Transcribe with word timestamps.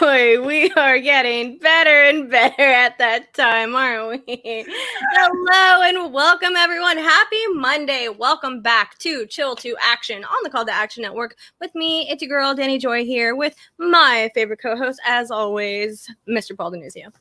Boy, 0.00 0.44
we 0.44 0.70
are 0.72 0.98
getting 0.98 1.58
better 1.58 2.02
and 2.02 2.30
better 2.30 2.62
at 2.62 2.98
that 2.98 3.32
time, 3.34 3.74
aren't 3.74 4.26
we? 4.26 4.64
Hello 5.12 5.82
and 5.82 6.12
welcome, 6.12 6.56
everyone. 6.56 6.98
Happy 6.98 7.46
Monday. 7.54 8.08
Welcome 8.08 8.60
back 8.60 8.98
to 8.98 9.26
Chill 9.26 9.54
to 9.56 9.76
Action 9.80 10.24
on 10.24 10.36
the 10.42 10.50
Call 10.50 10.66
to 10.66 10.72
Action 10.72 11.02
Network 11.02 11.36
with 11.60 11.74
me. 11.74 12.08
It's 12.10 12.20
your 12.20 12.28
girl, 12.28 12.54
Danny 12.54 12.78
Joy, 12.78 13.04
here 13.04 13.36
with 13.36 13.54
my 13.78 14.30
favorite 14.34 14.60
co 14.60 14.76
host, 14.76 15.00
as 15.06 15.30
always, 15.30 16.10
Mr. 16.28 16.56
Paul 16.56 16.72
Denuzio. 16.72 17.12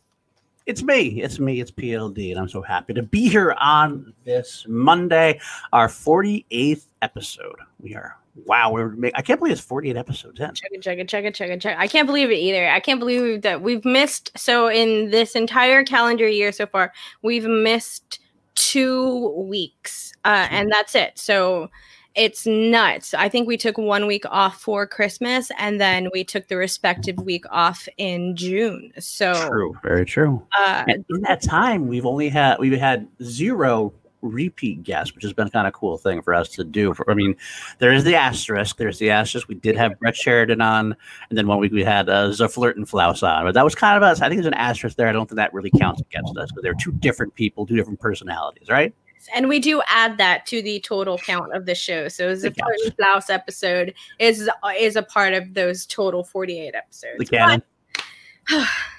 It's 0.66 0.82
me. 0.82 1.22
It's 1.22 1.40
me. 1.40 1.62
It's 1.62 1.72
PLD. 1.72 2.32
And 2.32 2.40
I'm 2.40 2.50
so 2.50 2.62
happy 2.62 2.94
to 2.94 3.04
be 3.04 3.30
here 3.30 3.56
on 3.62 4.14
this 4.24 4.66
Monday, 4.68 5.40
our 5.72 5.88
48th 5.88 6.88
episode. 7.02 7.60
We 7.80 7.96
are 7.96 8.18
Wow, 8.36 8.74
we're 8.74 8.90
make, 8.90 9.14
I 9.16 9.22
can't 9.22 9.40
believe 9.40 9.54
it's 9.54 9.62
48 9.62 9.96
episodes 9.96 10.40
in. 10.40 10.54
Check 10.54 10.72
it, 10.72 10.82
check 10.82 10.98
it, 10.98 11.08
check 11.08 11.24
it, 11.24 11.34
check 11.34 11.50
it, 11.50 11.62
check. 11.62 11.78
I 11.80 11.88
can't 11.88 12.06
believe 12.06 12.30
it 12.30 12.36
either. 12.36 12.70
I 12.70 12.82
can't 12.82 13.00
believe 13.00 13.44
that 13.44 13.62
we've 13.62 13.86
missed. 13.86 14.38
So 14.38 14.70
in 14.70 15.10
this 15.12 15.36
entire 15.36 15.84
calendar 15.84 16.28
year 16.28 16.52
so 16.52 16.66
far, 16.66 16.92
we've 17.22 17.46
missed 17.46 18.20
two 18.56 19.30
weeks, 19.48 20.12
uh, 20.26 20.48
and 20.50 20.70
that's 20.70 20.96
it. 20.96 21.18
So 21.18 21.70
it's 22.16 22.46
nuts. 22.46 23.14
I 23.14 23.30
think 23.30 23.48
we 23.48 23.58
took 23.58 23.78
one 23.78 24.08
week 24.08 24.24
off 24.30 24.62
for 24.62 24.88
Christmas, 24.88 25.50
and 25.58 25.80
then 25.80 26.10
we 26.14 26.24
took 26.24 26.48
the 26.48 26.58
respective 26.58 27.18
week 27.18 27.46
off 27.52 27.88
in 27.98 28.36
June. 28.36 28.92
So 29.00 29.48
true, 29.50 29.78
very 29.84 30.06
true. 30.06 30.46
Uh, 30.58 30.84
in 30.88 31.22
that 31.22 31.42
time, 31.42 31.88
we've 31.88 32.06
only 32.06 32.30
had 32.30 32.58
we've 32.60 32.80
had 32.80 33.08
zero 33.22 33.94
repeat 34.26 34.84
guest, 34.84 35.16
which 35.16 35.24
has 35.24 35.34
been 35.34 35.50
kind 35.50 35.68
of 35.68 35.74
cool 35.74 35.98
thing 35.98 36.22
for 36.22 36.34
us 36.34 36.50
to 36.50 36.64
do. 36.64 36.94
For, 36.94 37.10
I 37.10 37.14
mean, 37.14 37.36
there 37.80 37.94
is 37.94 38.04
the 38.04 38.16
asterisk. 38.16 38.78
There's 38.78 39.00
the 39.00 39.12
asterisk. 39.12 39.48
We 39.48 39.56
did 39.56 39.76
have 39.76 40.00
Brett 40.00 40.16
Sheridan 40.16 40.62
on, 40.62 40.96
and 41.30 41.38
then 41.38 41.48
one 41.48 41.60
week 41.60 41.72
we 41.72 41.84
had 41.84 42.10
uh, 42.10 42.30
Zaflirt 42.30 42.76
and 42.76 42.88
Flaus 42.88 43.24
on. 43.24 43.46
But 43.46 43.54
that 43.54 43.64
was 43.64 43.76
kind 43.76 43.98
of 43.98 44.04
us. 44.04 44.22
I 44.22 44.28
think 44.28 44.42
there's 44.42 44.48
an 44.48 44.54
asterisk 44.54 44.98
there. 44.98 45.08
I 45.08 45.12
don't 45.12 45.28
think 45.28 45.38
that 45.38 45.54
really 45.54 45.72
counts 45.72 46.02
against 46.02 46.38
us 46.38 46.50
because 46.50 46.64
they're 46.64 46.74
two 46.74 46.92
different 46.92 47.36
people, 47.36 47.66
two 47.66 47.76
different 47.76 48.00
personalities, 48.00 48.70
right? 48.70 48.94
And 49.34 49.50
we 49.50 49.60
do 49.60 49.82
add 49.88 50.18
that 50.20 50.46
to 50.48 50.62
the 50.62 50.80
total 50.82 51.18
count 51.18 51.56
of 51.56 51.66
the 51.66 51.74
show. 51.74 52.08
So 52.10 52.34
Zaflirt 52.34 52.76
and 52.84 52.96
Flaus 52.96 53.30
episode 53.30 53.94
is 54.20 54.50
is 54.78 54.96
a 54.96 55.04
part 55.04 55.34
of 55.34 55.54
those 55.54 55.86
total 55.86 56.24
48 56.24 56.76
episodes. 56.76 57.18
The 57.18 57.26
canon. 57.26 57.64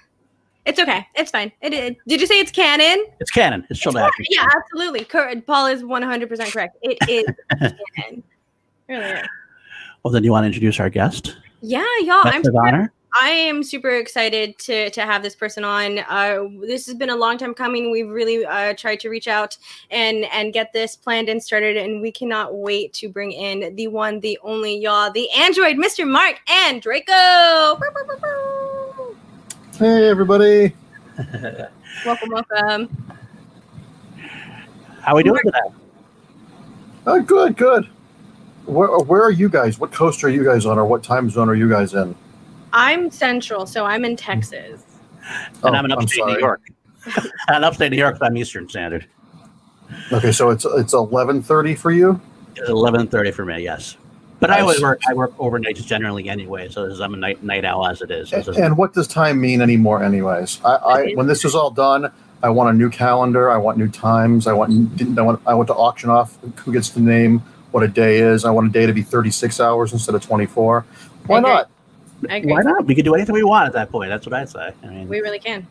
It's 0.67 0.81
okay. 0.81 1.07
It's 1.15 1.31
fine. 1.31 1.53
It, 1.61 1.73
it, 1.73 1.97
did 2.09 2.21
you 2.21 2.27
say 2.27 2.41
it's 2.41 2.51
canon? 2.51 3.07
It's 3.21 3.31
canon. 3.31 3.65
It's 3.71 3.79
still 3.79 3.97
action. 3.97 4.25
Yeah, 4.31 4.47
absolutely. 4.57 5.05
Paul 5.41 5.67
is 5.67 5.83
100% 5.83 6.53
correct. 6.53 6.77
It 6.83 6.99
is 7.09 7.25
canon. 7.97 8.23
Really 8.89 9.23
Well, 10.03 10.13
then 10.13 10.25
you 10.25 10.33
want 10.33 10.43
to 10.43 10.47
introduce 10.47 10.81
our 10.81 10.91
guest? 10.91 11.37
Yeah, 11.61 11.85
y'all. 12.03 12.21
I'm 12.25 12.43
super, 12.43 12.67
honor. 12.67 12.93
I 13.19 13.31
am 13.31 13.63
super 13.63 13.91
excited 13.91 14.59
to 14.59 14.91
to 14.91 15.03
have 15.03 15.23
this 15.23 15.35
person 15.35 15.65
on. 15.65 16.01
Uh, 16.01 16.45
this 16.61 16.87
has 16.87 16.95
been 16.95 17.11
a 17.11 17.17
long 17.17 17.39
time 17.39 17.55
coming. 17.55 17.91
We've 17.91 18.09
really 18.09 18.45
uh, 18.45 18.75
tried 18.75 19.01
to 19.01 19.09
reach 19.09 19.27
out 19.27 19.57
and 19.91 20.27
and 20.27 20.53
get 20.53 20.73
this 20.73 20.95
planned 20.95 21.29
and 21.29 21.43
started, 21.43 21.77
and 21.77 22.03
we 22.03 22.13
cannot 22.13 22.55
wait 22.57 22.93
to 22.95 23.09
bring 23.09 23.33
in 23.33 23.75
the 23.75 23.89
one, 23.89 24.21
the 24.21 24.39
only, 24.43 24.79
y'all, 24.79 25.11
the 25.11 25.31
android, 25.31 25.77
Mr. 25.77 26.07
Mark 26.07 26.41
Andreyko. 26.49 27.81
Hey, 29.79 30.09
everybody. 30.09 30.75
welcome, 32.07 32.31
welcome. 32.31 32.89
How 35.03 35.13
are 35.13 35.17
we 35.17 35.23
doing 35.23 35.43
today? 35.45 35.59
Oh, 37.07 37.21
good, 37.21 37.59
good. 37.59 37.85
Where, 38.65 38.89
where 39.01 39.23
are 39.23 39.31
you 39.31 39.51
guys? 39.51 39.79
What 39.79 39.93
coast 39.93 40.25
are 40.25 40.31
you 40.31 40.43
guys 40.43 40.65
on, 40.65 40.79
or 40.79 40.87
what 40.87 41.03
time 41.03 41.29
zone 41.29 41.51
are 41.51 41.55
you 41.55 41.69
guys 41.69 41.93
in? 41.93 42.15
I'm 42.73 43.11
central, 43.11 43.67
so 43.67 43.85
I'm 43.85 44.07
in 44.07 44.17
Texas. 44.17 44.83
And 45.63 45.65
oh, 45.65 45.73
I'm 45.75 45.85
in 45.85 45.93
upstate 45.93 46.23
I'm 46.23 46.33
New 46.33 46.39
York. 46.39 46.63
in 47.55 47.63
upstate 47.63 47.91
New 47.91 47.99
York, 47.99 48.17
I'm 48.23 48.35
Eastern 48.39 48.71
Standard. 48.71 49.07
Okay, 50.11 50.33
so 50.33 50.49
it's 50.49 50.65
it's 50.65 50.95
eleven 50.95 51.43
thirty 51.43 51.75
for 51.75 51.91
you. 51.91 52.19
It's 52.57 52.71
eleven 52.71 53.09
thirty 53.09 53.31
for 53.31 53.45
me. 53.45 53.63
Yes. 53.63 53.99
But 54.39 54.51
I 54.51 54.61
always 54.61 54.83
work. 54.83 55.01
I 55.09 55.15
work 55.15 55.37
overnights 55.39 55.85
generally 55.87 56.29
anyway, 56.29 56.69
so 56.69 56.85
I'm 56.85 57.15
a 57.15 57.17
night 57.17 57.43
night 57.43 57.65
owl 57.65 57.87
as 57.87 58.03
it 58.03 58.11
is. 58.11 58.33
And, 58.33 58.47
and 58.49 58.77
what 58.77 58.93
does 58.93 59.09
time 59.09 59.41
mean 59.41 59.63
anymore? 59.63 60.03
Anyways, 60.03 60.61
I, 60.65 60.75
I 60.75 61.13
when 61.15 61.27
this 61.27 61.45
is 61.45 61.55
all 61.55 61.71
done, 61.71 62.13
I 62.43 62.51
want 62.51 62.75
a 62.75 62.79
new 62.79 62.91
calendar. 62.91 63.51
I 63.51 63.57
want 63.57 63.79
new 63.79 63.89
times. 63.89 64.47
I 64.47 64.53
want 64.53 65.01
I 65.19 65.23
want 65.23 65.41
I 65.47 65.55
want 65.55 65.69
to 65.69 65.75
auction 65.75 66.11
off 66.11 66.37
who 66.57 66.73
gets 66.73 66.91
to 66.91 67.01
name 67.01 67.43
what 67.71 67.83
a 67.83 67.89
day 67.89 68.19
is. 68.19 68.45
I 68.45 68.51
want 68.51 68.69
a 68.69 68.71
day 68.71 68.87
to 68.87 68.93
be 68.93 69.03
36 69.03 69.61
hours 69.61 69.93
instead 69.93 70.15
of 70.15 70.23
24. 70.23 70.85
Why 71.27 71.41
not? 71.41 71.71
Why 72.21 72.41
not? 72.41 72.87
We 72.87 72.95
could 72.95 73.05
do 73.05 73.15
anything 73.15 73.35
we 73.35 73.43
want 73.43 73.67
at 73.67 73.73
that 73.75 73.91
point. 73.91 74.11
That's 74.11 74.27
what 74.27 74.35
I'd 74.35 74.49
say. 74.49 74.73
I 74.83 74.87
mean, 74.87 75.09
we 75.09 75.21
really 75.21 75.39
can. 75.39 75.67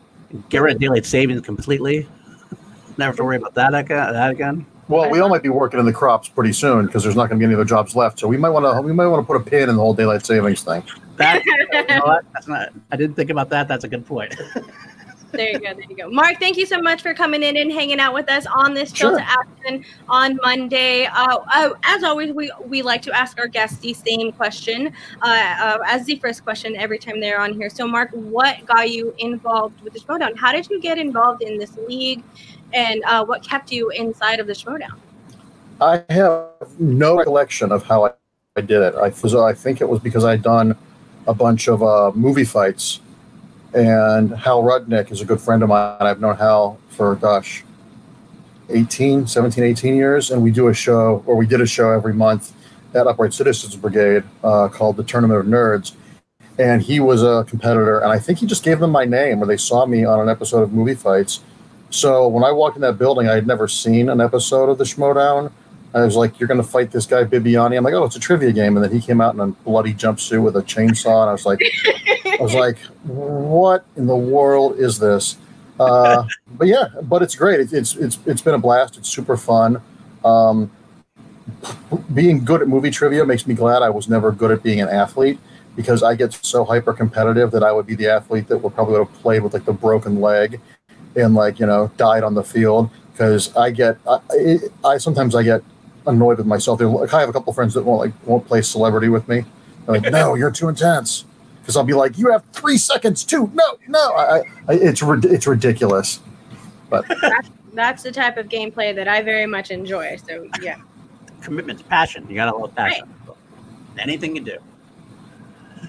Get 0.48 0.60
rid 0.62 0.74
of 0.74 0.80
daylight 0.80 1.06
savings 1.06 1.40
completely. 1.40 2.06
Never 2.98 3.10
have 3.10 3.16
to 3.16 3.24
worry 3.24 3.36
about 3.36 3.54
that 3.54 3.74
again. 3.74 4.12
That 4.12 4.30
again. 4.30 4.66
Well, 4.88 5.10
we 5.10 5.18
all 5.18 5.28
might 5.28 5.42
be 5.42 5.48
working 5.48 5.80
in 5.80 5.86
the 5.86 5.92
crops 5.92 6.28
pretty 6.28 6.52
soon 6.52 6.86
because 6.86 7.02
there's 7.02 7.16
not 7.16 7.28
going 7.28 7.40
to 7.40 7.44
be 7.44 7.44
any 7.44 7.54
other 7.54 7.64
jobs 7.64 7.96
left. 7.96 8.20
So 8.20 8.28
we 8.28 8.36
might 8.36 8.50
want 8.50 8.64
to 8.64 8.80
we 8.82 8.92
might 8.92 9.06
want 9.08 9.22
to 9.22 9.26
put 9.26 9.40
a 9.40 9.44
pin 9.44 9.68
in 9.68 9.76
the 9.76 9.82
whole 9.82 9.94
daylight 9.94 10.24
savings 10.24 10.62
thing. 10.62 10.82
That, 11.16 11.44
you 11.72 11.86
know 11.88 12.20
That's 12.32 12.46
not. 12.46 12.68
I 12.92 12.96
didn't 12.96 13.16
think 13.16 13.30
about 13.30 13.48
that. 13.50 13.66
That's 13.66 13.84
a 13.84 13.88
good 13.88 14.06
point. 14.06 14.34
there 15.32 15.50
you 15.50 15.58
go. 15.58 15.74
There 15.74 15.84
you 15.88 15.96
go. 15.96 16.08
Mark, 16.08 16.38
thank 16.38 16.56
you 16.56 16.66
so 16.66 16.80
much 16.80 17.02
for 17.02 17.14
coming 17.14 17.42
in 17.42 17.56
and 17.56 17.72
hanging 17.72 17.98
out 17.98 18.14
with 18.14 18.30
us 18.30 18.46
on 18.46 18.74
this 18.74 18.92
Chill 18.92 19.10
sure. 19.10 19.18
to 19.18 19.24
Action 19.28 19.84
on 20.08 20.38
Monday. 20.42 21.06
Uh, 21.06 21.38
uh, 21.52 21.70
as 21.84 22.04
always, 22.04 22.32
we, 22.32 22.52
we 22.64 22.82
like 22.82 23.02
to 23.02 23.12
ask 23.12 23.38
our 23.38 23.48
guests 23.48 23.78
the 23.78 23.92
same 23.92 24.30
question 24.32 24.92
uh, 25.22 25.54
uh, 25.60 25.78
as 25.86 26.04
the 26.06 26.16
first 26.16 26.44
question 26.44 26.76
every 26.76 26.98
time 26.98 27.20
they're 27.20 27.40
on 27.40 27.54
here. 27.54 27.70
So, 27.70 27.86
Mark, 27.86 28.10
what 28.12 28.64
got 28.66 28.90
you 28.90 29.14
involved 29.18 29.80
with 29.82 29.94
the 29.94 30.00
Schmoedown? 30.00 30.36
How 30.36 30.52
did 30.52 30.70
you 30.70 30.80
get 30.80 30.98
involved 30.98 31.42
in 31.42 31.58
this 31.58 31.76
league? 31.88 32.22
And 32.72 33.02
uh, 33.04 33.24
what 33.24 33.42
kept 33.42 33.72
you 33.72 33.90
inside 33.90 34.40
of 34.40 34.46
the 34.46 34.54
showdown? 34.54 35.00
I 35.80 36.04
have 36.08 36.50
no 36.78 37.16
recollection 37.18 37.70
of 37.70 37.82
how 37.84 38.06
I, 38.06 38.12
I 38.56 38.62
did 38.62 38.82
it. 38.82 38.94
I, 38.94 39.08
was, 39.08 39.34
I 39.34 39.52
think 39.52 39.80
it 39.80 39.88
was 39.88 40.00
because 40.00 40.24
I'd 40.24 40.42
done 40.42 40.76
a 41.26 41.34
bunch 41.34 41.68
of 41.68 41.82
uh, 41.82 42.12
movie 42.14 42.44
fights, 42.44 43.00
and 43.74 44.30
Hal 44.30 44.62
Rudnick 44.62 45.10
is 45.10 45.20
a 45.20 45.24
good 45.24 45.40
friend 45.40 45.62
of 45.62 45.68
mine. 45.68 45.96
I've 46.00 46.20
known 46.20 46.36
Hal 46.36 46.78
for, 46.88 47.14
gosh, 47.16 47.64
18, 48.70 49.26
17, 49.26 49.62
18 49.62 49.96
years, 49.96 50.30
and 50.30 50.42
we 50.42 50.50
do 50.50 50.68
a 50.68 50.74
show, 50.74 51.22
or 51.26 51.36
we 51.36 51.46
did 51.46 51.60
a 51.60 51.66
show 51.66 51.90
every 51.90 52.14
month 52.14 52.52
at 52.94 53.06
Upright 53.06 53.34
Citizens 53.34 53.76
Brigade 53.76 54.24
uh, 54.42 54.68
called 54.68 54.96
the 54.96 55.04
Tournament 55.04 55.40
of 55.40 55.46
Nerds. 55.46 55.92
And 56.58 56.80
he 56.80 57.00
was 57.00 57.22
a 57.22 57.44
competitor, 57.46 57.98
and 57.98 58.10
I 58.10 58.18
think 58.18 58.38
he 58.38 58.46
just 58.46 58.64
gave 58.64 58.80
them 58.80 58.90
my 58.90 59.04
name, 59.04 59.42
or 59.42 59.46
they 59.46 59.58
saw 59.58 59.84
me 59.84 60.04
on 60.06 60.20
an 60.20 60.28
episode 60.30 60.62
of 60.62 60.72
Movie 60.72 60.94
Fights 60.94 61.40
so 61.90 62.28
when 62.28 62.44
I 62.44 62.52
walked 62.52 62.76
in 62.76 62.82
that 62.82 62.98
building, 62.98 63.28
I 63.28 63.34
had 63.34 63.46
never 63.46 63.68
seen 63.68 64.08
an 64.08 64.20
episode 64.20 64.68
of 64.68 64.78
the 64.78 64.84
Schmoedown. 64.84 65.52
I 65.94 66.04
was 66.04 66.16
like, 66.16 66.38
"You're 66.38 66.48
going 66.48 66.60
to 66.60 66.66
fight 66.66 66.90
this 66.90 67.06
guy 67.06 67.24
Bibbiani." 67.24 67.76
I'm 67.76 67.84
like, 67.84 67.94
"Oh, 67.94 68.04
it's 68.04 68.16
a 68.16 68.20
trivia 68.20 68.52
game," 68.52 68.76
and 68.76 68.84
then 68.84 68.92
he 68.92 69.00
came 69.00 69.20
out 69.20 69.34
in 69.34 69.40
a 69.40 69.46
bloody 69.46 69.94
jumpsuit 69.94 70.42
with 70.42 70.56
a 70.56 70.62
chainsaw, 70.62 71.22
and 71.22 71.30
I 71.30 71.32
was 71.32 71.46
like, 71.46 71.60
"I 72.26 72.36
was 72.40 72.54
like, 72.54 72.78
what 73.04 73.86
in 73.96 74.06
the 74.06 74.16
world 74.16 74.78
is 74.78 74.98
this?" 74.98 75.36
Uh, 75.78 76.24
but 76.50 76.68
yeah, 76.68 76.88
but 77.02 77.22
it's 77.22 77.34
great. 77.34 77.60
It, 77.60 77.72
it's 77.72 77.94
it's 77.96 78.18
it's 78.26 78.42
been 78.42 78.54
a 78.54 78.58
blast. 78.58 78.98
It's 78.98 79.08
super 79.08 79.36
fun. 79.36 79.80
Um, 80.24 80.70
being 82.12 82.44
good 82.44 82.62
at 82.62 82.68
movie 82.68 82.90
trivia 82.90 83.24
makes 83.24 83.46
me 83.46 83.54
glad 83.54 83.82
I 83.82 83.90
was 83.90 84.08
never 84.08 84.32
good 84.32 84.50
at 84.50 84.62
being 84.62 84.80
an 84.80 84.88
athlete 84.88 85.38
because 85.76 86.02
I 86.02 86.14
get 86.14 86.32
so 86.32 86.64
hyper 86.64 86.92
competitive 86.92 87.50
that 87.52 87.62
I 87.62 87.70
would 87.70 87.86
be 87.86 87.94
the 87.94 88.08
athlete 88.08 88.48
that 88.48 88.58
would 88.58 88.74
probably 88.74 88.98
would 88.98 89.06
have 89.06 89.14
played 89.20 89.42
with 89.42 89.54
like 89.54 89.64
the 89.64 89.72
broken 89.72 90.20
leg 90.20 90.60
and 91.16 91.34
like 91.34 91.58
you 91.58 91.66
know 91.66 91.90
died 91.96 92.22
on 92.22 92.34
the 92.34 92.44
field 92.44 92.90
because 93.12 93.54
I 93.56 93.70
get 93.70 93.98
I, 94.06 94.58
I, 94.84 94.98
sometimes 94.98 95.34
I 95.34 95.42
get 95.42 95.62
annoyed 96.06 96.38
with 96.38 96.46
myself. 96.46 96.80
Like 96.80 97.12
I 97.12 97.20
have 97.20 97.28
a 97.28 97.32
couple 97.32 97.52
friends 97.52 97.74
that 97.74 97.82
won't 97.82 98.00
like 98.00 98.12
won't 98.26 98.46
play 98.46 98.62
celebrity 98.62 99.08
with 99.08 99.26
me. 99.28 99.44
They're 99.86 100.00
like, 100.00 100.12
no, 100.12 100.34
you're 100.34 100.50
too 100.50 100.68
intense. 100.68 101.24
Because 101.60 101.76
I'll 101.76 101.84
be 101.84 101.94
like, 101.94 102.16
you 102.16 102.30
have 102.30 102.44
three 102.52 102.78
seconds 102.78 103.24
too. 103.24 103.50
No, 103.52 103.78
no, 103.88 104.12
I, 104.14 104.38
I, 104.68 104.74
it's 104.74 105.02
it's 105.02 105.46
ridiculous. 105.46 106.20
But 106.88 107.06
that's, 107.20 107.50
that's 107.72 108.02
the 108.02 108.12
type 108.12 108.36
of 108.36 108.48
gameplay 108.48 108.94
that 108.94 109.08
I 109.08 109.22
very 109.22 109.46
much 109.46 109.70
enjoy. 109.70 110.16
So 110.28 110.48
yeah, 110.62 110.76
commitment, 111.40 111.86
passion. 111.88 112.26
You 112.28 112.36
gotta 112.36 112.56
love 112.56 112.74
passion. 112.74 113.08
Right. 113.26 113.36
Anything 113.98 114.36
you 114.36 114.42
do. 114.42 114.58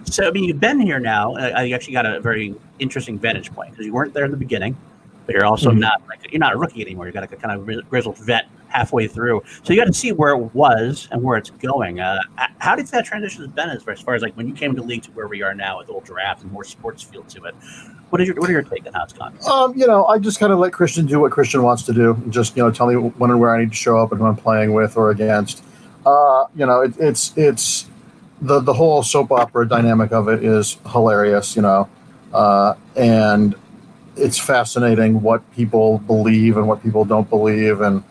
So 0.06 0.28
I 0.28 0.32
mean, 0.32 0.46
you've 0.46 0.60
been 0.60 0.80
here 0.80 1.00
now. 1.00 1.36
I, 1.36 1.64
you 1.64 1.76
actually 1.76 1.94
got 1.94 2.06
a 2.06 2.22
very 2.22 2.56
interesting 2.80 3.20
vantage 3.20 3.54
point 3.54 3.72
because 3.72 3.86
you 3.86 3.94
weren't 3.94 4.14
there 4.14 4.26
in 4.26 4.32
the 4.32 4.38
beginning 4.38 4.78
but 5.28 5.36
you're 5.36 5.46
also 5.46 5.70
mm-hmm. 5.70 5.82
not 5.82 6.02
like 6.08 6.32
you're 6.32 6.40
not 6.40 6.54
a 6.54 6.58
rookie 6.58 6.82
anymore. 6.82 7.06
You 7.06 7.12
got 7.12 7.24
a 7.24 7.28
kind 7.28 7.60
of 7.60 7.90
grizzled 7.90 8.18
vet 8.18 8.48
halfway 8.70 9.08
through, 9.08 9.44
so 9.62 9.74
you 9.74 9.80
got 9.80 9.86
to 9.86 9.94
see 9.94 10.12
where 10.12 10.34
it 10.34 10.56
was 10.56 11.08
and 11.12 11.22
where 11.22 11.38
it's 11.38 11.52
going. 11.52 12.00
Uh, 12.00 12.20
how 12.58 12.76
did 12.76 12.88
that 12.88 13.06
transition 13.06 13.44
has 13.44 13.52
been 13.52 13.70
as 13.70 13.84
far, 13.84 13.94
as 13.94 14.02
far 14.02 14.16
as 14.16 14.24
like 14.24 14.36
when 14.36 14.48
you 14.48 14.54
came 14.54 14.76
to 14.76 14.82
league 14.82 15.04
to 15.04 15.12
where 15.12 15.28
we 15.28 15.44
are 15.44 15.54
now 15.54 15.78
with 15.78 15.90
old 15.90 16.06
draft 16.06 16.42
and 16.42 16.52
more 16.52 16.64
sports 16.64 17.04
feel 17.04 17.24
to 17.24 17.44
it? 17.44 17.56
What 18.10 18.22
is 18.22 18.28
your 18.28 18.38
what 18.38 18.50
are 18.50 18.54
your 18.54 18.64
take 18.64 18.88
on 18.88 18.94
how 18.94 19.04
it's 19.04 19.14
gone? 19.14 19.38
Um, 19.52 19.78
you 19.78 19.86
know, 19.86 20.06
I 20.06 20.18
just 20.18 20.40
kind 20.40 20.54
of 20.54 20.60
let 20.60 20.72
Christian 20.72 21.06
do 21.06 21.20
what 21.20 21.32
Christian 21.32 21.62
wants 21.62 21.84
to 21.84 21.94
do. 21.94 22.20
Just 22.30 22.56
you 22.56 22.64
know, 22.64 22.72
tell 22.72 22.88
me 22.88 22.96
when 22.96 23.30
and 23.30 23.40
where 23.40 23.54
I 23.54 23.60
need 23.60 23.70
to 23.70 23.76
show 23.76 23.98
up 23.98 24.12
and 24.12 24.22
who 24.22 24.26
I'm 24.26 24.38
playing 24.38 24.74
with 24.74 24.96
or 24.96 25.12
against. 25.12 25.64
Uh, 26.06 26.46
you 26.56 26.66
know, 26.66 26.82
it, 26.82 26.98
it's 26.98 27.34
it's 27.36 27.88
the 28.42 28.62
the 28.62 28.74
whole 28.74 29.04
soap 29.04 29.32
opera 29.32 29.68
dynamic 29.68 30.14
of 30.14 30.30
it 30.30 30.44
is 30.44 30.78
hilarious, 30.92 31.56
you 31.56 31.62
know, 31.62 31.90
uh, 32.34 32.76
and 32.96 33.56
it's 34.18 34.38
fascinating 34.38 35.22
what 35.22 35.50
people 35.54 36.00
believe 36.00 36.58
and 36.58 36.68
what 36.68 36.82
people 36.84 37.06
don't 37.06 37.30
believe, 37.30 37.82
and 37.82 38.04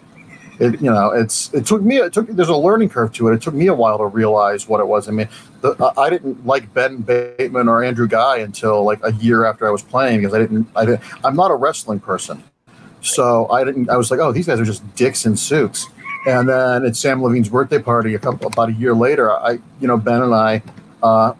it 0.58 0.80
you 0.80 0.90
know 0.90 1.10
it's 1.10 1.52
it 1.52 1.66
took 1.66 1.82
me 1.82 1.96
it 1.98 2.12
took 2.12 2.28
there's 2.28 2.48
a 2.48 2.56
learning 2.56 2.88
curve 2.88 3.12
to 3.14 3.28
it. 3.28 3.34
It 3.34 3.42
took 3.42 3.54
me 3.54 3.66
a 3.66 3.74
while 3.74 3.98
to 3.98 4.06
realize 4.06 4.68
what 4.68 4.80
it 4.80 4.86
was. 4.86 5.08
I 5.08 5.12
mean, 5.12 5.28
the, 5.60 5.92
I 5.96 6.10
didn't 6.10 6.46
like 6.46 6.72
Ben 6.72 6.98
Bateman 6.98 7.68
or 7.68 7.84
Andrew 7.84 8.08
Guy 8.08 8.38
until 8.38 8.84
like 8.84 9.00
a 9.02 9.12
year 9.14 9.44
after 9.44 9.66
I 9.66 9.70
was 9.70 9.82
playing 9.82 10.20
because 10.20 10.34
I 10.34 10.38
didn't 10.38 10.68
I 10.74 10.84
didn't 10.84 11.02
I'm 11.24 11.36
not 11.36 11.50
a 11.50 11.56
wrestling 11.56 12.00
person, 12.00 12.42
so 13.00 13.48
I 13.50 13.64
didn't 13.64 13.90
I 13.90 13.96
was 13.96 14.10
like 14.10 14.20
oh 14.20 14.32
these 14.32 14.46
guys 14.46 14.60
are 14.60 14.64
just 14.64 14.82
dicks 14.94 15.26
in 15.26 15.36
suits 15.36 15.88
and 16.26 16.48
then 16.48 16.84
at 16.84 16.96
Sam 16.96 17.22
Levine's 17.22 17.48
birthday 17.48 17.78
party, 17.78 18.14
a 18.14 18.18
couple 18.18 18.48
about 18.48 18.68
a 18.68 18.72
year 18.72 18.94
later, 18.94 19.30
I, 19.30 19.60
you 19.80 19.86
know, 19.86 19.96
Ben 19.96 20.22
and 20.22 20.34
I 20.34 20.60
uh, 21.00 21.34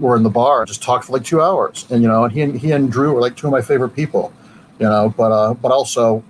were 0.00 0.16
in 0.16 0.22
the 0.22 0.30
bar, 0.30 0.64
just 0.64 0.82
talked 0.82 1.04
for 1.04 1.12
like 1.12 1.24
two 1.24 1.40
hours, 1.40 1.86
and 1.90 2.02
you 2.02 2.08
know, 2.08 2.24
and 2.24 2.32
he 2.32 2.42
and 2.42 2.58
he 2.58 2.72
and 2.72 2.90
Drew 2.90 3.12
were 3.12 3.20
like 3.20 3.36
two 3.36 3.46
of 3.46 3.52
my 3.52 3.62
favorite 3.62 3.90
people, 3.90 4.32
you 4.78 4.86
know. 4.86 5.14
But 5.16 5.32
uh, 5.32 5.54
but 5.54 5.70
also, 5.70 6.24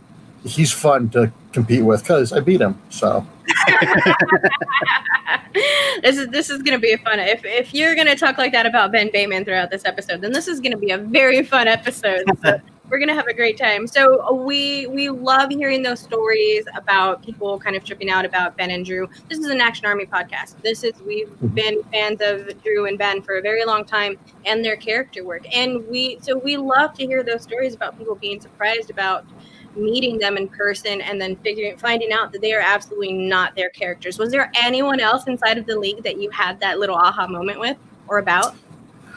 he's 0.45 0.73
fun 0.73 1.09
to 1.11 1.33
compete 1.53 1.85
with 1.85 2.03
because 2.03 2.33
I 2.33 2.41
beat 2.41 2.61
him. 2.61 2.81
So. 2.91 3.27
this 6.03 6.17
is 6.17 6.29
this 6.29 6.51
is 6.51 6.63
to 6.77 6.79
be 6.79 6.93
a 6.93 6.99
fun. 6.99 7.19
If 7.19 7.45
if 7.45 7.75
you're 7.75 7.95
to 8.07 8.15
talk 8.15 8.39
like 8.39 8.53
that 8.53 8.67
about 8.67 8.93
Ben 8.93 9.11
Bateman 9.13 9.45
throughout 9.45 9.71
this 9.71 9.85
episode, 9.85 10.21
then 10.21 10.33
this 10.33 10.47
is 10.47 10.61
to 10.73 10.79
be 10.79 10.93
a 10.93 10.99
very 10.99 11.43
fun 11.43 11.67
episode. 11.67 12.25
So 12.45 12.61
we're 12.91 12.99
gonna 12.99 13.15
have 13.15 13.29
a 13.29 13.35
great 13.35 13.57
time. 13.57 13.87
So 13.87 14.27
uh, 14.27 14.33
we 14.33 14.87
we 14.89 15.09
love 15.09 15.51
hearing 15.51 15.83
those 15.83 16.01
stories 16.01 16.65
about 16.75 17.23
people 17.23 17.59
kind 17.59 17.77
of 17.77 17.85
tripping 17.85 18.11
out 18.11 18.25
about 18.25 18.57
Ben 18.57 18.71
and 18.71 18.85
Drew. 18.85 19.09
This 19.29 19.39
is 19.39 19.47
an 19.47 19.61
Action 19.61 19.87
Army 19.87 20.07
podcast. 20.07 20.61
This 20.63 20.83
is 20.83 20.95
we've 21.07 21.29
mm-hmm. 21.29 21.47
been 21.49 21.83
fans 21.85 22.21
of 22.21 22.63
Drew 22.63 22.87
and 22.87 22.99
Ben 22.99 23.23
for 23.23 23.39
a 23.39 23.43
very 23.43 23.65
long 23.65 23.85
time 23.85 24.19
and 24.45 24.65
their 24.65 24.77
character 24.77 25.25
work. 25.25 25.43
And 25.55 25.87
we 25.87 26.19
so 26.21 26.37
we 26.37 26.57
love 26.57 26.95
to 26.95 27.07
hear 27.07 27.23
those 27.23 27.43
stories 27.43 27.75
about 27.75 27.97
people 27.97 28.17
being 28.17 28.41
surprised 28.41 28.91
about 28.91 29.25
meeting 29.77 30.19
them 30.19 30.37
in 30.37 30.49
person 30.49 31.01
and 31.01 31.21
then 31.21 31.37
figuring 31.37 31.77
finding 31.77 32.13
out 32.13 32.33
that 32.33 32.43
they 32.43 32.53
are 32.53 32.61
absolutely 32.61 33.13
not 33.13 33.55
their 33.55 33.71
characters. 33.71 34.19
Was 34.19 34.33
there 34.33 34.51
anyone 34.61 34.99
else 34.99 35.29
inside 35.29 35.59
of 35.59 35.67
the 35.67 35.79
league 35.79 36.03
that 36.03 36.21
you 36.21 36.29
had 36.31 36.59
that 36.59 36.81
little 36.81 36.97
aha 36.97 37.29
moment 37.29 37.61
with 37.61 37.77
or 38.09 38.19
about? 38.19 38.57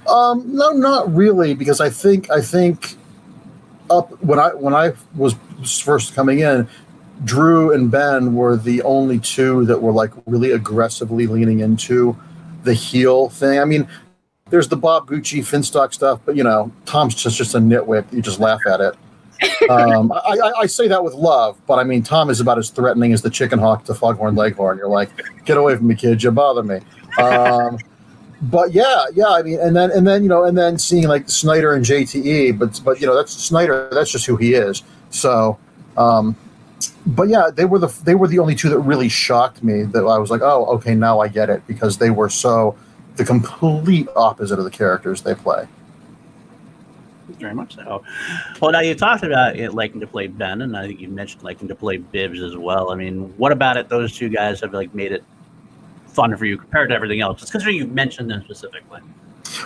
Um, 0.08 0.44
no, 0.54 0.72
not 0.72 1.12
really, 1.16 1.56
because 1.56 1.82
I 1.82 1.90
think 1.90 2.30
I 2.30 2.42
think 2.42 2.98
up 3.98 4.24
when 4.24 4.40
I 4.40 4.50
when 4.50 4.74
I 4.74 4.94
was 5.16 5.36
first 5.80 6.14
coming 6.16 6.40
in, 6.40 6.68
Drew 7.24 7.72
and 7.74 7.90
Ben 7.90 8.36
were 8.36 8.58
the 8.58 8.82
only 8.84 9.20
two 9.20 9.66
that 9.66 9.82
were 9.82 9.92
like 9.92 10.12
really 10.26 10.52
aggressively 10.52 11.28
leaning 11.28 11.60
into 11.60 12.18
the 12.64 12.74
heel 12.74 13.30
thing. 13.30 13.60
I 13.60 13.66
mean, 13.66 13.88
there's 14.50 14.68
the 14.68 14.78
Bob 14.78 15.08
Gucci 15.08 15.40
Finstock 15.40 15.94
stuff, 15.94 16.20
but 16.26 16.36
you 16.36 16.44
know, 16.44 16.72
Tom's 16.86 17.16
just 17.16 17.38
just 17.38 17.56
a 17.56 17.60
nitwit. 17.60 18.12
You 18.12 18.22
just 18.22 18.40
laugh 18.40 18.62
at 18.68 18.82
it. 18.82 18.96
um, 19.70 20.12
I, 20.12 20.38
I, 20.42 20.52
I, 20.62 20.66
say 20.68 20.88
that 20.88 21.04
with 21.04 21.16
love, 21.16 21.60
but 21.68 21.78
I 21.78 21.84
mean, 21.84 22.02
Tom 22.02 22.30
is 22.30 22.40
about 22.40 22.58
as 22.58 22.70
threatening 22.70 23.12
as 23.12 23.24
the 23.24 23.30
chicken 23.30 23.60
hawk 23.60 23.84
to 23.86 23.94
Foghorn 23.94 24.36
Leghorn. 24.36 24.78
You're 24.78 24.88
like, 24.88 25.10
get 25.44 25.58
away 25.58 25.76
from 25.76 25.88
me, 25.88 25.96
kid. 25.96 26.24
You 26.24 26.32
bother 26.32 26.64
me. 26.64 26.80
Um, 27.22 27.78
but 28.44 28.74
yeah, 28.74 29.06
yeah, 29.14 29.30
I 29.30 29.42
mean, 29.42 29.60
and 29.60 29.76
then 29.76 29.90
and 29.92 30.06
then 30.06 30.22
you 30.22 30.30
know, 30.30 30.44
and 30.44 30.58
then 30.58 30.78
seeing 30.78 31.08
like 31.08 31.30
Snyder 31.30 31.74
and 31.74 31.86
JTE, 31.86 32.60
but 32.60 32.80
but 32.84 33.00
you 33.00 33.08
know, 33.08 33.16
that's 33.16 33.32
Snyder. 33.32 33.88
That's 33.92 34.12
just 34.12 34.26
who 34.26 34.36
he 34.36 34.54
is. 34.54 34.84
So, 35.12 35.58
um, 35.96 36.36
but 37.06 37.30
yeah, 37.30 37.50
they 37.54 37.64
were 37.64 37.80
the 37.80 37.88
they 38.04 38.16
were 38.16 38.28
the 38.28 38.40
only 38.40 38.56
two 38.56 38.70
that 38.70 38.80
really 38.80 39.08
shocked 39.08 39.64
me. 39.64 39.84
That 39.84 40.04
I 40.04 40.18
was 40.18 40.30
like, 40.30 40.42
oh, 40.42 40.66
okay, 40.76 40.94
now 40.94 41.22
I 41.22 41.30
get 41.30 41.50
it 41.50 41.66
because 41.68 41.98
they 41.98 42.10
were 42.10 42.30
so 42.30 42.76
the 43.16 43.24
complete 43.24 44.10
opposite 44.16 44.60
of 44.60 44.66
the 44.66 44.72
characters 44.72 45.22
they 45.22 45.36
play. 45.36 45.66
Very 47.40 47.56
much 47.56 47.76
so. 47.76 48.04
Well, 48.62 48.72
now 48.72 48.82
you 48.82 48.94
talked 48.94 49.24
about 49.24 49.56
it 49.56 49.74
liking 49.74 50.02
to 50.02 50.08
play 50.08 50.28
Ben, 50.28 50.62
and 50.62 50.76
I 50.76 50.88
think 50.88 51.00
you 51.00 51.08
mentioned 51.08 51.44
liking 51.44 51.70
to 51.70 51.76
play 51.76 51.98
Bibbs 51.98 52.42
as 52.42 52.58
well. 52.58 52.92
I 52.92 52.96
mean, 52.96 53.34
what 53.38 53.54
about 53.54 53.78
it? 53.78 53.88
Those 53.88 54.16
two 54.16 54.28
guys 54.28 54.60
have 54.60 54.74
like 54.74 54.94
made 54.94 55.14
it 55.14 55.24
fun 56.14 56.36
for 56.38 56.46
you 56.46 56.58
compared 56.58 56.90
to 56.90 56.96
everything 56.96 57.22
else? 57.22 57.40
Just 57.40 57.52
considering 57.52 57.78
you 57.78 57.88
mentioned 57.88 58.30
them 58.30 58.44
specifically. 58.44 59.02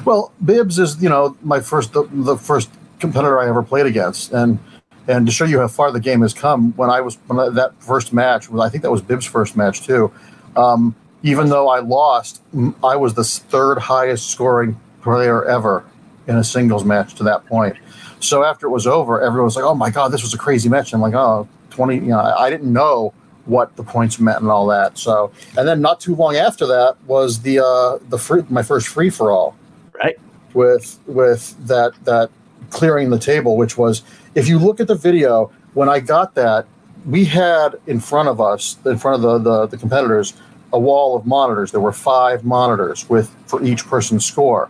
Well, 0.05 0.33
Bibbs 0.43 0.79
is 0.79 1.01
you 1.01 1.09
know 1.09 1.37
my 1.41 1.59
first 1.59 1.93
the, 1.93 2.07
the 2.11 2.37
first 2.37 2.69
competitor 2.99 3.39
I 3.39 3.47
ever 3.47 3.63
played 3.63 3.85
against, 3.85 4.31
and 4.31 4.59
and 5.07 5.25
to 5.25 5.31
show 5.31 5.45
you 5.45 5.59
how 5.59 5.67
far 5.67 5.91
the 5.91 5.99
game 5.99 6.21
has 6.21 6.33
come, 6.33 6.73
when 6.73 6.89
I 6.89 7.01
was 7.01 7.17
when 7.27 7.39
I, 7.39 7.49
that 7.49 7.81
first 7.81 8.13
match, 8.13 8.51
I 8.51 8.69
think 8.69 8.83
that 8.83 8.91
was 8.91 9.01
Bibbs' 9.01 9.25
first 9.25 9.55
match 9.55 9.85
too. 9.85 10.11
Um, 10.55 10.95
even 11.23 11.49
though 11.49 11.69
I 11.69 11.79
lost, 11.79 12.41
I 12.83 12.95
was 12.95 13.13
the 13.13 13.23
third 13.23 13.77
highest 13.79 14.29
scoring 14.29 14.79
player 15.01 15.45
ever 15.45 15.83
in 16.27 16.35
a 16.35 16.43
singles 16.43 16.83
match 16.83 17.15
to 17.15 17.23
that 17.23 17.45
point. 17.45 17.77
So 18.19 18.43
after 18.43 18.67
it 18.67 18.71
was 18.71 18.85
over, 18.85 19.21
everyone 19.21 19.45
was 19.45 19.55
like, 19.55 19.65
"Oh 19.65 19.75
my 19.75 19.89
god, 19.89 20.09
this 20.09 20.21
was 20.21 20.33
a 20.33 20.37
crazy 20.37 20.69
match." 20.69 20.93
I'm 20.93 21.01
like, 21.01 21.13
"Oh, 21.13 21.47
20, 21.69 21.95
you 21.95 22.01
know, 22.07 22.19
I 22.19 22.49
didn't 22.49 22.71
know 22.71 23.13
what 23.47 23.75
the 23.75 23.83
points 23.83 24.19
meant 24.19 24.41
and 24.41 24.49
all 24.49 24.67
that. 24.67 24.97
So, 24.97 25.31
and 25.57 25.67
then 25.67 25.81
not 25.81 25.99
too 25.99 26.15
long 26.15 26.35
after 26.35 26.65
that 26.67 26.95
was 27.05 27.41
the 27.41 27.59
uh, 27.59 27.99
the 28.09 28.17
free 28.17 28.43
my 28.49 28.63
first 28.63 28.87
free 28.87 29.09
for 29.09 29.31
all, 29.31 29.55
right? 30.03 30.17
With 30.53 30.99
with 31.07 31.55
that 31.67 31.93
that 32.05 32.29
clearing 32.69 33.09
the 33.09 33.19
table, 33.19 33.57
which 33.57 33.77
was 33.77 34.03
if 34.35 34.47
you 34.47 34.59
look 34.59 34.79
at 34.79 34.87
the 34.87 34.95
video 34.95 35.51
when 35.73 35.89
I 35.89 35.99
got 35.99 36.35
that, 36.35 36.65
we 37.05 37.25
had 37.25 37.79
in 37.87 37.99
front 37.99 38.29
of 38.29 38.41
us, 38.41 38.77
in 38.85 38.97
front 38.97 39.15
of 39.15 39.21
the 39.21 39.37
the, 39.37 39.67
the 39.67 39.77
competitors, 39.77 40.33
a 40.73 40.79
wall 40.79 41.15
of 41.15 41.25
monitors. 41.25 41.71
There 41.71 41.81
were 41.81 41.93
five 41.93 42.43
monitors 42.43 43.09
with 43.09 43.29
for 43.45 43.63
each 43.63 43.85
person's 43.85 44.25
score. 44.25 44.69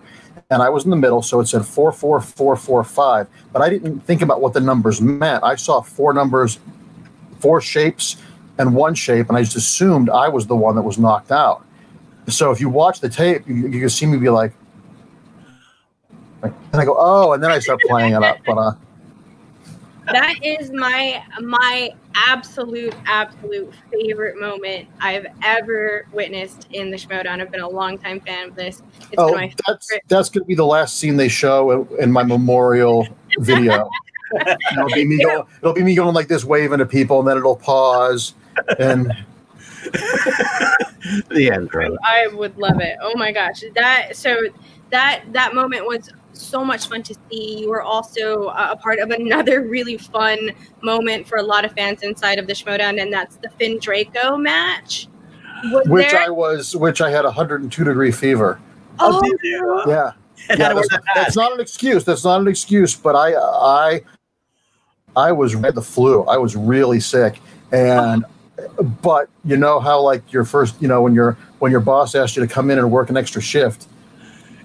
And 0.50 0.62
I 0.62 0.69
was 0.69 0.86
in 0.86 0.91
the 0.91 0.96
middle, 0.98 1.22
so 1.22 1.41
it 1.41 1.48
said 1.48 1.65
four, 1.65 1.91
four, 1.91 2.22
four, 2.22 2.55
four, 2.55 2.81
five. 2.86 3.27
But 3.51 3.62
I 3.62 3.69
didn't 3.69 4.00
think 4.01 4.22
about 4.22 4.39
what 4.39 4.53
the 4.53 4.62
numbers 4.62 5.01
meant. 5.01 5.43
I 5.43 5.55
saw 5.55 5.81
four 5.81 6.13
numbers, 6.13 6.57
four 7.41 7.60
shapes, 7.60 8.15
and 8.59 8.73
one 8.73 8.95
shape, 8.95 9.29
and 9.29 9.37
I 9.37 9.43
just 9.43 9.55
assumed 9.55 10.09
I 10.09 10.27
was 10.29 10.47
the 10.47 10.55
one 10.55 10.75
that 10.75 10.81
was 10.81 10.97
knocked 10.97 11.31
out. 11.31 11.65
So 12.27 12.51
if 12.51 12.59
you 12.59 12.69
watch 12.69 12.99
the 12.99 13.09
tape, 13.09 13.47
you, 13.47 13.55
you 13.55 13.79
can 13.79 13.89
see 13.89 14.05
me 14.05 14.17
be 14.17 14.29
like, 14.29 14.53
and 16.43 16.53
I 16.73 16.85
go, 16.85 16.95
oh, 16.97 17.33
and 17.33 17.43
then 17.43 17.51
I 17.51 17.59
start 17.59 17.79
playing 17.87 18.13
it 18.13 18.23
up. 18.23 18.37
But 18.45 18.57
uh, 18.57 18.71
that 20.07 20.35
is 20.43 20.71
my 20.71 21.23
my 21.41 21.91
absolute 22.15 22.95
absolute 23.05 23.73
favorite 23.91 24.39
moment 24.39 24.87
I've 24.99 25.27
ever 25.43 26.07
witnessed 26.13 26.67
in 26.71 26.91
the 26.91 26.97
Schmoedown. 26.97 27.41
I've 27.41 27.51
been 27.51 27.61
a 27.61 27.69
long 27.69 27.97
time 27.97 28.19
fan 28.21 28.49
of 28.49 28.55
this. 28.55 28.81
It's 28.99 29.15
oh, 29.17 29.37
that's 29.67 29.89
favorite. 29.89 30.03
that's 30.07 30.29
to 30.29 30.43
be 30.43 30.55
the 30.55 30.65
last 30.65 30.97
scene 30.97 31.17
they 31.17 31.27
show 31.27 31.85
in 31.99 32.11
my 32.11 32.23
memorial 32.23 33.07
video. 33.39 33.89
it'll 34.71 34.89
be 34.89 35.05
me 35.05 35.23
going. 35.23 35.43
It'll 35.61 35.73
be 35.73 35.83
me 35.83 35.95
going 35.95 36.13
like 36.13 36.27
this, 36.27 36.43
waving 36.43 36.79
to 36.79 36.85
people, 36.85 37.19
and 37.19 37.27
then 37.27 37.37
it'll 37.37 37.55
pause, 37.55 38.33
and 38.79 39.11
the 41.29 41.51
end. 41.51 41.69
Brother. 41.69 41.97
I 42.03 42.27
would 42.27 42.57
love 42.57 42.79
it. 42.81 42.97
Oh 43.01 43.13
my 43.15 43.31
gosh, 43.31 43.63
that 43.75 44.15
so 44.15 44.37
that 44.91 45.23
that 45.31 45.53
moment 45.53 45.85
was 45.85 46.09
so 46.33 46.63
much 46.63 46.87
fun 46.87 47.03
to 47.03 47.15
see. 47.29 47.59
You 47.59 47.69
were 47.69 47.81
also 47.81 48.47
a 48.49 48.75
part 48.75 48.99
of 48.99 49.11
another 49.11 49.61
really 49.67 49.97
fun 49.97 50.51
moment 50.81 51.27
for 51.27 51.37
a 51.37 51.43
lot 51.43 51.65
of 51.65 51.71
fans 51.73 52.03
inside 52.03 52.39
of 52.39 52.47
the 52.47 52.53
Schmoedown, 52.53 53.01
and 53.01 53.11
that's 53.11 53.37
the 53.37 53.49
Finn 53.49 53.79
Draco 53.79 54.37
match. 54.37 55.07
Was 55.65 55.87
which 55.87 56.11
there... 56.11 56.21
I 56.21 56.29
was, 56.29 56.75
which 56.75 57.01
I 57.01 57.09
had 57.09 57.25
102 57.25 57.83
degree 57.83 58.11
fever. 58.11 58.59
Oh, 58.99 59.21
oh 59.23 59.83
yeah. 59.87 60.11
yeah 60.49 60.55
that's, 60.73 60.87
that's, 61.15 61.35
not 61.35 61.51
an 61.51 61.59
excuse. 61.59 62.03
That's 62.03 62.23
not 62.23 62.41
an 62.41 62.47
excuse. 62.47 62.95
But 62.95 63.15
I, 63.15 63.33
I, 63.35 64.01
I 65.15 65.31
was 65.31 65.53
had 65.53 65.75
the 65.75 65.81
flu. 65.81 66.23
I 66.23 66.37
was 66.37 66.55
really 66.55 66.99
sick, 66.99 67.41
and 67.71 68.23
but 69.03 69.29
you 69.45 69.57
know 69.57 69.79
how 69.79 70.01
like 70.01 70.31
your 70.31 70.45
first, 70.45 70.81
you 70.81 70.87
know, 70.87 71.01
when 71.01 71.13
your 71.13 71.37
when 71.59 71.71
your 71.71 71.81
boss 71.81 72.15
asks 72.15 72.35
you 72.35 72.45
to 72.45 72.51
come 72.51 72.69
in 72.71 72.77
and 72.77 72.91
work 72.91 73.09
an 73.09 73.17
extra 73.17 73.41
shift, 73.41 73.87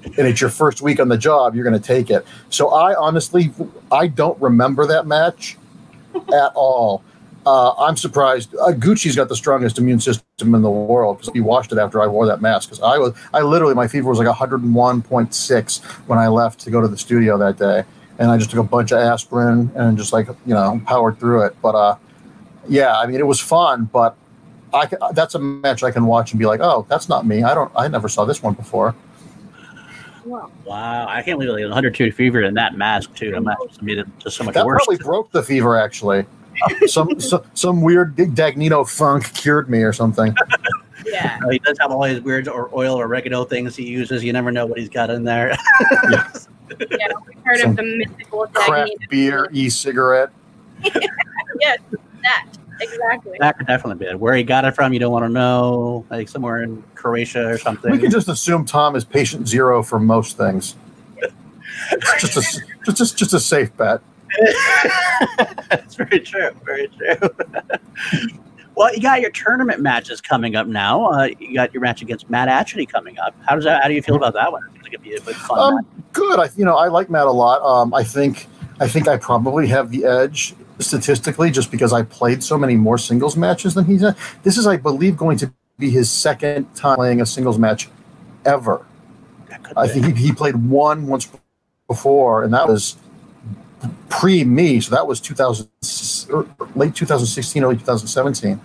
and 0.04 0.26
it's 0.26 0.40
your 0.40 0.50
first 0.50 0.82
week 0.82 1.00
on 1.00 1.08
the 1.08 1.18
job, 1.18 1.54
you're 1.54 1.64
going 1.64 1.80
to 1.80 1.86
take 1.86 2.10
it. 2.10 2.26
So 2.48 2.68
I 2.70 2.94
honestly, 2.94 3.52
I 3.90 4.08
don't 4.08 4.40
remember 4.40 4.86
that 4.86 5.06
match 5.06 5.56
at 6.14 6.52
all. 6.54 7.02
Uh, 7.44 7.72
I'm 7.72 7.96
surprised. 7.96 8.54
Uh, 8.54 8.72
Gucci's 8.72 9.16
got 9.16 9.28
the 9.28 9.34
strongest 9.34 9.76
immune 9.76 9.98
system 9.98 10.54
in 10.54 10.62
the 10.62 10.70
world 10.70 11.18
because 11.18 11.32
he 11.32 11.40
washed 11.40 11.72
it 11.72 11.78
after 11.78 12.00
I 12.00 12.06
wore 12.06 12.24
that 12.26 12.40
mask. 12.40 12.68
Because 12.68 12.80
I 12.82 12.98
was, 12.98 13.14
I 13.34 13.40
literally, 13.40 13.74
my 13.74 13.88
fever 13.88 14.08
was 14.08 14.18
like 14.18 14.28
101.6 14.28 15.82
when 16.06 16.18
I 16.20 16.28
left 16.28 16.60
to 16.60 16.70
go 16.70 16.80
to 16.80 16.86
the 16.86 16.96
studio 16.96 17.36
that 17.38 17.58
day, 17.58 17.82
and 18.18 18.30
I 18.30 18.38
just 18.38 18.50
took 18.50 18.60
a 18.60 18.62
bunch 18.62 18.92
of 18.92 19.00
aspirin 19.00 19.72
and 19.74 19.98
just 19.98 20.12
like 20.12 20.28
you 20.28 20.54
know 20.54 20.80
powered 20.86 21.18
through 21.18 21.42
it. 21.42 21.56
But 21.60 21.74
uh, 21.74 21.96
yeah, 22.68 22.98
I 22.98 23.06
mean 23.06 23.20
it 23.20 23.26
was 23.26 23.40
fun, 23.40 23.84
but 23.92 24.16
I 24.74 24.88
that's 25.12 25.34
a 25.34 25.38
match 25.38 25.82
I 25.82 25.90
can 25.90 26.06
watch 26.06 26.32
and 26.32 26.38
be 26.38 26.46
like, 26.46 26.60
oh, 26.60 26.86
that's 26.88 27.08
not 27.08 27.26
me. 27.26 27.42
I 27.42 27.54
don't, 27.54 27.70
I 27.76 27.88
never 27.88 28.08
saw 28.08 28.24
this 28.24 28.42
one 28.42 28.54
before. 28.54 28.94
Wow. 30.24 30.50
wow. 30.64 31.06
I 31.08 31.22
can't 31.22 31.38
believe 31.38 31.58
it 31.58 31.62
102 31.68 32.12
fever 32.12 32.42
in 32.42 32.54
that 32.54 32.76
mask, 32.76 33.14
too. 33.14 33.32
That 33.32 33.42
mask 33.42 33.82
made 33.82 33.98
it 33.98 34.06
just 34.18 34.36
so 34.36 34.44
much 34.44 34.54
that 34.54 34.64
worse. 34.64 34.84
probably 34.84 35.02
broke 35.04 35.30
the 35.32 35.42
fever, 35.42 35.76
actually. 35.76 36.24
some, 36.86 37.18
some 37.20 37.42
some 37.54 37.82
weird 37.82 38.16
Dagnino 38.16 38.88
funk 38.88 39.32
cured 39.34 39.68
me 39.68 39.82
or 39.82 39.92
something. 39.92 40.34
Yeah. 41.04 41.38
He 41.50 41.58
does 41.58 41.76
have 41.80 41.90
all 41.90 42.04
his 42.04 42.20
weird 42.20 42.46
or 42.46 42.70
oil 42.72 42.94
or 42.94 43.06
oregano 43.06 43.44
things 43.44 43.74
he 43.74 43.84
uses. 43.84 44.22
You 44.22 44.32
never 44.32 44.52
know 44.52 44.66
what 44.66 44.78
he's 44.78 44.88
got 44.88 45.10
in 45.10 45.24
there. 45.24 45.56
yeah, 46.10 46.28
we've 47.26 47.36
heard 47.44 47.58
Some 47.58 47.70
of 47.72 47.76
the 47.76 47.96
mythical 47.98 48.46
Craft 48.46 48.92
Dagny. 49.00 49.08
beer, 49.08 49.48
e-cigarette. 49.52 50.30
Yes, 51.60 51.78
that 52.22 52.46
exactly. 52.80 53.36
that 53.40 53.58
could 53.58 53.66
definitely 53.66 54.04
be 54.04 54.10
it. 54.10 54.18
Where 54.18 54.34
he 54.34 54.42
got 54.42 54.64
it 54.64 54.74
from, 54.74 54.92
you 54.92 54.98
don't 54.98 55.12
want 55.12 55.24
to 55.24 55.28
know. 55.28 56.04
Like 56.10 56.28
somewhere 56.28 56.62
in 56.62 56.82
Croatia 56.94 57.48
or 57.48 57.58
something. 57.58 57.90
We 57.90 57.98
can 57.98 58.10
just 58.10 58.28
assume 58.28 58.64
Tom 58.64 58.96
is 58.96 59.04
patient 59.04 59.48
zero 59.48 59.82
for 59.82 59.98
most 59.98 60.36
things. 60.36 60.76
It's 61.90 62.20
just 62.20 62.36
a 62.36 62.62
just 62.84 62.96
just, 62.96 63.18
just 63.18 63.34
a 63.34 63.40
safe 63.40 63.76
bet. 63.76 64.00
That's 65.68 65.94
very 65.94 66.20
true. 66.20 66.50
Very 66.64 66.88
true. 66.88 67.28
well, 68.74 68.94
you 68.94 69.00
got 69.00 69.20
your 69.20 69.30
tournament 69.30 69.80
matches 69.80 70.20
coming 70.20 70.56
up 70.56 70.66
now. 70.66 71.06
Uh, 71.06 71.28
you 71.38 71.54
got 71.54 71.72
your 71.74 71.82
match 71.82 72.02
against 72.02 72.30
Matt 72.30 72.48
Atchity 72.48 72.88
coming 72.88 73.18
up. 73.18 73.34
How 73.46 73.54
does 73.54 73.64
that? 73.64 73.82
How 73.82 73.88
do 73.88 73.94
you 73.94 74.02
feel 74.02 74.16
about 74.16 74.34
that 74.34 74.50
one? 74.50 74.62
It 74.64 74.72
seems 74.72 74.84
like 74.84 75.02
be 75.02 75.14
a 75.14 75.20
good 75.20 75.36
fun. 75.36 75.74
Um, 75.74 75.86
good. 76.12 76.38
I 76.38 76.48
you 76.56 76.64
know 76.64 76.76
I 76.76 76.88
like 76.88 77.10
Matt 77.10 77.26
a 77.26 77.30
lot. 77.32 77.62
Um, 77.62 77.92
I 77.94 78.04
think 78.04 78.48
I 78.80 78.88
think 78.88 79.08
I 79.08 79.16
probably 79.16 79.66
have 79.68 79.90
the 79.90 80.04
edge 80.04 80.54
statistically 80.82 81.50
just 81.50 81.70
because 81.70 81.92
I 81.92 82.02
played 82.02 82.42
so 82.42 82.58
many 82.58 82.76
more 82.76 82.98
singles 82.98 83.36
matches 83.36 83.74
than 83.74 83.84
he's. 83.84 84.02
Had. 84.02 84.16
This 84.42 84.56
is, 84.58 84.66
I 84.66 84.76
believe, 84.76 85.16
going 85.16 85.38
to 85.38 85.52
be 85.78 85.90
his 85.90 86.10
second 86.10 86.74
time 86.74 86.96
playing 86.96 87.20
a 87.20 87.26
singles 87.26 87.58
match 87.58 87.88
ever. 88.44 88.84
I 89.76 89.88
think 89.88 90.06
he, 90.16 90.26
he 90.26 90.32
played 90.32 90.56
one 90.56 91.06
once 91.06 91.30
before, 91.88 92.44
and 92.44 92.52
that 92.52 92.68
was 92.68 92.96
pre 94.08 94.44
me. 94.44 94.80
So 94.80 94.94
that 94.94 95.06
was 95.06 95.20
2000, 95.20 95.68
or 96.30 96.46
late 96.74 96.94
2016, 96.94 97.64
early 97.64 97.76
2017. 97.76 98.60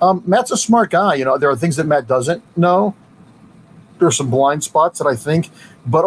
Um, 0.00 0.22
Matt's 0.26 0.50
a 0.50 0.56
smart 0.56 0.90
guy. 0.90 1.14
You 1.14 1.24
know, 1.24 1.38
there 1.38 1.50
are 1.50 1.56
things 1.56 1.76
that 1.76 1.86
Matt 1.86 2.06
doesn't 2.06 2.42
know. 2.56 2.94
There 3.98 4.08
are 4.08 4.12
some 4.12 4.30
blind 4.30 4.64
spots 4.64 4.98
that 4.98 5.06
I 5.06 5.14
think, 5.14 5.50
but 5.86 6.04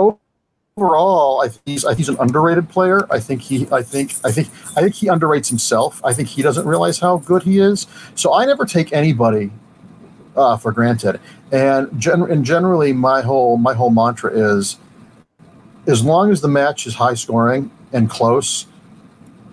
overall, 0.77 1.39
I 1.39 1.48
think 1.48 1.62
he's 1.65 1.86
I 1.86 1.89
think 1.91 2.00
he's 2.00 2.10
an 2.10 2.17
underrated 2.20 2.67
player. 2.67 3.08
I 3.10 3.22
think 3.22 3.41
he 3.41 3.65
I 3.72 3.82
think 3.82 4.13
I 4.25 4.32
think 4.32 4.50
I 4.75 4.82
think 4.82 4.94
he 4.96 5.08
underrates 5.08 5.48
himself. 5.48 6.03
I 6.03 6.12
think 6.12 6.27
he 6.27 6.41
doesn't 6.41 6.67
realize 6.67 7.00
how 7.00 7.17
good 7.20 7.44
he 7.44 7.60
is. 7.60 7.88
So 8.15 8.34
I 8.34 8.46
never 8.46 8.65
take 8.65 8.91
anybody 8.91 9.51
uh, 10.36 10.58
for 10.58 10.74
granted. 10.74 11.22
And 11.53 11.98
gen- 11.98 12.29
and 12.29 12.44
generally, 12.44 12.91
my 12.91 13.22
whole 13.22 13.55
my 13.55 13.74
whole 13.74 13.89
mantra 13.89 14.32
is, 14.32 14.77
as 15.88 16.03
long 16.03 16.29
as 16.29 16.41
the 16.41 16.50
match 16.50 16.86
is 16.86 16.96
high 16.96 17.13
scoring 17.13 17.72
and 17.94 18.10
close, 18.10 18.67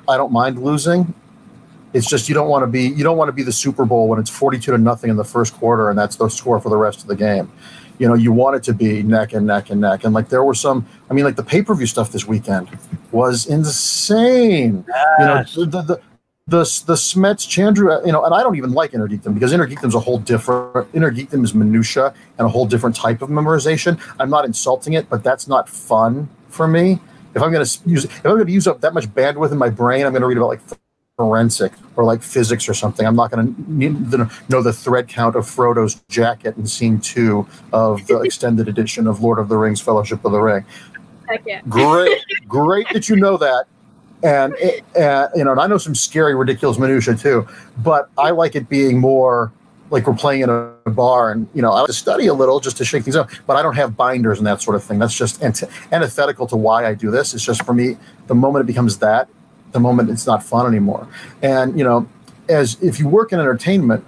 I 0.08 0.16
don't 0.16 0.32
mind 0.32 0.60
losing. 0.60 1.14
It's 1.92 2.08
just 2.08 2.28
you 2.28 2.34
don't 2.34 2.48
want 2.48 2.64
to 2.64 2.66
be 2.66 2.88
you 2.88 3.04
don't 3.04 3.16
want 3.16 3.28
to 3.28 3.32
be 3.32 3.44
the 3.44 3.52
Super 3.52 3.84
Bowl 3.84 4.08
when 4.08 4.18
it's 4.18 4.30
forty 4.30 4.58
two 4.58 4.72
to 4.72 4.78
nothing 4.78 5.08
in 5.08 5.16
the 5.16 5.24
first 5.24 5.54
quarter 5.54 5.88
and 5.88 5.96
that's 5.96 6.16
the 6.16 6.28
score 6.28 6.60
for 6.60 6.68
the 6.68 6.76
rest 6.76 7.02
of 7.02 7.06
the 7.06 7.14
game. 7.14 7.52
You 8.02 8.09
know, 8.09 8.14
you 8.14 8.32
want 8.32 8.56
it 8.56 8.64
to 8.64 8.75
be 8.75 9.04
neck 9.04 9.32
and 9.32 9.47
neck 9.47 9.71
and 9.71 9.80
neck. 9.80 10.02
And 10.02 10.12
like 10.12 10.28
there 10.28 10.42
were 10.42 10.54
some, 10.54 10.85
I 11.09 11.14
mean, 11.14 11.25
like 11.25 11.37
the 11.37 11.44
pay 11.44 11.62
per 11.62 11.73
view 11.73 11.87
stuff 11.87 12.11
this 12.11 12.26
weekend 12.26 12.68
was 13.12 13.47
insane. 13.47 14.85
You 15.21 15.25
know, 15.25 15.44
the 15.54 15.66
the, 15.66 15.82
the 15.82 16.00
the 16.49 16.82
the 16.87 16.94
Smets 16.94 17.47
Chandru, 17.47 17.97
uh, 17.97 18.04
you 18.04 18.11
know, 18.11 18.25
and 18.25 18.35
I 18.35 18.42
don't 18.42 18.56
even 18.56 18.73
like 18.73 18.92
Inner 18.92 19.06
Geekdom 19.06 19.35
because 19.35 19.52
Inner 19.52 19.68
Geekdom 19.68 19.87
is 19.87 19.94
a 19.94 20.00
whole 20.00 20.18
different. 20.18 20.88
Inner 20.92 21.12
Geekdom 21.12 21.44
is 21.44 21.54
minutia 21.54 22.12
and 22.38 22.47
a 22.47 22.49
whole 22.49 22.66
different 22.66 22.97
type 22.97 23.23
of 23.23 23.30
memorization. 23.30 24.00
I'm 24.18 24.30
not 24.30 24.44
insulting 24.44 24.94
it, 24.94 25.09
but 25.09 25.23
that's 25.23 25.47
not 25.47 25.68
fun 25.68 26.28
for 26.49 26.66
me. 26.66 26.99
If 27.37 27.40
I'm 27.40 27.52
going 27.52 27.64
to 27.64 27.80
use, 27.87 28.04
if 28.06 28.26
I'm 28.26 28.32
going 28.32 28.47
to 28.47 28.52
use 28.52 28.66
up 28.66 28.80
that 28.80 28.94
much 28.94 29.06
bandwidth 29.06 29.52
in 29.52 29.59
my 29.59 29.71
brain, 29.71 30.04
I'm 30.04 30.12
going 30.12 30.23
to 30.23 30.26
read 30.26 30.38
about 30.38 30.49
like 30.49 30.61
forensic 31.22 31.72
or 31.94 32.02
like 32.02 32.20
physics 32.20 32.68
or 32.68 32.74
something. 32.74 33.06
I'm 33.06 33.14
not 33.14 33.30
going 33.30 33.54
to 33.54 33.70
need 33.70 34.10
to 34.10 34.28
know 34.48 34.60
the 34.60 34.72
thread 34.72 35.06
count 35.06 35.36
of 35.36 35.46
Frodo's 35.46 36.02
jacket 36.08 36.56
in 36.56 36.66
scene 36.66 36.98
two 36.98 37.46
of 37.72 38.04
the 38.08 38.20
extended 38.22 38.66
edition 38.66 39.06
of 39.06 39.22
Lord 39.22 39.38
of 39.38 39.48
the 39.48 39.56
Rings: 39.56 39.80
Fellowship 39.80 40.24
of 40.24 40.32
the 40.32 40.40
Ring 40.40 40.64
Heck 41.28 41.42
yeah. 41.46 41.60
great 41.68 42.18
great 42.48 42.86
that 42.92 43.08
you 43.08 43.14
know 43.14 43.36
that 43.36 43.66
and 44.24 44.54
uh, 44.96 45.28
you 45.34 45.44
know 45.44 45.52
and 45.52 45.60
i 45.60 45.66
know 45.66 45.78
some 45.78 45.94
scary 45.94 46.34
ridiculous 46.34 46.78
minutia 46.78 47.14
too 47.14 47.46
but 47.78 48.08
i 48.18 48.30
like 48.30 48.54
it 48.54 48.68
being 48.68 48.98
more 48.98 49.52
like 49.90 50.06
we're 50.06 50.14
playing 50.14 50.42
in 50.42 50.50
a 50.50 50.90
bar 50.90 51.30
and 51.30 51.48
you 51.54 51.62
know 51.62 51.70
i 51.70 51.80
like 51.80 51.86
to 51.86 51.92
study 51.92 52.26
a 52.26 52.34
little 52.34 52.60
just 52.60 52.76
to 52.76 52.84
shake 52.84 53.04
things 53.04 53.16
up 53.16 53.30
but 53.46 53.56
i 53.56 53.62
don't 53.62 53.76
have 53.76 53.96
binders 53.96 54.38
and 54.38 54.46
that 54.46 54.60
sort 54.60 54.74
of 54.74 54.82
thing 54.82 54.98
that's 54.98 55.16
just 55.16 55.42
ant- 55.42 55.64
antithetical 55.92 56.46
to 56.46 56.56
why 56.56 56.86
i 56.86 56.94
do 56.94 57.10
this 57.10 57.34
it's 57.34 57.44
just 57.44 57.64
for 57.64 57.74
me 57.74 57.96
the 58.26 58.34
moment 58.34 58.62
it 58.62 58.66
becomes 58.66 58.98
that 58.98 59.28
the 59.72 59.80
moment 59.80 60.10
it's 60.10 60.26
not 60.26 60.42
fun 60.42 60.66
anymore. 60.66 61.06
And 61.42 61.78
you 61.78 61.84
know 61.84 62.08
as 62.48 62.76
if 62.82 62.98
you 62.98 63.08
work 63.08 63.32
in 63.32 63.40
entertainment 63.40 64.04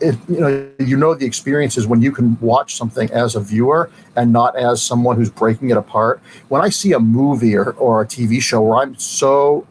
if 0.00 0.16
you 0.28 0.40
know 0.40 0.70
you 0.78 0.96
know 0.96 1.14
the 1.14 1.26
experiences 1.26 1.86
when 1.86 2.00
you 2.02 2.10
can 2.10 2.38
watch 2.40 2.76
something 2.76 3.10
as 3.10 3.34
a 3.36 3.40
viewer 3.40 3.90
and 4.16 4.32
not 4.32 4.56
as 4.56 4.82
someone 4.82 5.16
who's 5.16 5.30
breaking 5.30 5.70
it 5.70 5.76
apart. 5.76 6.20
When 6.48 6.62
i 6.62 6.68
see 6.68 6.92
a 6.92 7.00
movie 7.00 7.56
or, 7.56 7.72
or 7.72 8.02
a 8.02 8.06
tv 8.06 8.40
show 8.40 8.60
where 8.62 8.78
i'm 8.78 8.98
so 8.98 9.66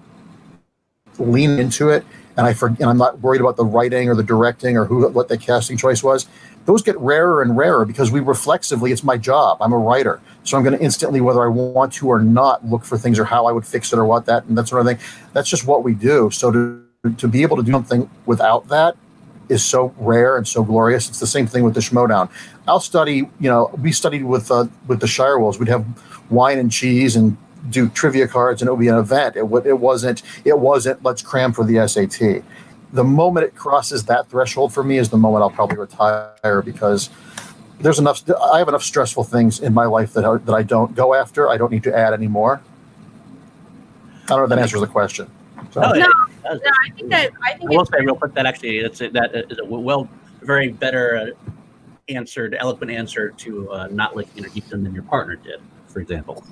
lean 1.18 1.60
into 1.60 1.90
it 1.90 2.06
and 2.38 2.46
i 2.46 2.54
forget 2.54 2.82
and 2.82 2.90
i'm 2.90 2.98
not 2.98 3.20
worried 3.20 3.42
about 3.42 3.58
the 3.58 3.66
writing 3.66 4.08
or 4.08 4.16
the 4.16 4.24
directing 4.24 4.78
or 4.78 4.86
who 4.86 5.08
what 5.10 5.28
the 5.28 5.38
casting 5.38 5.76
choice 5.76 6.04
was 6.04 6.28
those 6.70 6.84
get 6.84 6.98
rarer 7.00 7.42
and 7.42 7.58
rarer 7.58 7.84
because 7.84 8.12
we 8.12 8.20
reflexively 8.20 8.92
it's 8.92 9.04
my 9.04 9.18
job. 9.18 9.58
I'm 9.60 9.74
a 9.74 9.78
writer 9.78 10.22
so 10.50 10.58
i'm 10.58 10.64
going 10.64 10.78
to 10.78 10.84
instantly 10.84 11.22
whether 11.22 11.44
i 11.44 11.48
want 11.48 11.94
to 11.94 12.08
or 12.08 12.20
not 12.20 12.66
look 12.66 12.84
for 12.84 12.98
things 12.98 13.20
or 13.20 13.26
how 13.26 13.46
i 13.46 13.52
would 13.52 13.66
fix 13.66 13.94
it 13.94 14.00
or 14.00 14.06
what 14.06 14.26
that 14.26 14.44
and 14.46 14.58
that 14.58 14.68
sort 14.68 14.82
of 14.82 14.88
thing 14.88 14.98
that's 15.34 15.50
just 15.50 15.66
what 15.66 15.84
we 15.84 15.94
do 15.94 16.30
so 16.32 16.52
to 16.52 16.84
to 17.18 17.28
be 17.28 17.42
able 17.44 17.56
to 17.56 17.64
do 17.64 17.72
something 17.72 18.10
without 18.26 18.68
that 18.68 18.96
is 19.50 19.64
so 19.64 19.94
rare 19.98 20.38
and 20.38 20.48
so 20.48 20.64
glorious. 20.64 21.10
It's 21.10 21.20
the 21.20 21.28
same 21.28 21.48
thing 21.48 21.64
with 21.64 21.74
the 21.74 21.80
Schmoedown. 21.80 22.30
I'll 22.68 22.80
study, 22.80 23.30
you 23.40 23.50
know, 23.50 23.72
we 23.82 23.92
studied 23.92 24.24
with 24.24 24.52
uh, 24.52 24.68
with 24.88 25.00
the 25.02 25.08
Shire 25.08 25.40
Wolves. 25.40 25.60
We'd 25.60 25.70
have 25.70 25.86
wine 26.30 26.60
and 26.60 26.72
cheese 26.72 27.16
and 27.16 27.36
do 27.70 27.90
trivia 27.90 28.28
cards, 28.28 28.62
and 28.62 28.70
it 28.70 28.72
would 28.72 28.80
be 28.80 28.88
an 28.88 28.98
event. 28.98 29.36
It, 29.36 29.42
w- 29.42 29.68
it 29.68 29.80
wasn't. 29.80 30.22
It 30.46 30.60
wasn't. 30.60 31.04
Let's 31.04 31.22
cram 31.22 31.52
for 31.52 31.66
the 31.66 31.88
SAT. 31.88 32.44
The 32.94 33.04
moment 33.04 33.46
it 33.46 33.56
crosses 33.56 34.06
that 34.06 34.30
threshold 34.30 34.74
for 34.74 34.84
me 34.84 34.98
is 34.98 35.10
the 35.10 35.18
moment 35.18 35.44
I'll 35.44 35.50
probably 35.50 35.78
retire 35.78 36.62
because 36.64 37.10
there's 37.80 38.00
enough. 38.00 38.24
I 38.42 38.60
have 38.60 38.68
enough 38.68 38.84
stressful 38.84 39.24
things 39.26 39.60
in 39.60 39.74
my 39.74 39.86
life 39.86 40.14
that 40.14 40.26
I, 40.26 40.38
that 40.38 40.54
I 40.54 40.64
don't 40.64 40.96
go 40.96 41.14
after. 41.14 41.50
I 41.50 41.58
don't 41.58 41.72
need 41.72 41.84
to 41.84 41.96
add 41.98 42.14
anymore. 42.14 42.62
I 44.26 44.28
don't 44.28 44.40
know 44.40 44.44
if 44.44 44.50
that 44.50 44.60
answers 44.60 44.82
the 44.82 44.88
question. 44.88 45.30
So- 45.72 45.82
No. 45.82 45.92
No, 45.92 46.56
I 46.86 46.90
think 46.96 47.10
that 47.12 47.32
I 47.44 47.54
think 47.58 47.72
I 47.72 47.76
will 47.76 47.86
say 47.86 47.98
real 48.00 48.16
quick 48.16 48.34
that 48.34 48.46
actually 48.48 48.80
it's 48.80 49.02
a, 49.02 49.10
that 49.10 49.36
is 49.52 49.60
a 49.60 49.66
well, 49.66 50.10
very 50.42 50.70
better 50.70 51.16
uh, 51.18 51.52
answered, 52.08 52.56
eloquent 52.58 52.92
answer 52.92 53.30
to 53.32 53.72
uh, 53.72 53.88
not 53.92 54.16
liking 54.16 54.38
Inner 54.38 54.50
Geekdom 54.50 54.84
than 54.84 54.94
your 54.96 55.04
partner 55.04 55.36
did, 55.36 55.60
for 55.88 56.00
example, 56.00 56.44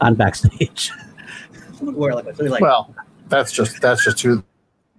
on 0.00 0.14
backstage. 0.14 0.92
Where 1.80 2.14
like, 2.14 2.36
so 2.36 2.44
like 2.44 2.60
well, 2.60 2.94
that's 3.28 3.50
just 3.50 3.80
that's 3.80 4.04
just 4.04 4.20
who 4.20 4.44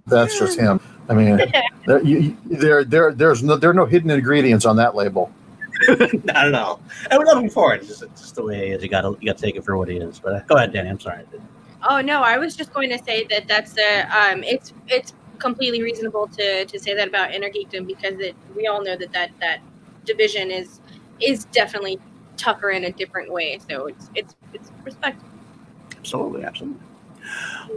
that's 0.07 0.37
just 0.37 0.59
him. 0.59 0.81
I 1.07 1.13
mean, 1.13 1.37
there, 1.85 2.03
you, 2.03 2.19
you- 2.19 2.37
there, 2.45 2.83
there, 2.83 3.13
there's 3.13 3.43
no, 3.43 3.55
there 3.55 3.69
are 3.69 3.73
no 3.75 3.85
hidden 3.85 4.09
ingredients 4.09 4.65
on 4.65 4.75
that 4.77 4.93
label. 4.95 5.31
not 6.23 6.47
at 6.47 6.53
all. 6.53 6.81
I 7.11 7.17
would 7.17 7.27
love 7.27 7.43
him 7.43 7.49
for 7.49 7.73
it. 7.73 7.81
It's 7.81 7.99
just, 7.99 8.01
just 8.15 8.35
the 8.35 8.43
way 8.43 8.67
he 8.67 8.71
is. 8.73 8.83
You 8.83 8.89
got 8.89 9.01
to 9.01 9.17
you 9.19 9.27
got 9.27 9.37
to 9.37 9.43
take 9.43 9.55
it 9.55 9.63
for 9.63 9.77
what 9.77 9.89
he 9.89 9.97
is. 9.97 10.19
But 10.19 10.33
uh, 10.33 10.39
go 10.47 10.55
ahead, 10.55 10.73
Danny. 10.73 10.89
I'm 10.89 10.99
sorry. 10.99 11.23
Oh 11.89 12.01
no, 12.01 12.21
I 12.21 12.37
was 12.37 12.55
just 12.55 12.73
going 12.73 12.89
to 12.89 13.03
say 13.03 13.25
that 13.25 13.47
that's 13.47 13.73
the 13.73 14.07
um, 14.17 14.43
it's 14.43 14.73
it's 14.87 15.13
completely 15.39 15.81
reasonable 15.81 16.27
to 16.27 16.65
to 16.65 16.79
say 16.79 16.93
that 16.93 17.07
about 17.07 17.33
inner 17.33 17.49
geekdom 17.49 17.85
because 17.85 18.19
it 18.19 18.35
we 18.55 18.67
all 18.67 18.83
know 18.83 18.95
that 18.95 19.11
that 19.11 19.31
that 19.39 19.59
division 20.05 20.51
is 20.51 20.79
is 21.19 21.45
definitely 21.45 21.99
tougher 22.37 22.69
in 22.71 22.85
a 22.85 22.91
different 22.91 23.31
way. 23.31 23.59
So 23.69 23.87
it's 23.87 24.09
it's 24.15 24.35
it's 24.53 24.71
respect. 24.83 25.21
Absolutely, 25.97 26.43
absolutely. 26.43 26.79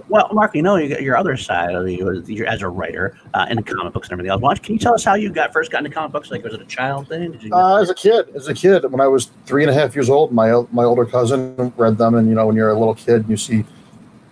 Well, 0.09 0.29
Mark, 0.33 0.55
you 0.55 0.63
know 0.63 0.77
you 0.77 0.89
got 0.89 1.03
your 1.03 1.17
other 1.17 1.37
side 1.37 1.75
of 1.75 1.89
you 1.89 2.09
as- 2.47 2.63
a 2.63 2.69
writer 2.69 3.19
uh, 3.35 3.47
in 3.51 3.63
comic 3.63 3.93
books 3.93 4.09
and 4.09 4.13
everything 4.13 4.31
else. 4.31 4.41
Why 4.41 4.55
Can 4.55 4.75
you 4.75 4.79
tell 4.79 4.95
us 4.95 5.05
how 5.05 5.15
you 5.15 5.31
got 5.31 5.53
first 5.53 5.71
got 5.71 5.79
into 5.85 5.91
comic 5.91 6.13
books? 6.13 6.31
Like, 6.31 6.45
was 6.45 6.55
it 6.55 6.61
a 6.61 6.67
child 6.67 7.09
thing? 7.09 7.39
Uh, 7.53 7.77
as 7.77 7.91
a 7.91 7.95
kid, 7.95 8.29
as 8.35 8.49
a 8.49 8.55
kid, 8.55 8.91
when 8.91 9.01
I 9.01 9.07
was 9.09 9.31
three 9.47 9.63
and 9.63 9.71
a 9.71 9.75
half 9.75 9.95
years 9.95 10.09
old, 10.09 10.33
my 10.33 10.63
my 10.73 10.85
older 10.85 11.05
cousin 11.05 11.73
read 11.77 11.99
them, 11.99 12.15
and 12.15 12.29
you 12.29 12.35
know, 12.35 12.47
when 12.47 12.57
you're 12.57 12.71
a 12.71 12.79
little 12.79 12.95
kid, 12.95 13.23
and 13.23 13.31
you 13.31 13.37
see 13.37 13.65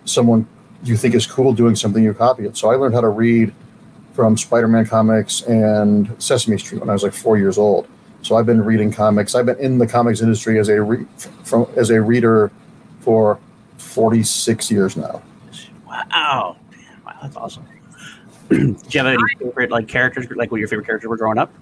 someone 0.05 0.47
you 0.83 0.95
think 0.95 1.15
is 1.15 1.25
cool 1.27 1.53
doing 1.53 1.75
something, 1.75 2.03
you 2.03 2.13
copy 2.13 2.45
it. 2.45 2.55
So 2.57 2.69
I 2.69 2.75
learned 2.75 2.93
how 2.93 3.01
to 3.01 3.09
read 3.09 3.53
from 4.13 4.37
Spider-Man 4.37 4.85
comics 4.85 5.41
and 5.41 6.15
Sesame 6.21 6.57
Street 6.57 6.79
when 6.79 6.89
I 6.89 6.93
was 6.93 7.03
like 7.03 7.13
four 7.13 7.37
years 7.37 7.57
old. 7.57 7.87
So 8.21 8.35
I've 8.37 8.45
been 8.45 8.63
reading 8.63 8.91
comics. 8.91 9.35
I've 9.35 9.45
been 9.45 9.59
in 9.59 9.77
the 9.77 9.85
comics 9.85 10.21
industry 10.21 10.57
as 10.57 10.69
a 10.69 10.81
re- 10.81 11.05
from 11.43 11.67
as 11.75 11.89
a 11.89 12.01
reader 12.01 12.51
for 13.01 13.39
46 13.95 14.71
years 14.71 14.97
now. 14.97 15.21
Wow, 15.87 16.57
Man, 16.69 17.01
wow, 17.05 17.13
that's 17.21 17.37
awesome. 17.37 17.65
Do 18.49 18.57
you 18.57 18.99
have 18.99 19.07
any 19.07 19.17
favorite 19.39 19.71
like 19.71 19.87
characters? 19.87 20.27
Like, 20.35 20.51
what 20.51 20.59
your 20.59 20.67
favorite 20.67 20.85
characters 20.85 21.07
were 21.07 21.15
growing 21.15 21.37
up? 21.37 21.53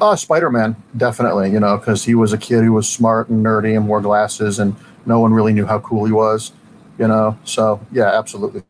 Uh, 0.00 0.16
Spider-Man, 0.16 0.74
definitely. 0.96 1.52
You 1.52 1.60
know, 1.60 1.78
because 1.78 2.04
he 2.04 2.16
was 2.16 2.32
a 2.32 2.38
kid 2.38 2.64
who 2.64 2.72
was 2.72 2.88
smart 2.88 3.28
and 3.28 3.46
nerdy 3.46 3.76
and 3.76 3.86
wore 3.86 4.00
glasses, 4.00 4.58
and 4.58 4.74
no 5.06 5.20
one 5.20 5.32
really 5.32 5.52
knew 5.52 5.64
how 5.64 5.78
cool 5.78 6.04
he 6.06 6.12
was. 6.12 6.52
You 6.98 7.06
know, 7.06 7.38
so 7.44 7.80
yeah, 7.92 8.18
absolutely, 8.18 8.64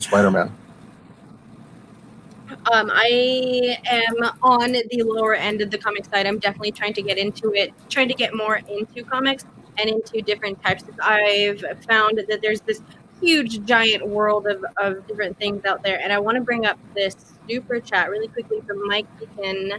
Spider-Man. 0.00 0.52
Um, 2.72 2.90
I 2.92 3.78
am 3.88 4.16
on 4.42 4.72
the 4.72 5.02
lower 5.04 5.36
end 5.36 5.60
of 5.60 5.70
the 5.70 5.78
comic 5.78 6.04
side. 6.06 6.26
I'm 6.26 6.40
definitely 6.40 6.72
trying 6.72 6.94
to 6.94 7.02
get 7.02 7.16
into 7.16 7.54
it, 7.54 7.72
trying 7.88 8.08
to 8.08 8.14
get 8.14 8.34
more 8.34 8.56
into 8.68 9.04
comics 9.04 9.44
and 9.78 9.90
into 9.90 10.22
different 10.22 10.62
types. 10.62 10.84
I've 11.02 11.62
found 11.84 12.22
that 12.28 12.40
there's 12.42 12.60
this 12.62 12.82
huge, 13.20 13.64
giant 13.64 14.06
world 14.06 14.46
of, 14.46 14.64
of 14.76 15.06
different 15.06 15.38
things 15.38 15.64
out 15.64 15.82
there. 15.82 16.00
And 16.00 16.12
I 16.12 16.18
want 16.18 16.36
to 16.36 16.42
bring 16.42 16.66
up 16.66 16.78
this 16.94 17.16
super 17.48 17.80
chat 17.80 18.10
really 18.10 18.28
quickly 18.28 18.60
from 18.66 18.86
Mike 18.86 19.06
Deacon. 19.18 19.72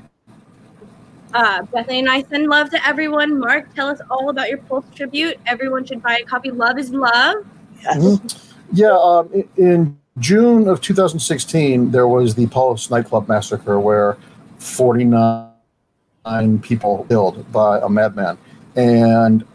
Uh, 1.33 1.61
Bethany 1.63 1.99
and 1.99 2.09
I 2.09 2.23
send 2.23 2.47
love 2.47 2.69
to 2.71 2.87
everyone. 2.87 3.39
Mark, 3.39 3.73
tell 3.75 3.87
us 3.87 3.99
all 4.09 4.29
about 4.29 4.49
your 4.49 4.59
Pulse 4.59 4.85
tribute. 4.95 5.37
Everyone 5.45 5.85
should 5.85 6.01
buy 6.01 6.19
a 6.19 6.25
copy. 6.25 6.51
Love 6.51 6.79
is 6.79 6.91
love. 6.91 7.45
Yes. 7.81 7.97
Mm-hmm. 7.97 8.53
Yeah, 8.73 8.97
um, 8.97 9.29
in 9.55 9.97
June 10.19 10.67
of 10.67 10.81
2016, 10.81 11.91
there 11.91 12.07
was 12.07 12.35
the 12.35 12.47
Pulse 12.47 12.89
nightclub 12.89 13.27
massacre 13.27 13.79
where 13.79 14.17
49 14.57 16.59
people 16.59 17.05
killed 17.07 17.49
by 17.51 17.79
a 17.79 17.89
madman. 17.89 18.37
And 18.75 19.45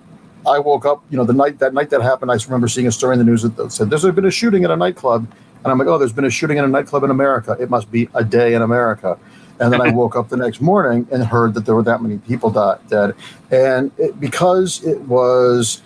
I 0.46 0.58
woke 0.58 0.84
up, 0.84 1.04
you 1.11 1.16
know, 1.16 1.25
the 1.25 1.32
night 1.32 1.58
that 1.61 1.75
night 1.75 1.90
that 1.90 2.02
happened, 2.02 2.30
I 2.30 2.38
remember 2.44 2.68
seeing 2.68 2.87
a 2.87 2.92
story 2.92 3.14
in 3.14 3.18
the 3.18 3.25
news 3.25 3.42
that 3.42 3.72
said 3.72 3.90
there's 3.90 4.04
been 4.04 4.25
a 4.25 4.30
shooting 4.30 4.64
at 4.64 4.70
a 4.70 4.76
nightclub. 4.76 5.26
And 5.64 5.70
I'm 5.70 5.78
like, 5.78 5.87
oh, 5.87 5.96
there's 5.96 6.12
been 6.12 6.25
a 6.25 6.30
shooting 6.30 6.58
in 6.58 6.64
a 6.64 6.68
nightclub 6.68 7.04
in 7.04 7.11
America. 7.11 7.56
It 7.61 7.70
must 7.70 7.90
be 7.90 8.08
a 8.14 8.25
day 8.25 8.54
in 8.54 8.62
America. 8.62 9.16
And 9.61 9.72
then 9.72 9.80
I 9.80 9.90
woke 9.94 10.16
up 10.16 10.28
the 10.28 10.37
next 10.37 10.61
morning 10.61 11.06
and 11.12 11.25
heard 11.25 11.54
that 11.54 11.66
there 11.66 11.75
were 11.75 11.84
that 11.84 12.02
many 12.02 12.18
people 12.18 12.50
dead. 12.50 13.14
And 13.50 13.92
it, 13.96 14.18
because 14.18 14.82
it 14.84 15.00
was 15.02 15.82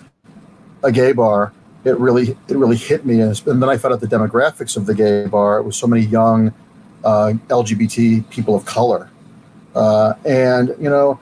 a 0.82 0.90
gay 0.90 1.12
bar, 1.12 1.52
it 1.84 1.98
really 1.98 2.36
it 2.48 2.56
really 2.56 2.76
hit 2.76 3.04
me. 3.04 3.20
And 3.20 3.36
then 3.44 3.64
I 3.64 3.76
found 3.76 3.94
out 3.94 4.00
the 4.00 4.06
demographics 4.06 4.76
of 4.76 4.86
the 4.86 4.94
gay 4.94 5.26
bar. 5.26 5.58
It 5.58 5.62
was 5.62 5.76
so 5.76 5.86
many 5.86 6.02
young 6.02 6.52
uh, 7.04 7.34
LGBT 7.48 8.28
people 8.30 8.56
of 8.56 8.64
color, 8.64 9.10
uh, 9.74 10.14
and 10.24 10.74
you 10.80 10.90
know, 10.90 11.20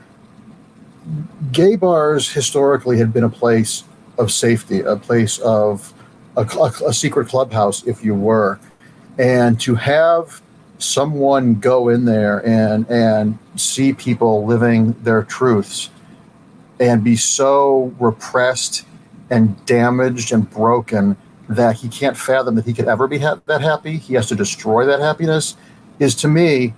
gay 1.52 1.76
bars 1.76 2.30
historically 2.30 2.98
had 2.98 3.12
been 3.12 3.24
a 3.24 3.30
place 3.30 3.84
of 4.18 4.30
safety, 4.32 4.80
a 4.80 4.96
place 4.96 5.38
of 5.38 5.92
a, 6.36 6.42
a, 6.42 6.88
a 6.88 6.92
secret 6.92 7.28
clubhouse, 7.28 7.84
if 7.84 8.04
you 8.04 8.14
were, 8.14 8.58
and 9.18 9.60
to 9.60 9.74
have 9.74 10.40
someone 10.78 11.54
go 11.54 11.88
in 11.88 12.04
there 12.04 12.44
and 12.46 12.88
and 12.90 13.38
see 13.56 13.92
people 13.92 14.44
living 14.44 14.92
their 15.02 15.22
truths 15.22 15.90
and 16.80 17.04
be 17.04 17.16
so 17.16 17.94
repressed 18.00 18.84
and 19.30 19.64
damaged 19.66 20.32
and 20.32 20.50
broken 20.50 21.16
that 21.48 21.76
he 21.76 21.88
can't 21.88 22.16
fathom 22.16 22.54
that 22.56 22.64
he 22.64 22.72
could 22.72 22.88
ever 22.88 23.06
be 23.06 23.18
ha- 23.18 23.40
that 23.46 23.60
happy. 23.60 23.96
He 23.96 24.14
has 24.14 24.28
to 24.28 24.34
destroy 24.34 24.84
that 24.86 25.00
happiness. 25.00 25.56
Is 26.00 26.14
to 26.16 26.28
me 26.28 26.74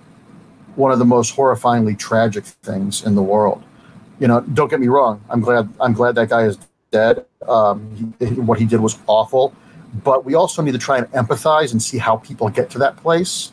one 0.75 0.91
of 0.91 0.99
the 0.99 1.05
most 1.05 1.35
horrifyingly 1.35 1.97
tragic 1.97 2.45
things 2.45 3.03
in 3.03 3.15
the 3.15 3.23
world. 3.23 3.63
You 4.19 4.27
know, 4.27 4.41
don't 4.41 4.69
get 4.69 4.79
me 4.79 4.87
wrong. 4.87 5.23
I'm 5.29 5.41
glad. 5.41 5.69
I'm 5.79 5.93
glad 5.93 6.15
that 6.15 6.29
guy 6.29 6.43
is 6.43 6.57
dead. 6.91 7.25
Um, 7.47 8.13
he, 8.19 8.25
what 8.25 8.59
he 8.59 8.65
did 8.65 8.79
was 8.79 8.97
awful, 9.07 9.53
but 10.03 10.25
we 10.25 10.35
also 10.35 10.61
need 10.61 10.73
to 10.73 10.77
try 10.77 10.97
and 10.97 11.07
empathize 11.11 11.71
and 11.71 11.81
see 11.81 11.97
how 11.97 12.17
people 12.17 12.49
get 12.49 12.69
to 12.71 12.79
that 12.79 12.97
place. 12.97 13.51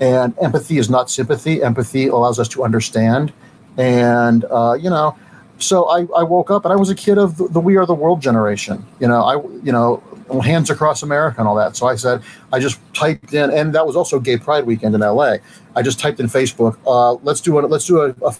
And 0.00 0.34
empathy 0.40 0.78
is 0.78 0.88
not 0.88 1.10
sympathy. 1.10 1.62
Empathy 1.62 2.06
allows 2.08 2.38
us 2.38 2.48
to 2.48 2.64
understand. 2.64 3.32
And 3.76 4.44
uh, 4.50 4.76
you 4.80 4.90
know, 4.90 5.16
so 5.58 5.84
I, 5.88 6.06
I 6.16 6.22
woke 6.22 6.50
up 6.50 6.64
and 6.64 6.72
I 6.72 6.76
was 6.76 6.90
a 6.90 6.94
kid 6.94 7.18
of 7.18 7.36
the, 7.36 7.48
the 7.48 7.60
We 7.60 7.76
Are 7.76 7.86
the 7.86 7.94
World 7.94 8.20
generation. 8.20 8.84
You 8.98 9.08
know, 9.08 9.22
I 9.22 9.34
you 9.62 9.72
know 9.72 10.02
hands 10.42 10.70
across 10.70 11.02
America 11.02 11.40
and 11.40 11.48
all 11.48 11.56
that. 11.56 11.76
So 11.76 11.86
I 11.86 11.96
said 11.96 12.22
I 12.52 12.60
just 12.60 12.80
typed 12.94 13.34
in, 13.34 13.50
and 13.50 13.74
that 13.74 13.86
was 13.86 13.96
also 13.96 14.18
Gay 14.18 14.38
Pride 14.38 14.64
weekend 14.66 14.94
in 14.94 15.02
LA. 15.02 15.36
I 15.76 15.82
just 15.82 15.98
typed 16.00 16.20
in 16.20 16.26
Facebook. 16.26 16.78
Uh, 16.86 17.14
let's 17.22 17.40
do 17.40 17.58
a 17.58 17.60
let's 17.60 17.86
do 17.86 18.00
a, 18.00 18.14
a 18.24 18.34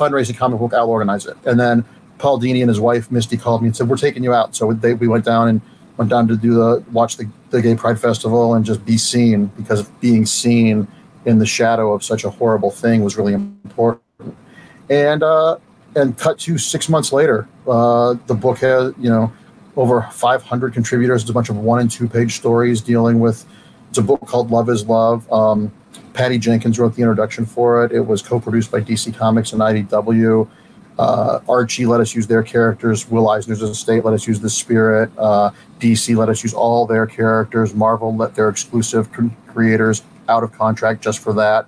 fundraising 0.00 0.36
comic 0.36 0.58
book. 0.58 0.72
I'll 0.72 0.88
organize 0.88 1.26
it. 1.26 1.36
And 1.44 1.60
then 1.60 1.84
Paul 2.18 2.40
Dini 2.40 2.60
and 2.60 2.68
his 2.68 2.80
wife 2.80 3.10
Misty 3.10 3.36
called 3.36 3.62
me 3.62 3.68
and 3.68 3.76
said 3.76 3.88
we're 3.88 3.96
taking 3.96 4.24
you 4.24 4.32
out. 4.32 4.56
So 4.56 4.72
they, 4.72 4.94
we 4.94 5.08
went 5.08 5.24
down 5.24 5.48
and 5.48 5.60
went 5.96 6.10
down 6.10 6.28
to 6.28 6.36
do 6.36 6.54
the 6.54 6.84
watch 6.92 7.16
the, 7.16 7.28
the 7.50 7.60
Gay 7.60 7.74
Pride 7.74 8.00
Festival 8.00 8.54
and 8.54 8.64
just 8.64 8.84
be 8.84 8.96
seen 8.96 9.46
because 9.56 9.88
being 10.00 10.24
seen 10.26 10.88
in 11.24 11.38
the 11.38 11.46
shadow 11.46 11.92
of 11.92 12.02
such 12.02 12.24
a 12.24 12.30
horrible 12.30 12.70
thing 12.70 13.04
was 13.04 13.16
really 13.16 13.34
important. 13.34 14.02
And 14.88 15.22
uh, 15.22 15.58
and 15.96 16.16
cut 16.16 16.38
to 16.40 16.58
six 16.58 16.88
months 16.88 17.12
later, 17.12 17.48
uh, 17.68 18.14
the 18.26 18.34
book 18.34 18.58
has 18.58 18.94
you 18.98 19.10
know 19.10 19.32
over 19.76 20.02
500 20.10 20.72
contributors. 20.72 21.22
It's 21.22 21.30
a 21.30 21.34
bunch 21.34 21.48
of 21.48 21.56
one 21.56 21.80
and 21.80 21.90
two 21.90 22.08
page 22.08 22.36
stories 22.36 22.80
dealing 22.80 23.20
with. 23.20 23.44
It's 23.88 23.98
a 23.98 24.02
book 24.02 24.20
called 24.26 24.50
Love 24.50 24.68
Is 24.68 24.86
Love. 24.86 25.30
Um, 25.32 25.72
Patty 26.12 26.38
Jenkins 26.38 26.78
wrote 26.78 26.94
the 26.94 27.02
introduction 27.02 27.46
for 27.46 27.84
it. 27.84 27.92
It 27.92 28.00
was 28.00 28.22
co-produced 28.22 28.70
by 28.70 28.80
DC 28.80 29.14
Comics 29.14 29.52
and 29.52 29.60
IDW. 29.60 30.48
Uh, 30.98 31.40
Archie 31.48 31.86
let 31.86 32.00
us 32.00 32.14
use 32.14 32.26
their 32.26 32.42
characters. 32.42 33.08
Will 33.08 33.30
Eisner's 33.30 33.62
estate 33.62 34.04
let 34.04 34.12
us 34.12 34.26
use 34.26 34.40
the 34.40 34.50
Spirit. 34.50 35.10
Uh, 35.16 35.50
DC 35.78 36.14
let 36.16 36.28
us 36.28 36.42
use 36.42 36.52
all 36.52 36.86
their 36.86 37.06
characters. 37.06 37.74
Marvel 37.74 38.14
let 38.14 38.34
their 38.34 38.48
exclusive 38.48 39.08
creators 39.46 40.02
out 40.28 40.42
of 40.42 40.52
contract 40.52 41.02
just 41.02 41.20
for 41.20 41.32
that. 41.32 41.66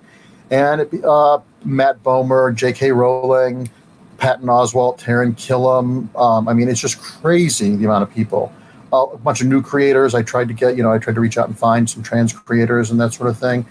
And 0.51 0.81
it, 0.81 1.03
uh, 1.03 1.39
Matt 1.65 2.03
Bomer, 2.03 2.53
J.K. 2.53 2.91
Rowling, 2.91 3.69
Patton 4.17 4.47
Oswalt, 4.47 4.99
Taran 4.99 5.33
Killam. 5.33 6.15
Um, 6.15 6.47
I 6.47 6.53
mean, 6.53 6.69
it's 6.69 6.79
just 6.79 6.99
crazy 6.99 7.75
the 7.75 7.85
amount 7.85 8.03
of 8.03 8.13
people. 8.13 8.53
Uh, 8.93 9.05
a 9.05 9.17
bunch 9.17 9.41
of 9.41 9.47
new 9.47 9.61
creators. 9.61 10.13
I 10.13 10.21
tried 10.21 10.47
to 10.49 10.53
get, 10.53 10.77
you 10.77 10.83
know, 10.83 10.91
I 10.91 10.99
tried 10.99 11.15
to 11.15 11.21
reach 11.21 11.37
out 11.37 11.47
and 11.47 11.57
find 11.57 11.89
some 11.89 12.03
trans 12.03 12.31
creators 12.31 12.91
and 12.91 12.99
that 13.01 13.13
sort 13.13 13.29
of 13.29 13.37
thing, 13.37 13.65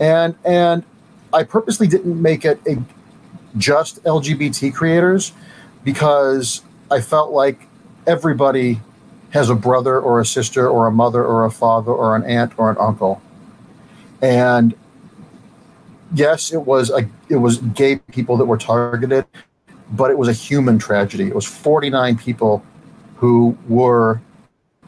and 0.00 0.34
and 0.44 0.84
I 1.32 1.42
purposely 1.42 1.86
didn't 1.86 2.20
make 2.20 2.44
it 2.44 2.60
a 2.66 2.82
just 3.56 4.02
LGBT 4.04 4.74
creators 4.74 5.32
because 5.84 6.62
I 6.90 7.00
felt 7.00 7.32
like 7.32 7.66
everybody 8.06 8.80
has 9.30 9.50
a 9.50 9.54
brother 9.54 9.98
or 10.00 10.20
a 10.20 10.24
sister 10.24 10.68
or 10.68 10.86
a 10.86 10.92
mother 10.92 11.24
or 11.24 11.44
a 11.44 11.50
father 11.50 11.92
or 11.92 12.16
an 12.16 12.24
aunt 12.24 12.58
or 12.58 12.70
an 12.70 12.76
uncle, 12.78 13.20
and 14.22 14.74
yes, 16.14 16.52
it 16.52 16.62
was 16.62 16.90
a 16.90 17.08
it 17.28 17.36
was 17.36 17.58
gay 17.58 17.96
people 17.96 18.36
that 18.36 18.46
were 18.46 18.58
targeted, 18.58 19.26
but 19.92 20.10
it 20.10 20.18
was 20.18 20.28
a 20.28 20.32
human 20.32 20.78
tragedy. 20.78 21.28
It 21.28 21.34
was 21.34 21.46
49 21.46 22.16
people 22.18 22.64
who 23.16 23.56
were 23.68 24.20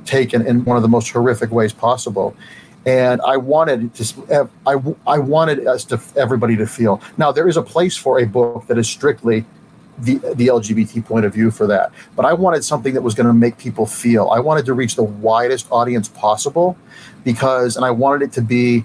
taken 0.05 0.47
in 0.47 0.65
one 0.65 0.77
of 0.77 0.83
the 0.83 0.89
most 0.89 1.11
horrific 1.11 1.51
ways 1.51 1.73
possible. 1.73 2.35
And 2.87 3.21
I 3.23 3.37
wanted 3.37 3.95
to, 3.95 4.49
I, 4.67 4.77
I 5.07 5.19
wanted 5.19 5.67
us 5.67 5.85
to, 5.87 6.01
everybody 6.17 6.57
to 6.57 6.67
feel. 6.67 7.01
Now, 7.19 7.31
there 7.31 7.47
is 7.47 7.57
a 7.57 7.63
place 7.63 7.97
for 7.97 8.21
a 8.21 8.27
book 8.27 8.67
that 8.69 8.79
is 8.79 8.89
strictly 8.89 9.45
the, 9.99 10.17
the 10.35 10.47
LGBT 10.47 11.05
point 11.05 11.27
of 11.27 11.35
view 11.35 11.51
for 11.51 11.67
that. 11.67 11.93
But 12.17 12.25
I 12.25 12.33
wanted 12.33 12.65
something 12.65 12.95
that 12.95 13.03
was 13.03 13.15
going 13.15 13.27
to 13.27 13.35
make 13.35 13.59
people 13.59 13.87
feel. 13.87 14.31
I 14.31 14.41
wanted 14.41 14.65
to 14.67 14.75
reach 14.75 14.97
the 14.97 15.03
widest 15.03 15.67
audience 15.71 16.09
possible 16.09 16.77
because, 17.25 17.77
and 17.77 17.85
I 17.85 17.91
wanted 17.91 18.25
it 18.25 18.33
to 18.33 18.43
be 18.43 18.85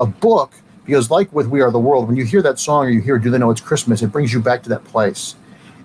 a 0.00 0.06
book 0.06 0.52
because, 0.84 1.10
like 1.10 1.32
with 1.32 1.46
We 1.46 1.60
Are 1.60 1.70
the 1.70 1.78
World, 1.78 2.08
when 2.08 2.16
you 2.16 2.24
hear 2.24 2.42
that 2.42 2.58
song 2.58 2.86
or 2.86 2.90
you 2.90 3.00
hear 3.00 3.18
Do 3.18 3.30
They 3.30 3.38
Know 3.38 3.50
It's 3.50 3.60
Christmas, 3.60 4.02
it 4.02 4.08
brings 4.08 4.32
you 4.32 4.40
back 4.40 4.62
to 4.64 4.68
that 4.70 4.84
place. 4.84 5.36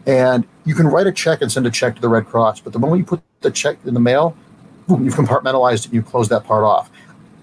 And 0.05 0.45
you 0.65 0.75
can 0.75 0.87
write 0.87 1.07
a 1.07 1.11
check 1.11 1.41
and 1.41 1.51
send 1.51 1.65
a 1.65 1.71
check 1.71 1.95
to 1.95 2.01
the 2.01 2.09
Red 2.09 2.25
Cross, 2.25 2.61
but 2.61 2.73
the 2.73 2.79
moment 2.79 2.99
you 2.99 3.05
put 3.05 3.21
the 3.41 3.51
check 3.51 3.77
in 3.85 3.93
the 3.93 3.99
mail, 3.99 4.35
boom, 4.87 5.03
you've 5.03 5.15
compartmentalized 5.15 5.79
it 5.79 5.85
and 5.85 5.93
you 5.93 6.01
close 6.01 6.29
that 6.29 6.43
part 6.43 6.63
off. 6.63 6.89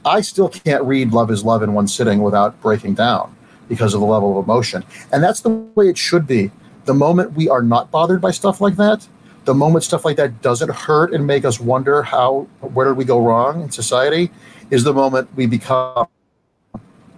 I 0.04 0.20
still 0.20 0.48
can't 0.48 0.82
read 0.84 1.12
Love 1.12 1.30
is 1.30 1.44
Love 1.44 1.62
in 1.62 1.74
one 1.74 1.86
sitting 1.86 2.22
without 2.22 2.60
breaking 2.60 2.94
down 2.94 3.34
because 3.68 3.94
of 3.94 4.00
the 4.00 4.06
level 4.06 4.38
of 4.38 4.44
emotion. 4.44 4.84
And 5.12 5.22
that's 5.22 5.40
the 5.40 5.50
way 5.50 5.88
it 5.88 5.96
should 5.96 6.26
be. 6.26 6.50
The 6.84 6.94
moment 6.94 7.34
we 7.34 7.48
are 7.48 7.62
not 7.62 7.90
bothered 7.90 8.20
by 8.20 8.32
stuff 8.32 8.60
like 8.60 8.76
that, 8.76 9.06
the 9.44 9.54
moment 9.54 9.84
stuff 9.84 10.04
like 10.04 10.16
that 10.16 10.42
doesn't 10.42 10.70
hurt 10.70 11.12
and 11.12 11.26
make 11.26 11.44
us 11.44 11.60
wonder 11.60 12.02
how 12.02 12.48
where 12.60 12.86
did 12.86 12.96
we 12.96 13.04
go 13.04 13.20
wrong 13.20 13.62
in 13.62 13.70
society, 13.70 14.30
is 14.70 14.84
the 14.84 14.92
moment 14.92 15.28
we 15.36 15.46
become 15.46 16.06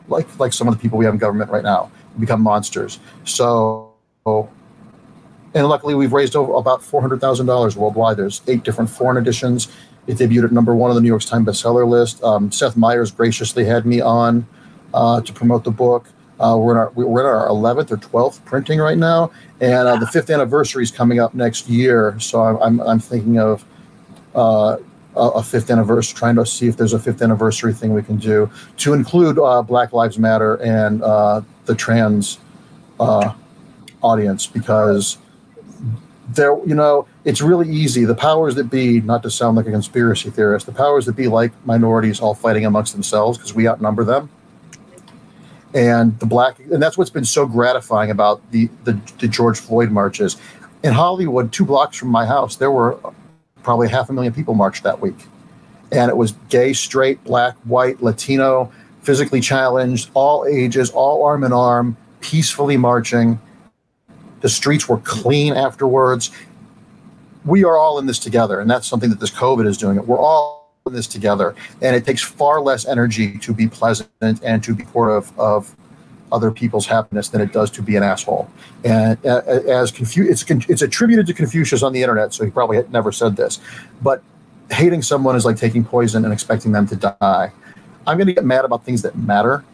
like 0.08 0.38
like 0.38 0.52
some 0.52 0.68
of 0.68 0.74
the 0.74 0.80
people 0.80 0.98
we 0.98 1.04
have 1.04 1.14
in 1.14 1.18
government 1.18 1.50
right 1.50 1.64
now. 1.64 1.90
Become 2.18 2.42
monsters. 2.42 2.98
So 3.24 3.92
and 4.26 5.68
luckily 5.68 5.94
we've 5.94 6.12
raised 6.12 6.36
over 6.36 6.52
about 6.54 6.82
four 6.82 7.00
hundred 7.00 7.20
thousand 7.20 7.46
dollars 7.46 7.76
worldwide. 7.76 8.16
There's 8.16 8.42
eight 8.46 8.64
different 8.64 8.90
foreign 8.90 9.16
editions. 9.16 9.68
It 10.06 10.18
debuted 10.18 10.44
at 10.44 10.52
number 10.52 10.74
one 10.74 10.90
on 10.90 10.96
the 10.96 11.00
New 11.00 11.08
York 11.08 11.22
Times 11.22 11.46
bestseller 11.46 11.88
list. 11.88 12.22
Um, 12.22 12.52
Seth 12.52 12.76
Meyers 12.76 13.10
graciously 13.10 13.64
had 13.64 13.86
me 13.86 14.00
on 14.00 14.46
uh, 14.92 15.20
to 15.22 15.32
promote 15.32 15.64
the 15.64 15.70
book. 15.70 16.08
Uh, 16.38 16.56
we're 16.58 16.72
in 16.72 16.78
our 16.78 16.90
we're 16.90 17.20
in 17.20 17.26
our 17.26 17.46
eleventh 17.46 17.92
or 17.92 17.96
twelfth 17.96 18.44
printing 18.44 18.80
right 18.80 18.98
now, 18.98 19.30
and 19.60 19.86
uh, 19.88 19.96
the 19.96 20.06
fifth 20.06 20.30
anniversary 20.30 20.82
is 20.82 20.90
coming 20.90 21.20
up 21.20 21.32
next 21.32 21.68
year. 21.68 22.18
So 22.18 22.40
I'm 22.40 22.80
I'm, 22.80 22.98
thinking 22.98 23.38
of 23.38 23.64
uh, 24.34 24.76
a 25.14 25.42
fifth 25.42 25.70
anniversary, 25.70 26.16
trying 26.16 26.34
to 26.34 26.44
see 26.44 26.66
if 26.66 26.76
there's 26.76 26.92
a 26.92 26.98
fifth 26.98 27.22
anniversary 27.22 27.72
thing 27.72 27.94
we 27.94 28.02
can 28.02 28.16
do 28.16 28.50
to 28.78 28.94
include 28.94 29.38
uh, 29.38 29.62
Black 29.62 29.92
Lives 29.92 30.18
Matter 30.18 30.56
and 30.56 31.02
uh, 31.02 31.40
the 31.66 31.74
trans 31.74 32.40
audience 32.98 34.46
because 34.46 35.18
there, 36.28 36.56
you 36.66 36.74
know, 36.74 37.06
it's 37.24 37.40
really 37.42 37.68
easy. 37.70 38.04
The 38.04 38.14
powers 38.14 38.54
that 38.56 38.70
be, 38.70 39.00
not 39.00 39.22
to 39.24 39.30
sound 39.30 39.56
like 39.56 39.66
a 39.66 39.70
conspiracy 39.70 40.30
theorist, 40.30 40.66
the 40.66 40.72
powers 40.72 41.06
that 41.06 41.16
be 41.16 41.28
like 41.28 41.52
minorities 41.66 42.20
all 42.20 42.34
fighting 42.34 42.66
amongst 42.66 42.92
themselves 42.94 43.38
because 43.38 43.54
we 43.54 43.68
outnumber 43.68 44.04
them. 44.04 44.28
and 45.74 46.18
the 46.20 46.26
black 46.26 46.58
and 46.60 46.82
that's 46.82 46.96
what's 46.96 47.10
been 47.10 47.24
so 47.24 47.46
gratifying 47.46 48.10
about 48.10 48.40
the, 48.52 48.68
the 48.84 48.98
the 49.18 49.28
George 49.28 49.58
Floyd 49.58 49.90
marches 49.90 50.36
in 50.82 50.92
Hollywood, 50.92 51.52
two 51.52 51.64
blocks 51.64 51.96
from 51.96 52.08
my 52.08 52.26
house. 52.26 52.56
There 52.56 52.70
were 52.70 52.98
probably 53.62 53.88
half 53.88 54.10
a 54.10 54.12
million 54.12 54.32
people 54.32 54.54
marched 54.54 54.84
that 54.84 55.00
week, 55.00 55.16
and 55.92 56.10
it 56.10 56.16
was 56.16 56.32
gay, 56.48 56.72
straight, 56.72 57.22
black, 57.24 57.56
white, 57.64 58.02
Latino, 58.02 58.72
physically 59.02 59.40
challenged, 59.40 60.10
all 60.14 60.46
ages, 60.46 60.90
all 60.90 61.24
arm 61.24 61.44
in 61.44 61.52
arm, 61.52 61.96
peacefully 62.20 62.76
marching. 62.76 63.40
The 64.40 64.48
streets 64.48 64.88
were 64.88 64.98
clean 64.98 65.54
afterwards. 65.54 66.30
We 67.44 67.64
are 67.64 67.76
all 67.76 67.98
in 67.98 68.06
this 68.06 68.18
together, 68.18 68.60
and 68.60 68.70
that's 68.70 68.86
something 68.86 69.10
that 69.10 69.20
this 69.20 69.30
COVID 69.30 69.66
is 69.66 69.76
doing. 69.76 70.04
We're 70.06 70.18
all 70.18 70.72
in 70.86 70.92
this 70.92 71.06
together, 71.06 71.54
and 71.82 71.94
it 71.96 72.04
takes 72.04 72.22
far 72.22 72.60
less 72.60 72.86
energy 72.86 73.38
to 73.38 73.52
be 73.52 73.68
pleasant 73.68 74.10
and 74.42 74.62
to 74.64 74.74
be 74.74 74.84
part 74.84 75.10
of, 75.10 75.76
other 76.32 76.50
people's 76.50 76.86
happiness 76.86 77.28
than 77.28 77.40
it 77.40 77.52
does 77.52 77.70
to 77.70 77.80
be 77.80 77.94
an 77.94 78.02
asshole. 78.02 78.50
And 78.82 79.24
uh, 79.24 79.42
as 79.68 79.92
Confu- 79.92 80.28
it's 80.28 80.42
it's 80.68 80.82
attributed 80.82 81.26
to 81.28 81.34
Confucius 81.34 81.84
on 81.84 81.92
the 81.92 82.02
internet, 82.02 82.34
so 82.34 82.44
he 82.44 82.50
probably 82.50 82.82
never 82.90 83.12
said 83.12 83.36
this, 83.36 83.60
but 84.02 84.20
hating 84.70 85.02
someone 85.02 85.36
is 85.36 85.44
like 85.44 85.56
taking 85.56 85.84
poison 85.84 86.24
and 86.24 86.32
expecting 86.32 86.72
them 86.72 86.88
to 86.88 86.96
die. 86.96 87.52
I'm 88.06 88.16
going 88.16 88.26
to 88.26 88.32
get 88.32 88.44
mad 88.44 88.64
about 88.64 88.84
things 88.84 89.02
that 89.02 89.16
matter. 89.16 89.64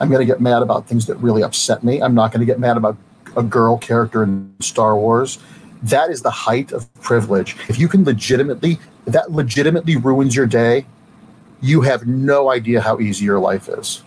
I'm 0.00 0.10
going 0.10 0.20
to 0.20 0.30
get 0.30 0.40
mad 0.40 0.62
about 0.62 0.86
things 0.86 1.06
that 1.06 1.16
really 1.16 1.42
upset 1.42 1.82
me. 1.82 2.02
I'm 2.02 2.14
not 2.14 2.32
going 2.32 2.40
to 2.40 2.46
get 2.46 2.58
mad 2.58 2.76
about 2.76 2.96
a 3.36 3.42
girl 3.42 3.78
character 3.78 4.22
in 4.22 4.54
Star 4.60 4.96
Wars. 4.96 5.38
That 5.82 6.10
is 6.10 6.22
the 6.22 6.30
height 6.30 6.72
of 6.72 6.92
privilege. 7.00 7.56
If 7.68 7.78
you 7.78 7.88
can 7.88 8.04
legitimately 8.04 8.78
that 9.06 9.32
legitimately 9.32 9.96
ruins 9.96 10.36
your 10.36 10.46
day, 10.46 10.86
you 11.60 11.80
have 11.80 12.06
no 12.06 12.50
idea 12.50 12.80
how 12.80 13.00
easy 13.00 13.24
your 13.24 13.38
life 13.38 13.68
is. 13.68 14.02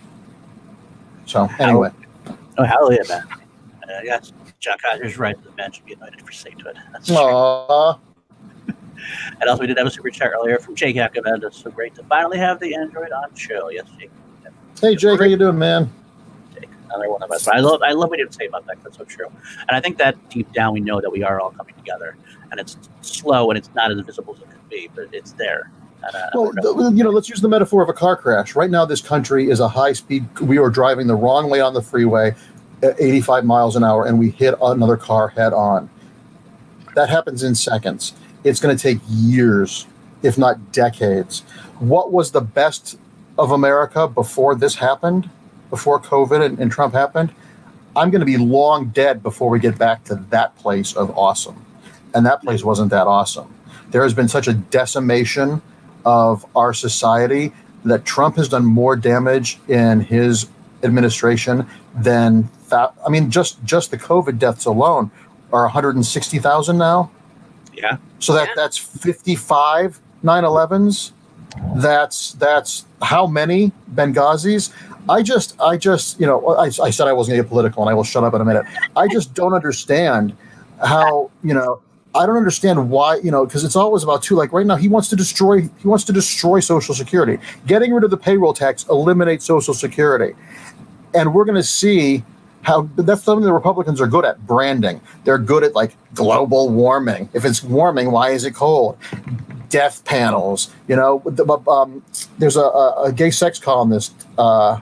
So 1.26 1.50
anyway. 1.60 1.92
Oh, 2.58 2.64
hell 2.64 2.92
yeah, 2.94 3.02
man. 3.10 3.24
Uh, 3.84 4.02
yes, 4.04 4.32
John 4.60 4.78
Kaiser's 4.78 5.18
right. 5.18 5.38
to 5.38 5.50
The 5.50 5.56
man 5.56 5.72
should 5.72 5.86
be 5.86 5.94
invited 5.94 6.22
for 6.22 6.32
sainthood. 6.32 6.78
That's 6.92 7.10
Aww. 7.10 8.00
and 8.68 9.50
also, 9.50 9.62
we 9.62 9.68
did 9.68 9.78
have 9.78 9.88
a 9.88 9.92
super 9.92 10.10
chat 10.10 10.32
earlier 10.34 10.58
from 10.60 10.76
Jake. 10.76 10.96
It's 10.98 11.62
so 11.62 11.72
great 11.72 11.94
to 11.96 12.04
finally 12.04 12.38
have 12.38 12.60
the 12.60 12.74
Android 12.76 13.12
on 13.12 13.34
show. 13.36 13.70
Yes, 13.70 13.86
Jake. 14.00 14.12
Hey, 14.82 14.96
Jake, 14.96 15.20
how 15.20 15.26
you 15.26 15.38
doing, 15.38 15.58
man? 15.58 15.92
Another 16.96 17.12
one 17.12 17.24
of 17.24 17.32
us. 17.32 17.46
But 17.46 17.56
I 17.56 17.60
love, 17.60 17.82
I 17.84 17.92
love 17.92 18.10
what 18.10 18.20
you 18.20 18.28
say 18.32 18.48
about 18.48 18.66
that. 18.68 18.82
That's 18.84 18.98
so 18.98 19.04
true. 19.04 19.28
And 19.68 19.72
I 19.72 19.82
think 19.82 19.98
that 19.98 20.30
deep 20.30 20.52
down, 20.54 20.74
we 20.74 20.80
know 20.80 21.02
that 21.02 21.10
we 21.10 21.24
are 21.24 21.42
all 21.42 21.52
coming 21.52 21.76
together, 21.76 22.16
and 22.52 22.60
it's 22.60 22.78
slow 23.02 23.50
and 23.50 23.58
it's 23.58 23.70
not 23.76 23.92
as 23.92 24.00
visible 24.02 24.36
as 24.36 24.42
it 24.42 24.50
could 24.50 24.70
be, 24.70 24.90
but 24.96 25.10
it's 25.12 25.34
there. 25.34 25.72
Uh, 26.04 26.30
well, 26.34 26.94
you 26.94 27.04
know, 27.04 27.10
let's 27.10 27.30
use 27.30 27.42
the 27.42 27.50
metaphor 27.50 27.82
of 27.82 27.90
a 27.90 27.94
car 27.94 28.16
crash. 28.16 28.56
Right 28.56 28.70
now, 28.70 28.86
this 28.86 29.02
country 29.02 29.50
is 29.50 29.60
a 29.60 29.68
high 29.68 29.94
speed. 29.94 30.26
We 30.40 30.58
are 30.58 30.70
driving 30.70 31.08
the 31.08 31.16
wrong 31.16 31.50
way 31.50 31.62
on 31.62 31.74
the 31.74 31.82
freeway 31.82 32.36
at 32.84 33.00
85 33.00 33.44
miles 33.44 33.76
an 33.76 33.84
hour, 33.84 34.06
and 34.06 34.20
we 34.20 34.30
hit 34.30 34.54
another 34.62 34.98
car 34.98 35.30
head 35.30 35.52
on. 35.52 35.90
That 36.96 37.10
happens 37.10 37.44
in 37.44 37.56
seconds. 37.56 38.14
It's 38.44 38.60
going 38.60 38.76
to 38.76 38.82
take 38.82 39.00
years, 39.08 39.88
if 40.22 40.38
not 40.38 40.72
decades. 40.72 41.42
What 41.80 42.12
was 42.12 42.32
the 42.32 42.42
best 42.42 42.98
of 43.38 43.52
America 43.52 44.08
before 44.08 44.56
this 44.56 44.76
happened, 44.76 45.30
before 45.76 46.00
COVID 46.00 46.40
and, 46.46 46.60
and 46.60 46.72
Trump 46.72 46.94
happened? 46.94 47.30
I'm 47.98 48.10
going 48.12 48.22
to 48.22 48.26
be 48.26 48.38
long 48.38 48.90
dead 48.90 49.22
before 49.22 49.50
we 49.50 49.60
get 49.60 49.78
back 49.78 50.04
to 50.06 50.16
that 50.30 50.56
place 50.58 50.94
of 50.96 51.18
awesome. 51.18 51.66
And 52.14 52.26
that 52.26 52.42
place 52.42 52.64
wasn't 52.64 52.92
that 52.92 53.08
awesome. 53.08 53.54
There 53.92 54.04
has 54.04 54.14
been 54.14 54.28
such 54.30 54.48
a 54.48 54.54
decimation 54.54 55.62
of 56.06 56.46
our 56.56 56.74
society 56.74 57.52
that 57.84 58.06
Trump 58.06 58.38
has 58.38 58.48
done 58.50 58.66
more 58.66 58.96
damage 58.96 59.60
in 59.68 60.00
his 60.00 60.48
administration 60.84 61.68
than 61.94 62.50
that. 62.70 62.94
I 63.06 63.10
mean, 63.10 63.30
just 63.30 63.64
just 63.64 63.92
the 63.92 63.98
COVID 63.98 64.40
deaths 64.40 64.66
alone 64.66 65.12
are 65.52 65.64
160,000 65.64 66.78
now. 66.78 67.12
Yeah. 67.74 67.98
So 68.20 68.34
that 68.34 68.48
Yeah. 68.50 68.54
that's 68.56 68.78
55 68.78 70.00
9/11s. 70.24 71.12
That's 71.76 72.34
that's 72.34 72.86
how 73.02 73.28
many 73.28 73.72
Benghazis? 73.94 74.72
I 75.10 75.22
just 75.22 75.60
I 75.60 75.78
just 75.78 76.20
you 76.20 76.26
know 76.26 76.46
I, 76.56 76.66
I 76.66 76.90
said 76.90 77.08
I 77.08 77.14
wasn't 77.14 77.34
going 77.34 77.40
to 77.40 77.44
get 77.44 77.50
political 77.50 77.84
and 77.84 77.90
I 77.90 77.94
will 77.94 78.04
shut 78.04 78.24
up 78.24 78.34
in 78.34 78.42
a 78.42 78.46
minute. 78.46 78.66
I 78.96 79.08
just 79.08 79.34
don't 79.34 79.54
understand 79.54 80.36
how 80.84 81.32
you 81.44 81.54
know 81.54 81.82
I 82.16 82.26
don't 82.26 82.38
understand 82.38 82.90
why, 82.90 83.18
you 83.18 83.30
know, 83.30 83.46
because 83.46 83.66
it's 83.66 83.76
always 83.76 84.02
about 84.02 84.24
two. 84.24 84.36
Like 84.36 84.54
right 84.54 84.66
now, 84.66 84.78
he 84.78 84.88
wants 84.88 85.10
to 85.10 85.18
destroy. 85.18 85.62
He 85.62 85.88
wants 85.88 86.06
to 86.06 86.14
destroy 86.14 86.62
Social 86.62 86.96
Security. 86.96 87.38
Getting 87.68 87.94
rid 87.94 88.06
of 88.06 88.10
the 88.10 88.18
payroll 88.18 88.54
tax 88.54 88.86
eliminates 88.88 89.46
Social 89.46 89.74
Security, 89.74 90.34
and 91.14 91.34
we're 91.34 91.44
going 91.44 91.56
to 91.58 91.64
see 91.64 92.24
how 92.62 92.90
that's 92.96 93.24
something 93.24 93.44
the 93.44 93.54
Republicans 93.54 94.00
are 94.00 94.08
good 94.08 94.24
at 94.24 94.48
branding. 94.48 95.02
They're 95.26 95.38
good 95.38 95.64
at 95.64 95.76
like 95.76 95.96
global 96.14 96.70
warming. 96.70 97.30
If 97.34 97.44
it's 97.44 97.62
warming, 97.62 98.12
why 98.12 98.30
is 98.30 98.46
it 98.46 98.56
cold? 98.56 98.98
Death 99.68 100.04
panels. 100.06 100.74
You 100.88 100.96
know, 100.96 101.22
um, 101.68 102.02
there's 102.40 102.56
a, 102.56 102.62
a, 102.62 103.04
a 103.04 103.12
gay 103.12 103.30
sex 103.30 103.60
columnist. 103.60 104.14
Uh, 104.38 104.80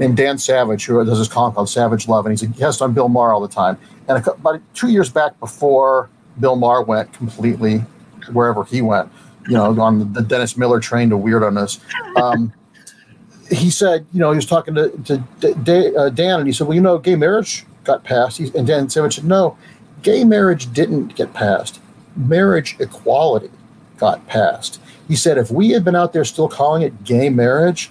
named 0.00 0.16
Dan 0.16 0.38
Savage, 0.38 0.86
who 0.86 1.04
does 1.04 1.18
this 1.18 1.28
column 1.28 1.54
called 1.54 1.68
Savage 1.68 2.08
Love, 2.08 2.24
and 2.26 2.32
he's 2.32 2.42
a 2.42 2.46
guest 2.46 2.80
on 2.80 2.94
Bill 2.94 3.08
Maher 3.08 3.34
all 3.34 3.40
the 3.40 3.48
time. 3.48 3.78
And 4.08 4.26
about 4.26 4.60
two 4.74 4.88
years 4.88 5.10
back, 5.10 5.38
before 5.38 6.08
Bill 6.40 6.56
Maher 6.56 6.82
went 6.82 7.12
completely 7.12 7.78
wherever 8.32 8.64
he 8.64 8.80
went, 8.80 9.12
you 9.46 9.52
know, 9.52 9.78
on 9.80 10.12
the 10.12 10.22
Dennis 10.22 10.56
Miller 10.56 10.80
train 10.80 11.10
to 11.10 11.16
weirdness, 11.18 11.80
um, 12.16 12.52
he 13.50 13.70
said, 13.70 14.06
you 14.12 14.20
know, 14.20 14.32
he 14.32 14.36
was 14.36 14.46
talking 14.46 14.74
to, 14.74 14.88
to 15.04 15.18
D- 15.62 15.94
uh, 15.94 16.08
Dan, 16.08 16.40
and 16.40 16.46
he 16.46 16.52
said, 16.52 16.66
well, 16.66 16.74
you 16.74 16.80
know, 16.80 16.98
gay 16.98 17.14
marriage 17.14 17.66
got 17.84 18.02
passed. 18.02 18.38
He, 18.38 18.50
and 18.56 18.66
Dan 18.66 18.88
Savage 18.88 19.16
said, 19.16 19.24
no, 19.24 19.56
gay 20.02 20.24
marriage 20.24 20.72
didn't 20.72 21.14
get 21.14 21.34
passed. 21.34 21.78
Marriage 22.16 22.76
equality 22.80 23.50
got 23.98 24.26
passed. 24.26 24.80
He 25.08 25.16
said, 25.16 25.36
if 25.36 25.50
we 25.50 25.70
had 25.70 25.84
been 25.84 25.96
out 25.96 26.14
there 26.14 26.24
still 26.24 26.48
calling 26.48 26.82
it 26.82 27.04
gay 27.04 27.28
marriage, 27.28 27.90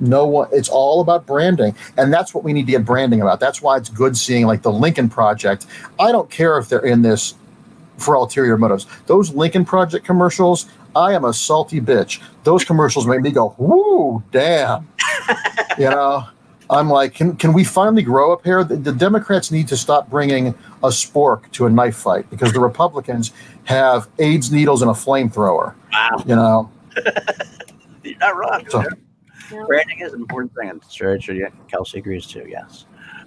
no 0.00 0.26
one 0.26 0.48
it's 0.52 0.68
all 0.68 1.00
about 1.00 1.26
branding. 1.26 1.74
And 1.96 2.12
that's 2.12 2.34
what 2.34 2.44
we 2.44 2.52
need 2.52 2.66
to 2.66 2.72
get 2.72 2.84
branding 2.84 3.20
about. 3.20 3.40
That's 3.40 3.62
why 3.62 3.76
it's 3.76 3.88
good 3.88 4.16
seeing 4.16 4.46
like 4.46 4.62
the 4.62 4.72
lincoln 4.72 5.08
project. 5.08 5.66
I 5.98 6.12
don't 6.12 6.30
care 6.30 6.58
if 6.58 6.68
they're 6.68 6.80
in 6.80 7.02
this 7.02 7.34
for 7.98 8.14
ulterior 8.14 8.56
motives. 8.56 8.86
Those 9.06 9.34
lincoln 9.34 9.64
project 9.64 10.04
commercials 10.06 10.66
i 10.96 11.12
am 11.12 11.24
a 11.24 11.32
salty 11.32 11.80
bitch. 11.80 12.20
Those 12.42 12.64
commercials 12.64 13.06
make 13.06 13.20
me 13.20 13.30
go 13.30 13.54
whoo 13.58 14.22
damn. 14.32 14.88
You 15.78 15.90
know 15.90 16.26
i'm 16.68 16.88
like 16.88 17.14
can, 17.14 17.36
can 17.36 17.52
we 17.52 17.64
finally 17.64 18.02
grow 18.02 18.32
up 18.32 18.44
here? 18.44 18.64
The, 18.64 18.76
the 18.76 18.92
democrats 18.92 19.50
need 19.50 19.68
to 19.68 19.76
stop 19.76 20.08
bringing 20.08 20.48
a 20.82 20.88
spork 20.88 21.50
to 21.52 21.66
a 21.66 21.70
knife 21.70 21.96
fight 21.96 22.28
because 22.30 22.52
the 22.52 22.60
republicans 22.60 23.32
have 23.64 24.08
aids 24.18 24.50
needles 24.50 24.82
and 24.82 24.90
a 24.90 24.94
flamethrower. 24.94 25.74
Wow. 25.92 26.24
you 26.26 26.34
know? 26.34 26.70
You're 28.02 28.18
not 28.18 28.36
wrong. 28.36 28.66
So- 28.68 28.84
dude. 29.50 29.66
Branding 29.66 30.00
is 30.00 30.12
an 30.12 30.20
important 30.20 30.54
thing. 30.54 30.70
and 30.70 30.82
sure, 30.90 31.20
sure, 31.20 31.34
yeah, 31.34 31.48
Kelsey 31.68 31.98
agrees 31.98 32.26
too. 32.26 32.46
Yes. 32.48 32.86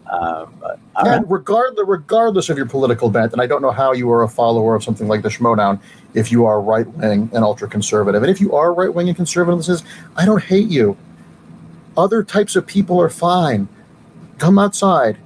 Uh, 0.10 0.46
but 0.60 0.80
all 0.96 1.06
right. 1.06 1.18
And 1.18 1.32
regardless, 1.32 1.86
regardless 1.88 2.50
of 2.50 2.58
your 2.58 2.66
political 2.66 3.10
bent, 3.10 3.32
and 3.32 3.42
I 3.42 3.48
don't 3.48 3.62
know 3.62 3.72
how 3.72 3.94
you 3.94 4.12
are 4.12 4.24
a 4.24 4.28
follower 4.28 4.76
of 4.76 4.84
something 4.84 5.08
like 5.08 5.22
the 5.22 5.30
Schmoedown, 5.30 5.80
if 6.14 6.32
you 6.32 6.46
are 6.46 6.62
right 6.62 6.88
wing 6.88 7.30
and 7.34 7.44
ultra 7.44 7.68
conservative, 7.68 8.22
and 8.22 8.30
if 8.32 8.42
you 8.42 8.54
are 8.54 8.74
right 8.74 8.94
wing 8.94 9.08
and 9.08 9.16
conservative, 9.16 9.60
this 9.60 9.70
is 9.70 9.84
I 10.16 10.26
don't 10.26 10.44
hate 10.44 10.68
you. 10.68 10.98
Other 11.96 12.24
types 12.24 12.56
of 12.56 12.66
people 12.66 13.00
are 13.02 13.10
fine. 13.10 13.68
Come 14.40 14.60
outside. 14.60 15.18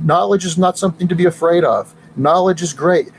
Knowledge 0.00 0.44
is 0.44 0.58
not 0.58 0.76
something 0.78 1.08
to 1.08 1.14
be 1.14 1.24
afraid 1.24 1.64
of. 1.64 1.94
Knowledge 2.16 2.62
is 2.62 2.72
great. 2.72 3.10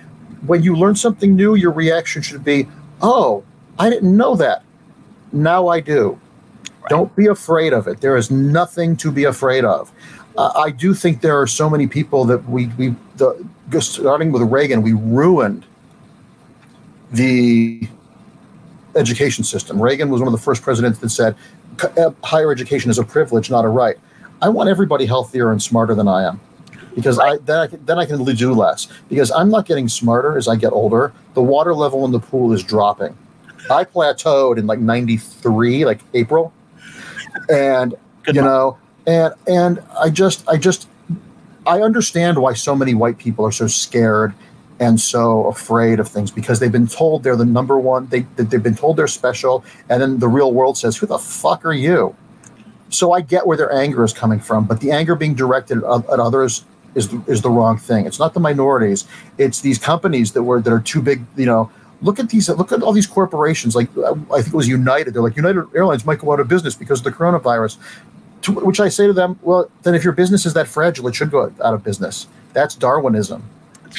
When 0.46 0.62
you 0.64 0.76
learn 0.76 0.96
something 0.96 1.36
new, 1.36 1.56
your 1.56 1.72
reaction 1.72 2.22
should 2.22 2.44
be, 2.44 2.68
"Oh, 3.02 3.44
I 3.80 3.90
didn't 3.90 4.16
know 4.16 4.36
that. 4.36 4.64
Now 5.32 5.68
I 5.68 5.80
do." 5.80 6.20
Don't 6.90 7.16
be 7.16 7.28
afraid 7.28 7.74
of 7.74 7.88
it. 7.88 8.02
There 8.02 8.18
is 8.18 8.32
nothing 8.32 8.98
to 8.98 9.12
be 9.12 9.24
afraid 9.24 9.64
of. 9.64 9.92
Uh, 10.38 10.52
I 10.56 10.72
do 10.72 10.94
think 10.94 11.22
there 11.22 11.40
are 11.40 11.48
so 11.48 11.70
many 11.70 11.88
people 11.88 12.26
that 12.26 12.50
we 12.50 12.68
we 12.78 12.96
the, 13.18 13.46
starting 13.82 14.32
with 14.32 14.42
Reagan, 14.44 14.82
we 14.82 14.94
ruined 14.94 15.66
the 17.12 17.88
education 18.96 19.44
system. 19.44 19.82
Reagan 19.82 20.10
was 20.10 20.22
one 20.22 20.28
of 20.28 20.34
the 20.34 20.44
first 20.44 20.62
presidents 20.62 21.00
that 21.00 21.10
said 21.10 21.36
uh, 21.98 22.12
higher 22.24 22.52
education 22.52 22.90
is 22.90 22.98
a 22.98 23.04
privilege, 23.04 23.50
not 23.50 23.66
a 23.66 23.68
right. 23.68 23.98
I 24.42 24.50
want 24.50 24.70
everybody 24.70 25.06
healthier 25.06 25.52
and 25.52 25.62
smarter 25.62 25.94
than 25.94 26.08
I 26.08 26.24
am, 26.24 26.40
because 26.96 27.20
I 27.20 27.38
then 27.38 27.60
I 27.60 27.68
can, 27.68 27.86
then 27.86 28.00
I 28.00 28.06
can 28.06 28.24
do 28.24 28.54
less. 28.54 28.88
Because 29.10 29.32
I'm 29.32 29.50
not 29.50 29.66
getting 29.66 29.88
smarter 29.88 30.38
as 30.38 30.48
I 30.48 30.56
get 30.56 30.72
older. 30.72 31.14
The 31.34 31.42
water 31.42 31.76
level 31.76 32.06
in 32.06 32.12
the 32.12 32.20
pool 32.20 32.54
is 32.54 32.64
dropping. 32.64 33.16
I 33.70 33.84
plateaued 33.84 34.58
in 34.58 34.66
like 34.66 34.80
'93, 34.80 35.86
like 35.86 36.00
April, 36.14 36.52
and 37.50 37.96
Good 38.24 38.36
you 38.36 38.42
know 38.42 38.78
and 39.08 39.34
and 39.48 39.82
i 40.00 40.10
just 40.10 40.48
i 40.48 40.58
just 40.58 40.88
i 41.68 41.82
understand 41.82 42.40
why 42.40 42.54
so 42.54 42.76
many 42.76 42.94
white 42.94 43.18
people 43.18 43.46
are 43.46 43.52
so 43.52 43.68
scared 43.68 44.34
and 44.80 45.00
so 45.00 45.46
afraid 45.48 46.00
of 46.00 46.08
things 46.08 46.32
because 46.32 46.60
they've 46.60 46.72
been 46.72 46.88
told 46.88 47.24
they're 47.24 47.36
the 47.36 47.46
number 47.46 47.80
one 47.80 48.08
They 48.08 48.22
they've 48.38 48.64
been 48.64 48.76
told 48.76 48.98
they're 48.98 49.08
special 49.08 49.64
and 49.90 50.02
then 50.02 50.20
the 50.20 50.28
real 50.28 50.54
world 50.54 50.78
says 50.78 50.98
who 50.98 51.08
the 51.08 51.20
fuck 51.20 51.66
are 51.66 51.74
you 51.74 52.16
So 52.90 53.14
I 53.14 53.22
get 53.22 53.48
where 53.48 53.58
their 53.58 53.74
anger 53.74 54.04
is 54.04 54.14
coming 54.14 54.40
from, 54.40 54.66
but 54.66 54.82
the 54.82 54.92
anger 54.92 55.16
being 55.16 55.36
directed 55.36 55.84
at, 55.84 56.10
at 56.10 56.20
others 56.20 56.66
is 56.96 57.10
the, 57.10 57.24
is 57.28 57.42
the 57.42 57.50
wrong 57.50 57.78
thing. 57.78 58.06
It's 58.06 58.20
not 58.20 58.34
the 58.34 58.40
minorities; 58.42 59.06
it's 59.38 59.62
these 59.62 59.80
companies 59.80 60.34
that 60.34 60.44
were 60.44 60.62
that 60.62 60.74
are 60.74 60.82
too 60.82 61.02
big. 61.02 61.24
You 61.38 61.46
know, 61.48 61.72
look 62.02 62.20
at 62.20 62.30
these 62.30 62.50
look 62.50 62.72
at 62.72 62.82
all 62.82 62.94
these 62.94 63.08
corporations. 63.08 63.76
Like 63.76 63.90
uh, 63.98 64.16
I 64.34 64.42
think 64.42 64.54
it 64.54 64.58
was 64.58 64.68
United. 64.68 65.14
They're 65.14 65.22
like 65.22 65.36
United 65.36 65.66
Airlines 65.76 66.06
might 66.06 66.20
go 66.20 66.32
out 66.34 66.40
of 66.40 66.48
business 66.48 66.76
because 66.76 67.00
of 67.00 67.04
the 67.06 67.12
coronavirus. 67.12 67.78
To 68.44 68.54
which 68.54 68.80
I 68.80 68.90
say 68.90 69.06
to 69.06 69.14
them, 69.14 69.38
well, 69.44 69.70
then 69.84 69.94
if 69.94 70.04
your 70.04 70.14
business 70.14 70.46
is 70.48 70.54
that 70.54 70.68
fragile, 70.68 71.08
it 71.08 71.14
should 71.14 71.30
go 71.30 71.54
out 71.64 71.74
of 71.74 71.84
business. 71.84 72.28
That's 72.54 72.76
Darwinism 72.76 73.44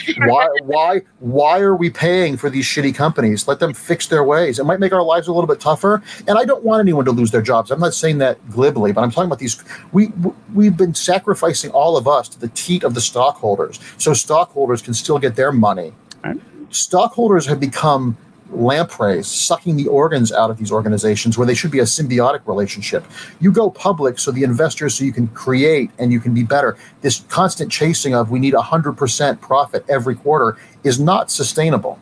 why 0.19 0.49
why 0.62 1.03
why 1.21 1.61
are 1.61 1.75
we 1.75 1.91
paying 1.91 2.37
for 2.37 2.49
these 2.51 2.65
shitty 2.65 2.95
companies 2.95 3.47
let 3.47 3.61
them 3.61 3.75
fix 3.75 4.07
their 4.07 4.25
ways 4.25 4.59
it 4.59 4.65
might 4.65 4.81
make 4.81 4.93
our 4.93 5.03
lives 5.03 5.29
a 5.29 5.33
little 5.33 5.47
bit 5.47 5.61
tougher 5.61 6.03
and 6.27 6.38
i 6.38 6.45
don't 6.45 6.65
want 6.65 6.81
anyone 6.81 7.05
to 7.05 7.11
lose 7.11 7.31
their 7.31 7.43
jobs 7.43 7.71
i'm 7.71 7.81
not 7.81 7.95
saying 7.95 8.19
that 8.19 8.38
glibly 8.51 8.93
but 8.93 9.03
i'm 9.03 9.11
talking 9.11 9.27
about 9.27 9.38
these 9.38 9.62
we 9.93 10.07
we've 10.55 10.77
been 10.77 10.95
sacrificing 10.95 11.71
all 11.73 11.97
of 11.97 12.09
us 12.09 12.29
to 12.29 12.41
the 12.41 12.49
teat 12.49 12.85
of 12.85 12.95
the 12.95 13.01
stockholders 13.01 13.81
so 13.99 14.15
stockholders 14.15 14.83
can 14.83 14.95
still 14.95 15.19
get 15.19 15.37
their 15.37 15.53
money 15.53 15.93
right. 16.25 16.41
Stockholders 16.73 17.47
have 17.47 17.61
become 17.61 18.17
lampreys 18.51 19.27
sucking 19.27 19.77
the 19.77 19.87
organs 19.87 20.31
out 20.33 20.51
of 20.51 20.59
these 20.59 20.71
organizations 20.71 21.39
where 21.39 21.47
they 21.47 21.55
should 21.55 21.71
be 21.71 21.79
a 21.79 21.85
symbiotic 21.85 22.47
relationship. 22.47 23.05
You 23.41 23.51
go 23.51 23.71
public 23.71 24.19
so 24.19 24.31
the 24.31 24.43
investors, 24.43 24.95
so 24.95 25.05
you 25.05 25.13
can 25.13 25.29
create 25.29 25.91
and 25.99 26.13
you 26.13 26.21
can 26.21 26.35
be 26.35 26.43
better. 26.43 26.77
This 27.01 27.21
constant 27.29 27.71
chasing 27.73 28.15
of 28.15 28.31
we 28.31 28.39
need 28.39 28.55
100% 28.55 29.41
profit 29.41 29.85
every 29.89 30.15
quarter 30.15 30.59
is 30.85 31.01
not 31.01 31.31
sustainable. 31.31 31.99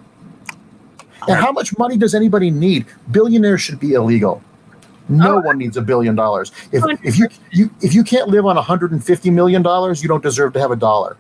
And 1.29 1.37
how 1.37 1.53
much 1.53 1.77
money 1.79 1.97
does 1.97 2.15
anybody 2.15 2.51
need? 2.51 2.87
Billionaires 3.11 3.61
should 3.61 3.79
be 3.79 3.93
illegal. 3.93 4.43
No 5.09 5.37
oh. 5.37 5.41
one 5.41 5.59
needs 5.59 5.77
a 5.77 5.83
billion 5.83 6.15
dollars. 6.15 6.53
If, 6.73 6.83
if 7.05 7.19
you, 7.19 7.29
you 7.51 7.71
if 7.81 7.95
you 7.95 8.05
can't 8.05 8.29
live 8.29 8.47
on 8.47 8.57
150 8.57 9.31
million 9.31 9.63
dollars, 9.63 10.03
you 10.03 10.09
don't 10.09 10.23
deserve 10.23 10.53
to 10.55 10.61
have 10.61 10.71
a 10.71 10.77
dollar. 10.77 11.17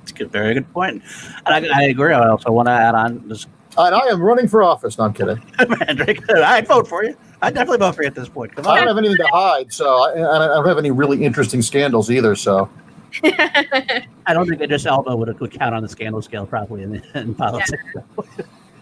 That's 0.00 0.20
a 0.20 0.26
very 0.26 0.54
good 0.54 0.72
point. 0.72 1.02
And 1.46 1.66
I, 1.66 1.80
I 1.80 1.82
agree. 1.84 2.12
I 2.12 2.28
also 2.28 2.50
want 2.50 2.66
to 2.66 2.72
add 2.72 2.94
on 2.94 3.28
this 3.28 3.46
and 3.78 3.94
I 3.94 4.06
am 4.08 4.20
running 4.20 4.48
for 4.48 4.62
office. 4.62 4.98
No, 4.98 5.04
I'm 5.04 5.12
kidding. 5.12 5.40
Mandrake, 5.86 6.28
I'd 6.30 6.66
vote 6.66 6.88
for 6.88 7.04
you. 7.04 7.16
I'd 7.42 7.54
definitely 7.54 7.78
vote 7.78 7.94
for 7.94 8.02
you 8.02 8.08
at 8.08 8.14
this 8.14 8.28
point. 8.28 8.52
I 8.58 8.62
don't 8.62 8.88
have 8.88 8.98
anything 8.98 9.16
to 9.16 9.28
hide, 9.28 9.72
so 9.72 10.02
I, 10.02 10.12
I 10.12 10.48
don't 10.48 10.66
have 10.66 10.78
any 10.78 10.90
really 10.90 11.24
interesting 11.24 11.62
scandals 11.62 12.10
either. 12.10 12.34
So 12.34 12.68
I 13.24 14.04
don't 14.28 14.48
think 14.48 14.60
Idris 14.60 14.86
Elba 14.86 15.16
would, 15.16 15.38
would 15.40 15.52
count 15.52 15.74
on 15.74 15.82
the 15.82 15.88
scandal 15.88 16.20
scale 16.20 16.46
probably 16.46 16.82
in, 16.82 17.02
in 17.14 17.34
politics. 17.34 17.82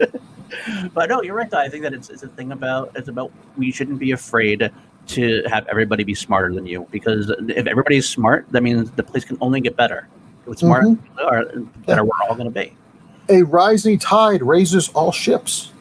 Yeah. 0.00 0.07
but 0.94 1.11
no, 1.11 1.22
you're 1.22 1.35
right. 1.35 1.50
Though. 1.50 1.59
I 1.59 1.68
think 1.68 1.83
that 1.83 1.92
it's, 1.92 2.09
it's 2.09 2.22
a 2.22 2.28
thing 2.28 2.52
about 2.52 2.92
it's 2.94 3.09
about 3.09 3.31
we 3.57 3.70
shouldn't 3.70 3.98
be 3.98 4.12
afraid 4.12 4.70
to 5.09 5.42
have 5.48 5.66
everybody 5.68 6.04
be 6.04 6.14
smarter 6.14 6.54
than 6.54 6.66
you 6.66 6.87
because 6.90 7.33
if 7.48 7.66
everybody's 7.66 8.09
smart, 8.09 8.46
that 8.50 8.62
means 8.62 8.90
the 8.92 9.02
place 9.02 9.24
can 9.24 9.38
only 9.40 9.61
get 9.61 9.76
better. 9.76 10.09
With 10.48 10.58
smart 10.61 10.84
mm-hmm. 10.84 11.18
are, 11.20 11.44
better 11.87 12.04
we're 12.04 12.11
all 12.28 12.34
going 12.34 12.50
to 12.52 12.61
be 12.61 12.74
a 13.28 13.42
rising 13.42 13.98
tide 13.98 14.42
raises 14.42 14.88
all 14.90 15.12
ships. 15.12 15.72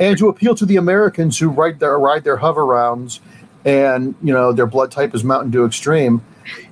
And 0.00 0.18
to 0.18 0.28
appeal 0.28 0.54
to 0.56 0.66
the 0.66 0.76
Americans 0.76 1.38
who 1.38 1.48
ride 1.48 1.78
their 1.78 1.98
ride 1.98 2.24
their 2.24 2.36
hover 2.36 2.66
rounds, 2.66 3.20
and 3.64 4.14
you 4.22 4.32
know 4.32 4.52
their 4.52 4.66
blood 4.66 4.90
type 4.90 5.14
is 5.14 5.22
Mountain 5.22 5.50
Dew 5.50 5.64
Extreme. 5.64 6.22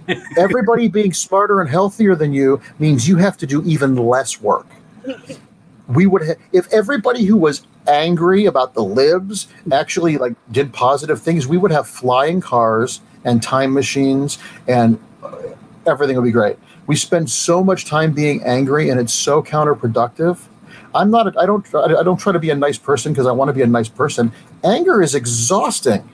everybody 0.37 0.88
being 0.88 1.12
smarter 1.12 1.61
and 1.61 1.70
healthier 1.70 2.14
than 2.16 2.33
you 2.33 2.61
means 2.78 3.09
you 3.09 3.16
have 3.16 3.37
to 3.38 3.46
do 3.46 3.62
even 3.64 3.94
less 3.94 4.40
work. 4.40 4.66
We 5.87 6.07
would 6.07 6.26
ha- 6.26 6.35
if 6.52 6.70
everybody 6.72 7.24
who 7.24 7.37
was 7.37 7.64
angry 7.87 8.46
about 8.46 8.74
the 8.74 8.83
libs 8.83 9.46
actually 9.70 10.18
like 10.18 10.35
did 10.50 10.72
positive 10.72 11.22
things, 11.22 11.46
we 11.46 11.57
would 11.57 11.70
have 11.70 11.87
flying 11.87 12.40
cars 12.40 13.00
and 13.24 13.40
time 13.40 13.72
machines 13.72 14.38
and 14.66 14.98
uh, 15.22 15.37
everything 15.87 16.16
would 16.16 16.24
be 16.24 16.33
great 16.33 16.59
we 16.87 16.97
spend 16.97 17.31
so 17.31 17.62
much 17.62 17.85
time 17.87 18.12
being 18.12 18.42
angry 18.45 18.88
and 18.90 19.01
it's 19.01 19.12
so 19.12 19.42
counterproductive. 19.42 20.38
I'm 20.95 21.11
not 21.11 21.35
a, 21.35 21.40
i 21.40 21.47
don't 21.47 21.66
i 21.75 22.03
don't 22.03 22.18
try 22.18 22.33
to 22.33 22.38
be 22.38 22.51
a 22.51 22.55
nice 22.55 22.77
person 22.77 23.12
because 23.12 23.27
i 23.27 23.33
want 23.33 23.49
to 23.49 23.53
be 23.53 23.62
a 23.62 23.66
nice 23.66 23.88
person. 23.88 24.33
Anger 24.64 25.03
is 25.03 25.14
exhausting. 25.14 26.09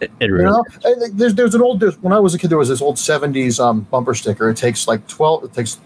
It, 0.00 0.10
it 0.20 0.26
really 0.26 0.44
you 0.44 0.50
know? 0.50 1.08
there's 1.12 1.34
there's 1.34 1.54
an 1.54 1.62
old 1.62 1.80
there's, 1.80 1.96
when 1.98 2.12
i 2.12 2.18
was 2.18 2.34
a 2.34 2.38
kid 2.38 2.50
there 2.50 2.58
was 2.58 2.68
this 2.68 2.82
old 2.82 2.96
70s 2.96 3.62
um, 3.62 3.82
bumper 3.82 4.14
sticker. 4.14 4.50
It 4.50 4.56
takes 4.56 4.88
like 4.88 5.06
12 5.06 5.44
it 5.44 5.52
takes 5.52 5.78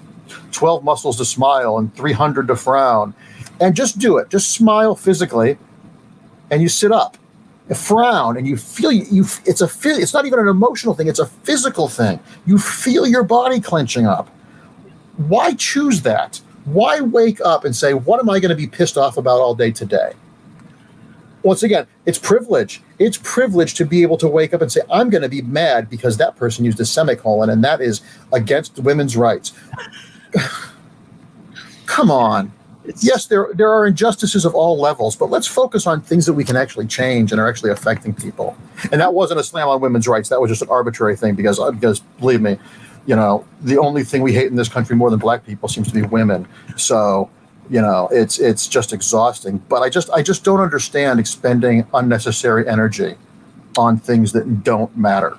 12 0.52 0.82
muscles 0.84 1.16
to 1.18 1.24
smile 1.24 1.78
and 1.78 1.94
300 1.94 2.48
to 2.48 2.56
frown. 2.56 3.14
And 3.60 3.76
just 3.76 3.98
do 3.98 4.18
it. 4.18 4.30
Just 4.30 4.50
smile 4.50 4.96
physically 4.96 5.58
and 6.50 6.62
you 6.62 6.68
sit 6.68 6.92
up 6.92 7.16
frown 7.72 8.36
and 8.36 8.46
you 8.46 8.58
feel 8.58 8.92
you, 8.92 9.06
you 9.10 9.24
it's 9.46 9.62
a 9.62 9.70
it's 9.84 10.12
not 10.12 10.26
even 10.26 10.38
an 10.38 10.48
emotional 10.48 10.92
thing 10.92 11.08
it's 11.08 11.18
a 11.18 11.26
physical 11.26 11.88
thing. 11.88 12.20
You 12.44 12.58
feel 12.58 13.06
your 13.06 13.22
body 13.22 13.60
clenching 13.60 14.06
up. 14.06 14.28
Why 15.16 15.54
choose 15.54 16.02
that? 16.02 16.42
Why 16.64 17.00
wake 17.00 17.40
up 17.40 17.64
and 17.64 17.74
say 17.74 17.94
what 17.94 18.20
am 18.20 18.28
i 18.28 18.38
going 18.38 18.50
to 18.50 18.56
be 18.56 18.66
pissed 18.66 18.98
off 18.98 19.16
about 19.16 19.40
all 19.40 19.54
day 19.54 19.70
today? 19.70 20.12
Once 21.42 21.62
again 21.62 21.86
it's 22.04 22.18
privilege. 22.18 22.82
It's 22.98 23.18
privilege 23.22 23.74
to 23.74 23.86
be 23.86 24.02
able 24.02 24.18
to 24.18 24.28
wake 24.28 24.52
up 24.52 24.60
and 24.60 24.70
say 24.70 24.82
i'm 24.90 25.08
going 25.08 25.22
to 25.22 25.28
be 25.30 25.40
mad 25.40 25.88
because 25.88 26.18
that 26.18 26.36
person 26.36 26.66
used 26.66 26.78
a 26.80 26.84
semicolon 26.84 27.48
and 27.48 27.64
that 27.64 27.80
is 27.80 28.02
against 28.32 28.78
women's 28.80 29.16
rights. 29.16 29.54
Come 31.86 32.10
on 32.10 32.52
yes, 33.00 33.26
there 33.26 33.48
there 33.54 33.72
are 33.72 33.86
injustices 33.86 34.44
of 34.44 34.54
all 34.54 34.78
levels, 34.78 35.16
but 35.16 35.30
let's 35.30 35.46
focus 35.46 35.86
on 35.86 36.00
things 36.00 36.26
that 36.26 36.34
we 36.34 36.44
can 36.44 36.56
actually 36.56 36.86
change 36.86 37.32
and 37.32 37.40
are 37.40 37.48
actually 37.48 37.70
affecting 37.70 38.14
people. 38.14 38.56
And 38.92 39.00
that 39.00 39.14
wasn't 39.14 39.40
a 39.40 39.44
slam 39.44 39.68
on 39.68 39.80
women's 39.80 40.06
rights. 40.06 40.28
That 40.28 40.40
was 40.40 40.50
just 40.50 40.62
an 40.62 40.68
arbitrary 40.68 41.16
thing 41.16 41.34
because 41.34 41.58
uh, 41.58 41.70
because 41.70 42.00
believe 42.00 42.40
me, 42.40 42.58
you 43.06 43.16
know, 43.16 43.44
the 43.62 43.78
only 43.78 44.04
thing 44.04 44.22
we 44.22 44.32
hate 44.32 44.48
in 44.48 44.56
this 44.56 44.68
country 44.68 44.96
more 44.96 45.10
than 45.10 45.18
black 45.18 45.46
people 45.46 45.68
seems 45.68 45.88
to 45.88 45.94
be 45.94 46.02
women. 46.02 46.46
So, 46.76 47.30
you 47.70 47.80
know, 47.80 48.08
it's 48.10 48.38
it's 48.38 48.66
just 48.66 48.92
exhausting. 48.92 49.58
But 49.68 49.82
I 49.82 49.88
just 49.88 50.10
I 50.10 50.22
just 50.22 50.44
don't 50.44 50.60
understand 50.60 51.20
expending 51.20 51.86
unnecessary 51.94 52.68
energy 52.68 53.16
on 53.78 53.98
things 53.98 54.32
that 54.32 54.62
don't 54.62 54.94
matter. 54.96 55.36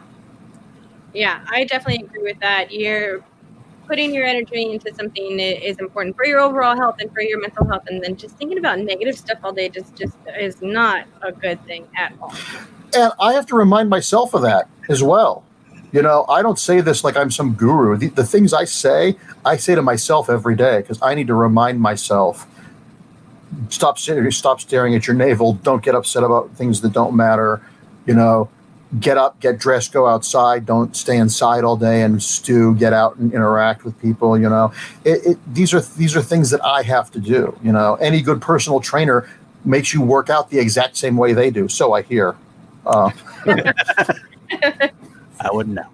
Yeah, 1.13 1.45
I 1.49 1.63
definitely 1.63 2.05
agree 2.05 2.23
with 2.23 2.39
that. 2.41 2.71
You're 2.71 3.23
putting 3.87 4.13
your 4.13 4.25
energy 4.25 4.71
into 4.71 4.93
something 4.93 5.39
is 5.39 5.77
important 5.79 6.15
for 6.15 6.25
your 6.25 6.39
overall 6.39 6.75
health 6.75 6.95
and 6.99 7.11
for 7.13 7.21
your 7.21 7.39
mental 7.39 7.65
health 7.67 7.83
and 7.87 8.03
then 8.03 8.15
just 8.15 8.35
thinking 8.37 8.57
about 8.57 8.79
negative 8.79 9.17
stuff 9.17 9.37
all 9.43 9.51
day 9.51 9.69
just 9.69 9.95
just 9.95 10.15
is 10.39 10.61
not 10.61 11.05
a 11.21 11.31
good 11.31 11.63
thing 11.65 11.87
at 11.95 12.13
all. 12.21 12.33
And 12.93 13.11
i 13.19 13.33
have 13.33 13.45
to 13.47 13.55
remind 13.55 13.89
myself 13.89 14.33
of 14.33 14.41
that 14.43 14.67
as 14.89 15.03
well. 15.03 15.43
You 15.91 16.01
know 16.01 16.25
i 16.27 16.41
don't 16.41 16.59
say 16.59 16.81
this 16.81 17.03
like 17.03 17.15
i'm 17.15 17.31
some 17.31 17.53
guru. 17.53 17.97
The, 17.97 18.07
the 18.07 18.25
things 18.25 18.53
i 18.53 18.65
say 18.65 19.17
i 19.45 19.57
say 19.57 19.75
to 19.75 19.81
myself 19.81 20.29
every 20.29 20.55
day 20.55 20.81
because 20.81 20.99
i 21.01 21.13
need 21.13 21.27
to 21.27 21.35
remind 21.35 21.79
myself 21.79 22.47
stop 23.69 23.97
stop 23.99 24.59
staring 24.59 24.95
at 24.95 25.07
your 25.07 25.15
navel. 25.15 25.53
Don't 25.53 25.83
get 25.83 25.95
upset 25.95 26.23
about 26.23 26.51
things 26.51 26.81
that 26.81 26.93
don't 26.93 27.15
matter. 27.15 27.61
You 28.05 28.13
know 28.13 28.49
get 28.99 29.17
up, 29.17 29.39
get 29.39 29.57
dressed, 29.59 29.91
go 29.93 30.07
outside. 30.07 30.65
Don't 30.65 30.95
stay 30.95 31.17
inside 31.17 31.63
all 31.63 31.77
day 31.77 32.01
and 32.01 32.21
stew. 32.21 32.75
Get 32.75 32.93
out 32.93 33.15
and 33.17 33.33
interact 33.33 33.83
with 33.83 33.99
people. 34.01 34.37
You 34.37 34.49
know, 34.49 34.73
it, 35.03 35.25
it, 35.25 35.53
these 35.53 35.73
are 35.73 35.81
these 35.81 36.15
are 36.15 36.21
things 36.21 36.49
that 36.51 36.63
I 36.63 36.83
have 36.83 37.11
to 37.11 37.19
do. 37.19 37.57
You 37.63 37.71
know, 37.71 37.95
any 37.95 38.21
good 38.21 38.41
personal 38.41 38.79
trainer 38.79 39.29
makes 39.63 39.93
you 39.93 40.01
work 40.01 40.29
out 40.29 40.49
the 40.49 40.59
exact 40.59 40.97
same 40.97 41.17
way 41.17 41.33
they 41.33 41.49
do. 41.49 41.67
So 41.67 41.93
I 41.93 42.01
hear. 42.03 42.35
Uh, 42.85 43.11
I 45.39 45.51
wouldn't 45.51 45.75
know. 45.75 45.89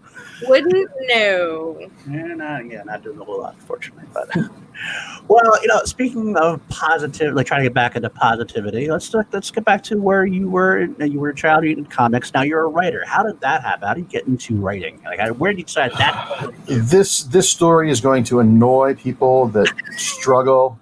Wouldn't 0.48 0.90
know. 1.08 1.90
Yeah, 2.10 2.34
not, 2.34 2.66
yeah, 2.66 2.84
not 2.84 3.04
doing 3.04 3.20
a 3.20 3.24
whole 3.24 3.42
lot, 3.42 3.56
unfortunately. 3.56 4.06
But 4.14 4.30
well, 5.28 5.62
you 5.62 5.68
know, 5.68 5.84
speaking 5.84 6.36
of 6.38 6.68
positive, 6.70 7.34
like 7.34 7.46
trying 7.46 7.62
to 7.62 7.66
get 7.66 7.74
back 7.74 7.96
into 7.96 8.10
positivity, 8.10 8.90
let's 8.90 9.14
let's 9.14 9.52
get 9.52 9.66
back 9.66 9.84
to 9.84 9.98
where 9.98 10.26
you 10.26 10.50
were. 10.50 10.86
You 11.00 11.20
were 11.20 11.30
a 11.30 11.36
child 11.36 11.64
in 11.64 11.86
comics. 11.86 12.34
Now 12.34 12.42
you're 12.42 12.64
a 12.64 12.68
writer. 12.68 13.04
How 13.06 13.24
did 13.24 13.40
that 13.42 13.64
happen? 13.64 13.88
How 13.88 13.94
did 13.94 14.02
you 14.02 14.08
get 14.08 14.28
into 14.28 14.56
writing? 14.56 15.02
Like, 15.06 15.20
where 15.36 15.52
did 15.52 15.60
you 15.60 15.66
decide 15.66 15.92
that? 15.98 16.52
This 16.66 17.24
this 17.24 17.50
story 17.50 17.92
is 17.92 18.02
going 18.02 18.24
to 18.26 18.40
annoy 18.40 18.96
people 18.96 19.48
that 19.50 19.72
struggle 19.98 20.80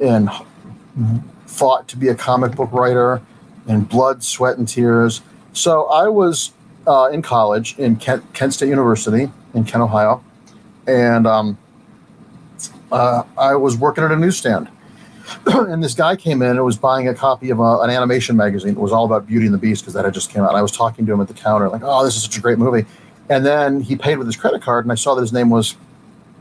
and 0.00 0.30
fought 1.46 1.88
to 1.88 1.96
be 1.96 2.08
a 2.08 2.14
comic 2.14 2.54
book 2.54 2.72
writer 2.72 3.20
in 3.66 3.82
blood, 3.82 4.24
sweat, 4.24 4.58
and 4.58 4.66
tears. 4.66 5.22
So 5.52 5.86
I 5.86 6.08
was 6.08 6.52
uh, 6.86 7.08
in 7.12 7.22
college 7.22 7.78
in 7.78 7.96
Kent, 7.96 8.32
Kent, 8.32 8.54
State 8.54 8.68
University 8.68 9.30
in 9.54 9.64
Kent, 9.64 9.82
Ohio, 9.82 10.22
and 10.86 11.26
um, 11.26 11.58
uh, 12.92 13.22
I 13.38 13.54
was 13.54 13.76
working 13.76 14.04
at 14.04 14.12
a 14.12 14.16
newsstand. 14.16 14.68
and 15.46 15.82
this 15.82 15.94
guy 15.94 16.16
came 16.16 16.42
in 16.42 16.50
and 16.50 16.64
was 16.64 16.76
buying 16.76 17.08
a 17.08 17.14
copy 17.14 17.50
of 17.50 17.60
a, 17.60 17.80
an 17.80 17.90
animation 17.90 18.36
magazine. 18.36 18.72
It 18.72 18.80
was 18.80 18.92
all 18.92 19.04
about 19.04 19.26
Beauty 19.26 19.46
and 19.46 19.54
the 19.54 19.58
Beast 19.58 19.82
because 19.82 19.94
that 19.94 20.04
had 20.04 20.12
just 20.12 20.30
came 20.30 20.42
out. 20.42 20.48
And 20.48 20.58
I 20.58 20.62
was 20.62 20.72
talking 20.72 21.06
to 21.06 21.12
him 21.12 21.20
at 21.20 21.28
the 21.28 21.34
counter, 21.34 21.68
like, 21.68 21.82
"Oh, 21.84 22.04
this 22.04 22.16
is 22.16 22.22
such 22.22 22.36
a 22.36 22.40
great 22.40 22.58
movie." 22.58 22.86
And 23.28 23.46
then 23.46 23.80
he 23.80 23.94
paid 23.94 24.18
with 24.18 24.26
his 24.26 24.36
credit 24.36 24.60
card, 24.60 24.84
and 24.84 24.90
I 24.90 24.96
saw 24.96 25.14
that 25.14 25.20
his 25.20 25.32
name 25.32 25.50
was 25.50 25.76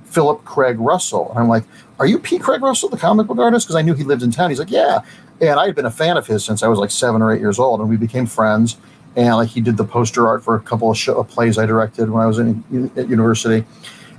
Philip 0.05 0.43
Craig 0.43 0.79
Russell. 0.79 1.29
And 1.29 1.39
I'm 1.39 1.47
like, 1.47 1.63
"Are 1.99 2.07
you 2.07 2.17
P. 2.17 2.39
Craig 2.39 2.61
Russell, 2.61 2.89
the 2.89 2.97
comic 2.97 3.27
book 3.27 3.37
artist?" 3.37 3.67
Because 3.67 3.75
I 3.75 3.83
knew 3.83 3.93
he 3.93 4.03
lived 4.03 4.23
in 4.23 4.31
town. 4.31 4.49
He's 4.49 4.59
like, 4.59 4.71
"Yeah." 4.71 5.01
And 5.39 5.59
I 5.59 5.67
had 5.67 5.75
been 5.75 5.85
a 5.85 5.91
fan 5.91 6.17
of 6.17 6.25
his 6.25 6.43
since 6.43 6.63
I 6.63 6.67
was 6.67 6.79
like 6.79 6.91
seven 6.91 7.21
or 7.21 7.31
eight 7.31 7.39
years 7.39 7.59
old, 7.59 7.79
and 7.79 7.89
we 7.89 7.97
became 7.97 8.25
friends 8.25 8.77
and 9.15 9.35
like 9.35 9.49
he 9.49 9.61
did 9.61 9.77
the 9.77 9.83
poster 9.83 10.27
art 10.27 10.43
for 10.43 10.55
a 10.55 10.59
couple 10.59 10.89
of 10.91 10.97
show, 10.97 11.23
plays 11.23 11.57
I 11.57 11.65
directed 11.65 12.09
when 12.09 12.23
I 12.23 12.27
was 12.27 12.39
in, 12.39 12.91
at 12.95 13.09
university. 13.09 13.65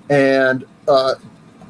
And 0.09 0.65
uh, 0.89 1.15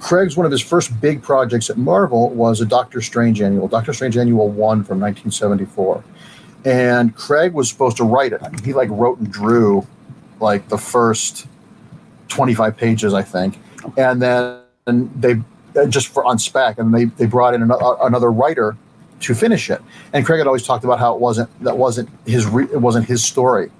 Craig's 0.00 0.36
one 0.36 0.46
of 0.46 0.52
his 0.52 0.62
first 0.62 0.98
big 1.00 1.22
projects 1.22 1.68
at 1.68 1.76
Marvel 1.76 2.30
was 2.30 2.60
a 2.60 2.66
Doctor 2.66 3.00
Strange 3.00 3.40
annual, 3.42 3.68
Doctor 3.68 3.92
Strange 3.92 4.16
Annual 4.16 4.48
One 4.48 4.82
from 4.82 4.98
1974, 5.00 6.02
and 6.64 7.14
Craig 7.14 7.52
was 7.52 7.68
supposed 7.68 7.98
to 7.98 8.04
write 8.04 8.32
it. 8.32 8.42
I 8.42 8.48
mean, 8.48 8.62
he 8.64 8.72
like 8.72 8.88
wrote 8.90 9.18
and 9.18 9.30
drew 9.30 9.86
like 10.40 10.68
the 10.68 10.78
first 10.78 11.46
25 12.28 12.76
pages, 12.76 13.12
I 13.12 13.22
think, 13.22 13.58
and 13.96 14.22
then 14.22 14.60
and 14.86 15.10
they 15.20 15.36
just 15.88 16.08
for 16.08 16.24
on 16.24 16.38
spec, 16.38 16.78
and 16.78 16.94
they 16.94 17.04
they 17.04 17.26
brought 17.26 17.54
in 17.54 17.62
another, 17.62 17.96
another 18.00 18.32
writer 18.32 18.76
to 19.20 19.34
finish 19.34 19.70
it. 19.70 19.80
And 20.12 20.24
Craig 20.26 20.38
had 20.38 20.46
always 20.46 20.64
talked 20.64 20.84
about 20.84 20.98
how 20.98 21.14
it 21.14 21.20
wasn't 21.20 21.48
that 21.64 21.76
wasn't 21.76 22.08
his 22.26 22.46
re, 22.46 22.64
it 22.64 22.80
wasn't 22.80 23.06
his 23.06 23.24
story. 23.24 23.70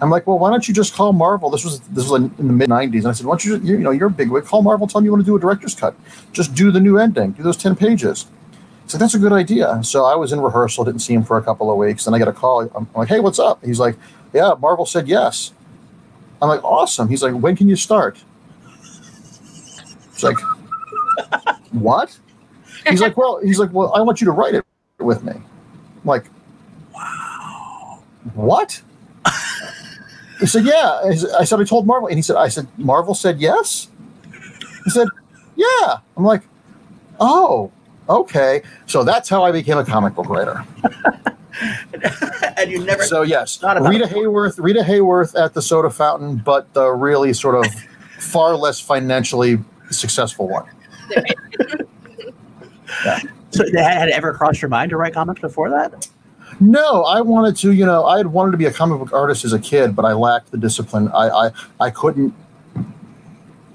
I'm 0.00 0.10
like, 0.10 0.26
well, 0.26 0.38
why 0.38 0.50
don't 0.50 0.66
you 0.68 0.74
just 0.74 0.94
call 0.94 1.12
Marvel? 1.12 1.50
This 1.50 1.64
was 1.64 1.80
this 1.80 2.08
was 2.08 2.22
in 2.22 2.46
the 2.46 2.52
mid 2.52 2.68
'90s, 2.68 2.98
and 2.98 3.08
I 3.08 3.12
said, 3.12 3.26
why 3.26 3.32
don't 3.32 3.44
you, 3.44 3.56
you, 3.58 3.78
you 3.78 3.78
know, 3.78 3.90
you're 3.90 4.08
a 4.08 4.10
big 4.10 4.30
wig. 4.30 4.44
Call 4.44 4.62
Marvel, 4.62 4.86
tell 4.86 5.00
them 5.00 5.06
you 5.06 5.10
want 5.12 5.22
to 5.22 5.26
do 5.26 5.36
a 5.36 5.40
director's 5.40 5.74
cut. 5.74 5.94
Just 6.32 6.54
do 6.54 6.70
the 6.70 6.80
new 6.80 6.98
ending, 6.98 7.32
do 7.32 7.42
those 7.42 7.56
ten 7.56 7.74
pages. 7.74 8.26
So 8.86 8.96
that's 8.96 9.14
a 9.14 9.18
good 9.18 9.32
idea. 9.32 9.80
So 9.82 10.04
I 10.04 10.14
was 10.14 10.32
in 10.32 10.40
rehearsal, 10.40 10.84
didn't 10.84 11.00
see 11.00 11.14
him 11.14 11.22
for 11.22 11.36
a 11.36 11.42
couple 11.42 11.70
of 11.70 11.76
weeks, 11.76 12.06
and 12.06 12.16
I 12.16 12.18
get 12.18 12.28
a 12.28 12.32
call. 12.32 12.62
I'm 12.74 12.88
like, 12.96 13.08
hey, 13.08 13.20
what's 13.20 13.38
up? 13.38 13.62
He's 13.64 13.78
like, 13.78 13.96
yeah, 14.32 14.54
Marvel 14.58 14.86
said 14.86 15.08
yes. 15.08 15.52
I'm 16.40 16.48
like, 16.48 16.64
awesome. 16.64 17.08
He's 17.08 17.22
like, 17.22 17.34
when 17.34 17.56
can 17.56 17.68
you 17.68 17.76
start? 17.76 18.18
It's 20.12 20.22
like, 20.22 20.38
what? 21.72 22.18
He's 22.90 23.00
like, 23.00 23.16
well, 23.16 23.40
he's 23.42 23.58
like, 23.58 23.72
well, 23.72 23.92
I 23.94 24.00
want 24.00 24.20
you 24.20 24.24
to 24.26 24.32
write 24.32 24.54
it 24.54 24.64
with 24.98 25.22
me. 25.22 25.32
I'm 25.32 25.42
like, 26.04 26.24
wow, 26.94 28.02
what? 28.34 28.82
He 30.40 30.46
said, 30.46 30.64
yeah. 30.64 31.00
I 31.38 31.44
said, 31.44 31.60
I 31.60 31.64
told 31.64 31.86
Marvel, 31.86 32.08
and 32.08 32.16
he 32.16 32.22
said, 32.22 32.36
I 32.36 32.48
said, 32.48 32.68
Marvel 32.78 33.14
said 33.14 33.40
yes. 33.40 33.88
He 34.84 34.90
said, 34.90 35.08
yeah. 35.56 35.98
I'm 36.16 36.24
like, 36.24 36.42
oh, 37.18 37.72
okay. 38.08 38.62
So 38.86 39.02
that's 39.02 39.28
how 39.28 39.42
I 39.44 39.50
became 39.50 39.78
a 39.78 39.84
comic 39.84 40.14
book 40.14 40.28
writer. 40.28 40.64
and 42.56 42.70
you 42.70 42.84
never. 42.84 43.02
So 43.02 43.22
yes, 43.22 43.60
Rita 43.62 44.06
Hayworth, 44.06 44.62
Rita 44.62 44.80
Hayworth 44.80 45.38
at 45.40 45.54
the 45.54 45.62
soda 45.62 45.90
fountain, 45.90 46.36
but 46.36 46.72
the 46.74 46.88
really 46.90 47.32
sort 47.32 47.56
of 47.56 47.72
far 48.18 48.54
less 48.56 48.80
financially 48.80 49.58
successful 49.90 50.48
one. 50.48 50.68
Yeah. 53.04 53.20
So 53.50 53.64
had 53.74 54.10
it 54.10 54.12
ever 54.12 54.34
crossed 54.34 54.60
your 54.60 54.68
mind 54.68 54.90
to 54.90 54.98
write 54.98 55.14
comics 55.14 55.40
before 55.40 55.70
that? 55.70 56.06
No, 56.60 57.04
I 57.04 57.20
wanted 57.20 57.56
to. 57.58 57.72
You 57.72 57.86
know, 57.86 58.04
I 58.04 58.18
had 58.18 58.26
wanted 58.26 58.52
to 58.52 58.58
be 58.58 58.66
a 58.66 58.72
comic 58.72 58.98
book 58.98 59.12
artist 59.12 59.44
as 59.44 59.52
a 59.52 59.58
kid, 59.58 59.96
but 59.96 60.04
I 60.04 60.12
lacked 60.12 60.50
the 60.50 60.58
discipline. 60.58 61.08
I 61.08 61.28
I, 61.28 61.50
I 61.80 61.90
couldn't. 61.90 62.34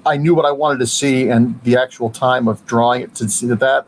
I 0.06 0.16
knew 0.16 0.34
what 0.34 0.44
I 0.44 0.52
wanted 0.52 0.78
to 0.80 0.86
see, 0.86 1.28
and 1.28 1.60
the 1.62 1.76
actual 1.76 2.10
time 2.10 2.46
of 2.46 2.64
drawing 2.66 3.02
it 3.02 3.14
to 3.16 3.28
see 3.28 3.46
that, 3.46 3.86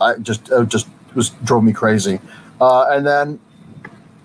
I 0.00 0.16
just 0.16 0.50
it 0.50 0.68
just 0.68 0.88
was 1.14 1.30
drove 1.44 1.62
me 1.62 1.72
crazy. 1.72 2.20
Uh, 2.60 2.86
and 2.90 3.06
then 3.06 3.38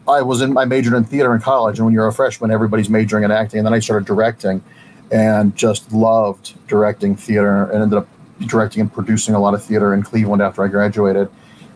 I 0.08 0.22
was 0.22 0.42
in 0.42 0.58
I 0.58 0.66
majored 0.66 0.94
in 0.94 1.04
theater 1.04 1.36
in 1.36 1.42
college, 1.42 1.78
and 1.78 1.86
when 1.86 1.94
you're 1.94 2.08
a 2.08 2.14
freshman, 2.14 2.52
everybody's 2.52 2.90
majoring 2.90 3.24
in 3.24 3.32
acting. 3.32 3.60
And 3.60 3.66
then 3.66 3.74
I 3.74 3.80
started 3.80 4.06
directing, 4.06 4.64
and 5.12 5.56
just 5.56 5.92
loved 5.94 6.56
directing 6.68 7.16
theater, 7.16 7.66
and 7.66 7.84
ended 7.84 8.00
up 8.00 8.08
directing 8.48 8.82
and 8.82 8.92
producing 8.92 9.36
a 9.36 9.40
lot 9.40 9.54
of 9.54 9.64
theater 9.64 9.94
in 9.94 10.04
Cleveland 10.04 10.42
after 10.42 10.64
I 10.64 10.68
graduated 10.68 11.30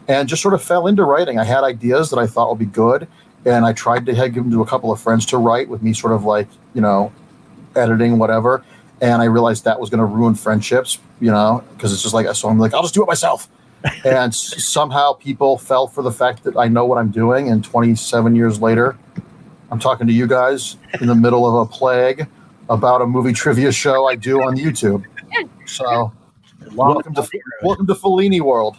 and 0.07 0.29
just 0.29 0.41
sort 0.41 0.53
of 0.53 0.61
fell 0.61 0.87
into 0.87 1.03
writing. 1.03 1.39
I 1.39 1.43
had 1.43 1.63
ideas 1.63 2.09
that 2.11 2.17
I 2.17 2.27
thought 2.27 2.49
would 2.49 2.59
be 2.59 2.65
good, 2.65 3.07
and 3.45 3.65
I 3.65 3.73
tried 3.73 4.05
to 4.07 4.13
give 4.13 4.35
them 4.35 4.51
to 4.51 4.61
a 4.61 4.65
couple 4.65 4.91
of 4.91 4.99
friends 4.99 5.25
to 5.27 5.37
write 5.37 5.69
with 5.69 5.81
me, 5.81 5.93
sort 5.93 6.13
of 6.13 6.23
like 6.23 6.47
you 6.73 6.81
know, 6.81 7.11
editing 7.75 8.17
whatever. 8.17 8.63
And 9.01 9.21
I 9.21 9.25
realized 9.25 9.65
that 9.65 9.79
was 9.79 9.89
going 9.89 9.99
to 9.99 10.05
ruin 10.05 10.35
friendships, 10.35 10.99
you 11.19 11.31
know, 11.31 11.63
because 11.73 11.91
it's 11.91 12.01
just 12.01 12.13
like 12.13 12.33
so. 12.35 12.49
I'm 12.49 12.59
like, 12.59 12.73
I'll 12.73 12.81
just 12.81 12.93
do 12.93 13.03
it 13.03 13.07
myself. 13.07 13.49
and 14.05 14.33
somehow 14.33 15.13
people 15.13 15.57
fell 15.57 15.85
for 15.85 16.01
the 16.01 16.11
fact 16.11 16.43
that 16.43 16.57
I 16.57 16.67
know 16.67 16.85
what 16.85 16.97
I'm 16.97 17.11
doing. 17.11 17.49
And 17.49 17.63
27 17.63 18.35
years 18.35 18.59
later, 18.59 18.97
I'm 19.69 19.79
talking 19.79 20.07
to 20.07 20.13
you 20.13 20.27
guys 20.27 20.77
in 21.01 21.07
the 21.07 21.15
middle 21.15 21.45
of 21.47 21.67
a 21.67 21.71
plague 21.71 22.27
about 22.69 23.01
a 23.01 23.05
movie 23.05 23.33
trivia 23.33 23.71
show 23.71 24.07
I 24.07 24.15
do 24.15 24.41
on 24.41 24.55
YouTube. 24.55 25.05
So, 25.67 26.13
welcome 26.73 27.13
to 27.13 27.27
welcome 27.61 27.87
to 27.87 27.93
Fellini 27.93 28.41
world. 28.41 28.77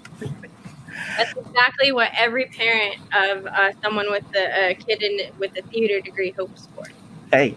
That's 1.16 1.33
exactly 1.37 1.92
what 1.92 2.11
every 2.16 2.46
parent 2.46 2.96
of 3.14 3.46
uh, 3.46 3.72
someone 3.83 4.11
with 4.11 4.25
a, 4.35 4.70
a 4.70 4.75
kid 4.75 5.03
in 5.03 5.33
with 5.38 5.57
a 5.57 5.62
theater 5.62 6.01
degree 6.01 6.33
hopes 6.33 6.68
for. 6.75 6.85
Hey, 7.33 7.57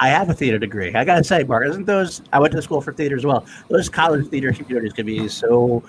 I 0.00 0.08
have 0.08 0.28
a 0.28 0.34
theater 0.34 0.58
degree. 0.58 0.94
I 0.94 1.04
gotta 1.04 1.24
say, 1.24 1.44
Mark, 1.44 1.66
isn't 1.66 1.86
those? 1.86 2.22
I 2.32 2.40
went 2.40 2.52
to 2.52 2.62
school 2.62 2.80
for 2.80 2.92
theater 2.92 3.16
as 3.16 3.24
well. 3.24 3.46
Those 3.68 3.88
college 3.88 4.28
theater 4.28 4.52
communities 4.52 4.92
can 4.92 5.06
be 5.06 5.28
so 5.28 5.82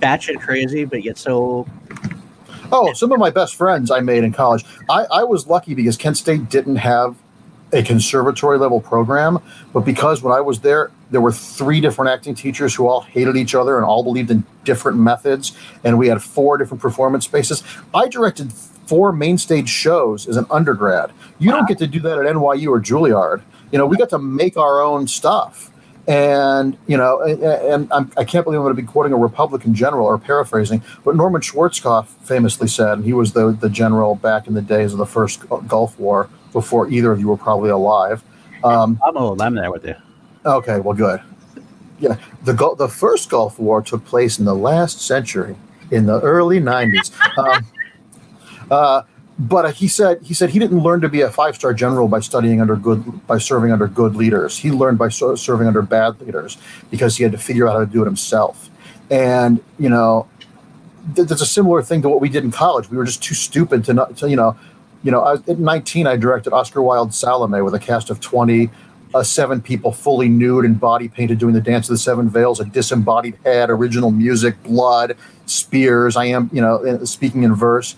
batshit 0.00 0.40
crazy, 0.40 0.84
but 0.84 1.04
yet 1.04 1.18
so. 1.18 1.66
Oh, 2.72 2.92
some 2.92 3.10
of 3.10 3.18
my 3.18 3.30
best 3.30 3.56
friends 3.56 3.90
I 3.90 4.00
made 4.00 4.22
in 4.22 4.32
college. 4.32 4.64
I, 4.88 5.04
I 5.10 5.24
was 5.24 5.48
lucky 5.48 5.74
because 5.74 5.96
Kent 5.96 6.16
State 6.16 6.48
didn't 6.48 6.76
have 6.76 7.16
a 7.72 7.82
conservatory 7.82 8.58
level 8.58 8.80
program, 8.80 9.38
but 9.72 9.80
because 9.80 10.22
when 10.22 10.32
I 10.32 10.40
was 10.40 10.60
there, 10.60 10.90
there 11.10 11.20
were 11.20 11.32
three 11.32 11.80
different 11.80 12.10
acting 12.10 12.34
teachers 12.34 12.74
who 12.74 12.86
all 12.86 13.00
hated 13.00 13.36
each 13.36 13.54
other 13.54 13.76
and 13.76 13.84
all 13.84 14.02
believed 14.02 14.30
in 14.30 14.44
different 14.64 14.98
methods, 14.98 15.56
and 15.84 15.98
we 15.98 16.08
had 16.08 16.22
four 16.22 16.56
different 16.56 16.80
performance 16.80 17.24
spaces. 17.24 17.62
I 17.94 18.08
directed 18.08 18.52
four 18.52 19.12
main 19.12 19.38
stage 19.38 19.68
shows 19.68 20.26
as 20.26 20.36
an 20.36 20.46
undergrad. 20.50 21.12
You 21.38 21.50
don't 21.50 21.68
get 21.68 21.78
to 21.78 21.86
do 21.86 22.00
that 22.00 22.18
at 22.18 22.24
NYU 22.24 22.68
or 22.68 22.80
Juilliard. 22.80 23.42
You 23.70 23.78
know, 23.78 23.86
we 23.86 23.96
got 23.96 24.10
to 24.10 24.18
make 24.18 24.56
our 24.56 24.80
own 24.80 25.06
stuff. 25.06 25.70
And 26.08 26.76
you 26.88 26.96
know, 26.96 27.20
and, 27.20 27.42
and 27.42 27.92
I'm, 27.92 28.10
I 28.16 28.24
can 28.24 28.38
not 28.38 28.44
believe 28.44 28.58
I'm 28.58 28.64
going 28.64 28.74
to 28.74 28.82
be 28.82 28.88
quoting 28.88 29.12
a 29.12 29.16
Republican 29.16 29.74
general 29.74 30.06
or 30.06 30.18
paraphrasing, 30.18 30.82
but 31.04 31.14
Norman 31.14 31.40
Schwarzkopf 31.40 32.06
famously 32.24 32.66
said, 32.66 32.94
and 32.98 33.04
he 33.04 33.12
was 33.12 33.32
the 33.32 33.52
the 33.52 33.68
general 33.68 34.16
back 34.16 34.48
in 34.48 34.54
the 34.54 34.62
days 34.62 34.92
of 34.92 34.98
the 34.98 35.06
first 35.06 35.48
Gulf 35.68 35.98
War 36.00 36.28
before 36.52 36.88
either 36.88 37.12
of 37.12 37.20
you 37.20 37.28
were 37.28 37.36
probably 37.36 37.70
alive. 37.70 38.22
Um, 38.64 39.00
I'm 39.06 39.16
old. 39.16 39.40
I'm 39.40 39.54
there 39.54 39.70
with 39.70 39.84
you. 39.84 39.94
Okay, 40.44 40.80
well, 40.80 40.96
good. 40.96 41.20
Yeah, 41.98 42.16
the 42.44 42.54
the 42.78 42.88
first 42.88 43.28
Gulf 43.28 43.58
War 43.58 43.82
took 43.82 44.04
place 44.04 44.38
in 44.38 44.44
the 44.44 44.54
last 44.54 45.00
century, 45.00 45.56
in 45.90 46.06
the 46.06 46.20
early 46.20 46.60
'90s. 46.60 47.12
um, 47.38 47.66
uh, 48.70 49.02
but 49.40 49.74
he 49.74 49.88
said 49.88 50.20
he 50.22 50.34
said 50.34 50.50
he 50.50 50.58
didn't 50.58 50.80
learn 50.80 51.00
to 51.00 51.08
be 51.08 51.22
a 51.22 51.30
five 51.30 51.54
star 51.54 51.72
general 51.72 52.08
by 52.08 52.20
studying 52.20 52.60
under 52.60 52.76
good 52.76 53.26
by 53.26 53.38
serving 53.38 53.72
under 53.72 53.88
good 53.88 54.14
leaders. 54.14 54.58
He 54.58 54.70
learned 54.70 54.98
by 54.98 55.08
so, 55.08 55.34
serving 55.34 55.66
under 55.66 55.80
bad 55.80 56.20
leaders 56.20 56.58
because 56.90 57.16
he 57.16 57.22
had 57.22 57.32
to 57.32 57.38
figure 57.38 57.66
out 57.66 57.72
how 57.72 57.80
to 57.80 57.86
do 57.86 58.02
it 58.02 58.04
himself. 58.04 58.68
And 59.10 59.62
you 59.78 59.88
know, 59.88 60.28
th- 61.16 61.26
there's 61.26 61.40
a 61.40 61.46
similar 61.46 61.82
thing 61.82 62.02
to 62.02 62.08
what 62.10 62.20
we 62.20 62.28
did 62.28 62.44
in 62.44 62.50
college. 62.50 62.90
We 62.90 62.98
were 62.98 63.04
just 63.04 63.22
too 63.22 63.34
stupid 63.34 63.82
to 63.86 63.94
not 63.94 64.16
to 64.18 64.28
you 64.28 64.36
know 64.36 64.58
you 65.02 65.10
know, 65.10 65.22
I, 65.22 65.34
at 65.34 65.58
19, 65.58 66.06
I 66.06 66.16
directed 66.16 66.52
Oscar 66.52 66.82
Wilde 66.82 67.14
Salome 67.14 67.62
with 67.62 67.74
a 67.74 67.78
cast 67.78 68.10
of 68.10 68.20
20, 68.20 68.70
uh, 69.14 69.22
seven 69.22 69.60
people 69.60 69.92
fully 69.92 70.28
nude 70.28 70.64
and 70.64 70.78
body 70.78 71.08
painted 71.08 71.38
doing 71.38 71.54
the 71.54 71.60
Dance 71.60 71.88
of 71.88 71.94
the 71.94 71.98
Seven 71.98 72.28
Veils, 72.28 72.60
a 72.60 72.64
disembodied 72.64 73.36
head, 73.44 73.70
original 73.70 74.10
music, 74.10 74.62
blood, 74.62 75.16
spears. 75.46 76.16
I 76.16 76.26
am, 76.26 76.50
you 76.52 76.60
know, 76.60 77.04
speaking 77.04 77.42
in 77.42 77.54
verse. 77.54 77.96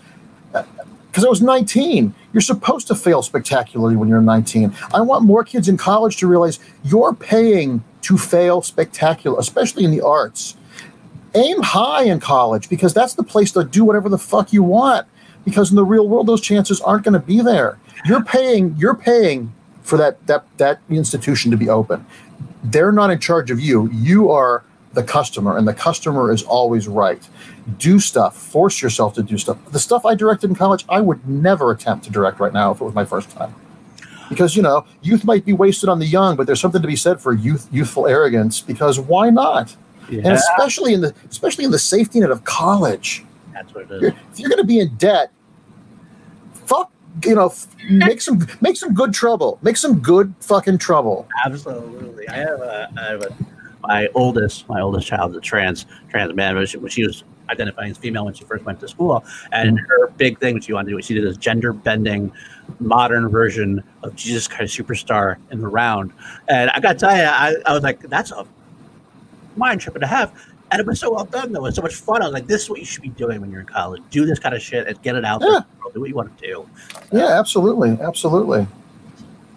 Because 0.53 1.25
uh, 1.25 1.27
I 1.27 1.31
was 1.31 1.43
19. 1.43 2.15
You're 2.33 2.41
supposed 2.41 2.87
to 2.87 2.95
fail 2.95 3.21
spectacularly 3.21 3.97
when 3.97 4.09
you're 4.09 4.23
19. 4.23 4.75
I 4.95 5.01
want 5.03 5.25
more 5.25 5.45
kids 5.45 5.69
in 5.69 5.77
college 5.77 6.17
to 6.19 6.27
realize 6.27 6.59
you're 6.83 7.15
paying 7.15 7.85
to 8.03 8.17
fail 8.17 8.63
spectacular, 8.63 9.39
especially 9.39 9.85
in 9.85 9.91
the 9.91 10.01
arts. 10.01 10.57
Aim 11.35 11.63
high 11.63 12.05
in 12.05 12.21
college 12.21 12.69
because 12.69 12.95
that's 12.95 13.15
the 13.15 13.23
place 13.23 13.53
to 13.53 13.65
do 13.65 13.85
whatever 13.85 14.09
the 14.09 14.19
fuck 14.19 14.53
you 14.53 14.63
want 14.63 15.07
because 15.45 15.71
in 15.71 15.77
the 15.77 15.85
real 15.85 16.09
world 16.09 16.27
those 16.27 16.41
chances 16.41 16.81
aren't 16.81 17.05
going 17.05 17.15
to 17.15 17.21
be 17.21 17.41
there. 17.41 17.79
You're 18.05 18.25
paying 18.25 18.77
you're 18.77 18.95
paying 18.95 19.53
for 19.83 19.97
that 19.99 20.25
that 20.27 20.45
that 20.59 20.81
institution 20.89 21.51
to 21.51 21.57
be 21.57 21.69
open. 21.69 22.05
They're 22.65 22.93
not 22.93 23.11
in 23.11 23.19
charge 23.19 23.51
of 23.51 23.61
you. 23.61 23.91
You 23.93 24.31
are 24.31 24.65
the 24.93 25.03
customer 25.03 25.57
and 25.57 25.67
the 25.67 25.75
customer 25.75 26.33
is 26.33 26.43
always 26.43 26.87
right. 26.87 27.27
Do 27.79 27.99
stuff. 27.99 28.37
Force 28.37 28.83
yourself 28.83 29.15
to 29.15 29.23
do 29.23 29.39
stuff. 29.39 29.59
The 29.71 29.79
stuff 29.79 30.05
i 30.05 30.15
directed 30.15 30.51
in 30.51 30.57
college 30.57 30.85
i 30.89 31.01
would 31.01 31.27
never 31.29 31.71
attempt 31.71 32.05
to 32.05 32.11
direct 32.11 32.41
right 32.41 32.53
now 32.53 32.71
if 32.73 32.81
it 32.81 32.85
was 32.85 32.95
my 32.95 33.05
first 33.05 33.31
time. 33.31 33.55
Because 34.29 34.57
you 34.57 34.63
know 34.63 34.85
youth 35.03 35.25
might 35.25 35.45
be 35.45 35.53
wasted 35.53 35.89
on 35.89 35.99
the 35.99 36.07
young 36.07 36.37
but 36.37 36.47
there's 36.47 36.61
something 36.61 36.83
to 36.83 36.89
be 36.89 36.97
said 36.97 37.21
for 37.21 37.33
youth 37.33 37.69
youthful 37.71 38.07
arrogance 38.07 38.61
because 38.61 38.99
why 38.99 39.31
not? 39.31 39.77
Yeah. 40.11 40.23
and 40.25 40.33
especially 40.33 40.95
in 40.95 41.01
the 41.01 41.15
especially 41.31 41.65
in 41.65 41.71
the 41.71 41.79
safety 41.79 42.21
net 42.21 42.31
of 42.31 42.45
college 42.45 43.25
that's 43.63 43.75
what 43.75 43.91
it 43.91 44.03
is. 44.03 44.13
If 44.33 44.41
you're 44.41 44.49
going 44.49 44.61
to 44.61 44.67
be 44.67 44.81
in 44.81 44.95
debt, 44.97 45.31
fuck, 46.67 46.91
you 47.25 47.35
know, 47.35 47.53
make 47.91 48.21
some 48.21 48.47
make 48.61 48.77
some 48.77 48.95
good 48.95 49.13
trouble. 49.13 49.59
Make 49.63 49.77
some 49.77 50.01
good 50.01 50.35
fucking 50.41 50.79
trouble. 50.79 51.29
Absolutely. 51.45 52.29
I 52.29 52.37
have 52.37 52.61
a, 52.61 52.91
I 52.97 53.03
have 53.05 53.23
a 53.23 53.37
my 53.83 54.09
oldest 54.15 54.69
my 54.69 54.81
oldest 54.81 55.07
child 55.07 55.33
is 55.33 55.37
a 55.37 55.41
trans 55.41 55.87
trans 56.09 56.35
man, 56.35 56.55
but 56.55 56.69
she, 56.69 56.79
when 56.79 56.91
she 56.91 57.07
was 57.07 57.25
identifying 57.51 57.91
as 57.91 57.99
female 57.99 58.25
when 58.25 58.35
she 58.35 58.45
first 58.45 58.65
went 58.65 58.81
to 58.81 58.89
school, 58.89 59.25
and 59.51 59.77
mm-hmm. 59.77 59.87
her 59.87 60.09
big 60.17 60.39
thing 60.39 60.61
she 60.61 60.73
wanted 60.73 60.91
to 60.91 60.97
do, 60.97 61.03
she 61.03 61.15
did 61.15 61.25
this 61.25 61.37
gender 61.37 61.73
bending, 61.73 62.33
modern 62.79 63.29
version 63.29 63.83
of 64.03 64.15
Jesus 64.15 64.49
Christ 64.49 64.79
Superstar 64.79 65.37
in 65.51 65.61
the 65.61 65.69
round. 65.69 66.13
And 66.49 66.71
I 66.71 66.81
got 66.81 66.95
to 66.95 66.99
tell 66.99 67.17
you, 67.17 67.25
I, 67.25 67.57
I 67.67 67.75
was 67.75 67.83
like, 67.83 68.01
that's 68.09 68.31
a 68.31 68.47
mind 69.57 69.81
trip 69.81 69.97
and 69.97 70.05
a 70.05 70.07
half. 70.07 70.33
And 70.73 70.81
it 70.81 70.87
was 70.87 71.01
so 71.01 71.13
well 71.13 71.25
done, 71.27 71.53
though. 71.53 71.61
It 71.61 71.63
was 71.69 71.75
so 71.77 71.83
much 71.83 71.95
fun. 71.95 72.23
I 72.23 72.27
was 72.27 72.33
like, 72.33 72.47
this 72.47 72.63
is 72.63 72.71
what 72.71 72.79
you 72.79 72.85
should 72.87 73.03
be 73.03 73.11
doing 73.11 73.41
when 73.43 73.51
you're 73.51 73.61
in 73.61 73.67
college. 73.67 74.03
Do 74.11 74.25
this 74.25 74.39
kind 74.39 74.55
of 74.55 74.63
shit 74.63 74.87
and 74.89 75.01
get 75.03 75.15
it 75.17 75.25
out 75.25 75.43
Yeah. 75.43 75.49
there. 75.51 75.65
Do 75.93 76.01
what 76.01 76.09
you 76.09 76.15
want 76.15 76.37
to 76.39 76.47
do. 76.47 76.67
Yeah, 77.13 77.39
absolutely, 77.39 77.91
absolutely. 78.01 78.67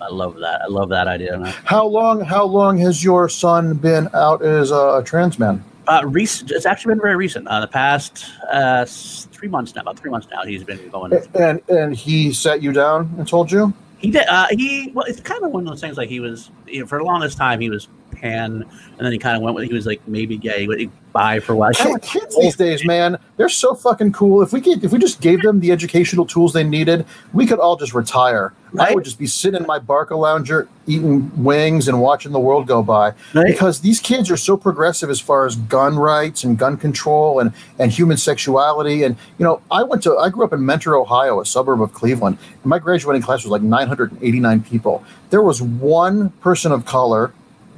I 0.02 0.10
love 0.10 0.36
that. 0.40 0.62
I 0.62 0.68
love 0.68 0.90
that 0.90 1.08
idea. 1.08 1.38
How 1.64 1.86
long? 1.88 2.20
How 2.22 2.44
long 2.44 2.78
has 2.80 3.02
your 3.04 3.30
son 3.30 3.76
been 3.76 4.10
out 4.14 4.44
as 4.44 4.70
a 4.72 5.02
trans 5.06 5.40
man? 5.40 5.64
Uh, 5.88 6.02
recent, 6.06 6.52
it's 6.52 6.66
actually 6.66 6.94
been 6.96 7.02
very 7.02 7.16
recent. 7.16 7.48
Uh, 7.48 7.62
the 7.62 7.68
past 7.68 8.26
uh, 8.52 8.84
three 8.86 9.48
months 9.48 9.74
now, 9.76 9.82
about 9.84 9.98
three 9.98 10.12
months 10.12 10.28
now, 10.30 10.44
he's 10.44 10.64
been 10.66 10.90
going. 10.90 11.14
And 11.40 11.62
and 11.70 11.96
he 11.96 12.34
sat 12.34 12.62
you 12.62 12.74
down 12.74 13.14
and 13.18 13.26
told 13.26 13.50
you. 13.52 13.74
He 14.00 14.12
did. 14.12 14.26
Uh, 14.28 14.48
he 14.52 14.92
well, 14.94 15.06
it's 15.06 15.22
kind 15.22 15.44
of 15.46 15.52
one 15.52 15.64
of 15.66 15.70
those 15.72 15.80
things. 15.80 15.96
Like 15.96 16.10
he 16.10 16.20
was 16.20 16.52
you 16.68 16.82
know, 16.82 16.86
for 16.88 16.98
the 16.98 17.06
longest 17.06 17.38
time, 17.38 17.62
he 17.62 17.70
was 17.70 17.88
pan, 18.16 18.64
and 18.98 19.06
then 19.06 19.12
he 19.12 19.18
kind 19.18 19.36
of 19.36 19.42
went 19.44 19.56
with. 19.56 19.68
He 19.68 19.74
was 19.74 19.86
like 19.86 20.06
maybe 20.08 20.38
gay, 20.38 20.62
he 20.62 20.68
would 20.68 20.90
bi 21.14 21.40
for 21.40 21.54
a 21.54 21.56
while. 21.56 21.72
Kid- 21.74 22.02
Kids 22.02 22.36
these 22.40 22.56
days, 22.56 22.86
man, 22.86 23.18
they're 23.38 23.50
so 23.50 23.74
fucking 23.74 24.12
cool. 24.12 24.42
If 24.42 24.52
we 24.52 24.62
get, 24.62 24.84
if 24.84 24.92
we 24.92 25.00
just 25.00 25.22
gave 25.22 25.42
them 25.42 25.60
the 25.60 25.72
educational 25.72 26.26
tools 26.26 26.54
they 26.54 26.64
needed, 26.64 27.06
we 27.34 27.46
could 27.46 27.60
all 27.60 27.76
just 27.76 27.94
retire. 27.94 28.54
I 28.78 28.94
would 28.94 29.06
just 29.06 29.18
be 29.18 29.28
sitting 29.28 29.62
in 29.62 29.66
my 29.66 29.80
Barcalounger, 29.80 30.68
eating 30.86 31.32
wings 31.42 31.88
and 31.88 32.02
watching 32.02 32.34
the 32.34 32.40
world 32.42 32.68
go 32.68 32.84
by. 32.84 33.14
Right. 33.34 33.48
Because 33.48 33.80
these 33.80 34.02
kids 34.02 34.30
are 34.30 34.36
so 34.36 34.58
progressive 34.58 35.10
as 35.10 35.22
far 35.22 35.46
as 35.46 35.56
gun 35.56 35.96
rights 35.96 36.44
and 36.44 36.58
gun 36.58 36.76
control 36.76 37.40
and 37.40 37.54
and 37.80 37.90
human 37.90 38.18
sexuality. 38.18 39.04
And 39.04 39.16
you 39.38 39.46
know, 39.46 39.62
I 39.72 39.84
went 39.84 40.04
to, 40.04 40.18
I 40.18 40.28
grew 40.30 40.44
up 40.44 40.52
in 40.52 40.66
Mentor, 40.66 40.98
Ohio, 40.98 41.40
a 41.40 41.46
suburb 41.46 41.82
of 41.82 41.94
Cleveland, 41.94 42.38
my 42.66 42.80
graduating 42.80 43.22
class 43.22 43.44
was 43.44 43.52
like 43.52 43.62
989 43.62 44.64
people. 44.64 45.04
There 45.30 45.42
was 45.42 45.62
one 45.62 46.30
person 46.42 46.72
of 46.72 46.86
color 46.86 47.34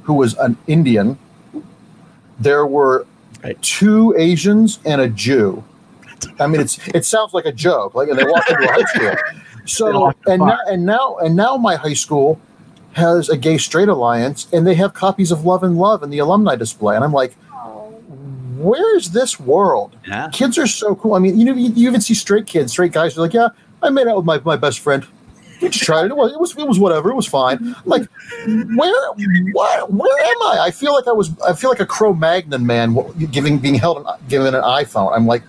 who 0.08 0.14
was 0.14 0.34
an 0.38 0.56
Indian. 0.66 1.18
There 2.40 2.66
were 2.66 3.06
Right. 3.44 3.60
two 3.62 4.14
Asians 4.18 4.80
and 4.86 5.00
a 5.02 5.08
Jew. 5.08 5.62
I 6.40 6.46
mean, 6.48 6.60
it's 6.62 6.78
it 6.88 7.04
sounds 7.04 7.34
like 7.34 7.44
a 7.44 7.52
joke. 7.52 7.94
Like, 7.94 8.08
and 8.08 8.18
they 8.18 8.24
walked 8.24 8.50
into 8.50 8.64
a 8.64 8.72
high 8.72 8.82
school. 8.84 9.14
So 9.66 10.10
and 10.26 10.40
now 10.40 10.58
and 10.66 10.86
now 10.86 11.16
and 11.18 11.36
now 11.36 11.58
my 11.58 11.76
high 11.76 11.92
school 11.92 12.40
has 12.92 13.28
a 13.28 13.36
gay 13.36 13.58
straight 13.58 13.90
alliance, 13.90 14.48
and 14.50 14.66
they 14.66 14.74
have 14.76 14.94
copies 14.94 15.30
of 15.30 15.44
Love 15.44 15.62
and 15.62 15.76
Love 15.76 16.02
in 16.02 16.08
the 16.08 16.20
alumni 16.20 16.56
display. 16.56 16.96
And 16.96 17.04
I'm 17.04 17.12
like, 17.12 17.34
where 18.56 18.96
is 18.96 19.10
this 19.10 19.38
world? 19.38 19.94
yeah. 20.06 20.30
Kids 20.32 20.56
are 20.56 20.66
so 20.66 20.94
cool. 20.96 21.12
I 21.12 21.18
mean, 21.18 21.38
you 21.38 21.44
know, 21.44 21.52
you, 21.52 21.70
you 21.74 21.86
even 21.86 22.00
see 22.00 22.14
straight 22.14 22.46
kids, 22.46 22.72
straight 22.72 22.92
guys 22.92 23.18
are 23.18 23.20
like, 23.20 23.34
yeah, 23.34 23.48
I 23.82 23.90
made 23.90 24.06
out 24.06 24.16
with 24.16 24.24
my, 24.24 24.40
my 24.40 24.56
best 24.56 24.80
friend. 24.80 25.06
We 25.60 25.68
just 25.70 25.84
tried 25.84 26.06
it. 26.06 26.10
It 26.12 26.16
was, 26.16 26.32
it 26.32 26.38
was 26.40 26.56
it 26.56 26.66
was 26.68 26.78
whatever. 26.78 27.10
It 27.10 27.14
was 27.14 27.26
fine. 27.26 27.58
I'm 27.76 27.82
like, 27.84 28.08
where 28.76 29.12
what, 29.52 29.92
where 29.92 30.20
am 30.24 30.42
I? 30.42 30.58
I 30.66 30.70
feel 30.70 30.94
like 30.94 31.06
I 31.08 31.12
was 31.12 31.30
I 31.42 31.52
feel 31.52 31.70
like 31.70 31.80
a 31.80 31.86
Cro-Magnon 31.86 32.64
man 32.64 32.96
giving 33.30 33.58
being 33.58 33.74
held 33.74 33.98
an, 33.98 34.06
given 34.28 34.54
an 34.54 34.62
iPhone. 34.62 35.14
I'm 35.14 35.26
like, 35.26 35.42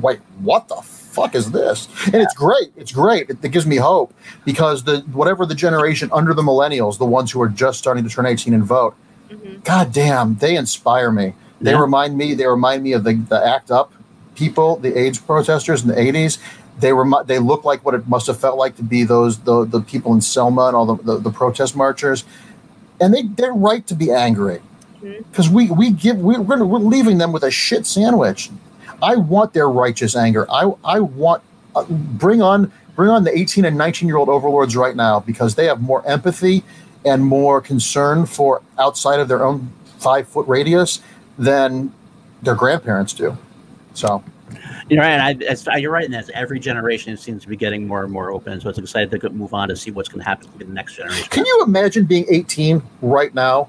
wait, 0.00 0.20
what 0.40 0.68
the 0.68 0.76
fuck 0.76 1.34
is 1.34 1.50
this? 1.50 1.88
And 2.06 2.16
it's 2.16 2.34
great. 2.34 2.72
It's 2.76 2.92
great. 2.92 3.30
It, 3.30 3.38
it 3.42 3.48
gives 3.50 3.66
me 3.66 3.76
hope 3.76 4.14
because 4.44 4.84
the 4.84 4.98
whatever 5.12 5.44
the 5.46 5.54
generation 5.54 6.08
under 6.12 6.32
the 6.34 6.42
millennials, 6.42 6.98
the 6.98 7.06
ones 7.06 7.32
who 7.32 7.40
are 7.42 7.48
just 7.48 7.78
starting 7.78 8.04
to 8.04 8.10
turn 8.10 8.26
18 8.26 8.54
and 8.54 8.64
vote, 8.64 8.94
Mhm. 9.30 9.64
God 9.64 9.92
damn, 9.92 10.36
they 10.36 10.54
inspire 10.56 11.10
me. 11.10 11.34
They 11.60 11.72
Yeah. 11.72 11.80
remind 11.80 12.16
me. 12.16 12.34
They 12.34 12.46
remind 12.46 12.84
me 12.84 12.92
of 12.92 13.02
the, 13.02 13.14
the 13.14 13.44
ACT 13.44 13.70
UP 13.72 13.92
people, 14.36 14.76
the 14.76 14.96
AIDS 14.96 15.18
protesters 15.18 15.82
in 15.82 15.88
the 15.88 15.98
'80s. 15.98 16.38
They 16.78 16.92
remi- 16.92 17.24
They 17.26 17.38
look 17.38 17.64
like 17.64 17.84
what 17.84 17.94
it 17.94 18.08
must 18.08 18.26
have 18.28 18.38
felt 18.38 18.58
like 18.58 18.76
to 18.76 18.82
be 18.82 19.04
those 19.04 19.38
the, 19.40 19.64
the 19.64 19.80
people 19.80 20.14
in 20.14 20.20
Selma 20.20 20.66
and 20.66 20.76
all 20.76 20.86
the, 20.86 21.02
the, 21.02 21.18
the 21.18 21.30
protest 21.30 21.76
marchers, 21.76 22.24
and 23.00 23.14
they 23.14 23.22
they're 23.22 23.52
right 23.52 23.86
to 23.86 23.94
be 23.94 24.10
angry 24.12 24.60
because 25.30 25.48
we 25.48 25.70
we 25.70 25.90
give 25.90 26.18
we, 26.18 26.38
we're 26.38 26.64
we're 26.64 26.78
leaving 26.78 27.18
them 27.18 27.32
with 27.32 27.44
a 27.44 27.50
shit 27.50 27.86
sandwich. 27.86 28.50
I 29.02 29.16
want 29.16 29.54
their 29.54 29.68
righteous 29.68 30.16
anger. 30.16 30.46
I 30.50 30.72
I 30.84 31.00
want 31.00 31.42
uh, 31.74 31.84
bring 31.84 32.42
on 32.42 32.72
bring 32.96 33.10
on 33.10 33.24
the 33.24 33.36
18 33.36 33.64
and 33.64 33.76
19 33.78 34.08
year 34.08 34.16
old 34.16 34.28
overlords 34.28 34.76
right 34.76 34.96
now 34.96 35.20
because 35.20 35.54
they 35.54 35.66
have 35.66 35.80
more 35.80 36.06
empathy 36.06 36.64
and 37.04 37.24
more 37.24 37.60
concern 37.60 38.26
for 38.26 38.62
outside 38.78 39.20
of 39.20 39.28
their 39.28 39.44
own 39.44 39.72
five 39.98 40.28
foot 40.28 40.46
radius 40.48 41.00
than 41.38 41.92
their 42.42 42.54
grandparents 42.54 43.12
do. 43.12 43.36
So 43.94 44.24
You're 44.88 45.02
right. 45.02 45.36
And 45.40 45.68
I, 45.68 45.76
you're 45.76 45.90
right 45.90 46.04
in 46.04 46.12
that 46.12 46.28
every 46.30 46.58
generation 46.58 47.16
seems 47.16 47.42
to 47.42 47.48
be 47.48 47.56
getting 47.56 47.86
more 47.86 48.02
and 48.04 48.12
more 48.12 48.30
open. 48.30 48.60
So 48.60 48.68
it's 48.68 48.78
excited 48.78 49.20
to 49.20 49.30
move 49.30 49.54
on 49.54 49.68
to 49.68 49.76
see 49.76 49.90
what's 49.90 50.08
going 50.08 50.20
to 50.20 50.24
happen 50.24 50.50
to 50.50 50.58
the 50.58 50.64
next 50.64 50.94
generation. 50.94 51.28
can 51.30 51.44
you 51.46 51.62
imagine 51.66 52.04
being 52.04 52.26
18 52.28 52.82
right 53.02 53.34
now? 53.34 53.68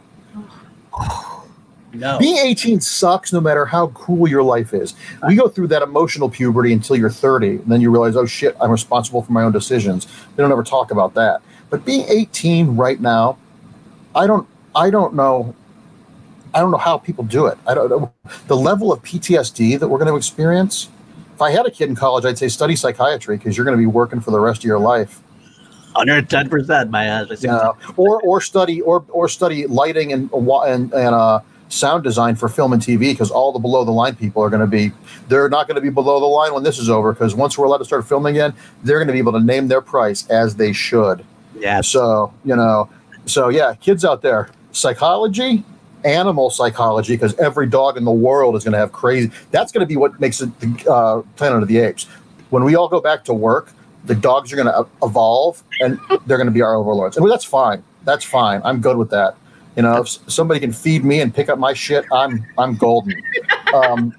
No. 1.93 2.19
Being 2.19 2.37
18 2.37 2.81
sucks 2.81 3.33
no 3.33 3.41
matter 3.41 3.65
how 3.65 3.87
cool 3.87 4.27
your 4.27 4.43
life 4.43 4.73
is. 4.73 4.93
We 5.27 5.35
go 5.35 5.47
through 5.47 5.67
that 5.67 5.81
emotional 5.81 6.29
puberty 6.29 6.73
until 6.73 6.95
you're 6.95 7.09
30, 7.09 7.47
and 7.47 7.65
then 7.65 7.81
you 7.81 7.89
realize, 7.89 8.15
oh 8.15 8.25
shit, 8.25 8.55
I'm 8.61 8.69
responsible 8.71 9.23
for 9.23 9.31
my 9.31 9.43
own 9.43 9.51
decisions. 9.51 10.05
They 10.35 10.43
don't 10.43 10.51
ever 10.51 10.63
talk 10.63 10.91
about 10.91 11.13
that. 11.15 11.41
But 11.69 11.85
being 11.85 12.05
18 12.07 12.75
right 12.75 12.99
now, 12.99 13.37
I 14.15 14.27
don't 14.27 14.47
I 14.75 14.89
don't 14.89 15.15
know 15.15 15.55
I 16.53 16.59
don't 16.59 16.71
know 16.71 16.77
how 16.77 16.97
people 16.97 17.23
do 17.23 17.45
it. 17.47 17.57
I 17.67 17.73
don't 17.73 17.89
know 17.89 18.11
the 18.47 18.57
level 18.57 18.91
of 18.91 19.01
PTSD 19.03 19.79
that 19.79 19.87
we're 19.87 19.97
going 19.97 20.11
to 20.11 20.17
experience. 20.17 20.89
If 21.33 21.41
I 21.41 21.51
had 21.51 21.65
a 21.65 21.71
kid 21.71 21.89
in 21.89 21.95
college, 21.95 22.25
I'd 22.25 22.37
say 22.37 22.47
study 22.47 22.75
psychiatry 22.75 23.37
because 23.37 23.55
you're 23.55 23.65
going 23.65 23.77
to 23.77 23.81
be 23.81 23.85
working 23.85 24.19
for 24.19 24.31
the 24.31 24.39
rest 24.39 24.61
of 24.61 24.65
your 24.65 24.79
life. 24.79 25.21
110%, 25.95 26.89
my 26.89 27.05
ass. 27.05 27.43
know, 27.43 27.75
or 27.95 28.21
or 28.21 28.41
study 28.41 28.81
or 28.81 29.05
or 29.09 29.27
study 29.27 29.65
lighting 29.67 30.13
and 30.13 30.29
and 30.31 30.93
and 30.93 31.15
uh, 31.15 31.39
sound 31.69 32.03
design 32.03 32.35
for 32.35 32.47
film 32.49 32.73
and 32.73 32.81
TV 32.81 32.99
because 33.11 33.31
all 33.31 33.51
the 33.51 33.59
below 33.59 33.83
the 33.83 33.91
line 33.91 34.15
people 34.15 34.41
are 34.41 34.49
going 34.49 34.61
to 34.61 34.67
be 34.67 34.91
they're 35.27 35.49
not 35.49 35.67
going 35.67 35.75
to 35.75 35.81
be 35.81 35.89
below 35.89 36.19
the 36.19 36.25
line 36.25 36.53
when 36.53 36.63
this 36.63 36.77
is 36.77 36.89
over 36.89 37.13
because 37.13 37.35
once 37.35 37.57
we're 37.57 37.65
allowed 37.65 37.79
to 37.79 37.85
start 37.85 38.07
filming 38.07 38.35
again, 38.35 38.53
they're 38.83 38.97
going 38.97 39.07
to 39.07 39.13
be 39.13 39.19
able 39.19 39.33
to 39.33 39.39
name 39.39 39.67
their 39.67 39.81
price 39.81 40.27
as 40.27 40.55
they 40.55 40.71
should. 40.71 41.25
Yeah. 41.55 41.81
So 41.81 42.33
you 42.45 42.55
know, 42.55 42.89
so 43.25 43.49
yeah, 43.49 43.73
kids 43.75 44.05
out 44.05 44.21
there, 44.21 44.49
psychology. 44.71 45.63
Animal 46.05 46.49
psychology, 46.49 47.13
because 47.15 47.35
every 47.37 47.67
dog 47.67 47.97
in 47.97 48.05
the 48.05 48.11
world 48.11 48.55
is 48.55 48.63
going 48.63 48.73
to 48.73 48.77
have 48.77 48.91
crazy. 48.91 49.31
That's 49.51 49.71
going 49.71 49.81
to 49.81 49.87
be 49.87 49.97
what 49.97 50.19
makes 50.19 50.41
it 50.41 50.57
the 50.59 50.91
uh, 50.91 51.21
Planet 51.35 51.61
of 51.63 51.67
the 51.67 51.79
Apes. 51.79 52.05
When 52.49 52.63
we 52.63 52.75
all 52.75 52.87
go 52.87 53.01
back 53.01 53.23
to 53.25 53.33
work, 53.33 53.71
the 54.05 54.15
dogs 54.15 54.53
are 54.53 54.55
going 54.55 54.67
to 54.67 54.87
evolve 55.03 55.63
and 55.81 55.99
they're 56.25 56.37
going 56.37 56.47
to 56.47 56.53
be 56.53 56.61
our 56.61 56.75
overlords. 56.75 57.17
And 57.17 57.29
that's 57.29 57.43
fine. 57.43 57.83
That's 58.05 58.23
fine. 58.23 58.61
I'm 58.63 58.79
good 58.79 58.95
with 58.95 59.09
that. 59.09 59.35
You 59.75 59.83
know, 59.83 59.97
if 60.01 60.07
somebody 60.31 60.59
can 60.59 60.71
feed 60.71 61.03
me 61.03 61.19
and 61.19 61.33
pick 61.33 61.49
up 61.49 61.59
my 61.59 61.73
shit, 61.73 62.05
I'm 62.11 62.45
I'm 62.57 62.75
golden. 62.77 63.21
Um, 63.73 64.15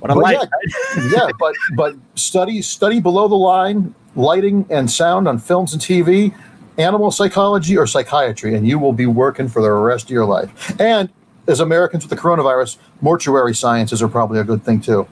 What 0.00 0.10
I 0.10 0.14
But 0.14 0.22
like. 0.22 0.48
yeah, 0.96 1.08
yeah, 1.12 1.28
but 1.38 1.54
but 1.76 1.94
study 2.14 2.60
study 2.62 3.00
below 3.00 3.26
the 3.26 3.34
line 3.36 3.94
lighting 4.16 4.66
and 4.70 4.90
sound 4.90 5.26
on 5.28 5.38
films 5.38 5.72
and 5.72 5.80
TV, 5.82 6.34
animal 6.78 7.10
psychology 7.10 7.76
or 7.76 7.86
psychiatry, 7.86 8.54
and 8.54 8.66
you 8.66 8.78
will 8.78 8.92
be 8.92 9.06
working 9.06 9.48
for 9.48 9.62
the 9.62 9.70
rest 9.70 10.04
of 10.04 10.10
your 10.10 10.24
life. 10.24 10.78
And 10.80 11.10
as 11.48 11.60
Americans 11.60 12.04
with 12.04 12.10
the 12.10 12.16
coronavirus, 12.16 12.78
mortuary 13.00 13.54
sciences 13.54 14.02
are 14.02 14.08
probably 14.08 14.40
a 14.40 14.44
good 14.44 14.64
thing 14.64 14.80
too. 14.80 15.06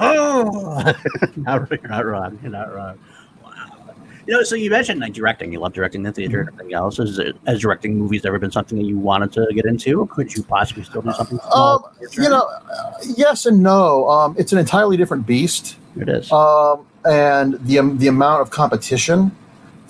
Oh, 0.00 0.94
not, 1.36 1.70
you're 1.70 1.88
not 1.88 2.06
wrong. 2.06 2.38
You're 2.42 2.52
not 2.52 2.72
wrong. 2.72 2.98
Wow. 3.42 3.94
You 4.26 4.34
know, 4.34 4.42
so 4.42 4.54
you 4.54 4.70
mentioned 4.70 5.00
like 5.00 5.12
directing. 5.12 5.52
You 5.52 5.58
love 5.58 5.72
directing 5.72 6.02
the 6.02 6.12
theater 6.12 6.40
and 6.40 6.48
everything 6.48 6.74
else. 6.74 6.98
Is 6.98 7.18
it, 7.18 7.36
has 7.46 7.60
directing 7.60 7.98
movies 7.98 8.24
ever 8.24 8.38
been 8.38 8.52
something 8.52 8.78
that 8.78 8.84
you 8.84 8.98
wanted 8.98 9.32
to 9.32 9.48
get 9.52 9.64
into, 9.64 10.00
or 10.00 10.06
could 10.06 10.34
you 10.34 10.42
possibly 10.42 10.84
still 10.84 11.02
do 11.02 11.12
something 11.12 11.38
small? 11.38 11.86
Um, 11.86 12.08
you 12.12 12.28
know, 12.28 12.48
uh, 12.72 12.92
yes 13.16 13.46
and 13.46 13.62
no. 13.62 14.08
Um, 14.08 14.36
it's 14.38 14.52
an 14.52 14.58
entirely 14.58 14.96
different 14.96 15.26
beast. 15.26 15.76
it 15.96 16.08
is. 16.08 16.30
um, 16.30 16.86
and 17.04 17.54
the 17.66 17.78
um, 17.78 17.98
the 17.98 18.06
amount 18.06 18.42
of 18.42 18.50
competition 18.50 19.34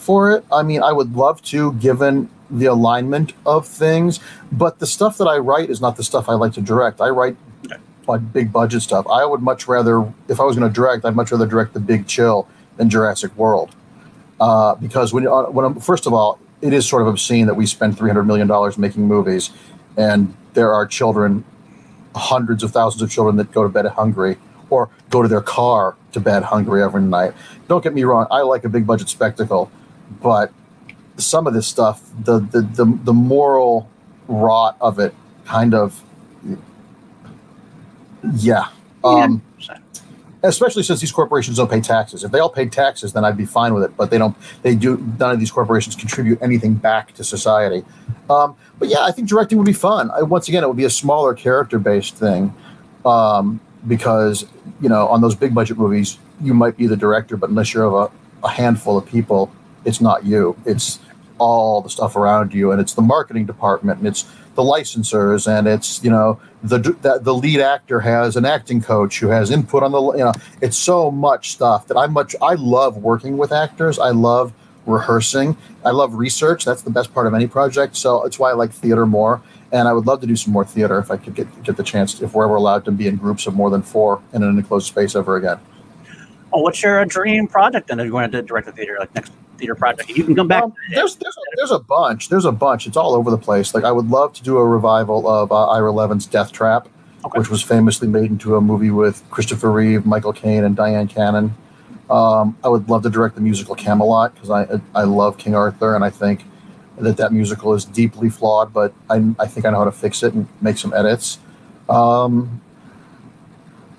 for 0.01 0.33
it. 0.33 0.45
I 0.51 0.63
mean, 0.63 0.83
I 0.83 0.93
would 0.93 1.15
love 1.15 1.43
to, 1.53 1.73
given 1.75 2.31
the 2.51 2.67
alignment 2.67 3.33
of 3.47 3.67
things, 3.67 4.19
but 4.51 4.81
the 4.81 4.87
stuff 4.87 5.19
that 5.19 5.27
I 5.27 5.39
write 5.39 5.71
is 5.71 5.81
not 5.81 5.97
the 5.97 6.03
stuff 6.03 6.29
I 6.29 6.35
like 6.35 6.53
to 6.55 6.61
direct. 6.61 7.01
I 7.01 7.11
write 7.11 7.37
like 8.09 8.33
big 8.33 8.53
budget 8.53 8.83
stuff. 8.83 9.07
I 9.07 9.25
would 9.25 9.41
much 9.41 9.69
rather, 9.69 10.13
if 10.27 10.41
I 10.41 10.45
was 10.45 10.57
going 10.57 10.69
to 10.69 10.75
direct, 10.75 11.05
I'd 11.05 11.15
much 11.15 11.31
rather 11.31 11.47
direct 11.47 11.75
The 11.75 11.81
Big 11.81 12.09
Chill 12.09 12.49
than 12.77 12.91
Jurassic 12.91 13.37
World, 13.37 13.71
uh, 14.41 14.75
because 14.75 15.13
when 15.13 15.27
uh, 15.27 15.45
when 15.45 15.65
I'm, 15.67 15.81
first 15.81 16.07
of 16.07 16.13
all, 16.13 16.39
it 16.61 16.73
is 16.73 16.89
sort 16.89 17.03
of 17.03 17.09
obscene 17.09 17.47
that 17.47 17.55
we 17.55 17.67
spend 17.67 17.97
three 17.97 18.11
hundred 18.11 18.25
million 18.25 18.49
dollars 18.49 18.79
making 18.79 19.07
movies, 19.07 19.51
and 19.97 20.35
there 20.55 20.73
are 20.73 20.87
children, 20.87 21.45
hundreds 22.17 22.63
of 22.65 22.73
thousands 22.73 23.03
of 23.03 23.11
children 23.11 23.37
that 23.37 23.53
go 23.53 23.63
to 23.63 23.69
bed 23.69 23.87
hungry 23.87 24.39
or 24.71 24.89
go 25.11 25.23
to 25.23 25.29
their 25.29 25.43
car 25.43 25.95
to 26.13 26.21
bed 26.21 26.43
hungry 26.43 26.83
every 26.83 27.03
night. 27.03 27.33
Don't 27.69 27.85
get 27.85 27.93
me 27.95 28.03
wrong, 28.03 28.27
I 28.31 28.41
like 28.43 28.65
a 28.65 28.69
big 28.69 28.87
budget 28.87 29.09
spectacle, 29.09 29.71
but 30.11 30.53
some 31.17 31.47
of 31.47 31.55
this 31.55 31.67
stuff, 31.67 32.03
the 32.25 32.41
the 32.41 32.63
the, 32.63 32.99
the 33.05 33.13
moral 33.13 33.89
rot 34.29 34.77
of 34.81 34.99
it, 34.99 35.15
kind 35.45 35.75
of, 35.75 36.03
yeah, 38.35 38.69
Um, 39.05 39.43
especially 40.43 40.83
since 40.83 41.01
these 41.01 41.13
corporations 41.13 41.57
don't 41.57 41.71
pay 41.71 41.81
taxes. 41.81 42.25
If 42.25 42.33
they 42.33 42.39
all 42.39 42.49
paid 42.51 42.73
taxes, 42.73 43.13
then 43.13 43.25
I'd 43.25 43.37
be 43.37 43.47
fine 43.47 43.75
with 43.75 43.83
it. 43.83 43.97
But 43.97 44.11
they 44.11 44.19
don't. 44.19 44.37
They 44.63 44.75
do. 44.75 44.99
None 45.19 45.31
of 45.31 45.39
these 45.39 45.51
corporations 45.51 45.97
contribute 45.97 46.41
anything 46.43 46.75
back 46.75 47.13
to 47.15 47.25
society. 47.25 47.85
Um, 48.29 48.57
but 48.79 48.89
yeah, 48.89 49.03
I 49.03 49.13
think 49.13 49.29
directing 49.29 49.59
would 49.59 49.67
be 49.67 49.73
fun. 49.73 50.11
I, 50.11 50.23
once 50.23 50.49
again, 50.49 50.63
it 50.63 50.69
would 50.69 50.77
be 50.77 50.85
a 50.85 50.91
smaller 50.91 51.35
character-based 51.35 52.15
thing 52.15 52.55
um, 53.05 53.61
because 53.87 54.47
you 54.81 54.89
know 54.89 55.09
on 55.09 55.21
those 55.21 55.35
big 55.35 55.55
budget 55.55 55.79
movies, 55.79 56.19
you 56.41 56.55
might 56.55 56.77
be 56.77 56.87
the 56.87 56.97
director, 56.97 57.37
but 57.37 57.51
unless 57.51 57.75
you're 57.75 57.85
of 57.85 57.95
a, 57.95 58.47
a 58.47 58.51
handful 58.51 58.97
of 58.97 59.07
people, 59.07 59.51
it's 59.85 60.01
not 60.01 60.25
you. 60.25 60.57
It's 60.67 60.99
all 61.39 61.81
the 61.81 61.91
stuff 61.91 62.17
around 62.17 62.53
you, 62.53 62.71
and 62.71 62.81
it's 62.81 62.95
the 62.95 63.03
marketing 63.03 63.47
department, 63.47 63.99
and 63.99 64.07
it's 64.07 64.23
the 64.55 64.63
licensors, 64.63 65.47
and 65.47 65.67
it's 65.67 66.03
you 66.05 66.11
know 66.11 66.41
the 66.63 66.79
the, 66.79 67.19
the 67.21 67.35
lead 67.35 67.61
actor 67.61 68.01
has 68.01 68.37
an 68.37 68.45
acting 68.45 68.83
coach 68.83 69.19
who 69.19 69.29
has 69.29 69.51
input 69.51 69.83
on 69.83 69.93
the 69.93 70.01
you 70.13 70.25
know 70.25 70.33
it's 70.61 70.77
so 70.77 71.11
much 71.11 71.51
stuff 71.53 71.87
that 71.89 71.97
I 71.97 72.07
much 72.07 72.37
I 72.43 72.55
love 72.55 72.97
working 72.99 73.37
with 73.37 73.53
actors. 73.53 73.99
I 73.99 74.11
love 74.11 74.53
rehearsing. 74.87 75.57
I 75.85 75.91
love 75.91 76.15
research. 76.15 76.65
That's 76.65 76.83
the 76.83 76.91
best 76.91 77.13
part 77.15 77.27
of 77.27 77.35
any 77.35 77.47
project. 77.47 77.97
So 77.97 78.25
it's 78.25 78.39
why 78.39 78.51
I 78.51 78.55
like 78.55 78.73
theater 78.73 79.07
more. 79.07 79.43
And 79.73 79.87
I 79.87 79.93
would 79.93 80.07
love 80.07 80.21
to 80.23 80.27
do 80.27 80.35
some 80.35 80.53
more 80.53 80.65
theater 80.65 80.99
if 80.99 81.11
I 81.11 81.17
could 81.17 81.35
get 81.35 81.63
get 81.63 81.77
the 81.77 81.83
chance, 81.83 82.21
if 82.21 82.35
we're 82.35 82.45
ever 82.45 82.57
allowed 82.57 82.85
to 82.87 82.91
be 82.91 83.07
in 83.07 83.17
groups 83.17 83.47
of 83.47 83.55
more 83.55 83.71
than 83.71 83.83
four 83.83 84.21
in 84.33 84.43
an 84.43 84.59
enclosed 84.59 84.89
space 84.89 85.15
ever 85.15 85.37
again. 85.37 85.59
Well, 86.53 86.65
what's 86.65 86.83
your 86.83 87.05
dream 87.05 87.47
project 87.47 87.87
then? 87.87 88.01
Are 88.01 88.05
you 88.05 88.11
going 88.11 88.29
to 88.29 88.43
direct 88.43 88.67
a 88.67 88.73
theater 88.73 88.97
like 88.99 89.15
next 89.15 89.33
theater 89.61 89.75
project? 89.75 90.09
You 90.11 90.25
can 90.25 90.35
come 90.35 90.49
back. 90.49 90.65
Um, 90.65 90.75
there's 90.91 91.17
there's 91.17 91.37
a, 91.37 91.57
there's 91.57 91.71
a 91.71 91.79
bunch. 91.79 92.29
There's 92.29 92.45
a 92.45 92.53
bunch. 92.53 92.87
It's 92.87 92.97
all 92.97 93.15
over 93.15 93.31
the 93.31 93.39
place. 93.39 93.75
Like 93.75 93.85
I 93.85 93.93
would 93.93 94.09
love 94.09 94.33
to 94.35 94.43
do 94.43 94.59
a 94.59 94.67
revival 94.67 95.29
of 95.29 95.53
uh, 95.53 95.69
Ira 95.69 95.93
Levin's 95.93 96.27
Death 96.27 96.53
Trap, 96.53 96.89
okay. 97.25 97.39
which 97.39 97.51
was 97.51 97.63
famously 97.63 98.09
made 98.09 98.31
into 98.31 98.57
a 98.57 98.61
movie 98.61 98.91
with 98.91 99.23
Christopher 99.31 99.71
Reeve, 99.71 100.05
Michael 100.07 100.33
Caine, 100.33 100.65
and 100.65 100.77
Dyan 100.77 101.09
Cannon. 101.09 101.55
Um, 102.11 102.57
I 102.65 102.69
would 102.69 102.89
love 102.89 103.05
to 103.05 103.11
direct 103.11 103.37
the 103.37 103.41
musical 103.41 103.75
Camelot 103.77 104.35
because 104.35 104.51
I 104.51 104.81
I 104.95 105.05
love 105.05 105.39
King 105.39 105.55
Arthur 105.55 105.95
and 105.95 106.05
I 106.05 106.11
think 106.11 106.45
that 106.99 107.17
that 107.17 107.33
musical 107.33 107.75
is 107.75 107.85
deeply 107.85 108.29
flawed, 108.29 108.73
but 108.73 108.93
I, 109.09 109.35
I 109.39 109.47
think 109.47 109.67
I 109.67 109.71
know 109.71 109.79
how 109.79 109.85
to 109.85 109.93
fix 109.93 110.23
it 110.23 110.35
and 110.35 110.47
make 110.61 110.79
some 110.79 110.93
edits. 110.93 111.39
Um, 111.89 112.61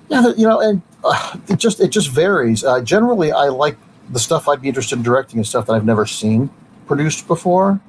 yeah, 0.09 0.32
you 0.38 0.47
know, 0.47 0.59
and 0.59 0.82
uh, 1.03 1.38
it 1.47 1.57
just 1.57 1.80
it 1.80 1.89
just 1.89 2.09
varies. 2.09 2.64
Uh, 2.64 2.82
generally, 2.82 3.32
I 3.32 3.45
like 3.45 3.78
the 4.12 4.20
stuff 4.20 4.47
I'd 4.47 4.62
be 4.62 4.68
interested 4.68 4.97
in 4.97 5.03
directing 5.03 5.39
is 5.39 5.49
stuff 5.49 5.66
that 5.68 5.74
I've 5.74 5.86
never 5.86 6.05
seen 6.05 6.49
produced 6.86 7.28
before. 7.28 7.80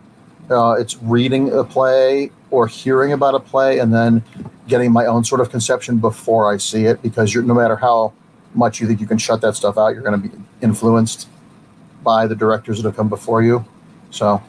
Uh, 0.50 0.76
it's 0.78 0.96
reading 1.02 1.52
a 1.52 1.64
play 1.64 2.30
or 2.50 2.66
hearing 2.66 3.12
about 3.12 3.34
a 3.34 3.40
play 3.40 3.78
and 3.78 3.92
then 3.92 4.22
getting 4.68 4.92
my 4.92 5.06
own 5.06 5.24
sort 5.24 5.40
of 5.40 5.50
conception 5.50 5.98
before 5.98 6.52
I 6.52 6.56
see 6.56 6.84
it 6.84 7.02
because 7.02 7.34
you're 7.34 7.42
no 7.42 7.54
matter 7.54 7.76
how 7.76 8.12
much 8.54 8.80
you 8.80 8.86
think 8.86 9.00
you 9.00 9.06
can 9.06 9.18
shut 9.18 9.40
that 9.40 9.56
stuff 9.56 9.78
out, 9.78 9.88
you're 9.88 10.02
going 10.02 10.20
to 10.20 10.28
be 10.28 10.36
influenced 10.60 11.28
by 12.02 12.26
the 12.26 12.34
directors 12.34 12.78
that 12.78 12.88
have 12.88 12.96
come 12.96 13.08
before 13.08 13.42
you. 13.42 13.64
So, 14.10 14.42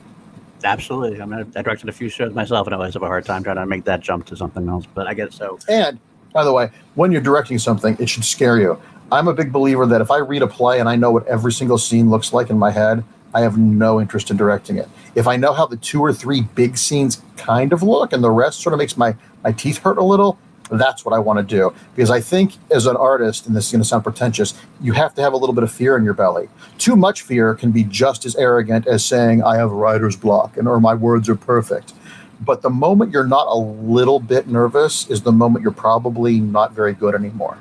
absolutely. 0.63 1.21
I 1.21 1.25
mean, 1.25 1.51
I 1.55 1.61
directed 1.61 1.87
a 1.89 1.93
few 1.93 2.09
shows 2.09 2.33
myself, 2.33 2.67
and 2.67 2.73
I 2.73 2.77
always 2.77 2.93
have 2.95 3.03
a 3.03 3.07
hard 3.07 3.25
time 3.25 3.43
trying 3.43 3.55
to 3.55 3.65
make 3.65 3.85
that 3.85 4.01
jump 4.01 4.25
to 4.27 4.35
something 4.35 4.67
else. 4.67 4.85
But 4.93 5.07
I 5.07 5.13
get 5.13 5.31
so. 5.31 5.57
And 5.69 5.99
by 6.33 6.43
the 6.43 6.51
way, 6.51 6.69
when 6.95 7.11
you're 7.11 7.21
directing 7.21 7.59
something, 7.59 7.95
it 7.99 8.09
should 8.09 8.25
scare 8.25 8.59
you. 8.59 8.81
I'm 9.13 9.27
a 9.27 9.33
big 9.33 9.51
believer 9.51 9.85
that 9.85 10.01
if 10.01 10.09
I 10.09 10.17
read 10.17 10.41
a 10.41 10.47
play 10.47 10.79
and 10.79 10.89
I 10.89 10.95
know 10.95 11.11
what 11.11 11.27
every 11.27 11.51
single 11.51 11.77
scene 11.77 12.09
looks 12.09 12.33
like 12.33 12.49
in 12.49 12.57
my 12.57 12.71
head, 12.71 13.03
I 13.31 13.41
have 13.41 13.59
no 13.59 14.01
interest 14.01 14.31
in 14.31 14.37
directing 14.37 14.77
it. 14.77 14.89
If 15.13 15.27
I 15.27 15.37
know 15.37 15.53
how 15.53 15.67
the 15.67 15.77
two 15.77 16.01
or 16.01 16.11
three 16.11 16.41
big 16.41 16.77
scenes 16.77 17.21
kind 17.37 17.73
of 17.73 17.83
look 17.83 18.11
and 18.11 18.23
the 18.23 18.31
rest 18.31 18.61
sort 18.61 18.73
of 18.73 18.79
makes 18.79 18.97
my, 18.97 19.15
my 19.43 19.51
teeth 19.51 19.77
hurt 19.77 19.99
a 19.99 20.03
little, 20.03 20.39
that's 20.71 21.05
what 21.05 21.13
I 21.13 21.19
want 21.19 21.37
to 21.37 21.43
do. 21.43 21.71
Because 21.95 22.09
I 22.09 22.21
think 22.21 22.53
as 22.71 22.87
an 22.87 22.95
artist, 22.95 23.45
and 23.45 23.55
this 23.55 23.67
is 23.67 23.71
going 23.71 23.83
to 23.83 23.87
sound 23.87 24.03
pretentious, 24.03 24.55
you 24.81 24.93
have 24.93 25.13
to 25.13 25.21
have 25.21 25.33
a 25.33 25.37
little 25.37 25.53
bit 25.53 25.63
of 25.63 25.71
fear 25.71 25.95
in 25.95 26.03
your 26.03 26.15
belly. 26.15 26.49
Too 26.79 26.95
much 26.95 27.21
fear 27.21 27.53
can 27.53 27.69
be 27.69 27.83
just 27.83 28.25
as 28.25 28.35
arrogant 28.35 28.87
as 28.87 29.05
saying, 29.05 29.43
I 29.43 29.57
have 29.57 29.69
writer's 29.69 30.15
block 30.15 30.57
and 30.57 30.67
or 30.67 30.79
my 30.79 30.95
words 30.95 31.29
are 31.29 31.35
perfect. 31.35 31.93
But 32.41 32.63
the 32.63 32.71
moment 32.71 33.11
you're 33.11 33.27
not 33.27 33.45
a 33.45 33.55
little 33.55 34.19
bit 34.19 34.47
nervous 34.47 35.07
is 35.07 35.21
the 35.21 35.31
moment 35.31 35.61
you're 35.61 35.71
probably 35.71 36.39
not 36.39 36.71
very 36.73 36.93
good 36.93 37.13
anymore. 37.13 37.59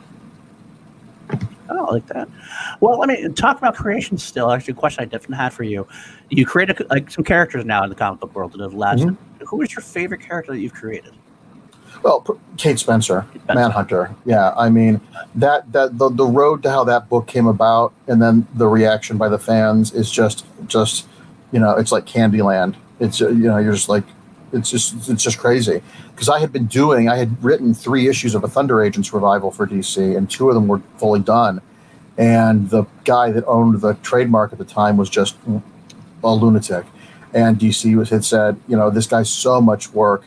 I 1.87 1.93
like 1.93 2.07
that. 2.09 2.29
Well, 2.81 3.03
I 3.03 3.07
mean, 3.07 3.35
talk 3.35 3.59
about 3.59 3.75
creation 3.75 4.19
still. 4.19 4.51
Actually, 4.51 4.73
a 4.73 4.77
question 4.77 5.03
I 5.03 5.07
definitely 5.07 5.37
had 5.37 5.53
for 5.53 5.65
you. 5.65 5.87
You 6.31 6.47
created 6.47 6.85
like 6.91 7.11
some 7.11 7.25
characters 7.25 7.65
now 7.65 7.83
in 7.85 7.91
the 7.91 7.97
comic 7.97 8.21
book 8.21 8.35
world 8.35 8.53
that 8.53 8.61
have 8.61 8.75
lasted. 8.75 9.09
Mm-hmm. 9.09 9.45
Who 9.47 9.63
is 9.63 9.73
your 9.73 9.83
favorite 9.83 10.21
character 10.21 10.53
that 10.53 10.61
you've 10.61 10.75
created? 10.75 11.13
Well, 12.03 12.27
Kate 12.57 12.79
Spencer, 12.79 13.27
Kate 13.33 13.43
Spencer, 13.43 13.61
Manhunter. 13.61 14.15
Yeah, 14.25 14.53
I 14.57 14.71
mean 14.71 15.01
that 15.35 15.71
that 15.73 15.99
the, 15.99 16.09
the 16.09 16.25
road 16.25 16.63
to 16.65 16.71
how 16.71 16.85
that 16.85 17.09
book 17.09 17.27
came 17.27 17.47
about, 17.47 17.93
and 18.09 18.21
then 18.21 18.47
the 18.55 18.67
reaction 18.67 19.19
by 19.19 19.29
the 19.29 19.39
fans 19.39 19.93
is 19.93 20.11
just 20.11 20.45
just 20.67 21.07
you 21.53 21.61
know 21.61 21.77
it's 21.77 21.93
like 21.93 22.05
Candyland. 22.05 22.77
It's 22.99 23.21
you 23.21 23.33
know 23.33 23.59
you're 23.59 23.75
just 23.75 23.89
like 23.89 24.05
it's 24.53 24.71
just 24.71 25.09
it's 25.09 25.23
just 25.23 25.39
crazy 25.39 25.83
because 26.11 26.29
I 26.29 26.39
had 26.41 26.53
been 26.53 26.67
doing 26.67 27.09
I 27.09 27.17
had 27.17 27.43
written 27.43 27.73
three 27.75 28.09
issues 28.09 28.35
of 28.35 28.45
a 28.45 28.49
Thunder 28.49 28.83
Agents 28.83 29.13
revival 29.13 29.51
for 29.51 29.67
DC 29.67 30.17
and 30.17 30.29
two 30.29 30.49
of 30.49 30.55
them 30.55 30.69
were 30.69 30.81
fully 30.97 31.21
done, 31.21 31.61
and 32.19 32.71
the 32.71 32.85
guy 33.05 33.31
that 33.33 33.45
owned 33.47 33.81
the 33.81 33.95
trademark 33.95 34.53
at 34.53 34.59
the 34.59 34.65
time 34.65 34.97
was 34.97 35.09
just 35.09 35.37
a 36.23 36.35
lunatic, 36.35 36.85
and 37.33 37.59
DC 37.59 37.97
was 37.97 38.11
had 38.11 38.25
said 38.25 38.61
you 38.69 38.77
know 38.77 38.91
this 38.91 39.07
guy's 39.07 39.31
so 39.31 39.61
much 39.61 39.93
work 39.93 40.25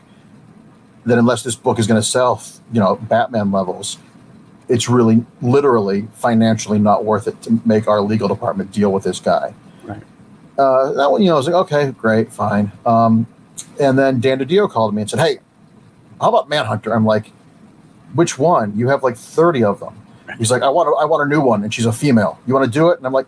that 1.06 1.18
unless 1.18 1.44
this 1.44 1.56
book 1.56 1.78
is 1.78 1.88
going 1.88 2.02
to 2.02 2.08
sell 2.08 2.42
you 2.72 2.80
know 2.80 2.96
Batman 2.96 3.52
levels, 3.52 3.98
it's 4.68 4.90
really 4.90 5.26
literally 5.42 6.08
financially 6.14 6.80
not 6.80 7.06
worth 7.06 7.28
it 7.28 7.42
to 7.44 7.62
make 7.66 7.88
our 7.88 8.02
legal 8.02 8.28
department 8.28 8.72
deal 8.72 8.92
with 8.92 9.04
this 9.04 9.20
guy. 9.20 9.54
Right. 9.84 10.04
Uh, 10.58 10.94
that 10.94 11.12
one, 11.12 11.22
you 11.22 11.28
know, 11.28 11.36
I 11.36 11.38
was 11.38 11.48
like, 11.48 11.56
okay, 11.56 11.92
great, 11.92 12.32
fine. 12.32 12.72
Um, 12.86 13.28
and 13.80 13.98
then 13.98 14.20
Dan 14.20 14.40
DiDio 14.40 14.70
called 14.70 14.94
me 14.94 15.02
and 15.02 15.10
said, 15.10 15.20
Hey, 15.20 15.40
how 16.20 16.30
about 16.30 16.50
Manhunter? 16.50 16.94
I'm 16.94 17.06
like, 17.06 17.32
which 18.14 18.40
one? 18.40 18.78
You 18.78 18.88
have 18.88 19.04
like 19.04 19.18
30 19.18 19.64
of 19.64 19.80
them. 19.80 19.96
He's 20.38 20.52
like, 20.52 20.62
I 20.62 20.70
want 20.70 20.90
a, 20.90 20.94
I 20.94 21.06
want 21.06 21.24
a 21.24 21.30
new 21.30 21.42
one, 21.42 21.64
and 21.64 21.74
she's 21.74 21.86
a 21.86 21.94
female. 21.94 22.40
You 22.46 22.54
want 22.54 22.66
to 22.66 22.72
do 22.72 22.90
it? 22.90 22.98
And 22.98 23.08
I'm 23.08 23.14
like, 23.14 23.28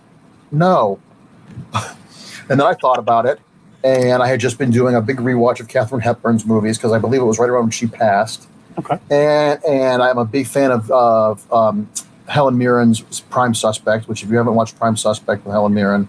no. 0.52 1.00
and 1.74 2.60
then 2.60 2.62
I 2.62 2.74
thought 2.74 3.00
about 3.00 3.26
it, 3.26 3.40
and 3.84 4.22
I 4.22 4.28
had 4.28 4.40
just 4.40 4.58
been 4.58 4.72
doing 4.72 4.96
a 4.96 5.02
big 5.02 5.18
rewatch 5.18 5.60
of 5.60 5.68
Katharine 5.68 6.02
Hepburn's 6.02 6.46
movies 6.46 6.78
because 6.78 6.92
I 6.92 7.00
believe 7.00 7.22
it 7.22 7.26
was 7.26 7.40
right 7.40 7.50
around 7.50 7.64
when 7.64 7.72
she 7.72 7.88
passed. 7.88 8.48
Okay. 8.78 9.00
And 9.10 9.64
and 9.66 10.04
I'm 10.04 10.18
a 10.18 10.26
big 10.26 10.48
fan 10.48 10.72
of, 10.72 10.90
of 10.92 11.52
um, 11.52 11.90
Helen 12.28 12.58
Mirren's 12.58 13.02
Prime 13.22 13.54
Suspect, 13.54 14.08
which 14.08 14.24
if 14.24 14.30
you 14.30 14.38
haven't 14.38 14.56
watched 14.56 14.78
Prime 14.78 14.98
Suspect 14.98 15.46
with 15.46 15.54
Helen 15.54 15.74
Mirren, 15.74 16.08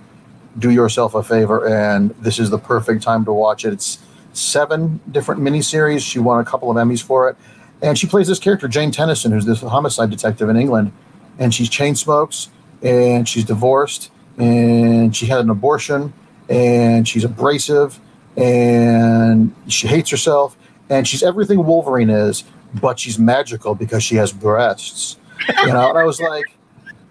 do 0.58 0.70
yourself 0.70 1.14
a 1.14 1.22
favor, 1.22 1.66
and 1.66 2.10
this 2.20 2.38
is 2.38 2.50
the 2.50 2.58
perfect 2.58 3.02
time 3.02 3.24
to 3.24 3.32
watch 3.32 3.64
it. 3.64 3.72
It's 3.72 3.98
seven 4.32 5.00
different 5.10 5.40
miniseries. 5.40 6.00
She 6.00 6.18
won 6.18 6.40
a 6.40 6.44
couple 6.44 6.70
of 6.70 6.76
Emmys 6.76 7.02
for 7.02 7.28
it. 7.28 7.36
And 7.82 7.98
she 7.98 8.06
plays 8.06 8.26
this 8.26 8.38
character, 8.38 8.68
Jane 8.68 8.90
Tennison, 8.90 9.32
who's 9.32 9.44
this 9.44 9.60
homicide 9.60 10.10
detective 10.10 10.48
in 10.48 10.56
England. 10.56 10.92
And 11.38 11.54
she's 11.54 11.68
chain 11.68 11.94
smokes 11.94 12.50
and 12.82 13.28
she's 13.28 13.44
divorced 13.44 14.10
and 14.38 15.14
she 15.14 15.26
had 15.26 15.40
an 15.40 15.50
abortion 15.50 16.12
and 16.48 17.06
she's 17.06 17.24
abrasive 17.24 18.00
and 18.36 19.54
she 19.68 19.86
hates 19.86 20.10
herself 20.10 20.56
and 20.90 21.06
she's 21.06 21.22
everything 21.22 21.64
Wolverine 21.64 22.10
is, 22.10 22.44
but 22.80 22.98
she's 22.98 23.18
magical 23.18 23.74
because 23.74 24.02
she 24.02 24.16
has 24.16 24.32
breasts. 24.32 25.16
You 25.62 25.72
know, 25.72 25.90
and 25.90 25.98
I 25.98 26.04
was 26.04 26.20
like, 26.20 26.46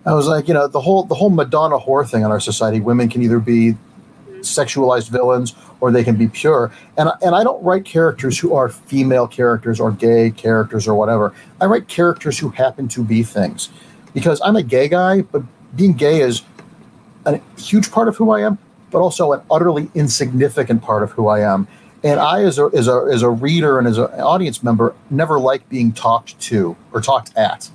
I 0.05 0.13
was 0.13 0.28
like, 0.28 0.47
you 0.47 0.53
know, 0.53 0.68
the 0.68 0.82
whole 0.82 1.03
the 1.03 1.15
whole 1.15 1.30
Madonna 1.30 1.78
whore 1.78 2.07
thing 2.09 2.24
in 2.24 2.32
our 2.32 2.39
society. 2.39 2.80
Women 2.80 3.09
can 3.09 3.22
either 3.22 3.39
be 3.39 3.76
sexualized 4.48 5.10
villains 5.10 5.56
or 5.80 5.91
they 5.91 6.04
can 6.04 6.16
be 6.16 6.28
pure. 6.28 6.72
And 6.98 7.10
and 7.22 7.36
I 7.36 7.43
don't 7.43 7.64
write 7.64 7.86
characters 7.86 8.38
who 8.39 8.54
are 8.54 8.70
female 8.70 9.28
characters 9.28 9.80
or 9.80 9.91
gay 9.91 10.32
characters 10.32 10.88
or 10.88 10.95
whatever. 10.95 11.34
I 11.62 11.66
write 11.66 11.88
characters 11.88 12.39
who 12.39 12.50
happen 12.50 12.88
to 12.89 13.04
be 13.04 13.24
things 13.24 13.70
because 14.14 14.41
I'm 14.43 14.56
a 14.56 14.64
gay 14.64 14.88
guy, 14.88 15.22
but 15.22 15.43
being 15.76 15.93
gay 15.93 16.22
is 16.22 16.43
a 17.26 17.39
huge 17.58 17.91
part 17.91 18.08
of 18.08 18.18
who 18.18 18.32
I 18.32 18.41
am, 18.41 18.58
but 18.89 19.00
also 19.00 19.34
an 19.34 19.41
utterly 19.52 19.91
insignificant 19.93 20.82
part 20.82 21.04
of 21.04 21.12
who 21.12 21.28
I 21.28 21.41
am. 21.41 21.68
And 22.04 22.20
I, 22.20 22.43
as 22.43 22.60
a 22.60 22.70
as 22.74 22.88
a 22.88 23.08
as 23.12 23.22
a 23.22 23.30
reader 23.30 23.80
and 23.80 23.88
as 23.88 23.98
an 23.98 24.10
audience 24.20 24.64
member, 24.64 24.95
never 25.10 25.39
like 25.39 25.68
being 25.68 25.91
talked 25.91 26.39
to 26.41 26.76
or 26.93 27.02
talked 27.02 27.36
at. 27.36 27.70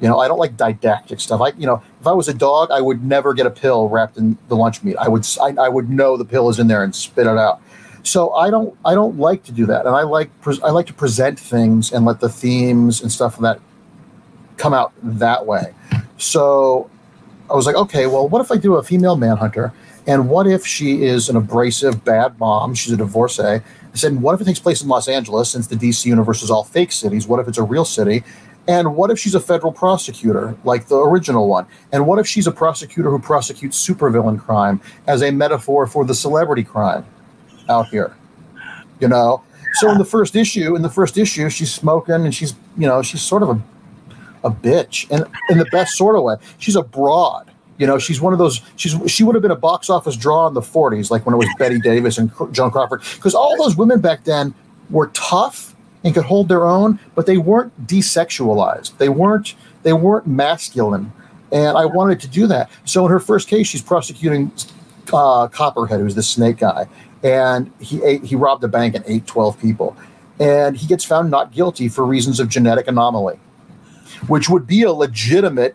You 0.00 0.08
know, 0.08 0.18
I 0.18 0.28
don't 0.28 0.38
like 0.38 0.56
didactic 0.56 1.20
stuff. 1.20 1.40
I, 1.40 1.48
you 1.56 1.66
know, 1.66 1.82
if 2.00 2.06
I 2.06 2.12
was 2.12 2.28
a 2.28 2.34
dog, 2.34 2.70
I 2.70 2.80
would 2.80 3.04
never 3.04 3.32
get 3.32 3.46
a 3.46 3.50
pill 3.50 3.88
wrapped 3.88 4.16
in 4.16 4.36
the 4.48 4.56
lunch 4.56 4.82
meat. 4.82 4.96
I 4.96 5.08
would, 5.08 5.26
I, 5.40 5.54
I 5.58 5.68
would 5.68 5.88
know 5.88 6.16
the 6.16 6.24
pill 6.24 6.48
is 6.48 6.58
in 6.58 6.66
there 6.66 6.82
and 6.82 6.94
spit 6.94 7.26
it 7.26 7.38
out. 7.38 7.60
So 8.02 8.32
I 8.32 8.50
don't, 8.50 8.76
I 8.84 8.94
don't 8.94 9.18
like 9.18 9.44
to 9.44 9.52
do 9.52 9.64
that, 9.66 9.86
and 9.86 9.96
I 9.96 10.02
like, 10.02 10.30
I 10.62 10.70
like 10.70 10.86
to 10.88 10.92
present 10.92 11.40
things 11.40 11.90
and 11.90 12.04
let 12.04 12.20
the 12.20 12.28
themes 12.28 13.00
and 13.00 13.10
stuff 13.10 13.38
that 13.38 13.60
come 14.58 14.74
out 14.74 14.92
that 15.02 15.46
way. 15.46 15.74
So 16.18 16.90
I 17.50 17.54
was 17.54 17.66
like, 17.66 17.76
okay, 17.76 18.06
well, 18.06 18.28
what 18.28 18.40
if 18.40 18.50
I 18.52 18.56
do 18.56 18.74
a 18.74 18.82
female 18.82 19.16
manhunter? 19.16 19.72
And 20.06 20.28
what 20.28 20.46
if 20.46 20.66
she 20.66 21.02
is 21.02 21.28
an 21.28 21.36
abrasive, 21.36 22.04
bad 22.04 22.38
mom? 22.38 22.74
She's 22.74 22.92
a 22.92 22.96
divorcee. 22.96 23.42
I 23.42 23.62
said, 23.94 24.20
what 24.20 24.34
if 24.34 24.40
it 24.40 24.44
takes 24.44 24.58
place 24.58 24.82
in 24.82 24.88
Los 24.88 25.08
Angeles 25.08 25.50
since 25.50 25.66
the 25.66 25.76
DC 25.76 26.04
universe 26.04 26.42
is 26.42 26.50
all 26.50 26.64
fake 26.64 26.92
cities? 26.92 27.26
What 27.26 27.40
if 27.40 27.48
it's 27.48 27.58
a 27.58 27.62
real 27.62 27.84
city? 27.84 28.22
And 28.66 28.96
what 28.96 29.10
if 29.10 29.18
she's 29.18 29.34
a 29.34 29.40
federal 29.40 29.72
prosecutor, 29.72 30.56
like 30.64 30.86
the 30.86 30.96
original 30.96 31.48
one? 31.48 31.66
And 31.92 32.06
what 32.06 32.18
if 32.18 32.26
she's 32.26 32.46
a 32.46 32.52
prosecutor 32.52 33.10
who 33.10 33.18
prosecutes 33.18 33.86
supervillain 33.86 34.40
crime 34.40 34.80
as 35.06 35.22
a 35.22 35.30
metaphor 35.30 35.86
for 35.86 36.04
the 36.04 36.14
celebrity 36.14 36.64
crime 36.64 37.04
out 37.68 37.88
here? 37.88 38.16
You 39.00 39.08
know? 39.08 39.42
So 39.74 39.90
in 39.90 39.98
the 39.98 40.04
first 40.04 40.34
issue, 40.36 40.76
in 40.76 40.82
the 40.82 40.88
first 40.88 41.18
issue, 41.18 41.50
she's 41.50 41.72
smoking 41.72 42.14
and 42.14 42.34
she's, 42.34 42.54
you 42.78 42.86
know, 42.86 43.02
she's 43.02 43.22
sort 43.22 43.42
of 43.42 43.50
a 43.50 43.60
a 44.44 44.50
bitch 44.50 45.10
and 45.10 45.24
in 45.48 45.58
the 45.58 45.64
best 45.66 45.96
sort 45.96 46.16
of 46.16 46.22
way. 46.22 46.36
She's 46.58 46.76
a 46.76 46.82
broad. 46.82 47.50
You 47.78 47.88
know, 47.88 47.98
she's 47.98 48.20
one 48.20 48.32
of 48.32 48.38
those. 48.38 48.60
She's 48.76 48.94
she 49.10 49.24
would 49.24 49.34
have 49.34 49.42
been 49.42 49.50
a 49.50 49.56
box 49.56 49.90
office 49.90 50.16
draw 50.16 50.46
in 50.46 50.54
the 50.54 50.60
'40s, 50.60 51.10
like 51.10 51.26
when 51.26 51.34
it 51.34 51.38
was 51.38 51.48
Bette 51.58 51.80
Davis 51.80 52.18
and 52.18 52.30
Joan 52.52 52.70
Crawford, 52.70 53.02
because 53.16 53.34
all 53.34 53.56
those 53.56 53.76
women 53.76 54.00
back 54.00 54.22
then 54.24 54.54
were 54.90 55.08
tough 55.08 55.73
and 56.04 56.14
could 56.14 56.24
hold 56.24 56.48
their 56.48 56.66
own, 56.66 57.00
but 57.14 57.26
they 57.26 57.38
weren't 57.38 57.86
desexualized. 57.86 58.96
They 58.98 59.08
weren't 59.08 59.54
they 59.82 59.92
weren't 59.92 60.26
masculine, 60.26 61.12
and 61.50 61.76
I 61.76 61.86
wanted 61.86 62.20
to 62.20 62.28
do 62.28 62.46
that. 62.46 62.70
So 62.84 63.04
in 63.04 63.10
her 63.10 63.20
first 63.20 63.48
case, 63.48 63.66
she's 63.66 63.82
prosecuting 63.82 64.52
uh, 65.12 65.48
Copperhead, 65.48 66.00
who's 66.00 66.14
the 66.14 66.22
snake 66.22 66.58
guy, 66.58 66.86
and 67.22 67.72
he 67.80 68.02
ate 68.04 68.22
he 68.24 68.36
robbed 68.36 68.62
a 68.64 68.68
bank 68.68 68.94
and 68.94 69.04
ate 69.08 69.26
twelve 69.26 69.58
people, 69.58 69.96
and 70.38 70.76
he 70.76 70.86
gets 70.86 71.04
found 71.04 71.30
not 71.30 71.52
guilty 71.52 71.88
for 71.88 72.04
reasons 72.04 72.38
of 72.38 72.48
genetic 72.48 72.86
anomaly, 72.86 73.38
which 74.28 74.48
would 74.48 74.66
be 74.66 74.82
a 74.82 74.92
legitimate 74.92 75.74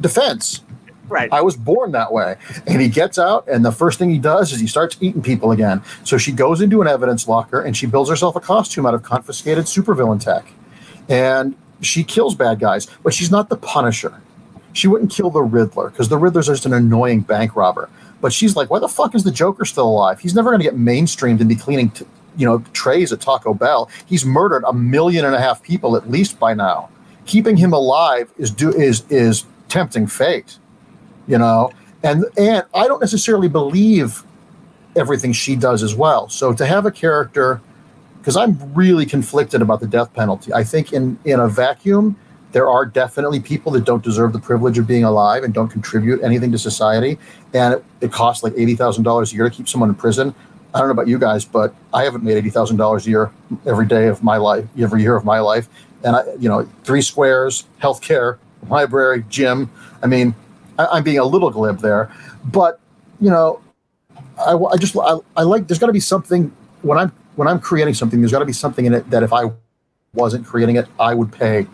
defense. 0.00 0.62
Right. 1.08 1.32
I 1.32 1.40
was 1.42 1.56
born 1.56 1.92
that 1.92 2.12
way. 2.12 2.36
And 2.66 2.80
he 2.80 2.88
gets 2.88 3.18
out, 3.18 3.46
and 3.48 3.64
the 3.64 3.72
first 3.72 3.98
thing 3.98 4.10
he 4.10 4.18
does 4.18 4.52
is 4.52 4.60
he 4.60 4.66
starts 4.66 4.96
eating 5.00 5.22
people 5.22 5.52
again. 5.52 5.82
So 6.04 6.18
she 6.18 6.32
goes 6.32 6.60
into 6.60 6.82
an 6.82 6.88
evidence 6.88 7.26
locker 7.28 7.60
and 7.60 7.76
she 7.76 7.86
builds 7.86 8.10
herself 8.10 8.36
a 8.36 8.40
costume 8.40 8.86
out 8.86 8.94
of 8.94 9.02
confiscated 9.02 9.64
supervillain 9.64 10.20
tech. 10.20 10.46
And 11.08 11.56
she 11.80 12.04
kills 12.04 12.34
bad 12.34 12.60
guys, 12.60 12.86
but 13.02 13.14
she's 13.14 13.30
not 13.30 13.48
the 13.48 13.56
Punisher. 13.56 14.20
She 14.72 14.88
wouldn't 14.88 15.10
kill 15.10 15.30
the 15.30 15.42
Riddler 15.42 15.90
because 15.90 16.08
the 16.08 16.18
Riddler's 16.18 16.46
just 16.46 16.66
an 16.66 16.72
annoying 16.72 17.22
bank 17.22 17.56
robber. 17.56 17.88
But 18.20 18.32
she's 18.32 18.56
like, 18.56 18.70
why 18.70 18.78
the 18.78 18.88
fuck 18.88 19.14
is 19.14 19.24
the 19.24 19.30
Joker 19.30 19.64
still 19.64 19.88
alive? 19.88 20.20
He's 20.20 20.34
never 20.34 20.50
going 20.50 20.60
to 20.60 20.64
get 20.64 20.76
mainstreamed 20.76 21.40
and 21.40 21.48
be 21.48 21.56
cleaning, 21.56 21.90
t- 21.90 22.06
you 22.36 22.46
know, 22.46 22.58
trays 22.72 23.12
at 23.12 23.20
Taco 23.20 23.54
Bell. 23.54 23.88
He's 24.06 24.24
murdered 24.24 24.64
a 24.66 24.72
million 24.72 25.24
and 25.24 25.34
a 25.34 25.40
half 25.40 25.62
people 25.62 25.96
at 25.96 26.10
least 26.10 26.38
by 26.38 26.54
now. 26.54 26.90
Keeping 27.26 27.56
him 27.56 27.72
alive 27.72 28.32
is 28.38 28.50
do 28.50 28.72
is 28.72 29.04
is 29.10 29.44
tempting 29.68 30.06
fate 30.06 30.58
you 31.28 31.38
know? 31.38 31.70
And 32.02 32.24
and 32.36 32.64
i 32.74 32.86
don't 32.86 33.00
necessarily 33.00 33.48
believe 33.48 34.22
everything 34.96 35.32
she 35.32 35.56
does 35.56 35.82
as 35.82 35.94
well. 35.94 36.28
So 36.28 36.52
to 36.52 36.66
have 36.66 36.86
a 36.86 36.90
character 36.90 37.60
because 38.18 38.36
i'm 38.36 38.58
really 38.74 39.06
conflicted 39.06 39.62
about 39.62 39.80
the 39.80 39.86
death 39.86 40.12
penalty. 40.14 40.52
I 40.52 40.64
think 40.64 40.92
in 40.92 41.18
in 41.24 41.40
a 41.40 41.48
vacuum 41.48 42.16
there 42.52 42.68
are 42.68 42.86
definitely 42.86 43.40
people 43.40 43.72
that 43.72 43.84
don't 43.84 44.02
deserve 44.02 44.32
the 44.32 44.38
privilege 44.38 44.78
of 44.78 44.86
being 44.86 45.04
alive 45.04 45.44
and 45.44 45.52
don't 45.52 45.68
contribute 45.68 46.22
anything 46.22 46.50
to 46.50 46.58
society. 46.58 47.18
And 47.52 47.74
it, 47.74 47.84
it 48.00 48.10
costs 48.10 48.42
like 48.42 48.54
$80000 48.54 49.32
a 49.32 49.36
year 49.36 49.44
to 49.44 49.54
keep 49.54 49.68
someone 49.68 49.90
in 49.90 49.94
prison. 49.94 50.34
I 50.74 50.78
don't 50.78 50.88
know 50.88 50.92
about 50.92 51.08
you 51.08 51.18
guys 51.18 51.44
but 51.44 51.74
i 51.92 52.04
haven't 52.04 52.22
made 52.22 52.42
$80000 52.44 53.06
a 53.06 53.10
year 53.10 53.30
every 53.66 53.86
day 53.86 54.06
of 54.06 54.22
my 54.22 54.36
life 54.36 54.66
every 54.78 55.02
year 55.02 55.16
of 55.16 55.24
my 55.24 55.40
life. 55.40 55.68
And 56.04 56.14
i 56.14 56.24
you 56.38 56.48
know 56.48 56.68
three 56.84 57.02
squares 57.02 57.64
healthcare 57.82 58.38
library 58.68 59.24
gym. 59.28 59.70
I 60.02 60.06
mean 60.06 60.34
I, 60.78 60.98
am 60.98 61.04
being 61.04 61.18
a 61.18 61.24
little 61.24 61.50
glib 61.50 61.80
there, 61.80 62.10
but 62.44 62.80
you 63.20 63.30
know, 63.30 63.60
I, 64.38 64.54
I 64.54 64.76
just 64.76 64.96
I, 64.96 65.18
I 65.36 65.42
like. 65.42 65.66
There's 65.66 65.78
got 65.78 65.86
to 65.86 65.92
be 65.92 66.00
something 66.00 66.54
when 66.82 66.98
I'm 66.98 67.12
when 67.36 67.48
I'm 67.48 67.60
creating 67.60 67.94
something. 67.94 68.20
There's 68.20 68.32
got 68.32 68.38
to 68.40 68.44
be 68.44 68.52
something 68.52 68.86
in 68.86 68.94
it 68.94 69.10
that 69.10 69.22
if 69.22 69.32
I 69.32 69.50
wasn't 70.14 70.46
creating 70.46 70.76
it, 70.76 70.86
I 70.98 71.14
would 71.14 71.32
pay 71.32 71.66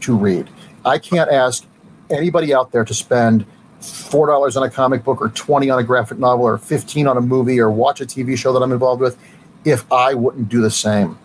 to 0.00 0.16
read. 0.16 0.48
I 0.84 0.98
can't 0.98 1.30
ask 1.30 1.66
anybody 2.10 2.54
out 2.54 2.72
there 2.72 2.84
to 2.84 2.94
spend 2.94 3.46
four 3.80 4.26
dollars 4.26 4.56
on 4.56 4.62
a 4.62 4.70
comic 4.70 5.04
book 5.04 5.20
or 5.20 5.28
twenty 5.30 5.70
on 5.70 5.78
a 5.78 5.82
graphic 5.82 6.18
novel 6.18 6.46
or 6.46 6.58
fifteen 6.58 7.06
on 7.06 7.16
a 7.16 7.20
movie 7.20 7.58
or 7.58 7.70
watch 7.70 8.00
a 8.00 8.06
TV 8.06 8.36
show 8.36 8.52
that 8.52 8.62
I'm 8.62 8.72
involved 8.72 9.00
with 9.00 9.18
if 9.64 9.90
I 9.92 10.14
wouldn't 10.14 10.48
do 10.48 10.60
the 10.60 10.70
same. 10.70 11.18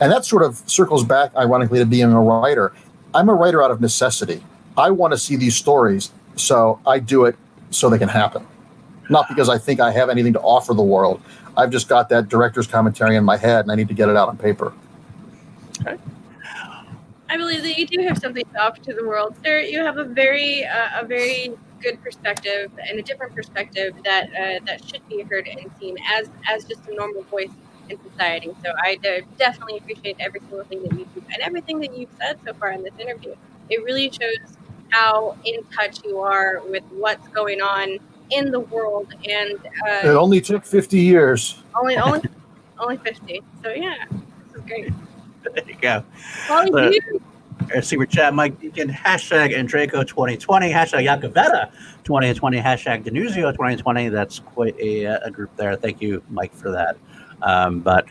And 0.00 0.12
that 0.12 0.24
sort 0.24 0.42
of 0.42 0.62
circles 0.66 1.04
back, 1.04 1.34
ironically, 1.36 1.78
to 1.78 1.86
being 1.86 2.12
a 2.12 2.20
writer. 2.20 2.72
I'm 3.14 3.28
a 3.28 3.34
writer 3.34 3.62
out 3.62 3.70
of 3.70 3.80
necessity. 3.80 4.44
I 4.76 4.90
want 4.90 5.12
to 5.12 5.18
see 5.18 5.36
these 5.36 5.56
stories 5.56 6.10
so 6.36 6.80
I 6.86 6.98
do 6.98 7.24
it 7.24 7.36
so 7.70 7.90
they 7.90 7.98
can 7.98 8.08
happen, 8.08 8.46
not 9.10 9.28
because 9.28 9.48
I 9.48 9.58
think 9.58 9.80
I 9.80 9.90
have 9.90 10.08
anything 10.08 10.32
to 10.34 10.40
offer 10.40 10.74
the 10.74 10.82
world. 10.82 11.20
I've 11.56 11.70
just 11.70 11.88
got 11.88 12.08
that 12.10 12.28
director's 12.28 12.66
commentary 12.66 13.16
in 13.16 13.24
my 13.24 13.36
head, 13.36 13.64
and 13.64 13.72
I 13.72 13.74
need 13.74 13.88
to 13.88 13.94
get 13.94 14.08
it 14.08 14.16
out 14.16 14.28
on 14.28 14.36
paper. 14.36 14.72
Okay. 15.80 15.96
I 17.28 17.36
believe 17.36 17.62
that 17.62 17.76
you 17.76 17.86
do 17.86 18.06
have 18.06 18.18
something 18.18 18.44
to 18.52 18.62
offer 18.62 18.80
to 18.82 18.94
the 18.94 19.04
world, 19.04 19.34
sir. 19.44 19.60
You 19.60 19.80
have 19.80 19.98
a 19.98 20.04
very, 20.04 20.64
uh, 20.64 21.00
a 21.00 21.06
very 21.06 21.52
good 21.82 22.00
perspective 22.02 22.70
and 22.88 22.98
a 22.98 23.02
different 23.02 23.34
perspective 23.34 23.94
that 24.04 24.28
uh, 24.28 24.64
that 24.64 24.84
should 24.84 25.06
be 25.08 25.22
heard 25.22 25.48
and 25.48 25.70
seen 25.78 25.96
as 26.14 26.28
as 26.48 26.64
just 26.64 26.86
a 26.88 26.94
normal 26.94 27.22
voice 27.24 27.50
in 27.88 27.98
society. 28.10 28.50
So 28.64 28.72
I 28.82 28.96
definitely 29.38 29.78
appreciate 29.78 30.16
every 30.20 30.40
single 30.40 30.64
thing 30.64 30.82
that 30.84 30.92
you 30.92 31.06
do 31.14 31.22
and 31.32 31.42
everything 31.42 31.80
that 31.80 31.96
you've 31.96 32.10
said 32.18 32.38
so 32.44 32.54
far 32.54 32.72
in 32.72 32.82
this 32.82 32.94
interview. 32.98 33.34
It 33.68 33.82
really 33.84 34.10
shows 34.10 34.56
how 34.96 35.36
in 35.44 35.62
touch 35.64 36.04
you 36.04 36.18
are 36.20 36.62
with 36.68 36.84
what's 36.90 37.26
going 37.28 37.60
on 37.60 37.98
in 38.30 38.50
the 38.50 38.60
world. 38.60 39.12
And 39.28 39.58
uh, 39.86 40.08
it 40.08 40.16
only 40.16 40.40
took 40.40 40.64
50 40.64 40.98
years. 40.98 41.62
Only, 41.78 41.96
only, 41.98 42.22
only 42.78 42.96
50. 42.98 43.42
So 43.62 43.70
yeah, 43.70 44.04
this 44.10 44.56
is 44.56 44.62
great. 44.66 44.92
There 45.42 45.68
you 45.68 45.76
go. 45.80 46.04
Well, 46.48 46.66
so, 46.68 46.90
you. 46.90 47.20
See, 47.82 47.96
we're 47.96 48.06
chat 48.06 48.34
Mike 48.34 48.60
Deacon, 48.60 48.88
hashtag 48.88 49.56
Andreyko 49.56 50.06
2020, 50.06 50.70
hashtag 50.70 51.06
Yakavetta 51.06 51.72
2020, 52.04 52.58
hashtag 52.58 53.04
Denuzio 53.04 53.50
2020. 53.52 54.08
That's 54.08 54.38
quite 54.40 54.78
a, 54.78 55.04
a 55.04 55.30
group 55.30 55.56
there. 55.56 55.74
Thank 55.74 56.00
you, 56.00 56.22
Mike, 56.28 56.54
for 56.54 56.70
that. 56.70 56.96
Um, 57.42 57.80
but 57.80 58.06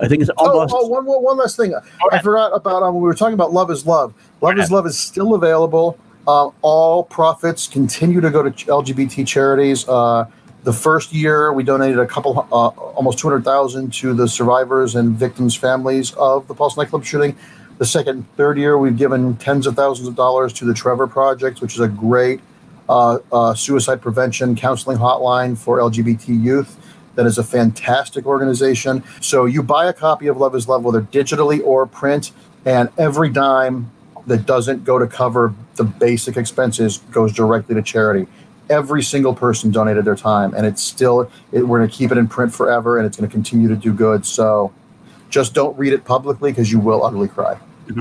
I 0.00 0.08
think 0.08 0.22
it's 0.22 0.30
oh, 0.36 0.50
almost. 0.50 0.74
Oh, 0.76 0.84
oh 0.84 0.86
one, 0.86 1.04
one 1.06 1.38
last 1.38 1.56
thing. 1.56 1.74
I 2.12 2.20
forgot 2.20 2.52
about 2.54 2.82
um, 2.82 2.94
when 2.94 3.02
we 3.02 3.06
were 3.06 3.14
talking 3.14 3.34
about 3.34 3.52
Love 3.52 3.70
is 3.70 3.86
Love. 3.86 4.14
Love 4.40 4.58
is 4.58 4.70
Love 4.70 4.86
is 4.86 4.98
still 4.98 5.34
available. 5.34 5.98
Uh, 6.26 6.50
all 6.62 7.04
profits 7.04 7.66
continue 7.66 8.20
to 8.20 8.30
go 8.30 8.42
to 8.42 8.50
LGBT 8.50 9.26
charities. 9.26 9.88
Uh, 9.88 10.26
the 10.62 10.72
first 10.72 11.12
year, 11.12 11.52
we 11.52 11.64
donated 11.64 11.98
a 11.98 12.06
couple, 12.06 12.46
uh, 12.52 12.68
almost 12.68 13.18
two 13.18 13.28
hundred 13.28 13.44
thousand 13.44 13.92
to 13.94 14.12
the 14.12 14.28
survivors 14.28 14.94
and 14.94 15.16
victims' 15.16 15.56
families 15.56 16.12
of 16.14 16.46
the 16.48 16.54
Pulse 16.54 16.76
nightclub 16.76 17.04
shooting. 17.04 17.36
The 17.78 17.86
second, 17.86 18.26
third 18.36 18.58
year, 18.58 18.76
we've 18.76 18.96
given 18.96 19.36
tens 19.38 19.66
of 19.66 19.74
thousands 19.74 20.06
of 20.06 20.14
dollars 20.14 20.52
to 20.54 20.66
the 20.66 20.74
Trevor 20.74 21.06
Project, 21.06 21.62
which 21.62 21.74
is 21.74 21.80
a 21.80 21.88
great 21.88 22.40
uh, 22.90 23.20
uh, 23.32 23.54
suicide 23.54 24.02
prevention 24.02 24.54
counseling 24.54 24.98
hotline 24.98 25.56
for 25.56 25.78
LGBT 25.78 26.42
youth. 26.42 26.76
That 27.14 27.24
is 27.24 27.38
a 27.38 27.44
fantastic 27.44 28.26
organization. 28.26 29.02
So 29.20 29.46
you 29.46 29.62
buy 29.62 29.88
a 29.88 29.94
copy 29.94 30.26
of 30.26 30.36
Love 30.36 30.54
Is 30.54 30.68
Love, 30.68 30.84
whether 30.84 31.00
digitally 31.00 31.62
or 31.64 31.86
print, 31.86 32.32
and 32.66 32.90
every 32.98 33.30
dime 33.30 33.90
that 34.26 34.46
doesn't 34.46 34.84
go 34.84 34.98
to 34.98 35.06
cover 35.06 35.54
the 35.76 35.84
basic 35.84 36.36
expenses 36.36 36.98
goes 37.10 37.32
directly 37.32 37.74
to 37.74 37.82
charity. 37.82 38.26
Every 38.68 39.02
single 39.02 39.34
person 39.34 39.70
donated 39.70 40.04
their 40.04 40.14
time, 40.14 40.54
and 40.54 40.64
it's 40.64 40.82
still 40.82 41.30
it, 41.52 41.66
we're 41.66 41.78
going 41.78 41.90
to 41.90 41.94
keep 41.96 42.12
it 42.12 42.18
in 42.18 42.28
print 42.28 42.54
forever, 42.54 42.98
and 42.98 43.06
it's 43.06 43.16
going 43.16 43.28
to 43.28 43.32
continue 43.32 43.68
to 43.68 43.76
do 43.76 43.92
good. 43.92 44.24
So, 44.24 44.72
just 45.28 45.54
don't 45.54 45.76
read 45.78 45.92
it 45.92 46.04
publicly 46.04 46.52
because 46.52 46.70
you 46.70 46.78
will 46.78 47.04
ugly 47.04 47.28
cry. 47.28 47.58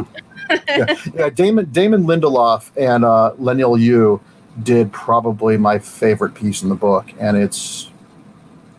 yeah. 0.67 0.95
yeah, 1.13 1.29
Damon 1.29 1.65
Damon 1.71 2.03
Lindelof 2.03 2.69
and 2.77 3.03
uh, 3.03 3.33
Leinil 3.39 3.79
Yu 3.79 4.21
did 4.61 4.91
probably 4.91 5.57
my 5.57 5.79
favorite 5.79 6.35
piece 6.35 6.61
in 6.61 6.69
the 6.69 6.75
book, 6.75 7.11
and 7.19 7.37
it's 7.37 7.89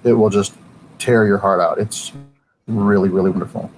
it 0.05 0.13
will 0.13 0.31
just 0.31 0.55
tear 0.99 1.27
your 1.27 1.39
heart 1.39 1.61
out. 1.61 1.79
It's 1.79 2.13
really 2.69 3.09
really 3.09 3.31
wonderful. 3.31 3.71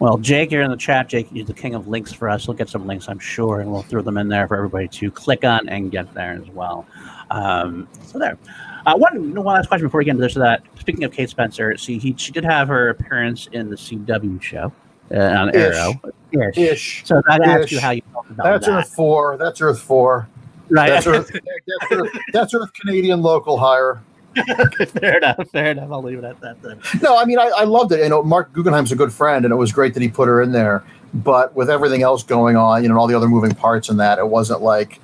Well, 0.00 0.16
Jake, 0.16 0.50
you're 0.50 0.62
in 0.62 0.70
the 0.70 0.78
chat. 0.78 1.08
Jake, 1.08 1.28
you're 1.30 1.44
the 1.44 1.52
king 1.52 1.74
of 1.74 1.86
links 1.86 2.10
for 2.10 2.30
us. 2.30 2.48
We'll 2.48 2.56
get 2.56 2.70
some 2.70 2.86
links, 2.86 3.06
I'm 3.06 3.18
sure, 3.18 3.60
and 3.60 3.70
we'll 3.70 3.82
throw 3.82 4.00
them 4.00 4.16
in 4.16 4.28
there 4.28 4.48
for 4.48 4.56
everybody 4.56 4.88
to 4.88 5.10
click 5.10 5.44
on 5.44 5.68
and 5.68 5.90
get 5.90 6.12
there 6.14 6.32
as 6.32 6.48
well. 6.48 6.86
Um, 7.30 7.86
so 8.06 8.18
there. 8.18 8.38
Uh, 8.86 8.96
one, 8.96 9.34
one 9.34 9.44
last 9.44 9.68
question 9.68 9.86
before 9.86 9.98
we 9.98 10.06
get 10.06 10.12
into 10.12 10.22
this. 10.22 10.32
That 10.32 10.62
speaking 10.78 11.04
of 11.04 11.12
Kate 11.12 11.28
Spencer, 11.28 11.76
see, 11.76 11.98
he, 11.98 12.14
she 12.16 12.32
did 12.32 12.44
have 12.44 12.66
her 12.68 12.88
appearance 12.88 13.48
in 13.52 13.68
the 13.68 13.76
CW 13.76 14.40
show 14.40 14.72
uh, 15.12 15.18
on 15.18 15.50
Ish. 15.50 15.76
Arrow. 15.76 16.00
Ish. 16.32 16.56
Ish. 16.56 17.02
So 17.04 17.20
I 17.28 17.36
ask 17.36 17.70
you 17.70 17.78
how 17.78 17.90
you 17.90 18.02
felt 18.10 18.30
about 18.30 18.44
that's 18.44 18.66
that. 18.66 18.78
Earth 18.78 18.94
four. 18.94 19.36
That's 19.36 19.60
Earth 19.60 19.82
four. 19.82 20.26
Right. 20.70 20.88
That's 20.88 21.06
Earth. 21.06 21.30
that's, 21.80 21.92
Earth, 21.92 22.18
that's 22.32 22.54
Earth 22.54 22.72
Canadian 22.72 23.20
local 23.20 23.58
hire. 23.58 24.02
fair 24.88 25.18
enough. 25.18 25.50
Fair 25.50 25.70
enough. 25.72 25.90
I'll 25.90 26.02
leave 26.02 26.18
it 26.18 26.24
at 26.24 26.40
that 26.40 26.62
then. 26.62 26.80
No, 27.02 27.18
I 27.18 27.24
mean, 27.24 27.38
I, 27.38 27.50
I 27.56 27.64
loved 27.64 27.92
it. 27.92 28.00
You 28.00 28.08
know, 28.08 28.22
Marc 28.22 28.52
Guggenheim's 28.52 28.92
a 28.92 28.96
good 28.96 29.12
friend, 29.12 29.44
and 29.44 29.52
it 29.52 29.56
was 29.56 29.72
great 29.72 29.94
that 29.94 30.02
he 30.02 30.08
put 30.08 30.28
her 30.28 30.40
in 30.40 30.52
there. 30.52 30.84
But 31.12 31.54
with 31.56 31.68
everything 31.68 32.02
else 32.02 32.22
going 32.22 32.56
on, 32.56 32.82
you 32.82 32.88
know, 32.88 32.96
all 32.98 33.08
the 33.08 33.16
other 33.16 33.28
moving 33.28 33.54
parts 33.54 33.88
and 33.88 33.98
that, 33.98 34.18
it 34.18 34.28
wasn't 34.28 34.62
like, 34.62 35.00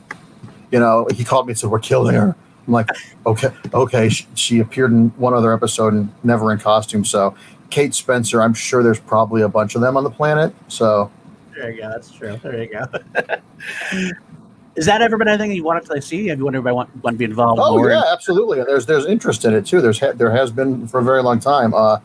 you 0.71 0.79
know, 0.79 1.09
he 1.13 1.25
called 1.25 1.47
me 1.47 1.53
and 1.53 1.59
said, 1.59 1.71
"We're 1.71 1.81
killing 1.81 2.15
her." 2.15 2.37
I'm 2.67 2.73
like, 2.73 2.89
okay, 3.27 3.51
okay. 3.75 4.09
She, 4.09 4.27
she 4.35 4.59
appeared 4.61 4.91
in 4.93 5.11
one 5.11 5.35
other 5.35 5.53
episode 5.53 5.93
and 5.93 6.13
never 6.25 6.53
in 6.53 6.59
costume. 6.59 7.05
So, 7.05 7.35
Kate 7.71 7.95
Spencer, 7.95 8.43
I'm 8.43 8.55
sure 8.55 8.83
there's 8.83 9.01
probably 9.01 9.43
a 9.43 9.49
bunch 9.49 9.75
of 9.75 9.81
them 9.81 9.97
on 9.97 10.05
the 10.05 10.11
planet. 10.11 10.55
So, 10.69 11.11
There 11.55 11.71
you 11.71 11.83
go. 11.83 11.89
That's 11.91 12.11
true. 12.11 12.39
There 12.43 12.63
you 12.63 12.71
go. 12.71 14.11
Is 14.77 14.87
that 14.87 15.01
ever 15.01 15.17
been 15.17 15.29
anything 15.29 15.53
you 15.53 15.65
wanted 15.65 15.87
to 15.87 16.03
see? 16.03 16.27
Have 16.27 16.39
you 16.39 16.47
everybody 16.49 16.75
want, 16.75 17.03
want 17.03 17.15
to 17.15 17.19
be 17.19 17.25
involved? 17.25 17.61
Oh 17.63 17.79
more? 17.79 17.91
yeah, 17.91 18.03
absolutely. 18.13 18.63
There's 18.63 18.87
there's 18.87 19.07
interest 19.07 19.45
in 19.45 19.55
it 19.55 19.65
too. 19.65 19.81
There's 19.81 20.01
there 20.01 20.31
has 20.31 20.51
been 20.51 20.87
for 20.87 21.01
a 21.01 21.03
very 21.03 21.23
long 21.23 21.41
time. 21.41 21.73
Uh, 21.73 21.99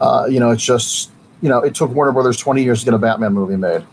uh, 0.00 0.26
you 0.30 0.38
know, 0.38 0.50
it's 0.50 0.64
just 0.64 1.10
you 1.42 1.48
know, 1.48 1.58
it 1.58 1.74
took 1.74 1.90
Warner 1.90 2.12
Brothers 2.12 2.36
20 2.36 2.62
years 2.62 2.80
to 2.80 2.84
get 2.86 2.94
a 2.94 2.98
Batman 2.98 3.34
movie 3.34 3.56
made. 3.56 3.84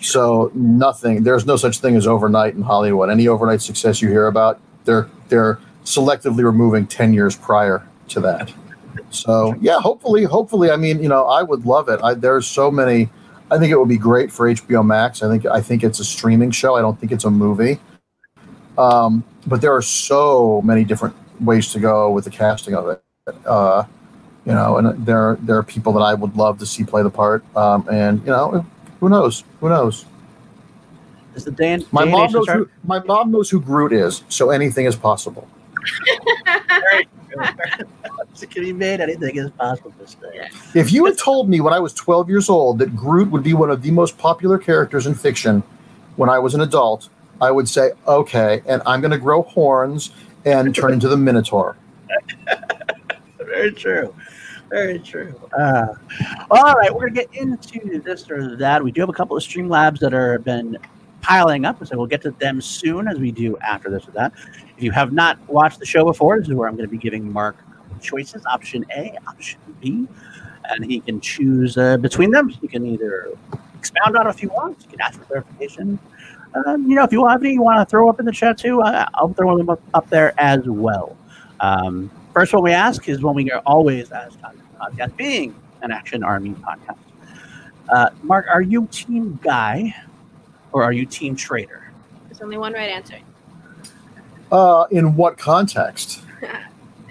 So 0.00 0.50
nothing. 0.54 1.24
There's 1.24 1.44
no 1.44 1.56
such 1.56 1.78
thing 1.78 1.96
as 1.96 2.06
overnight 2.06 2.54
in 2.54 2.62
Hollywood. 2.62 3.10
Any 3.10 3.28
overnight 3.28 3.60
success 3.60 4.00
you 4.00 4.08
hear 4.08 4.28
about, 4.28 4.60
they're 4.84 5.08
they're 5.28 5.58
selectively 5.84 6.44
removing 6.44 6.86
10 6.86 7.12
years 7.12 7.36
prior 7.36 7.86
to 8.08 8.20
that. 8.20 8.52
So 9.10 9.54
yeah, 9.60 9.80
hopefully, 9.80 10.24
hopefully. 10.24 10.70
I 10.70 10.76
mean, 10.76 11.02
you 11.02 11.08
know, 11.08 11.26
I 11.26 11.42
would 11.42 11.66
love 11.66 11.88
it. 11.88 12.00
I, 12.02 12.14
there's 12.14 12.46
so 12.46 12.70
many. 12.70 13.08
I 13.50 13.58
think 13.58 13.70
it 13.70 13.78
would 13.78 13.88
be 13.88 13.98
great 13.98 14.32
for 14.32 14.48
HBO 14.48 14.84
Max. 14.84 15.22
I 15.22 15.28
think 15.28 15.46
I 15.46 15.60
think 15.60 15.84
it's 15.84 16.00
a 16.00 16.04
streaming 16.04 16.50
show. 16.50 16.74
I 16.74 16.80
don't 16.80 16.98
think 16.98 17.12
it's 17.12 17.24
a 17.24 17.30
movie. 17.30 17.78
Um, 18.76 19.24
but 19.46 19.60
there 19.60 19.74
are 19.74 19.82
so 19.82 20.60
many 20.62 20.84
different 20.84 21.14
ways 21.40 21.72
to 21.72 21.80
go 21.80 22.10
with 22.10 22.24
the 22.24 22.30
casting 22.30 22.74
of 22.74 22.88
it. 22.88 23.02
Uh, 23.46 23.84
you 24.44 24.52
know, 24.52 24.78
and 24.78 25.06
there 25.06 25.36
there 25.40 25.56
are 25.58 25.62
people 25.62 25.92
that 25.94 26.00
I 26.00 26.14
would 26.14 26.36
love 26.36 26.58
to 26.58 26.66
see 26.66 26.84
play 26.84 27.02
the 27.02 27.10
part. 27.10 27.44
Um, 27.56 27.86
and 27.90 28.20
you 28.20 28.26
know, 28.26 28.66
who 29.00 29.08
knows? 29.08 29.44
Who 29.60 29.68
knows? 29.68 30.04
Is 31.34 31.44
the 31.44 31.50
Dan? 31.50 31.84
My 31.92 32.04
Dan 32.04 32.12
mom 32.12 32.32
knows 32.32 32.48
who 32.48 32.68
my 32.84 32.98
mom 33.00 33.30
knows 33.30 33.50
who 33.50 33.60
Groot 33.60 33.92
is, 33.92 34.24
so 34.28 34.50
anything 34.50 34.86
is 34.86 34.96
possible. 34.96 35.48
it 36.46 37.08
can 38.50 38.62
be 38.62 38.72
made. 38.72 39.00
Anything 39.00 39.36
is 39.36 39.50
possible 39.52 39.92
this 39.98 40.14
day. 40.14 40.48
If 40.74 40.92
you 40.92 41.04
had 41.04 41.18
told 41.18 41.48
me 41.48 41.60
when 41.60 41.72
I 41.72 41.78
was 41.78 41.92
12 41.94 42.28
years 42.28 42.48
old 42.48 42.78
that 42.78 42.94
Groot 42.96 43.30
would 43.30 43.42
be 43.42 43.54
one 43.54 43.70
of 43.70 43.82
the 43.82 43.90
most 43.90 44.18
popular 44.18 44.58
characters 44.58 45.06
in 45.06 45.14
fiction 45.14 45.62
when 46.16 46.28
I 46.28 46.38
was 46.38 46.54
an 46.54 46.60
adult, 46.60 47.08
I 47.40 47.50
would 47.50 47.68
say, 47.68 47.92
okay, 48.06 48.62
and 48.66 48.82
I'm 48.86 49.00
going 49.00 49.10
to 49.10 49.18
grow 49.18 49.42
horns 49.42 50.12
and 50.44 50.74
turn 50.74 50.92
into 50.92 51.08
the 51.08 51.16
Minotaur. 51.16 51.76
Very 53.38 53.72
true. 53.72 54.14
Very 54.70 54.98
true. 54.98 55.34
Uh, 55.56 55.86
all 56.50 56.74
right, 56.74 56.92
we're 56.92 57.08
gonna 57.08 57.26
get 57.26 57.34
into 57.34 58.00
this 58.00 58.28
or 58.28 58.56
that. 58.56 58.82
We 58.82 58.90
do 58.90 59.00
have 59.00 59.08
a 59.08 59.12
couple 59.12 59.36
of 59.36 59.42
Streamlabs 59.42 60.00
that 60.00 60.12
are 60.12 60.40
been 60.40 60.76
piling 61.26 61.64
up, 61.64 61.84
so 61.84 61.96
we'll 61.96 62.06
get 62.06 62.22
to 62.22 62.30
them 62.32 62.60
soon 62.60 63.08
as 63.08 63.18
we 63.18 63.32
do 63.32 63.56
after 63.58 63.90
this 63.90 64.06
or 64.06 64.12
that. 64.12 64.32
If 64.76 64.82
you 64.82 64.92
have 64.92 65.12
not 65.12 65.38
watched 65.48 65.80
the 65.80 65.86
show 65.86 66.04
before, 66.04 66.38
this 66.38 66.48
is 66.48 66.54
where 66.54 66.68
I'm 66.68 66.76
going 66.76 66.86
to 66.86 66.90
be 66.90 66.98
giving 66.98 67.30
Mark 67.30 67.56
choices: 68.00 68.46
option 68.46 68.86
A, 68.96 69.16
option 69.26 69.58
B, 69.80 70.06
and 70.70 70.84
he 70.84 71.00
can 71.00 71.20
choose 71.20 71.76
uh, 71.76 71.96
between 71.96 72.30
them. 72.30 72.52
You 72.62 72.68
can 72.68 72.86
either 72.86 73.32
expound 73.76 74.16
on 74.16 74.26
it 74.26 74.30
if 74.30 74.42
you 74.42 74.50
want. 74.50 74.80
You 74.82 74.90
can 74.90 75.00
ask 75.00 75.18
for 75.18 75.24
clarification. 75.24 75.98
Um, 76.54 76.88
you 76.88 76.94
know, 76.94 77.02
if 77.02 77.12
you 77.12 77.26
have 77.26 77.42
any 77.42 77.54
you 77.54 77.62
want 77.62 77.86
to 77.86 77.90
throw 77.90 78.08
up 78.08 78.20
in 78.20 78.24
the 78.24 78.32
chat 78.32 78.56
too, 78.56 78.80
uh, 78.80 79.06
I'll 79.14 79.34
throw 79.34 79.56
them 79.56 79.68
up, 79.68 79.82
up 79.94 80.08
there 80.08 80.32
as 80.38 80.64
well. 80.66 81.16
Um, 81.60 82.10
first 82.32 82.52
one 82.54 82.62
we 82.62 82.72
ask 82.72 83.08
is 83.08 83.20
one 83.20 83.34
we 83.34 83.50
are 83.50 83.62
always 83.66 84.12
asked 84.12 84.38
on 84.44 84.60
podcast, 84.80 85.16
being 85.16 85.54
an 85.82 85.90
Action 85.90 86.22
Army 86.22 86.50
podcast. 86.50 86.98
Uh, 87.88 88.10
Mark, 88.22 88.46
are 88.48 88.62
you 88.62 88.86
Team 88.90 89.38
Guy 89.42 89.94
or 90.72 90.82
are 90.82 90.92
you 90.92 91.06
Team 91.06 91.36
Trader? 91.36 91.90
There's 92.26 92.40
only 92.40 92.58
one 92.58 92.72
right 92.72 92.90
answer. 92.90 93.18
Uh, 94.52 94.86
in 94.90 95.16
what 95.16 95.38
context? 95.38 96.22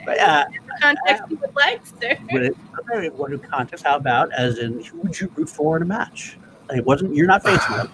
But, 0.05 0.19
uh, 0.19 0.45
Context 0.81 1.23
you 1.29 1.37
would 1.37 1.55
like, 1.55 1.85
sir. 1.85 2.17
it, 2.29 3.13
what 3.15 3.41
context? 3.49 3.85
How 3.85 3.95
about 3.95 4.31
as 4.33 4.59
in 4.59 4.83
who 4.83 4.99
would 4.99 5.19
you 5.19 5.31
root 5.35 5.49
for 5.49 5.77
in 5.77 5.83
a 5.83 5.85
match? 5.85 6.37
Like, 6.69 6.79
It 6.79 6.85
wasn't 6.85 7.15
you're 7.15 7.27
not 7.27 7.43
facing 7.45 7.77
them, 7.77 7.91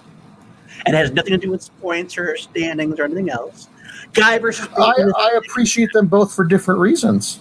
and 0.85 0.95
it 0.95 0.97
has 0.97 1.11
nothing 1.11 1.31
to 1.31 1.37
do 1.37 1.51
with 1.51 1.69
points 1.79 2.17
or 2.17 2.35
standings 2.37 2.99
or 2.99 3.03
anything 3.03 3.29
else. 3.29 3.67
Guy 4.13 4.39
versus 4.39 4.67
I, 4.77 4.93
I 5.17 5.39
appreciate 5.45 5.93
them 5.93 6.07
both 6.07 6.33
for 6.33 6.43
different 6.43 6.79
reasons. 6.79 7.39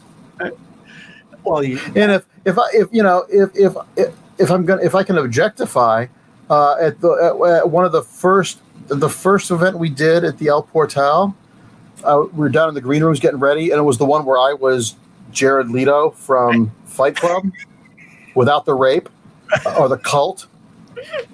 well, 1.43 1.63
you, 1.65 1.81
And 1.97 2.13
if 2.13 2.27
if 2.45 2.59
I 2.59 2.69
if 2.73 2.89
you 2.93 3.03
know 3.03 3.27
if 3.29 3.51
if 3.57 3.75
if, 3.97 4.15
if 4.39 4.51
I'm 4.51 4.65
gonna 4.65 4.83
if 4.83 4.95
I 4.95 5.03
can 5.03 5.19
objectify 5.19 6.07
uh, 6.51 6.77
at 6.81 7.01
the 7.01 7.11
at, 7.13 7.59
at 7.59 7.71
one 7.71 7.85
of 7.85 7.93
the 7.93 8.03
first 8.03 8.61
the 8.89 9.09
first 9.09 9.51
event 9.51 9.79
we 9.79 9.89
did 9.89 10.25
at 10.25 10.39
the 10.39 10.49
El 10.49 10.65
Portal, 10.65 11.35
uh, 12.05 12.25
we 12.33 12.39
were 12.39 12.49
down 12.49 12.69
in 12.69 12.75
the 12.75 12.81
green 12.81 13.03
rooms 13.03 13.21
getting 13.21 13.39
ready, 13.39 13.71
and 13.71 13.79
it 13.79 13.85
was 13.85 13.99
the 13.99 14.05
one 14.05 14.25
where 14.25 14.39
I 14.39 14.53
was 14.53 14.97
Jared 15.31 15.71
Leto 15.71 16.11
from 16.11 16.73
Fight 16.87 17.17
Club, 17.17 17.45
without 18.35 18.67
the 18.67 18.75
rape 18.75 19.09
uh, 19.65 19.77
or 19.79 19.89
the 19.89 19.99
cult. 19.99 20.47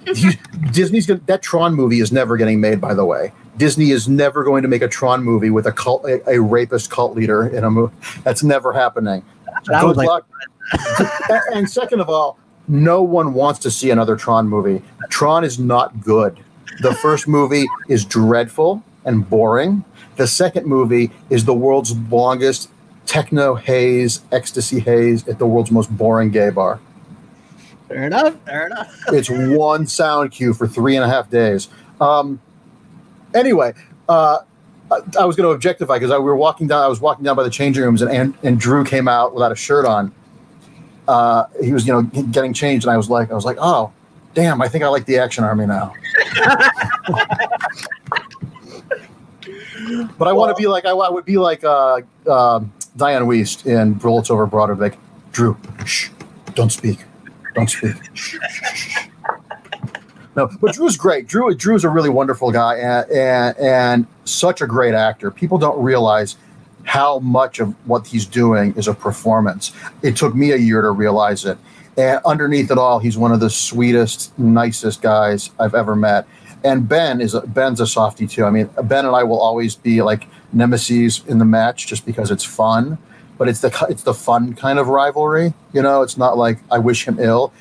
You- 0.05 0.31
Disney's 0.71 1.07
gonna, 1.07 1.19
that 1.25 1.41
Tron 1.41 1.73
movie 1.73 1.99
is 1.99 2.11
never 2.11 2.37
getting 2.37 2.61
made. 2.61 2.79
By 2.79 2.93
the 2.93 3.05
way, 3.05 3.33
Disney 3.57 3.89
is 3.89 4.07
never 4.07 4.43
going 4.43 4.61
to 4.61 4.67
make 4.67 4.83
a 4.83 4.87
Tron 4.87 5.23
movie 5.23 5.49
with 5.49 5.65
a 5.65 5.71
cult 5.71 6.05
a, 6.05 6.21
a 6.29 6.39
rapist 6.39 6.91
cult 6.91 7.15
leader 7.15 7.47
in 7.47 7.63
a 7.63 7.71
movie. 7.71 7.93
That's 8.23 8.43
never 8.43 8.71
happening. 8.71 9.25
Good 9.65 9.97
luck. 10.05 10.27
and, 11.29 11.41
and 11.53 11.69
second 11.69 12.01
of 12.01 12.09
all, 12.09 12.37
no 12.67 13.01
one 13.01 13.33
wants 13.33 13.59
to 13.59 13.71
see 13.71 13.91
another 13.91 14.15
Tron 14.15 14.47
movie. 14.47 14.83
Tron 15.09 15.43
is 15.43 15.57
not 15.57 16.01
good. 16.01 16.39
The 16.81 16.93
first 16.95 17.27
movie 17.27 17.65
is 17.87 18.05
dreadful 18.05 18.83
and 19.05 19.27
boring. 19.27 19.83
The 20.17 20.27
second 20.27 20.67
movie 20.67 21.11
is 21.29 21.45
the 21.45 21.53
world's 21.53 21.95
longest 22.09 22.69
techno 23.05 23.55
haze, 23.55 24.21
ecstasy 24.31 24.79
haze 24.79 25.27
at 25.27 25.39
the 25.39 25.45
world's 25.45 25.71
most 25.71 25.95
boring 25.95 26.29
gay 26.29 26.49
bar. 26.49 26.79
fair 27.87 28.03
enough, 28.03 28.35
fair 28.45 28.67
enough. 28.67 28.93
It's 29.13 29.29
one 29.29 29.87
sound 29.87 30.31
cue 30.31 30.53
for 30.53 30.67
three 30.67 30.95
and 30.95 31.05
a 31.05 31.07
half 31.07 31.29
days. 31.29 31.69
Um, 32.01 32.41
anyway, 33.33 33.73
uh, 34.09 34.39
I, 34.91 35.25
was 35.25 35.35
going 35.35 35.47
to 35.47 35.49
objectify 35.49 35.99
because 35.99 36.11
we 36.11 36.19
were 36.19 36.35
walking 36.35 36.67
down. 36.67 36.83
I 36.83 36.87
was 36.87 37.01
walking 37.01 37.23
down 37.23 37.35
by 37.35 37.43
the 37.43 37.49
changing 37.49 37.83
rooms, 37.83 38.01
and 38.01 38.11
and, 38.11 38.33
and 38.43 38.59
Drew 38.59 38.83
came 38.83 39.07
out 39.07 39.33
without 39.33 39.51
a 39.51 39.55
shirt 39.55 39.85
on. 39.85 40.13
Uh, 41.07 41.45
he 41.63 41.73
was, 41.73 41.87
you 41.87 41.93
know, 41.93 42.01
getting 42.03 42.53
changed, 42.53 42.85
and 42.85 42.93
I 42.93 42.97
was 42.97 43.09
like, 43.09 43.31
I 43.31 43.33
was 43.33 43.45
like, 43.45 43.57
oh, 43.59 43.91
damn! 44.33 44.61
I 44.61 44.67
think 44.67 44.83
I 44.83 44.87
like 44.87 45.05
the 45.05 45.17
Action 45.17 45.43
Army 45.43 45.65
now. 45.65 45.93
but 50.17 50.27
I 50.27 50.33
want 50.33 50.55
to 50.55 50.61
be 50.61 50.67
like 50.67 50.85
I, 50.85 50.91
I 50.91 51.09
would 51.09 51.25
be 51.25 51.37
like 51.37 51.63
uh, 51.63 52.01
um 52.29 52.71
Dianne 52.97 53.25
Wiest 53.25 53.65
in 53.65 53.93
Bullets 53.93 54.29
Over 54.29 54.45
Broadway, 54.45 54.89
like 54.89 54.97
Drew, 55.31 55.57
shh, 55.85 56.09
don't 56.55 56.71
speak, 56.71 56.99
don't 57.53 57.69
speak. 57.69 57.95
No, 60.35 60.47
but 60.61 60.75
Drew's 60.75 60.97
great. 60.97 61.27
Drew 61.27 61.53
Drew's 61.55 61.83
a 61.83 61.89
really 61.89 62.09
wonderful 62.09 62.51
guy 62.51 62.75
and, 62.75 63.09
and 63.11 63.57
and 63.57 64.07
such 64.25 64.61
a 64.61 64.67
great 64.67 64.93
actor. 64.93 65.31
People 65.31 65.57
don't 65.57 65.81
realize 65.81 66.37
how 66.87 67.19
much 67.19 67.59
of 67.59 67.75
what 67.85 68.07
he's 68.07 68.25
doing 68.25 68.73
is 68.77 68.87
a 68.87 68.93
performance. 68.93 69.73
It 70.03 70.15
took 70.15 70.33
me 70.33 70.53
a 70.53 70.55
year 70.55 70.81
to 70.81 70.89
realize 70.89 71.43
it. 71.43 71.57
And 71.97 72.21
underneath 72.25 72.71
it 72.71 72.77
all, 72.77 72.99
he's 72.99 73.17
one 73.17 73.33
of 73.33 73.41
the 73.41 73.49
sweetest, 73.49 74.37
nicest 74.39 75.01
guys 75.01 75.51
I've 75.59 75.75
ever 75.75 75.97
met. 75.97 76.25
And 76.63 76.87
Ben 76.87 77.19
is 77.19 77.33
a, 77.33 77.41
Ben's 77.41 77.81
a 77.81 77.87
softie 77.87 78.25
too. 78.25 78.45
I 78.45 78.51
mean, 78.51 78.69
Ben 78.83 79.05
and 79.05 79.13
I 79.13 79.23
will 79.23 79.39
always 79.39 79.75
be 79.75 80.01
like 80.01 80.27
nemesis 80.53 81.25
in 81.25 81.39
the 81.39 81.45
match 81.45 81.87
just 81.87 82.05
because 82.05 82.31
it's 82.31 82.45
fun. 82.45 82.97
But 83.37 83.49
it's 83.49 83.59
the 83.59 83.87
it's 83.89 84.03
the 84.03 84.13
fun 84.13 84.53
kind 84.53 84.79
of 84.79 84.87
rivalry. 84.87 85.53
You 85.73 85.81
know, 85.81 86.01
it's 86.03 86.17
not 86.17 86.37
like 86.37 86.59
I 86.71 86.79
wish 86.79 87.05
him 87.05 87.19
ill. 87.19 87.51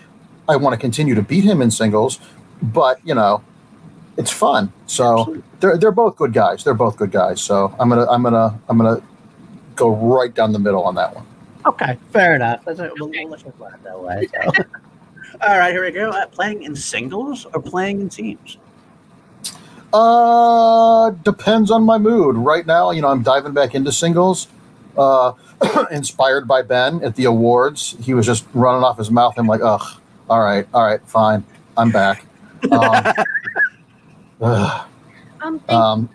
I 0.48 0.54
want 0.54 0.74
to 0.74 0.78
continue 0.80 1.16
to 1.16 1.22
beat 1.22 1.44
him 1.44 1.60
in 1.60 1.72
singles, 1.72 2.20
but 2.62 3.00
you 3.04 3.14
know, 3.14 3.42
it's 4.16 4.30
fun. 4.30 4.72
So 4.86 5.42
they're 5.60 5.76
they're 5.76 5.90
both 5.90 6.16
good 6.16 6.32
guys. 6.32 6.64
They're 6.64 6.74
both 6.74 6.96
good 6.96 7.10
guys. 7.10 7.42
So 7.42 7.74
I'm 7.78 7.88
gonna 7.88 8.06
I'm 8.08 8.22
gonna 8.22 8.58
I'm 8.68 8.78
gonna 8.78 9.02
go 9.76 9.88
right 9.88 10.34
down 10.34 10.52
the 10.52 10.58
middle 10.58 10.82
on 10.82 10.94
that 10.96 11.14
one. 11.14 11.26
Okay, 11.66 11.98
fair 12.12 12.34
enough. 12.34 12.64
That's 12.64 12.80
a, 12.80 12.90
we'll, 12.98 13.08
we'll 13.08 13.28
let 13.28 13.44
you 13.44 13.48
it 13.48 13.82
that 13.84 14.00
way. 14.00 14.28
So. 14.32 14.64
All 15.42 15.58
right, 15.58 15.72
here 15.72 15.84
we 15.84 15.90
go. 15.90 16.10
Uh, 16.10 16.26
playing 16.26 16.62
in 16.62 16.74
singles 16.74 17.46
or 17.52 17.60
playing 17.60 18.00
in 18.00 18.08
teams? 18.08 18.56
Uh, 19.92 21.10
depends 21.10 21.70
on 21.70 21.82
my 21.82 21.98
mood. 21.98 22.36
Right 22.36 22.66
now, 22.66 22.90
you 22.90 23.02
know, 23.02 23.08
I'm 23.08 23.22
diving 23.22 23.52
back 23.52 23.74
into 23.74 23.92
singles. 23.92 24.48
Uh, 24.96 25.32
inspired 25.90 26.48
by 26.48 26.62
Ben 26.62 27.02
at 27.02 27.16
the 27.16 27.24
awards, 27.24 27.96
he 28.00 28.14
was 28.14 28.26
just 28.26 28.46
running 28.54 28.82
off 28.82 28.98
his 28.98 29.10
mouth. 29.10 29.34
I'm 29.36 29.46
like, 29.46 29.60
ugh, 29.62 30.00
all 30.28 30.40
right, 30.40 30.66
all 30.72 30.84
right, 30.84 31.00
fine, 31.06 31.44
I'm 31.76 31.90
back. 31.90 32.24
Um, 32.70 33.12
ugh. 34.40 34.88
Um, 35.40 35.60
Um, 35.68 36.08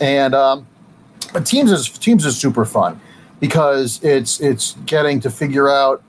and 0.00 0.34
um, 0.34 0.66
but 1.32 1.46
teams 1.46 1.72
is 1.72 1.88
teams 1.88 2.24
is 2.24 2.36
super 2.36 2.64
fun 2.64 3.00
because 3.40 4.02
it's 4.02 4.40
it's 4.40 4.76
getting 4.86 5.20
to 5.20 5.30
figure 5.30 5.68
out 5.68 6.02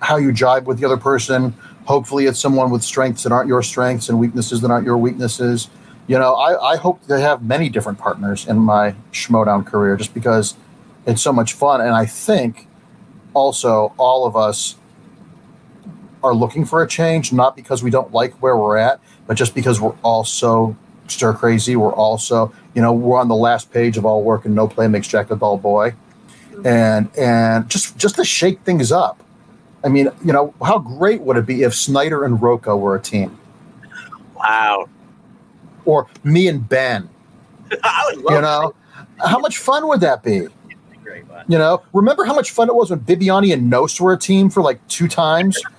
how 0.00 0.16
you 0.16 0.32
jibe 0.32 0.66
with 0.66 0.78
the 0.78 0.84
other 0.84 0.96
person. 0.96 1.54
Hopefully, 1.84 2.26
it's 2.26 2.38
someone 2.38 2.70
with 2.70 2.82
strengths 2.82 3.22
that 3.24 3.32
aren't 3.32 3.48
your 3.48 3.62
strengths 3.62 4.08
and 4.08 4.18
weaknesses 4.18 4.60
that 4.60 4.70
aren't 4.70 4.86
your 4.86 4.96
weaknesses. 4.96 5.68
You 6.06 6.18
know, 6.18 6.34
I, 6.34 6.72
I 6.72 6.76
hope 6.76 7.06
to 7.06 7.18
have 7.18 7.42
many 7.42 7.68
different 7.68 7.98
partners 7.98 8.46
in 8.46 8.58
my 8.58 8.94
Schmoedown 9.12 9.64
career 9.64 9.96
just 9.96 10.12
because 10.14 10.56
it's 11.06 11.22
so 11.22 11.32
much 11.32 11.52
fun. 11.54 11.80
And 11.80 11.90
I 11.90 12.06
think 12.06 12.66
also 13.34 13.94
all 13.98 14.26
of 14.26 14.36
us 14.36 14.76
are 16.22 16.34
looking 16.34 16.64
for 16.64 16.82
a 16.82 16.88
change, 16.88 17.32
not 17.32 17.56
because 17.56 17.82
we 17.82 17.90
don't 17.90 18.12
like 18.12 18.34
where 18.34 18.56
we're 18.56 18.76
at, 18.76 19.00
but 19.26 19.34
just 19.34 19.54
because 19.54 19.80
we're 19.80 19.94
all 20.02 20.24
so 20.24 20.76
stir 21.08 21.32
crazy. 21.34 21.76
We're 21.76 21.94
also, 21.94 22.52
you 22.74 22.82
know, 22.82 22.92
we're 22.92 23.18
on 23.18 23.28
the 23.28 23.34
last 23.34 23.72
page 23.72 23.96
of 23.96 24.06
all 24.06 24.22
work 24.22 24.44
and 24.44 24.54
no 24.54 24.66
play 24.66 24.88
makes 24.88 25.08
Jack 25.08 25.30
a 25.30 25.36
dull 25.36 25.58
boy, 25.58 25.90
mm-hmm. 26.50 26.66
and 26.66 27.10
and 27.18 27.68
just 27.68 27.96
just 27.96 28.16
to 28.16 28.24
shake 28.24 28.60
things 28.60 28.92
up. 28.92 29.22
I 29.84 29.88
mean, 29.88 30.10
you 30.24 30.32
know, 30.32 30.54
how 30.64 30.78
great 30.78 31.22
would 31.22 31.36
it 31.36 31.46
be 31.46 31.62
if 31.62 31.74
Snyder 31.74 32.24
and 32.24 32.40
Rocco 32.40 32.76
were 32.76 32.94
a 32.94 33.00
team? 33.00 33.38
Wow. 34.36 34.88
Or 35.84 36.06
me 36.22 36.48
and 36.48 36.68
Ben. 36.68 37.08
I 37.82 38.04
would 38.06 38.24
love 38.24 38.34
You 38.34 38.40
know, 38.42 38.74
how 39.24 39.38
much 39.38 39.58
fun 39.58 39.88
would 39.88 40.00
that 40.00 40.22
be? 40.22 40.46
Great, 41.02 41.26
but- 41.28 41.50
You 41.50 41.58
know, 41.58 41.82
remember 41.92 42.24
how 42.24 42.34
much 42.34 42.52
fun 42.52 42.68
it 42.68 42.74
was 42.74 42.90
when 42.90 43.00
Bibiani 43.00 43.52
and 43.52 43.72
Nost 43.72 44.00
were 44.00 44.12
a 44.12 44.18
team 44.18 44.50
for 44.50 44.62
like 44.62 44.86
two 44.88 45.08
times? 45.08 45.60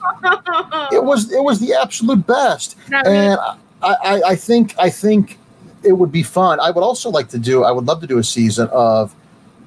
It 0.91 1.03
was 1.03 1.31
it 1.31 1.43
was 1.43 1.59
the 1.59 1.73
absolute 1.73 2.27
best. 2.27 2.77
Not 2.87 3.05
really. 3.05 3.17
and 3.17 3.39
I, 3.81 3.95
I, 4.03 4.21
I 4.29 4.35
think 4.35 4.75
I 4.77 4.89
think 4.89 5.39
it 5.83 5.93
would 5.93 6.11
be 6.11 6.23
fun. 6.23 6.59
I 6.59 6.71
would 6.71 6.83
also 6.83 7.09
like 7.09 7.29
to 7.29 7.37
do. 7.37 7.63
I 7.63 7.71
would 7.71 7.85
love 7.85 8.01
to 8.01 8.07
do 8.07 8.17
a 8.17 8.23
season 8.23 8.67
of 8.71 9.15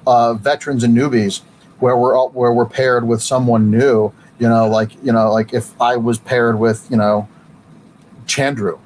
uh, 0.05 0.33
veterans 0.35 0.83
and 0.83 0.95
newbies 0.95 1.41
where 1.79 1.95
we're 1.95 2.15
all, 2.15 2.29
where 2.29 2.53
we're 2.53 2.65
paired 2.65 3.07
with 3.07 3.21
someone 3.21 3.69
new. 3.71 4.11
You 4.39 4.47
know, 4.49 4.67
like 4.67 4.91
you 5.03 5.11
know, 5.11 5.31
like 5.31 5.53
if 5.53 5.79
I 5.81 5.97
was 5.97 6.19
paired 6.19 6.59
with 6.59 6.87
you 6.89 6.97
know 6.97 7.27
Chandru 8.25 8.79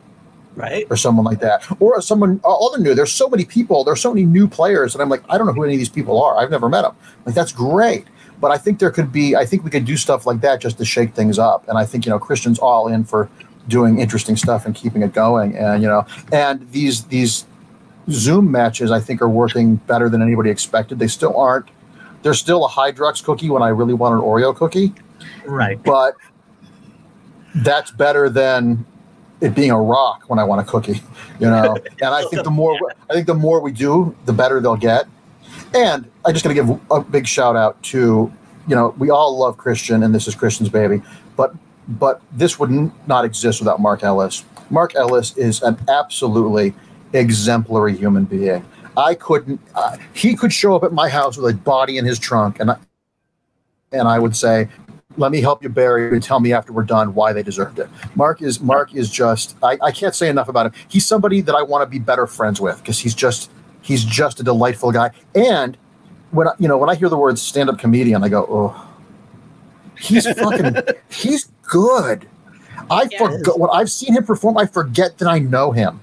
Right? 0.56 0.86
or 0.90 0.98
someone 0.98 1.26
like 1.26 1.40
that, 1.40 1.66
or 1.80 2.02
someone 2.02 2.42
uh, 2.44 2.54
other 2.54 2.78
new. 2.78 2.94
There's 2.94 3.12
so 3.12 3.30
many 3.30 3.46
people. 3.46 3.84
There's 3.84 4.02
so 4.02 4.14
many 4.14 4.26
new 4.26 4.48
players, 4.48 4.94
and 4.94 5.02
I'm 5.02 5.10
like, 5.10 5.24
I 5.30 5.38
don't 5.38 5.48
know 5.48 5.54
who 5.54 5.64
any 5.64 5.74
of 5.74 5.80
these 5.80 5.90
people 5.90 6.22
are. 6.22 6.38
I've 6.38 6.52
never 6.52 6.68
met 6.68 6.82
them. 6.82 6.96
Like 7.26 7.36
that's 7.36 7.52
great. 7.54 8.06
But 8.40 8.52
I 8.52 8.58
think 8.58 8.80
there 8.80 8.92
could 8.92 9.12
be. 9.12 9.36
I 9.36 9.46
think 9.46 9.64
we 9.64 9.70
could 9.70 9.86
do 9.86 9.96
stuff 9.96 10.26
like 10.26 10.42
that 10.42 10.60
just 10.60 10.78
to 10.80 10.86
shake 10.86 11.14
things 11.14 11.40
up. 11.40 11.68
And 11.70 11.78
I 11.78 11.86
think 11.86 12.06
you 12.06 12.10
know 12.10 12.20
Christian's 12.20 12.60
all 12.60 12.88
in 12.88 13.06
for 13.06 13.30
doing 13.68 14.00
interesting 14.00 14.36
stuff 14.36 14.66
and 14.66 14.76
keeping 14.76 15.02
it 15.02 15.14
going. 15.14 15.56
And 15.58 15.82
you 15.82 15.88
know, 15.88 16.06
and 16.32 16.70
these 16.72 17.06
these 17.06 17.46
Zoom 18.10 18.52
matches 18.52 18.92
I 18.92 19.00
think 19.00 19.22
are 19.22 19.30
working 19.30 19.76
better 19.76 20.10
than 20.10 20.22
anybody 20.22 20.50
expected. 20.50 21.00
They 21.00 21.08
still 21.08 21.36
aren't. 21.38 21.70
There's 22.24 22.40
still 22.40 22.66
a 22.66 22.70
Hydrox 22.70 23.24
cookie 23.24 23.50
when 23.50 23.64
I 23.64 23.70
really 23.70 23.94
want 23.94 24.16
an 24.16 24.22
Oreo 24.22 24.56
cookie 24.56 24.94
Right. 25.46 25.82
but 25.84 26.16
that's 27.56 27.92
better 27.92 28.30
than 28.30 28.86
it 29.42 29.56
being 29.56 29.72
a 29.72 29.82
rock 29.82 30.24
when 30.28 30.40
I 30.40 30.44
want 30.44 30.62
a 30.62 30.64
cookie, 30.64 31.02
you 31.40 31.48
know. 31.48 31.76
and 32.02 32.14
I 32.14 32.24
think 32.26 32.44
the 32.44 32.52
more 32.52 32.78
I 33.10 33.14
think 33.14 33.28
the 33.28 33.34
more 33.34 33.60
we 33.60 33.72
do, 33.72 34.16
the 34.26 34.34
better 34.34 34.60
they'll 34.60 34.76
get. 34.76 35.08
And 35.74 36.10
I 36.26 36.32
just 36.32 36.44
got 36.44 36.50
to 36.50 36.54
give 36.54 36.80
a 36.92 37.02
big 37.02 37.28
shout 37.28 37.56
out 37.56 37.82
to, 37.84 38.32
you 38.68 38.76
know, 38.76 38.94
we 38.98 39.10
all 39.10 39.38
love 39.38 39.58
Christian, 39.58 40.04
and 40.04 40.14
this 40.14 40.28
is 40.28 40.36
Christian's 40.36 40.70
baby, 40.70 41.02
but 41.36 41.54
but 41.88 42.22
this 42.32 42.60
would 42.60 42.92
not 43.08 43.26
exist 43.26 43.60
without 43.60 43.80
Mark 43.80 44.04
Ellis. 44.04 44.44
Mark 44.70 44.96
Ellis 44.96 45.36
is 45.38 45.62
an 45.62 45.78
absolutely 45.90 46.74
exemplary 47.14 47.96
human 47.96 48.26
being. 48.26 48.66
I 48.98 49.16
couldn't. 49.16 49.60
Uh, 49.76 49.98
he 50.14 50.36
could 50.36 50.54
show 50.54 50.76
up 50.76 50.84
at 50.84 50.94
my 50.94 51.10
house 51.10 51.38
with 51.38 51.54
a 51.54 51.58
body 51.58 51.98
in 51.98 52.06
his 52.06 52.20
trunk, 52.20 52.60
and 52.60 52.72
I, 52.72 52.78
and 53.92 54.08
I 54.08 54.20
would 54.20 54.36
say, 54.36 54.70
let 55.18 55.32
me 55.32 55.42
help 55.42 55.64
you 55.64 55.70
bury 55.70 56.08
it 56.08 56.14
and 56.14 56.24
tell 56.24 56.40
me 56.40 56.54
after 56.54 56.72
we're 56.74 56.84
done 56.84 57.14
why 57.14 57.34
they 57.34 57.44
deserved 57.44 57.80
it. 57.80 57.90
Mark 58.16 58.42
is 58.42 58.62
Mark 58.62 58.94
is 58.96 59.10
just 59.10 59.56
I, 59.64 59.78
I 59.82 59.92
can't 59.92 60.16
say 60.16 60.30
enough 60.30 60.48
about 60.48 60.68
him. 60.68 60.74
He's 60.88 61.06
somebody 61.06 61.42
that 61.42 61.56
I 61.56 61.62
want 61.62 61.84
to 61.84 61.86
be 61.90 62.00
better 62.00 62.28
friends 62.28 62.62
with 62.62 62.78
because 62.78 63.00
he's 63.00 63.16
just 63.16 63.52
he's 63.82 64.04
just 64.04 64.40
a 64.40 64.44
delightful 64.44 64.92
guy. 64.92 65.12
And 65.36 65.78
when 66.32 66.48
I, 66.48 66.52
you 66.60 66.68
know 66.68 66.78
when 66.78 66.90
I 66.90 66.96
hear 66.96 67.10
the 67.10 67.18
word 67.18 67.38
stand 67.40 67.70
up 67.70 67.78
comedian, 67.78 68.24
I 68.24 68.30
go, 68.30 68.46
oh, 68.50 68.91
he's 70.02 70.28
fucking 70.34 70.76
he's 71.10 71.46
good. 71.64 72.28
I 72.90 73.08
Yeah. 73.12 73.18
forgot 73.18 73.60
when 73.60 73.70
I've 73.72 73.90
seen 73.92 74.14
him 74.14 74.26
perform. 74.26 74.58
I 74.58 74.66
forget 74.66 75.18
that 75.20 75.28
I 75.28 75.40
know 75.40 75.72
him 75.72 76.02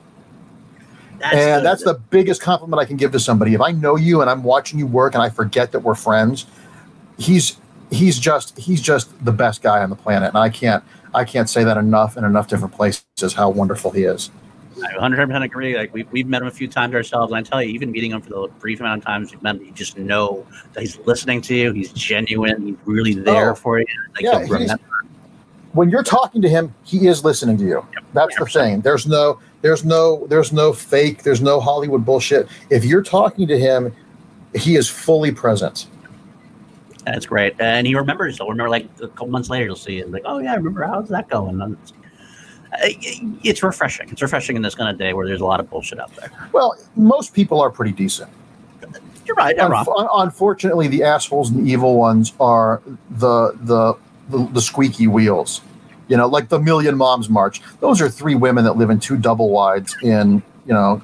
That's 1.19 1.35
and 1.35 1.61
good. 1.61 1.65
that's 1.67 1.85
the 1.85 1.95
biggest 2.11 2.41
compliment 2.41 2.81
I 2.81 2.85
can 2.85 2.97
give 2.97 3.13
to 3.13 3.21
somebody. 3.21 3.55
If 3.55 3.61
I 3.61 3.73
know 3.73 3.97
you 3.97 4.21
and 4.21 4.31
I'm 4.31 4.43
watching 4.45 4.79
you 4.79 4.87
work 4.87 5.15
and 5.15 5.23
I 5.23 5.29
forget 5.31 5.73
that 5.73 5.81
we're 5.81 5.95
friends, 5.95 6.47
he's 7.19 7.57
he's 7.91 8.19
just 8.19 8.57
he's 8.59 8.81
just 8.81 9.09
the 9.25 9.33
best 9.33 9.63
guy 9.63 9.83
on 9.83 9.91
the 9.91 9.97
planet. 9.97 10.29
And 10.29 10.39
I 10.39 10.49
can't 10.49 10.83
I 11.15 11.25
can't 11.25 11.49
say 11.49 11.65
that 11.65 11.77
enough 11.77 12.17
in 12.17 12.25
enough 12.25 12.49
different 12.49 12.75
places 12.75 13.05
how 13.35 13.51
wonderful 13.51 13.91
he 13.91 14.05
is. 14.05 14.31
I 14.83 14.95
100% 14.95 15.45
agree. 15.45 15.76
Like 15.76 15.93
we've, 15.93 16.11
we've 16.12 16.26
met 16.26 16.43
him 16.43 16.49
a 16.49 16.53
few 16.53 16.68
times 16.68 16.95
ourselves, 16.95 17.33
and 17.33 17.39
I 17.39 17.43
tell 17.43 17.62
you, 17.62 17.70
even 17.70 17.91
meeting 17.91 18.12
him 18.12 18.20
for 18.20 18.31
the 18.31 18.49
brief 18.59 18.81
amount 18.81 18.99
of 18.99 19.05
times 19.05 19.33
we've 19.33 19.43
met 19.43 19.57
him, 19.57 19.64
you 19.64 19.72
just 19.72 19.99
know 19.99 20.47
that 20.72 20.81
he's 20.81 20.99
listening 20.99 21.41
to 21.43 21.55
you. 21.55 21.72
He's 21.72 21.93
genuine. 21.93 22.66
He's 22.66 22.76
really 22.85 23.14
there 23.14 23.53
Oh, 23.53 23.55
for 23.55 23.79
you. 23.81 23.87
Like 24.14 24.22
yeah, 24.22 24.41
remember. 24.41 24.85
When 25.72 25.91
you're 25.91 26.03
talking 26.03 26.43
to 26.43 26.49
him, 26.49 26.74
he 26.85 27.07
is 27.07 27.24
listening 27.24 27.59
to 27.59 27.64
you. 27.64 27.87
That's 28.14 28.37
the 28.37 28.47
thing. 28.47 28.81
There's 28.81 29.07
no 29.07 29.39
there's 29.62 29.85
no 29.85 30.26
there's 30.29 30.53
no 30.53 30.72
fake, 30.72 31.22
there's 31.22 31.41
no 31.41 31.61
Hollywood 31.61 32.05
bullshit. 32.05 32.49
If 32.70 32.85
you're 32.85 33.03
talking 33.03 33.47
to 33.49 33.59
him, 33.59 33.95
he 34.55 34.76
is 34.76 34.89
fully 34.89 35.33
present. 35.33 35.87
That's 37.05 37.26
great, 37.26 37.55
and 37.61 37.87
he 37.87 37.95
remembers. 37.95 38.37
He'll 38.37 38.49
remember 38.49 38.70
like 38.70 38.87
a 39.01 39.09
couple 39.09 39.29
months 39.29 39.51
later. 39.51 39.66
You'll 39.66 39.76
see 39.76 39.99
it 39.99 40.11
like, 40.11 40.22
oh 40.24 40.39
yeah, 40.39 40.53
I 40.53 40.57
remember. 40.57 40.85
How's 40.85 41.09
that 41.09 41.29
going? 41.29 41.76
And 42.73 43.39
it's, 43.43 43.62
uh, 43.62 43.66
refreshing. 43.69 44.09
It's 44.11 44.23
refreshing 44.23 44.57
in 44.57 44.62
this 44.62 44.75
kind 44.75 44.91
of 44.91 44.99
day 44.99 45.12
where 45.12 45.27
there's 45.27 45.41
a 45.41 45.45
lot 45.47 45.61
of 45.61 45.71
bullshit 45.71 45.99
out 45.99 46.14
there. 46.16 46.31
Well, 46.53 46.77
most 46.97 47.35
people 47.35 47.61
are 47.61 47.71
pretty 47.71 47.93
decent. 47.93 48.31
You're 49.27 49.37
right. 49.37 49.57
Unf- 49.57 50.09
unfortunately, 50.14 50.89
the 50.89 51.03
assholes 51.03 51.51
and 51.51 51.66
the 51.66 51.71
evil 51.71 51.97
ones 51.97 52.33
are 52.41 52.81
the, 53.11 53.53
the 53.62 53.95
the 54.31 54.47
the 54.53 54.61
squeaky 54.61 55.07
wheels. 55.07 55.61
You 56.09 56.16
know, 56.16 56.27
like 56.27 56.49
the 56.49 56.59
Million 56.59 56.97
Moms 56.97 57.29
March. 57.29 57.61
Those 57.81 58.01
are 58.01 58.09
three 58.09 58.35
women 58.35 58.64
that 58.64 58.79
live 58.79 58.89
in 58.89 58.99
two 58.99 59.19
double 59.19 59.51
wides 59.51 59.95
in 60.03 60.43
you 60.66 60.73
know 60.73 61.03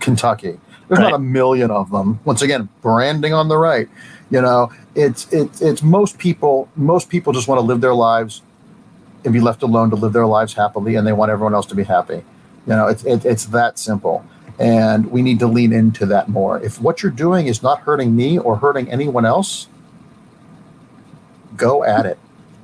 Kentucky. 0.00 0.58
There's 0.88 0.98
Right. 0.98 1.10
not 1.10 1.14
a 1.14 1.18
million 1.20 1.70
of 1.70 1.90
them. 1.90 2.18
Once 2.24 2.42
again, 2.42 2.68
branding 2.82 3.32
on 3.32 3.46
the 3.48 3.56
right. 3.56 3.88
You 4.30 4.40
know, 4.42 4.72
it's 4.96 5.32
it's 5.32 5.62
it's 5.62 5.82
most 5.84 6.18
people. 6.18 6.68
Most 6.74 7.08
people 7.10 7.32
just 7.32 7.46
want 7.46 7.60
to 7.60 7.62
live 7.64 7.80
their 7.80 7.94
lives 7.94 8.42
and 9.24 9.32
be 9.32 9.40
left 9.40 9.62
alone 9.62 9.90
to 9.90 9.96
live 9.96 10.12
their 10.12 10.26
lives 10.26 10.54
happily, 10.54 10.96
and 10.96 11.06
they 11.06 11.12
want 11.12 11.30
everyone 11.30 11.54
else 11.54 11.66
to 11.66 11.74
be 11.74 11.84
happy. 11.84 12.24
You 12.66 12.74
know, 12.74 12.86
it's 12.86 13.04
it, 13.04 13.24
it's 13.24 13.46
that 13.46 13.78
simple 13.78 14.24
and 14.58 15.10
we 15.10 15.22
need 15.22 15.38
to 15.40 15.46
lean 15.46 15.72
into 15.72 16.06
that 16.06 16.28
more. 16.28 16.60
If 16.60 16.80
what 16.80 17.02
you're 17.02 17.12
doing 17.12 17.46
is 17.46 17.62
not 17.62 17.80
hurting 17.80 18.14
me 18.14 18.38
or 18.38 18.56
hurting 18.56 18.90
anyone 18.90 19.24
else, 19.24 19.66
go 21.56 21.84
at 21.84 22.06
it. 22.06 22.18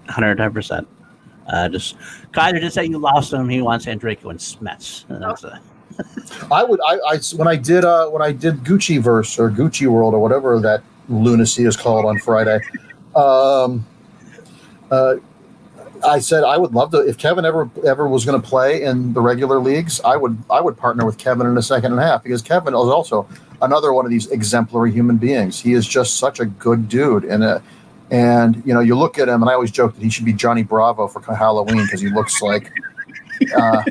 110. 0.06 0.52
percent 0.52 0.88
uh, 1.48 1.68
Just 1.68 1.96
Kaiser 2.32 2.60
just 2.60 2.74
say 2.74 2.84
you 2.84 2.98
lost 2.98 3.32
him. 3.32 3.48
He 3.48 3.60
wants 3.62 3.86
Andreyko 3.86 4.30
and 4.30 4.38
Smets. 4.38 5.04
That's 5.08 5.44
I 6.52 6.62
would, 6.62 6.80
I, 6.86 6.98
I 7.08 7.18
when 7.34 7.48
I 7.48 7.56
did, 7.56 7.84
uh, 7.84 8.08
when 8.08 8.22
I 8.22 8.30
did 8.30 8.58
Gucci 8.58 9.00
Verse 9.00 9.38
or 9.38 9.50
Gucci 9.50 9.88
World 9.88 10.14
or 10.14 10.20
whatever 10.20 10.60
that 10.60 10.82
lunacy 11.08 11.64
is 11.64 11.76
called 11.76 12.04
on 12.04 12.18
Friday, 12.20 12.60
um, 13.16 13.84
uh, 14.92 15.16
I 16.04 16.18
said 16.20 16.44
I 16.44 16.56
would 16.58 16.72
love 16.74 16.90
to. 16.92 16.98
If 17.06 17.18
Kevin 17.18 17.44
ever 17.44 17.68
ever 17.86 18.08
was 18.08 18.24
going 18.24 18.40
to 18.40 18.46
play 18.46 18.82
in 18.82 19.12
the 19.12 19.20
regular 19.20 19.58
leagues, 19.58 20.00
I 20.02 20.16
would 20.16 20.36
I 20.50 20.60
would 20.60 20.76
partner 20.76 21.04
with 21.04 21.18
Kevin 21.18 21.46
in 21.46 21.56
a 21.56 21.62
second 21.62 21.92
and 21.92 22.00
a 22.00 22.04
half 22.04 22.22
because 22.22 22.42
Kevin 22.42 22.74
is 22.74 22.78
also 22.78 23.28
another 23.62 23.92
one 23.92 24.04
of 24.04 24.10
these 24.10 24.26
exemplary 24.28 24.92
human 24.92 25.16
beings. 25.16 25.60
He 25.60 25.72
is 25.72 25.86
just 25.86 26.16
such 26.16 26.40
a 26.40 26.46
good 26.46 26.88
dude 26.88 27.24
and 27.24 27.42
a. 27.44 27.62
And 28.10 28.62
you 28.64 28.72
know, 28.72 28.80
you 28.80 28.94
look 28.94 29.18
at 29.18 29.28
him, 29.28 29.42
and 29.42 29.50
I 29.50 29.52
always 29.54 29.70
joke 29.70 29.94
that 29.94 30.02
he 30.02 30.08
should 30.08 30.24
be 30.24 30.32
Johnny 30.32 30.62
Bravo 30.62 31.08
for 31.08 31.20
Halloween 31.20 31.82
because 31.84 32.00
he 32.00 32.08
looks 32.08 32.40
like, 32.40 32.72
uh, 33.54 33.82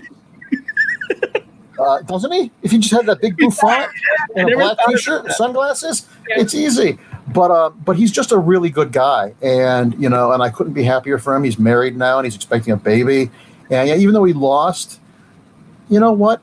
uh, 1.79 2.01
doesn't 2.01 2.31
he? 2.31 2.51
If 2.63 2.71
he 2.71 2.79
just 2.79 2.93
had 2.93 3.05
that 3.05 3.21
big 3.21 3.37
bouffant 3.37 3.89
and 4.35 4.49
a 4.51 4.55
black 4.55 4.77
T-shirt, 4.87 5.25
and 5.25 5.33
sunglasses, 5.33 6.07
Yeah. 6.27 6.41
it's 6.41 6.55
easy. 6.55 6.97
But 7.27 7.51
uh, 7.51 7.69
but 7.69 7.97
he's 7.97 8.11
just 8.11 8.31
a 8.31 8.37
really 8.37 8.69
good 8.69 8.91
guy, 8.91 9.33
and 9.41 9.93
you 10.01 10.07
know, 10.07 10.31
and 10.31 10.41
I 10.41 10.49
couldn't 10.49 10.73
be 10.73 10.83
happier 10.83 11.17
for 11.17 11.35
him. 11.35 11.43
He's 11.43 11.59
married 11.59 11.97
now, 11.97 12.17
and 12.19 12.25
he's 12.25 12.35
expecting 12.35 12.71
a 12.73 12.77
baby. 12.77 13.29
And 13.69 13.89
yeah, 13.89 13.95
even 13.95 14.13
though 14.13 14.23
he 14.23 14.33
lost, 14.33 15.01
you 15.89 15.99
know 15.99 16.13
what? 16.13 16.41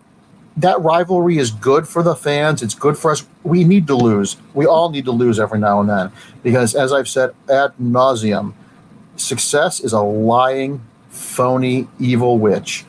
That 0.59 0.81
rivalry 0.81 1.39
is 1.39 1.51
good 1.51 1.89
for 1.89 2.03
the 2.03 2.15
fans. 2.15 2.63
It's 2.63 2.75
good 2.75 2.99
for 2.99 3.11
us. 3.11 3.27
We 3.43 3.65
need 3.65 3.87
to 3.87 3.97
lose. 3.97 4.37
We 4.53 4.67
all 4.67 4.91
need 4.91 5.07
to 5.07 5.11
lose 5.11 5.41
every 5.41 5.59
now 5.59 5.81
and 5.81 5.89
then, 5.89 6.13
because 6.43 6.75
as 6.75 6.93
I've 6.93 7.09
said 7.09 7.35
ad 7.51 7.73
nauseum, 7.81 8.53
success 9.17 9.81
is 9.81 9.95
a 9.95 10.03
lying, 10.03 10.83
phony, 11.09 11.89
evil 11.99 12.39
witch 12.39 12.85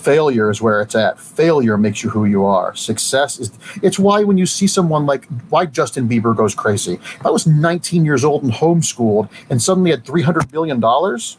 failure 0.00 0.50
is 0.50 0.60
where 0.62 0.80
it's 0.80 0.94
at. 0.94 1.18
Failure 1.18 1.76
makes 1.76 2.02
you 2.02 2.10
who 2.10 2.24
you 2.24 2.44
are. 2.44 2.74
Success 2.74 3.38
is 3.38 3.52
it's 3.82 3.98
why 3.98 4.24
when 4.24 4.38
you 4.38 4.46
see 4.46 4.66
someone 4.66 5.06
like 5.06 5.26
why 5.50 5.66
Justin 5.66 6.08
Bieber 6.08 6.36
goes 6.36 6.54
crazy. 6.54 6.94
If 6.94 7.26
I 7.26 7.30
was 7.30 7.46
19 7.46 8.04
years 8.04 8.24
old 8.24 8.42
and 8.42 8.52
homeschooled 8.52 9.28
and 9.50 9.60
suddenly 9.60 9.90
had 9.90 10.04
300 10.04 10.50
billion 10.50 10.80
dollars, 10.80 11.38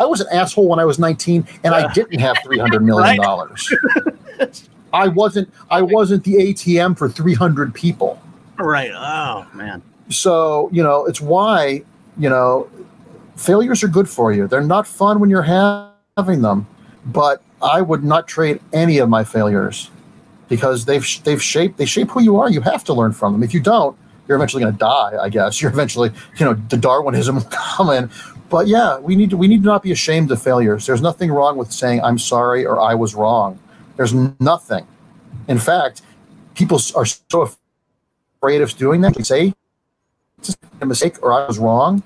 I 0.00 0.06
was 0.06 0.20
an 0.20 0.26
asshole 0.32 0.68
when 0.68 0.78
I 0.78 0.84
was 0.84 0.98
19 0.98 1.46
and 1.62 1.74
I 1.74 1.92
didn't 1.92 2.20
have 2.20 2.36
300 2.44 2.82
million 2.90 3.16
dollars. 3.16 3.72
I 4.92 5.08
wasn't 5.08 5.52
I 5.70 5.82
wasn't 5.82 6.24
the 6.24 6.34
ATM 6.34 6.96
for 6.98 7.08
300 7.08 7.74
people. 7.74 8.20
right. 8.58 8.90
Oh 8.94 9.46
man. 9.54 9.82
So, 10.10 10.68
you 10.72 10.82
know, 10.82 11.06
it's 11.06 11.20
why, 11.20 11.82
you 12.18 12.28
know, 12.28 12.68
failures 13.36 13.82
are 13.82 13.88
good 13.88 14.08
for 14.08 14.32
you. 14.32 14.46
They're 14.46 14.60
not 14.60 14.86
fun 14.86 15.18
when 15.18 15.30
you're 15.30 15.42
having 15.42 16.42
them, 16.42 16.66
but 17.06 17.42
I 17.62 17.80
would 17.80 18.04
not 18.04 18.28
trade 18.28 18.60
any 18.72 18.98
of 18.98 19.08
my 19.08 19.24
failures 19.24 19.90
because 20.48 20.84
they've 20.84 21.06
they've 21.24 21.42
shaped 21.42 21.78
they 21.78 21.86
shape 21.86 22.10
who 22.10 22.22
you 22.22 22.36
are. 22.36 22.50
You 22.50 22.60
have 22.60 22.84
to 22.84 22.92
learn 22.92 23.12
from 23.12 23.32
them. 23.32 23.42
If 23.42 23.54
you 23.54 23.60
don't, 23.60 23.96
you're 24.26 24.36
eventually 24.36 24.62
going 24.62 24.74
to 24.74 24.78
die. 24.78 25.14
I 25.20 25.28
guess 25.28 25.60
you're 25.62 25.70
eventually 25.70 26.10
you 26.38 26.44
know 26.44 26.54
the 26.54 26.76
Darwinism 26.76 27.36
will 27.36 27.48
come 27.50 27.90
in. 27.90 28.10
But 28.50 28.66
yeah, 28.66 28.98
we 28.98 29.16
need 29.16 29.30
to 29.30 29.36
we 29.36 29.48
need 29.48 29.62
to 29.62 29.66
not 29.66 29.82
be 29.82 29.92
ashamed 29.92 30.30
of 30.30 30.42
failures. 30.42 30.86
There's 30.86 31.02
nothing 31.02 31.30
wrong 31.30 31.56
with 31.56 31.72
saying 31.72 32.02
I'm 32.02 32.18
sorry 32.18 32.64
or 32.64 32.80
I 32.80 32.94
was 32.94 33.14
wrong. 33.14 33.58
There's 33.96 34.14
nothing. 34.40 34.86
In 35.48 35.58
fact, 35.58 36.02
people 36.54 36.80
are 36.96 37.06
so 37.06 37.54
afraid 38.42 38.60
of 38.60 38.76
doing 38.76 39.00
that. 39.02 39.14
They 39.14 39.22
say 39.22 39.54
it's 40.38 40.56
a 40.80 40.86
mistake 40.86 41.22
or 41.22 41.32
I 41.32 41.46
was 41.46 41.58
wrong. 41.58 42.02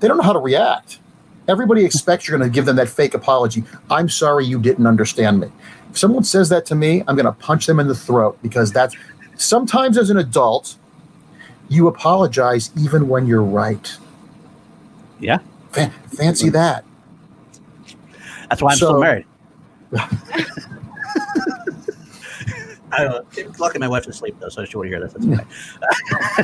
They 0.00 0.08
don't 0.08 0.16
know 0.16 0.22
how 0.22 0.32
to 0.32 0.38
react. 0.38 0.98
Everybody 1.48 1.84
expects 1.84 2.28
you're 2.28 2.38
going 2.38 2.48
to 2.48 2.54
give 2.54 2.66
them 2.66 2.76
that 2.76 2.88
fake 2.88 3.14
apology. 3.14 3.64
I'm 3.90 4.08
sorry 4.08 4.46
you 4.46 4.60
didn't 4.60 4.86
understand 4.86 5.40
me. 5.40 5.48
If 5.90 5.98
someone 5.98 6.24
says 6.24 6.48
that 6.50 6.64
to 6.66 6.74
me, 6.74 7.02
I'm 7.06 7.16
going 7.16 7.26
to 7.26 7.32
punch 7.32 7.66
them 7.66 7.80
in 7.80 7.88
the 7.88 7.94
throat 7.94 8.38
because 8.42 8.72
that's 8.72 8.96
sometimes 9.36 9.98
as 9.98 10.10
an 10.10 10.18
adult, 10.18 10.76
you 11.68 11.88
apologize 11.88 12.70
even 12.78 13.08
when 13.08 13.26
you're 13.26 13.42
right. 13.42 13.96
Yeah. 15.18 15.38
Fa- 15.72 15.92
fancy 16.16 16.48
that. 16.50 16.84
That's 18.48 18.62
why 18.62 18.72
I'm 18.72 18.76
so, 18.76 18.86
still 18.86 19.00
married. 19.00 19.26
I 22.92 23.04
don't 23.04 23.36
know. 23.36 23.52
Lucky 23.58 23.78
my 23.78 23.88
wife's 23.88 24.06
asleep 24.06 24.36
though, 24.38 24.48
so 24.48 24.64
she 24.64 24.76
won't 24.76 24.88
hear 24.88 25.00
this. 25.00 25.14
That's 25.14 25.26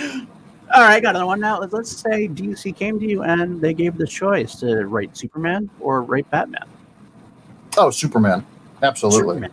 okay. 0.00 0.26
All 0.74 0.82
right, 0.82 1.02
got 1.02 1.10
another 1.10 1.26
one 1.26 1.40
now. 1.40 1.60
Let's 1.60 1.90
say 1.90 2.28
DC 2.28 2.74
came 2.74 2.98
to 2.98 3.06
you 3.06 3.22
and 3.24 3.60
they 3.60 3.74
gave 3.74 3.98
the 3.98 4.06
choice 4.06 4.54
to 4.60 4.86
write 4.86 5.14
Superman 5.14 5.68
or 5.80 6.02
write 6.02 6.30
Batman. 6.30 6.64
Oh, 7.76 7.90
Superman, 7.90 8.46
absolutely. 8.82 9.20
Superman. 9.20 9.52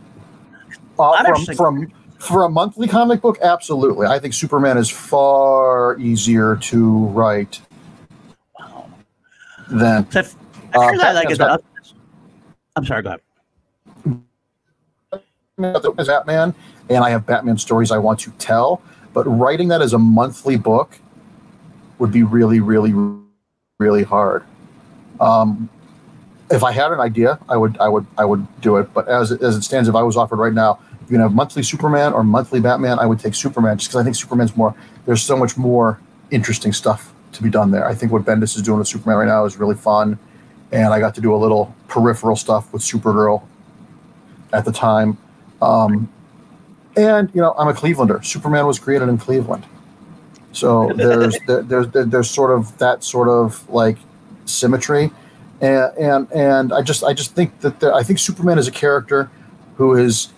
Uh, 0.98 1.24
from, 1.24 1.56
from 1.56 1.94
for 2.20 2.44
a 2.44 2.50
monthly 2.50 2.88
comic 2.88 3.22
book, 3.22 3.38
absolutely. 3.42 4.08
I 4.08 4.20
think 4.20 4.34
Superman 4.34 4.78
is 4.78 4.90
far 4.90 5.98
easier 6.00 6.56
to 6.58 7.06
write 7.08 7.62
than. 9.70 10.08
Uh, 10.16 10.24
I 10.74 11.12
like 11.14 11.38
got, 11.38 11.64
I'm 12.76 12.86
sorry. 12.86 13.04
Go 13.04 13.10
ahead. 13.10 13.22
Batman, 16.08 16.56
and 16.90 17.04
I 17.04 17.10
have 17.10 17.26
Batman 17.26 17.58
stories 17.58 17.92
I 17.92 17.98
want 17.98 18.20
to 18.22 18.32
tell, 18.32 18.82
but 19.14 19.24
writing 19.26 19.68
that 19.70 19.82
as 19.82 19.92
a 19.92 20.00
monthly 20.00 20.56
book 20.56 20.98
would 22.00 22.12
be 22.12 22.24
really, 22.24 22.60
really, 22.60 22.94
really 23.78 24.04
hard. 24.04 24.44
Um, 25.20 25.70
if 26.50 26.64
I 26.64 26.72
had 26.72 26.92
an 26.92 27.00
idea, 27.00 27.38
I 27.48 27.58
would, 27.58 27.78
I 27.78 27.88
would, 27.88 28.08
I 28.18 28.26
would 28.26 28.62
do 28.62 28.78
it. 28.78 28.92
But 28.94 29.08
as 29.08 29.32
as 29.32 29.56
it 29.56 29.64
stands, 29.64 29.88
if 29.88 29.96
I 29.96 30.02
was 30.02 30.18
offered 30.18 30.38
right 30.38 30.54
now, 30.54 30.80
you 31.02 31.08
can 31.16 31.22
have 31.22 31.34
monthly 31.34 31.64
Superman 31.64 32.14
or 32.14 32.24
monthly 32.24 32.60
Batman, 32.60 33.00
I 33.00 33.06
would 33.06 33.20
take 33.20 33.34
Superman 33.34 33.78
just 33.78 33.90
because 33.90 34.02
I 34.02 34.04
think 34.04 34.16
Superman's 34.16 34.56
more. 34.56 34.76
There's 35.06 35.22
so 35.22 35.36
much 35.36 35.58
more 35.58 36.00
interesting 36.32 36.72
stuff 36.72 37.14
to 37.34 37.44
be 37.44 37.50
done 37.50 37.72
there. 37.72 37.88
I 37.88 37.96
think 37.96 38.12
what 38.12 38.24
Bendis 38.26 38.56
is 38.56 38.62
doing 38.62 38.80
with 38.80 38.88
Superman 38.88 39.18
right 39.18 39.28
now 39.28 39.46
is 39.46 39.58
really 39.58 39.76
fun, 39.76 40.20
and 40.72 40.94
I 40.94 41.00
got 41.00 41.16
to 41.16 41.22
do 41.22 41.34
a 41.34 41.38
little 41.38 41.76
peripheral 41.88 42.36
stuff 42.36 42.72
with 42.72 42.82
Supergirl 42.82 43.44
at 44.54 44.66
the 44.66 44.72
time. 44.72 45.18
Um, 45.62 46.12
and 46.96 47.30
you 47.34 47.42
know, 47.42 47.54
I'm 47.58 47.68
a 47.68 47.74
Clevelander. 47.74 48.24
Superman 48.24 48.68
was 48.68 48.78
created 48.80 49.10
in 49.10 49.18
Cleveland. 49.18 49.66
So 50.52 50.92
there's 50.96 51.38
there's 51.48 51.88
there's 51.92 52.30
sort 52.30 52.52
of 52.52 52.78
that 52.80 53.04
sort 53.04 53.28
of 53.28 53.68
like 53.70 53.98
symmetry, 54.46 55.12
and 55.62 55.98
and 55.98 56.32
and 56.32 56.74
I 56.74 56.82
just 56.82 57.04
I 57.04 57.14
just 57.14 57.36
think 57.36 57.60
that 57.62 57.84
I 57.84 58.04
think 58.04 58.20
Superman 58.20 58.58
is 58.58 58.68
a 58.68 58.72
character 58.72 59.30
who 59.78 59.96
is 59.96 60.30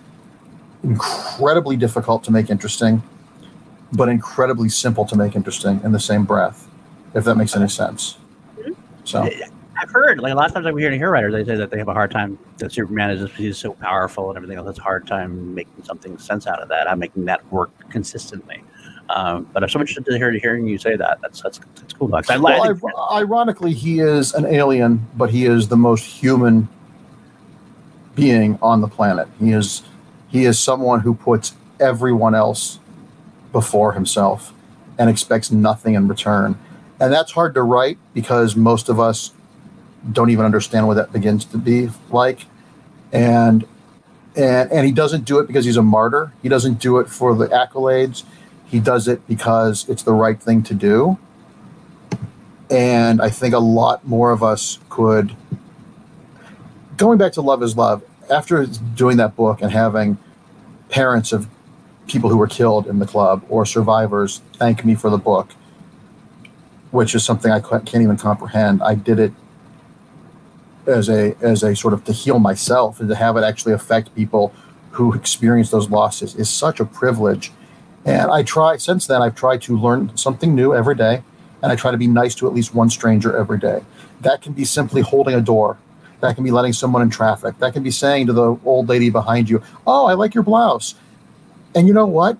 incredibly 0.84 1.76
difficult 1.76 2.24
to 2.24 2.30
make 2.30 2.50
interesting, 2.50 3.02
but 3.92 4.08
incredibly 4.08 4.68
simple 4.68 5.04
to 5.06 5.16
make 5.16 5.34
interesting 5.34 5.80
in 5.84 5.92
the 5.92 6.00
same 6.00 6.24
breath, 6.24 6.68
if 7.14 7.24
that 7.24 7.36
makes 7.36 7.56
any 7.56 7.68
sense. 7.68 8.18
Mm-hmm. 8.58 8.72
So. 9.04 9.28
I've 9.80 9.90
heard 9.90 10.20
like 10.20 10.32
a 10.32 10.36
lot 10.36 10.46
of 10.46 10.54
times 10.54 10.66
I 10.66 10.70
hear 10.78 10.92
hear 10.92 11.10
writers 11.10 11.32
they 11.32 11.44
say 11.44 11.56
that 11.56 11.70
they 11.70 11.78
have 11.78 11.88
a 11.88 11.94
hard 11.94 12.12
time 12.12 12.38
that 12.58 12.70
Superman 12.70 13.10
is 13.10 13.22
just 13.22 13.34
he's 13.34 13.58
so 13.58 13.72
powerful 13.72 14.28
and 14.28 14.36
everything 14.36 14.56
else. 14.56 14.68
It's 14.68 14.78
a 14.78 14.82
hard 14.82 15.08
time 15.08 15.54
making 15.54 15.82
something 15.82 16.18
sense 16.18 16.46
out 16.46 16.60
of 16.60 16.68
that. 16.68 16.88
I'm 16.88 17.00
making 17.00 17.24
that 17.24 17.44
work 17.50 17.70
consistently. 17.88 18.62
Um, 19.14 19.46
but 19.52 19.62
I'm 19.62 19.68
so 19.68 19.78
interested 19.78 20.06
to 20.06 20.16
hear 20.16 20.32
hearing 20.32 20.66
you 20.66 20.78
say 20.78 20.96
that. 20.96 21.20
That's 21.20 21.42
that's, 21.42 21.58
that's 21.76 21.92
cool. 21.92 22.14
I, 22.14 22.38
well, 22.38 22.96
I, 23.10 23.18
ironically, 23.18 23.74
he 23.74 24.00
is 24.00 24.32
an 24.32 24.46
alien, 24.46 25.06
but 25.16 25.30
he 25.30 25.44
is 25.44 25.68
the 25.68 25.76
most 25.76 26.04
human 26.04 26.68
being 28.14 28.58
on 28.62 28.80
the 28.80 28.88
planet. 28.88 29.28
He 29.38 29.52
is 29.52 29.82
he 30.28 30.46
is 30.46 30.58
someone 30.58 31.00
who 31.00 31.14
puts 31.14 31.54
everyone 31.78 32.34
else 32.34 32.78
before 33.52 33.92
himself 33.92 34.54
and 34.98 35.10
expects 35.10 35.50
nothing 35.50 35.94
in 35.94 36.08
return. 36.08 36.58
And 36.98 37.12
that's 37.12 37.32
hard 37.32 37.54
to 37.54 37.62
write 37.62 37.98
because 38.14 38.56
most 38.56 38.88
of 38.88 38.98
us 38.98 39.32
don't 40.10 40.30
even 40.30 40.44
understand 40.44 40.86
what 40.86 40.94
that 40.94 41.12
begins 41.12 41.44
to 41.46 41.58
be 41.58 41.90
like. 42.10 42.46
And 43.12 43.66
and 44.36 44.72
and 44.72 44.86
he 44.86 44.92
doesn't 44.92 45.26
do 45.26 45.38
it 45.38 45.46
because 45.46 45.66
he's 45.66 45.76
a 45.76 45.82
martyr. 45.82 46.32
He 46.42 46.48
doesn't 46.48 46.78
do 46.80 46.98
it 46.98 47.10
for 47.10 47.34
the 47.34 47.48
accolades. 47.48 48.24
He 48.72 48.80
does 48.80 49.06
it 49.06 49.26
because 49.28 49.86
it's 49.90 50.02
the 50.02 50.14
right 50.14 50.42
thing 50.42 50.62
to 50.64 50.74
do. 50.74 51.18
And 52.70 53.20
I 53.20 53.28
think 53.28 53.54
a 53.54 53.58
lot 53.58 54.06
more 54.08 54.30
of 54.30 54.42
us 54.42 54.78
could, 54.88 55.36
going 56.96 57.18
back 57.18 57.32
to 57.34 57.42
Love 57.42 57.62
is 57.62 57.76
Love, 57.76 58.02
after 58.30 58.64
doing 58.64 59.18
that 59.18 59.36
book 59.36 59.60
and 59.60 59.70
having 59.70 60.16
parents 60.88 61.34
of 61.34 61.48
people 62.06 62.30
who 62.30 62.38
were 62.38 62.46
killed 62.48 62.86
in 62.86 62.98
the 62.98 63.06
club 63.06 63.44
or 63.50 63.66
survivors 63.66 64.40
thank 64.54 64.86
me 64.86 64.94
for 64.94 65.10
the 65.10 65.18
book, 65.18 65.52
which 66.92 67.14
is 67.14 67.22
something 67.22 67.52
I 67.52 67.60
can't 67.60 67.96
even 67.96 68.16
comprehend. 68.16 68.82
I 68.82 68.94
did 68.94 69.18
it 69.18 69.32
as 70.86 71.10
a 71.10 71.36
as 71.42 71.62
a 71.62 71.76
sort 71.76 71.92
of 71.94 72.04
to 72.04 72.12
heal 72.12 72.38
myself 72.38 73.00
and 73.00 73.08
to 73.10 73.14
have 73.14 73.36
it 73.36 73.44
actually 73.44 73.74
affect 73.74 74.14
people 74.14 74.54
who 74.92 75.12
experience 75.14 75.70
those 75.70 75.90
losses 75.90 76.34
is 76.34 76.48
such 76.48 76.80
a 76.80 76.84
privilege 76.86 77.52
and 78.04 78.30
I 78.30 78.42
try, 78.42 78.76
since 78.76 79.06
then, 79.06 79.22
I've 79.22 79.34
tried 79.34 79.62
to 79.62 79.76
learn 79.76 80.16
something 80.16 80.54
new 80.54 80.74
every 80.74 80.94
day. 80.94 81.22
And 81.62 81.70
I 81.70 81.76
try 81.76 81.92
to 81.92 81.96
be 81.96 82.08
nice 82.08 82.34
to 82.36 82.48
at 82.48 82.54
least 82.54 82.74
one 82.74 82.90
stranger 82.90 83.36
every 83.36 83.58
day. 83.58 83.84
That 84.20 84.42
can 84.42 84.52
be 84.52 84.64
simply 84.64 85.00
holding 85.00 85.34
a 85.34 85.40
door. 85.40 85.78
That 86.20 86.34
can 86.34 86.42
be 86.42 86.50
letting 86.50 86.72
someone 86.72 87.02
in 87.02 87.10
traffic. 87.10 87.58
That 87.58 87.72
can 87.72 87.84
be 87.84 87.92
saying 87.92 88.26
to 88.26 88.32
the 88.32 88.58
old 88.64 88.88
lady 88.88 89.10
behind 89.10 89.48
you, 89.48 89.62
Oh, 89.86 90.06
I 90.06 90.14
like 90.14 90.34
your 90.34 90.42
blouse. 90.42 90.96
And 91.74 91.86
you 91.86 91.94
know 91.94 92.06
what? 92.06 92.36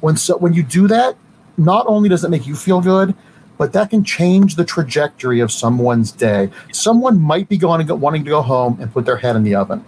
When, 0.00 0.16
so, 0.16 0.36
when 0.36 0.52
you 0.52 0.62
do 0.62 0.86
that, 0.88 1.16
not 1.56 1.86
only 1.88 2.10
does 2.10 2.22
it 2.22 2.28
make 2.28 2.46
you 2.46 2.54
feel 2.54 2.82
good, 2.82 3.14
but 3.56 3.72
that 3.72 3.88
can 3.88 4.04
change 4.04 4.56
the 4.56 4.64
trajectory 4.64 5.40
of 5.40 5.50
someone's 5.50 6.12
day. 6.12 6.50
Someone 6.72 7.18
might 7.18 7.48
be 7.48 7.56
going 7.56 7.78
to 7.78 7.84
go, 7.84 7.94
wanting 7.94 8.24
to 8.24 8.30
go 8.30 8.42
home 8.42 8.78
and 8.80 8.92
put 8.92 9.06
their 9.06 9.16
head 9.16 9.36
in 9.36 9.42
the 9.42 9.54
oven. 9.54 9.84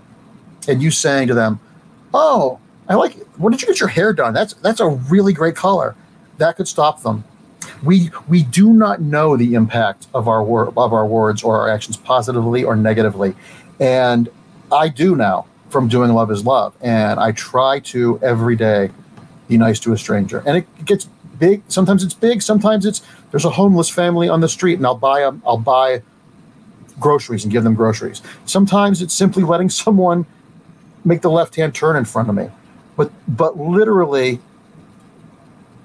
And 0.67 0.83
you 0.83 0.91
saying 0.91 1.29
to 1.29 1.35
them, 1.35 1.61
Oh, 2.15 2.59
I 2.89 2.95
like. 2.95 3.17
it. 3.17 3.27
Where 3.37 3.51
did 3.51 3.61
you 3.61 3.69
get 3.69 3.81
your 3.81 3.89
hair 3.89 4.13
done? 4.13 4.33
That's 4.33 4.55
that's 4.55 4.81
a 4.81 4.89
really 4.89 5.33
great 5.33 5.55
color. 5.55 5.95
That 6.39 6.57
could 6.57 6.69
stop 6.69 7.03
them. 7.03 7.25
We 7.83 8.11
we 8.29 8.43
do 8.43 8.73
not 8.73 9.01
know 9.01 9.37
the 9.37 9.55
impact 9.55 10.07
of 10.15 10.27
our 10.27 10.43
word 10.43 10.69
of 10.77 10.93
our 10.93 11.07
words 11.07 11.43
or 11.43 11.59
our 11.59 11.69
actions 11.69 11.97
positively 11.97 12.65
or 12.65 12.75
negatively, 12.77 13.35
and 13.79 14.29
I 14.73 14.89
do 14.89 15.15
now 15.15 15.47
from 15.69 15.89
doing 15.89 16.13
love 16.13 16.31
is 16.31 16.45
love, 16.45 16.75
and 16.81 17.21
I 17.21 17.33
try 17.33 17.81
to 17.81 18.19
every 18.23 18.57
day 18.57 18.91
be 19.49 19.59
nice 19.59 19.79
to 19.81 19.93
a 19.93 19.99
stranger, 19.99 20.43
and 20.47 20.57
it 20.57 20.85
gets 20.85 21.09
big. 21.39 21.63
Sometimes 21.69 22.03
it's 22.03 22.15
big. 22.15 22.41
Sometimes 22.43 22.87
it's 22.87 23.03
there's 23.31 23.45
a 23.45 23.51
homeless 23.51 23.91
family 23.91 24.29
on 24.29 24.41
the 24.41 24.49
street, 24.49 24.79
and 24.79 24.87
I'll 24.87 24.95
buy 24.95 25.21
them. 25.21 25.43
I'll 25.47 25.59
buy 25.59 26.03
groceries 26.99 27.45
and 27.45 27.53
give 27.53 27.65
them 27.65 27.75
groceries. 27.75 28.23
Sometimes 28.47 29.03
it's 29.03 29.15
simply 29.15 29.45
letting 29.45 29.69
someone 29.69 30.27
make 31.05 31.21
the 31.21 31.31
left 31.31 31.55
hand 31.57 31.75
turn 31.75 31.97
in 31.97 32.05
front 32.05 32.29
of 32.29 32.35
me 32.35 32.51
but 32.99 33.11
but 33.29 33.57
literally 33.57 34.41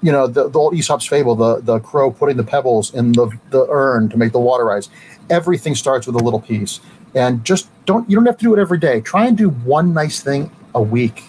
you 0.02 0.12
know 0.12 0.26
the, 0.26 0.50
the 0.50 0.58
old 0.58 0.74
aesop's 0.74 1.06
fable 1.06 1.34
the 1.34 1.60
the 1.62 1.78
crow 1.78 2.10
putting 2.10 2.36
the 2.36 2.44
pebbles 2.44 2.92
in 2.92 3.12
the, 3.12 3.30
the 3.48 3.66
urn 3.70 4.10
to 4.10 4.18
make 4.18 4.32
the 4.32 4.40
water 4.40 4.66
rise. 4.66 4.90
Everything 5.30 5.74
starts 5.74 6.06
with 6.06 6.16
a 6.16 6.18
little 6.18 6.40
piece. 6.40 6.80
And 7.14 7.42
just 7.44 7.70
don't 7.86 8.10
you 8.10 8.16
don't 8.16 8.26
have 8.26 8.36
to 8.36 8.42
do 8.42 8.52
it 8.52 8.60
every 8.60 8.78
day. 8.78 9.00
Try 9.00 9.26
and 9.26 9.38
do 9.38 9.48
one 9.48 9.94
nice 9.94 10.20
thing 10.20 10.50
a 10.74 10.82
week 10.82 11.24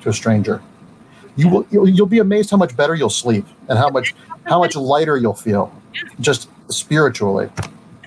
to 0.00 0.08
a 0.08 0.12
stranger. 0.14 0.62
You 1.36 1.48
will 1.48 1.66
you'll, 1.70 1.88
you'll 1.88 2.06
be 2.06 2.20
amazed 2.20 2.50
how 2.50 2.56
much 2.56 2.74
better 2.74 2.94
you'll 2.94 3.10
sleep 3.10 3.44
and 3.68 3.76
how 3.76 3.90
much 3.90 4.14
how 4.44 4.60
much 4.60 4.76
lighter 4.76 5.18
you'll 5.18 5.34
feel 5.34 5.70
just 6.20 6.48
spiritually. 6.68 7.50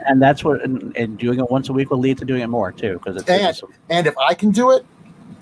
And 0.08 0.22
that's 0.22 0.46
what 0.46 0.64
and, 0.64 0.96
and 0.96 1.18
doing 1.18 1.40
it 1.40 1.52
once 1.52 1.68
a 1.68 1.74
week 1.74 1.92
will 1.92 2.00
lead 2.00 2.18
to 2.20 2.26
doing 2.26 2.42
it 2.42 2.48
more 2.48 2.72
too 2.72 2.94
because 2.94 3.18
it's 3.18 3.30
and, 3.30 3.62
and 3.90 4.08
if 4.08 4.18
i 4.18 4.34
can 4.34 4.52
do 4.52 4.72
it 4.72 4.86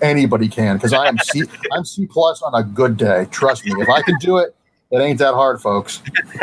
anybody 0.00 0.48
can 0.48 0.76
because 0.76 0.92
I 0.92 1.06
am 1.06 1.18
C 1.18 1.44
I'm 1.72 1.84
C 1.84 2.06
plus 2.06 2.42
on 2.42 2.54
a 2.54 2.62
good 2.62 2.96
day. 2.96 3.26
Trust 3.30 3.64
me. 3.64 3.74
If 3.80 3.88
I 3.88 4.02
can 4.02 4.18
do 4.18 4.38
it, 4.38 4.54
It 4.92 4.98
ain't 5.00 5.18
that 5.18 5.34
hard, 5.34 5.60
folks. 5.60 6.00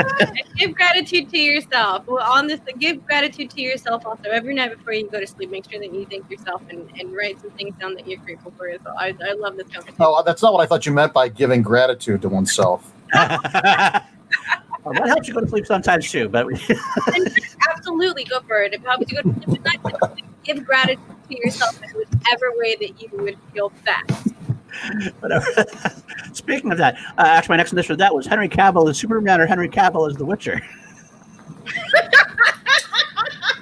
give 0.57 0.75
gratitude 0.75 1.29
to 1.29 1.39
yourself. 1.39 2.05
Well, 2.05 2.29
on 2.29 2.47
this, 2.47 2.59
give 2.77 3.05
gratitude 3.05 3.49
to 3.51 3.61
yourself 3.61 4.05
also 4.05 4.29
every 4.29 4.53
night 4.53 4.75
before 4.77 4.91
you 4.91 5.09
go 5.09 5.21
to 5.21 5.27
sleep. 5.27 5.49
Make 5.49 5.71
sure 5.71 5.79
that 5.79 5.93
you 5.93 6.05
thank 6.09 6.29
yourself 6.29 6.61
and, 6.69 6.91
and 6.99 7.15
write 7.15 7.39
some 7.39 7.51
things 7.51 7.73
down 7.79 7.95
that 7.95 8.05
you're 8.05 8.19
grateful 8.19 8.51
for. 8.57 8.69
So 8.83 8.93
I, 8.97 9.15
I 9.25 9.33
love 9.33 9.55
this 9.55 9.67
conversation. 9.69 9.95
Oh, 10.01 10.21
that's 10.25 10.41
not 10.41 10.51
what 10.51 10.61
I 10.61 10.65
thought 10.65 10.85
you 10.85 10.91
meant 10.91 11.13
by 11.13 11.29
giving 11.29 11.61
gratitude 11.61 12.21
to 12.23 12.29
oneself. 12.29 12.91
well, 14.83 14.93
that 14.93 15.07
helps 15.07 15.27
you 15.27 15.33
go 15.33 15.41
to 15.41 15.47
sleep 15.47 15.65
sometimes 15.65 16.09
too, 16.09 16.27
but 16.29 16.47
absolutely 17.71 18.25
go 18.25 18.41
for 18.41 18.61
it. 18.61 18.73
It 18.73 18.81
helps 18.81 19.11
you 19.11 19.21
go 19.21 19.31
to 19.31 19.43
sleep 19.43 19.65
at 19.65 19.83
night. 19.83 20.23
Give 20.43 20.65
gratitude 20.65 20.99
to 21.29 21.37
yourself 21.37 21.81
in 21.81 21.89
whichever 21.91 22.51
way 22.55 22.75
that 22.81 23.01
you 23.01 23.09
would 23.13 23.37
feel 23.53 23.71
best. 23.85 24.33
Whatever. 25.19 25.45
Speaking 26.33 26.71
of 26.71 26.77
that, 26.79 26.95
uh, 27.17 27.23
actually, 27.25 27.53
my 27.53 27.57
next 27.57 27.71
initiative 27.71 27.97
that 27.99 28.13
was 28.13 28.25
Henry 28.25 28.49
Cavill 28.49 28.89
as 28.89 28.97
Superman 28.97 29.39
or 29.39 29.45
Henry 29.45 29.69
Cavill 29.69 30.09
as 30.09 30.17
The 30.17 30.25
Witcher. 30.25 30.61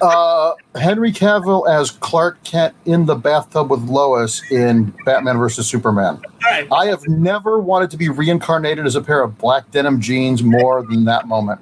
uh, 0.02 0.54
Henry 0.74 1.12
Cavill 1.12 1.68
as 1.68 1.92
Clark 1.92 2.42
Kent 2.42 2.74
in 2.84 3.06
the 3.06 3.14
bathtub 3.14 3.70
with 3.70 3.82
Lois 3.84 4.42
in 4.50 4.92
Batman 5.04 5.38
versus 5.38 5.66
Superman. 5.68 6.20
Right. 6.42 6.66
I 6.72 6.86
have 6.86 7.06
never 7.06 7.60
wanted 7.60 7.90
to 7.92 7.96
be 7.96 8.08
reincarnated 8.08 8.84
as 8.84 8.96
a 8.96 9.00
pair 9.00 9.22
of 9.22 9.38
black 9.38 9.70
denim 9.70 10.00
jeans 10.00 10.42
more 10.42 10.82
than 10.84 11.04
that 11.04 11.28
moment. 11.28 11.60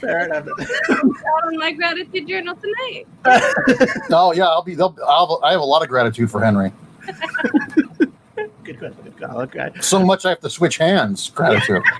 Fair 0.00 0.26
enough. 0.26 0.46
out 0.48 1.44
on 1.46 1.58
my 1.58 1.72
gratitude 1.72 2.26
journal 2.26 2.56
tonight. 2.56 3.06
oh 4.10 4.32
yeah, 4.32 4.44
I'll 4.44 4.62
be. 4.62 4.76
I'll, 4.78 5.40
I 5.42 5.52
have 5.52 5.60
a 5.60 5.64
lot 5.64 5.82
of 5.82 5.88
gratitude 5.88 6.30
for 6.30 6.42
Henry. 6.42 6.72
good 8.64 8.78
question. 8.78 8.98
Good 9.04 9.18
call. 9.18 9.40
Okay. 9.42 9.70
So 9.80 10.04
much 10.04 10.26
I 10.26 10.30
have 10.30 10.40
to 10.40 10.50
switch 10.50 10.78
hands. 10.78 11.30
Gratitude. 11.30 11.82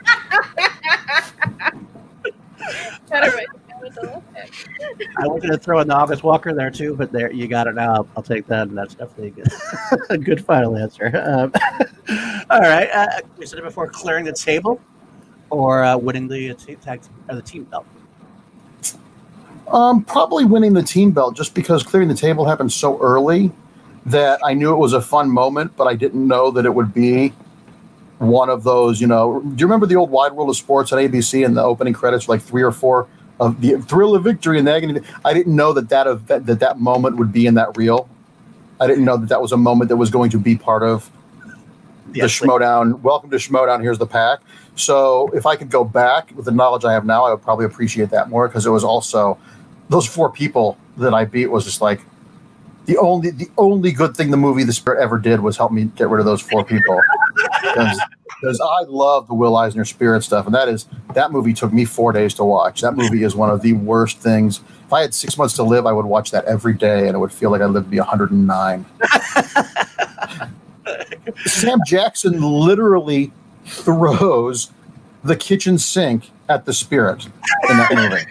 I 5.19 5.27
was 5.27 5.43
going 5.43 5.51
to 5.51 5.59
throw 5.59 5.81
in 5.81 5.89
the 5.89 5.95
August 5.95 6.23
Walker 6.23 6.55
there 6.55 6.71
too, 6.71 6.95
but 6.97 7.13
there 7.13 7.33
you 7.33 7.49
got 7.49 7.67
it 7.67 7.75
now. 7.75 7.95
I'll, 7.95 8.09
I'll 8.17 8.23
take 8.23 8.47
that, 8.47 8.69
and 8.69 8.77
that's 8.77 8.95
definitely 8.95 9.29
a 9.29 9.31
good, 9.31 9.53
a 10.11 10.19
good 10.19 10.45
final 10.45 10.77
answer. 10.77 11.11
Um, 11.25 11.53
all 12.51 12.61
right, 12.61 12.89
uh, 12.91 13.21
we 13.37 13.47
said 13.47 13.59
it 13.59 13.65
before: 13.65 13.89
clearing 13.89 14.25
the 14.25 14.33
table 14.33 14.81
or 15.51 15.85
uh, 15.85 15.97
winning 15.97 16.29
the 16.29 16.51
uh, 16.51 16.55
team 16.55 16.77
tag 16.77 17.03
or 17.29 17.37
the 17.37 17.43
team 17.43 17.65
belt. 17.65 17.87
Um, 19.69 20.05
probably 20.05 20.45
winning 20.45 20.73
the 20.73 20.83
team 20.83 21.11
belt, 21.11 21.37
just 21.37 21.55
because 21.55 21.83
clearing 21.83 22.09
the 22.09 22.15
table 22.15 22.45
happened 22.45 22.73
so 22.73 22.99
early 23.01 23.51
that 24.07 24.39
I 24.45 24.55
knew 24.55 24.73
it 24.73 24.77
was 24.77 24.93
a 24.93 25.01
fun 25.01 25.31
moment, 25.31 25.75
but 25.77 25.87
I 25.87 25.95
didn't 25.95 26.27
know 26.27 26.51
that 26.51 26.67
it 26.67 26.75
would 26.75 26.93
be 26.93 27.33
one 28.19 28.49
of 28.49 28.65
those. 28.65 29.01
You 29.01 29.07
know, 29.07 29.41
do 29.41 29.61
you 29.61 29.67
remember 29.67 29.87
the 29.87 29.97
old 29.97 30.11
Wide 30.11 30.33
World 30.33 30.51
of 30.51 30.57
Sports 30.57 30.93
on 30.93 30.99
ABC 30.99 31.45
and 31.45 31.57
the 31.57 31.63
opening 31.63 31.93
credits, 31.93 32.29
like 32.29 32.41
three 32.41 32.63
or 32.63 32.73
four 32.73 33.09
of 33.41 33.61
the 33.61 33.77
thrill 33.83 34.15
of 34.15 34.25
victory 34.25 34.59
and 34.59 34.67
the 34.67 34.73
agony? 34.73 35.01
I 35.25 35.35
didn't 35.35 35.55
know 35.55 35.73
that 35.73 35.89
that 35.89 36.07
event, 36.07 36.47
that 36.47 36.61
that 36.61 36.79
moment 36.79 37.17
would 37.17 37.33
be 37.33 37.47
in 37.47 37.55
that 37.55 37.77
reel. 37.77 38.09
I 38.81 38.87
didn't 38.87 39.05
know 39.05 39.17
that 39.17 39.29
that 39.29 39.41
was 39.41 39.53
a 39.53 39.57
moment 39.57 39.89
that 39.89 39.97
was 39.97 40.11
going 40.11 40.31
to 40.31 40.39
be 40.39 40.57
part 40.57 40.83
of 40.83 41.11
the 42.09 42.21
Schmoedown. 42.23 43.01
Welcome 43.01 43.31
to 43.31 43.37
Schmoedown. 43.37 43.83
Here's 43.83 43.99
the 43.99 44.07
pack. 44.07 44.41
So 44.77 45.31
if 45.35 45.47
I 45.47 45.57
could 45.57 45.71
go 45.71 45.85
back 45.85 46.33
with 46.35 46.45
the 46.45 46.51
knowledge 46.51 46.85
I 46.85 46.93
have 46.93 47.05
now, 47.05 47.25
I 47.25 47.31
would 47.31 47.43
probably 47.43 47.65
appreciate 47.65 48.11
that 48.11 48.29
more 48.29 48.49
because 48.49 48.67
it 48.67 48.71
was 48.71 48.85
also 48.85 49.39
those 49.89 50.07
four 50.07 50.31
people 50.31 50.79
that 50.97 51.15
I 51.15 51.25
beat 51.25 51.47
was 51.47 51.65
just 51.65 51.81
like 51.81 52.01
the 52.87 52.99
only 52.99 53.31
the 53.31 53.49
only 53.57 53.93
good 53.93 54.17
thing 54.17 54.31
the 54.31 54.37
movie 54.37 54.65
The 54.65 54.73
Spirit 54.73 55.03
ever 55.03 55.19
did 55.19 55.41
was 55.41 55.57
help 55.57 55.73
me 55.73 55.85
get 55.97 56.09
rid 56.09 56.21
of 56.21 56.27
those 56.27 56.43
four 56.43 56.65
people. 56.65 57.01
Because 58.41 58.61
I 58.61 58.83
love 58.89 59.29
the 59.29 59.35
Will 59.35 59.57
Eisner 59.57 59.85
Spirit 59.85 60.23
stuff, 60.23 60.47
and 60.47 60.55
that 60.55 60.69
is 60.69 60.87
that 61.15 61.33
movie 61.33 61.55
took 61.55 61.73
me 61.73 61.85
four 61.85 62.13
days 62.13 62.35
to 62.35 62.45
watch. 62.45 62.81
That 62.83 62.95
movie 62.95 63.23
is 63.23 63.35
one 63.35 63.51
of 63.51 63.63
the 63.63 63.73
worst 63.73 64.19
things. 64.19 64.61
If 64.87 64.93
I 64.93 65.01
had 65.01 65.15
six 65.15 65.39
months 65.39 65.55
to 65.55 65.63
live, 65.63 65.87
I 65.87 65.93
would 65.93 66.05
watch 66.05 66.31
that 66.33 66.45
every 66.45 66.75
day, 66.75 67.07
and 67.07 67.17
it 67.17 67.19
would 67.19 67.33
feel 67.33 67.51
like 67.51 67.63
I 67.63 67.67
lived 67.67 67.87
to 67.87 67.91
be 67.91 67.99
109. 67.99 68.85
Sam 71.47 71.79
Jackson 71.87 72.41
literally 72.43 73.33
throws 73.65 74.71
the 75.23 75.37
kitchen 75.37 75.79
sink 75.79 76.31
at 76.49 76.67
the 76.67 76.75
spirit 76.75 77.25
in 77.71 77.77
that 77.79 77.95
movie. 77.95 78.27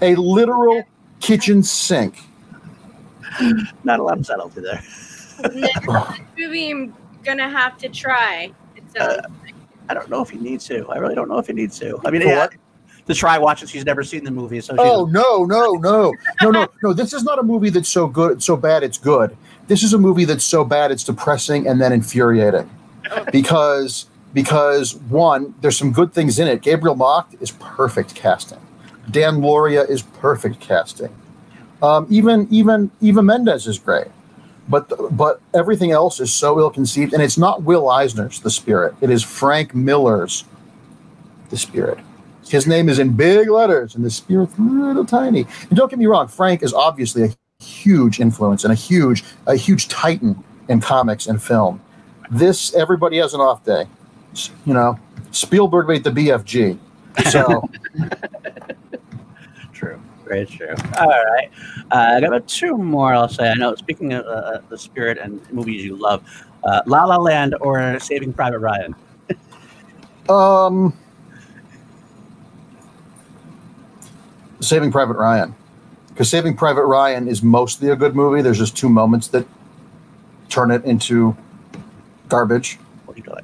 a 0.00 0.14
literal 0.14 0.84
kitchen 1.20 1.62
sink. 1.62 2.18
Not 3.84 4.00
a 4.00 4.02
lot 4.02 4.18
of 4.18 4.26
subtlety 4.26 4.60
there. 4.60 4.82
movie 6.38 6.70
I'm 6.70 6.94
gonna 7.22 7.48
have 7.48 7.76
to 7.78 7.88
try. 7.88 8.52
Uh, 8.98 9.22
I 9.88 9.94
don't 9.94 10.08
know 10.10 10.22
if 10.22 10.30
he 10.30 10.38
needs 10.38 10.66
to. 10.66 10.88
I 10.88 10.98
really 10.98 11.14
don't 11.14 11.28
know 11.28 11.38
if 11.38 11.46
he 11.46 11.52
needs 11.52 11.78
to. 11.80 12.00
I 12.04 12.10
mean, 12.10 12.22
yeah, 12.22 12.48
to 13.06 13.14
try 13.14 13.38
watching. 13.38 13.68
She's 13.68 13.84
never 13.84 14.02
seen 14.02 14.24
the 14.24 14.30
movie, 14.30 14.60
so. 14.60 14.74
Oh 14.78 15.06
no, 15.06 15.44
no, 15.44 15.72
no, 15.72 16.14
no, 16.42 16.50
no, 16.50 16.68
no! 16.82 16.92
This 16.92 17.12
is 17.12 17.22
not 17.22 17.38
a 17.38 17.42
movie 17.42 17.70
that's 17.70 17.88
so 17.88 18.06
good, 18.06 18.42
so 18.42 18.56
bad 18.56 18.82
it's 18.82 18.98
good. 18.98 19.36
This 19.66 19.82
is 19.82 19.92
a 19.92 19.98
movie 19.98 20.24
that's 20.24 20.44
so 20.44 20.64
bad 20.64 20.90
it's 20.90 21.04
depressing 21.04 21.66
and 21.66 21.80
then 21.80 21.92
infuriating, 21.92 22.70
because 23.32 24.06
because 24.32 24.94
one, 24.94 25.54
there's 25.60 25.76
some 25.76 25.92
good 25.92 26.12
things 26.12 26.38
in 26.38 26.48
it. 26.48 26.62
Gabriel 26.62 26.96
Macht 26.96 27.34
is 27.40 27.50
perfect 27.52 28.14
casting. 28.14 28.60
Dan 29.10 29.36
Lauria 29.36 29.88
is 29.88 30.02
perfect 30.02 30.60
casting. 30.60 31.14
Um, 31.82 32.06
even 32.10 32.48
even 32.50 32.90
Eva 33.00 33.22
Mendes 33.22 33.66
is 33.66 33.78
great, 33.78 34.08
but 34.68 34.90
but 35.16 35.40
everything 35.54 35.90
else 35.90 36.20
is 36.20 36.32
so 36.32 36.58
ill 36.58 36.70
conceived, 36.70 37.12
and 37.12 37.22
it's 37.22 37.38
not 37.38 37.62
Will 37.62 37.88
Eisner's 37.88 38.40
The 38.40 38.50
Spirit. 38.50 38.94
It 39.00 39.10
is 39.10 39.22
Frank 39.22 39.74
Miller's 39.74 40.44
The 41.50 41.56
Spirit. 41.56 41.98
His 42.48 42.66
name 42.66 42.88
is 42.88 42.98
in 42.98 43.12
big 43.12 43.50
letters, 43.50 43.94
and 43.94 44.04
the 44.04 44.10
Spirit's 44.10 44.54
little 44.58 45.04
tiny. 45.04 45.46
And 45.68 45.76
don't 45.76 45.90
get 45.90 45.98
me 45.98 46.06
wrong, 46.06 46.28
Frank 46.28 46.62
is 46.62 46.72
obviously 46.72 47.24
a 47.24 47.62
huge 47.62 48.20
influence 48.20 48.64
and 48.64 48.72
a 48.72 48.76
huge 48.76 49.24
a 49.46 49.56
huge 49.56 49.88
titan 49.88 50.42
in 50.68 50.80
comics 50.80 51.26
and 51.26 51.42
film. 51.42 51.80
This 52.30 52.74
everybody 52.74 53.18
has 53.18 53.34
an 53.34 53.40
off 53.40 53.64
day 53.64 53.86
you 54.64 54.74
know, 54.74 54.98
Spielberg 55.30 55.88
made 55.88 56.04
the 56.04 56.10
BFG. 56.10 56.78
So 57.30 57.68
true. 59.72 60.00
Very 60.26 60.44
true. 60.46 60.74
All 60.98 61.08
right. 61.08 61.48
Uh, 61.92 62.14
I 62.16 62.20
got 62.20 62.28
about 62.28 62.48
two 62.48 62.76
more, 62.76 63.14
I'll 63.14 63.28
say. 63.28 63.48
I 63.48 63.54
know, 63.54 63.74
speaking 63.76 64.12
of 64.12 64.26
uh, 64.26 64.28
uh, 64.28 64.60
the 64.68 64.76
spirit 64.76 65.18
and 65.18 65.40
movies 65.52 65.84
you 65.84 65.94
love, 65.96 66.22
uh, 66.64 66.82
La 66.86 67.04
La 67.04 67.16
Land 67.16 67.54
or 67.60 67.98
Saving 68.00 68.32
Private 68.32 68.58
Ryan? 68.58 68.94
um, 70.28 70.92
Saving 74.60 74.90
Private 74.90 75.16
Ryan. 75.16 75.54
Because 76.08 76.28
Saving 76.28 76.56
Private 76.56 76.86
Ryan 76.86 77.28
is 77.28 77.42
mostly 77.42 77.90
a 77.90 77.96
good 77.96 78.16
movie. 78.16 78.42
There's 78.42 78.58
just 78.58 78.76
two 78.76 78.88
moments 78.88 79.28
that 79.28 79.46
turn 80.48 80.70
it 80.72 80.84
into 80.84 81.36
garbage. 82.28 82.78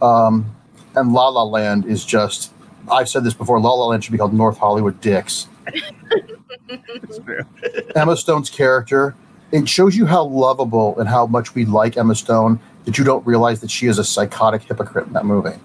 Um, 0.01 0.47
and 0.97 1.13
La 1.13 1.29
La 1.29 1.45
Land 1.45 1.87
is 1.87 2.05
just. 2.05 2.53
I've 2.91 3.09
said 3.09 3.23
this 3.23 3.35
before. 3.35 3.61
La 3.61 3.73
La 3.73 3.87
Land 3.87 4.03
should 4.03 4.11
be 4.13 4.19
called 4.19 4.35
North 4.35 4.59
Hollywood 4.59 5.01
Dicks. 5.01 5.47
Emma 7.95 8.17
Stone's 8.17 8.51
character. 8.51 9.15
It 9.51 9.69
shows 9.69 9.97
you 9.97 10.07
how 10.07 10.25
lovable 10.25 10.99
and 10.99 11.09
how 11.09 11.27
much 11.27 11.55
we 11.55 11.65
like 11.65 11.97
Emma 11.97 12.15
Stone 12.15 12.59
that 12.85 12.99
you 12.99 13.05
don't 13.05 13.25
realize 13.27 13.61
that 13.61 13.71
she 13.71 13.87
is 13.87 13.99
a 13.99 14.05
psychotic 14.05 14.63
hypocrite 14.63 15.07
in 15.07 15.13
that 15.13 15.27
movie. 15.27 15.59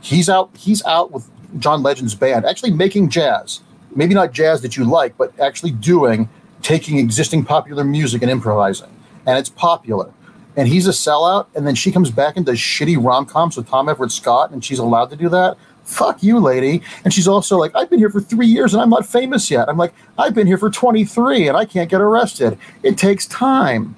He's 0.00 0.28
out. 0.28 0.50
He's 0.56 0.84
out 0.84 1.10
with 1.10 1.28
John 1.58 1.82
Legend's 1.82 2.14
band, 2.14 2.44
actually 2.44 2.72
making 2.72 3.10
jazz. 3.10 3.60
Maybe 3.94 4.14
not 4.14 4.32
jazz 4.32 4.62
that 4.62 4.76
you 4.76 4.84
like, 4.84 5.16
but 5.16 5.38
actually 5.40 5.72
doing, 5.72 6.28
taking 6.62 6.98
existing 6.98 7.44
popular 7.44 7.82
music 7.84 8.22
and 8.22 8.30
improvising, 8.30 8.90
and 9.26 9.38
it's 9.38 9.50
popular 9.50 10.12
and 10.56 10.68
he's 10.68 10.86
a 10.86 10.90
sellout, 10.90 11.46
and 11.54 11.66
then 11.66 11.74
she 11.74 11.92
comes 11.92 12.10
back 12.10 12.36
and 12.36 12.44
does 12.44 12.58
shitty 12.58 13.02
rom 13.02 13.24
coms 13.24 13.56
with 13.56 13.68
Tom 13.68 13.88
Everett 13.88 14.12
Scott, 14.12 14.50
and 14.50 14.64
she's 14.64 14.78
allowed 14.78 15.10
to 15.10 15.16
do 15.16 15.28
that. 15.28 15.56
Fuck 15.90 16.22
you, 16.22 16.38
lady. 16.38 16.82
And 17.04 17.12
she's 17.12 17.26
also 17.26 17.58
like, 17.58 17.72
I've 17.74 17.90
been 17.90 17.98
here 17.98 18.10
for 18.10 18.20
three 18.20 18.46
years 18.46 18.72
and 18.72 18.82
I'm 18.82 18.90
not 18.90 19.04
famous 19.04 19.50
yet. 19.50 19.68
I'm 19.68 19.76
like, 19.76 19.92
I've 20.16 20.34
been 20.34 20.46
here 20.46 20.56
for 20.56 20.70
23 20.70 21.48
and 21.48 21.56
I 21.56 21.64
can't 21.64 21.90
get 21.90 22.00
arrested. 22.00 22.56
It 22.84 22.96
takes 22.96 23.26
time. 23.26 23.96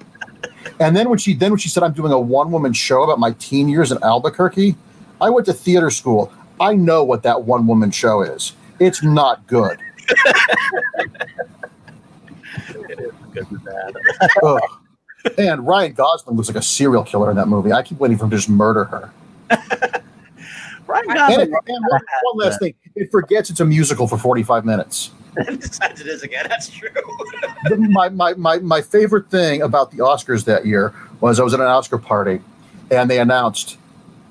And 0.79 0.95
then 0.97 1.07
when 1.09 1.19
she 1.19 1.35
then 1.35 1.51
when 1.51 1.59
she 1.59 1.69
said 1.69 1.83
I'm 1.83 1.93
doing 1.93 2.11
a 2.11 2.19
one 2.19 2.51
woman 2.51 2.73
show 2.73 3.03
about 3.03 3.19
my 3.19 3.31
teen 3.33 3.69
years 3.69 3.91
in 3.91 4.01
Albuquerque, 4.03 4.75
I 5.21 5.29
went 5.29 5.45
to 5.45 5.53
theater 5.53 5.91
school. 5.91 6.33
I 6.59 6.73
know 6.73 7.03
what 7.03 7.21
that 7.23 7.43
one 7.43 7.67
woman 7.67 7.91
show 7.91 8.23
is. 8.23 8.53
It's 8.79 9.03
not 9.03 9.45
good. 9.45 9.79
it 12.89 12.99
is 12.99 13.11
good 13.33 13.47
and 13.51 13.63
bad 13.63 13.95
and 15.37 15.65
Ryan 15.65 15.93
Gosling 15.93 16.35
looks 16.35 16.49
like 16.49 16.57
a 16.57 16.61
serial 16.61 17.03
killer 17.03 17.29
in 17.29 17.37
that 17.37 17.47
movie. 17.47 17.71
I 17.71 17.83
keep 17.83 17.99
waiting 17.99 18.17
for 18.17 18.25
him 18.25 18.31
to 18.31 18.37
just 18.37 18.49
murder 18.49 18.85
her. 18.85 19.11
Ryan 20.87 21.07
Gosling. 21.07 21.41
And, 21.41 21.53
and 21.67 21.85
one, 21.89 22.01
one, 22.23 22.45
last 22.45 22.59
thing, 22.59 22.73
it 22.95 23.11
forgets 23.11 23.49
it's 23.49 23.59
a 23.59 23.65
musical 23.65 24.07
for 24.07 24.17
45 24.17 24.65
minutes. 24.65 25.11
decides 25.59 26.01
it 26.01 26.07
is 26.07 26.21
again. 26.23 26.45
That's 26.47 26.69
true. 26.69 26.89
my, 27.77 28.09
my, 28.09 28.33
my, 28.35 28.57
my 28.59 28.81
favorite 28.81 29.29
thing 29.29 29.61
about 29.61 29.91
the 29.91 29.97
Oscars 29.97 30.45
that 30.45 30.65
year 30.65 30.93
was 31.21 31.39
I 31.39 31.43
was 31.43 31.53
at 31.53 31.59
an 31.59 31.65
Oscar 31.65 31.97
party 31.97 32.41
and 32.91 33.09
they 33.09 33.19
announced 33.19 33.77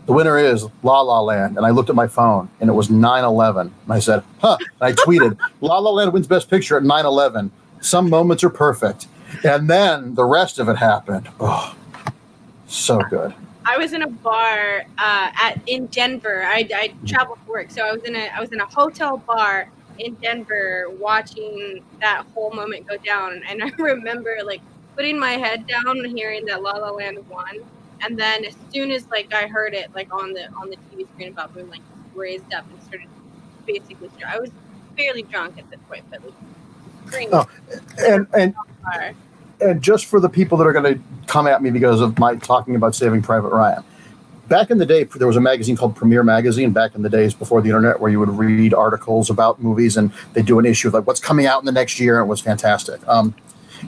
The 0.07 0.13
winner 0.13 0.39
is 0.39 0.67
La 0.83 1.01
La 1.01 1.21
Land. 1.21 1.57
And 1.57 1.67
I 1.67 1.71
looked 1.71 1.91
at 1.91 1.97
my 1.97 2.07
phone 2.07 2.49
and 2.61 2.69
it 2.69 2.75
was 2.75 2.91
9 2.91 3.25
11. 3.25 3.75
And 3.85 3.93
I 3.93 3.99
said, 3.99 4.23
huh. 4.41 4.59
And 4.61 4.71
I 4.81 4.93
tweeted, 4.93 5.39
La 5.61 5.79
La 5.79 5.91
Land 5.91 6.13
wins 6.13 6.27
Best 6.27 6.49
Picture 6.49 6.77
at 6.77 6.85
9 6.85 7.05
11. 7.05 7.51
Some 7.81 8.09
moments 8.09 8.45
are 8.45 8.51
perfect. 8.51 9.09
And 9.45 9.69
then 9.69 10.15
the 10.15 10.25
rest 10.25 10.59
of 10.59 10.69
it 10.69 10.77
happened. 10.77 11.29
Oh, 11.41 11.75
so 12.67 13.01
good. 13.11 13.35
I 13.65 13.77
was 13.79 13.93
in 13.93 14.03
a 14.03 14.09
bar 14.09 14.85
uh, 14.99 15.31
at 15.41 15.61
in 15.67 15.87
Denver. 15.87 16.45
I, 16.45 16.69
I 16.75 16.95
traveled 17.07 17.39
for 17.47 17.53
work, 17.53 17.71
so 17.71 17.83
I 17.83 17.93
was 17.93 18.03
in 18.05 18.17
a 18.17 18.29
I 18.29 18.41
was 18.41 18.53
in 18.53 18.61
a 18.61 18.67
hotel 18.67 19.19
bar 19.19 19.69
in 19.99 20.15
Denver 20.15 20.87
watching 20.99 21.85
that 22.01 22.25
whole 22.35 22.51
moment 22.53 22.87
go 22.89 22.97
down. 22.99 23.43
And 23.49 23.63
I 23.63 23.69
remember 23.79 24.37
like 24.45 24.61
putting 24.97 25.19
my 25.19 25.33
head 25.33 25.67
down, 25.67 26.05
hearing 26.05 26.45
that 26.47 26.63
La 26.63 26.73
La 26.73 26.91
Land 26.91 27.19
won, 27.29 27.61
and 28.03 28.19
then 28.19 28.45
as 28.45 28.55
soon 28.73 28.91
as 28.91 29.09
like 29.11 29.33
I 29.33 29.47
heard 29.47 29.75
it 29.75 29.95
like 29.95 30.13
on 30.13 30.33
the 30.33 30.49
on 30.61 30.71
the 30.71 30.77
TV 30.77 31.09
screen 31.13 31.29
about 31.29 31.55
boom, 31.55 31.71
like 31.71 31.83
raised 32.15 32.53
up 32.53 32.65
and 32.71 32.83
started 32.83 33.09
basically. 33.67 34.11
I 34.27 34.39
was 34.39 34.51
fairly 34.97 35.23
drunk 35.23 35.59
at 35.59 35.71
this 35.71 35.81
point, 35.89 36.05
but 36.11 36.23
like 36.25 36.35
screaming. 37.07 37.35
Oh, 37.35 37.49
and 37.99 38.27
and 38.35 38.55
and 39.63 39.83
just 39.83 40.07
for 40.07 40.21
the 40.21 40.29
people 40.29 40.59
that 40.59 40.67
are 40.67 40.73
going 40.73 40.95
to 40.95 41.01
come 41.27 41.47
at 41.47 41.63
me 41.63 41.71
because 41.71 42.01
of 42.01 42.19
my 42.19 42.37
talking 42.37 42.77
about 42.77 42.95
Saving 42.95 43.23
Private 43.23 43.51
Ryan. 43.51 43.85
Back 44.49 44.71
in 44.71 44.79
the 44.79 44.87
day, 44.87 45.05
there 45.05 45.27
was 45.27 45.37
a 45.37 45.41
magazine 45.41 45.77
called 45.77 45.97
Premiere 45.97 46.23
Magazine. 46.23 46.73
Back 46.73 46.95
in 46.95 47.03
the 47.03 47.09
days 47.09 47.33
before 47.33 47.63
the 47.63 47.69
internet, 47.69 48.01
where 48.01 48.11
you 48.11 48.21
would 48.21 48.29
read 48.29 48.75
articles 48.75 49.31
about 49.31 49.63
movies, 49.63 49.97
and 49.97 50.13
they 50.35 50.43
do 50.43 50.59
an 50.59 50.67
issue 50.67 50.89
of 50.89 50.95
like 50.95 51.07
what's 51.07 51.21
coming 51.21 51.47
out 51.47 51.61
in 51.61 51.67
the 51.67 51.73
next 51.73 51.99
year, 51.99 52.21
and 52.21 52.27
it 52.27 52.29
was 52.29 52.41
fantastic. 52.41 53.07
Um, 53.09 53.35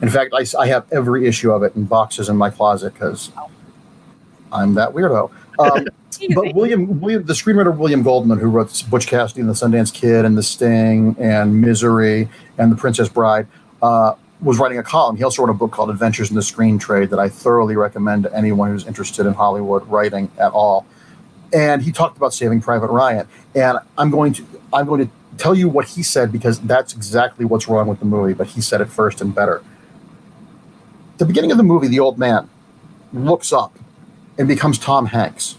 in 0.01 0.09
fact, 0.09 0.33
I, 0.35 0.45
I, 0.59 0.67
have 0.69 0.91
every 0.93 1.27
issue 1.27 1.53
of 1.53 1.63
it 1.63 1.77
in 1.77 1.85
boxes 1.85 2.29
in 2.29 2.37
my 2.37 2.51
closet 2.51 2.95
because 2.95 3.31
I'm 4.53 4.75
that 4.75 4.91
weirdo. 4.91 5.31
Um, 5.59 5.87
but 6.35 6.55
William, 6.55 7.01
William, 7.01 7.25
the 7.25 7.33
screenwriter 7.33 7.77
William 7.77 8.03
Goldman, 8.03 8.39
who 8.39 8.49
wrote 8.49 8.83
Butch 8.89 9.07
Cassidy 9.07 9.41
and 9.41 9.51
the 9.51 9.55
Sundance 9.55 9.93
Kid 9.93 10.25
and 10.25 10.37
The 10.37 10.43
Sting 10.43 11.17
and 11.19 11.61
Misery 11.61 12.29
and 12.59 12.73
The 12.73 12.77
Princess 12.77 13.09
Bride, 13.09 13.47
uh, 13.83 14.15
was 14.41 14.59
writing 14.59 14.79
a 14.79 14.83
column. 14.83 15.17
He 15.17 15.25
also 15.25 15.43
wrote 15.43 15.51
a 15.51 15.55
book 15.55 15.71
called 15.71 15.91
Adventures 15.91 16.31
in 16.31 16.37
the 16.37 16.43
Screen 16.43 16.79
Trade 16.79 17.11
that 17.11 17.19
I 17.19 17.29
thoroughly 17.29 17.77
recommend 17.77 18.25
to 18.25 18.35
anyone 18.35 18.71
who's 18.71 18.87
interested 18.87 19.27
in 19.27 19.35
Hollywood 19.35 19.87
writing 19.89 20.31
at 20.39 20.53
all. 20.53 20.87
And 21.53 21.83
he 21.83 21.93
talked 21.93 22.17
about 22.17 22.35
Saving 22.35 22.61
Private 22.61 22.89
Ryan. 22.89 23.29
And 23.55 23.79
I'm 23.97 24.11
going 24.11 24.33
to 24.35 24.45
I'm 24.73 24.87
going 24.87 25.07
to 25.07 25.13
tell 25.39 25.55
you 25.55 25.69
what 25.69 25.87
he 25.87 26.03
said 26.03 26.33
because 26.33 26.61
that's 26.61 26.95
exactly 26.95 27.45
what's 27.45 27.69
wrong 27.69 27.87
with 27.87 28.01
the 28.01 28.05
movie. 28.05 28.35
But 28.35 28.49
he 28.49 28.61
said 28.61 28.81
it 28.81 28.87
first 28.87 29.21
and 29.21 29.35
better. 29.35 29.63
The 31.19 31.25
beginning 31.25 31.53
of 31.53 31.57
the 31.57 31.63
movie, 31.63 31.87
the 31.87 32.01
old 32.01 32.19
man 32.19 32.49
looks 33.13 33.53
up 33.53 33.79
and 34.37 34.49
becomes 34.49 34.79
Tom 34.79 35.07
Hanks. 35.07 35.57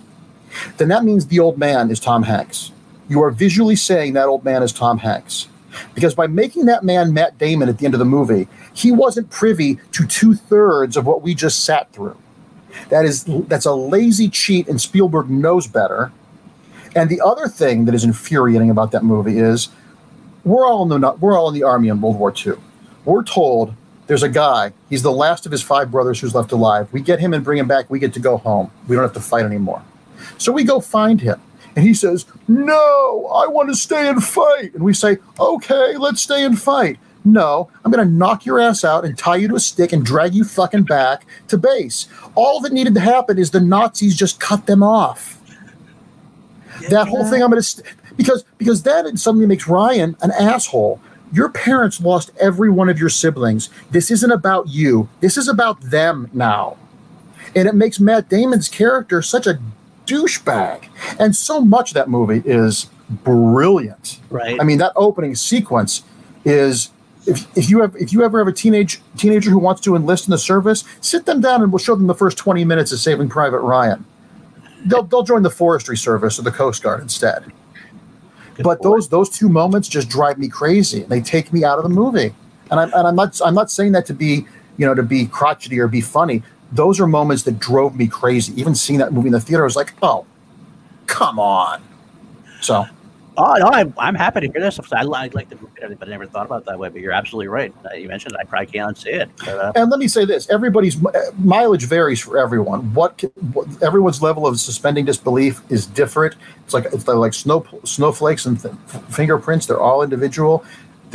Then 0.77 0.89
that 0.89 1.03
means 1.03 1.27
the 1.27 1.39
old 1.39 1.57
man 1.57 1.89
is 1.89 1.99
Tom 1.99 2.23
Hanks. 2.23 2.71
You 3.07 3.21
are 3.23 3.31
visually 3.31 3.75
saying 3.75 4.13
that 4.13 4.27
old 4.27 4.43
man 4.43 4.63
is 4.63 4.73
Tom 4.73 4.97
Hanks. 4.97 5.47
Because 5.93 6.13
by 6.15 6.27
making 6.27 6.65
that 6.65 6.83
man 6.83 7.13
Matt 7.13 7.37
Damon 7.37 7.69
at 7.69 7.77
the 7.77 7.85
end 7.85 7.93
of 7.93 7.99
the 7.99 8.05
movie, 8.05 8.47
he 8.73 8.91
wasn't 8.91 9.29
privy 9.29 9.79
to 9.91 10.05
two 10.05 10.33
thirds 10.33 10.97
of 10.97 11.05
what 11.05 11.21
we 11.21 11.35
just 11.35 11.63
sat 11.63 11.91
through. 11.91 12.17
That 12.89 13.05
is 13.05 13.23
that's 13.47 13.65
a 13.65 13.73
lazy 13.73 14.29
cheat, 14.29 14.67
and 14.67 14.79
Spielberg 14.79 15.29
knows 15.29 15.67
better. 15.67 16.11
And 16.95 17.09
the 17.09 17.21
other 17.21 17.47
thing 17.47 17.85
that 17.85 17.95
is 17.95 18.03
infuriating 18.03 18.69
about 18.69 18.91
that 18.91 19.03
movie 19.03 19.39
is 19.39 19.69
we're 20.43 20.67
all 20.67 20.83
in 20.83 21.01
the 21.01 21.11
we're 21.19 21.37
all 21.37 21.47
in 21.49 21.53
the 21.53 21.63
army 21.63 21.89
in 21.89 21.99
World 22.01 22.17
War 22.17 22.33
II. 22.33 22.53
We're 23.03 23.23
told 23.23 23.73
there's 24.07 24.23
a 24.23 24.29
guy. 24.29 24.71
He's 24.89 25.01
the 25.01 25.11
last 25.11 25.45
of 25.45 25.51
his 25.51 25.63
five 25.63 25.91
brothers 25.91 26.19
who's 26.19 26.35
left 26.35 26.51
alive. 26.51 26.87
We 26.91 27.01
get 27.01 27.19
him 27.19 27.33
and 27.33 27.43
bring 27.43 27.57
him 27.57 27.67
back. 27.67 27.89
We 27.89 27.99
get 27.99 28.13
to 28.13 28.19
go 28.19 28.37
home. 28.37 28.71
We 28.87 28.95
don't 28.95 29.03
have 29.03 29.13
to 29.13 29.19
fight 29.19 29.45
anymore. 29.45 29.81
So 30.37 30.51
we 30.51 30.63
go 30.63 30.79
find 30.79 31.21
him. 31.21 31.41
And 31.75 31.85
he 31.85 31.93
says, 31.93 32.25
No, 32.47 33.27
I 33.33 33.47
want 33.47 33.69
to 33.69 33.75
stay 33.75 34.07
and 34.07 34.23
fight. 34.23 34.73
And 34.73 34.83
we 34.83 34.93
say, 34.93 35.17
Okay, 35.39 35.97
let's 35.97 36.21
stay 36.21 36.45
and 36.45 36.59
fight. 36.59 36.99
No, 37.25 37.71
I'm 37.83 37.91
going 37.91 38.07
to 38.07 38.13
knock 38.13 38.45
your 38.45 38.59
ass 38.59 38.83
out 38.83 39.03
and 39.03 39.17
tie 39.17 39.37
you 39.37 39.47
to 39.47 39.55
a 39.55 39.59
stick 39.59 39.91
and 39.91 40.05
drag 40.05 40.35
you 40.35 40.43
fucking 40.43 40.83
back 40.83 41.25
to 41.47 41.57
base. 41.57 42.07
All 42.35 42.61
that 42.61 42.71
needed 42.71 42.93
to 42.93 42.99
happen 42.99 43.39
is 43.39 43.49
the 43.49 43.59
Nazis 43.59 44.15
just 44.15 44.39
cut 44.39 44.67
them 44.67 44.83
off. 44.83 45.41
Yeah. 46.81 46.89
That 46.89 47.07
whole 47.07 47.25
thing, 47.25 47.41
I'm 47.41 47.49
going 47.49 47.61
to 47.61 47.63
st- 47.63 47.87
because 48.15 48.45
because 48.57 48.83
that 48.83 49.17
suddenly 49.17 49.47
makes 49.47 49.67
Ryan 49.67 50.15
an 50.21 50.31
asshole. 50.31 51.01
Your 51.33 51.49
parents 51.49 51.99
lost 51.99 52.31
every 52.39 52.69
one 52.69 52.89
of 52.89 52.99
your 52.99 53.09
siblings. 53.09 53.69
This 53.89 54.11
isn't 54.11 54.31
about 54.31 54.69
you. 54.69 55.09
This 55.19 55.35
is 55.35 55.47
about 55.47 55.81
them 55.81 56.29
now. 56.31 56.77
And 57.55 57.67
it 57.67 57.75
makes 57.75 57.99
Matt 57.99 58.29
Damon's 58.29 58.69
character 58.69 59.21
such 59.21 59.47
a 59.47 59.59
douchebag. 60.05 60.87
And 61.19 61.35
so 61.35 61.61
much 61.61 61.91
of 61.91 61.95
that 61.95 62.09
movie 62.09 62.41
is 62.45 62.89
brilliant. 63.09 64.19
Right. 64.29 64.59
I 64.59 64.63
mean, 64.63 64.77
that 64.79 64.93
opening 64.95 65.35
sequence 65.35 66.03
is 66.43 66.91
if, 67.27 67.57
if 67.57 67.69
you 67.69 67.81
have 67.81 67.95
if 67.95 68.13
you 68.13 68.23
ever 68.23 68.39
have 68.39 68.47
a 68.47 68.53
teenage 68.53 69.01
teenager 69.17 69.49
who 69.49 69.57
wants 69.57 69.81
to 69.81 69.95
enlist 69.95 70.27
in 70.27 70.31
the 70.31 70.37
service, 70.37 70.83
sit 71.01 71.25
them 71.25 71.41
down 71.41 71.61
and 71.61 71.71
we'll 71.71 71.79
show 71.79 71.95
them 71.95 72.07
the 72.07 72.15
first 72.15 72.37
twenty 72.37 72.63
minutes 72.63 72.91
of 72.91 72.99
Saving 72.99 73.29
Private 73.29 73.59
Ryan. 73.59 74.05
They'll 74.85 75.03
they'll 75.03 75.23
join 75.23 75.43
the 75.43 75.49
forestry 75.49 75.97
service 75.97 76.37
or 76.37 76.43
the 76.43 76.51
Coast 76.51 76.83
Guard 76.83 77.01
instead. 77.01 77.51
Good 78.55 78.63
but 78.63 78.81
boy. 78.81 78.89
those 78.89 79.09
those 79.09 79.29
two 79.29 79.49
moments 79.49 79.87
just 79.87 80.07
drive 80.09 80.37
me 80.37 80.47
crazy. 80.47 81.03
They 81.03 81.21
take 81.21 81.51
me 81.51 81.63
out 81.63 81.77
of 81.77 81.83
the 81.83 81.89
movie, 81.89 82.33
and 82.69 82.79
I'm 82.79 82.93
and 82.93 83.07
I'm 83.07 83.15
not 83.15 83.39
I'm 83.43 83.55
not 83.55 83.71
saying 83.71 83.93
that 83.93 84.05
to 84.07 84.13
be 84.13 84.45
you 84.77 84.85
know 84.85 84.93
to 84.93 85.03
be 85.03 85.25
crotchety 85.25 85.79
or 85.79 85.87
be 85.87 86.01
funny. 86.01 86.43
Those 86.71 86.99
are 86.99 87.07
moments 87.07 87.43
that 87.43 87.59
drove 87.59 87.95
me 87.95 88.07
crazy. 88.07 88.59
Even 88.59 88.75
seeing 88.75 88.99
that 88.99 89.13
movie 89.13 89.27
in 89.27 89.33
the 89.33 89.41
theater, 89.41 89.63
I 89.63 89.65
was 89.65 89.75
like, 89.75 89.93
oh, 90.01 90.25
come 91.07 91.39
on. 91.39 91.81
So 92.61 92.85
Oh 93.37 93.53
no, 93.59 93.67
I'm, 93.67 93.93
I'm 93.97 94.15
happy 94.15 94.41
to 94.41 94.51
hear 94.51 94.61
this. 94.61 94.79
I, 94.79 94.99
I 94.99 95.03
like 95.03 95.49
the 95.49 95.57
movie, 95.57 95.95
but 95.95 96.07
I 96.07 96.11
never 96.11 96.25
thought 96.25 96.45
about 96.45 96.61
it 96.61 96.65
that 96.67 96.79
way. 96.79 96.89
But 96.89 97.01
you're 97.01 97.11
absolutely 97.11 97.47
right. 97.47 97.73
Uh, 97.83 97.93
you 97.95 98.07
mentioned 98.07 98.33
it, 98.33 98.39
I 98.39 98.45
probably 98.45 98.67
can't 98.67 98.97
see 98.97 99.09
it. 99.09 99.29
But, 99.39 99.57
uh, 99.57 99.71
and 99.75 99.91
let 99.91 99.99
me 99.99 100.07
say 100.07 100.23
this: 100.23 100.49
everybody's 100.49 101.03
uh, 101.03 101.31
mileage 101.37 101.85
varies 101.85 102.21
for 102.21 102.37
everyone. 102.37 102.93
What, 102.93 103.17
can, 103.17 103.29
what, 103.51 103.67
everyone's 103.83 104.21
level 104.21 104.47
of 104.47 104.59
suspending 104.59 105.03
disbelief 105.05 105.61
is 105.69 105.85
different. 105.85 106.35
It's 106.63 106.73
like 106.73 106.85
it's 106.85 107.07
like 107.07 107.33
snow 107.33 107.65
snowflakes 107.83 108.45
and 108.45 108.61
th- 108.61 108.73
fingerprints. 109.09 109.65
They're 109.65 109.81
all 109.81 110.01
individual. 110.01 110.63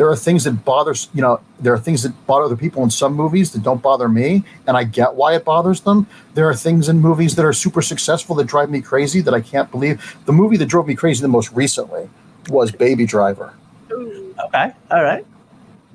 There 0.01 0.09
are 0.09 0.17
things 0.17 0.45
that 0.45 0.65
bother 0.65 0.95
you 1.13 1.21
know. 1.21 1.41
There 1.59 1.75
are 1.75 1.79
things 1.79 2.05
that 2.05 2.27
bother 2.27 2.47
other 2.47 2.57
people 2.57 2.83
in 2.83 2.89
some 2.89 3.13
movies 3.13 3.53
that 3.53 3.63
don't 3.63 3.83
bother 3.83 4.09
me, 4.09 4.45
and 4.67 4.75
I 4.75 4.85
get 4.85 5.15
why 5.15 5.35
it 5.35 5.45
bothers 5.45 5.83
them. 5.83 6.07
There 6.33 6.49
are 6.49 6.55
things 6.55 6.89
in 6.89 7.01
movies 7.01 7.37
that 7.37 7.45
are 7.45 7.53
super 7.53 7.83
successful 7.83 8.35
that 8.37 8.47
drive 8.47 8.71
me 8.71 8.81
crazy 8.81 9.21
that 9.21 9.35
I 9.35 9.43
can't 9.43 9.71
believe. 9.71 10.17
The 10.25 10.33
movie 10.33 10.57
that 10.57 10.65
drove 10.65 10.87
me 10.87 10.95
crazy 10.95 11.21
the 11.21 11.29
most 11.29 11.53
recently 11.53 12.09
was 12.49 12.73
Baby 12.73 13.05
Driver. 13.05 13.53
Okay, 13.93 14.73
all 14.91 15.05
right. 15.05 15.27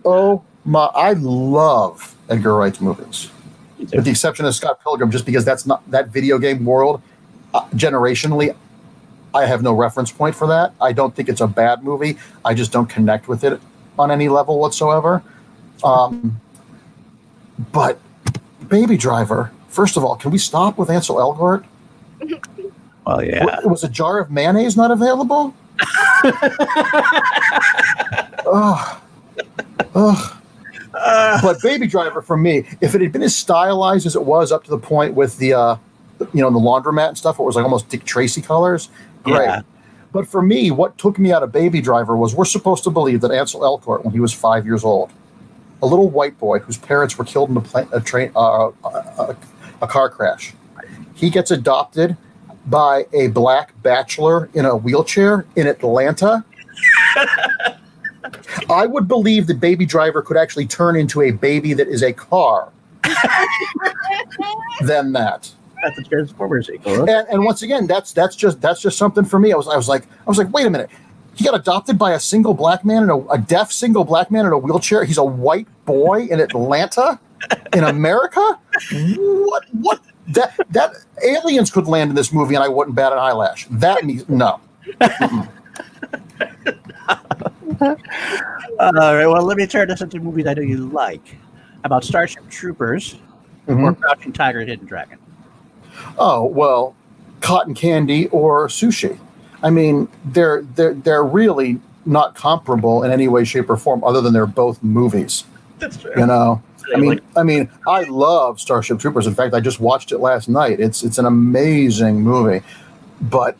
Oh 0.05 0.43
my! 0.65 0.85
I 0.93 1.13
love 1.13 2.15
Edgar 2.29 2.53
Wright's 2.53 2.79
movies, 2.79 3.31
with 3.79 4.03
the 4.03 4.11
exception 4.11 4.45
of 4.45 4.53
Scott 4.53 4.83
Pilgrim, 4.83 5.09
just 5.09 5.25
because 5.25 5.43
that's 5.43 5.65
not 5.65 5.81
that 5.89 6.09
video 6.09 6.37
game 6.37 6.63
world. 6.63 7.01
Uh, 7.55 7.65
generationally, 7.69 8.55
I 9.33 9.47
have 9.47 9.63
no 9.63 9.73
reference 9.73 10.11
point 10.11 10.35
for 10.35 10.45
that. 10.45 10.75
I 10.79 10.93
don't 10.93 11.15
think 11.15 11.27
it's 11.27 11.41
a 11.41 11.47
bad 11.47 11.83
movie. 11.83 12.19
I 12.45 12.53
just 12.53 12.71
don't 12.71 12.87
connect 12.87 13.27
with 13.27 13.43
it 13.43 13.59
on 13.97 14.11
any 14.11 14.29
level 14.29 14.59
whatsoever. 14.59 15.23
Um, 15.83 16.39
but 17.71 17.99
Baby 18.67 18.97
Driver, 18.97 19.51
first 19.69 19.97
of 19.97 20.03
all, 20.03 20.15
can 20.15 20.31
we 20.31 20.37
stop 20.37 20.77
with 20.77 20.89
Ansel 20.89 21.17
Elgort? 21.17 21.65
Well, 23.05 23.23
yeah. 23.23 23.59
Was 23.63 23.83
a 23.83 23.89
jar 23.89 24.19
of 24.19 24.31
mayonnaise 24.31 24.75
not 24.75 24.91
available? 24.91 25.53
oh, 28.45 29.01
oh. 29.93 30.41
Uh, 30.93 31.41
but 31.41 31.61
Baby 31.61 31.87
Driver 31.87 32.21
for 32.21 32.37
me, 32.37 32.65
if 32.81 32.95
it 32.95 33.01
had 33.01 33.11
been 33.11 33.21
as 33.21 33.35
stylized 33.35 34.05
as 34.07 34.15
it 34.15 34.23
was 34.23 34.51
up 34.51 34.63
to 34.63 34.69
the 34.69 34.77
point 34.77 35.13
with 35.13 35.37
the, 35.37 35.53
uh, 35.53 35.75
you 36.33 36.41
know, 36.41 36.49
the 36.49 36.57
laundromat 36.57 37.09
and 37.09 37.17
stuff, 37.17 37.37
it 37.37 37.43
was 37.43 37.55
like 37.55 37.63
almost 37.63 37.89
Dick 37.89 38.05
Tracy 38.05 38.41
colors. 38.41 38.89
Great. 39.23 39.43
Yeah. 39.43 39.61
But 40.15 40.29
for 40.29 40.41
me, 40.41 40.71
what 40.71 40.97
took 40.97 41.19
me 41.19 41.33
out 41.33 41.43
of 41.43 41.51
Baby 41.51 41.81
Driver 41.81 42.15
was 42.15 42.33
we're 42.33 42.45
supposed 42.45 42.85
to 42.85 42.89
believe 42.89 43.19
that 43.19 43.31
Ansel 43.31 43.59
Elgort, 43.59 44.05
when 44.05 44.13
he 44.13 44.21
was 44.21 44.31
five 44.31 44.65
years 44.65 44.85
old, 44.85 45.11
a 45.83 45.85
little 45.85 46.09
white 46.09 46.39
boy 46.39 46.59
whose 46.59 46.77
parents 46.77 47.17
were 47.17 47.25
killed 47.25 47.49
in 47.49 47.57
a, 47.57 47.61
plane, 47.61 47.89
a 47.91 47.99
train, 47.99 48.31
uh, 48.33 48.71
a, 48.85 49.35
a 49.81 49.87
car 49.87 50.09
crash, 50.09 50.53
he 51.15 51.29
gets 51.29 51.51
adopted 51.51 52.15
by 52.67 53.05
a 53.11 53.27
black 53.27 53.73
bachelor 53.83 54.49
in 54.53 54.63
a 54.63 54.73
wheelchair 54.73 55.45
in 55.57 55.67
Atlanta. 55.67 56.45
I 58.69 58.85
would 58.85 59.09
believe 59.09 59.47
that 59.47 59.59
Baby 59.59 59.85
Driver 59.85 60.21
could 60.21 60.37
actually 60.37 60.67
turn 60.67 60.95
into 60.95 61.23
a 61.23 61.31
baby 61.31 61.73
that 61.73 61.89
is 61.89 62.01
a 62.01 62.13
car. 62.13 62.71
than 64.81 65.11
that. 65.11 65.51
That's 65.85 65.99
a 65.99 66.03
Transformers 66.03 66.65
sequel. 66.67 67.07
And, 67.07 67.27
and 67.29 67.45
once 67.45 67.61
again, 67.61 67.85
that's 67.85 68.11
that's 68.11 68.35
just 68.35 68.59
that's 68.59 68.81
just 68.81 68.97
something 68.97 69.23
for 69.23 69.37
me. 69.39 69.53
I 69.53 69.55
was 69.55 69.67
I 69.67 69.77
was 69.77 69.87
like 69.87 70.03
I 70.25 70.29
was 70.29 70.37
like, 70.39 70.51
wait 70.51 70.65
a 70.65 70.69
minute. 70.69 70.89
He 71.35 71.43
got 71.43 71.53
adopted 71.53 71.99
by 71.99 72.13
a 72.13 72.19
single 72.19 72.53
black 72.55 72.83
man 72.85 73.03
and 73.03 73.11
a, 73.11 73.17
a 73.29 73.37
deaf 73.37 73.71
single 73.71 74.03
black 74.03 74.31
man 74.31 74.45
in 74.47 74.51
a 74.53 74.57
wheelchair. 74.57 75.03
He's 75.03 75.17
a 75.19 75.23
white 75.23 75.67
boy 75.85 76.21
in 76.21 76.39
Atlanta, 76.39 77.19
in 77.73 77.83
America. 77.83 78.57
What 78.93 79.65
what 79.73 79.99
that 80.29 80.57
that 80.71 80.93
aliens 81.23 81.69
could 81.69 81.87
land 81.87 82.09
in 82.09 82.15
this 82.15 82.33
movie 82.33 82.55
and 82.55 82.63
I 82.63 82.67
wouldn't 82.67 82.95
bat 82.95 83.11
an 83.13 83.19
eyelash. 83.19 83.67
That 83.69 84.03
means 84.05 84.27
no. 84.27 84.59
All 87.81 87.95
right. 88.79 89.27
Well, 89.27 89.43
let 89.43 89.57
me 89.57 89.67
turn 89.67 89.87
this 89.89 90.01
into 90.01 90.19
movies 90.19 90.47
I 90.47 90.53
know 90.55 90.61
you 90.61 90.87
like. 90.89 91.37
About 91.83 92.03
Starship 92.03 92.49
Troopers 92.49 93.17
Mhm. 93.67 93.83
or 93.83 93.93
Crouching 93.93 94.33
Tiger, 94.33 94.61
Hidden 94.61 94.87
Dragon. 94.87 95.19
Oh 96.17 96.45
well, 96.45 96.95
cotton 97.41 97.73
candy 97.73 98.27
or 98.27 98.67
sushi. 98.67 99.19
I 99.63 99.69
mean, 99.69 100.07
they're 100.25 100.61
they're 100.75 100.93
they're 100.93 101.23
really 101.23 101.79
not 102.05 102.35
comparable 102.35 103.03
in 103.03 103.11
any 103.11 103.27
way, 103.27 103.43
shape, 103.43 103.69
or 103.69 103.77
form, 103.77 104.03
other 104.03 104.21
than 104.21 104.33
they're 104.33 104.45
both 104.45 104.81
movies. 104.83 105.43
That's 105.79 105.97
true. 105.97 106.13
You 106.15 106.25
know, 106.25 106.61
I 106.93 106.97
mean, 106.97 107.19
I 107.35 107.43
mean, 107.43 107.69
I 107.87 108.03
love 108.03 108.59
Starship 108.59 108.99
Troopers. 108.99 109.27
In 109.27 109.35
fact, 109.35 109.53
I 109.53 109.59
just 109.59 109.79
watched 109.79 110.11
it 110.11 110.19
last 110.19 110.47
night. 110.49 110.79
It's 110.79 111.03
it's 111.03 111.17
an 111.17 111.25
amazing 111.25 112.21
movie, 112.21 112.65
but 113.21 113.57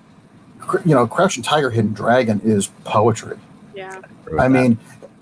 you 0.86 0.96
know, 0.96 1.08
Crouching 1.08 1.44
Tiger, 1.44 1.70
Hidden 1.70 1.94
Dragon 1.94 2.42
is 2.44 2.68
poetry. 2.84 3.38
Yeah. 3.76 4.02
I 4.40 4.48
mean, 4.48 4.80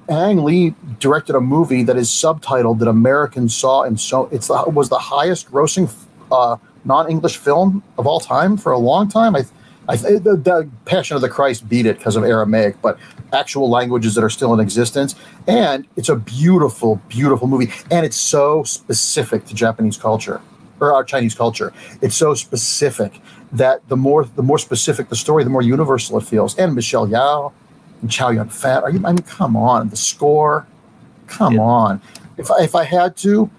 Ang 0.10 0.44
Lee 0.44 0.76
directed 1.00 1.36
a 1.36 1.42
movie 1.42 1.84
that 1.84 1.98
is 1.98 2.10
subtitled 2.10 2.80
that 2.80 2.88
Americans 2.88 3.56
saw 3.56 3.84
and 3.84 4.00
so 4.00 4.30
it's 4.32 4.48
the, 4.48 4.64
was 4.68 4.90
the 4.90 5.00
highest 5.00 5.52
grossing 5.52 5.94
uh, 6.32 6.58
non-English 6.86 7.38
film 7.38 7.84
of 7.98 8.08
all 8.08 8.20
time 8.20 8.58
for 8.58 8.72
a 8.72 8.78
long 8.78 9.08
time. 9.08 9.36
I, 9.36 9.44
I 9.88 9.96
the, 9.98 10.20
the 10.42 10.70
Passion 10.86 11.16
of 11.16 11.22
the 11.22 11.30
Christ 11.30 11.68
beat 11.68 11.86
it 11.86 11.98
because 11.98 12.16
of 12.16 12.24
Aramaic, 12.24 12.82
but 12.82 12.98
actual 13.32 13.70
languages 13.70 14.16
that 14.16 14.24
are 14.24 14.30
still 14.30 14.54
in 14.54 14.60
existence, 14.60 15.16
and 15.48 15.88
it's 15.96 16.10
a 16.10 16.16
beautiful, 16.16 17.02
beautiful 17.10 17.48
movie, 17.48 17.72
and 17.92 18.06
it's 18.06 18.18
so 18.18 18.64
specific 18.64 19.46
to 19.46 19.54
Japanese 19.54 19.98
culture 19.98 20.42
or 20.80 20.94
our 20.94 21.04
Chinese 21.04 21.36
culture. 21.36 21.74
It's 22.02 22.16
so 22.16 22.34
specific 22.34 23.20
that 23.52 23.88
the 23.90 23.98
more 23.98 24.26
the 24.26 24.44
more 24.44 24.58
specific 24.58 25.10
the 25.10 25.16
story, 25.16 25.44
the 25.44 25.50
more 25.50 25.62
universal 25.62 26.18
it 26.18 26.22
feels. 26.26 26.58
And 26.58 26.74
Michelle 26.76 27.08
Yeoh 27.08 27.52
and 28.02 28.10
Chow 28.12 28.30
Yun 28.32 28.50
Fat. 28.50 28.84
Are 28.84 28.90
you? 28.90 29.00
I 29.06 29.12
mean, 29.12 29.20
come 29.20 29.56
on, 29.56 29.90
the 29.90 29.96
score. 29.96 30.66
Come 31.28 31.56
Yeah. 31.56 31.62
on. 31.62 32.02
If 32.38 32.50
I, 32.52 32.64
if 32.64 32.76
I 32.76 32.84
had 32.84 33.16
to, 33.18 33.50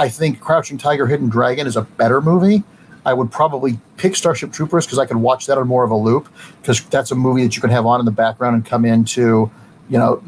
I 0.00 0.08
think 0.08 0.40
Crouching 0.40 0.78
Tiger, 0.78 1.06
Hidden 1.06 1.28
Dragon 1.28 1.66
is 1.66 1.76
a 1.76 1.82
better 1.82 2.22
movie. 2.22 2.62
I 3.04 3.12
would 3.12 3.30
probably 3.30 3.78
pick 3.98 4.16
Starship 4.16 4.50
Troopers 4.50 4.86
because 4.86 4.98
I 4.98 5.04
could 5.04 5.18
watch 5.18 5.44
that 5.44 5.58
on 5.58 5.68
more 5.68 5.84
of 5.84 5.90
a 5.90 5.96
loop 5.96 6.26
because 6.62 6.82
that's 6.86 7.10
a 7.10 7.14
movie 7.14 7.42
that 7.42 7.54
you 7.54 7.60
can 7.60 7.68
have 7.68 7.84
on 7.84 8.00
in 8.00 8.06
the 8.06 8.10
background 8.10 8.54
and 8.54 8.64
come 8.64 8.86
into, 8.86 9.50
you 9.90 9.98
know, 9.98 10.22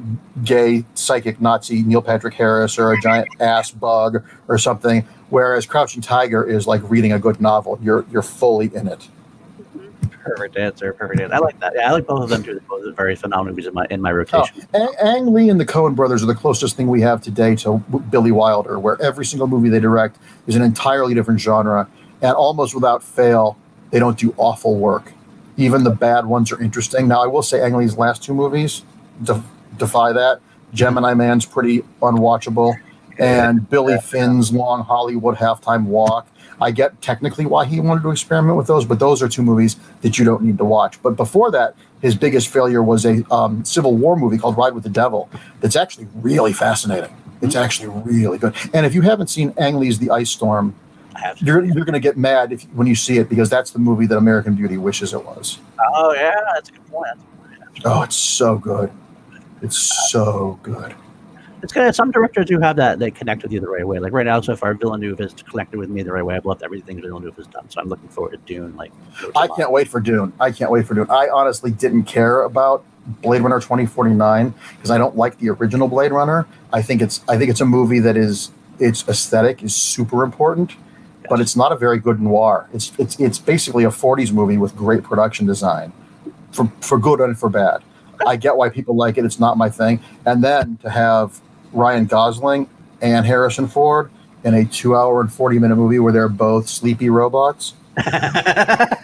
gay 0.45 0.85
psychic 0.93 1.41
Nazi 1.41 1.83
Neil 1.85 2.03
Patrick 2.03 2.35
Harris 2.35 2.79
or 2.79 2.93
a 2.93 3.01
giant 3.01 3.29
ass 3.41 3.71
bug 3.71 4.23
or 4.47 4.59
something. 4.59 5.07
Whereas 5.31 5.65
Crouching 5.65 6.03
Tiger 6.03 6.45
is 6.45 6.67
like 6.67 6.83
reading 6.91 7.15
a 7.15 7.19
good 7.19 7.41
novel. 7.41 7.79
You're 7.83 8.05
you're 8.13 8.21
fully 8.21 8.71
in 8.75 8.89
it. 8.89 9.09
Perfect 10.25 10.57
answer. 10.57 10.93
Perfect 10.93 11.21
answer. 11.21 11.35
I 11.35 11.39
like 11.39 11.59
that. 11.61 11.73
Yeah, 11.75 11.89
I 11.89 11.93
like 11.93 12.07
both 12.07 12.23
of 12.23 12.29
them 12.29 12.43
too. 12.43 12.53
They're 12.53 12.63
both 12.69 12.97
very 12.97 13.17
phenomenal 13.17 13.53
movies 13.53 13.67
in 13.67 13.75
my 13.75 13.87
in 13.91 14.01
my 14.01 14.11
Oh, 14.11 14.15
rotation. 14.15 14.67
Ang, 14.75 14.95
Ang 15.03 15.33
Lee 15.33 15.49
and 15.49 15.59
the 15.61 15.67
Coen 15.67 15.95
brothers 15.97 16.23
are 16.23 16.27
the 16.27 16.35
closest 16.35 16.77
thing 16.77 16.87
we 16.89 17.01
have 17.01 17.21
today 17.23 17.55
to 17.57 17.79
Billy 18.11 18.33
Wilder, 18.33 18.79
where 18.79 19.01
every 19.03 19.25
single 19.25 19.47
movie 19.49 19.69
they 19.69 19.81
direct 19.81 20.19
is 20.47 20.55
an 20.57 20.63
entirely 20.63 21.15
different 21.15 21.41
genre, 21.41 21.89
and 22.21 22.33
almost 22.35 22.75
without 22.75 23.03
fail, 23.03 23.57
they 23.91 23.99
don't 23.99 24.19
do 24.19 24.35
awful 24.37 24.77
work. 24.77 25.13
Even 25.57 25.85
the 25.85 25.91
bad 25.91 26.27
ones 26.27 26.51
are 26.53 26.63
interesting. 26.63 27.09
Now, 27.09 27.23
I 27.23 27.27
will 27.27 27.43
say 27.43 27.61
Ang 27.63 27.75
Lee's 27.75 27.97
last 27.97 28.23
two 28.23 28.33
movies 28.35 28.83
def- 29.23 29.45
defy 29.77 30.13
that. 30.13 30.41
Gemini 30.73 31.13
Man's 31.15 31.45
pretty 31.45 31.83
unwatchable, 32.01 32.75
and 33.19 33.69
Billy 33.69 33.97
Lynn's 34.13 34.53
Long 34.53 34.83
Hollywood 34.85 35.37
Halftime 35.37 35.85
Walk. 35.85 36.27
I 36.63 36.71
get 36.71 37.01
technically 37.03 37.45
why 37.45 37.65
he 37.65 37.81
wanted 37.81 38.03
to 38.03 38.11
experiment 38.11 38.57
with 38.57 38.67
those, 38.67 38.85
but 38.85 38.99
those 38.99 39.23
are 39.23 39.29
two 39.29 39.43
movies 39.43 39.77
that 40.03 40.19
you 40.19 40.25
don't 40.25 40.43
need 40.43 40.59
to 40.59 40.65
watch. 40.65 41.03
But 41.03 41.17
before 41.17 41.51
that, 41.51 41.75
his 42.01 42.15
biggest 42.15 42.49
failure 42.49 42.83
was 42.83 43.05
a 43.05 43.25
um, 43.33 43.65
Civil 43.65 43.97
War 43.97 44.17
movie 44.17 44.39
called 44.39 44.57
Ride 44.57 44.75
with 44.75 44.85
the 44.85 44.91
Devil. 44.91 45.29
That's 45.61 45.77
actually 45.77 46.09
really 46.15 46.53
fascinating. 46.53 47.15
It's 47.43 47.57
actually 47.57 47.89
really 48.05 48.39
good. 48.39 48.55
And 48.73 48.87
if 48.87 48.95
you 48.95 49.03
haven't 49.03 49.29
seen 49.29 49.53
Ang 49.59 49.81
Lee's 49.81 49.99
The 49.99 50.11
Ice 50.11 50.31
Storm, 50.31 50.75
I 51.15 51.21
have. 51.21 51.39
To. 51.39 51.45
you're 51.45 51.65
you're 51.65 51.85
going 51.85 51.95
to 51.95 52.01
get 52.01 52.17
mad 52.17 52.53
if 52.53 52.63
when 52.75 52.87
you 52.87 52.95
see 52.95 53.19
it 53.19 53.29
because 53.29 53.51
that's 53.51 53.73
the 53.73 53.79
movie 53.79 54.07
that 54.07 54.17
American 54.17 54.55
Beauty 54.55 54.79
wishes 54.79 55.13
it 55.13 55.25
was. 55.25 55.59
Oh 55.95 56.15
yeah, 56.15 56.35
that's 56.55 56.69
a 56.69 56.73
good 56.73 56.87
point. 56.89 57.19
Oh, 57.85 58.03
it's 58.03 58.17
so 58.17 58.57
good. 58.57 58.93
It's 59.61 60.11
so 60.11 60.59
good. 60.63 60.95
It's 61.63 61.73
good. 61.73 61.95
Some 61.95 62.11
directors 62.11 62.47
do 62.47 62.59
have 62.59 62.77
that. 62.77 62.99
They 62.99 63.11
connect 63.11 63.43
with 63.43 63.53
you 63.53 63.61
the 63.61 63.69
right 63.69 63.87
way. 63.87 64.01
Like 64.01 64.13
right 64.13 64.27
now, 64.27 64.41
so 64.41 64.57
far, 64.57 64.75
Villeneuve 64.75 65.21
has 65.21 65.33
connected 65.33 65.79
with 65.79 65.89
me 65.91 66.03
the 66.03 66.13
right 66.13 66.25
way. 66.25 66.35
I've 66.35 66.45
loved 66.45 66.63
everything 66.65 67.01
Villeneuve 67.01 67.37
has 67.37 67.47
done. 67.47 67.71
So 67.71 67.81
I'm 67.81 67.89
looking 67.89 68.09
forward 68.09 68.33
to 68.33 68.39
Dune. 68.39 68.75
Like 68.77 68.93
I 69.37 69.47
can't 69.47 69.71
wait 69.71 69.89
for 69.89 70.01
Dune. 70.01 70.33
I 70.41 70.51
can't 70.51 70.73
wait 70.73 70.87
for 70.87 70.95
Dune. 70.95 71.09
I 71.09 71.29
honestly 71.29 71.71
didn't 71.71 72.05
care 72.05 72.43
about 72.43 72.85
Blade 73.07 73.43
Runner 73.43 73.61
2049 73.61 74.55
because 74.77 74.91
I 74.91 74.99
don't 74.99 75.17
like 75.17 75.39
the 75.39 75.51
original 75.51 75.87
Blade 75.87 76.11
Runner. 76.11 76.49
I 76.73 76.83
think 76.83 77.01
it's 77.01 77.21
I 77.29 77.39
think 77.39 77.49
it's 77.51 77.61
a 77.61 77.67
movie 77.67 78.01
that 78.01 78.17
is 78.17 78.51
its 78.81 79.07
aesthetic 79.09 79.63
is 79.63 79.75
super 79.75 80.25
important, 80.25 80.73
but 81.29 81.41
it's 81.41 81.55
not 81.55 81.71
a 81.71 81.77
very 81.77 82.01
good 82.01 82.21
noir. 82.21 82.69
It's 82.73 82.93
it's 82.99 83.19
it's 83.21 83.39
basically 83.39 83.85
a 83.85 83.91
40s 83.91 84.33
movie 84.33 84.59
with 84.59 84.75
great 84.75 85.05
production 85.05 85.47
design, 85.47 85.93
for 86.51 86.73
for 86.81 86.99
good 86.99 87.21
and 87.21 87.39
for 87.39 87.49
bad. 87.49 87.85
I 88.27 88.37
get 88.37 88.57
why 88.57 88.69
people 88.69 88.97
like 88.97 89.17
it. 89.19 89.25
It's 89.25 89.39
not 89.39 89.57
my 89.57 89.69
thing. 89.69 90.01
And 90.27 90.43
then 90.43 90.77
to 90.79 90.91
have 90.91 91.41
Ryan 91.73 92.07
Gosling 92.07 92.69
and 93.01 93.27
Harrison 93.27 93.67
Ford 93.67 94.11
in 94.45 94.55
a 94.55 94.65
two-hour 94.65 95.21
and 95.21 95.31
40-minute 95.31 95.77
movie 95.77 95.99
where 95.99 96.13
they're 96.13 96.29
both 96.29 96.69
sleepy 96.69 97.11
robots. 97.11 97.75
I 97.97 98.97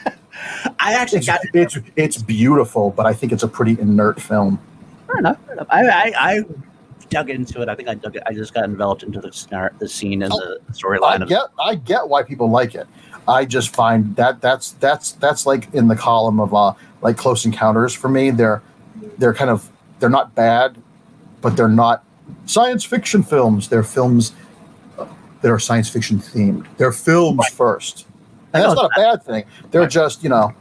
actually 0.94 1.18
It's, 1.18 1.26
got 1.26 1.40
it's 1.54 1.78
it's 1.96 2.16
beautiful, 2.16 2.90
but 2.90 3.06
I 3.06 3.12
think 3.12 3.32
it's 3.32 3.42
a 3.42 3.48
pretty 3.48 3.78
inert 3.80 4.20
film. 4.20 4.58
fair 5.06 5.18
enough. 5.18 5.38
Fair 5.44 5.54
enough. 5.54 5.66
I, 5.70 5.86
I 5.88 6.12
I 6.16 6.42
dug 7.10 7.30
into 7.30 7.62
it. 7.62 7.68
I 7.68 7.74
think 7.74 7.88
I 7.88 7.94
dug 7.94 8.16
it. 8.16 8.22
I 8.26 8.32
just 8.32 8.54
got 8.54 8.64
enveloped 8.64 9.02
into 9.02 9.20
the 9.20 9.32
scenario, 9.32 9.74
the 9.78 9.88
scene 9.88 10.22
and 10.22 10.32
the 10.32 10.60
I 10.68 10.72
storyline. 10.72 11.22
of 11.22 11.28
get 11.28 11.46
I 11.58 11.74
get 11.74 12.08
why 12.08 12.22
people 12.22 12.50
like 12.50 12.74
it. 12.74 12.86
I 13.26 13.44
just 13.44 13.74
find 13.74 14.14
that 14.16 14.40
that's 14.40 14.72
that's 14.72 15.12
that's 15.12 15.44
like 15.46 15.72
in 15.74 15.88
the 15.88 15.96
column 15.96 16.40
of 16.40 16.54
uh 16.54 16.74
like 17.02 17.16
Close 17.16 17.44
Encounters 17.44 17.92
for 17.94 18.08
me. 18.08 18.30
They're 18.30 18.62
they're 19.18 19.34
kind 19.34 19.50
of 19.50 19.68
they're 20.00 20.08
not 20.10 20.34
bad, 20.34 20.76
but 21.42 21.56
they're 21.56 21.68
not 21.68 22.04
science 22.46 22.84
fiction 22.84 23.22
films. 23.22 23.68
They're 23.68 23.82
films 23.82 24.32
that 25.42 25.50
are 25.50 25.58
science 25.58 25.88
fiction 25.88 26.18
themed. 26.18 26.66
They're 26.76 26.92
films 26.92 27.46
first, 27.48 28.06
and 28.52 28.62
that's 28.62 28.74
not 28.74 28.86
a 28.86 29.00
bad 29.00 29.22
thing. 29.22 29.44
They're 29.70 29.86
just 29.86 30.22
you 30.22 30.28
know 30.28 30.52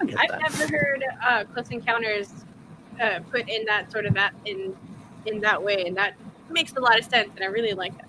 I 0.00 0.04
get 0.06 0.18
I've 0.18 0.28
that. 0.28 0.58
never 0.58 0.78
heard 0.78 1.04
uh, 1.26 1.44
Close 1.52 1.70
Encounters 1.70 2.32
uh, 3.00 3.20
put 3.30 3.48
in 3.48 3.64
that 3.66 3.90
sort 3.92 4.06
of 4.06 4.14
that 4.14 4.32
in 4.44 4.74
in 5.26 5.40
that 5.40 5.62
way, 5.62 5.86
and 5.86 5.96
that 5.96 6.14
makes 6.50 6.72
a 6.72 6.80
lot 6.80 6.98
of 6.98 7.04
sense, 7.04 7.30
and 7.34 7.44
I 7.44 7.48
really 7.48 7.72
like 7.72 7.92
it. 7.98 8.04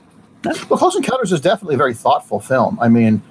Well, 0.69 0.79
Close 0.79 0.95
Encounters 0.95 1.33
is 1.33 1.41
definitely 1.41 1.75
a 1.75 1.77
very 1.77 1.93
thoughtful 1.93 2.39
film. 2.39 2.77
I 2.79 2.87
mean, 2.87 3.21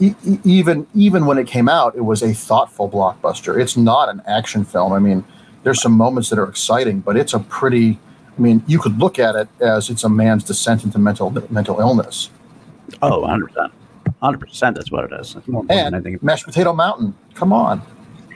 e- 0.00 0.14
even 0.44 0.86
even 0.94 1.26
when 1.26 1.38
it 1.38 1.46
came 1.46 1.68
out, 1.68 1.94
it 1.94 2.00
was 2.00 2.22
a 2.22 2.32
thoughtful 2.34 2.90
blockbuster. 2.90 3.60
It's 3.60 3.76
not 3.76 4.08
an 4.08 4.20
action 4.26 4.64
film. 4.64 4.92
I 4.92 4.98
mean, 4.98 5.24
there's 5.62 5.80
some 5.80 5.92
moments 5.92 6.30
that 6.30 6.38
are 6.38 6.48
exciting, 6.48 7.00
but 7.00 7.16
it's 7.16 7.34
a 7.34 7.38
pretty. 7.38 7.98
I 8.36 8.40
mean, 8.40 8.62
you 8.66 8.78
could 8.78 8.98
look 8.98 9.18
at 9.18 9.34
it 9.36 9.48
as 9.60 9.90
it's 9.90 10.04
a 10.04 10.08
man's 10.08 10.44
descent 10.44 10.84
into 10.84 10.98
mental 10.98 11.30
mental 11.50 11.78
illness. 11.80 12.30
Oh, 13.02 13.20
100 13.20 13.46
percent. 13.48 13.72
100 14.18 14.38
percent. 14.38 14.76
That's 14.76 14.90
what 14.90 15.04
it 15.04 15.20
is. 15.20 15.36
It's 15.36 15.46
more 15.48 15.62
important 15.62 16.04
than 16.04 16.12
And. 16.14 16.22
Mashed 16.22 16.44
Potato 16.44 16.72
Mountain. 16.72 17.14
Come 17.34 17.52
on. 17.52 17.80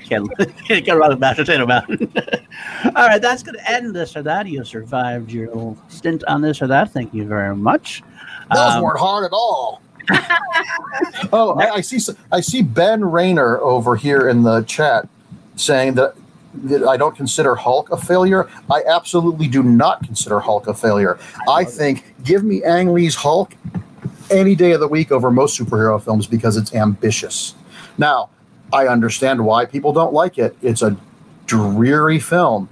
Can't, 0.04 0.28
can't 0.66 0.86
go 0.86 0.96
wrong 0.96 1.10
with 1.10 1.18
mashed 1.18 1.38
potato 1.38 1.66
mountain. 1.66 2.10
All 2.96 3.06
right, 3.08 3.20
that's 3.20 3.42
going 3.42 3.56
to 3.56 3.70
end 3.70 3.94
this 3.94 4.16
or 4.16 4.22
that. 4.22 4.46
You 4.46 4.64
survived 4.64 5.30
your 5.30 5.48
little 5.48 5.76
stint 5.88 6.24
on 6.24 6.40
this 6.40 6.62
or 6.62 6.66
that. 6.68 6.92
Thank 6.92 7.12
you 7.12 7.26
very 7.26 7.54
much. 7.54 8.02
Those 8.50 8.74
Um, 8.76 8.82
weren't 8.82 8.98
hard 8.98 9.26
at 9.26 9.32
all. 9.32 9.82
oh, 11.32 11.56
I, 11.60 11.74
I 11.76 11.80
see. 11.82 12.00
I 12.32 12.40
see 12.40 12.62
Ben 12.62 13.04
Rayner 13.04 13.58
over 13.58 13.96
here 13.96 14.28
in 14.28 14.42
the 14.42 14.62
chat 14.62 15.06
saying 15.56 15.94
that 15.94 16.14
I 16.88 16.96
don't 16.96 17.16
consider 17.16 17.54
Hulk 17.54 17.90
a 17.90 17.96
failure. 17.96 18.48
I 18.70 18.82
absolutely 18.86 19.48
do 19.48 19.62
not 19.62 20.02
consider 20.04 20.40
Hulk 20.40 20.66
a 20.66 20.74
failure. 20.74 21.18
I 21.48 21.64
think 21.64 22.14
give 22.24 22.44
me 22.44 22.62
Ang 22.62 22.92
Lee's 22.92 23.16
Hulk 23.16 23.54
any 24.30 24.54
day 24.54 24.72
of 24.72 24.80
the 24.80 24.88
week 24.88 25.10
over 25.10 25.30
most 25.30 25.58
superhero 25.58 26.02
films 26.02 26.26
because 26.26 26.56
it's 26.56 26.74
ambitious. 26.74 27.54
Now, 27.96 28.30
I 28.72 28.86
understand 28.86 29.44
why 29.44 29.64
people 29.64 29.92
don't 29.92 30.12
like 30.12 30.38
it. 30.38 30.56
It's 30.62 30.82
a 30.82 30.96
dreary 31.46 32.18
film. 32.18 32.68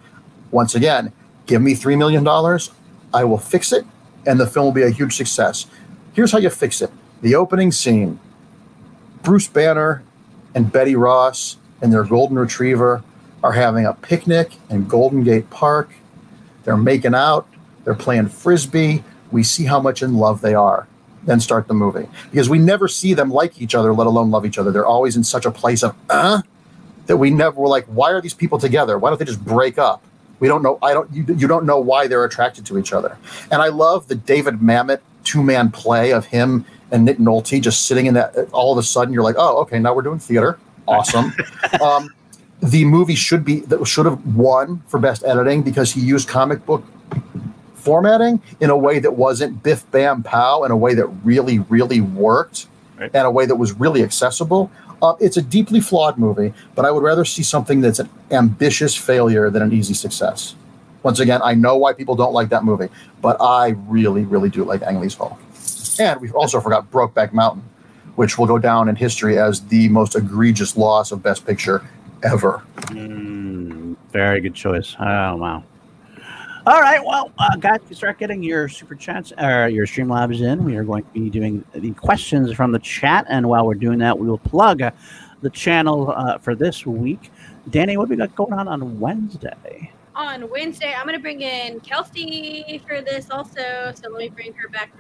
Once 0.51 0.75
again, 0.75 1.13
give 1.47 1.63
me 1.63 1.75
$3 1.75 1.97
million, 1.97 2.27
I 3.13 3.25
will 3.25 3.39
fix 3.39 3.73
it, 3.73 3.85
and 4.27 4.39
the 4.39 4.47
film 4.47 4.67
will 4.67 4.73
be 4.73 4.83
a 4.83 4.91
huge 4.91 5.17
success. 5.17 5.67
Here's 6.13 6.33
how 6.33 6.39
you 6.39 6.51
fix 6.51 6.81
it 6.83 6.91
the 7.23 7.35
opening 7.35 7.73
scene 7.73 8.21
Bruce 9.23 9.49
Banner 9.49 10.03
and 10.55 10.71
Betty 10.71 10.95
Ross 10.95 11.57
and 11.81 11.93
their 11.93 12.05
golden 12.05 12.39
retriever 12.39 13.03
are 13.47 13.53
having 13.53 13.87
a 13.87 13.95
picnic 13.95 14.51
in 14.71 14.89
Golden 14.89 15.23
Gate 15.23 15.49
Park. 15.51 15.91
They're 16.65 16.77
making 16.77 17.15
out, 17.15 17.47
they're 17.85 17.95
playing 17.95 18.29
frisbee. 18.29 19.05
We 19.31 19.45
see 19.45 19.65
how 19.65 19.81
much 19.81 20.03
in 20.03 20.15
love 20.15 20.41
they 20.41 20.55
are. 20.55 20.89
then 21.23 21.39
start 21.41 21.69
the 21.69 21.75
movie 21.75 22.09
because 22.31 22.49
we 22.49 22.59
never 22.59 22.89
see 22.89 23.15
them 23.15 23.31
like 23.31 23.61
each 23.61 23.75
other, 23.75 23.93
let 23.93 24.09
alone 24.09 24.33
love 24.33 24.45
each 24.45 24.59
other. 24.59 24.73
They're 24.73 24.87
always 24.87 25.17
in 25.17 25.23
such 25.25 25.47
a 25.47 25.51
place 25.53 25.85
of 25.85 25.95
uh 26.11 26.43
that 27.07 27.19
we 27.19 27.31
never 27.31 27.61
were 27.61 27.69
like, 27.69 27.85
why 27.87 28.11
are 28.11 28.21
these 28.21 28.35
people 28.35 28.59
together? 28.59 28.99
Why 28.99 29.11
don't 29.11 29.19
they 29.19 29.25
just 29.25 29.45
break 29.45 29.79
up? 29.79 30.03
We 30.41 30.49
don't 30.49 30.63
know. 30.63 30.79
I 30.83 30.93
don't. 30.93 31.09
You, 31.13 31.25
you 31.35 31.47
don't 31.47 31.67
know 31.67 31.79
why 31.79 32.09
they're 32.09 32.25
attracted 32.25 32.67
to 32.67 32.79
each 32.79 32.93
other. 32.93 33.17
And 33.51 33.63
I 33.63 33.69
love 33.69 34.09
the 34.09 34.17
David 34.17 34.57
Mamet 34.57 35.01
two 35.23 35.43
man 35.43 35.71
play 35.71 36.13
of 36.13 36.27
him 36.27 36.65
and 36.91 37.05
Nick 37.05 37.19
Nolte 37.19 37.61
just 37.63 37.87
sitting 37.87 38.07
in 38.07 38.15
that. 38.15 38.37
All 38.53 38.73
of 38.73 38.79
a 38.79 38.83
sudden, 38.83 39.15
you're 39.15 39.23
like, 39.23 39.37
oh, 39.39 39.59
okay, 39.63 39.79
now 39.79 39.95
we're 39.95 40.03
doing 40.03 40.19
theater. 40.19 40.59
Awesome. 40.87 41.33
um, 41.81 42.11
the 42.63 42.85
movie 42.85 43.15
should 43.15 43.45
be 43.45 43.61
that 43.61 43.85
should 43.87 44.07
have 44.07 44.25
won 44.37 44.83
for 44.89 44.99
best 44.99 45.23
editing 45.25 45.63
because 45.63 45.93
he 45.93 46.01
used 46.01 46.29
comic 46.29 46.65
book 46.67 46.83
formatting 47.75 48.41
in 48.61 48.71
a 48.71 48.77
way 48.77 48.99
that 48.99 49.15
wasn't 49.15 49.63
biff 49.63 49.89
bam 49.91 50.23
pow 50.23 50.65
in 50.65 50.71
a 50.71 50.77
way 50.77 50.95
that 50.95 51.07
really 51.25 51.59
really 51.61 52.01
worked 52.01 52.67
Right. 52.99 53.11
and 53.13 53.27
a 53.27 53.31
way 53.31 53.45
that 53.45 53.57
was 53.57 53.75
really 53.75 54.03
accessible. 54.03 54.71
Uh, 55.03 55.13
it's 55.21 55.37
a 55.37 55.43
deeply 55.43 55.81
flawed 55.81 56.17
movie 56.17 56.55
but 56.75 56.87
i 56.87 56.91
would 56.91 57.03
rather 57.03 57.27
see 57.27 57.43
something 57.43 57.83
that's 57.83 57.99
an 57.99 58.09
ambitious 58.31 58.95
failure 58.97 59.51
than 59.51 59.61
an 59.63 59.71
easy 59.73 59.93
success. 59.93 60.55
Once 61.03 61.21
again 61.21 61.41
i 61.45 61.53
know 61.53 61.77
why 61.77 61.93
people 61.93 62.17
don't 62.17 62.33
like 62.33 62.49
that 62.49 62.65
movie 62.65 62.89
but 63.21 63.37
i 63.41 63.75
really 63.87 64.25
really 64.25 64.49
do 64.49 64.65
like 64.65 64.81
ang 64.83 64.99
lee's 64.99 65.13
fall 65.15 65.39
and 66.01 66.19
we 66.23 66.31
also 66.31 66.59
forgot 66.61 66.91
brokeback 66.91 67.35
mountain 67.35 67.63
which 68.17 68.39
will 68.39 68.47
go 68.47 68.57
down 68.59 68.89
in 68.89 68.97
history 68.97 69.39
as 69.39 69.61
the 69.69 69.91
most 69.91 70.17
egregious 70.17 70.75
loss 70.79 71.13
of 71.13 71.23
best 71.23 71.47
picture 71.47 71.85
ever 72.23 72.63
Mm, 72.89 73.97
very 74.13 74.41
good 74.41 74.55
choice. 74.55 74.97
Oh 74.99 75.37
wow. 75.37 75.65
All 76.67 76.81
right, 76.81 77.05
well, 77.05 77.31
uh, 77.39 77.55
guys, 77.57 77.79
you 77.89 77.95
start 77.95 78.19
getting 78.19 78.43
your 78.43 78.69
super 78.69 78.97
chats 78.97 79.33
or 79.39 79.69
your 79.69 79.87
Streamlabs 79.87 80.41
in. 80.41 80.65
We 80.65 80.77
are 80.77 80.83
going 80.83 81.05
to 81.05 81.11
be 81.11 81.31
doing 81.31 81.65
the 81.73 81.93
questions 81.93 82.53
from 82.53 82.73
the 82.73 82.81
chat, 82.81 83.25
and 83.29 83.49
while 83.49 83.65
we're 83.65 83.75
doing 83.75 83.99
that, 84.01 84.19
we 84.19 84.27
will 84.27 84.39
plug 84.39 84.83
uh, 84.83 84.91
the 85.43 85.51
channel 85.51 86.11
uh, 86.11 86.39
for 86.39 86.57
this 86.57 86.85
week. 86.85 87.31
Danny, 87.71 87.97
what 87.97 88.07
do 88.07 88.11
we 88.11 88.17
got 88.17 88.35
going 88.35 88.53
on 88.53 88.67
on 88.67 88.99
Wednesday? 88.99 89.93
On 90.17 90.51
Wednesday, 90.51 90.93
I'm 90.93 91.05
going 91.05 91.17
to 91.17 91.23
bring 91.23 91.43
in 91.43 91.79
Kelsey 91.81 92.83
for 92.89 93.01
this 93.01 93.31
also. 93.31 93.93
So 93.95 94.11
let 94.11 94.19
me 94.19 94.29
bring 94.31 94.53
her 94.55 94.69
back. 94.69 94.91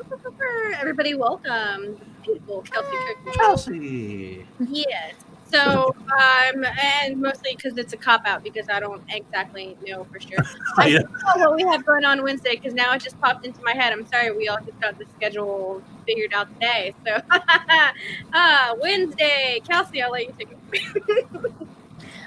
Everybody, 0.78 1.14
welcome. 1.14 1.98
Beautiful 2.22 2.62
Kelsey 2.62 2.96
Kirkman. 2.96 3.34
Chelsea. 3.34 4.46
Yes. 4.68 5.14
So, 5.50 5.94
um, 5.96 6.64
and 6.82 7.20
mostly 7.20 7.54
because 7.56 7.78
it's 7.78 7.92
a 7.92 7.96
cop 7.96 8.22
out 8.26 8.42
because 8.42 8.68
I 8.68 8.80
don't 8.80 9.02
exactly 9.08 9.76
know 9.86 10.04
for 10.04 10.20
sure. 10.20 10.38
I 10.76 10.88
Yeah. 10.88 10.98
don't 11.00 11.40
know 11.40 11.50
what 11.50 11.56
we 11.56 11.62
have 11.70 11.84
going 11.86 12.04
on 12.04 12.22
Wednesday 12.22 12.56
because 12.56 12.74
now 12.74 12.92
it 12.94 13.02
just 13.02 13.20
popped 13.20 13.46
into 13.46 13.62
my 13.62 13.72
head. 13.72 13.92
I'm 13.92 14.06
sorry, 14.06 14.32
we 14.32 14.48
all 14.48 14.58
just 14.64 14.80
got 14.80 14.98
the 14.98 15.04
schedule 15.16 15.82
figured 16.06 16.32
out 16.34 16.52
today. 16.54 16.94
So, 17.06 17.20
uh, 18.32 18.74
Wednesday, 18.80 19.60
Kelsey, 19.68 20.02
I'll 20.02 20.10
let 20.10 20.26
you 20.26 20.34
take 20.38 20.48
it. 20.72 21.26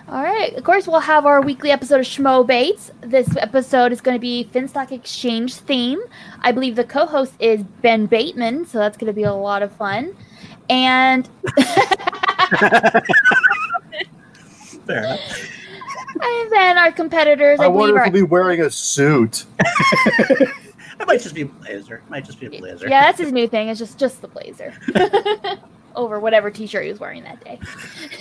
All 0.07 0.23
right. 0.23 0.55
Of 0.55 0.63
course, 0.63 0.87
we'll 0.87 1.01
have 1.01 1.27
our 1.27 1.39
weekly 1.39 1.69
episode 1.69 1.99
of 1.99 2.05
Schmo 2.07 2.45
Bates. 2.47 2.89
This 3.01 3.37
episode 3.37 3.91
is 3.91 4.01
going 4.01 4.15
to 4.15 4.19
be 4.19 4.49
Finstock 4.51 4.91
Exchange 4.91 5.53
theme. 5.53 5.99
I 6.41 6.51
believe 6.51 6.75
the 6.75 6.83
co-host 6.83 7.33
is 7.37 7.61
Ben 7.83 8.07
Bateman, 8.07 8.65
so 8.65 8.79
that's 8.79 8.97
going 8.97 9.05
to 9.05 9.13
be 9.13 9.21
a 9.21 9.33
lot 9.33 9.61
of 9.61 9.71
fun. 9.71 10.15
And 10.67 11.29
Fair 14.85 15.03
enough. 15.03 15.51
and 16.21 16.51
then 16.51 16.77
our 16.77 16.91
competitors, 16.91 17.59
I, 17.59 17.65
i 17.65 17.67
wonder 17.67 17.95
if 17.95 18.01
are 18.01 18.03
he'll 18.05 18.13
be 18.13 18.21
wearing 18.23 18.61
a 18.61 18.69
suit 18.69 19.45
It 20.99 21.07
might 21.07 21.21
just 21.21 21.33
be 21.33 21.41
a 21.41 21.45
blazer. 21.45 22.01
Might 22.09 22.25
just 22.25 22.39
be 22.39 22.47
a 22.47 22.49
blazer. 22.49 22.87
yeah, 22.89 23.01
that's 23.03 23.19
his 23.19 23.31
new 23.31 23.47
thing. 23.47 23.69
It's 23.69 23.79
just 23.79 23.97
just 23.97 24.21
the 24.21 24.27
blazer 24.27 24.73
over 25.95 26.19
whatever 26.19 26.51
T-shirt 26.51 26.83
he 26.83 26.91
was 26.91 26.99
wearing 26.99 27.23
that 27.23 27.43
day. 27.43 27.59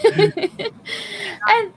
and 1.48 1.72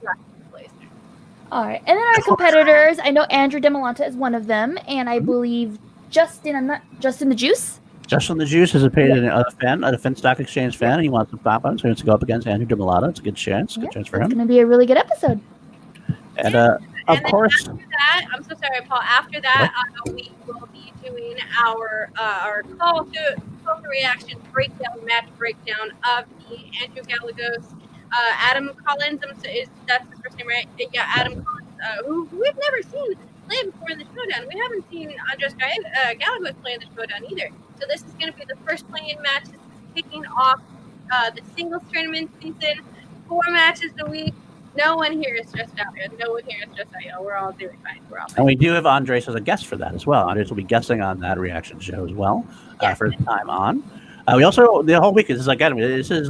all 1.51 1.65
right, 1.65 1.81
and 1.85 1.97
then 1.97 2.07
our 2.15 2.22
competitors. 2.22 2.97
I 3.03 3.11
know 3.11 3.23
Andrew 3.23 3.59
Demolanta 3.59 4.07
is 4.07 4.15
one 4.15 4.35
of 4.35 4.47
them, 4.47 4.77
and 4.88 5.09
I 5.09 5.18
mm-hmm. 5.18 5.26
believe 5.26 5.80
Justin. 6.11 6.55
I'm 6.55 6.68
not 6.68 6.81
Justin 6.99 7.30
the 7.30 7.35
Juice. 7.35 7.80
Justin 8.12 8.38
the 8.38 8.46
Juice 8.46 8.76
is 8.76 8.84
a 8.84 8.90
paid 8.90 9.10
a 9.10 9.52
fan, 9.52 9.86
a 9.86 9.98
Fin 9.98 10.18
Stock 10.18 10.42
Exchange 10.42 10.76
fan. 10.76 10.96
And 10.96 11.04
he 11.04 11.08
wants 11.08 11.32
to 11.32 11.38
pop 11.38 11.64
on, 11.64 11.78
so 11.78 11.84
he 11.84 11.88
wants 11.88 12.02
to 12.02 12.06
go 12.06 12.12
up 12.12 12.22
against 12.22 12.46
Andrew 12.46 12.68
Demolata. 12.68 13.08
It's 13.10 13.22
a 13.22 13.24
good 13.24 13.38
chance. 13.38 13.78
Good 13.78 13.86
Yeah, 13.86 13.90
chance 13.92 14.10
for 14.10 14.18
him. 14.18 14.24
It's 14.26 14.34
going 14.34 14.46
to 14.46 14.52
be 14.54 14.60
a 14.60 14.66
really 14.66 14.86
good 14.86 14.98
episode. 14.98 15.40
And 16.36 16.54
uh, 16.54 16.78
of 17.08 17.20
And 17.20 17.26
course, 17.28 17.70
after 17.70 17.86
that, 17.90 18.26
I'm 18.34 18.44
so 18.44 18.54
sorry, 18.56 18.82
Paul. 18.86 19.00
After 19.02 19.40
that, 19.40 19.72
uh, 19.78 20.12
we 20.12 20.30
will 20.46 20.68
be 20.74 20.92
doing 21.02 21.38
our 21.66 22.10
uh, 22.20 22.40
our 22.44 22.64
call 22.64 23.06
to 23.06 23.36
call 23.64 23.82
to 23.82 23.88
reaction 23.88 24.42
breakdown, 24.52 25.06
match 25.06 25.30
breakdown 25.38 25.94
of 26.18 26.26
the 26.50 26.66
Andrew 26.84 27.04
Gallegos, 27.04 27.64
uh, 28.12 28.34
Adam 28.40 28.74
Collins. 28.86 29.22
I'm 29.26 29.40
so, 29.40 29.50
is 29.50 29.70
that's 29.88 30.06
his 30.10 30.20
first 30.20 30.38
name, 30.38 30.50
right? 30.50 30.68
Yeah, 30.92 31.06
Adam 31.16 31.46
Collins, 31.46 31.68
uh, 31.82 32.04
who 32.04 32.26
who 32.26 32.42
we've 32.42 32.58
never 32.58 32.82
seen 32.82 33.16
before 33.72 33.91
in 33.91 33.99
the 33.99 34.06
showdown. 34.06 34.48
We 34.52 34.60
haven't 34.60 34.90
seen 34.90 35.14
Andres 35.32 35.53
uh, 35.53 36.53
play 36.61 36.73
in 36.73 36.80
the 36.80 36.88
showdown 36.95 37.26
either. 37.30 37.49
So 37.80 37.86
this 37.88 38.02
is 38.03 38.11
going 38.14 38.32
to 38.32 38.38
be 38.38 38.45
the 38.45 38.56
first 38.68 38.90
play-in 38.90 39.22
match. 39.22 39.45
This 39.45 39.53
is 39.53 39.60
kicking 39.95 40.26
off 40.28 40.61
uh, 41.11 41.32
the 41.32 41.41
singles 41.56 41.84
tournament 41.91 42.32
season. 42.41 42.84
Four 43.28 43.41
matches 43.49 43.91
a 43.99 44.10
week. 44.10 44.34
No 44.78 44.95
one 44.95 45.22
here 45.22 45.36
is 45.36 45.49
stressed 45.49 45.78
out. 45.80 45.94
yet. 45.98 46.18
No 46.18 46.32
one 46.32 46.44
here 46.48 46.64
is 46.65 46.72
stressed 46.72 46.95
out. 46.95 47.03
yet. 47.03 47.22
We're 47.22 47.36
all 47.36 47.52
doing 47.52 47.78
fine. 47.84 47.99
We're 48.10 48.19
all 48.19 48.28
and 48.38 48.45
we 48.45 48.56
do 48.56 48.72
have 48.72 48.86
Andres 48.86 49.28
as 49.28 49.36
a 49.36 49.41
guest 49.41 49.65
for 49.68 49.76
that 49.78 49.94
as 49.94 50.06
well. 50.06 50.30
Andres 50.30 50.49
will 50.49 50.57
be 50.57 50.64
guessing 50.64 51.02
on 51.02 51.19
that 51.19 51.38
reaction 51.38 51.80
show 51.80 52.06
as 52.06 52.14
well 52.14 52.45
uh, 52.49 52.76
Yeah. 52.82 52.94
for 52.94 53.10
the 53.10 53.18
time 53.26 53.49
on. 53.49 53.84
Uh, 54.27 54.34
we 54.38 54.43
also 54.43 54.81
the 54.84 54.99
whole 54.99 55.14
week 55.14 55.30
is 55.30 55.48
again. 55.48 55.76
This 55.77 56.11
is 56.11 56.30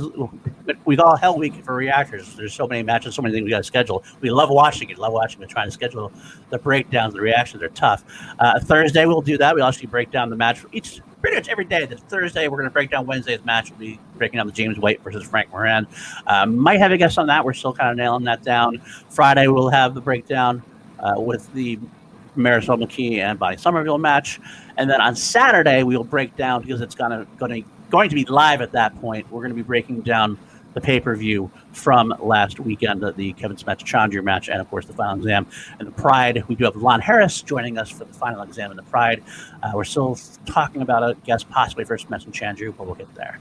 we've 0.85 0.99
all 0.99 1.15
hell 1.15 1.38
week 1.38 1.63
for 1.65 1.76
reactors. 1.76 2.35
There's 2.35 2.53
so 2.53 2.68
many 2.68 2.84
matches, 2.84 3.15
so 3.15 3.22
many 3.22 3.34
things 3.34 3.43
we 3.43 3.49
got 3.49 3.57
to 3.57 3.63
schedule. 3.63 4.03
We 4.22 4.30
love 4.30 4.49
watching 4.49 4.89
it. 4.89 4.97
Love 4.97 5.13
watching 5.13 5.41
it. 5.41 5.49
Trying 5.49 5.68
to 5.68 5.72
schedule 5.72 6.11
the 6.49 6.57
breakdowns. 6.57 7.13
The 7.13 7.22
reactions 7.22 7.61
are 7.63 7.69
tough. 7.69 8.03
Uh, 8.39 8.59
Thursday 8.59 9.05
we'll 9.05 9.22
do 9.22 9.38
that. 9.38 9.55
We'll 9.55 9.65
actually 9.65 9.88
break 9.88 10.11
down 10.11 10.30
the 10.30 10.35
match 10.35 10.59
for 10.59 10.69
each 10.72 11.01
pretty 11.22 11.35
much 11.35 11.49
every 11.49 11.65
day. 11.65 11.85
This 11.85 11.99
Thursday 12.01 12.47
we're 12.47 12.57
going 12.57 12.69
to 12.69 12.73
break 12.73 12.89
down 12.89 13.05
Wednesday's 13.05 13.43
match. 13.45 13.69
We'll 13.72 13.80
be 13.80 13.99
breaking 14.15 14.38
down 14.38 14.47
the 14.47 14.53
James 14.53 14.80
White 14.80 15.03
versus 15.03 15.23
Frank 15.23 15.51
Moran. 15.51 15.88
Uh, 16.27 16.45
might 16.45 16.80
have 16.80 16.91
a 16.91 16.97
guest 16.97 17.18
on 17.18 17.27
that. 17.27 17.43
We're 17.43 17.53
still 17.53 17.73
kind 17.73 17.91
of 17.91 17.97
nailing 17.97 18.23
that 18.26 18.43
down. 18.43 18.80
Friday 19.09 19.47
we'll 19.47 19.69
have 19.69 19.93
the 19.93 20.01
breakdown 20.01 20.63
uh, 20.99 21.15
with 21.18 21.51
the 21.53 21.77
Marisol 22.38 22.81
McKee 22.81 23.18
and 23.18 23.38
Bonnie 23.38 23.57
Somerville 23.57 23.97
match, 23.97 24.39
and 24.77 24.89
then 24.89 25.01
on 25.01 25.15
Saturday 25.15 25.84
we 25.84 25.97
will 25.97 26.05
break 26.05 26.35
down 26.38 26.61
because 26.61 26.80
it's 26.80 26.95
gonna 26.95 27.27
going 27.38 27.63
to 27.63 27.69
going 27.91 28.09
to 28.09 28.15
be 28.15 28.26
live 28.26 28.61
at 28.61 28.72
that 28.72 28.99
point. 29.01 29.30
We're 29.31 29.41
going 29.41 29.51
to 29.51 29.55
be 29.55 29.61
breaking 29.61 30.01
down 30.01 30.38
the 30.73 30.80
pay 30.81 30.99
per 31.01 31.13
view 31.15 31.51
from 31.73 32.13
last 32.19 32.59
weekend, 32.59 33.01
the, 33.01 33.11
the 33.11 33.34
Kevin 33.34 33.57
Smith 33.57 33.80
Challenger 33.80 34.22
match, 34.22 34.47
and 34.49 34.61
of 34.61 34.69
course 34.69 34.85
the 34.85 34.93
final 34.93 35.18
exam 35.18 35.45
and 35.80 35.88
the 35.88 35.91
Pride. 35.91 36.43
We 36.47 36.55
do 36.55 36.63
have 36.63 36.77
Lon 36.77 37.01
Harris 37.01 37.41
joining 37.41 37.77
us 37.77 37.89
for 37.89 38.05
the 38.05 38.13
final 38.13 38.41
exam 38.41 38.72
and 38.72 38.80
the 38.80 38.84
Pride. 38.84 39.22
Uh, 39.61 39.72
we're 39.76 39.84
still 39.84 40.18
talking 40.45 40.81
about 40.81 41.03
a 41.03 41.15
guest 41.26 41.49
possibly 41.49 41.84
for 41.84 41.97
Smith 41.97 42.23
and 42.23 42.34
Challenger, 42.34 42.72
but 42.72 42.85
we'll 42.85 42.95
get 42.95 43.13
there. 43.15 43.38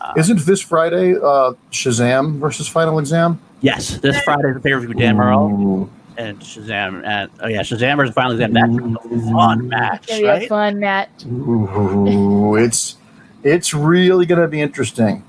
Uh, 0.00 0.12
Isn't 0.16 0.38
this 0.40 0.60
Friday 0.60 1.16
uh, 1.16 1.54
Shazam 1.72 2.38
versus 2.38 2.68
Final 2.68 3.00
Exam? 3.00 3.40
yes, 3.60 3.98
this 3.98 4.20
Friday 4.22 4.52
the 4.52 4.60
pay 4.60 4.70
per 4.70 4.78
view 4.78 4.94
Dan 4.94 5.16
Murrell 5.16 5.48
Ooh. 5.50 5.90
and 6.16 6.38
Shazam 6.38 7.04
and 7.04 7.28
oh 7.40 7.48
yeah, 7.48 7.62
Shazam 7.62 7.96
versus 7.96 8.14
final 8.14 8.32
exam. 8.40 8.52
That's 8.52 8.68
a 8.72 9.32
fun 9.32 9.66
match, 9.68 10.04
It's 10.08 10.20
going 10.20 10.24
a 10.24 10.28
right? 10.28 10.48
fun 10.48 10.78
match. 10.78 11.24
Ooh, 11.26 12.54
it's 12.54 12.94
it's 13.42 13.74
really 13.74 14.26
going 14.26 14.40
to 14.40 14.48
be 14.48 14.60
interesting 14.60 15.24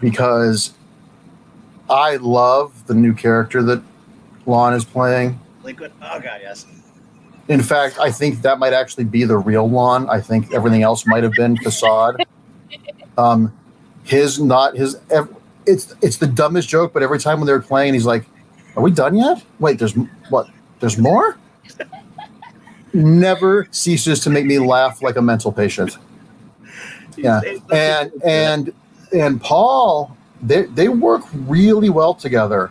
because 0.00 0.72
I 1.88 2.16
love 2.16 2.86
the 2.86 2.94
new 2.94 3.14
character 3.14 3.62
that 3.62 3.82
Lon 4.46 4.74
is 4.74 4.84
playing. 4.84 5.38
Liquid. 5.62 5.92
Oh 6.02 6.20
god, 6.20 6.40
yes. 6.42 6.66
In 7.48 7.62
fact, 7.62 7.98
I 7.98 8.10
think 8.10 8.42
that 8.42 8.58
might 8.58 8.72
actually 8.72 9.04
be 9.04 9.24
the 9.24 9.38
real 9.38 9.68
Lon. 9.68 10.08
I 10.08 10.20
think 10.20 10.52
everything 10.52 10.82
else 10.82 11.06
might 11.06 11.22
have 11.22 11.32
been 11.32 11.56
facade. 11.56 12.24
Um, 13.18 13.50
his 14.04 14.38
not 14.38 14.76
his. 14.76 14.98
It's 15.64 15.94
it's 16.02 16.18
the 16.18 16.26
dumbest 16.26 16.68
joke, 16.68 16.92
but 16.92 17.02
every 17.02 17.18
time 17.18 17.38
when 17.40 17.46
they're 17.46 17.62
playing, 17.62 17.94
he's 17.94 18.04
like, 18.04 18.26
"Are 18.76 18.82
we 18.82 18.90
done 18.90 19.16
yet? 19.16 19.42
Wait, 19.58 19.78
there's 19.78 19.94
what? 20.28 20.50
There's 20.80 20.98
more." 20.98 21.38
Never 22.92 23.68
ceases 23.70 24.20
to 24.20 24.28
make 24.28 24.44
me 24.44 24.58
laugh 24.58 25.00
like 25.00 25.16
a 25.16 25.22
mental 25.22 25.50
patient. 25.50 25.96
Yeah, 27.16 27.40
and 27.72 28.12
and 28.24 28.72
and 29.12 29.40
Paul, 29.40 30.16
they 30.42 30.62
they 30.62 30.88
work 30.88 31.22
really 31.32 31.90
well 31.90 32.14
together. 32.14 32.70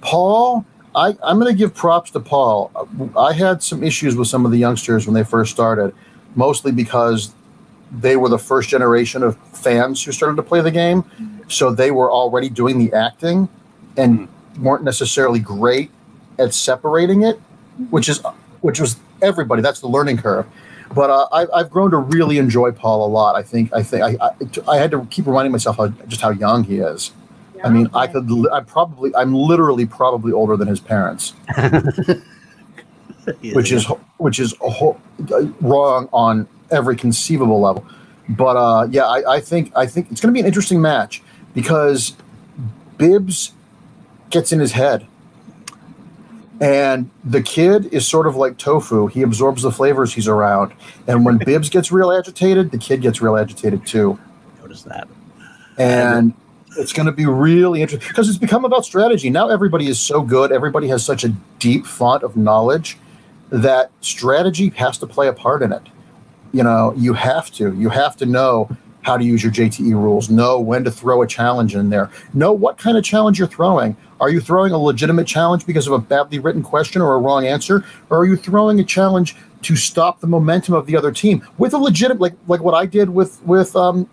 Paul, 0.00 0.64
I 0.94 1.16
I'm 1.22 1.38
going 1.38 1.52
to 1.52 1.58
give 1.58 1.74
props 1.74 2.10
to 2.12 2.20
Paul. 2.20 2.70
I 3.16 3.32
had 3.32 3.62
some 3.62 3.82
issues 3.82 4.16
with 4.16 4.28
some 4.28 4.44
of 4.44 4.52
the 4.52 4.58
youngsters 4.58 5.06
when 5.06 5.14
they 5.14 5.24
first 5.24 5.50
started, 5.52 5.94
mostly 6.34 6.72
because 6.72 7.34
they 7.92 8.16
were 8.16 8.28
the 8.28 8.38
first 8.38 8.68
generation 8.68 9.22
of 9.22 9.36
fans 9.56 10.02
who 10.02 10.12
started 10.12 10.36
to 10.36 10.42
play 10.42 10.60
the 10.60 10.70
game, 10.70 11.04
so 11.48 11.72
they 11.72 11.90
were 11.90 12.10
already 12.10 12.48
doing 12.48 12.78
the 12.78 12.92
acting 12.92 13.48
and 13.96 14.28
weren't 14.60 14.84
necessarily 14.84 15.38
great 15.38 15.90
at 16.38 16.52
separating 16.52 17.22
it, 17.22 17.38
which 17.90 18.08
is 18.08 18.20
which 18.60 18.80
was 18.80 18.96
everybody. 19.22 19.62
That's 19.62 19.80
the 19.80 19.88
learning 19.88 20.18
curve. 20.18 20.46
But 20.94 21.10
uh, 21.10 21.28
I, 21.32 21.46
I've 21.52 21.70
grown 21.70 21.90
to 21.90 21.98
really 21.98 22.38
enjoy 22.38 22.72
Paul 22.72 23.06
a 23.06 23.10
lot. 23.10 23.36
I 23.36 23.42
think 23.42 23.72
I 23.72 23.82
think 23.82 24.02
I, 24.02 24.16
I, 24.26 24.30
I 24.72 24.78
had 24.78 24.90
to 24.92 25.04
keep 25.06 25.26
reminding 25.26 25.52
myself 25.52 25.76
how, 25.76 25.88
just 25.88 26.20
how 26.20 26.30
young 26.30 26.64
he 26.64 26.78
is. 26.78 27.12
I 27.64 27.70
mean, 27.70 27.88
I 27.94 28.06
could. 28.06 28.30
I'm 28.52 28.66
probably. 28.66 29.14
I'm 29.16 29.32
literally 29.32 29.86
probably 29.86 30.32
older 30.32 30.56
than 30.56 30.68
his 30.68 30.80
parents, 30.80 31.32
which 33.54 33.72
is 33.72 33.86
which 34.18 34.38
is 34.38 34.54
a 34.62 34.68
whole, 34.68 35.00
wrong 35.62 36.08
on 36.12 36.46
every 36.70 36.94
conceivable 36.94 37.60
level. 37.60 37.86
But 38.28 38.56
uh, 38.56 38.88
yeah, 38.90 39.06
I, 39.06 39.36
I 39.36 39.40
think 39.40 39.72
I 39.74 39.86
think 39.86 40.10
it's 40.10 40.20
going 40.20 40.32
to 40.32 40.34
be 40.34 40.40
an 40.40 40.46
interesting 40.46 40.82
match 40.82 41.22
because 41.54 42.14
Bibbs 42.98 43.52
gets 44.28 44.52
in 44.52 44.60
his 44.60 44.72
head, 44.72 45.06
and 46.64 47.10
the 47.24 47.42
kid 47.42 47.92
is 47.92 48.06
sort 48.06 48.26
of 48.26 48.36
like 48.36 48.56
tofu. 48.56 49.06
He 49.06 49.22
absorbs 49.22 49.62
the 49.62 49.70
flavors 49.70 50.14
he's 50.14 50.28
around, 50.28 50.72
and 51.06 51.24
when 51.24 51.38
Bibbs 51.44 51.68
gets 51.68 51.92
real 51.92 52.10
agitated, 52.10 52.70
the 52.70 52.78
kid 52.78 53.02
gets 53.02 53.20
real 53.20 53.36
agitated 53.36 53.86
too 53.86 54.18
notice 54.74 54.82
that. 54.82 55.08
and 55.78 56.34
it's 56.76 56.92
going 56.92 57.06
to 57.06 57.12
be 57.12 57.26
really 57.26 57.82
interesting 57.82 58.08
because 58.08 58.28
it's 58.28 58.38
become 58.38 58.64
about 58.64 58.84
strategy. 58.84 59.30
Now 59.30 59.48
everybody 59.48 59.86
is 59.86 60.00
so 60.00 60.22
good, 60.22 60.50
everybody 60.50 60.88
has 60.88 61.04
such 61.04 61.24
a 61.24 61.28
deep 61.58 61.86
font 61.86 62.22
of 62.22 62.36
knowledge 62.36 62.98
that 63.50 63.90
strategy 64.00 64.70
has 64.70 64.98
to 64.98 65.06
play 65.06 65.28
a 65.28 65.32
part 65.32 65.62
in 65.62 65.72
it. 65.72 65.82
You 66.52 66.62
know, 66.62 66.94
you 66.96 67.12
have 67.12 67.50
to. 67.52 67.74
You 67.74 67.90
have 67.90 68.16
to 68.16 68.26
know 68.26 68.68
how 69.04 69.16
to 69.16 69.24
use 69.24 69.42
your 69.42 69.52
JTE 69.52 69.92
rules, 69.92 70.30
know 70.30 70.58
when 70.58 70.82
to 70.84 70.90
throw 70.90 71.22
a 71.22 71.26
challenge 71.26 71.74
in 71.74 71.90
there, 71.90 72.10
know 72.32 72.52
what 72.52 72.78
kind 72.78 72.96
of 72.96 73.04
challenge 73.04 73.38
you're 73.38 73.46
throwing. 73.46 73.96
Are 74.20 74.30
you 74.30 74.40
throwing 74.40 74.72
a 74.72 74.78
legitimate 74.78 75.26
challenge 75.26 75.66
because 75.66 75.86
of 75.86 75.92
a 75.92 75.98
badly 75.98 76.38
written 76.38 76.62
question 76.62 77.02
or 77.02 77.14
a 77.14 77.18
wrong 77.18 77.46
answer, 77.46 77.84
or 78.10 78.18
are 78.18 78.24
you 78.24 78.36
throwing 78.36 78.80
a 78.80 78.84
challenge 78.84 79.36
to 79.62 79.76
stop 79.76 80.20
the 80.20 80.26
momentum 80.26 80.74
of 80.74 80.86
the 80.86 80.96
other 80.96 81.12
team 81.12 81.46
with 81.58 81.74
a 81.74 81.78
legitimate, 81.78 82.20
like 82.20 82.34
like 82.48 82.60
what 82.60 82.74
I 82.74 82.86
did 82.86 83.10
with 83.10 83.42
with 83.42 83.76
um, 83.76 84.08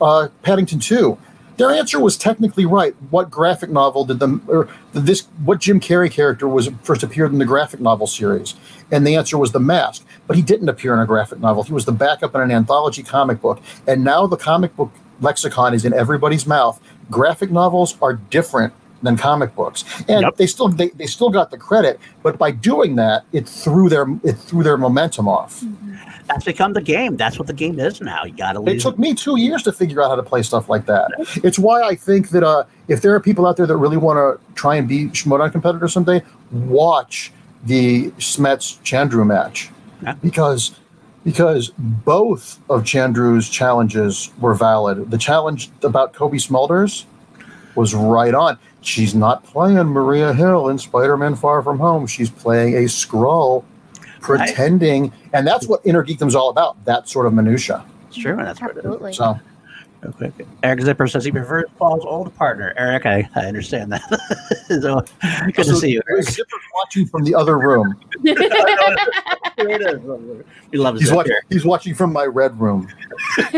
uh, 0.00 0.28
Paddington 0.42 0.78
Two? 0.78 1.18
Their 1.62 1.70
answer 1.70 2.00
was 2.00 2.16
technically 2.16 2.66
right. 2.66 2.92
What 3.10 3.30
graphic 3.30 3.70
novel 3.70 4.04
did 4.04 4.18
the 4.18 4.40
or 4.48 4.68
this? 4.92 5.28
What 5.44 5.60
Jim 5.60 5.78
Carrey 5.78 6.10
character 6.10 6.48
was 6.48 6.68
first 6.82 7.04
appeared 7.04 7.30
in 7.30 7.38
the 7.38 7.44
graphic 7.44 7.78
novel 7.78 8.08
series? 8.08 8.56
And 8.90 9.06
the 9.06 9.14
answer 9.14 9.38
was 9.38 9.52
The 9.52 9.60
Mask. 9.60 10.04
But 10.26 10.34
he 10.34 10.42
didn't 10.42 10.68
appear 10.68 10.92
in 10.92 10.98
a 10.98 11.06
graphic 11.06 11.38
novel. 11.38 11.62
He 11.62 11.72
was 11.72 11.84
the 11.84 11.92
backup 11.92 12.34
in 12.34 12.40
an 12.40 12.50
anthology 12.50 13.04
comic 13.04 13.40
book. 13.40 13.62
And 13.86 14.02
now 14.02 14.26
the 14.26 14.36
comic 14.36 14.74
book 14.74 14.90
lexicon 15.20 15.72
is 15.72 15.84
in 15.84 15.94
everybody's 15.94 16.48
mouth. 16.48 16.80
Graphic 17.12 17.52
novels 17.52 17.96
are 18.02 18.14
different 18.14 18.72
than 19.02 19.16
comic 19.16 19.54
books, 19.54 19.84
and 20.08 20.22
Yep. 20.22 20.36
they 20.36 20.46
still 20.46 20.68
they, 20.68 20.88
they 20.90 21.06
still 21.06 21.30
got 21.30 21.50
the 21.50 21.58
credit. 21.58 21.98
But 22.22 22.38
by 22.38 22.50
doing 22.52 22.96
that, 22.96 23.24
it 23.32 23.48
threw 23.48 23.88
their 23.88 24.06
it 24.22 24.34
threw 24.34 24.62
their 24.62 24.76
momentum 24.78 25.28
off. 25.28 25.62
That's 26.28 26.44
become 26.44 26.72
the 26.72 26.80
game. 26.80 27.16
That's 27.16 27.38
what 27.38 27.48
the 27.48 27.52
game 27.52 27.78
is 27.80 28.00
now. 28.00 28.24
You 28.24 28.32
got 28.32 28.52
to 28.52 28.64
It 28.70 28.80
took 28.80 28.98
me 28.98 29.12
two 29.14 29.36
years 29.38 29.62
to 29.64 29.72
figure 29.72 30.00
out 30.02 30.08
how 30.08 30.14
to 30.16 30.22
play 30.22 30.42
stuff 30.42 30.68
like 30.68 30.86
that. 30.86 31.10
It's 31.42 31.58
why 31.58 31.82
I 31.82 31.94
think 31.96 32.30
that 32.30 32.42
uh, 32.44 32.64
if 32.88 33.02
there 33.02 33.14
are 33.14 33.20
people 33.20 33.44
out 33.46 33.56
there 33.56 33.66
that 33.66 33.76
really 33.76 33.96
want 33.96 34.16
to 34.18 34.54
try 34.54 34.76
and 34.76 34.86
be 34.88 35.06
Schmoedown 35.08 35.50
competitor 35.52 35.88
someday, 35.88 36.22
watch 36.52 37.32
the 37.64 38.10
Smets 38.12 38.78
Chandru 38.82 39.26
match 39.26 39.70
Yeah. 40.02 40.14
because 40.22 40.72
because 41.24 41.70
both 41.78 42.58
of 42.70 42.82
Chandru's 42.82 43.48
challenges 43.48 44.30
were 44.40 44.54
valid. 44.54 45.10
The 45.10 45.18
challenge 45.18 45.70
about 45.82 46.12
Cobie 46.14 46.38
Smulders 46.38 47.04
was 47.74 47.94
right 47.94 48.34
on. 48.34 48.58
She's 48.82 49.14
not 49.14 49.44
playing 49.44 49.76
Maria 49.84 50.34
Hill 50.34 50.68
in 50.68 50.78
Spider-Man 50.78 51.36
Far 51.36 51.62
From 51.62 51.78
Home. 51.78 52.06
She's 52.06 52.30
playing 52.30 52.74
a 52.74 52.80
Skrull, 52.82 53.64
pretending, 54.20 55.12
and 55.32 55.46
that's 55.46 55.66
what 55.66 55.80
Inner 55.84 56.04
Geekdom's 56.04 56.34
all 56.34 56.50
about. 56.50 56.84
That 56.84 57.08
sort 57.08 57.26
of 57.26 57.32
minutia. 57.32 57.84
It's 58.08 58.16
true, 58.16 58.36
and 58.36 58.46
that's 58.46 58.60
what 58.60 58.76
it 58.76 58.84
is. 58.84 59.16
So. 59.16 59.38
Real 60.02 60.12
quick. 60.14 60.32
Eric 60.64 60.80
Zipper 60.80 61.06
says 61.06 61.24
he 61.24 61.30
prefers 61.30 61.70
Paul's 61.78 62.04
old 62.04 62.34
partner. 62.36 62.74
Eric, 62.76 63.06
I, 63.06 63.28
I 63.36 63.46
understand 63.46 63.92
that. 63.92 64.02
so, 64.82 65.04
good 65.52 65.64
to 65.64 65.76
see 65.76 65.92
you, 65.92 66.02
Eric. 66.10 66.24
Zipper's 66.24 66.60
watching 66.74 67.06
from 67.06 67.22
the 67.22 67.36
other 67.36 67.56
room. 67.56 67.94
Here 68.24 68.34
it 69.56 69.82
is. 69.82 70.44
He 70.72 70.78
loves 70.78 71.00
He's 71.00 71.12
it. 71.12 71.14
watching. 71.14 71.36
He's 71.50 71.64
watching 71.64 71.94
from 71.94 72.12
my 72.12 72.24
red 72.24 72.58
room. 72.60 72.88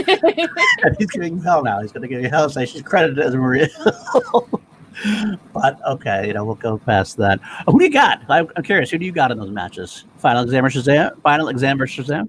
He's 0.98 1.10
giving 1.12 1.38
you 1.38 1.42
hell 1.42 1.62
now. 1.62 1.80
He's 1.80 1.92
going 1.92 2.02
to 2.02 2.08
give 2.08 2.22
you 2.22 2.28
hell. 2.28 2.50
Say 2.50 2.66
she's 2.66 2.82
credited 2.82 3.24
as 3.24 3.34
Maria. 3.34 3.68
But 5.52 5.78
okay, 5.86 6.26
you 6.26 6.32
know 6.32 6.44
we'll 6.44 6.54
go 6.54 6.78
past 6.78 7.16
that. 7.18 7.40
Uh, 7.66 7.72
who 7.72 7.78
do 7.78 7.84
you 7.84 7.90
got? 7.90 8.20
I'm, 8.28 8.48
curious. 8.62 8.90
Who 8.90 8.98
do 8.98 9.06
you 9.06 9.12
got 9.12 9.30
in 9.30 9.38
those 9.38 9.50
matches? 9.50 10.04
Final 10.18 10.42
exam 10.44 10.62
versus 10.64 10.86
Shazam. 10.86 11.20
Final 11.22 11.48
exam 11.48 11.78
versus 11.78 12.06
Shazam. 12.06 12.28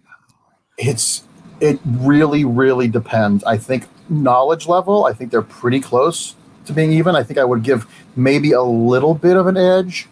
It's 0.77 1.23
it 1.61 1.79
really, 1.85 2.43
really 2.45 2.87
depends. 2.87 3.43
I 3.43 3.57
think 3.57 3.87
knowledge 4.09 4.67
level. 4.67 5.05
I 5.05 5.13
think 5.13 5.31
they're 5.31 5.41
pretty 5.41 5.79
close 5.79 6.35
to 6.65 6.73
being 6.73 6.91
even. 6.91 7.15
I 7.15 7.23
think 7.23 7.39
I 7.39 7.45
would 7.45 7.63
give 7.63 7.87
maybe 8.15 8.51
a 8.51 8.61
little 8.63 9.13
bit 9.13 9.37
of 9.37 9.47
an 9.47 9.57
edge 9.57 10.07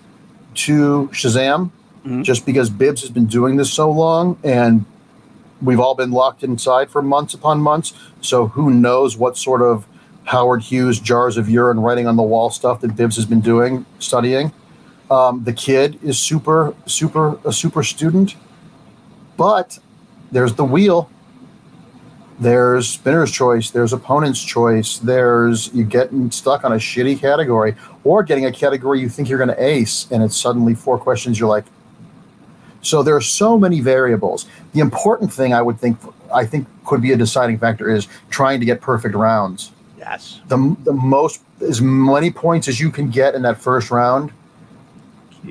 to 0.56 1.10
Shazam, 1.12 1.72
Mhm. 2.06 2.24
just 2.24 2.46
because 2.46 2.70
Bibbs 2.70 3.02
has 3.02 3.10
been 3.10 3.26
doing 3.26 3.58
this 3.58 3.72
so 3.74 3.90
long, 3.92 4.38
and 4.44 4.86
we've 5.62 5.80
all 5.80 5.96
been 5.96 6.12
locked 6.12 6.44
inside 6.44 6.90
for 6.90 7.02
months 7.02 7.34
upon 7.34 7.60
months. 7.62 7.94
So 8.22 8.48
who 8.50 8.70
knows 8.70 9.18
what 9.18 9.38
sort 9.38 9.62
of 9.62 9.86
Howard 10.26 10.62
Hughes 10.62 11.00
jars 11.00 11.38
of 11.38 11.50
urine 11.50 11.80
writing 11.80 12.08
on 12.08 12.16
the 12.16 12.24
wall 12.24 12.50
stuff 12.50 12.82
that 12.82 12.96
Bibbs 12.96 13.16
has 13.16 13.26
been 13.26 13.42
doing, 13.42 13.86
studying. 14.00 14.54
Um, 15.12 15.44
the 15.44 15.54
kid 15.54 16.00
is 16.02 16.20
super, 16.20 16.74
super, 16.86 17.40
a 17.46 17.52
super 17.52 17.84
student, 17.84 18.36
but 19.38 19.80
there's 20.32 20.54
the 20.56 20.64
wheel. 20.64 21.10
There's 22.40 22.88
spinner's 22.90 23.32
choice. 23.32 23.70
There's 23.70 23.94
opponent's 23.94 24.44
choice. 24.44 24.98
There's 24.98 25.72
you 25.74 25.84
getting 25.84 26.32
stuck 26.32 26.64
on 26.64 26.72
a 26.72 26.78
shitty 26.78 27.20
category 27.20 27.76
or 28.04 28.24
getting 28.24 28.46
a 28.46 28.52
category 28.52 29.02
you 29.02 29.10
think 29.10 29.30
you're 29.30 29.38
going 29.38 29.50
to 29.50 29.64
ace, 29.64 30.08
and 30.10 30.24
it's 30.24 30.36
suddenly 30.36 30.74
four 30.74 30.98
questions. 30.98 31.40
You're 31.40 31.50
like, 31.50 31.66
so 32.82 33.04
there 33.04 33.16
are 33.16 33.22
so 33.22 33.58
many 33.58 33.82
variables. 33.82 34.46
The 34.74 34.80
important 34.80 35.32
thing 35.32 35.54
I 35.54 35.62
would 35.62 35.80
think, 35.80 36.00
I 36.34 36.46
think, 36.46 36.68
could 36.86 37.02
be 37.02 37.12
a 37.12 37.18
deciding 37.18 37.60
factor 37.60 37.90
is 37.90 38.08
trying 38.30 38.60
to 38.62 38.66
get 38.66 38.82
perfect 38.82 39.16
rounds 39.16 39.72
Yes. 40.06 40.42
the, 40.48 40.76
the 40.84 40.94
most 40.94 41.42
as 41.62 41.82
many 41.82 42.30
points 42.30 42.68
as 42.68 42.80
you 42.80 42.92
can 42.92 43.10
get 43.10 43.36
in 43.36 43.42
that 43.44 43.60
first 43.60 43.90
round 43.90 44.32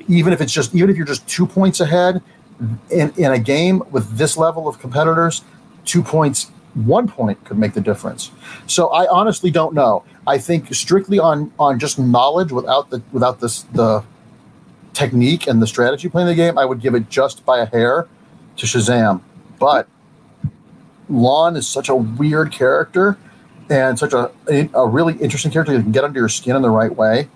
even 0.07 0.31
if 0.33 0.41
it's 0.41 0.53
just 0.53 0.75
even 0.75 0.89
if 0.89 0.95
you're 0.97 1.05
just 1.05 1.27
two 1.27 1.47
points 1.47 1.79
ahead 1.79 2.21
in, 2.91 3.11
in 3.17 3.31
a 3.31 3.39
game 3.39 3.81
with 3.91 4.17
this 4.17 4.37
level 4.37 4.67
of 4.67 4.79
competitors 4.79 5.43
two 5.85 6.03
points 6.03 6.51
one 6.73 7.07
point 7.07 7.43
could 7.45 7.57
make 7.57 7.73
the 7.73 7.81
difference. 7.81 8.31
So 8.67 8.87
i 8.87 9.07
honestly 9.07 9.51
don't 9.51 9.73
know. 9.73 10.03
I 10.25 10.37
think 10.37 10.73
strictly 10.73 11.19
on 11.19 11.51
on 11.59 11.79
just 11.79 11.99
knowledge 11.99 12.51
without 12.51 12.89
the 12.89 13.01
without 13.11 13.39
this 13.39 13.63
the 13.73 14.03
technique 14.93 15.47
and 15.47 15.61
the 15.61 15.67
strategy 15.67 16.07
playing 16.07 16.27
the 16.27 16.35
game 16.35 16.55
i 16.55 16.63
would 16.63 16.79
give 16.79 16.93
it 16.93 17.09
just 17.09 17.43
by 17.45 17.59
a 17.59 17.65
hair 17.65 18.07
to 18.57 18.65
shazam. 18.65 19.21
But 19.59 19.87
lon 21.09 21.55
is 21.55 21.67
such 21.67 21.89
a 21.89 21.95
weird 21.95 22.51
character 22.51 23.17
and 23.69 23.97
such 23.97 24.13
a, 24.13 24.31
a 24.73 24.87
really 24.87 25.13
interesting 25.15 25.51
character 25.51 25.73
that 25.73 25.83
can 25.83 25.91
get 25.91 26.03
under 26.03 26.19
your 26.19 26.29
skin 26.29 26.55
in 26.55 26.61
the 26.61 26.69
right 26.69 26.95
way. 26.95 27.27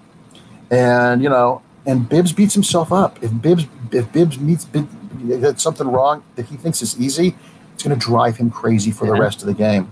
And 0.70 1.22
you 1.24 1.30
know, 1.30 1.62
and 1.86 2.08
Bibbs 2.08 2.34
beats 2.34 2.54
himself 2.54 2.92
up. 2.92 3.22
If 3.24 3.42
Bibbs 3.42 3.68
if 3.92 4.12
Bibbs 4.12 4.38
meets 4.40 4.66
Bibbs, 4.66 4.88
that's 5.42 5.64
something 5.64 5.88
wrong 5.88 6.24
that 6.36 6.48
he 6.48 6.58
thinks 6.58 6.82
is 6.82 7.00
easy, 7.00 7.36
it's 7.74 7.84
going 7.84 7.98
to 7.98 8.06
drive 8.06 8.38
him 8.38 8.50
crazy 8.50 8.92
for 8.92 9.06
the 9.06 9.14
rest 9.14 9.42
of 9.42 9.48
the 9.48 9.54
game. 9.54 9.92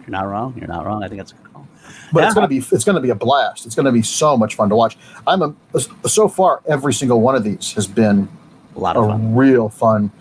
You're 0.00 0.10
not 0.10 0.26
wrong. 0.26 0.54
You're 0.56 0.68
not 0.68 0.84
wrong. 0.84 1.02
I 1.02 1.08
think 1.08 1.20
that's 1.20 1.32
a 1.32 1.36
good 1.36 1.52
call. 1.52 1.66
But 2.12 2.24
it's 2.24 2.34
going 2.34 2.44
to 2.44 2.48
be 2.48 2.58
it's 2.58 2.84
going 2.84 2.96
to 2.96 3.00
be 3.00 3.10
a 3.10 3.14
blast. 3.14 3.64
It's 3.64 3.74
going 3.74 3.86
to 3.86 3.92
be 3.92 4.02
so 4.02 4.36
much 4.36 4.54
fun 4.56 4.68
to 4.68 4.76
watch. 4.76 4.98
I'm 5.26 5.42
a 5.42 5.80
so 6.08 6.28
far 6.28 6.60
every 6.66 6.92
single 6.92 7.20
one 7.22 7.34
of 7.34 7.42
these 7.44 7.72
has 7.72 7.86
been 7.86 8.28
A 8.76 8.78
lot 8.78 8.96
a 8.96 9.00
of 9.00 9.08
fun. 9.08 9.34
real 9.34 9.70
fun 9.70 10.12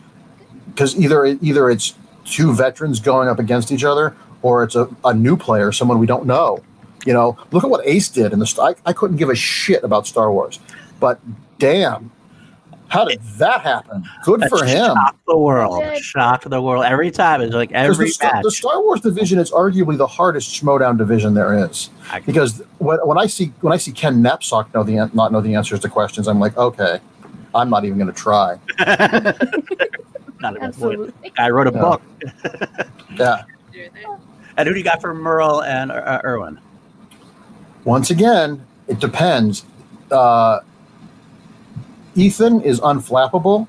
because 0.68 0.95
either 0.98 1.26
either 1.26 1.70
it's 1.70 1.95
two 2.26 2.53
veterans 2.53 3.02
going 3.02 3.28
up 3.28 3.38
against 3.40 3.72
each 3.72 3.84
other 3.84 4.15
or 4.44 4.64
it's 4.64 4.76
a, 4.76 4.88
a 5.03 5.14
new 5.14 5.36
player, 5.36 5.72
someone 5.72 5.98
we 5.98 6.06
don't 6.06 6.26
know. 6.28 6.60
You 7.06 7.14
know, 7.14 7.38
look 7.52 7.64
at 7.64 7.70
what 7.70 7.86
Ace 7.88 8.07
did 8.10 8.32
in 8.32 8.40
the. 8.40 8.56
I, 8.61 8.90
I 8.90 8.94
couldn't 8.94 9.18
give 9.18 9.30
a 9.30 9.36
shit 9.36 9.84
about 9.84 10.06
Star 10.07 10.32
Wars, 10.32 10.60
but 11.02 11.20
damn, 11.60 12.11
how 12.88 13.03
did 13.03 13.20
that 13.40 13.60
happen? 13.61 14.06
Good 14.24 14.40
That 14.41 14.49
for 14.49 14.64
him. 14.64 14.95
Shocked 14.95 15.20
the 15.28 15.38
world. 15.38 15.84
Shocked 15.98 16.49
the 16.49 16.61
world 16.61 16.86
every 16.86 17.11
time. 17.11 17.41
It's 17.41 17.53
like 17.53 17.72
'Cause 17.72 17.90
every 17.91 18.06
the, 18.07 18.11
Star, 18.14 18.34
match. 18.36 18.44
the 18.44 18.52
Star 18.52 18.82
Wars 18.82 19.02
division 19.02 19.38
is 19.40 19.52
arguably 19.52 19.98
the 19.98 20.07
hardest 20.07 20.49
schmoedown 20.61 20.98
division 20.98 21.34
there 21.34 21.65
is 21.68 21.90
because 22.26 22.61
when, 22.78 22.99
when 23.06 23.18
I 23.18 23.26
see 23.26 23.52
when 23.60 23.74
I 23.74 23.78
see 23.78 23.91
Ken 23.91 24.22
Napzok 24.24 24.74
know 24.74 24.84
the 24.84 25.10
not 25.14 25.34
know 25.34 25.41
the 25.41 25.56
answers 25.56 25.82
to 25.82 25.90
questions, 25.90 26.28
I'm 26.30 26.40
like, 26.40 26.56
okay, 26.56 26.99
I'm 27.53 27.70
not 27.70 27.84
even 27.84 27.98
going 27.98 28.07
to 28.14 28.18
try. 28.18 28.60
not 30.40 30.56
even 30.56 30.64
Absolutely. 30.64 31.32
I 31.38 31.49
wrote 31.49 31.68
a 31.68 31.72
Yeah. 31.74 31.82
book. 31.82 32.02
Yeah. 33.15 33.44
And 34.58 34.68
who 34.68 34.74
do 34.74 34.80
you 34.80 34.84
got 34.84 35.02
for 35.02 35.14
Merle 35.14 35.64
and 35.64 35.92
uh, 35.92 36.22
Irwin? 36.24 36.60
Once 37.86 38.10
again, 38.12 38.66
it 38.88 39.00
depends. 39.00 39.66
Uh, 40.12 40.60
Ethan 42.16 42.62
is 42.62 42.80
unflappable, 42.82 43.68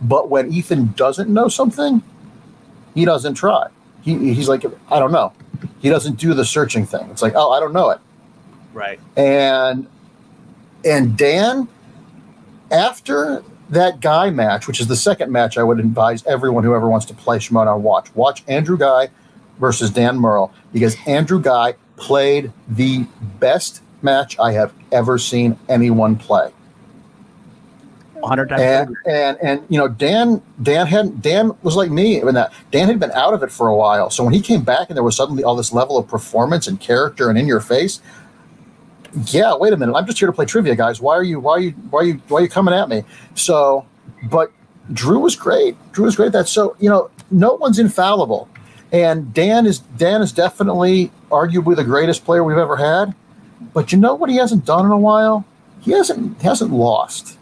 But 0.00 0.28
when 0.30 0.52
Ethan 0.52 0.92
doesn't 0.96 1.28
know 1.28 1.48
something, 1.48 2.02
he 2.94 3.04
doesn't 3.04 3.34
try. 3.34 3.68
He, 4.02 4.34
he's 4.34 4.48
like, 4.48 4.64
I 4.90 4.98
don't 4.98 5.12
know. 5.12 5.32
He 5.80 5.88
doesn't 5.88 6.16
do 6.16 6.34
the 6.34 6.44
searching 6.44 6.86
thing. 6.86 7.08
It's 7.10 7.22
like, 7.22 7.32
oh, 7.34 7.50
I 7.50 7.60
don't 7.60 7.72
know 7.72 7.90
it. 7.90 7.98
Right. 8.72 9.00
And 9.16 9.86
and 10.84 11.16
Dan, 11.16 11.68
after 12.70 13.42
that 13.70 14.00
guy 14.00 14.30
match, 14.30 14.66
which 14.66 14.80
is 14.80 14.86
the 14.88 14.96
second 14.96 15.32
match, 15.32 15.56
I 15.56 15.62
would 15.62 15.80
advise 15.80 16.24
everyone 16.26 16.64
who 16.64 16.74
ever 16.74 16.88
wants 16.88 17.06
to 17.06 17.14
play 17.14 17.38
Schmoedown 17.38 17.80
watch. 17.80 18.14
Watch 18.14 18.44
Andrew 18.46 18.76
Guy 18.76 19.08
versus 19.58 19.90
Dan 19.90 20.18
Murrell 20.18 20.52
because 20.72 20.96
Andrew 21.06 21.40
Guy 21.40 21.74
played 21.96 22.52
the 22.68 23.06
best 23.38 23.82
match 24.02 24.38
I 24.38 24.52
have 24.52 24.72
ever 24.92 25.18
seen 25.18 25.58
anyone 25.68 26.16
play. 26.16 26.52
100 28.24 28.48
times. 28.48 28.60
And, 28.60 28.96
and 29.06 29.38
and 29.42 29.66
you 29.68 29.78
know 29.78 29.86
Dan 29.86 30.42
Dan 30.62 30.86
had 30.86 31.20
Dan 31.20 31.52
was 31.62 31.76
like 31.76 31.90
me 31.90 32.20
in 32.20 32.34
that 32.34 32.52
Dan 32.70 32.88
had 32.88 32.98
been 32.98 33.12
out 33.12 33.34
of 33.34 33.42
it 33.42 33.52
for 33.52 33.68
a 33.68 33.76
while. 33.76 34.10
So 34.10 34.24
when 34.24 34.32
he 34.32 34.40
came 34.40 34.62
back 34.62 34.88
and 34.88 34.96
there 34.96 35.04
was 35.04 35.16
suddenly 35.16 35.44
all 35.44 35.54
this 35.54 35.72
level 35.72 35.98
of 35.98 36.08
performance 36.08 36.66
and 36.66 36.80
character 36.80 37.28
and 37.28 37.38
in 37.38 37.46
your 37.46 37.60
face, 37.60 38.00
yeah, 39.26 39.54
wait 39.54 39.72
a 39.72 39.76
minute, 39.76 39.94
I'm 39.94 40.06
just 40.06 40.18
here 40.18 40.26
to 40.26 40.32
play 40.32 40.46
trivia, 40.46 40.74
guys. 40.74 41.00
Why 41.00 41.14
are 41.14 41.22
you 41.22 41.38
why 41.38 41.52
are 41.52 41.60
you 41.60 41.70
why 41.90 42.00
are 42.00 42.04
you 42.04 42.14
why 42.28 42.38
are 42.38 42.42
you 42.42 42.48
coming 42.48 42.74
at 42.74 42.88
me? 42.88 43.04
So, 43.34 43.86
but 44.24 44.50
Drew 44.92 45.18
was 45.18 45.36
great. 45.36 45.76
Drew 45.92 46.06
was 46.06 46.16
great. 46.16 46.28
at 46.28 46.32
That 46.32 46.48
so 46.48 46.76
you 46.80 46.88
know 46.88 47.10
no 47.30 47.54
one's 47.54 47.78
infallible, 47.78 48.48
and 48.94 49.34
Dan 49.34 49.66
is 49.66 49.80
Dan 49.80 50.22
is 50.22 50.30
definitely 50.30 51.10
arguably 51.28 51.74
the 51.74 51.82
greatest 51.82 52.24
player 52.24 52.44
we've 52.44 52.56
ever 52.56 52.76
had. 52.76 53.12
But 53.72 53.90
you 53.90 53.98
know 53.98 54.14
what 54.14 54.30
he 54.30 54.36
hasn't 54.36 54.64
done 54.64 54.86
in 54.86 54.92
a 54.92 54.96
while? 54.96 55.44
He 55.80 55.90
hasn't 55.90 56.40
he 56.40 56.46
hasn't 56.46 56.70
lost. 56.70 57.36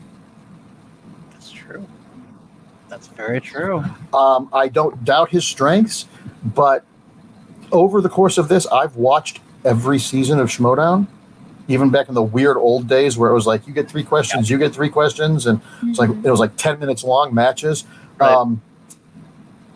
That's 1.33 1.51
true. 1.51 1.87
That's 2.89 3.09
very 3.09 3.39
true. 3.39 3.85
Um, 4.15 4.49
I 4.51 4.69
don't 4.69 5.05
doubt 5.05 5.29
his 5.29 5.47
strengths, 5.47 6.07
but 6.43 6.87
over 7.71 8.01
the 8.01 8.09
course 8.09 8.39
of 8.39 8.49
this, 8.49 8.67
I've 8.69 8.97
watched 8.97 9.41
every 9.63 9.99
season 9.99 10.41
of 10.41 10.49
Schmoedown, 10.49 11.07
even 11.69 11.91
back 11.91 12.09
in 12.09 12.15
the 12.15 12.23
weird 12.23 12.57
old 12.57 12.89
days 12.89 13.19
where 13.19 13.31
it 13.31 13.35
was 13.35 13.47
like 13.47 13.67
you 13.67 13.75
get 13.75 13.91
three 13.91 14.05
questions, 14.05 14.49
you 14.49 14.57
get 14.57 14.75
three 14.75 14.89
questions, 14.89 15.45
and 15.45 15.61
it's 15.83 15.99
like 15.99 16.09
it 16.09 16.31
was 16.31 16.41
like 16.41 16.57
ten 16.57 16.81
minutes 16.81 17.05
long 17.05 17.35
matches. 17.35 17.85
Right. 18.19 18.33
Um, 18.33 18.63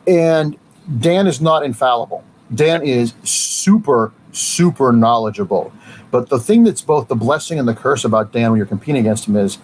and 0.06 0.56
Dan 1.00 1.26
is 1.26 1.40
not 1.40 1.64
infallible. 1.64 2.24
Dan 2.54 2.82
is 2.82 3.14
super, 3.24 4.12
super 4.32 4.92
knowledgeable. 4.92 5.72
But 6.10 6.28
the 6.28 6.38
thing 6.38 6.64
that's 6.64 6.82
both 6.82 7.08
the 7.08 7.16
blessing 7.16 7.58
and 7.58 7.66
the 7.66 7.74
curse 7.74 8.04
about 8.04 8.32
Dan 8.32 8.50
when 8.50 8.58
you're 8.58 8.66
competing 8.66 9.00
against 9.00 9.26
him 9.26 9.36
is 9.36 9.58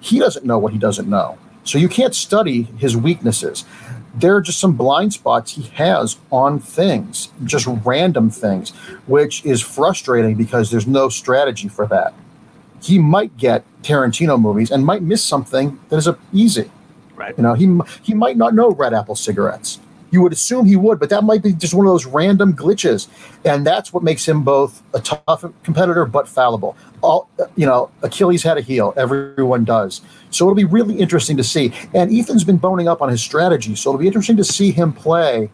he 0.00 0.18
doesn't 0.18 0.46
know 0.46 0.58
what 0.58 0.72
he 0.72 0.78
doesn't 0.78 1.08
know. 1.08 1.38
So 1.64 1.78
you 1.78 1.88
can't 1.88 2.14
study 2.14 2.62
his 2.62 2.96
weaknesses. 2.96 3.64
There 4.14 4.34
are 4.36 4.40
just 4.40 4.58
some 4.58 4.74
blind 4.74 5.12
spots 5.12 5.52
he 5.52 5.62
has 5.74 6.16
on 6.32 6.58
things, 6.58 7.30
just 7.44 7.66
random 7.84 8.30
things, 8.30 8.70
which 9.06 9.44
is 9.44 9.60
frustrating 9.60 10.36
because 10.36 10.70
there's 10.70 10.86
no 10.86 11.10
strategy 11.10 11.68
for 11.68 11.86
that. 11.88 12.14
He 12.80 12.98
might 12.98 13.36
get 13.36 13.64
Tarantino 13.82 14.40
movies 14.40 14.70
and 14.70 14.86
might 14.86 15.02
miss 15.02 15.22
something 15.22 15.78
that 15.88 15.96
is 15.96 16.08
easy. 16.32 16.70
Right. 17.14 17.36
You 17.36 17.42
know, 17.42 17.54
he 17.54 17.78
he 18.02 18.14
might 18.14 18.36
not 18.36 18.54
know 18.54 18.70
Red 18.70 18.94
Apple 18.94 19.16
cigarettes. 19.16 19.80
You 20.16 20.22
would 20.22 20.32
assume 20.32 20.64
he 20.64 20.76
would, 20.76 20.98
but 20.98 21.10
that 21.10 21.24
might 21.24 21.42
be 21.42 21.52
just 21.52 21.74
one 21.74 21.84
of 21.84 21.92
those 21.92 22.06
random 22.06 22.54
glitches, 22.54 23.06
and 23.44 23.66
that's 23.66 23.92
what 23.92 24.02
makes 24.02 24.26
him 24.26 24.44
both 24.44 24.82
a 24.94 24.98
tough 24.98 25.44
competitor 25.62 26.06
but 26.06 26.26
fallible. 26.26 26.74
All 27.02 27.28
you 27.54 27.66
know, 27.66 27.90
Achilles 28.00 28.42
had 28.42 28.56
a 28.56 28.62
heel. 28.62 28.94
Everyone 28.96 29.66
does. 29.66 30.00
So 30.30 30.46
it'll 30.46 30.54
be 30.54 30.64
really 30.64 30.98
interesting 30.98 31.36
to 31.36 31.44
see. 31.44 31.74
And 31.92 32.10
Ethan's 32.10 32.44
been 32.44 32.56
boning 32.56 32.88
up 32.88 33.02
on 33.02 33.10
his 33.10 33.20
strategy, 33.20 33.74
so 33.74 33.90
it'll 33.90 34.00
be 34.00 34.06
interesting 34.06 34.38
to 34.38 34.44
see 34.44 34.70
him 34.70 34.90
play. 34.90 35.50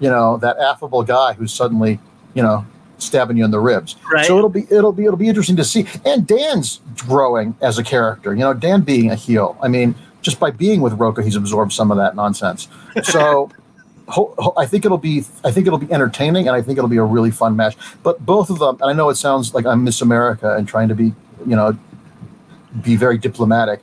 You 0.00 0.10
know, 0.10 0.36
that 0.36 0.58
affable 0.58 1.02
guy 1.02 1.32
who's 1.32 1.54
suddenly, 1.54 1.98
you 2.34 2.42
know, 2.42 2.66
stabbing 2.98 3.38
you 3.38 3.44
in 3.46 3.52
the 3.52 3.60
ribs. 3.60 3.96
Right. 4.12 4.26
So 4.26 4.36
it'll 4.36 4.50
be 4.50 4.66
it'll 4.70 4.92
be 4.92 5.06
it'll 5.06 5.16
be 5.16 5.28
interesting 5.28 5.56
to 5.56 5.64
see. 5.64 5.86
And 6.04 6.26
Dan's 6.26 6.82
growing 7.06 7.56
as 7.62 7.78
a 7.78 7.82
character. 7.82 8.34
You 8.34 8.40
know, 8.40 8.52
Dan 8.52 8.82
being 8.82 9.10
a 9.10 9.14
heel. 9.14 9.56
I 9.62 9.68
mean, 9.68 9.94
just 10.26 10.38
by 10.38 10.50
being 10.50 10.82
with 10.82 10.92
Roca, 10.94 11.22
he's 11.22 11.36
absorbed 11.36 11.72
some 11.72 11.90
of 11.90 11.96
that 11.96 12.14
nonsense. 12.14 12.68
So. 13.02 13.50
Ho- 14.08 14.32
ho- 14.38 14.54
I 14.56 14.66
think 14.66 14.84
it'll 14.84 14.98
be. 14.98 15.24
I 15.42 15.50
think 15.50 15.66
it'll 15.66 15.80
be 15.80 15.92
entertaining, 15.92 16.46
and 16.46 16.54
I 16.54 16.62
think 16.62 16.78
it'll 16.78 16.86
be 16.86 16.96
a 16.96 17.02
really 17.02 17.32
fun 17.32 17.56
match. 17.56 17.76
But 18.04 18.24
both 18.24 18.50
of 18.50 18.60
them, 18.60 18.78
and 18.80 18.88
I 18.88 18.92
know 18.92 19.08
it 19.08 19.16
sounds 19.16 19.52
like 19.52 19.66
I'm 19.66 19.82
Miss 19.82 20.00
America 20.00 20.54
and 20.54 20.68
trying 20.68 20.86
to 20.90 20.94
be, 20.94 21.06
you 21.44 21.56
know, 21.56 21.76
be 22.84 22.94
very 22.94 23.18
diplomatic. 23.18 23.82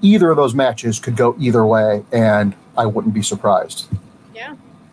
Either 0.00 0.30
of 0.30 0.36
those 0.36 0.54
matches 0.54 1.00
could 1.00 1.16
go 1.16 1.34
either 1.40 1.66
way, 1.66 2.04
and 2.12 2.54
I 2.78 2.86
wouldn't 2.86 3.14
be 3.14 3.22
surprised. 3.22 3.88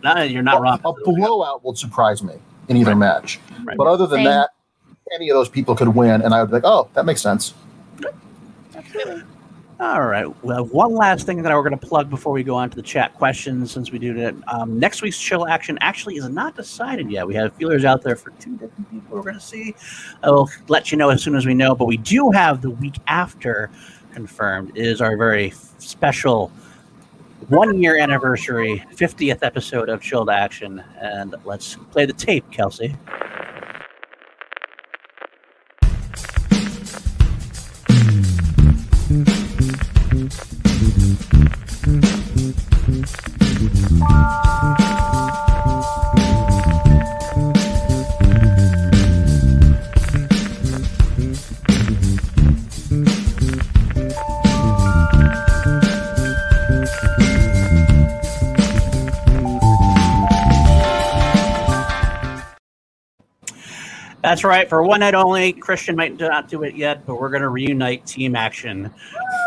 No, 0.02 0.22
you're 0.22 0.42
not 0.42 0.60
wrong. 0.60 0.80
A 0.84 0.92
blowout 0.92 1.62
will 1.64 1.74
surprise 1.74 2.22
me 2.22 2.34
in 2.68 2.76
either 2.76 2.96
match. 2.96 3.38
Right. 3.64 3.76
But 3.76 3.86
other 3.86 4.06
than 4.06 4.18
Same. 4.18 4.24
that, 4.24 4.50
any 5.14 5.28
of 5.28 5.34
those 5.34 5.48
people 5.48 5.74
could 5.74 5.88
win, 5.88 6.22
and 6.22 6.34
I 6.34 6.40
would 6.40 6.50
be 6.50 6.54
like, 6.54 6.64
oh, 6.64 6.88
that 6.94 7.04
makes 7.04 7.20
sense. 7.20 7.54
Absolutely. 8.74 9.22
All 9.80 10.02
right. 10.02 10.26
Well, 10.44 10.66
one 10.66 10.94
last 10.94 11.24
thing 11.24 11.42
that 11.42 11.54
we're 11.54 11.62
going 11.62 11.78
to 11.78 11.86
plug 11.86 12.10
before 12.10 12.34
we 12.34 12.42
go 12.42 12.54
on 12.54 12.68
to 12.68 12.76
the 12.76 12.82
chat 12.82 13.14
questions, 13.14 13.72
since 13.72 13.90
we 13.90 13.98
do 13.98 14.12
that. 14.12 14.34
Um, 14.46 14.78
next 14.78 15.00
week's 15.00 15.18
chill 15.18 15.46
action 15.46 15.78
actually 15.80 16.16
is 16.16 16.28
not 16.28 16.54
decided 16.54 17.10
yet. 17.10 17.26
We 17.26 17.34
have 17.36 17.54
feelers 17.54 17.86
out 17.86 18.02
there 18.02 18.14
for 18.14 18.28
two 18.32 18.58
different 18.58 18.90
people 18.90 19.16
we're 19.16 19.22
going 19.22 19.36
to 19.36 19.40
see. 19.40 19.74
I 20.22 20.30
will 20.32 20.50
let 20.68 20.92
you 20.92 20.98
know 20.98 21.08
as 21.08 21.22
soon 21.22 21.34
as 21.34 21.46
we 21.46 21.54
know. 21.54 21.74
But 21.74 21.86
we 21.86 21.96
do 21.96 22.30
have 22.30 22.60
the 22.60 22.68
week 22.68 22.96
after 23.06 23.70
confirmed 24.12 24.76
is 24.76 25.00
our 25.00 25.16
very 25.16 25.54
special 25.78 26.52
one 27.48 27.82
year 27.82 27.96
anniversary, 27.98 28.84
50th 28.92 29.38
episode 29.40 29.88
of 29.88 30.02
Chilled 30.02 30.28
Action. 30.28 30.84
And 31.00 31.34
let's 31.46 31.76
play 31.90 32.04
the 32.04 32.12
tape, 32.12 32.44
Kelsey. 32.50 32.96
That's 64.30 64.44
right. 64.44 64.68
For 64.68 64.80
one 64.84 65.00
night 65.00 65.14
only, 65.16 65.52
Christian 65.52 65.96
might 65.96 66.16
not 66.16 66.46
do 66.46 66.62
it 66.62 66.76
yet, 66.76 67.04
but 67.04 67.16
we're 67.16 67.30
going 67.30 67.42
to 67.42 67.48
reunite 67.48 68.06
Team 68.06 68.36
Action 68.36 68.94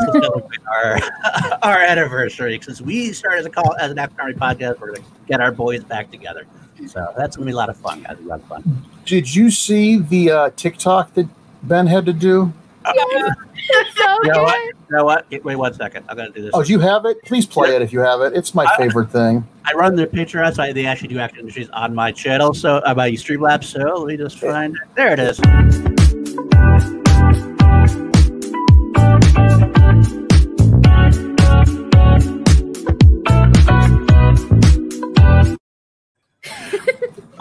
to 0.01 0.11
celebrate 0.21 0.59
our 0.67 0.99
our 1.63 1.77
anniversary. 1.79 2.59
Since 2.61 2.81
we 2.81 3.13
started 3.13 3.39
as 3.39 3.45
a 3.45 3.49
call 3.49 3.75
as 3.79 3.91
an 3.91 3.99
Action 3.99 4.19
Army 4.19 4.33
podcast, 4.33 4.79
we're 4.79 4.87
going 4.93 5.01
to 5.03 5.07
get 5.27 5.41
our 5.41 5.51
boys 5.51 5.83
back 5.83 6.11
together. 6.11 6.45
So 6.87 7.13
that's 7.15 7.37
going 7.37 7.45
to 7.45 7.49
be 7.51 7.53
a 7.53 7.55
lot 7.55 7.69
of 7.69 7.77
fun, 7.77 8.03
guys. 8.03 8.17
A 8.19 8.23
lot 8.23 8.39
of 8.41 8.45
fun. 8.47 8.85
Did 9.05 9.33
you 9.33 9.49
see 9.51 9.97
the 9.99 10.31
uh, 10.31 10.49
TikTok 10.55 11.13
that 11.13 11.27
Ben 11.63 11.87
had 11.87 12.05
to 12.07 12.13
do? 12.13 12.51
so 12.85 12.93
You 12.95 14.29
know 14.29 14.33
good. 14.33 14.41
what? 14.43 14.59
You 14.65 14.73
know 14.97 15.05
what? 15.05 15.25
Wait 15.45 15.55
one 15.55 15.73
second. 15.73 16.05
I'm 16.09 16.17
going 16.17 16.31
to 16.33 16.37
do 16.37 16.41
this. 16.43 16.51
Oh, 16.53 16.63
do 16.63 16.71
you 16.73 16.79
have 16.79 17.05
it? 17.05 17.21
Please 17.23 17.45
play 17.45 17.75
it 17.75 17.81
if 17.81 17.93
you 17.93 17.99
have 18.01 18.19
it. 18.21 18.33
It's 18.35 18.53
my 18.53 18.65
I- 18.65 18.75
favorite 18.77 19.09
thing. 19.11 19.47
I 19.65 19.71
run 19.75 19.95
the 19.95 20.05
Patreon 20.05 20.53
site. 20.55 20.75
They 20.75 20.85
actually 20.85 21.07
do 21.07 21.19
Action 21.19 21.39
Industries 21.39 21.69
on 21.69 21.95
my 21.95 22.11
channel, 22.11 22.53
so 22.53 22.81
uh, 22.85 22.93
my 22.95 23.11
Streamlabs. 23.11 23.63
So 23.63 23.79
let 23.79 24.07
me 24.07 24.17
just 24.17 24.37
find 24.39 24.75
it. 24.75 24.81
There 24.95 25.13
it 25.13 25.19
is. 25.19 25.39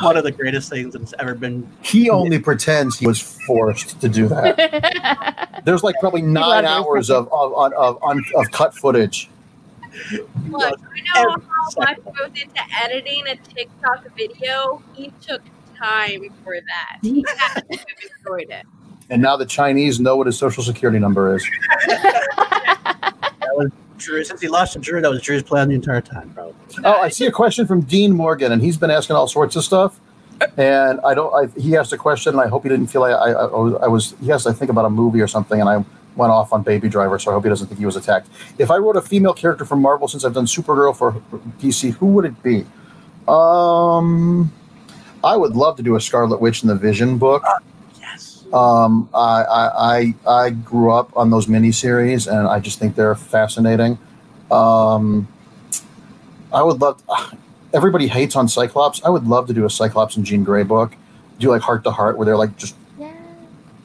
One 0.02 0.16
of 0.16 0.24
the 0.24 0.32
greatest 0.32 0.70
things 0.70 0.94
that's 0.94 1.14
ever 1.18 1.34
been. 1.34 1.68
He 1.82 2.10
only 2.10 2.38
pretends 2.38 2.98
he 2.98 3.06
was 3.06 3.20
forced 3.20 4.00
to 4.00 4.08
do 4.08 4.28
that. 4.28 5.60
There's 5.64 5.82
like 5.82 5.94
probably 6.00 6.22
nine 6.22 6.64
hours 6.64 7.10
of 7.10 7.32
of, 7.32 7.52
of, 7.54 7.72
of, 7.72 7.98
of, 8.02 8.18
of 8.34 8.50
cut 8.50 8.74
footage. 8.74 9.30
Look, 10.48 10.80
I 10.80 11.24
know 11.24 11.30
how 11.30 11.68
much 11.78 11.98
goes 12.04 12.30
into 12.30 12.60
editing 12.82 13.26
a 13.26 13.36
TikTok 13.36 14.06
video. 14.16 14.82
He 14.94 15.12
took 15.20 15.42
time 15.78 16.28
for 16.44 16.54
that. 16.54 16.98
He 17.02 17.24
had 17.36 17.60
to 17.70 17.76
have 17.76 17.86
enjoyed 18.18 18.50
it. 18.50 18.66
And 19.10 19.20
now 19.20 19.36
the 19.36 19.46
Chinese 19.46 20.00
know 20.00 20.16
what 20.16 20.26
his 20.26 20.38
social 20.38 20.62
security 20.62 20.98
number 20.98 21.36
is. 21.36 21.46
Drew. 23.98 24.24
Since 24.24 24.40
he 24.40 24.48
lost 24.48 24.72
to 24.74 24.78
Drew, 24.78 25.00
that 25.00 25.10
was 25.10 25.20
Drew's 25.22 25.42
plan 25.42 25.68
the 25.68 25.74
entire 25.74 26.00
time, 26.00 26.30
probably. 26.30 26.54
Oh, 26.84 27.00
I 27.00 27.08
see 27.08 27.26
a 27.26 27.32
question 27.32 27.66
from 27.66 27.82
Dean 27.82 28.12
Morgan, 28.12 28.52
and 28.52 28.60
he's 28.62 28.76
been 28.76 28.90
asking 28.90 29.16
all 29.16 29.26
sorts 29.28 29.56
of 29.56 29.64
stuff. 29.64 30.00
And 30.56 31.00
I 31.04 31.14
don't. 31.14 31.32
I, 31.32 31.60
he 31.60 31.76
asked 31.76 31.92
a 31.92 31.96
question, 31.98 32.32
and 32.32 32.40
I 32.40 32.48
hope 32.48 32.64
he 32.64 32.68
didn't 32.68 32.88
feel 32.88 33.00
like 33.02 33.12
I, 33.14 33.30
I, 33.30 33.44
I 33.44 33.46
was- 33.46 33.82
I 33.82 33.86
was. 33.88 34.14
He 34.22 34.32
asked, 34.32 34.46
I 34.46 34.52
think, 34.52 34.70
about 34.70 34.84
a 34.86 34.90
movie 34.90 35.20
or 35.20 35.28
something, 35.28 35.60
and 35.60 35.68
I 35.68 35.84
went 36.16 36.30
off 36.32 36.52
on 36.52 36.62
Baby 36.62 36.88
Driver, 36.88 37.18
so 37.18 37.30
I 37.30 37.34
hope 37.34 37.44
he 37.44 37.48
doesn't 37.48 37.68
think 37.68 37.78
he 37.78 37.86
was 37.86 37.96
attacked. 37.96 38.28
If 38.58 38.70
I 38.70 38.76
wrote 38.76 38.96
a 38.96 39.00
female 39.02 39.32
character 39.34 39.64
from 39.64 39.80
Marvel 39.80 40.08
since 40.08 40.24
I've 40.24 40.34
done 40.34 40.46
Supergirl 40.46 40.94
for 40.96 41.12
DC, 41.60 41.92
who 41.94 42.06
would 42.06 42.24
it 42.24 42.42
be? 42.42 42.66
Um, 43.28 44.52
I 45.24 45.36
would 45.36 45.54
love 45.56 45.76
to 45.76 45.82
do 45.82 45.96
a 45.96 46.00
Scarlet 46.00 46.40
Witch 46.40 46.62
in 46.62 46.68
the 46.68 46.74
Vision 46.74 47.16
book. 47.18 47.42
Um, 48.52 49.08
I, 49.14 49.42
I, 49.42 49.70
I, 49.74 50.14
I 50.44 50.50
grew 50.50 50.92
up 50.92 51.16
on 51.16 51.30
those 51.30 51.46
miniseries, 51.46 52.30
and 52.30 52.46
I 52.46 52.60
just 52.60 52.78
think 52.78 52.94
they're 52.96 53.14
fascinating. 53.14 53.98
Um, 54.50 55.26
I 56.52 56.62
would 56.62 56.80
love. 56.80 57.02
everybody 57.72 58.06
hates 58.08 58.36
on 58.36 58.48
Cyclops. 58.48 59.02
I 59.04 59.08
would 59.08 59.26
love 59.26 59.46
to 59.46 59.54
do 59.54 59.64
a 59.64 59.70
Cyclops 59.70 60.16
and 60.16 60.24
Jean 60.26 60.44
Grey 60.44 60.62
book. 60.64 60.94
Do 61.38 61.48
like 61.50 61.62
Heart 61.62 61.84
to 61.84 61.90
Heart, 61.90 62.18
where 62.18 62.26
they're 62.26 62.36
like 62.36 62.56
just 62.56 62.74
Yeah. 62.98 63.10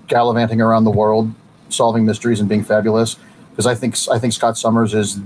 gallivanting 0.07 0.59
around 0.61 0.83
the 0.83 0.91
world, 0.91 1.31
solving 1.69 2.05
mysteries 2.05 2.39
and 2.39 2.49
being 2.49 2.63
fabulous. 2.63 3.15
Because 3.51 3.65
I 3.65 3.73
think 3.75 3.95
I 4.11 4.19
think 4.19 4.33
Scott 4.33 4.57
Summers 4.57 4.93
is 4.93 5.19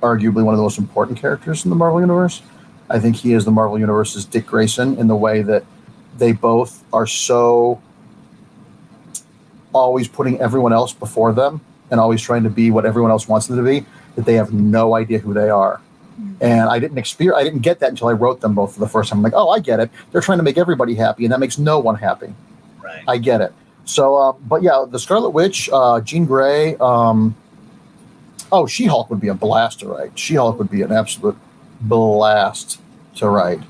arguably 0.00 0.44
one 0.44 0.54
of 0.54 0.58
the 0.58 0.62
most 0.62 0.78
important 0.78 1.18
characters 1.18 1.64
in 1.64 1.70
the 1.70 1.76
Marvel 1.76 2.00
universe. 2.00 2.42
I 2.88 3.00
think 3.00 3.16
he 3.16 3.32
is 3.32 3.44
the 3.44 3.50
Marvel 3.50 3.78
universe's 3.78 4.24
Dick 4.24 4.46
Grayson 4.46 4.96
in 4.98 5.08
the 5.08 5.16
way 5.16 5.42
that 5.42 5.64
they 6.16 6.32
both 6.32 6.84
are 6.92 7.06
so 7.06 7.80
always 9.74 10.08
putting 10.08 10.40
everyone 10.40 10.72
else 10.72 10.92
before 10.94 11.32
them 11.32 11.60
and 11.90 12.00
always 12.00 12.22
trying 12.22 12.44
to 12.44 12.50
be 12.50 12.70
what 12.70 12.86
everyone 12.86 13.10
else 13.10 13.28
wants 13.28 13.46
them 13.46 13.56
to 13.58 13.62
be 13.62 13.84
that 14.16 14.24
they 14.24 14.34
have 14.34 14.52
no 14.52 14.94
idea 14.94 15.18
who 15.18 15.34
they 15.34 15.50
are. 15.50 15.80
And 16.40 16.68
I 16.70 16.78
didn't 16.78 16.98
experience, 16.98 17.38
I 17.40 17.44
didn't 17.44 17.60
get 17.60 17.80
that 17.80 17.90
until 17.90 18.08
I 18.08 18.12
wrote 18.12 18.40
them 18.40 18.54
both 18.54 18.74
for 18.74 18.80
the 18.80 18.88
first 18.88 19.10
time. 19.10 19.18
I'm 19.18 19.22
like, 19.24 19.32
oh, 19.34 19.50
I 19.50 19.58
get 19.58 19.80
it. 19.80 19.90
They're 20.12 20.20
trying 20.20 20.38
to 20.38 20.44
make 20.44 20.56
everybody 20.56 20.94
happy, 20.94 21.24
and 21.24 21.32
that 21.32 21.40
makes 21.40 21.58
no 21.58 21.80
one 21.80 21.96
happy. 21.96 22.32
Right. 22.82 23.02
I 23.08 23.18
get 23.18 23.40
it. 23.40 23.52
So, 23.84 24.16
uh, 24.16 24.32
but 24.32 24.62
yeah, 24.62 24.84
the 24.88 24.98
Scarlet 24.98 25.30
Witch, 25.30 25.68
uh, 25.72 26.00
Jean 26.00 26.24
Grey. 26.24 26.76
Um, 26.76 27.34
oh, 28.52 28.66
She 28.66 28.86
Hulk 28.86 29.10
would 29.10 29.20
be 29.20 29.28
a 29.28 29.34
blast 29.34 29.80
to 29.80 29.88
write. 29.88 30.16
She 30.18 30.36
Hulk 30.36 30.58
would 30.58 30.70
be 30.70 30.82
an 30.82 30.92
absolute 30.92 31.36
blast 31.80 32.80
to 33.16 33.28
write. 33.28 33.60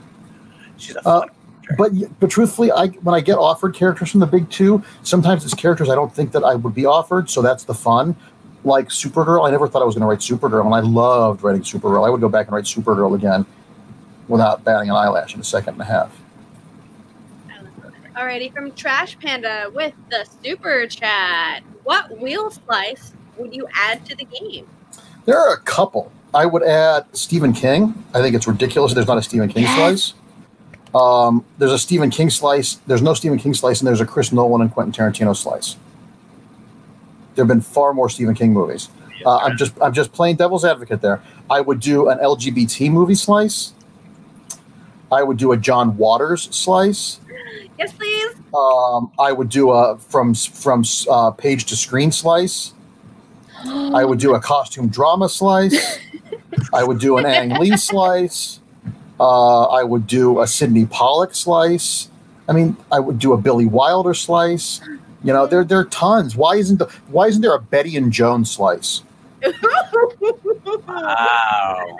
She's 0.76 0.96
a 0.96 1.00
Uh, 1.00 1.02
fun 1.20 1.28
character. 1.28 1.43
But 1.78 1.92
but 2.20 2.30
truthfully, 2.30 2.70
I 2.70 2.88
when 2.88 3.14
I 3.14 3.20
get 3.20 3.38
offered 3.38 3.74
characters 3.74 4.10
from 4.10 4.20
the 4.20 4.26
big 4.26 4.50
two, 4.50 4.82
sometimes 5.02 5.44
it's 5.44 5.54
characters 5.54 5.88
I 5.88 5.94
don't 5.94 6.14
think 6.14 6.32
that 6.32 6.44
I 6.44 6.54
would 6.54 6.74
be 6.74 6.84
offered. 6.86 7.30
So 7.30 7.42
that's 7.42 7.64
the 7.64 7.74
fun. 7.74 8.16
Like 8.64 8.88
Supergirl, 8.88 9.46
I 9.46 9.50
never 9.50 9.68
thought 9.68 9.82
I 9.82 9.84
was 9.84 9.94
going 9.94 10.02
to 10.02 10.06
write 10.06 10.20
Supergirl, 10.20 10.64
and 10.64 10.74
I 10.74 10.80
loved 10.80 11.42
writing 11.42 11.62
Supergirl. 11.62 12.06
I 12.06 12.10
would 12.10 12.20
go 12.20 12.28
back 12.28 12.46
and 12.46 12.54
write 12.54 12.64
Supergirl 12.64 13.14
again 13.14 13.44
without 14.28 14.64
batting 14.64 14.88
an 14.88 14.96
eyelash 14.96 15.34
in 15.34 15.40
a 15.40 15.44
second 15.44 15.74
and 15.74 15.82
a 15.82 15.84
half. 15.84 16.18
Alrighty, 18.16 18.52
from 18.52 18.72
Trash 18.72 19.18
Panda 19.18 19.70
with 19.74 19.92
the 20.10 20.26
super 20.42 20.86
chat. 20.86 21.62
What 21.82 22.18
wheel 22.20 22.50
slice 22.50 23.12
would 23.36 23.54
you 23.54 23.66
add 23.74 24.06
to 24.06 24.16
the 24.16 24.24
game? 24.24 24.66
There 25.24 25.38
are 25.38 25.52
a 25.52 25.60
couple. 25.60 26.12
I 26.32 26.46
would 26.46 26.62
add 26.62 27.04
Stephen 27.12 27.52
King. 27.52 28.04
I 28.14 28.20
think 28.20 28.34
it's 28.36 28.46
ridiculous 28.46 28.94
there's 28.94 29.06
not 29.06 29.18
a 29.18 29.22
Stephen 29.22 29.48
King 29.48 29.64
Yes. 29.64 29.76
slice. 29.76 30.14
Um, 30.94 31.44
there's 31.58 31.72
a 31.72 31.78
Stephen 31.78 32.10
King 32.10 32.30
slice. 32.30 32.76
There's 32.86 33.02
no 33.02 33.14
Stephen 33.14 33.38
King 33.38 33.54
slice, 33.54 33.80
and 33.80 33.88
there's 33.88 34.00
a 34.00 34.06
Chris 34.06 34.32
Nolan 34.32 34.62
and 34.62 34.72
Quentin 34.72 34.92
Tarantino 34.92 35.36
slice. 35.36 35.76
There 37.34 37.44
have 37.44 37.48
been 37.48 37.60
far 37.60 37.92
more 37.92 38.08
Stephen 38.08 38.34
King 38.34 38.52
movies. 38.52 38.88
Uh, 39.26 39.36
I'm 39.38 39.56
just 39.56 39.72
I'm 39.80 39.92
just 39.92 40.12
playing 40.12 40.36
devil's 40.36 40.64
advocate 40.64 41.00
there. 41.00 41.22
I 41.50 41.60
would 41.60 41.80
do 41.80 42.08
an 42.08 42.18
LGBT 42.18 42.90
movie 42.90 43.14
slice. 43.14 43.72
I 45.10 45.22
would 45.22 45.36
do 45.36 45.52
a 45.52 45.56
John 45.56 45.96
Waters 45.96 46.48
slice. 46.54 47.20
Yes, 47.78 47.92
please. 47.92 48.34
Um, 48.54 49.10
I 49.18 49.32
would 49.32 49.48
do 49.48 49.70
a 49.70 49.98
from 49.98 50.34
from 50.34 50.84
uh, 51.10 51.30
page 51.32 51.64
to 51.66 51.76
screen 51.76 52.12
slice. 52.12 52.72
I 53.64 54.04
would 54.04 54.18
do 54.18 54.34
a 54.34 54.40
costume 54.40 54.88
drama 54.88 55.28
slice. 55.28 55.98
I 56.72 56.84
would 56.84 56.98
do 57.00 57.18
an 57.18 57.26
Ang 57.26 57.58
Lee 57.60 57.76
slice. 57.76 58.60
Uh, 59.20 59.64
I 59.64 59.84
would 59.84 60.06
do 60.06 60.40
a 60.40 60.46
Sydney 60.46 60.86
Pollack 60.86 61.34
slice. 61.34 62.08
I 62.48 62.52
mean, 62.52 62.76
I 62.90 63.00
would 63.00 63.18
do 63.18 63.32
a 63.32 63.36
Billy 63.36 63.66
Wilder 63.66 64.14
slice. 64.14 64.80
You 65.22 65.32
know, 65.32 65.46
there 65.46 65.64
there 65.64 65.78
are 65.78 65.84
tons. 65.86 66.36
Why 66.36 66.56
isn't 66.56 66.78
the 66.78 66.86
Why 67.08 67.28
isn't 67.28 67.40
there 67.40 67.54
a 67.54 67.60
Bette 67.60 67.96
and 67.96 68.12
Joan 68.12 68.44
slice? 68.44 69.02
Wow. 70.86 71.96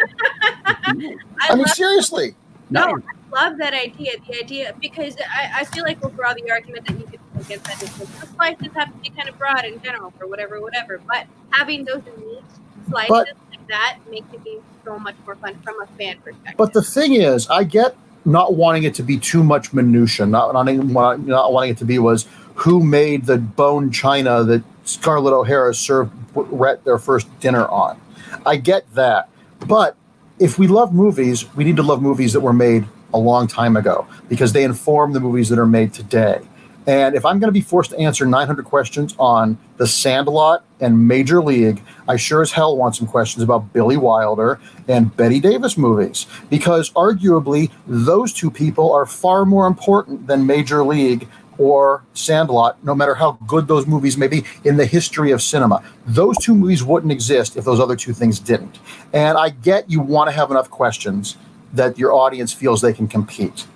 I, 0.57 1.17
I 1.51 1.55
mean, 1.55 1.67
seriously. 1.67 2.35
no, 2.71 2.99
I 3.33 3.49
love 3.49 3.59
that 3.59 3.75
idea. 3.75 4.13
The 4.29 4.39
idea 4.43 4.75
because 4.81 5.17
I, 5.31 5.61
I 5.61 5.65
feel 5.65 5.85
like 5.85 6.03
we'll 6.03 6.13
draw 6.13 6.35
the 6.35 6.51
argument 6.51 6.87
that 6.87 6.99
you 6.99 7.07
could 7.07 7.21
at 7.51 7.65
that 7.65 7.79
the 7.81 8.27
slices 8.27 8.69
have 8.75 8.93
to 8.93 8.99
be 9.01 9.11
kind 9.11 9.29
of 9.29 9.39
broad 9.39 9.65
in 9.65 9.81
general 9.83 10.13
for 10.19 10.27
whatever, 10.27 10.61
whatever. 10.61 11.01
But 11.07 11.27
having 11.51 11.85
those 11.85 12.03
neat 12.19 12.43
slices 12.89 13.09
But- 13.09 13.29
that 13.69 13.99
makes 14.11 14.31
the 14.31 14.39
game 14.39 14.63
so 14.85 14.99
much 14.99 15.15
more 15.25 15.37
fun 15.37 15.55
from 15.63 15.81
a 15.83 15.87
fan 15.99 16.19
perspective. 16.19 16.57
But 16.57 16.73
the 16.73 16.83
thing 16.83 17.15
is, 17.15 17.49
I 17.49 17.65
get 17.65 17.97
not 18.25 18.55
wanting 18.55 18.85
it 18.85 18.95
to 18.95 19.03
be 19.03 19.19
too 19.19 19.43
much 19.43 19.73
minutia. 19.73 20.27
Not 20.27 20.53
not, 20.53 21.21
not 21.21 21.53
wanting 21.53 21.71
it 21.71 21.79
to 21.79 21.85
be 21.85 21.99
was 21.99 22.27
who 22.57 22.83
made 22.83 23.27
the 23.27 23.39
bone 23.39 23.91
china 23.91 24.45
that 24.45 24.63
Scarlett 24.85 25.35
O'Hara 25.35 25.75
served 25.75 26.13
Rhett 26.35 26.85
their 26.85 26.99
first 26.99 27.29
dinner 27.41 27.67
on. 27.67 28.01
I 28.47 28.57
get 28.57 28.93
that, 28.95 29.29
but 29.67 29.97
if 30.39 30.59
we 30.59 30.67
love 30.67 30.93
movies, 30.93 31.53
we 31.55 31.65
need 31.65 31.77
to 31.77 31.83
love 31.83 32.03
movies 32.03 32.33
that 32.33 32.41
were 32.41 32.53
made 32.53 32.87
a 33.13 33.19
long 33.19 33.47
time 33.47 33.77
ago 33.77 34.07
because 34.29 34.53
they 34.53 34.65
inform 34.65 35.13
the 35.13 35.21
movies 35.21 35.49
that 35.49 35.59
are 35.59 35.67
made 35.67 35.93
today. 35.95 36.41
And 36.87 37.15
if 37.15 37.25
I'm 37.25 37.39
going 37.39 37.49
to 37.49 37.53
be 37.53 37.63
forced 37.63 37.91
to 37.91 37.99
answer 37.99 38.27
900 38.27 38.65
questions 38.65 39.15
on 39.19 39.57
The 39.79 39.87
Sandlot 39.87 40.65
and 40.81 41.09
Major 41.09 41.43
League, 41.43 41.83
I 42.09 42.17
sure 42.17 42.43
as 42.43 42.53
hell 42.53 42.77
want 42.77 42.97
some 42.97 43.07
questions 43.07 43.43
about 43.43 43.73
Billy 43.73 43.97
Wilder 43.97 44.61
and 44.87 45.15
Bette 45.17 45.41
Davis 45.41 45.79
movies 45.79 46.27
because 46.51 46.91
arguably 46.91 47.71
those 47.87 48.33
two 48.33 48.51
people 48.51 48.93
are 48.93 49.07
far 49.07 49.47
more 49.47 49.67
important 49.67 50.27
than 50.27 50.47
Major 50.47 50.85
League 50.85 51.27
or 51.57 52.03
Sandlot, 52.15 52.83
no 52.85 52.95
matter 52.95 53.15
how 53.15 53.33
good 53.47 53.69
those 53.69 53.87
movies 53.87 54.17
may 54.17 54.27
be 54.27 54.45
in 54.65 54.77
the 54.77 54.87
history 54.87 55.31
of 55.31 55.41
cinema. 55.41 55.83
Those 56.05 56.37
two 56.39 56.55
movies 56.55 56.83
wouldn't 56.83 57.13
exist 57.13 57.57
if 57.57 57.65
those 57.65 57.81
other 57.81 57.97
two 57.97 58.13
things 58.13 58.41
didn't. 58.41 58.79
And 59.13 59.39
I 59.39 59.51
get 59.51 59.89
you 59.89 60.01
want 60.01 60.29
to 60.29 60.33
have 60.33 60.51
enough 60.51 60.69
questions 60.69 61.37
that 61.73 61.99
your 61.99 62.13
audience 62.13 62.53
feels 62.53 62.81
they 62.81 62.93
can 62.93 63.09
compete. 63.09 63.67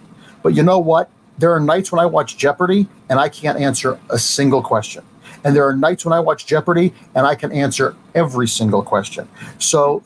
But 0.43 0.55
you 0.55 0.62
know 0.62 0.78
what? 0.78 1.10
There 1.39 1.52
are 1.52 1.60
nights 1.60 1.93
when 1.93 2.01
I 2.01 2.06
watch 2.06 2.36
Jeopardy 2.36 2.89
and 3.09 3.19
I 3.19 3.28
can't 3.28 3.59
answer 3.59 3.98
a 4.10 4.19
single 4.19 4.62
question. 4.62 5.05
And 5.44 5.55
there 5.55 5.66
are 5.66 5.74
nights 5.74 6.05
when 6.05 6.12
I 6.12 6.20
watch 6.20 6.47
Jeopardy 6.47 6.93
and 7.15 7.27
I 7.27 7.35
can 7.35 7.52
answer 7.52 7.94
every 8.15 8.48
single 8.48 8.82
question. 8.82 9.28
So 9.59 10.02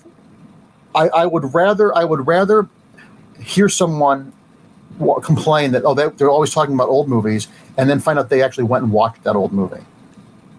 I, 0.94 1.08
I 1.08 1.26
would 1.26 1.54
rather 1.54 1.96
I 1.96 2.04
would 2.04 2.26
rather 2.26 2.68
hear 3.40 3.68
someone 3.68 4.32
wa- 4.98 5.20
complain 5.20 5.72
that 5.72 5.84
oh 5.84 5.94
they, 5.94 6.08
they're 6.10 6.30
always 6.30 6.52
talking 6.52 6.74
about 6.74 6.88
old 6.88 7.08
movies 7.08 7.48
and 7.76 7.88
then 7.88 7.98
find 7.98 8.18
out 8.18 8.28
they 8.28 8.42
actually 8.42 8.64
went 8.64 8.84
and 8.84 8.92
watched 8.92 9.24
that 9.24 9.34
old 9.36 9.52
movie. 9.52 9.82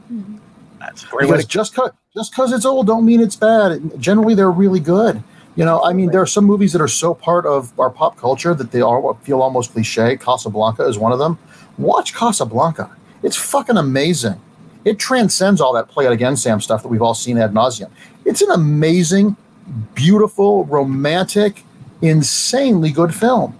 Hmm. 0.07 0.37
That's 0.79 1.05
great 1.05 1.29
Because 1.29 1.45
just 1.45 1.75
cause 1.75 1.91
just 2.15 2.31
because 2.31 2.51
it's 2.51 2.65
old 2.65 2.87
don't 2.87 3.05
mean 3.05 3.21
it's 3.21 3.35
bad. 3.35 3.99
Generally, 3.99 4.35
they're 4.35 4.51
really 4.51 4.79
good. 4.79 5.23
You 5.55 5.65
know, 5.65 5.83
I 5.83 5.93
mean, 5.93 6.09
there 6.09 6.21
are 6.21 6.27
some 6.27 6.45
movies 6.45 6.73
that 6.73 6.81
are 6.81 6.87
so 6.87 7.13
part 7.13 7.45
of 7.45 7.77
our 7.79 7.89
pop 7.89 8.17
culture 8.17 8.55
that 8.55 8.71
they 8.71 8.81
all 8.81 9.13
feel 9.21 9.41
almost 9.41 9.73
cliche. 9.73 10.17
Casablanca 10.17 10.83
is 10.87 10.97
one 10.97 11.11
of 11.11 11.19
them. 11.19 11.37
Watch 11.77 12.13
Casablanca; 12.13 12.89
it's 13.21 13.35
fucking 13.35 13.77
amazing. 13.77 14.41
It 14.85 14.99
transcends 14.99 15.61
all 15.61 15.73
that 15.73 15.87
play 15.87 16.05
it 16.05 16.11
again, 16.11 16.35
Sam 16.35 16.59
stuff 16.59 16.81
that 16.81 16.89
we've 16.89 17.01
all 17.01 17.13
seen 17.13 17.37
ad 17.37 17.53
nauseum. 17.53 17.89
It's 18.25 18.41
an 18.41 18.51
amazing, 18.51 19.37
beautiful, 19.93 20.65
romantic, 20.65 21.63
insanely 22.01 22.91
good 22.91 23.13
film. 23.15 23.57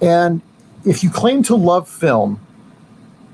And 0.00 0.40
if 0.84 1.02
you 1.02 1.10
claim 1.10 1.42
to 1.44 1.54
love 1.54 1.88
film, 1.88 2.40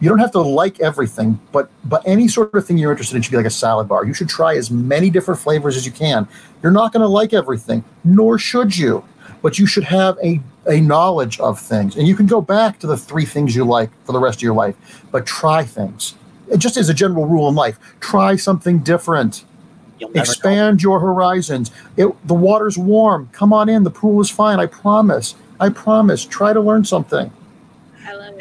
you 0.00 0.08
don't 0.08 0.18
have 0.18 0.32
to 0.32 0.40
like 0.40 0.80
everything, 0.80 1.38
but 1.52 1.70
but 1.84 2.02
any 2.06 2.26
sort 2.26 2.54
of 2.54 2.66
thing 2.66 2.78
you're 2.78 2.90
interested 2.90 3.16
in 3.16 3.22
should 3.22 3.30
be 3.30 3.36
like 3.36 3.46
a 3.46 3.50
salad 3.50 3.86
bar. 3.86 4.04
You 4.04 4.14
should 4.14 4.28
try 4.28 4.56
as 4.56 4.70
many 4.70 5.10
different 5.10 5.38
flavors 5.40 5.76
as 5.76 5.84
you 5.84 5.92
can. 5.92 6.26
You're 6.62 6.72
not 6.72 6.92
going 6.92 7.02
to 7.02 7.08
like 7.08 7.32
everything, 7.34 7.84
nor 8.02 8.38
should 8.38 8.76
you, 8.76 9.04
but 9.42 9.58
you 9.58 9.66
should 9.66 9.84
have 9.84 10.18
a 10.22 10.40
a 10.66 10.80
knowledge 10.80 11.38
of 11.40 11.60
things, 11.60 11.96
and 11.96 12.08
you 12.08 12.14
can 12.14 12.26
go 12.26 12.40
back 12.40 12.78
to 12.80 12.86
the 12.86 12.96
three 12.96 13.24
things 13.24 13.54
you 13.54 13.64
like 13.64 13.90
for 14.04 14.12
the 14.12 14.18
rest 14.18 14.38
of 14.38 14.42
your 14.42 14.54
life. 14.54 15.04
But 15.10 15.26
try 15.26 15.64
things. 15.64 16.14
It 16.50 16.58
just 16.58 16.76
as 16.76 16.88
a 16.88 16.94
general 16.94 17.26
rule 17.26 17.48
in 17.48 17.54
life, 17.54 17.78
try 18.00 18.36
something 18.36 18.80
different. 18.80 19.44
You'll 19.98 20.10
know. 20.10 20.20
Expand 20.20 20.82
your 20.82 20.98
horizons. 20.98 21.70
It, 21.96 22.08
the 22.26 22.34
water's 22.34 22.78
warm. 22.78 23.28
Come 23.32 23.52
on 23.52 23.68
in. 23.68 23.84
The 23.84 23.90
pool 23.90 24.20
is 24.20 24.30
fine. 24.30 24.58
I 24.58 24.66
promise. 24.66 25.34
I 25.60 25.68
promise. 25.68 26.24
Try 26.24 26.54
to 26.54 26.60
learn 26.60 26.84
something. 26.84 27.30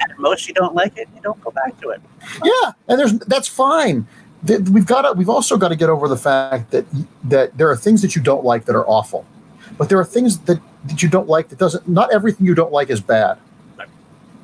At 0.02 0.18
most, 0.18 0.48
you 0.48 0.54
don't 0.54 0.76
like 0.76 0.98
it, 0.98 1.08
you 1.16 1.22
don't 1.22 1.42
go 1.42 1.52
back 1.52 1.80
to 1.82 1.90
it. 1.90 2.02
Yeah, 2.44 2.72
and 2.88 3.00
there's 3.00 3.14
that's 3.20 3.48
fine. 3.48 4.08
We've 4.46 4.86
got 4.86 5.02
to. 5.02 5.14
We've 5.14 5.30
also 5.30 5.58
got 5.58 5.70
to 5.70 5.76
get 5.76 5.90
over 5.90 6.08
the 6.08 6.18
fact 6.18 6.72
that 6.72 6.86
that 7.26 7.58
there 7.58 7.70
are 7.70 7.76
things 7.76 8.02
that 8.02 8.16
you 8.16 8.22
don't 8.22 8.46
like 8.46 8.66
that 8.66 8.76
are 8.76 8.88
awful, 8.88 9.26
but 9.78 9.90
there 9.90 10.00
are 10.00 10.06
things 10.06 10.40
that 10.40 10.62
that 10.86 11.04
you 11.04 11.10
don't 11.10 11.28
like 11.28 11.50
that 11.50 11.60
doesn't. 11.60 11.88
Not 11.88 12.14
everything 12.14 12.46
you 12.46 12.56
don't 12.56 12.72
like 12.72 12.90
is 12.90 13.02
bad. 13.02 13.38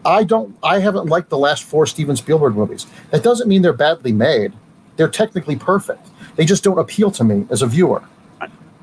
I 0.06 0.24
don't. 0.24 0.56
I 0.62 0.80
haven't 0.80 1.08
liked 1.08 1.30
the 1.30 1.38
last 1.38 1.64
four 1.64 1.86
Steven 1.88 2.16
Spielberg 2.16 2.56
movies. 2.56 2.86
That 3.12 3.24
doesn't 3.24 3.48
mean 3.48 3.62
they're 3.64 3.74
badly 3.74 4.12
made. 4.12 4.54
They're 4.98 5.10
technically 5.10 5.56
perfect. 5.56 6.08
They 6.36 6.46
just 6.46 6.64
don't 6.64 6.78
appeal 6.78 7.10
to 7.12 7.24
me 7.24 7.48
as 7.50 7.62
a 7.62 7.68
viewer. 7.68 8.04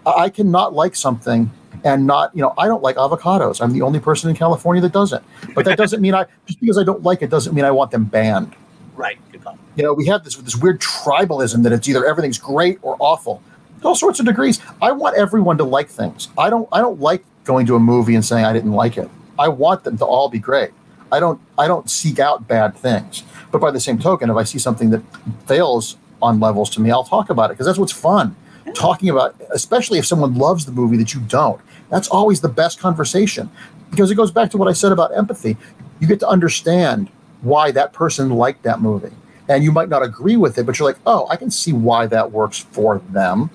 I, 0.06 0.28
cannot 0.30 0.74
like 0.74 0.96
something 0.96 1.50
and 1.84 2.06
not, 2.06 2.34
you 2.34 2.42
know, 2.42 2.54
I 2.58 2.66
don't 2.66 2.82
like 2.82 2.96
avocados. 2.96 3.60
I'm 3.60 3.72
the 3.72 3.82
only 3.82 4.00
person 4.00 4.30
in 4.30 4.36
California 4.36 4.80
that 4.82 4.92
doesn't. 4.92 5.22
But 5.54 5.64
that 5.64 5.78
doesn't 5.78 6.00
mean 6.00 6.14
I 6.14 6.26
just 6.46 6.60
because 6.60 6.78
I 6.78 6.84
don't 6.84 7.02
like 7.02 7.22
it 7.22 7.30
doesn't 7.30 7.54
mean 7.54 7.64
I 7.64 7.70
want 7.70 7.90
them 7.90 8.04
banned. 8.04 8.54
Right. 8.96 9.18
Good 9.30 9.42
call. 9.42 9.58
You 9.76 9.84
know, 9.84 9.94
we 9.94 10.06
have 10.06 10.24
this 10.24 10.36
with 10.36 10.44
this 10.44 10.56
weird 10.56 10.80
tribalism 10.80 11.62
that 11.62 11.72
it's 11.72 11.88
either 11.88 12.04
everything's 12.04 12.38
great 12.38 12.78
or 12.82 12.96
awful. 12.98 13.42
All 13.82 13.94
sorts 13.94 14.20
of 14.20 14.26
degrees. 14.26 14.60
I 14.80 14.92
want 14.92 15.16
everyone 15.16 15.58
to 15.58 15.64
like 15.64 15.88
things. 15.88 16.28
I 16.38 16.50
don't 16.50 16.68
I 16.72 16.80
don't 16.80 17.00
like 17.00 17.24
going 17.44 17.66
to 17.66 17.76
a 17.76 17.80
movie 17.80 18.14
and 18.14 18.24
saying 18.24 18.44
I 18.44 18.52
didn't 18.52 18.72
like 18.72 18.96
it. 18.96 19.08
I 19.38 19.48
want 19.48 19.84
them 19.84 19.98
to 19.98 20.04
all 20.04 20.28
be 20.28 20.38
great. 20.38 20.70
I 21.10 21.20
don't 21.20 21.40
I 21.58 21.66
don't 21.66 21.90
seek 21.90 22.18
out 22.18 22.46
bad 22.46 22.76
things. 22.76 23.24
But 23.50 23.60
by 23.60 23.70
the 23.70 23.80
same 23.80 23.98
token, 23.98 24.30
if 24.30 24.36
I 24.36 24.44
see 24.44 24.58
something 24.58 24.90
that 24.90 25.02
fails 25.46 25.96
on 26.22 26.38
levels 26.40 26.70
to 26.70 26.80
me, 26.80 26.90
I'll 26.90 27.04
talk 27.04 27.28
about 27.28 27.50
it 27.50 27.54
because 27.54 27.66
that's 27.66 27.78
what's 27.78 27.92
fun. 27.92 28.36
Talking 28.74 29.10
about, 29.10 29.34
especially 29.50 29.98
if 29.98 30.06
someone 30.06 30.34
loves 30.34 30.64
the 30.64 30.72
movie 30.72 30.96
that 30.96 31.14
you 31.14 31.20
don't, 31.22 31.60
that's 31.90 32.08
always 32.08 32.40
the 32.40 32.48
best 32.48 32.78
conversation 32.78 33.50
because 33.90 34.10
it 34.10 34.14
goes 34.14 34.30
back 34.30 34.50
to 34.50 34.56
what 34.56 34.68
I 34.68 34.72
said 34.72 34.92
about 34.92 35.14
empathy. 35.16 35.56
You 36.00 36.06
get 36.08 36.20
to 36.20 36.28
understand 36.28 37.08
why 37.42 37.70
that 37.72 37.92
person 37.92 38.30
liked 38.30 38.62
that 38.62 38.80
movie. 38.80 39.12
And 39.48 39.62
you 39.62 39.72
might 39.72 39.88
not 39.88 40.02
agree 40.02 40.36
with 40.36 40.56
it, 40.58 40.64
but 40.64 40.78
you're 40.78 40.88
like, 40.88 40.98
oh, 41.06 41.26
I 41.28 41.36
can 41.36 41.50
see 41.50 41.72
why 41.72 42.06
that 42.06 42.32
works 42.32 42.58
for 42.58 42.98
them. 43.10 43.50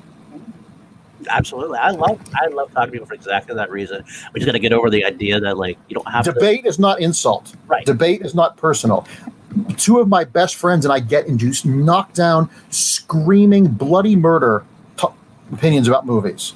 Absolutely. 1.29 1.77
I 1.79 1.91
love 1.91 2.21
I 2.35 2.47
love 2.47 2.71
talking 2.71 2.87
to 2.87 2.91
people 2.91 3.07
for 3.07 3.13
exactly 3.13 3.55
that 3.55 3.69
reason. 3.71 4.03
We 4.33 4.39
just 4.39 4.45
gotta 4.45 4.59
get 4.59 4.71
over 4.71 4.89
the 4.89 5.03
idea 5.03 5.39
that 5.39 5.57
like 5.57 5.77
you 5.89 5.95
don't 5.95 6.09
have 6.09 6.25
debate 6.25 6.63
to, 6.63 6.69
is 6.69 6.79
not 6.79 7.01
insult. 7.01 7.55
Right. 7.65 7.85
Debate 7.85 8.21
is 8.21 8.35
not 8.35 8.55
personal. 8.57 9.07
Two 9.77 9.99
of 9.99 10.07
my 10.07 10.23
best 10.23 10.55
friends 10.55 10.85
and 10.85 10.93
I 10.93 10.99
get 10.99 11.27
induced, 11.27 11.65
into 11.65 11.77
knockdown, 11.79 12.49
screaming, 12.69 13.67
bloody 13.67 14.15
murder 14.15 14.63
opinions 15.51 15.87
about 15.87 16.05
movies. 16.05 16.53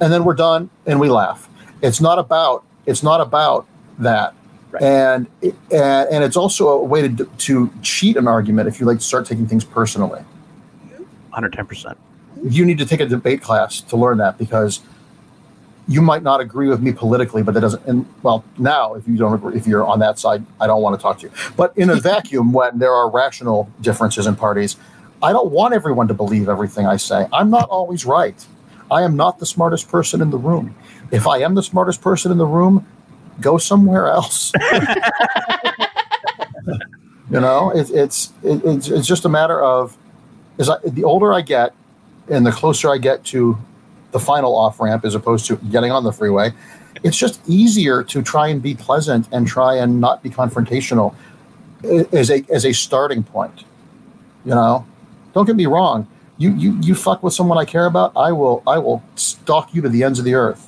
And 0.00 0.12
then 0.12 0.24
we're 0.24 0.34
done 0.34 0.70
and 0.84 1.00
we 1.00 1.08
laugh. 1.08 1.48
It's 1.82 2.00
not 2.00 2.18
about 2.18 2.64
it's 2.86 3.02
not 3.02 3.20
about 3.20 3.66
that. 3.98 4.34
Right. 4.70 4.82
And, 4.82 5.26
and 5.42 6.08
and 6.10 6.24
it's 6.24 6.36
also 6.36 6.68
a 6.68 6.84
way 6.84 7.08
to 7.08 7.24
to 7.24 7.70
cheat 7.82 8.16
an 8.16 8.28
argument 8.28 8.68
if 8.68 8.80
you 8.80 8.86
like 8.86 8.98
to 8.98 9.04
start 9.04 9.26
taking 9.26 9.46
things 9.46 9.64
personally. 9.64 10.22
110%. 11.32 11.96
You 12.44 12.64
need 12.64 12.78
to 12.78 12.86
take 12.86 13.00
a 13.00 13.06
debate 13.06 13.42
class 13.42 13.80
to 13.82 13.96
learn 13.96 14.18
that 14.18 14.38
because 14.38 14.80
you 15.88 16.02
might 16.02 16.22
not 16.22 16.40
agree 16.40 16.68
with 16.68 16.80
me 16.80 16.92
politically, 16.92 17.42
but 17.42 17.54
that 17.54 17.60
doesn't. 17.60 17.84
And 17.86 18.06
well, 18.22 18.44
now 18.58 18.94
if 18.94 19.06
you 19.06 19.16
don't 19.16 19.34
agree, 19.34 19.56
if 19.56 19.66
you're 19.66 19.84
on 19.84 20.00
that 20.00 20.18
side, 20.18 20.44
I 20.60 20.66
don't 20.66 20.82
want 20.82 20.98
to 20.98 21.02
talk 21.02 21.18
to 21.20 21.26
you. 21.26 21.32
But 21.56 21.76
in 21.76 21.90
a 21.90 21.94
vacuum, 22.00 22.52
when 22.52 22.78
there 22.78 22.92
are 22.92 23.08
rational 23.08 23.70
differences 23.80 24.26
in 24.26 24.34
parties, 24.34 24.76
I 25.22 25.32
don't 25.32 25.50
want 25.50 25.74
everyone 25.74 26.08
to 26.08 26.14
believe 26.14 26.48
everything 26.48 26.86
I 26.86 26.96
say. 26.96 27.26
I'm 27.32 27.50
not 27.50 27.68
always 27.68 28.04
right. 28.04 28.46
I 28.90 29.02
am 29.02 29.16
not 29.16 29.38
the 29.38 29.46
smartest 29.46 29.88
person 29.88 30.20
in 30.20 30.30
the 30.30 30.38
room. 30.38 30.74
If 31.10 31.26
I 31.26 31.38
am 31.38 31.54
the 31.54 31.62
smartest 31.62 32.00
person 32.00 32.30
in 32.30 32.38
the 32.38 32.46
room, 32.46 32.86
go 33.40 33.58
somewhere 33.58 34.06
else. 34.08 34.52
you 37.30 37.40
know, 37.40 37.70
it, 37.70 37.90
it's 37.90 38.32
it, 38.42 38.64
it's 38.64 38.88
it's 38.88 39.06
just 39.06 39.24
a 39.24 39.28
matter 39.28 39.60
of 39.60 39.96
as 40.58 40.68
I, 40.68 40.76
the 40.84 41.04
older 41.04 41.32
I 41.32 41.40
get, 41.40 41.74
and 42.30 42.46
the 42.46 42.52
closer 42.52 42.90
I 42.90 42.98
get 42.98 43.24
to 43.26 43.58
the 44.12 44.20
final 44.20 44.56
off 44.56 44.80
ramp, 44.80 45.04
as 45.04 45.14
opposed 45.14 45.46
to 45.46 45.56
getting 45.56 45.92
on 45.92 46.04
the 46.04 46.12
freeway, 46.12 46.52
it's 47.02 47.16
just 47.16 47.40
easier 47.48 48.02
to 48.04 48.22
try 48.22 48.48
and 48.48 48.62
be 48.62 48.74
pleasant 48.74 49.28
and 49.32 49.46
try 49.46 49.76
and 49.76 50.00
not 50.00 50.22
be 50.22 50.30
confrontational 50.30 51.14
as 52.12 52.30
a 52.30 52.44
as 52.50 52.64
a 52.64 52.72
starting 52.72 53.22
point. 53.22 53.64
You 54.44 54.52
know, 54.52 54.86
don't 55.36 55.44
get 55.44 55.54
me 55.54 55.66
wrong. 55.66 56.08
You 56.38 56.50
you 56.54 56.78
you 56.80 56.94
fuck 56.94 57.22
with 57.22 57.34
someone 57.34 57.58
I 57.58 57.66
care 57.66 57.84
about, 57.84 58.10
I 58.16 58.32
will 58.32 58.62
I 58.66 58.78
will 58.78 59.02
stalk 59.16 59.74
you 59.74 59.82
to 59.82 59.88
the 59.90 60.02
ends 60.02 60.18
of 60.18 60.24
the 60.24 60.32
earth. 60.32 60.66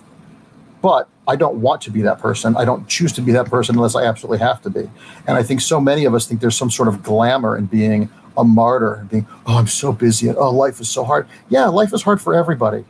But 0.83 1.09
I 1.27 1.37
don't 1.37 1.63
want 1.63 1.81
to 1.83 1.91
be 1.91 2.03
that 2.03 2.19
person. 2.19 2.55
I 2.55 2.67
don't 2.67 2.87
choose 2.87 3.11
to 3.15 3.23
be 3.23 3.33
that 3.33 3.47
person 3.47 3.77
unless 3.77 3.97
I 3.97 4.05
absolutely 4.05 4.41
have 4.41 4.61
to 4.63 4.71
be. 4.71 4.91
And 5.27 5.39
I 5.39 5.43
think 5.43 5.63
so 5.63 5.81
many 5.81 6.05
of 6.05 6.13
us 6.13 6.27
think 6.27 6.43
there's 6.43 6.55
some 6.55 6.71
sort 6.71 6.89
of 6.89 7.03
glamour 7.03 7.57
in 7.57 7.65
being 7.65 8.11
a 8.37 8.45
martyr, 8.45 8.95
and 8.95 9.09
being, 9.09 9.27
oh, 9.47 9.57
I'm 9.57 9.67
so 9.67 9.91
busy, 9.91 10.29
and 10.29 10.37
oh, 10.37 10.51
life 10.51 10.81
is 10.81 10.89
so 10.91 11.03
hard. 11.03 11.27
Yeah, 11.49 11.65
life 11.69 11.95
is 11.95 12.03
hard 12.03 12.21
for 12.21 12.35
everybody. 12.35 12.85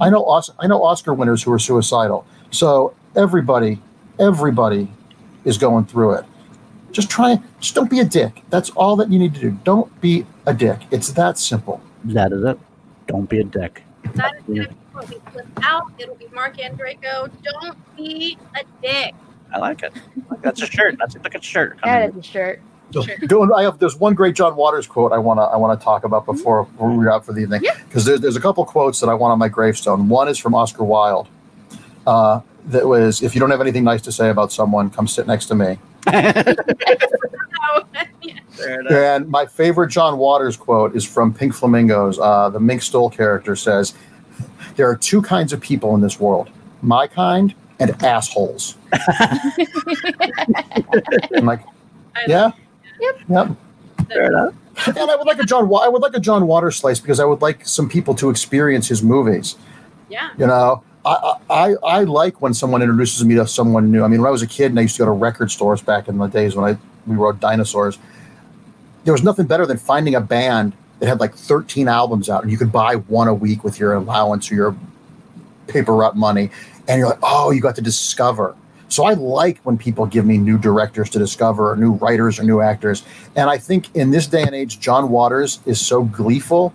I 0.00 0.10
know 0.10 0.42
I 0.58 0.66
know 0.66 0.82
Oscar 0.82 1.14
winners 1.14 1.44
who 1.44 1.52
are 1.52 1.60
suicidal. 1.60 2.26
So 2.50 2.92
everybody, 3.14 3.80
everybody 4.18 4.88
is 5.44 5.58
going 5.58 5.84
through 5.86 6.14
it. 6.14 6.24
Just 6.92 7.08
try, 7.10 7.38
just 7.60 7.74
don't 7.74 7.90
be 7.90 8.00
a 8.00 8.04
dick. 8.04 8.42
That's 8.50 8.70
all 8.70 8.96
that 8.96 9.10
you 9.10 9.18
need 9.18 9.34
to 9.34 9.40
do. 9.40 9.50
Don't 9.64 10.00
be 10.00 10.26
a 10.46 10.54
dick. 10.54 10.78
It's 10.90 11.12
that 11.12 11.38
simple. 11.38 11.80
That 12.04 12.32
is 12.32 12.42
it. 12.44 12.58
Don't 13.06 13.28
be 13.28 13.40
a 13.40 13.44
dick. 13.44 13.82
That 14.14 14.34
is 14.36 14.42
gonna 14.46 14.68
be 14.68 14.74
what 14.92 15.08
we 15.08 15.18
flip 15.32 15.46
out. 15.62 15.92
It'll 15.98 16.14
be 16.16 16.26
Mark 16.34 16.56
Andreyko. 16.56 17.30
Don't 17.42 17.96
be 17.96 18.38
a 18.58 18.64
dick. 18.82 19.14
I 19.52 19.58
like 19.58 19.82
it. 19.82 19.92
Like, 20.30 20.42
that's 20.42 20.62
a 20.62 20.66
shirt. 20.66 20.96
That's 20.98 21.16
like 21.16 21.34
a 21.34 21.42
shirt. 21.42 21.78
That 21.84 22.10
is 22.10 22.16
a 22.16 22.22
shirt. 22.22 22.60
Don't- 22.92 23.52
I 23.52 23.62
have 23.62 23.78
there's 23.78 23.96
one 23.96 24.14
great 24.14 24.34
John 24.34 24.56
Waters 24.56 24.86
quote 24.88 25.12
I 25.12 25.18
want 25.18 25.38
to 25.38 25.42
I 25.42 25.56
want 25.56 25.78
to 25.78 25.84
talk 25.84 26.02
about 26.04 26.26
before 26.26 26.66
we're 26.76 27.08
out 27.10 27.24
for 27.24 27.32
the 27.32 27.40
evening 27.42 27.60
Yeah. 27.62 27.76
because 27.84 28.04
there's 28.04 28.20
there's 28.20 28.34
a 28.36 28.40
couple 28.40 28.64
quotes 28.64 28.98
that 28.98 29.08
I 29.08 29.14
want 29.14 29.30
on 29.30 29.38
my 29.38 29.48
gravestone. 29.48 30.08
One 30.08 30.26
is 30.28 30.38
from 30.38 30.54
Oscar 30.56 30.82
Wilde. 30.82 31.28
Uh, 32.04 32.40
that 32.66 32.86
was 32.86 33.22
if 33.22 33.34
you 33.34 33.40
don't 33.40 33.50
have 33.50 33.60
anything 33.60 33.84
nice 33.84 34.02
to 34.02 34.12
say 34.12 34.28
about 34.30 34.50
someone, 34.50 34.90
come 34.90 35.06
sit 35.06 35.26
next 35.28 35.46
to 35.46 35.54
me. 35.54 35.78
Yeah. 36.06 36.42
Fair 38.50 38.80
enough. 38.80 38.92
And 38.92 39.28
my 39.28 39.46
favorite 39.46 39.88
John 39.88 40.18
Waters 40.18 40.56
quote 40.56 40.94
is 40.94 41.04
from 41.04 41.32
Pink 41.32 41.54
Flamingos. 41.54 42.18
Uh, 42.18 42.50
the 42.50 42.60
Mink 42.60 42.82
Stole 42.82 43.10
character 43.10 43.56
says, 43.56 43.94
"There 44.76 44.88
are 44.88 44.96
two 44.96 45.22
kinds 45.22 45.52
of 45.52 45.60
people 45.60 45.94
in 45.94 46.00
this 46.00 46.20
world: 46.20 46.50
my 46.82 47.06
kind 47.06 47.54
and 47.78 47.90
assholes." 48.02 48.76
I'm 51.36 51.46
like, 51.46 51.60
I 52.14 52.24
yeah, 52.26 52.50
Yep. 53.00 53.18
yep. 53.28 53.48
Fair 54.08 54.24
enough. 54.26 54.54
And 54.86 54.98
I 54.98 55.16
would 55.16 55.26
like 55.26 55.38
a 55.38 55.44
John. 55.44 55.68
Wa- 55.68 55.80
I 55.84 55.88
would 55.88 56.02
like 56.02 56.14
a 56.14 56.20
John 56.20 56.46
Waters 56.46 56.76
slice 56.76 57.00
because 57.00 57.20
I 57.20 57.24
would 57.24 57.42
like 57.42 57.66
some 57.66 57.88
people 57.88 58.14
to 58.16 58.30
experience 58.30 58.88
his 58.88 59.02
movies. 59.02 59.56
Yeah. 60.08 60.30
You 60.38 60.46
know, 60.46 60.82
I, 61.04 61.34
I 61.48 61.74
I 61.82 62.04
like 62.04 62.42
when 62.42 62.52
someone 62.52 62.82
introduces 62.82 63.24
me 63.24 63.34
to 63.36 63.46
someone 63.46 63.90
new. 63.90 64.04
I 64.04 64.08
mean, 64.08 64.20
when 64.20 64.28
I 64.28 64.32
was 64.32 64.42
a 64.42 64.46
kid 64.46 64.66
and 64.66 64.78
I 64.78 64.82
used 64.82 64.96
to 64.96 65.00
go 65.00 65.06
to 65.06 65.12
record 65.12 65.50
stores 65.50 65.82
back 65.82 66.08
in 66.08 66.18
the 66.18 66.26
days 66.26 66.54
when 66.54 66.74
I 66.74 66.78
we 67.06 67.16
wrote 67.16 67.40
dinosaurs, 67.40 67.98
there 69.04 69.12
was 69.12 69.22
nothing 69.22 69.46
better 69.46 69.66
than 69.66 69.78
finding 69.78 70.14
a 70.14 70.20
band 70.20 70.74
that 70.98 71.08
had 71.08 71.20
like 71.20 71.34
13 71.34 71.88
albums 71.88 72.28
out 72.28 72.42
and 72.42 72.52
you 72.52 72.58
could 72.58 72.70
buy 72.70 72.96
one 72.96 73.28
a 73.28 73.34
week 73.34 73.64
with 73.64 73.78
your 73.80 73.94
allowance 73.94 74.50
or 74.52 74.54
your 74.54 74.76
paper 75.66 75.94
route 75.94 76.16
money, 76.16 76.50
and 76.88 76.98
you're 76.98 77.08
like, 77.08 77.20
oh, 77.22 77.50
you 77.50 77.60
got 77.60 77.76
to 77.76 77.82
discover. 77.82 78.54
So 78.88 79.04
I 79.04 79.14
like 79.14 79.60
when 79.62 79.78
people 79.78 80.04
give 80.04 80.26
me 80.26 80.36
new 80.36 80.58
directors 80.58 81.08
to 81.10 81.18
discover, 81.18 81.70
or 81.70 81.76
new 81.76 81.92
writers 81.92 82.40
or 82.40 82.42
new 82.42 82.60
actors. 82.60 83.04
And 83.36 83.48
I 83.48 83.56
think 83.56 83.94
in 83.94 84.10
this 84.10 84.26
day 84.26 84.42
and 84.42 84.54
age, 84.54 84.80
John 84.80 85.10
Waters 85.10 85.60
is 85.64 85.80
so 85.80 86.02
gleeful 86.02 86.74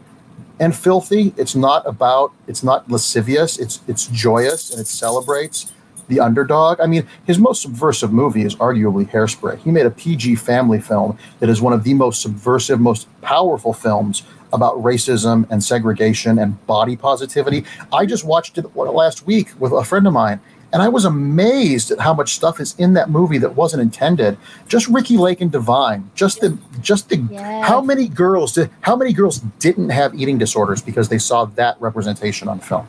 and 0.59 0.75
filthy. 0.75 1.33
It's 1.37 1.55
not 1.55 1.87
about 1.87 2.31
it's 2.47 2.63
not 2.63 2.89
lascivious. 2.89 3.57
It's 3.57 3.81
it's 3.87 4.07
joyous 4.07 4.71
and 4.71 4.79
it 4.79 4.87
celebrates 4.87 5.73
the 6.07 6.19
underdog. 6.19 6.79
I 6.79 6.85
mean, 6.85 7.07
his 7.25 7.39
most 7.39 7.61
subversive 7.61 8.11
movie 8.13 8.43
is 8.43 8.55
arguably 8.55 9.09
Hairspray. 9.09 9.57
He 9.59 9.71
made 9.71 9.85
a 9.85 9.91
PG 9.91 10.35
family 10.35 10.79
film 10.79 11.17
that 11.39 11.49
is 11.49 11.61
one 11.61 11.73
of 11.73 11.83
the 11.83 11.93
most 11.93 12.21
subversive, 12.21 12.79
most 12.79 13.07
powerful 13.21 13.73
films 13.73 14.23
about 14.53 14.75
racism 14.75 15.45
and 15.49 15.63
segregation 15.63 16.39
and 16.39 16.65
body 16.67 16.95
positivity. 16.95 17.65
I 17.91 18.05
just 18.05 18.23
watched 18.23 18.57
it 18.57 18.75
last 18.75 19.25
week 19.25 19.49
with 19.59 19.71
a 19.71 19.83
friend 19.83 20.07
of 20.07 20.13
mine. 20.13 20.39
And 20.75 20.83
I 20.83 20.89
was 20.89 21.05
amazed 21.05 21.89
at 21.91 22.01
how 22.01 22.13
much 22.13 22.33
stuff 22.33 22.59
is 22.59 22.75
in 22.77 22.95
that 22.95 23.09
movie 23.09 23.37
that 23.37 23.55
wasn't 23.55 23.81
intended. 23.81 24.37
Just 24.67 24.89
Ricki 24.89 25.15
Lake 25.15 25.39
and 25.39 25.49
Divine. 25.49 26.11
Just 26.15 26.41
the 26.41 26.57
just 26.81 27.07
the 27.07 27.15
Yes. 27.31 27.65
how 27.65 27.79
many 27.79 28.09
girls 28.09 28.51
did 28.51 28.69
how 28.81 28.97
many 28.97 29.13
girls 29.13 29.39
didn't 29.59 29.91
have 29.91 30.13
eating 30.13 30.37
disorders 30.37 30.81
because 30.81 31.07
they 31.07 31.17
saw 31.17 31.45
that 31.45 31.77
representation 31.79 32.49
on 32.49 32.59
film? 32.59 32.85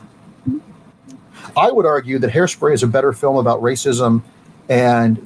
Mm-hmm. 0.49 1.57
I 1.57 1.71
would 1.71 1.85
argue 1.85 2.19
that 2.19 2.29
Hairspray 2.33 2.73
is 2.73 2.83
a 2.83 2.87
better 2.87 3.13
film 3.13 3.37
about 3.37 3.61
racism 3.61 4.21
and 4.67 5.25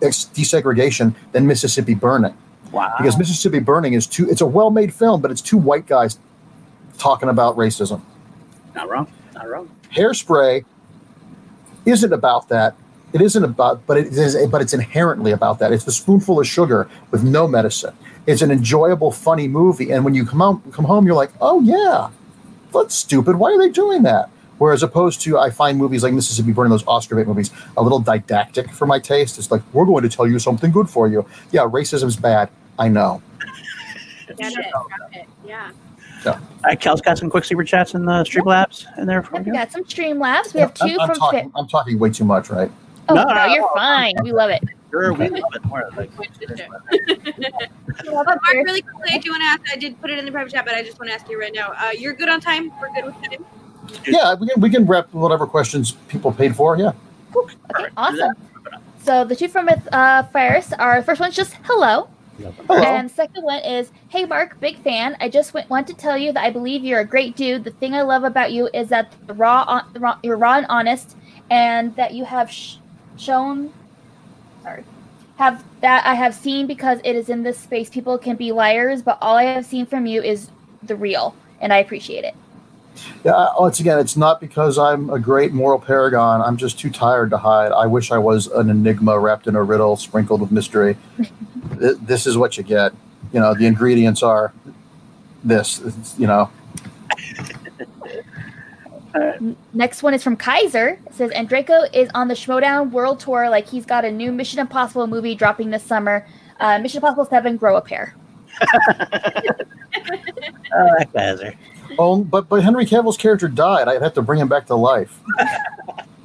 desegregation 0.00 1.14
than 1.32 1.46
Mississippi 1.46 1.92
Burning 1.92 2.34
Wow. 2.72 2.94
because 2.96 3.18
Mississippi 3.18 3.58
Burning 3.58 3.92
is 3.92 4.06
too 4.06 4.26
it's 4.30 4.40
a 4.40 4.46
well-made 4.46 4.94
film 4.94 5.20
but 5.20 5.30
it's 5.30 5.42
two 5.42 5.58
white 5.58 5.86
guys 5.86 6.18
talking 6.96 7.28
about 7.28 7.54
racism. 7.58 8.00
not 8.74 8.88
wrong. 8.88 9.06
Not 9.34 9.46
wrong. 9.46 9.68
Hairspray 9.94 10.64
isn't 11.86 12.12
about 12.12 12.48
that. 12.48 12.74
It 13.12 13.22
isn't 13.22 13.42
about, 13.42 13.86
but 13.86 13.96
it 13.96 14.08
is, 14.08 14.36
but 14.48 14.60
it's 14.60 14.74
inherently 14.74 15.30
about 15.32 15.58
that. 15.60 15.72
It's 15.72 15.84
the 15.84 15.92
spoonful 15.92 16.40
of 16.40 16.46
sugar 16.46 16.88
with 17.10 17.22
no 17.24 17.48
medicine. 17.48 17.96
It's 18.26 18.42
an 18.42 18.50
enjoyable, 18.50 19.12
funny 19.12 19.48
movie, 19.48 19.92
and 19.92 20.04
when 20.04 20.14
you 20.14 20.26
come 20.26 20.40
home, 20.40 20.62
come 20.72 20.84
home, 20.84 21.06
you're 21.06 21.14
like, 21.14 21.30
oh 21.40 21.60
yeah, 21.62 22.10
that's 22.74 22.94
stupid. 22.94 23.36
Why 23.36 23.52
are 23.52 23.58
they 23.58 23.70
doing 23.70 24.02
that? 24.02 24.28
Whereas 24.58 24.82
opposed 24.82 25.20
to, 25.22 25.38
I 25.38 25.50
find 25.50 25.78
movies 25.78 26.02
like 26.02 26.14
Mississippi 26.14 26.52
Burning, 26.52 26.70
those 26.70 26.86
Oscar 26.86 27.14
bait 27.14 27.26
movies, 27.26 27.50
a 27.76 27.82
little 27.82 27.98
didactic 27.98 28.70
for 28.72 28.86
my 28.86 28.98
taste. 28.98 29.38
It's 29.38 29.50
like 29.50 29.62
we're 29.72 29.84
going 29.84 30.02
to 30.02 30.08
tell 30.08 30.26
you 30.26 30.38
something 30.38 30.72
good 30.72 30.88
for 30.88 31.08
you. 31.08 31.26
Yeah, 31.52 31.62
racism's 31.62 32.16
bad. 32.16 32.50
I 32.78 32.88
know. 32.88 33.22
Get 34.36 34.52
it. 34.52 34.66
It. 35.12 35.28
Yeah. 35.46 35.70
All 36.34 36.40
right, 36.64 36.80
Kel's 36.80 37.00
got 37.00 37.18
some 37.18 37.30
quick 37.30 37.44
super 37.44 37.64
chats 37.64 37.94
in 37.94 38.04
the 38.04 38.24
Streamlabs 38.24 38.86
in 38.98 39.06
there 39.06 39.22
for 39.22 39.38
We 39.40 39.46
you. 39.46 39.52
got 39.52 39.70
some 39.72 39.84
Streamlabs. 39.84 40.54
We 40.54 40.60
have 40.60 40.72
I'm, 40.80 40.88
2 40.90 40.96
I'm 41.00 41.06
from 41.08 41.16
talking, 41.18 41.42
Fit. 41.44 41.52
I'm 41.54 41.68
talking 41.68 41.98
way 41.98 42.10
too 42.10 42.24
much, 42.24 42.50
right? 42.50 42.70
Oh, 43.08 43.14
No, 43.14 43.24
no, 43.24 43.34
no, 43.34 43.44
you're 43.46 43.68
fine. 43.74 44.14
We 44.22 44.32
love 44.32 44.50
it. 44.50 44.62
Sure, 44.90 45.12
we 45.12 45.28
love 45.28 45.42
it 45.54 45.64
more. 45.66 45.88
Like, 45.96 46.10
Which 46.12 46.30
is 46.40 46.50
it? 46.50 46.68
We 48.04 48.10
love 48.10 48.26
But 48.26 48.36
it. 48.36 48.40
Mark, 48.54 48.54
really 48.64 48.82
quickly, 48.82 49.10
I 49.12 49.18
do 49.18 49.30
want 49.30 49.42
to 49.42 49.46
ask. 49.46 49.60
I 49.72 49.76
did 49.76 50.00
put 50.00 50.10
it 50.10 50.18
in 50.18 50.24
the 50.24 50.32
private 50.32 50.52
chat, 50.52 50.64
but 50.64 50.74
I 50.74 50.82
just 50.82 50.98
want 50.98 51.10
to 51.10 51.14
ask 51.14 51.28
you 51.28 51.38
right 51.40 51.52
now. 51.54 51.72
Uh, 51.76 51.90
you're 51.96 52.14
good 52.14 52.28
on 52.28 52.40
time. 52.40 52.72
We're 52.80 52.92
good 52.94 53.04
with 53.04 53.14
time. 53.22 53.44
Yeah, 54.06 54.34
we 54.34 54.48
can 54.48 54.60
we 54.60 54.70
can 54.70 54.84
wrap 54.86 55.12
whatever 55.14 55.46
questions 55.46 55.92
people 56.08 56.32
paid 56.32 56.56
for. 56.56 56.76
Yeah. 56.76 56.92
Okay, 57.36 57.86
awesome. 57.96 58.32
So 59.04 59.24
the 59.24 59.36
two 59.36 59.46
from 59.48 59.68
uh, 59.92 60.22
Ferris 60.24 60.72
are 60.72 61.02
first 61.02 61.20
one's 61.20 61.36
just 61.36 61.54
hello, 61.64 62.08
Hello. 62.38 62.82
and 62.82 63.10
second 63.10 63.44
one 63.44 63.62
is 63.64 63.90
hey 64.08 64.24
Mark, 64.24 64.58
big 64.60 64.78
fan. 64.78 65.16
I 65.20 65.28
just 65.28 65.54
want 65.70 65.86
to 65.86 65.94
tell 65.94 66.18
you 66.18 66.32
that 66.32 66.44
I 66.44 66.50
believe 66.50 66.84
you're 66.84 67.00
a 67.00 67.04
great 67.04 67.36
dude. 67.36 67.64
The 67.64 67.70
thing 67.70 67.94
I 67.94 68.02
love 68.02 68.24
about 68.24 68.52
you 68.52 68.68
is 68.74 68.88
that 68.88 69.12
the 69.26 69.34
raw, 69.34 69.82
the 69.92 70.00
raw 70.00 70.18
you're 70.22 70.36
raw 70.36 70.56
and 70.58 70.66
honest, 70.68 71.16
and 71.50 71.94
that 71.96 72.12
you 72.14 72.24
have 72.24 72.50
sh- 72.50 72.76
shown, 73.16 73.72
sorry, 74.62 74.84
have 75.36 75.64
that 75.80 76.04
I 76.06 76.14
have 76.14 76.34
seen 76.34 76.66
because 76.66 77.00
it 77.04 77.16
is 77.16 77.28
in 77.28 77.42
this 77.42 77.58
space. 77.58 77.88
People 77.88 78.18
can 78.18 78.36
be 78.36 78.52
liars, 78.52 79.02
but 79.02 79.18
all 79.20 79.36
I 79.36 79.44
have 79.44 79.64
seen 79.64 79.86
from 79.86 80.06
you 80.06 80.22
is 80.22 80.50
the 80.82 80.96
real, 80.96 81.34
and 81.60 81.72
I 81.72 81.78
appreciate 81.78 82.24
it. 82.24 82.34
Yeah, 83.24 83.48
once 83.58 83.80
again, 83.80 83.98
it's 83.98 84.16
not 84.16 84.40
because 84.40 84.78
I'm 84.78 85.10
a 85.10 85.18
great 85.18 85.52
moral 85.52 85.78
paragon. 85.78 86.40
I'm 86.40 86.56
just 86.56 86.78
too 86.78 86.90
tired 86.90 87.30
to 87.30 87.38
hide. 87.38 87.72
I 87.72 87.86
wish 87.86 88.10
I 88.10 88.18
was 88.18 88.46
an 88.48 88.70
enigma 88.70 89.18
wrapped 89.18 89.46
in 89.46 89.56
a 89.56 89.62
riddle, 89.62 89.96
sprinkled 89.96 90.40
with 90.40 90.50
mystery. 90.50 90.96
This 91.78 92.26
is 92.26 92.38
what 92.38 92.56
you 92.56 92.62
get. 92.62 92.92
You 93.34 93.40
know, 93.40 93.52
the 93.52 93.66
ingredients 93.66 94.22
are 94.22 94.54
this. 95.44 95.80
It's, 95.80 96.18
you 96.18 96.26
know, 96.26 96.48
Next 99.72 100.02
one 100.02 100.14
is 100.14 100.22
from 100.22 100.36
Kaiser. 100.36 100.98
It 101.06 101.14
says, 101.14 101.30
Andreyko 101.32 101.94
is 101.94 102.08
on 102.14 102.28
the 102.28 102.34
Schmoedown 102.34 102.90
World 102.90 103.20
Tour. 103.20 103.48
Like 103.50 103.66
he's 103.68 103.86
got 103.86 104.04
a 104.04 104.10
new 104.10 104.32
Mission 104.32 104.58
Impossible 104.58 105.06
movie 105.06 105.34
dropping 105.34 105.70
this 105.70 105.82
summer. 105.82 106.26
Uh, 106.60 106.78
Mission 106.78 106.98
Impossible 106.98 107.24
7, 107.26 107.56
Grow 107.56 107.76
a 107.76 107.80
Pair. 107.80 108.14
oh, 108.62 108.66
that 110.98 111.12
guy's 111.12 111.38
there. 111.40 111.54
Oh, 111.98 112.22
but 112.24 112.48
but 112.48 112.62
Henry 112.62 112.84
Cavill's 112.86 113.16
character 113.16 113.48
died. 113.48 113.88
I'd 113.88 114.02
have 114.02 114.14
to 114.14 114.22
bring 114.22 114.40
him 114.40 114.48
back 114.48 114.66
to 114.66 114.74
life. 114.74 115.18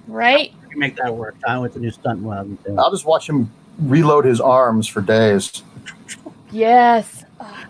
Right? 0.08 0.54
We 0.64 0.70
can 0.70 0.80
make 0.80 0.96
that 0.98 1.16
work. 1.16 1.36
Time 1.46 1.62
with 1.62 1.74
the 1.74 1.80
new 1.80 1.92
stunt 1.92 2.20
one. 2.22 2.58
I'll 2.78 2.92
just 2.92 3.06
watch 3.06 3.28
him 3.28 3.50
reload 3.80 4.26
his 4.26 4.42
arms 4.42 4.88
for 4.88 5.02
days. 5.02 5.64
Yes. 6.52 7.24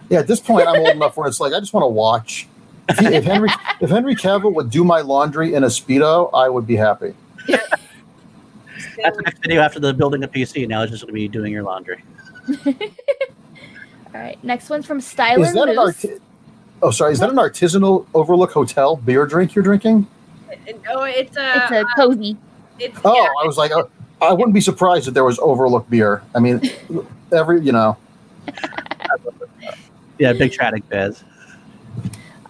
Yeah, 0.10 0.20
at 0.20 0.28
this 0.28 0.40
point, 0.40 0.68
I'm 0.68 0.80
old 0.80 0.90
enough 0.90 1.16
where 1.16 1.28
it's 1.28 1.40
like 1.40 1.54
I 1.54 1.60
just 1.60 1.74
want 1.74 1.84
to 1.84 1.88
watch. 1.88 2.48
If, 2.90 3.00
he, 3.00 3.06
if 3.08 3.24
Henry 3.24 3.50
if 3.80 3.90
Henry 3.90 4.16
Cavill 4.16 4.54
would 4.54 4.70
do 4.70 4.84
my 4.84 5.02
laundry 5.02 5.54
in 5.54 5.64
a 5.64 5.68
speedo, 5.68 6.30
I 6.34 6.50
would 6.50 6.68
be 6.68 6.76
happy. 6.76 7.14
That's 7.48 9.18
the 9.18 9.24
next 9.24 9.42
video 9.42 9.62
after 9.62 9.80
the 9.80 9.94
building 9.94 10.24
a 10.24 10.28
PC. 10.28 10.68
Now 10.68 10.82
it's 10.84 10.92
just 10.92 11.04
going 11.04 11.14
to 11.14 11.14
be 11.14 11.28
doing 11.28 11.54
your 11.54 11.64
laundry. 11.64 12.04
All 12.66 12.74
right. 14.14 14.44
Next 14.44 14.70
one's 14.70 14.86
from 14.86 15.00
Styler 15.00 15.40
Is 15.46 15.54
that 15.54 15.70
an 15.70 15.76
Moose. 15.76 16.06
arti- 16.06 16.20
Oh, 16.84 16.92
sorry. 16.92 17.14
Is 17.14 17.20
that 17.20 17.30
an 17.30 17.36
artisanal 17.36 18.06
Overlook 18.14 18.52
Hotel 18.52 18.96
beer 18.96 19.26
drink 19.26 19.54
you're 19.56 19.64
drinking? 19.64 20.08
No, 20.86 21.04
it's 21.04 21.38
a. 21.38 21.56
it's 21.64 21.72
a 21.72 21.86
cozy. 21.96 22.38
It's, 22.80 22.98
Oh, 23.06 23.16
yeah, 23.16 23.30
I 23.44 23.46
was 23.46 23.58
like, 23.58 23.72
uh, 23.72 23.84
I 24.22 24.34
wouldn't 24.34 24.54
be 24.54 24.62
surprised 24.62 25.08
if 25.08 25.14
there 25.14 25.24
was 25.24 25.38
Overlook 25.40 25.90
beer. 25.90 26.24
I 26.36 26.40
mean, 26.40 26.62
every 27.32 27.62
you 27.62 27.72
know, 27.72 27.98
Yeah, 30.20 30.34
big 30.34 30.52
trading 30.52 30.84
Bez. 30.90 31.24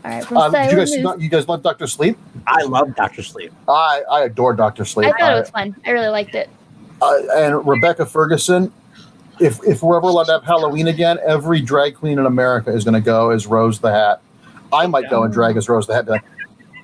All 0.04 0.12
right. 0.12 0.26
From 0.26 0.38
um, 0.38 0.52
did 0.52 0.72
you 0.72 0.78
guys 0.78 0.98
Moose. 0.98 1.22
you 1.22 1.30
guys 1.30 1.48
love 1.48 1.64
Doctor 1.64 1.88
Sleep? 1.88 2.18
I 2.48 2.64
love 2.64 2.94
Doctor 2.96 3.24
Sleep. 3.24 3.54
I 3.68 4.02
I 4.12 4.24
adore 4.24 4.54
Doctor 4.54 4.84
Sleep. 4.84 5.08
I 5.08 5.12
thought 5.18 5.34
Uh, 5.34 5.36
it 5.36 5.40
was 5.42 5.50
fun. 5.52 5.76
I 5.86 5.92
really 5.92 6.10
liked 6.10 6.36
it. 6.36 6.50
uh, 7.02 7.18
and 7.36 7.66
Rebecca 7.66 8.06
Ferguson. 8.06 8.72
If 9.42 9.60
if 9.66 9.82
we're 9.82 9.98
ever 9.98 10.08
allowed 10.08 10.26
to 10.26 10.34
have 10.34 10.44
Halloween 10.44 10.88
again, 10.88 11.18
every 11.26 11.62
drag 11.62 11.96
queen 11.96 12.20
in 12.20 12.26
America 12.26 12.72
is 12.72 12.84
going 12.84 12.94
to 12.94 13.02
go 13.02 13.32
as 13.32 13.48
Rose 13.48 13.80
the 13.80 13.92
Hat. 13.92 14.22
I 14.72 14.86
might 14.88 15.10
go 15.10 15.24
and 15.24 15.34
drag 15.34 15.58
as 15.58 15.68
Rose 15.68 15.88
the 15.88 15.94
Hat. 15.96 16.06
Be 16.06 16.12
like, 16.12 16.24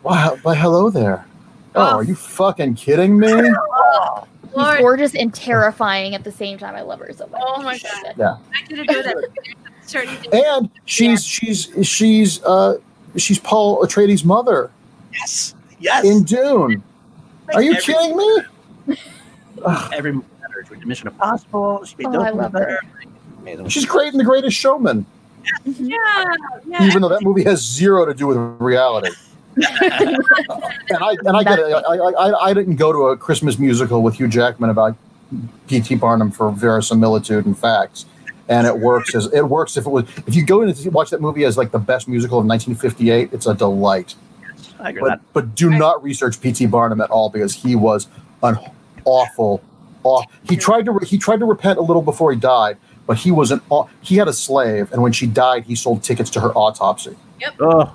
wow, 0.04 0.38
but 0.44 0.58
hello 0.58 0.90
there. 0.90 1.26
Oh, 1.76 1.98
are 1.98 2.04
you 2.04 2.16
fucking 2.16 2.76
kidding 2.76 3.20
me? 3.20 3.28
She's 3.30 3.54
Lord. 4.56 4.80
gorgeous 4.80 5.14
and 5.16 5.32
terrifying 5.34 6.16
at 6.16 6.24
the 6.24 6.32
same 6.32 6.58
time. 6.58 6.74
I 6.76 6.82
love 6.82 7.00
her 7.00 7.14
so 7.14 7.28
much. 7.28 7.40
Oh 7.44 7.62
my 7.62 7.78
god. 7.78 8.14
Yeah. 8.18 8.38
I 8.56 8.62
could 8.68 8.78
have 8.80 8.88
done 8.88 9.22
that. 9.94 10.34
And 10.34 10.70
she's 10.86 11.24
she's 11.24 11.70
she's 11.88 12.44
uh 12.44 12.78
she's 13.16 13.38
Paul 13.40 13.82
Atreides' 13.86 14.26
mother 14.26 14.72
Yes. 15.14 15.54
Yes. 15.80 16.04
in 16.06 16.24
Dune. 16.24 16.82
Are 17.54 17.62
you 17.62 17.74
Every- 17.76 17.94
kidding 17.94 18.18
me? 18.18 18.98
Ugh, 20.58 20.64
Every 20.66 20.78
movie, 20.78 20.88
Mission 20.88 21.08
Impossible. 21.08 21.84
She 21.86 21.96
made 21.98 22.08
Oh, 22.08 22.22
I 22.22 22.30
love 22.32 22.54
movies 22.54 22.68
her. 22.68 22.80
Amazing. 23.40 23.70
she's 23.70 23.86
great 23.86 24.12
in 24.14 24.18
The 24.18 24.24
Greatest 24.26 24.58
Showman, 24.58 25.06
Mhm. 25.66 25.76
Yeah. 25.80 26.24
Yeah. 26.68 26.84
even 26.86 27.02
though 27.02 27.10
that 27.10 27.24
movie 27.24 27.44
has 27.44 27.62
zero 27.64 28.06
to 28.06 28.14
do 28.14 28.28
with 28.28 28.38
reality. 28.60 29.12
and 29.58 30.18
I 31.02 31.16
and 31.26 31.36
I 31.38 31.44
get 31.44 31.58
it. 31.60 31.64
I, 31.74 31.96
I 31.98 32.12
I- 32.12 32.46
I 32.50 32.54
didn't 32.54 32.76
go 32.76 32.92
to 32.94 33.08
a 33.08 33.18
Christmas 33.18 33.58
musical 33.58 34.04
with 34.04 34.16
Hugh 34.16 34.28
Jackman 34.28 34.70
about 34.70 34.96
P.T. 35.68 35.96
Barnum 35.96 36.30
for 36.32 36.52
verisimilitude 36.52 37.46
and 37.46 37.58
facts, 37.58 38.06
and 38.50 38.68
it 38.68 38.78
works 38.78 39.16
as 39.16 39.26
it 39.34 39.42
works 39.50 39.76
if 39.78 39.86
it 39.86 39.90
was 39.90 40.06
if 40.28 40.36
you 40.36 40.46
go 40.46 40.62
in 40.62 40.70
and 40.70 40.94
watch 40.94 41.10
that 41.10 41.22
movie 41.22 41.44
as 41.44 41.58
like 41.58 41.72
the 41.72 41.80
best 41.80 42.08
musical 42.08 42.38
of 42.40 42.46
1958, 42.46 43.34
it's 43.34 43.48
a 43.48 43.56
delight. 43.56 44.14
I 44.80 44.90
agree 44.90 45.02
with 45.02 45.12
But 45.12 45.22
but 45.34 45.56
do 45.56 45.70
not 45.72 46.04
research 46.04 46.40
P.T. 46.40 46.68
Barnum 46.68 47.02
at 47.02 47.10
all 47.10 47.30
because 47.30 47.54
he 47.56 47.76
was 47.76 48.08
an 48.44 48.58
awful. 49.06 49.62
Aw- 50.08 50.24
he 50.48 50.56
tried 50.58 50.86
to 50.86 50.92
re- 50.92 51.06
he 51.06 51.18
tried 51.18 51.40
to 51.40 51.46
repent 51.46 51.78
a 51.80 51.82
little 51.82 52.02
before 52.02 52.32
he 52.32 52.38
died, 52.40 52.78
but 53.06 53.18
he 53.18 53.32
was 53.32 53.52
an 53.52 53.62
aw- 53.70 53.88
he 54.02 54.16
had 54.18 54.28
a 54.28 54.34
slave, 54.34 54.92
and 54.92 55.02
when 55.02 55.12
she 55.12 55.28
died, 55.28 55.66
he 55.66 55.76
sold 55.76 56.04
tickets 56.04 56.30
to 56.32 56.40
her 56.40 56.52
autopsy. 56.54 57.16
Yep. 57.40 57.56
Oh, 57.60 57.94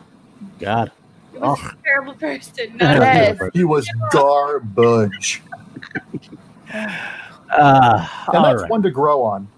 God. 0.60 0.90
He 1.32 1.38
was 1.38 1.58
Oh. 1.62 1.68
a 1.68 1.84
terrible 1.84 2.14
person. 2.14 2.76
I 2.80 2.94
No, 2.94 3.00
don't 3.00 3.02
Yes. 3.02 3.50
He 3.54 3.64
was 3.64 3.88
garbage. 4.12 5.42
Uh, 6.72 8.06
and 8.32 8.44
that's 8.44 8.62
right. 8.62 8.70
one 8.70 8.82
to 8.82 8.90
grow 8.90 9.22
on. 9.22 9.48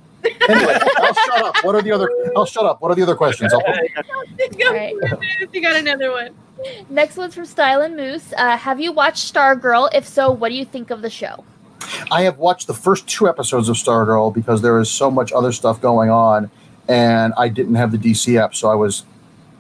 Anyway, 0.49 0.79
I'll 0.97 1.13
shut 1.15 1.43
up. 1.45 1.55
What 1.65 1.75
are 1.75 1.83
the 1.83 1.93
other? 1.93 2.09
I'll 2.35 2.47
shut 2.47 2.65
up. 2.65 2.81
What 2.81 2.91
are 2.91 2.95
the 2.95 3.03
other 3.03 3.15
questions? 3.15 3.53
I'll 3.53 3.61
put, 3.61 3.77
Go 4.59 4.69
All 4.69 4.73
right. 4.75 4.95
for. 5.09 5.21
You 5.53 5.61
got 5.61 5.77
another 5.77 6.11
one. 6.11 6.31
Next 6.89 7.17
one's 7.19 7.35
from 7.35 7.45
Style 7.45 7.83
and 7.83 7.95
Moose. 7.95 8.33
Uh, 8.37 8.57
have 8.57 8.81
you 8.81 8.91
watched 8.93 9.33
Stargirl? 9.33 9.91
If 9.93 10.07
so, 10.09 10.31
what 10.31 10.49
do 10.49 10.55
you 10.55 10.65
think 10.65 10.91
of 10.91 11.03
the 11.03 11.11
show? 11.11 11.45
I 12.11 12.23
have 12.23 12.39
watched 12.39 12.67
the 12.67 12.75
first 12.75 13.07
two 13.07 13.29
episodes 13.29 13.69
of 13.69 13.77
Stargirl 13.77 14.33
because 14.35 14.63
there 14.63 14.79
is 14.79 14.91
so 14.91 15.11
much 15.11 15.33
other 15.33 15.53
stuff 15.53 15.81
going 15.81 16.11
on, 16.11 16.51
and 16.89 17.33
I 17.37 17.49
didn't 17.49 17.75
have 17.77 17.93
the 17.93 17.99
DC 17.99 18.41
app, 18.41 18.55
so 18.55 18.69
I 18.69 18.75
was 18.75 19.05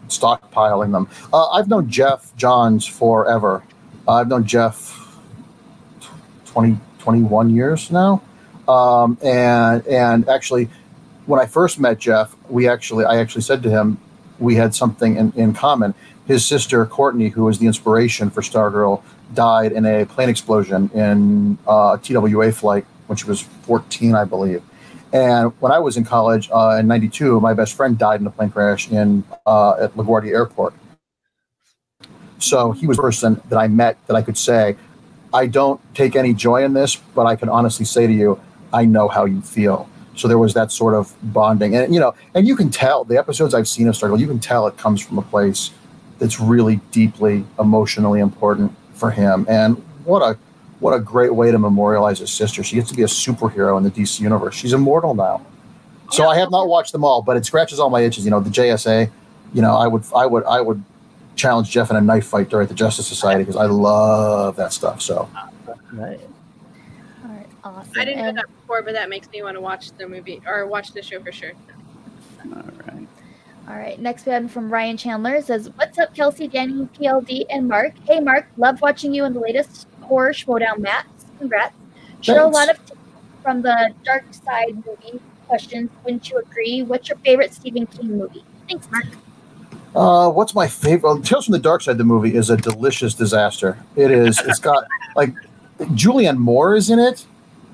stockpiling 0.09 0.92
them. 0.92 1.09
Uh, 1.32 1.48
I've 1.48 1.68
known 1.68 1.88
Geoff 1.88 2.34
Johns 2.36 2.86
forever. 2.86 3.62
I've 4.06 4.28
known 4.28 4.44
Geoff 4.44 5.18
20, 6.46 6.78
21 6.98 7.51
years 7.51 7.90
now, 7.90 8.22
um, 8.68 9.18
and 9.22 9.86
and 9.86 10.28
actually, 10.28 10.68
when 11.26 11.40
I 11.40 11.46
first 11.46 11.80
met 11.80 11.98
Geoff, 11.98 12.36
we 12.48 12.68
actually 12.68 13.05
I 13.05 13.18
actually 13.18 13.42
said 13.42 13.62
to 13.62 13.70
him 13.70 13.98
we 14.38 14.55
had 14.55 14.74
something 14.74 15.16
in, 15.16 15.32
in 15.36 15.55
common. 15.55 15.94
His 16.26 16.44
sister 16.44 16.84
Courtney, 16.86 17.28
who 17.28 17.44
was 17.44 17.59
the 17.59 17.66
inspiration 17.66 18.30
for 18.30 18.40
Stargirl, 18.40 19.02
died 19.35 19.73
in 19.73 19.85
a 19.85 20.06
plane 20.06 20.28
explosion 20.28 20.90
in 20.94 21.59
uh, 21.69 21.97
a 21.97 22.01
TWA 22.02 22.52
flight 22.52 22.86
when 23.06 23.16
she 23.16 23.27
was 23.27 23.40
14, 23.40 24.15
I 24.15 24.24
believe. 24.24 24.62
And 25.12 25.52
when 25.61 25.70
I 25.70 25.78
was 25.78 25.97
in 25.97 26.05
college 26.05 26.51
uh, 26.52 26.77
in 26.81 26.89
'92, 26.89 27.40
my 27.40 27.55
best 27.55 27.74
friend 27.74 27.97
died 27.97 28.20
in 28.20 28.27
a 28.27 28.31
plane 28.31 28.51
crash 28.51 28.90
in 28.90 29.23
uh, 29.47 29.77
at 29.85 29.94
LaGuardia 29.94 30.32
Airport. 30.32 30.74
So 32.39 32.73
he 32.73 32.89
was 32.89 32.97
the 32.97 33.02
person 33.02 33.40
that 33.48 33.56
I 33.56 33.69
met 33.69 33.97
that 34.09 34.16
I 34.16 34.23
could 34.23 34.36
say, 34.36 34.77
I 35.32 35.47
don't 35.47 35.81
take 35.94 36.16
any 36.16 36.35
joy 36.35 36.65
in 36.65 36.73
this, 36.74 36.97
but 36.97 37.27
I 37.27 37.36
can 37.36 37.48
honestly 37.48 37.85
say 37.86 38.09
to 38.09 38.12
you, 38.12 38.40
I 38.73 38.86
know 38.86 39.06
how 39.09 39.24
you 39.24 39.40
feel. 39.40 39.89
So 40.16 40.27
there 40.27 40.39
was 40.39 40.55
that 40.55 40.73
sort 40.73 40.94
of 40.94 41.15
bonding, 41.23 41.77
and 41.77 41.94
you 41.94 42.01
know, 42.01 42.15
and 42.35 42.47
you 42.47 42.56
can 42.56 42.70
tell 42.70 43.05
the 43.05 43.16
episodes 43.16 43.55
I've 43.55 43.69
seen 43.69 43.86
of 43.86 43.94
Stargirl, 43.94 44.19
you 44.19 44.27
can 44.27 44.40
tell 44.40 44.66
it 44.66 44.77
comes 44.77 45.01
from 45.01 45.19
a 45.19 45.23
place 45.23 45.70
that's 46.19 46.40
really 46.40 46.77
deeply 46.90 47.44
emotionally 47.59 48.20
important 48.20 48.77
for 48.94 49.10
him. 49.10 49.46
And 49.48 49.76
what 50.04 50.20
a 50.20 50.38
what 50.80 50.92
a 50.92 51.00
great 51.00 51.34
way 51.34 51.50
to 51.50 51.58
memorialize 51.58 52.18
his 52.18 52.32
sister. 52.32 52.62
She 52.62 52.76
gets 52.76 52.90
to 52.90 52.96
be 52.96 53.02
a 53.02 53.06
superhero 53.06 53.76
in 53.78 53.84
the 53.84 53.90
DC 53.90 54.20
universe. 54.20 54.54
She's 54.54 54.72
immortal 54.72 55.14
now. 55.14 55.44
So 56.10 56.28
I 56.28 56.36
have 56.36 56.50
not 56.50 56.68
watched 56.68 56.92
them 56.92 57.04
all, 57.04 57.22
but 57.22 57.36
it 57.36 57.46
scratches 57.46 57.80
all 57.80 57.90
my 57.90 58.02
itches. 58.02 58.24
You 58.24 58.30
know, 58.30 58.40
the 58.40 58.50
JSA. 58.50 59.10
You 59.52 59.62
know, 59.62 59.76
I 59.76 59.86
would 59.86 60.04
I 60.14 60.26
would 60.26 60.44
I 60.44 60.60
would 60.60 60.82
challenge 61.36 61.70
Geoff 61.70 61.90
in 61.90 61.96
a 61.96 62.00
knife 62.00 62.26
fight 62.26 62.48
during 62.48 62.68
the 62.68 62.74
Justice 62.74 63.06
Society 63.06 63.42
because 63.42 63.56
I 63.56 63.66
love 63.66 64.56
that 64.56 64.72
stuff. 64.72 65.00
So 65.00 65.28
Right. 65.94 66.20
All 67.24 67.30
right, 67.30 67.46
awesome. 67.62 67.92
I 67.96 68.04
didn't 68.04 68.24
know 68.24 68.32
that 68.32 68.46
before, 68.60 68.82
but 68.82 68.94
that 68.94 69.08
makes 69.08 69.30
me 69.30 69.42
want 69.42 69.56
to 69.56 69.60
watch 69.60 69.92
the 69.92 70.08
movie 70.08 70.42
or 70.46 70.66
watch 70.66 70.92
the 70.92 71.02
show 71.02 71.22
for 71.22 71.30
sure. 71.30 71.52
All 72.44 72.62
right. 72.62 72.73
All 73.74 73.80
right. 73.80 73.98
Next 73.98 74.24
one 74.24 74.46
from 74.46 74.72
Ryan 74.72 74.96
Chandler 74.96 75.42
says, 75.42 75.68
"What's 75.74 75.98
up, 75.98 76.14
Kelsey, 76.14 76.46
Danny, 76.46 76.88
PLD, 76.96 77.44
and 77.51 77.66
Mark? 77.66 77.94
Hey, 78.06 78.20
Mark, 78.20 78.46
love 78.56 78.80
watching 78.80 79.12
you 79.12 79.24
in 79.24 79.32
the 79.32 79.40
latest 79.40 79.88
horror 80.02 80.32
showdown 80.32 80.80
match. 80.80 81.06
Congrats. 81.40 81.74
Sure, 82.20 82.38
a 82.38 82.46
lot 82.46 82.70
of 82.70 82.76
t- 82.86 82.94
from 83.42 83.62
the 83.62 83.92
Dark 84.05 84.26
Side 84.30 84.76
movie 84.86 85.20
questions. 85.48 85.90
Wouldn't 86.05 86.30
you 86.30 86.38
agree? 86.38 86.84
What's 86.84 87.09
your 87.09 87.18
favorite 87.18 87.52
Stephen 87.52 87.86
King 87.86 88.16
movie? 88.16 88.44
Thanks, 88.68 88.88
Mark. 88.92 89.06
Uh, 89.96 90.30
what's 90.30 90.55
my 90.55 90.68
favorite? 90.68 91.02
Well, 91.02 91.18
Tales 91.18 91.46
from 91.46 91.52
the 91.52 91.59
Dark 91.59 91.82
Side. 91.82 91.98
The 91.98 92.05
movie 92.05 92.36
is 92.36 92.51
a 92.51 92.56
delicious 92.56 93.12
disaster. 93.14 93.76
It 93.96 94.12
is. 94.12 94.38
It's 94.38 94.60
got 94.60 94.84
like 95.16 95.34
Julianne 95.80 96.38
Moore 96.38 96.76
is 96.76 96.90
in 96.90 97.01
it. 97.01 97.26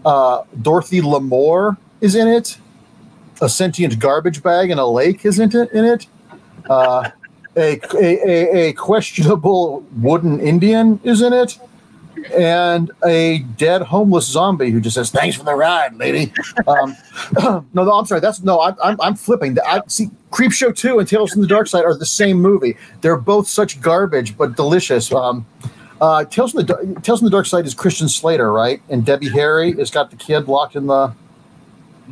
Uh, 0.07 0.45
Dorothy 0.63 1.03
Lamour 1.03 1.77
is 2.01 2.15
in 2.15 2.27
it. 2.27 2.57
A 3.41 3.49
sentient 3.49 3.99
garbage 3.99 4.43
bag 4.43 4.71
and 4.71 4.79
a 4.79 4.87
lake 4.87 5.25
is 5.25 5.39
in 5.39 5.55
it. 5.57 5.73
In 5.73 5.85
it. 5.85 6.07
Uh, 6.69 7.11
a, 7.57 7.81
a, 7.95 8.69
a 8.69 8.73
questionable 8.75 9.85
wooden 9.97 10.41
Indian 10.41 11.01
is 11.03 11.23
in 11.23 11.33
it? 11.33 11.59
And 12.37 12.91
a 13.05 13.39
dead 13.57 13.83
homeless 13.83 14.27
zombie 14.27 14.71
who 14.71 14.81
just 14.81 14.95
says 14.95 15.11
thanks 15.11 15.37
for 15.37 15.45
the 15.45 15.55
ride 15.55 15.95
lady. 15.97 16.33
Um, 16.67 16.97
no, 17.43 17.65
no 17.73 17.93
i'm 17.93 18.05
sorry 18.05 18.21
that's 18.21 18.43
no 18.43 18.61
i'm, 18.61 18.77
I'm, 18.83 19.01
I'm 19.01 19.15
flipping. 19.15 19.57
I 19.67 19.81
see 19.87 20.11
creep 20.31 20.53
show 20.53 20.71
2 20.71 20.99
and 20.99 21.09
tales 21.09 21.33
from 21.33 21.41
the 21.41 21.49
dark 21.49 21.67
side 21.67 21.85
are 21.85 21.97
the 21.97 22.05
same 22.05 22.41
movie. 22.41 22.77
They're 23.01 23.17
both 23.17 23.49
such 23.49 23.81
garbage 23.81 24.37
but 24.37 24.55
delicious. 24.55 25.11
Um, 25.13 25.47
uh, 26.01 26.25
tales 26.25 26.53
from 26.53 26.67
the 26.67 27.01
tales 27.03 27.21
from 27.21 27.27
the 27.27 27.31
dark 27.31 27.47
side 27.47 27.65
is 27.65 27.75
christian 27.75 28.09
slater 28.09 28.53
right? 28.53 28.83
And 28.91 29.05
debbie 29.05 29.31
harry 29.31 29.73
has 29.73 29.91
got 29.91 30.11
the 30.11 30.17
kid 30.17 30.47
locked 30.47 30.77
in 30.77 30.89
the 30.89 31.15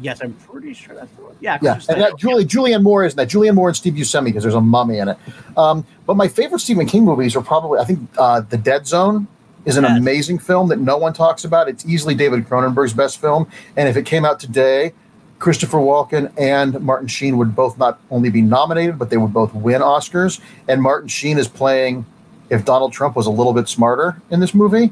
yes 0.00 0.20
i'm 0.22 0.32
pretty 0.34 0.72
sure 0.72 0.94
that's 0.94 1.12
the 1.12 1.22
one 1.22 1.36
yeah 1.40 1.58
yeah 1.62 1.80
and 1.88 2.00
that 2.00 2.16
julie 2.18 2.44
julianne 2.44 2.82
moore 2.82 3.04
isn't 3.04 3.16
that 3.16 3.28
julianne 3.28 3.54
moore 3.54 3.68
and 3.68 3.76
steve 3.76 3.94
buscemi 3.94 4.26
because 4.26 4.42
there's 4.42 4.54
a 4.54 4.60
mummy 4.60 4.98
in 4.98 5.08
it 5.08 5.18
um, 5.56 5.84
but 6.06 6.16
my 6.16 6.28
favorite 6.28 6.60
stephen 6.60 6.86
king 6.86 7.04
movies 7.04 7.36
are 7.36 7.42
probably 7.42 7.78
i 7.78 7.84
think 7.84 8.00
uh, 8.18 8.40
the 8.40 8.56
dead 8.56 8.86
zone 8.86 9.26
is 9.64 9.76
an 9.76 9.84
yes. 9.84 9.98
amazing 9.98 10.38
film 10.38 10.68
that 10.68 10.78
no 10.78 10.96
one 10.96 11.12
talks 11.12 11.44
about. 11.44 11.68
It's 11.68 11.84
easily 11.84 12.14
David 12.14 12.48
Cronenberg's 12.48 12.94
best 12.94 13.20
film. 13.20 13.50
And 13.76 13.86
if 13.86 13.96
it 13.98 14.06
came 14.06 14.24
out 14.24 14.40
today, 14.40 14.94
Christopher 15.38 15.76
Walken 15.76 16.32
and 16.38 16.80
Martin 16.80 17.06
Sheen 17.06 17.36
would 17.36 17.54
both 17.54 17.78
not 17.78 18.00
only 18.10 18.30
be 18.30 18.40
nominated, 18.40 18.98
but 18.98 19.10
they 19.10 19.18
would 19.18 19.32
both 19.32 19.54
win 19.54 19.82
Oscars. 19.82 20.40
And 20.68 20.80
Martin 20.82 21.08
Sheen 21.08 21.38
is 21.38 21.48
playing, 21.48 22.06
if 22.50 22.64
Donald 22.64 22.92
Trump 22.92 23.14
was 23.14 23.26
a 23.26 23.30
little 23.30 23.52
bit 23.52 23.68
smarter 23.68 24.20
in 24.30 24.40
this 24.40 24.54
movie, 24.54 24.90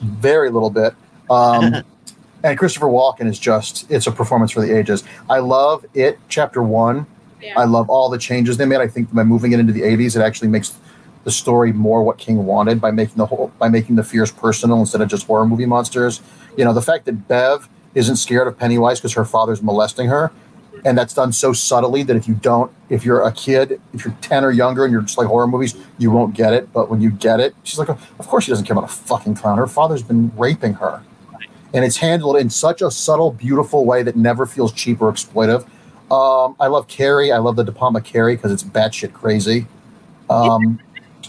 very 0.00 0.48
little 0.50 0.70
bit. 0.70 0.94
Um, 1.28 1.82
and 2.42 2.58
Christopher 2.58 2.86
Walken 2.86 3.26
is 3.26 3.38
just, 3.38 3.90
it's 3.90 4.06
a 4.06 4.12
performance 4.12 4.52
for 4.52 4.60
the 4.60 4.76
ages. 4.76 5.04
I 5.28 5.40
love 5.40 5.84
it, 5.94 6.18
chapter 6.28 6.62
one. 6.62 7.06
Yeah. 7.40 7.58
I 7.58 7.64
love 7.64 7.88
all 7.88 8.08
the 8.08 8.18
changes 8.18 8.56
they 8.56 8.64
made. 8.64 8.80
I 8.80 8.88
think 8.88 9.12
by 9.14 9.22
moving 9.22 9.52
it 9.52 9.60
into 9.60 9.72
the 9.72 9.82
80s, 9.82 10.16
it 10.16 10.22
actually 10.22 10.48
makes 10.48 10.76
the 11.24 11.30
story 11.30 11.72
more 11.72 12.02
what 12.02 12.18
King 12.18 12.46
wanted 12.46 12.80
by 12.80 12.90
making 12.90 13.16
the 13.16 13.26
whole 13.26 13.52
by 13.58 13.68
making 13.68 13.96
the 13.96 14.02
fears 14.02 14.30
personal 14.30 14.80
instead 14.80 15.00
of 15.00 15.08
just 15.08 15.26
horror 15.26 15.46
movie 15.46 15.66
monsters. 15.66 16.22
You 16.56 16.64
know, 16.64 16.72
the 16.72 16.82
fact 16.82 17.04
that 17.04 17.28
Bev 17.28 17.68
isn't 17.94 18.16
scared 18.16 18.48
of 18.48 18.58
Pennywise 18.58 18.98
because 18.98 19.12
her 19.12 19.24
father's 19.24 19.62
molesting 19.62 20.08
her, 20.08 20.32
and 20.84 20.96
that's 20.96 21.12
done 21.12 21.32
so 21.32 21.52
subtly 21.52 22.02
that 22.04 22.16
if 22.16 22.26
you 22.28 22.34
don't, 22.34 22.72
if 22.88 23.04
you're 23.04 23.22
a 23.22 23.32
kid, 23.32 23.80
if 23.92 24.04
you're 24.04 24.14
ten 24.20 24.44
or 24.44 24.50
younger 24.50 24.84
and 24.84 24.92
you're 24.92 25.02
just 25.02 25.18
like 25.18 25.26
horror 25.26 25.46
movies, 25.46 25.76
you 25.98 26.10
won't 26.10 26.34
get 26.34 26.52
it. 26.52 26.72
But 26.72 26.88
when 26.88 27.00
you 27.00 27.10
get 27.10 27.40
it, 27.40 27.54
she's 27.62 27.78
like, 27.78 27.88
of 27.88 28.26
course 28.26 28.44
she 28.44 28.50
doesn't 28.50 28.64
care 28.64 28.76
about 28.76 28.88
a 28.88 28.92
fucking 28.92 29.34
clown. 29.34 29.58
Her 29.58 29.66
father's 29.66 30.02
been 30.02 30.32
raping 30.36 30.74
her, 30.74 31.02
and 31.74 31.84
it's 31.84 31.96
handled 31.96 32.36
in 32.36 32.50
such 32.50 32.82
a 32.82 32.90
subtle, 32.90 33.32
beautiful 33.32 33.84
way 33.84 34.02
that 34.02 34.16
never 34.16 34.46
feels 34.46 34.72
cheap 34.72 35.00
or 35.00 35.12
exploitive. 35.12 35.66
Um, 36.10 36.56
I 36.58 36.68
love 36.68 36.88
Carrie. 36.88 37.32
I 37.32 37.38
love 37.38 37.56
the 37.56 37.64
De 37.64 37.72
Palma 37.72 38.00
Carrie 38.00 38.36
because 38.36 38.52
it's 38.52 38.64
batshit 38.64 39.12
crazy. 39.12 39.66
Um, 40.30 40.80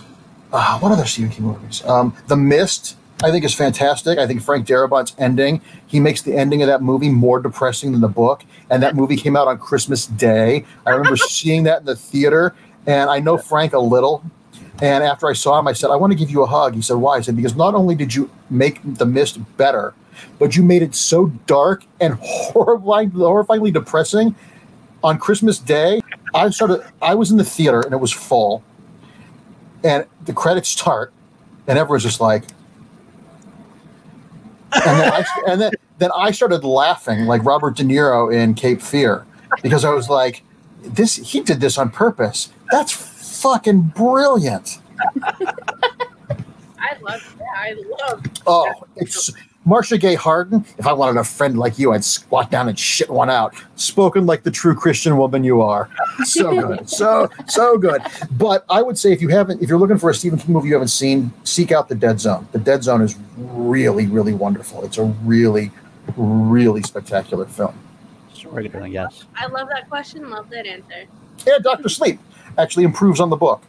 uh, 0.53 0.79
what 0.79 0.91
other 0.91 1.05
Stephen 1.05 1.31
King 1.31 1.45
movies? 1.47 1.83
Um, 1.85 2.15
the 2.27 2.37
Mist, 2.37 2.95
I 3.21 3.31
think, 3.31 3.43
is 3.43 3.53
fantastic. 3.53 4.17
I 4.17 4.25
think 4.25 4.41
Frank 4.41 4.65
Darabont's 4.65 5.13
ending, 5.17 5.61
he 5.87 5.99
makes 5.99 6.21
the 6.21 6.35
ending 6.35 6.61
of 6.61 6.67
that 6.67 6.81
movie 6.81 7.09
more 7.09 7.41
depressing 7.41 7.91
than 7.91 7.99
the 7.99 8.07
book. 8.07 8.45
And 8.69 8.81
that 8.81 8.95
movie 8.95 9.17
came 9.17 9.35
out 9.35 9.47
on 9.47 9.57
Christmas 9.57 10.05
Day. 10.05 10.65
I 10.85 10.91
remember 10.91 11.17
seeing 11.29 11.63
that 11.63 11.81
in 11.81 11.85
the 11.85 11.95
theater, 11.95 12.55
and 12.87 13.09
I 13.09 13.19
know 13.19 13.37
Frank 13.37 13.73
a 13.73 13.79
little. 13.79 14.23
And 14.81 15.03
after 15.03 15.27
I 15.27 15.33
saw 15.33 15.59
him, 15.59 15.67
I 15.67 15.73
said, 15.73 15.89
I 15.89 15.97
want 15.97 16.11
to 16.11 16.17
give 16.17 16.29
you 16.29 16.41
a 16.41 16.45
hug. 16.45 16.73
He 16.73 16.81
said, 16.81 16.95
Why? 16.95 17.17
I 17.17 17.21
said, 17.21 17.35
Because 17.35 17.55
not 17.55 17.75
only 17.75 17.95
did 17.95 18.15
you 18.15 18.29
make 18.49 18.79
The 18.81 19.05
Mist 19.05 19.39
better, 19.57 19.93
but 20.37 20.55
you 20.55 20.63
made 20.63 20.81
it 20.81 20.95
so 20.95 21.27
dark 21.45 21.83
and 21.99 22.13
horrifying, 22.21 23.11
horrifyingly 23.11 23.73
depressing. 23.73 24.35
On 25.01 25.17
Christmas 25.17 25.59
Day, 25.59 26.01
I 26.33 26.49
started. 26.49 26.85
I 27.01 27.15
was 27.15 27.31
in 27.31 27.37
the 27.37 27.43
theater 27.45 27.81
and 27.81 27.93
it 27.93 27.97
was 27.97 28.11
full, 28.11 28.63
and 29.83 30.05
the 30.25 30.33
credits 30.33 30.69
start, 30.69 31.13
and 31.67 31.79
everyone's 31.79 32.03
just 32.03 32.19
like, 32.19 32.43
and 34.73 34.99
then 34.99 35.13
I, 35.13 35.25
and 35.47 35.61
then 35.61 35.71
then 35.99 36.09
I 36.15 36.31
started 36.31 36.63
laughing 36.63 37.25
like 37.25 37.45
Robert 37.45 37.77
De 37.77 37.83
Niro 37.83 38.33
in 38.33 38.53
Cape 38.55 38.81
Fear 38.81 39.25
because 39.61 39.85
I 39.85 39.91
was 39.91 40.09
like, 40.09 40.43
this 40.81 41.15
he 41.15 41.41
did 41.41 41.59
this 41.61 41.77
on 41.77 41.89
purpose. 41.89 42.49
That's 42.71 42.91
fucking 43.41 43.93
brilliant. 43.95 44.79
I 46.79 46.97
love 47.01 47.35
that. 47.37 47.47
I 47.55 47.75
love. 48.07 48.23
Oh, 48.47 48.73
it's 48.95 49.31
Marcia 49.65 49.97
Gay 49.97 50.15
Harden, 50.15 50.65
if 50.77 50.87
I 50.87 50.93
wanted 50.93 51.19
a 51.19 51.23
friend 51.23 51.57
like 51.57 51.77
you, 51.77 51.91
I'd 51.91 52.03
squat 52.03 52.49
down 52.49 52.69
and 52.69 52.79
shit 52.79 53.09
one 53.09 53.29
out. 53.29 53.53
Spoken 53.75 54.25
like 54.25 54.43
the 54.43 54.51
true 54.51 54.73
Christian 54.73 55.17
woman 55.17 55.43
you 55.43 55.61
are. 55.61 55.89
So 56.23 56.67
good. 56.67 56.89
so, 56.89 57.29
so 57.47 57.77
good. 57.77 58.01
But 58.31 58.65
I 58.69 58.81
would 58.81 58.97
say 58.97 59.11
if 59.11 59.21
you 59.21 59.27
haven't, 59.27 59.61
if 59.61 59.69
you're 59.69 59.77
looking 59.77 59.97
for 59.97 60.09
a 60.09 60.13
Stephen 60.13 60.39
King 60.39 60.53
movie 60.53 60.69
you 60.69 60.75
haven't 60.75 60.87
seen, 60.87 61.31
seek 61.43 61.71
out 61.71 61.89
The 61.89 61.95
Dead 61.95 62.19
Zone. 62.19 62.47
The 62.53 62.59
Dead 62.59 62.83
Zone 62.83 63.01
is 63.01 63.17
really, 63.37 64.07
really 64.07 64.33
wonderful. 64.33 64.83
It's 64.85 64.97
a 64.97 65.03
really, 65.03 65.71
really 66.15 66.81
spectacular 66.81 67.45
film. 67.45 67.77
Sorry, 68.33 68.71
yes. 68.89 69.25
I 69.35 69.47
love 69.47 69.67
that 69.69 69.89
question. 69.89 70.29
Love 70.29 70.49
that 70.51 70.65
answer. 70.65 71.05
Yeah, 71.45 71.57
Dr. 71.61 71.89
Sleep 71.89 72.19
actually 72.57 72.85
improves 72.85 73.19
on 73.19 73.29
the 73.29 73.35
book. 73.35 73.61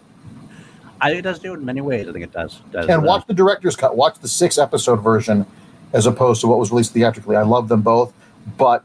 I 1.00 1.08
think 1.08 1.20
it 1.20 1.22
does 1.22 1.38
do 1.38 1.54
it 1.54 1.58
in 1.58 1.64
many 1.64 1.80
ways. 1.80 2.06
I 2.08 2.12
think 2.12 2.24
it 2.24 2.32
does. 2.32 2.60
does 2.70 2.86
and 2.86 3.02
uh, 3.02 3.06
watch 3.06 3.26
the 3.26 3.34
director's 3.34 3.74
cut. 3.74 3.96
Watch 3.96 4.18
the 4.18 4.28
six 4.28 4.58
episode 4.58 4.96
version 4.96 5.46
as 5.92 6.06
opposed 6.06 6.40
to 6.40 6.46
what 6.46 6.58
was 6.58 6.70
released 6.70 6.92
theatrically. 6.92 7.36
I 7.36 7.42
love 7.42 7.68
them 7.68 7.82
both, 7.82 8.12
but 8.56 8.84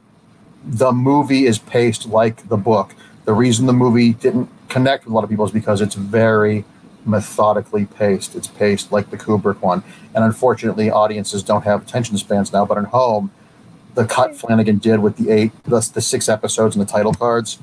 the 0.63 0.91
movie 0.91 1.45
is 1.45 1.59
paced 1.59 2.07
like 2.07 2.47
the 2.49 2.57
book. 2.57 2.95
The 3.25 3.33
reason 3.33 3.65
the 3.65 3.73
movie 3.73 4.13
didn't 4.13 4.49
connect 4.69 5.05
with 5.05 5.11
a 5.11 5.15
lot 5.15 5.23
of 5.23 5.29
people 5.29 5.45
is 5.45 5.51
because 5.51 5.81
it's 5.81 5.95
very 5.95 6.65
methodically 7.05 7.85
paced. 7.85 8.35
It's 8.35 8.47
paced 8.47 8.91
like 8.91 9.11
the 9.11 9.17
Kubrick 9.17 9.61
one. 9.61 9.83
And 10.13 10.23
unfortunately, 10.23 10.89
audiences 10.89 11.43
don't 11.43 11.63
have 11.63 11.83
attention 11.83 12.17
spans 12.17 12.51
now. 12.51 12.65
But 12.65 12.79
at 12.79 12.85
home, 12.85 13.31
the 13.93 14.05
cut 14.05 14.35
Flanagan 14.35 14.79
did 14.79 14.99
with 14.99 15.17
the 15.17 15.29
eight, 15.29 15.51
the, 15.63 15.87
the 15.93 16.01
six 16.01 16.27
episodes 16.27 16.75
and 16.75 16.85
the 16.85 16.91
title 16.91 17.13
cards, 17.13 17.59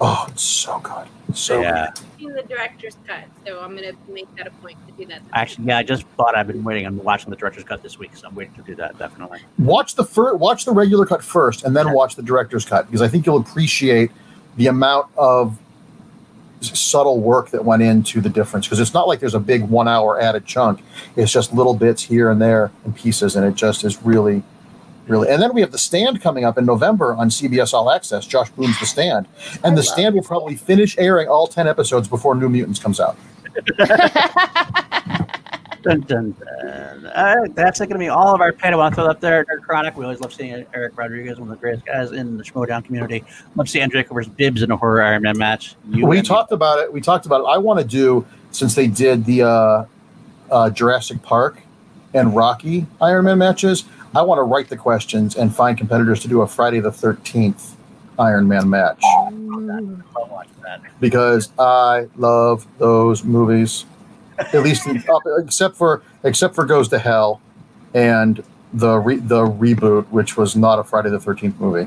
oh, 0.00 0.26
it's 0.30 0.42
so 0.42 0.78
good. 0.80 1.06
So 1.34 1.60
yeah. 1.60 1.92
good 2.18 2.34
the 2.36 2.42
director's 2.42 2.96
cut, 3.06 3.24
so 3.44 3.60
I'm 3.60 3.74
gonna 3.74 3.92
make 4.08 4.32
that 4.36 4.46
a 4.46 4.50
point 4.52 4.78
to 4.86 4.92
do 4.92 5.06
that. 5.06 5.22
Actually, 5.32 5.66
yeah, 5.66 5.78
I 5.78 5.82
just 5.82 6.06
thought 6.16 6.36
I've 6.36 6.46
been 6.46 6.62
waiting. 6.62 6.86
I'm 6.86 7.02
watching 7.02 7.30
the 7.30 7.36
director's 7.36 7.64
cut 7.64 7.82
this 7.82 7.98
week, 7.98 8.14
so 8.14 8.28
I'm 8.28 8.34
waiting 8.34 8.54
to 8.54 8.62
do 8.62 8.74
that 8.76 8.98
definitely. 8.98 9.40
Watch 9.58 9.96
the 9.96 10.04
first, 10.04 10.38
watch 10.38 10.64
the 10.64 10.72
regular 10.72 11.04
cut 11.04 11.24
first, 11.24 11.64
and 11.64 11.76
then 11.76 11.92
watch 11.92 12.14
the 12.14 12.22
director's 12.22 12.64
cut 12.64 12.86
because 12.86 13.02
I 13.02 13.08
think 13.08 13.26
you'll 13.26 13.38
appreciate 13.38 14.10
the 14.56 14.68
amount 14.68 15.08
of 15.16 15.58
subtle 16.60 17.20
work 17.20 17.50
that 17.50 17.64
went 17.64 17.82
into 17.82 18.20
the 18.20 18.28
difference 18.28 18.66
because 18.66 18.80
it's 18.80 18.94
not 18.94 19.06
like 19.06 19.20
there's 19.20 19.34
a 19.34 19.40
big 19.40 19.62
one 19.64 19.86
hour 19.86 20.18
added 20.18 20.44
chunk 20.46 20.80
it's 21.14 21.30
just 21.30 21.52
little 21.52 21.74
bits 21.74 22.02
here 22.02 22.30
and 22.30 22.40
there 22.40 22.70
and 22.84 22.96
pieces 22.96 23.36
and 23.36 23.44
it 23.44 23.54
just 23.54 23.84
is 23.84 24.02
really 24.02 24.42
really. 25.06 25.28
And 25.28 25.42
then 25.42 25.54
we 25.54 25.60
have 25.60 25.72
The 25.72 25.78
Stand 25.78 26.20
coming 26.20 26.44
up 26.44 26.58
in 26.58 26.64
November 26.64 27.14
on 27.14 27.28
CBS 27.28 27.72
All 27.72 27.90
Access. 27.90 28.26
Josh 28.26 28.50
Boone's 28.50 28.78
The 28.80 28.86
Stand, 28.86 29.26
and 29.64 29.72
I 29.72 29.76
The 29.76 29.82
Stand 29.82 30.14
will 30.14 30.22
probably 30.22 30.56
finish 30.56 30.96
airing 30.98 31.28
all 31.28 31.46
ten 31.46 31.66
episodes 31.68 32.08
before 32.08 32.34
New 32.34 32.48
Mutants 32.48 32.78
comes 32.78 33.00
out. 33.00 33.16
dun, 35.86 36.00
dun, 36.00 36.32
dun. 36.32 37.12
All 37.14 37.36
right, 37.36 37.54
that's 37.54 37.78
going 37.78 37.90
to 37.90 37.98
be 37.98 38.08
all 38.08 38.34
of 38.34 38.40
our 38.40 38.52
pay. 38.52 38.68
I 38.68 38.74
want 38.74 38.94
to 38.94 39.00
throw 39.00 39.10
up 39.10 39.20
there. 39.20 39.44
Nerd 39.44 39.62
Chronic. 39.62 39.96
We 39.96 40.04
always 40.04 40.20
love 40.20 40.34
seeing 40.34 40.66
Eric 40.74 40.98
Rodriguez, 40.98 41.38
one 41.38 41.48
of 41.48 41.56
the 41.56 41.60
greatest 41.60 41.86
guys 41.86 42.12
in 42.12 42.36
the 42.36 42.42
Schmoedown 42.42 42.84
community. 42.84 43.24
Love 43.54 43.68
seeing 43.68 43.84
Andrew 43.84 44.02
versus 44.02 44.32
Bibbs 44.32 44.62
in 44.62 44.70
a 44.70 44.76
horror 44.76 45.02
Iron 45.02 45.22
Man 45.22 45.38
match. 45.38 45.76
You 45.90 46.06
we 46.06 46.22
talked 46.22 46.50
me. 46.50 46.56
about 46.56 46.80
it. 46.80 46.92
We 46.92 47.00
talked 47.00 47.26
about 47.26 47.42
it. 47.42 47.44
I 47.44 47.58
want 47.58 47.80
to 47.80 47.86
do 47.86 48.26
since 48.50 48.74
they 48.74 48.88
did 48.88 49.24
the 49.24 49.42
uh, 49.42 49.84
uh, 50.50 50.70
Jurassic 50.70 51.22
Park 51.22 51.60
and 52.14 52.34
Rocky 52.34 52.86
Iron 53.00 53.26
Man 53.26 53.38
matches. 53.38 53.84
I 54.16 54.22
want 54.22 54.38
to 54.38 54.44
write 54.44 54.68
the 54.70 54.78
questions 54.78 55.36
and 55.36 55.54
find 55.54 55.76
competitors 55.76 56.20
to 56.20 56.28
do 56.28 56.40
a 56.40 56.46
Friday 56.46 56.80
the 56.80 56.90
13th 56.90 57.74
Iron 58.18 58.48
Man 58.48 58.70
match. 58.70 59.02
Because 61.00 61.50
I 61.58 62.08
love 62.16 62.66
those 62.78 63.24
movies. 63.24 63.84
At 64.38 64.62
least 64.62 64.86
except 64.86 65.76
for 65.76 66.02
except 66.24 66.54
for 66.54 66.64
Goes 66.64 66.88
to 66.88 66.98
Hell 66.98 67.42
and 67.92 68.42
the 68.72 68.96
re, 68.96 69.16
the 69.16 69.42
reboot, 69.46 70.06
which 70.08 70.36
was 70.38 70.56
not 70.56 70.78
a 70.78 70.84
Friday 70.84 71.10
the 71.10 71.18
13th 71.18 71.58
movie. 71.58 71.86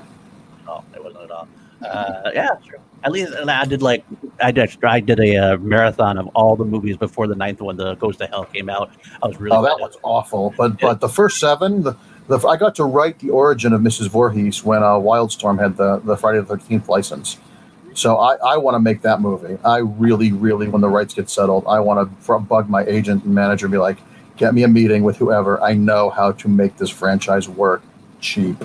Oh, 0.67 0.83
it 0.93 1.03
wasn't 1.03 1.23
at 1.23 1.31
all. 1.31 1.47
Uh, 1.83 2.31
yeah, 2.33 2.49
true. 2.63 2.79
At 3.03 3.11
least 3.11 3.33
I 3.33 3.65
did 3.65 3.81
like 3.81 4.05
I 4.39 4.51
did 4.51 4.83
I 4.83 4.99
did 4.99 5.19
a 5.19 5.35
uh, 5.37 5.57
marathon 5.57 6.19
of 6.19 6.27
all 6.35 6.55
the 6.55 6.65
movies 6.65 6.95
before 6.97 7.25
the 7.25 7.35
ninth 7.35 7.61
one, 7.61 7.77
the 7.77 7.95
Goes 7.95 8.17
to 8.17 8.27
Hell, 8.27 8.45
came 8.45 8.69
out. 8.69 8.91
I 9.23 9.27
was 9.27 9.39
really 9.39 9.57
oh, 9.57 9.63
that 9.63 9.79
was 9.79 9.97
awful. 10.03 10.53
But 10.55 10.71
yeah. 10.73 10.89
but 10.89 11.01
the 11.01 11.09
first 11.09 11.39
seven, 11.39 11.83
the, 11.83 11.95
the, 12.29 12.47
I 12.47 12.57
got 12.57 12.75
to 12.75 12.83
write 12.83 13.19
the 13.19 13.31
origin 13.31 13.73
of 13.73 13.81
Mrs. 13.81 14.07
Voorhees 14.07 14.63
when 14.63 14.83
uh, 14.83 14.91
Wildstorm 14.91 15.59
had 15.59 15.75
the 15.77 15.99
the 15.99 16.15
Friday 16.15 16.39
the 16.39 16.45
Thirteenth 16.45 16.87
license. 16.87 17.37
So 17.95 18.17
I, 18.17 18.35
I 18.35 18.57
want 18.57 18.75
to 18.75 18.79
make 18.79 19.01
that 19.01 19.19
movie. 19.19 19.57
I 19.65 19.77
really, 19.77 20.31
really, 20.31 20.67
when 20.69 20.79
the 20.79 20.87
rights 20.87 21.13
get 21.13 21.29
settled, 21.29 21.65
I 21.67 21.79
want 21.79 22.09
to 22.25 22.39
bug 22.39 22.69
my 22.69 22.85
agent 22.85 23.25
and 23.25 23.33
manager 23.33 23.65
and 23.65 23.71
be 23.71 23.79
like, 23.79 23.97
get 24.37 24.53
me 24.53 24.63
a 24.63 24.67
meeting 24.67 25.03
with 25.03 25.17
whoever. 25.17 25.61
I 25.61 25.73
know 25.73 26.09
how 26.11 26.31
to 26.33 26.47
make 26.47 26.77
this 26.77 26.89
franchise 26.89 27.49
work 27.49 27.81
cheap. 28.21 28.63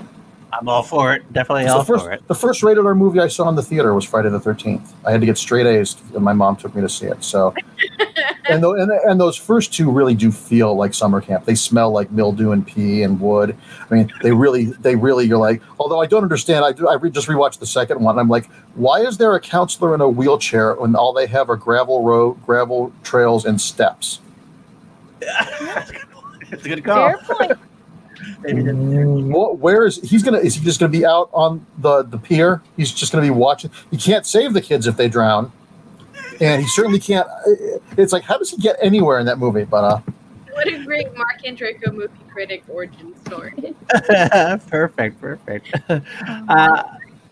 I'm 0.59 0.68
all 0.68 0.82
for 0.82 1.12
it. 1.14 1.32
Definitely 1.32 1.66
all 1.66 1.82
first, 1.85 2.05
for 2.05 2.12
it. 2.12 2.26
The 2.28 2.35
first 2.35 2.62
rated 2.62 2.86
R 2.86 2.94
movie 2.94 3.18
I 3.18 3.28
saw 3.28 3.48
in 3.48 3.56
the 3.56 3.62
theater 3.62 3.93
was 3.93 4.05
Friday 4.05 4.28
the 4.28 4.39
13th. 4.39 4.93
I 5.05 5.10
had 5.10 5.20
to 5.20 5.26
get 5.26 5.36
straight 5.36 5.66
A's, 5.66 5.97
and 6.14 6.22
my 6.22 6.32
mom 6.32 6.56
took 6.56 6.74
me 6.74 6.81
to 6.82 6.89
see 6.89 7.06
it. 7.06 7.24
So, 7.24 7.55
and, 8.48 8.62
the, 8.62 8.70
and, 8.70 8.90
and 8.90 9.20
those 9.20 9.36
first 9.36 9.74
two 9.74 9.90
really 9.90 10.14
do 10.14 10.31
feel 10.31 10.74
like 10.74 10.94
summer 10.94 11.20
camp. 11.20 11.44
They 11.44 11.56
smell 11.56 11.90
like 11.90 12.10
mildew 12.12 12.52
and 12.52 12.66
pee 12.66 13.02
and 13.02 13.20
wood. 13.20 13.56
I 13.90 13.94
mean, 13.94 14.12
they 14.22 14.32
really, 14.32 14.66
they 14.66 14.94
really, 14.94 15.26
you're 15.26 15.39
like, 15.39 15.60
although 15.81 16.01
I 16.01 16.06
don't 16.06 16.22
understand, 16.22 16.64
I, 16.64 16.72
do, 16.72 16.89
I 16.89 16.94
re- 16.94 17.10
just 17.10 17.26
rewatched 17.26 17.59
the 17.59 17.66
second 17.66 18.01
one. 18.01 18.18
I'm 18.18 18.28
like, 18.28 18.47
why 18.74 19.01
is 19.01 19.18
there 19.18 19.35
a 19.35 19.40
counselor 19.40 19.94
in 19.94 20.01
a 20.01 20.09
wheelchair 20.09 20.74
when 20.74 20.94
all 20.94 21.12
they 21.12 21.26
have 21.26 21.51
are 21.51 21.56
gravel 21.56 22.02
road, 22.02 22.36
gravel 22.47 22.93
trails, 23.02 23.44
and 23.44 23.60
steps? 23.60 24.20
It's 26.52 26.64
a 26.64 26.68
good 26.68 26.85
call. 26.85 27.14
Fair 28.43 28.55
point. 28.55 29.29
What, 29.29 29.59
where 29.59 29.87
is 29.87 30.01
he's 30.03 30.23
gonna? 30.23 30.39
Is 30.39 30.55
he 30.55 30.65
just 30.65 30.81
gonna 30.81 30.93
be 30.93 31.05
out 31.05 31.31
on 31.33 31.65
the 31.79 32.03
the 32.03 32.19
pier? 32.19 32.63
He's 32.77 32.93
just 32.93 33.13
gonna 33.13 33.25
be 33.25 33.31
watching. 33.31 33.71
He 33.91 33.97
can't 33.97 34.27
save 34.27 34.53
the 34.53 34.61
kids 34.61 34.87
if 34.87 34.97
they 34.97 35.09
drown, 35.09 35.53
and 36.41 36.61
he 36.61 36.69
certainly 36.69 37.01
can't. 37.01 37.27
It's 37.97 38.13
like 38.13 38.23
how 38.23 38.39
does 38.39 38.51
he 38.51 38.57
get 38.57 38.77
anywhere 38.81 39.19
in 39.19 39.27
that 39.27 39.39
movie? 39.39 39.65
But 39.65 39.85
uh, 39.85 40.01
what 40.53 40.69
a 40.69 40.85
great 40.85 41.15
Mark 41.17 41.43
Andreyko 41.45 41.93
movie 41.93 42.13
critic 42.29 42.65
origin 42.69 43.15
story. 43.25 43.75
perfect, 44.69 45.21
perfect. 45.21 45.75
Uh, 45.89 46.83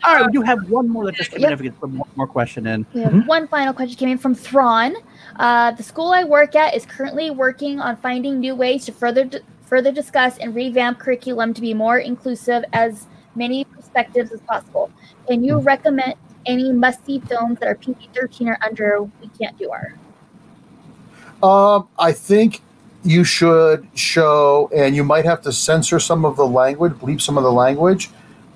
all 0.05 0.14
right, 0.16 0.27
we 0.27 0.32
do 0.32 0.43
have 0.43 0.69
one 0.69 0.89
more 0.89 1.06
that 1.06 1.14
just 1.14 1.31
came 1.31 1.40
yep. 1.40 1.60
in. 1.60 1.66
If 1.66 1.81
we 1.81 1.89
one 1.89 2.10
more 2.16 2.27
question 2.27 2.66
in. 2.66 2.85
We 2.93 3.02
have 3.02 3.12
mm-hmm. 3.12 3.27
one 3.27 3.47
final 3.47 3.73
question 3.73 3.97
came 3.97 4.09
in 4.09 4.19
from 4.19 4.35
Thrawn. 4.35 4.94
Uh, 5.36 5.70
the 5.73 5.82
school 5.82 6.12
I 6.12 6.24
work 6.24 6.56
at 6.56 6.74
is 6.74 6.85
currently 6.85 7.31
working 7.31 7.78
on 7.78 7.97
finding 7.97 8.40
new 8.40 8.55
ways 8.55 8.85
to 8.86 8.93
further 8.93 9.31
further 9.72 9.90
discuss 9.90 10.36
and 10.36 10.54
revamp 10.54 10.98
curriculum 10.98 11.54
to 11.54 11.62
be 11.62 11.72
more 11.72 11.96
inclusive 11.96 12.62
as 12.74 13.06
many 13.34 13.64
perspectives 13.64 14.30
as 14.30 14.38
possible. 14.42 14.90
Can 15.26 15.42
you 15.42 15.60
recommend 15.60 16.12
any 16.44 16.70
must-see 16.70 17.20
films 17.20 17.58
that 17.58 17.68
are 17.68 17.76
PG-13 17.76 18.48
or 18.48 18.58
under? 18.62 19.02
We 19.02 19.30
can't 19.40 19.56
do 19.56 19.70
our. 19.70 19.94
Um, 21.42 21.88
I 21.98 22.12
think 22.12 22.60
you 23.02 23.24
should 23.24 23.88
show, 23.94 24.68
and 24.76 24.94
you 24.94 25.04
might 25.04 25.24
have 25.24 25.40
to 25.40 25.52
censor 25.52 25.98
some 25.98 26.26
of 26.26 26.36
the 26.36 26.46
language, 26.46 26.92
bleep 26.92 27.22
some 27.22 27.38
of 27.38 27.42
the 27.42 27.52
language, 27.52 28.10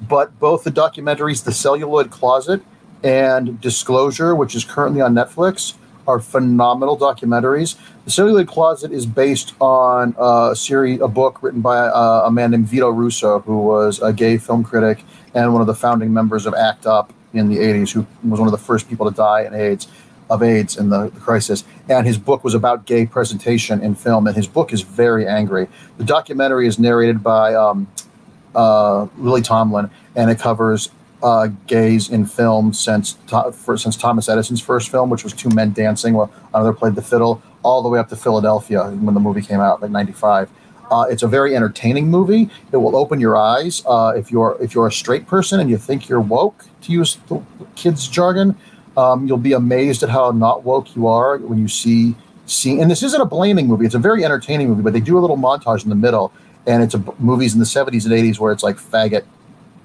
but 0.07 0.39
both 0.39 0.65
the 0.65 0.71
documentaries, 0.71 1.43
The 1.43 1.53
Celluloid 1.53 2.11
Closet 2.11 2.61
and 3.03 3.59
Disclosure, 3.63 4.35
which 4.35 4.55
is 4.55 4.67
currently 4.67 5.01
on 5.01 5.15
Netflix, 5.15 5.77
are 6.07 6.21
phenomenal 6.21 6.97
documentaries. 6.97 7.77
The 8.05 8.11
Celluloid 8.11 8.49
Closet 8.49 8.93
is 8.93 9.07
based 9.07 9.55
on 9.61 10.15
a 10.19 10.55
series, 10.55 11.01
a 11.01 11.09
book 11.09 11.43
written 11.43 11.61
by 11.61 11.77
uh, 11.79 12.23
a 12.27 12.31
man 12.31 12.53
named 12.53 12.69
Vito 12.69 12.89
Russo, 12.91 13.41
who 13.41 13.59
was 13.59 14.01
a 14.01 14.13
gay 14.13 14.39
film 14.39 14.63
critic 14.63 15.05
and 15.35 15.53
one 15.53 15.61
of 15.61 15.67
the 15.67 15.75
founding 15.75 16.13
members 16.13 16.47
of 16.47 16.55
ACT 16.55 16.87
UP 16.87 17.13
in 17.35 17.49
the 17.49 17.57
80s, 17.59 17.93
who 17.93 18.07
was 18.29 18.41
one 18.41 18.49
of 18.49 18.53
the 18.53 18.59
first 18.59 18.89
people 18.89 19.09
to 19.09 19.15
die 19.15 19.43
in 19.43 19.55
AIDS 19.55 19.89
of 20.29 20.43
AIDS 20.43 20.77
in 20.77 20.89
the, 20.89 21.09
the, 21.11 21.21
crisis. 21.21 21.65
And 21.89 22.07
his 22.07 22.19
book 22.19 22.43
was 22.43 22.55
about 22.55 22.85
gay 22.85 23.07
presentation 23.07 23.81
in 23.81 23.95
film, 23.95 24.27
and 24.27 24.35
his 24.35 24.49
book 24.49 24.73
is 24.73 24.83
very 24.83 25.27
angry. 25.27 25.69
The 25.99 26.05
documentary 26.05 26.67
is 26.67 26.79
narrated 26.79 27.23
by 27.23 27.55
um, 27.55 27.87
uh, 28.55 29.07
Lily 29.19 29.43
Tomlin, 29.43 29.91
and 30.17 30.31
it 30.31 30.39
covers 30.39 30.91
uh, 31.27 31.49
gays 31.67 32.09
in 32.09 32.25
film 32.25 32.73
since 32.73 33.19
for, 33.53 33.77
since 33.77 33.97
Thomas 33.97 34.29
Edison's 34.29 34.61
first 34.61 34.91
film, 34.91 35.11
which 35.11 35.25
was 35.25 35.33
Two 35.33 35.49
Men 35.49 35.73
Dancing, 35.73 36.15
where 36.15 36.29
another 36.55 36.73
played 36.73 36.95
the 36.95 37.03
fiddle, 37.03 37.43
all 37.65 37.83
the 37.83 37.89
way 37.89 37.99
up 37.99 38.09
to 38.11 38.17
Philadelphia 38.17 38.85
when 38.91 39.13
the 39.13 39.19
movie 39.19 39.43
came 39.43 39.59
out, 39.59 39.83
like 39.83 39.91
'95. 39.91 40.49
Uh, 40.89 41.05
it's 41.11 41.25
a 41.25 41.27
very 41.27 41.57
entertaining 41.57 42.09
movie. 42.09 42.49
It 42.71 42.77
will 42.77 42.95
open 42.95 43.19
your 43.19 43.35
eyes 43.35 43.83
uh, 43.87 44.13
if 44.17 44.31
you're 44.31 44.57
if 44.61 44.73
you're 44.73 44.87
a 44.87 44.93
straight 44.93 45.27
person 45.27 45.59
and 45.59 45.69
you 45.69 45.79
think 45.79 46.09
you're 46.09 46.21
woke, 46.21 46.65
to 46.83 46.93
use 46.93 47.17
the 47.27 47.43
kids' 47.75 48.07
jargon. 48.07 48.57
Um, 48.97 49.27
you'll 49.27 49.37
be 49.37 49.53
amazed 49.53 50.05
at 50.05 50.11
how 50.11 50.31
not 50.31 50.63
woke 50.63 50.95
you 50.95 51.09
are 51.09 51.39
when 51.39 51.59
you 51.59 51.67
see 51.67 52.15
see. 52.47 52.79
And 52.79 52.89
this 52.89 53.03
isn't 53.03 53.21
a 53.21 53.27
blaming 53.27 53.67
movie; 53.67 53.85
it's 53.85 53.97
a 53.97 53.99
very 53.99 54.25
entertaining 54.25 54.69
movie. 54.69 54.83
But 54.83 54.93
they 54.93 55.01
do 55.01 55.19
a 55.19 55.23
little 55.25 55.37
montage 55.37 55.83
in 55.83 55.89
the 55.89 55.97
middle, 55.97 56.33
and 56.69 56.85
it's 56.85 56.95
a 56.95 57.03
movies 57.19 57.53
in 57.53 57.59
the 57.59 57.67
'70s 57.67 58.05
and 58.05 58.15
'80s 58.15 58.39
where 58.39 58.53
it's 58.53 58.63
like 58.63 58.77
faggot, 58.77 59.25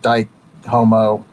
dyke, 0.03 0.29
homo. 0.67 1.25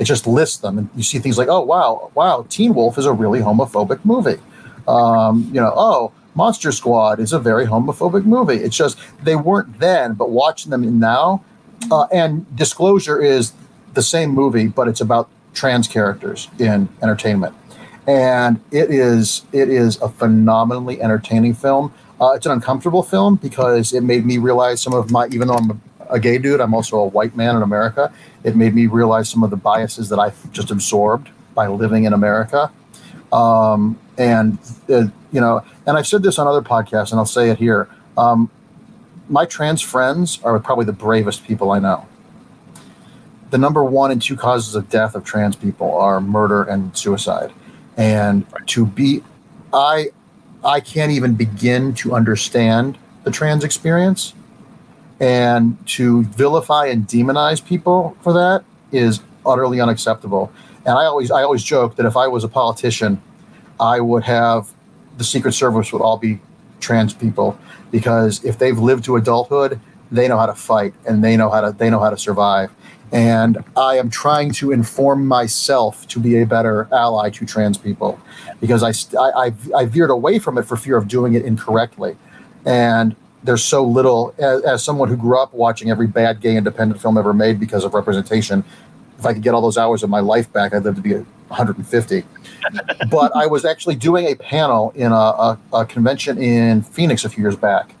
It 0.00 0.04
just 0.04 0.26
lists 0.26 0.56
them, 0.56 0.78
and 0.78 0.88
you 0.96 1.02
see 1.02 1.18
things 1.18 1.38
like, 1.38 1.48
"Oh 1.48 1.60
wow, 1.60 2.10
wow, 2.14 2.46
Teen 2.48 2.74
Wolf 2.74 2.98
is 2.98 3.06
a 3.06 3.12
really 3.12 3.40
homophobic 3.40 4.02
movie." 4.04 4.40
Um, 4.88 5.48
you 5.52 5.60
know, 5.60 5.72
oh, 5.76 6.12
Monster 6.34 6.72
Squad 6.72 7.20
is 7.20 7.32
a 7.32 7.38
very 7.38 7.66
homophobic 7.66 8.24
movie. 8.24 8.56
It's 8.56 8.76
just 8.76 8.98
they 9.22 9.36
weren't 9.36 9.78
then, 9.78 10.14
but 10.14 10.30
watching 10.30 10.70
them 10.70 10.98
now. 10.98 11.44
Uh, 11.90 12.06
and 12.12 12.44
Disclosure 12.56 13.20
is 13.22 13.52
the 13.94 14.02
same 14.02 14.30
movie, 14.30 14.68
but 14.68 14.88
it's 14.88 15.00
about 15.02 15.28
trans 15.52 15.86
characters 15.86 16.48
in 16.58 16.88
entertainment, 17.02 17.54
and 18.06 18.58
it 18.70 18.90
is 18.90 19.42
it 19.52 19.68
is 19.68 20.00
a 20.00 20.08
phenomenally 20.08 21.00
entertaining 21.02 21.52
film. 21.54 21.92
Uh, 22.20 22.32
it's 22.32 22.46
an 22.46 22.52
uncomfortable 22.52 23.02
film 23.02 23.36
because 23.36 23.92
it 23.92 24.02
made 24.02 24.26
me 24.26 24.38
realize 24.38 24.80
some 24.80 24.92
of 24.92 25.10
my, 25.10 25.26
even 25.28 25.48
though 25.48 25.54
I'm 25.54 25.80
a, 26.10 26.20
gay 26.20 26.38
dude, 26.38 26.60
I'm 26.60 26.74
also 26.74 26.98
a 26.98 27.06
white 27.06 27.36
man 27.36 27.56
in 27.56 27.62
America. 27.62 28.12
It 28.44 28.56
made 28.56 28.74
me 28.74 28.86
realize 28.86 29.28
some 29.28 29.42
of 29.42 29.50
the 29.50 29.56
biases 29.56 30.08
that 30.08 30.18
I've 30.18 30.52
just 30.52 30.70
absorbed 30.70 31.28
by 31.54 31.66
living 31.68 32.04
in 32.04 32.12
America. 32.12 32.70
Um, 33.32 33.98
and 34.18 34.58
uh, 34.88 35.06
you 35.32 35.40
know, 35.40 35.62
and 35.86 35.96
I've 35.96 36.06
said 36.06 36.22
this 36.22 36.38
on 36.38 36.46
other 36.46 36.62
podcasts, 36.62 37.10
and 37.10 37.18
I'll 37.18 37.26
say 37.26 37.50
it 37.50 37.58
here. 37.58 37.88
Um, 38.16 38.50
my 39.28 39.44
trans 39.44 39.80
friends 39.80 40.40
are 40.42 40.58
probably 40.58 40.84
the 40.84 40.92
bravest 40.92 41.44
people 41.44 41.70
I 41.70 41.78
know. 41.78 42.06
The 43.50 43.58
number 43.58 43.82
one 43.84 44.10
and 44.10 44.20
two 44.20 44.36
causes 44.36 44.74
of 44.74 44.88
death 44.90 45.14
of 45.14 45.24
trans 45.24 45.56
people 45.56 45.94
are 45.94 46.20
murder 46.20 46.64
and 46.64 46.96
suicide, 46.96 47.52
and 47.96 48.44
to 48.66 48.86
be, 48.86 49.22
I, 49.72 50.10
I 50.64 50.80
can't 50.80 51.12
even 51.12 51.34
begin 51.34 51.94
to 51.94 52.14
understand 52.14 52.98
the 53.24 53.30
trans 53.30 53.64
experience, 53.64 54.34
and 55.20 55.86
to 55.86 56.24
vilify 56.24 56.86
and 56.86 57.06
demonize 57.06 57.64
people 57.64 58.16
for 58.22 58.32
that 58.32 58.64
is 58.90 59.20
utterly 59.46 59.80
unacceptable. 59.80 60.50
And 60.86 60.96
I 60.96 61.04
always, 61.04 61.30
I 61.30 61.42
always 61.42 61.62
joke 61.62 61.96
that 61.96 62.06
if 62.06 62.16
I 62.16 62.26
was 62.26 62.42
a 62.42 62.48
politician 62.48 63.22
I 63.80 64.00
would 64.00 64.24
have 64.24 64.70
the 65.16 65.24
Secret 65.24 65.52
Service 65.52 65.92
would 65.92 66.02
all 66.02 66.18
be 66.18 66.38
trans 66.80 67.14
people 67.14 67.58
because 67.90 68.44
if 68.44 68.58
they've 68.58 68.78
lived 68.78 69.04
to 69.04 69.16
adulthood, 69.16 69.80
they 70.12 70.28
know 70.28 70.38
how 70.38 70.46
to 70.46 70.54
fight 70.54 70.92
and 71.06 71.24
they 71.24 71.36
know 71.36 71.50
how 71.50 71.62
to 71.62 71.72
they 71.72 71.88
know 71.88 71.98
how 71.98 72.10
to 72.10 72.18
survive. 72.18 72.70
And 73.12 73.64
I 73.76 73.96
am 73.96 74.08
trying 74.08 74.52
to 74.54 74.70
inform 74.70 75.26
myself 75.26 76.06
to 76.08 76.20
be 76.20 76.40
a 76.40 76.46
better 76.46 76.86
ally 76.92 77.30
to 77.30 77.46
trans 77.46 77.76
people 77.76 78.20
because 78.60 78.84
I, 78.84 78.92
I, 79.18 79.52
I 79.76 79.86
veered 79.86 80.10
away 80.10 80.38
from 80.38 80.58
it 80.58 80.62
for 80.62 80.76
fear 80.76 80.96
of 80.96 81.08
doing 81.08 81.34
it 81.34 81.44
incorrectly. 81.44 82.16
And 82.64 83.16
there's 83.42 83.64
so 83.64 83.84
little, 83.84 84.34
as, 84.38 84.62
as 84.62 84.84
someone 84.84 85.08
who 85.08 85.16
grew 85.16 85.38
up 85.38 85.52
watching 85.54 85.90
every 85.90 86.06
bad 86.06 86.40
gay 86.40 86.56
independent 86.56 87.00
film 87.00 87.16
ever 87.16 87.32
made 87.32 87.58
because 87.58 87.84
of 87.84 87.94
representation, 87.94 88.64
if 89.18 89.26
I 89.26 89.32
could 89.32 89.42
get 89.42 89.54
all 89.54 89.62
those 89.62 89.78
hours 89.78 90.02
of 90.02 90.10
my 90.10 90.20
life 90.20 90.52
back, 90.52 90.74
I'd 90.74 90.84
live 90.84 90.96
to 90.96 91.00
be 91.00 91.14
150 91.14 92.24
but 93.10 93.34
I 93.34 93.46
was 93.46 93.64
actually 93.64 93.96
doing 93.96 94.26
a 94.26 94.34
panel 94.34 94.92
in 94.94 95.12
a, 95.12 95.14
a, 95.14 95.58
a, 95.72 95.86
convention 95.86 96.38
in 96.42 96.82
Phoenix 96.82 97.24
a 97.24 97.28
few 97.28 97.42
years 97.42 97.56
back. 97.56 97.94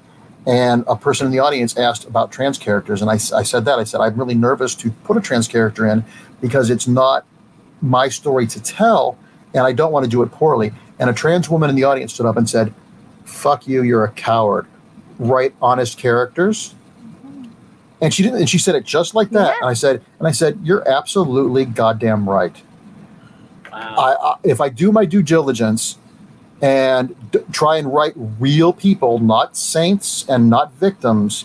And 0.46 0.84
a 0.86 0.96
person 0.96 1.26
in 1.26 1.32
the 1.32 1.38
audience 1.38 1.76
asked 1.76 2.06
about 2.06 2.32
trans 2.32 2.58
characters. 2.58 3.02
And 3.02 3.10
I, 3.10 3.14
I 3.14 3.42
said 3.42 3.64
that. 3.66 3.78
I 3.78 3.84
said, 3.84 4.00
I'm 4.00 4.16
really 4.16 4.34
nervous 4.34 4.74
to 4.76 4.90
put 4.90 5.16
a 5.16 5.20
trans 5.20 5.46
character 5.46 5.86
in 5.86 6.04
because 6.40 6.70
it's 6.70 6.86
not 6.86 7.26
my 7.82 8.08
story 8.08 8.46
to 8.46 8.62
tell. 8.62 9.18
And 9.52 9.64
I 9.64 9.72
don't 9.72 9.92
want 9.92 10.04
to 10.04 10.10
do 10.10 10.22
it 10.22 10.30
poorly. 10.30 10.72
And 10.98 11.10
a 11.10 11.12
trans 11.12 11.50
woman 11.50 11.68
in 11.68 11.76
the 11.76 11.84
audience 11.84 12.14
stood 12.14 12.26
up 12.26 12.36
and 12.36 12.48
said, 12.48 12.72
Fuck 13.24 13.68
you, 13.68 13.82
you're 13.82 14.04
a 14.04 14.10
coward. 14.10 14.66
Write 15.20 15.54
honest 15.62 15.98
characters. 15.98 16.74
And 18.02 18.12
she 18.12 18.22
didn't, 18.22 18.38
and 18.38 18.48
she 18.48 18.58
said 18.58 18.74
it 18.74 18.84
just 18.84 19.14
like 19.14 19.30
that. 19.30 19.48
Yeah. 19.48 19.56
And 19.60 19.66
I 19.66 19.74
said, 19.74 20.02
and 20.18 20.26
I 20.26 20.32
said, 20.32 20.58
You're 20.62 20.86
absolutely 20.88 21.66
goddamn 21.66 22.28
right 22.28 22.56
Wow. 23.72 23.94
I, 23.96 24.28
I, 24.28 24.36
if 24.42 24.60
I 24.60 24.68
do 24.68 24.92
my 24.92 25.04
due 25.04 25.22
diligence 25.22 25.98
and 26.60 27.14
d- 27.30 27.40
try 27.52 27.76
and 27.76 27.92
write 27.92 28.12
real 28.16 28.72
people, 28.72 29.18
not 29.18 29.56
saints 29.56 30.28
and 30.28 30.50
not 30.50 30.72
victims, 30.74 31.44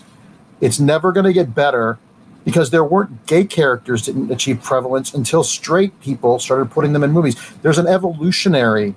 it's 0.60 0.80
never 0.80 1.12
going 1.12 1.24
to 1.24 1.32
get 1.32 1.54
better 1.54 1.98
because 2.44 2.70
there 2.70 2.84
weren't 2.84 3.26
gay 3.26 3.44
characters 3.44 4.02
didn't 4.02 4.30
achieve 4.30 4.62
prevalence 4.62 5.14
until 5.14 5.42
straight 5.42 5.98
people 6.00 6.38
started 6.38 6.70
putting 6.70 6.92
them 6.92 7.02
in 7.02 7.10
movies. 7.10 7.36
There's 7.62 7.78
an 7.78 7.86
evolutionary 7.86 8.94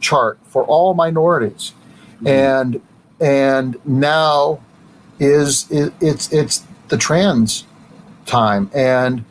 chart 0.00 0.38
for 0.44 0.64
all 0.64 0.94
minorities, 0.94 1.72
mm-hmm. 2.16 2.26
and 2.28 2.80
and 3.20 3.76
now 3.84 4.60
is 5.18 5.70
it, 5.70 5.92
it's 6.00 6.32
it's 6.32 6.64
the 6.88 6.96
trans 6.96 7.64
time 8.26 8.70
and 8.74 9.24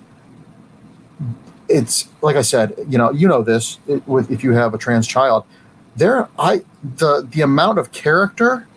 it's 1.68 2.08
like 2.22 2.36
I 2.36 2.42
said, 2.42 2.76
you 2.88 2.98
know, 2.98 3.12
you 3.12 3.28
know 3.28 3.42
this 3.42 3.80
it, 3.88 4.08
with 4.08 4.32
if 4.32 4.44
you 4.44 4.54
have 4.54 4.74
a 4.74 4.78
trans 4.78 5.08
child, 5.08 5.46
there 5.96 6.30
I 6.38 6.64
the 6.84 7.28
the 7.30 7.42
amount 7.42 7.80
of 7.80 7.92
character 7.92 8.68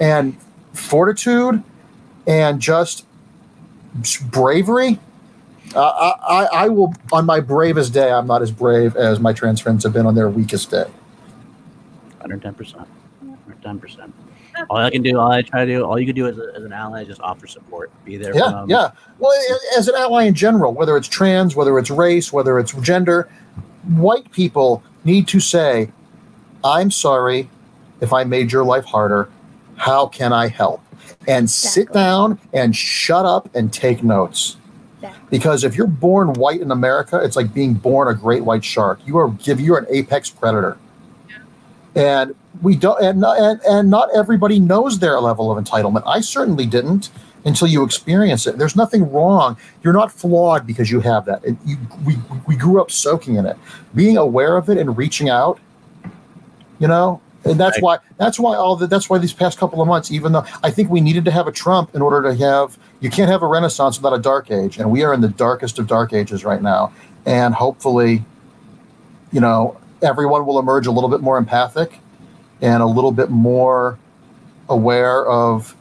and 0.00 0.36
fortitude 0.72 1.62
and 2.26 2.60
just 2.60 3.06
bravery. 4.30 4.98
Uh, 5.74 6.12
I, 6.28 6.48
I 6.52 6.68
will 6.68 6.94
on 7.12 7.26
my 7.26 7.40
bravest 7.40 7.92
day. 7.92 8.12
I'm 8.12 8.26
not 8.26 8.42
as 8.42 8.50
brave 8.50 8.96
as 8.96 9.18
my 9.18 9.32
trans 9.32 9.60
friends 9.60 9.82
have 9.84 9.92
been 9.92 10.06
on 10.06 10.14
their 10.14 10.28
weakest 10.28 10.70
day. 10.70 10.86
110 12.20 12.54
percent, 12.54 12.88
110 13.20 13.78
percent 13.80 14.14
all 14.70 14.76
I 14.78 14.90
can 14.90 15.02
do, 15.02 15.18
all 15.18 15.30
I 15.30 15.42
try 15.42 15.64
to 15.64 15.70
do, 15.70 15.84
all 15.84 15.98
you 15.98 16.06
can 16.06 16.14
do 16.14 16.26
as, 16.26 16.38
a, 16.38 16.52
as 16.56 16.64
an 16.64 16.72
ally 16.72 17.02
is 17.02 17.08
just 17.08 17.20
offer 17.20 17.46
support, 17.46 17.90
be 18.04 18.16
there. 18.16 18.36
Yeah, 18.36 18.64
yeah. 18.68 18.90
Well, 19.18 19.32
as 19.76 19.88
an 19.88 19.94
ally 19.96 20.24
in 20.24 20.34
general, 20.34 20.72
whether 20.72 20.96
it's 20.96 21.08
trans, 21.08 21.56
whether 21.56 21.78
it's 21.78 21.90
race, 21.90 22.32
whether 22.32 22.58
it's 22.58 22.72
gender, 22.80 23.28
white 23.96 24.30
people 24.32 24.82
need 25.04 25.28
to 25.28 25.40
say, 25.40 25.90
"I'm 26.62 26.90
sorry 26.90 27.48
if 28.00 28.12
I 28.12 28.24
made 28.24 28.52
your 28.52 28.64
life 28.64 28.84
harder. 28.84 29.28
How 29.76 30.06
can 30.06 30.32
I 30.32 30.48
help?" 30.48 30.80
And 31.26 31.44
exactly. 31.44 31.84
sit 31.84 31.92
down 31.92 32.38
and 32.52 32.74
shut 32.74 33.26
up 33.26 33.54
and 33.54 33.72
take 33.72 34.02
notes. 34.02 34.56
Exactly. 34.96 35.26
Because 35.30 35.64
if 35.64 35.76
you're 35.76 35.86
born 35.86 36.32
white 36.34 36.60
in 36.60 36.70
America, 36.70 37.20
it's 37.22 37.36
like 37.36 37.52
being 37.52 37.74
born 37.74 38.08
a 38.08 38.14
great 38.14 38.44
white 38.44 38.64
shark. 38.64 39.00
You 39.04 39.18
are 39.18 39.28
give 39.30 39.60
you're 39.60 39.78
an 39.78 39.86
apex 39.90 40.30
predator. 40.30 40.78
And 41.94 42.34
we 42.62 42.76
don't 42.76 43.02
and, 43.02 43.24
and 43.24 43.60
and 43.62 43.90
not 43.90 44.08
everybody 44.14 44.60
knows 44.60 44.98
their 44.98 45.20
level 45.20 45.50
of 45.50 45.62
entitlement. 45.62 46.02
I 46.06 46.20
certainly 46.20 46.66
didn't 46.66 47.10
until 47.44 47.68
you 47.68 47.84
experience 47.84 48.46
it. 48.46 48.56
There's 48.56 48.76
nothing 48.76 49.10
wrong. 49.12 49.56
You're 49.82 49.92
not 49.92 50.10
flawed 50.10 50.66
because 50.66 50.90
you 50.90 51.00
have 51.00 51.26
that. 51.26 51.44
It, 51.44 51.56
you, 51.66 51.76
we, 52.06 52.16
we 52.46 52.56
grew 52.56 52.80
up 52.80 52.90
soaking 52.90 53.34
in 53.34 53.44
it. 53.44 53.58
Being 53.94 54.16
aware 54.16 54.56
of 54.56 54.70
it 54.70 54.78
and 54.78 54.96
reaching 54.96 55.28
out 55.28 55.60
you 56.78 56.88
know 56.88 57.20
and 57.44 57.60
that's 57.60 57.80
why 57.80 57.98
that's 58.16 58.38
why 58.38 58.56
all 58.56 58.74
the 58.76 58.86
that's 58.86 59.08
why 59.08 59.18
these 59.18 59.32
past 59.32 59.58
couple 59.58 59.80
of 59.80 59.86
months 59.86 60.10
even 60.10 60.32
though 60.32 60.44
i 60.62 60.70
think 60.70 60.90
we 60.90 61.00
needed 61.00 61.24
to 61.24 61.30
have 61.30 61.46
a 61.46 61.52
trump 61.52 61.94
in 61.94 62.02
order 62.02 62.22
to 62.22 62.34
have 62.34 62.76
you 63.00 63.10
can't 63.10 63.30
have 63.30 63.42
a 63.42 63.46
renaissance 63.46 63.98
without 63.98 64.14
a 64.14 64.20
dark 64.20 64.50
age 64.50 64.78
and 64.78 64.90
we 64.90 65.02
are 65.04 65.12
in 65.12 65.20
the 65.20 65.28
darkest 65.28 65.78
of 65.78 65.86
dark 65.86 66.12
ages 66.12 66.44
right 66.44 66.62
now. 66.62 66.92
And 67.26 67.54
hopefully 67.54 68.24
you 69.30 69.40
know 69.40 69.78
everyone 70.02 70.46
will 70.46 70.58
emerge 70.58 70.86
a 70.86 70.90
little 70.90 71.10
bit 71.10 71.20
more 71.20 71.36
empathic 71.36 71.98
and 72.64 72.82
a 72.82 72.86
little 72.86 73.12
bit 73.12 73.30
more 73.30 73.98
aware 74.70 75.26
of 75.26 75.76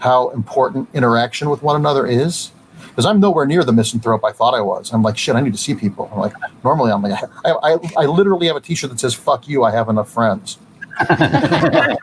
how 0.00 0.28
important 0.30 0.88
interaction 0.92 1.48
with 1.48 1.62
one 1.62 1.76
another 1.76 2.06
is. 2.06 2.52
Because 2.88 3.06
I'm 3.06 3.20
nowhere 3.20 3.46
near 3.46 3.64
the 3.64 3.72
misanthrope 3.72 4.24
I 4.24 4.32
thought 4.32 4.54
I 4.54 4.60
was. 4.60 4.92
I'm 4.92 5.02
like, 5.02 5.16
shit, 5.18 5.34
I 5.34 5.40
need 5.40 5.52
to 5.52 5.58
see 5.58 5.74
people. 5.74 6.10
I'm 6.12 6.20
like, 6.20 6.34
normally 6.62 6.92
I'm 6.92 7.02
like, 7.02 7.22
I, 7.44 7.50
I, 7.50 7.78
I 7.96 8.06
literally 8.06 8.46
have 8.46 8.56
a 8.56 8.60
T-shirt 8.60 8.90
that 8.90 9.00
says 9.00 9.14
"fuck 9.14 9.48
you." 9.48 9.64
I 9.64 9.70
have 9.70 9.88
enough 9.88 10.10
friends. 10.10 10.58
and, 11.10 11.98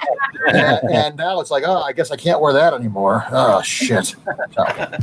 and, 0.54 1.18
now 1.18 1.40
it's 1.40 1.50
like, 1.50 1.64
oh, 1.66 1.82
I 1.82 1.94
guess 1.94 2.12
I 2.12 2.16
can't 2.16 2.40
wear 2.40 2.54
that 2.54 2.74
anymore. 2.74 3.26
Oh 3.32 3.62
shit. 3.62 4.16
So. 4.56 4.92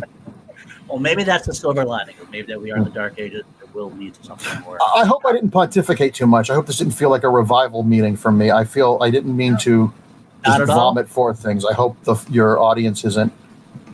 Well, 0.89 0.99
maybe 0.99 1.23
that's 1.23 1.47
the 1.47 1.55
silver 1.55 1.85
lining. 1.85 2.17
Maybe 2.33 2.49
that 2.49 2.61
we 2.61 2.73
are 2.73 2.77
in 2.77 2.83
the 2.83 2.91
dark 2.91 3.17
ages 3.17 3.45
will 3.75 3.91
lead 3.93 4.15
to 4.15 4.25
something 4.25 4.61
more. 4.63 4.79
I 4.97 5.05
hope 5.05 5.25
I 5.27 5.33
didn't 5.33 5.51
pontificate 5.51 6.15
too 6.15 6.27
much. 6.27 6.51
I 6.51 6.55
hope 6.55 6.67
this 6.67 6.79
didn't 6.79 6.95
feel 6.95 7.11
like 7.11 7.25
a 7.25 7.29
revival 7.29 7.83
meeting 7.83 8.17
from 8.17 8.39
me. 8.39 8.51
I 8.51 8.65
feel 8.65 8.99
I 9.01 9.11
didn't 9.11 9.37
mean 9.37 9.57
to 9.59 9.93
just 10.45 10.67
vomit 10.67 11.07
all. 11.07 11.13
forth 11.13 11.43
things. 11.43 11.65
I 11.65 11.75
hope 11.75 12.03
the, 12.05 12.17
your 12.31 12.59
audience 12.59 13.05
isn't 13.05 13.33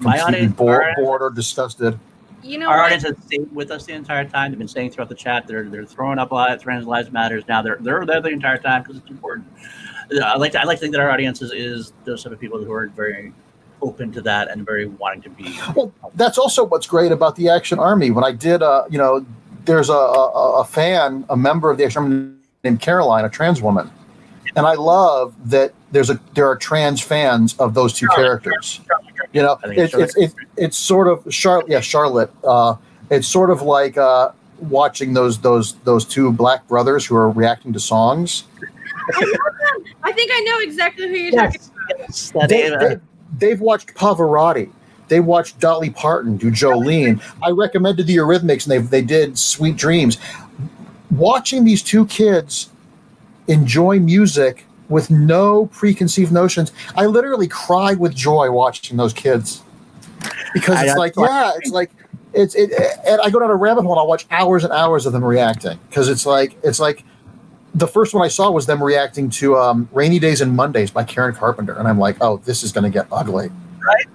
My 0.01 0.21
audience, 0.21 0.55
bored, 0.55 0.85
bored 0.97 1.23
or 1.23 1.31
disgusted. 1.31 1.99
You 2.43 2.59
know, 2.59 2.69
our 2.69 2.79
what? 2.79 2.85
audience 2.87 3.03
has 3.05 3.17
stayed 3.25 3.53
with 3.53 3.71
us 3.71 3.87
the 3.87 3.93
entire 3.93 4.25
time. 4.25 4.53
They've 4.53 4.59
been 4.59 4.69
saying 4.69 4.91
throughout 4.93 5.09
the 5.09 5.17
chat 5.17 5.47
they're 5.47 5.69
they're 5.69 5.85
throwing 5.85 6.19
up 6.19 6.31
a 6.31 6.35
lot. 6.35 6.53
Of 6.53 6.63
trans 6.63 6.87
lives 6.87 7.11
matters. 7.11 7.45
Now 7.49 7.63
they're 7.63 7.79
they're 7.81 8.07
there 8.07 8.21
the 8.21 8.29
entire 8.29 8.59
time 8.59 8.83
because 8.83 8.99
it's 8.99 9.11
important. 9.11 9.49
I 10.23 10.37
like 10.37 10.53
to, 10.53 10.61
I 10.61 10.65
like 10.65 10.79
to 10.79 10.83
think 10.83 10.93
that 10.93 11.01
our 11.01 11.11
audience 11.11 11.43
is, 11.43 11.51
is 11.53 11.93
those 12.05 12.23
sort 12.23 12.33
of 12.33 12.39
people 12.39 12.63
who 12.63 12.73
are 12.73 12.87
very 12.87 13.33
open 13.83 14.13
to 14.13 14.21
that 14.23 14.49
and 14.51 14.65
very 14.65 14.87
wanting 14.87 15.23
to 15.23 15.31
be. 15.31 15.59
Well, 15.75 15.93
that's 16.15 16.39
also 16.39 16.65
what's 16.65 16.87
great 16.87 17.11
about 17.11 17.37
the 17.37 17.49
Action 17.49 17.79
Army. 17.79 18.11
When 18.11 18.25
I 18.25 18.33
did, 18.33 18.63
uh, 18.63 18.85
you 18.89 18.99
know, 18.99 19.27
there's 19.67 19.91
a, 19.91 19.93
a, 19.93 20.61
a 20.61 20.65
fan, 20.65 21.25
a 21.29 21.37
member 21.37 21.71
of 21.71 21.79
the 21.79 21.85
Action 21.85 22.41
named 22.65 22.81
Caroline, 22.81 23.25
a 23.25 23.29
trans 23.29 23.61
woman, 23.61 23.91
and 24.57 24.67
I 24.67 24.75
love 24.75 25.35
that 25.51 25.73
there's 25.93 26.11
a 26.11 26.19
there 26.35 26.49
are 26.49 26.57
trans 26.57 27.01
fans 27.01 27.55
of 27.59 27.75
those 27.75 27.93
two 27.93 28.09
characters. 28.09 28.81
You 29.33 29.43
know, 29.43 29.59
it's 29.65 29.95
it's, 29.95 30.17
it's 30.17 30.35
it's 30.57 30.77
sort 30.77 31.09
of 31.09 31.33
Charlotte, 31.33 31.69
yeah, 31.69 31.81
Charlotte. 31.81 32.31
Uh, 32.43 32.77
it's 33.11 33.29
sort 33.29 33.51
of 33.51 33.63
like 33.63 33.97
uh, 33.99 34.31
watching 34.59 35.13
those 35.13 35.39
those 35.39 35.75
those 35.81 36.05
two 36.05 36.33
black 36.33 36.67
brothers 36.69 37.05
who 37.05 37.17
are 37.17 37.31
reacting 37.31 37.73
to 37.73 37.81
songs. 37.81 38.45
I 40.03 40.13
think 40.13 40.31
I 40.33 40.41
know 40.41 40.59
exactly 40.61 41.09
who 41.09 41.15
you're 41.15 41.33
yes. 41.33 41.71
talking 42.31 42.31
about. 42.35 42.49
They, 42.49 42.69
they, 42.71 43.01
they've 43.39 43.61
watched 43.61 43.95
Pavarotti 43.95 44.71
they 45.09 45.21
watched 45.21 45.61
Dolly 45.61 45.91
Parton 45.91 46.37
do 46.37 46.51
Jolene. 46.51 47.21
I 47.43 47.51
recommended 47.51 48.07
the 48.07 48.17
Eurythmics, 48.17 48.65
and 48.65 48.73
they 48.73 48.79
they 48.79 49.03
did 49.03 49.39
Sweet 49.39 49.77
Dreams. 49.77 50.19
Watching 51.11 51.65
these 51.65 51.83
two 51.83 52.07
kids 52.07 52.71
enjoy 53.49 54.01
music 54.01 54.67
with 54.89 55.11
no 55.11 55.67
preconceived 55.67 56.33
notions, 56.33 56.73
I 56.97 57.07
literally 57.07 57.49
cried 57.49 57.99
with 57.99 58.15
joy 58.15 58.51
watching 58.51 58.97
those 58.97 59.13
kids 59.13 59.63
because 60.53 60.83
it's 60.83 60.93
I, 60.93 60.97
like, 60.97 61.15
yeah, 61.17 61.53
it's 61.57 61.71
like 61.71 61.91
it's 62.33 62.55
it, 62.55 62.73
and 63.07 63.21
I 63.21 63.31
go 63.31 63.39
down 63.39 63.51
a 63.51 63.55
rabbit 63.55 63.83
hole 63.83 63.93
and 63.93 64.01
I 64.01 64.05
watch 64.05 64.27
hours 64.31 64.65
and 64.65 64.73
hours 64.73 65.07
of 65.07 65.13
them 65.13 65.25
reacting 65.25 65.79
because 65.89 66.09
it's 66.09 66.27
like 66.27 66.57
it's 66.65 66.81
like 66.81 67.05
the 67.75 67.87
first 67.87 68.15
one 68.15 68.25
I 68.25 68.29
saw 68.29 68.51
was 68.51 68.67
them 68.67 68.83
reacting 68.83 69.31
to 69.31 69.57
um, 69.57 69.89
"Rainy 69.93 70.19
Days 70.19 70.41
and 70.41 70.57
Mondays" 70.57 70.91
by 70.91 71.05
Karen 71.05 71.35
Carpenter, 71.35 71.75
and 71.75 71.87
I'm 71.87 71.99
like, 71.99 72.17
oh, 72.21 72.39
this 72.39 72.63
is 72.65 72.73
going 72.73 72.85
to 72.85 72.91
get 72.91 73.07
ugly. 73.13 73.51
Right 73.87 74.07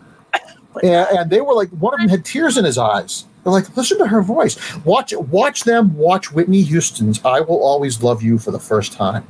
and, 0.83 1.07
and, 1.17 1.29
they 1.29 1.41
were 1.41 1.53
like, 1.53 1.69
one 1.69 1.93
of 1.93 1.99
them 1.99 2.09
had 2.09 2.23
tears 2.23 2.57
in 2.57 2.65
his 2.65 2.77
eyes. 2.77 3.25
They're 3.43 3.53
like, 3.53 3.75
listen 3.75 3.97
to 3.97 4.07
her 4.07 4.21
voice. 4.21 4.57
Watch 4.85 5.13
watch 5.13 5.63
them 5.63 5.95
watch 5.95 6.31
Whitney 6.31 6.61
Houston's 6.61 7.19
"I 7.25 7.41
Will 7.41 7.61
Always 7.63 8.03
Love 8.03 8.21
You" 8.21 8.37
for 8.37 8.51
the 8.51 8.59
first 8.59 8.93
time. 8.93 9.25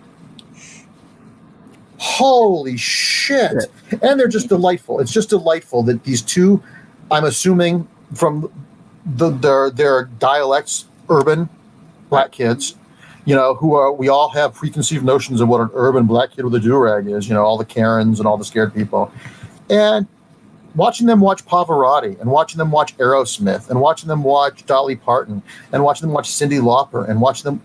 Holy 1.97 2.77
shit! 2.77 3.71
And 4.01 4.19
they're 4.19 4.27
just 4.27 4.49
delightful. 4.49 4.99
It's 4.99 5.13
just 5.13 5.29
delightful 5.29 5.83
that 5.83 6.03
these 6.03 6.21
two, 6.21 6.61
I'm 7.09 7.23
assuming 7.23 7.87
from 8.13 8.51
the, 9.05 9.29
their 9.29 9.69
their 9.69 10.03
dialects, 10.19 10.85
urban 11.09 11.47
black 12.09 12.31
kids, 12.33 12.75
you 13.25 13.35
know, 13.35 13.55
who 13.55 13.75
are 13.75 13.93
we 13.93 14.09
all 14.09 14.29
have 14.29 14.53
preconceived 14.53 15.05
notions 15.05 15.39
of 15.39 15.47
what 15.47 15.61
an 15.61 15.69
urban 15.73 16.05
black 16.05 16.31
kid 16.31 16.43
with 16.43 16.55
a 16.55 16.59
do 16.59 16.75
rag 16.75 17.07
is. 17.07 17.27
You 17.27 17.33
know, 17.33 17.43
all 17.43 17.57
the 17.57 17.65
Karens 17.65 18.19
and 18.19 18.27
all 18.27 18.37
the 18.37 18.45
scared 18.45 18.73
people, 18.73 19.11
and 19.69 20.05
watching 20.75 21.07
them 21.07 21.19
watch 21.19 21.45
Pavarotti 21.45 22.19
and 22.19 22.31
watching 22.31 22.57
them 22.57 22.71
watch 22.71 22.95
Aerosmith 22.97 23.69
and 23.69 23.79
watching 23.79 24.07
them 24.07 24.23
watch 24.23 24.65
Dolly 24.65 24.95
Parton 24.95 25.41
and 25.71 25.83
watching 25.83 26.07
them 26.07 26.13
watch 26.13 26.29
Cyndi 26.29 26.61
Lauper 26.61 27.07
and 27.09 27.21
watching 27.21 27.43
them 27.43 27.61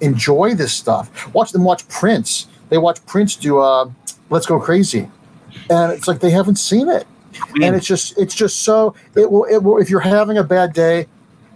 enjoy 0.00 0.54
this 0.54 0.72
stuff. 0.72 1.34
Watch 1.34 1.52
them 1.52 1.64
watch 1.64 1.86
Prince. 1.88 2.46
They 2.68 2.78
watch 2.78 3.04
Prince 3.06 3.36
do 3.36 3.58
uh, 3.58 3.90
"Let's 4.30 4.46
Go 4.46 4.60
Crazy," 4.60 5.10
and 5.70 5.92
it's 5.92 6.08
like 6.08 6.20
they 6.20 6.30
haven't 6.30 6.56
seen 6.56 6.88
it. 6.88 7.06
And 7.62 7.76
it's 7.76 7.86
just 7.86 8.18
it's 8.18 8.34
just 8.34 8.60
so 8.60 8.94
it 9.14 9.30
will 9.30 9.44
it 9.44 9.58
will 9.58 9.78
if 9.78 9.90
you're 9.90 10.00
having 10.00 10.38
a 10.38 10.44
bad 10.44 10.72
day. 10.72 11.06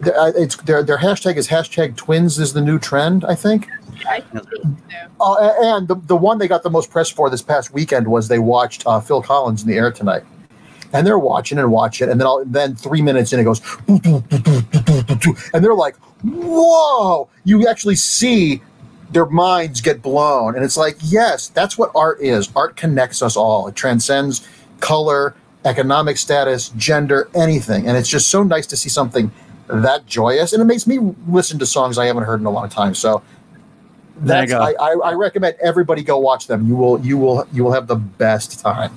Uh, 0.04 0.32
it's 0.34 0.56
their 0.56 0.82
their 0.82 0.98
hashtag 0.98 1.36
is 1.36 1.46
hashtag 1.46 1.96
twins 1.96 2.38
is 2.38 2.52
the 2.52 2.60
new 2.60 2.78
trend. 2.78 3.24
I 3.24 3.34
think. 3.34 3.68
I 4.08 4.20
think 4.20 4.44
so. 4.50 4.74
Uh, 5.20 5.54
and 5.62 5.86
the, 5.86 5.94
the 5.94 6.16
one 6.16 6.38
they 6.38 6.48
got 6.48 6.64
the 6.64 6.70
most 6.70 6.90
press 6.90 7.08
for 7.08 7.30
this 7.30 7.42
past 7.42 7.72
weekend 7.72 8.08
was 8.08 8.26
they 8.26 8.40
watched 8.40 8.82
uh, 8.84 8.98
Phil 8.98 9.22
Collins 9.22 9.62
in 9.62 9.68
the 9.68 9.76
air 9.76 9.92
tonight 9.92 10.24
and 10.92 11.06
they're 11.06 11.18
watching 11.18 11.58
and 11.58 11.70
watching, 11.70 12.10
and 12.10 12.20
then 12.20 12.26
I'll, 12.26 12.44
then 12.44 12.74
three 12.74 13.02
minutes 13.02 13.32
in 13.32 13.40
it 13.40 13.44
goes, 13.44 13.60
and 13.88 15.64
they're 15.64 15.74
like, 15.74 15.96
"Whoa!" 16.22 17.28
You 17.44 17.66
actually 17.68 17.96
see 17.96 18.62
their 19.10 19.26
minds 19.26 19.80
get 19.80 20.02
blown, 20.02 20.54
and 20.54 20.64
it's 20.64 20.76
like, 20.76 20.96
yes, 21.00 21.48
that's 21.48 21.76
what 21.76 21.90
art 21.94 22.20
is. 22.20 22.50
Art 22.56 22.76
connects 22.76 23.22
us 23.22 23.36
all. 23.36 23.68
It 23.68 23.74
transcends 23.74 24.48
color, 24.80 25.34
economic 25.64 26.16
status, 26.16 26.70
gender, 26.70 27.28
anything, 27.34 27.86
and 27.86 27.96
it's 27.96 28.08
just 28.08 28.28
so 28.28 28.42
nice 28.42 28.66
to 28.68 28.76
see 28.76 28.88
something 28.88 29.30
that 29.68 30.06
joyous, 30.06 30.52
and 30.52 30.62
it 30.62 30.66
makes 30.66 30.86
me 30.86 30.98
listen 31.28 31.58
to 31.58 31.66
songs 31.66 31.98
I 31.98 32.06
haven't 32.06 32.24
heard 32.24 32.40
in 32.40 32.46
a 32.46 32.50
long 32.50 32.68
time. 32.68 32.94
So 32.94 33.22
that's 34.18 34.52
I, 34.52 34.72
I, 34.72 34.92
I 35.04 35.12
recommend 35.14 35.56
everybody 35.62 36.02
go 36.02 36.18
watch 36.18 36.46
them. 36.46 36.66
You 36.66 36.76
will 36.76 37.00
you 37.00 37.18
will 37.18 37.46
you 37.52 37.64
will 37.64 37.72
have 37.72 37.86
the 37.86 37.96
best 37.96 38.60
time. 38.60 38.96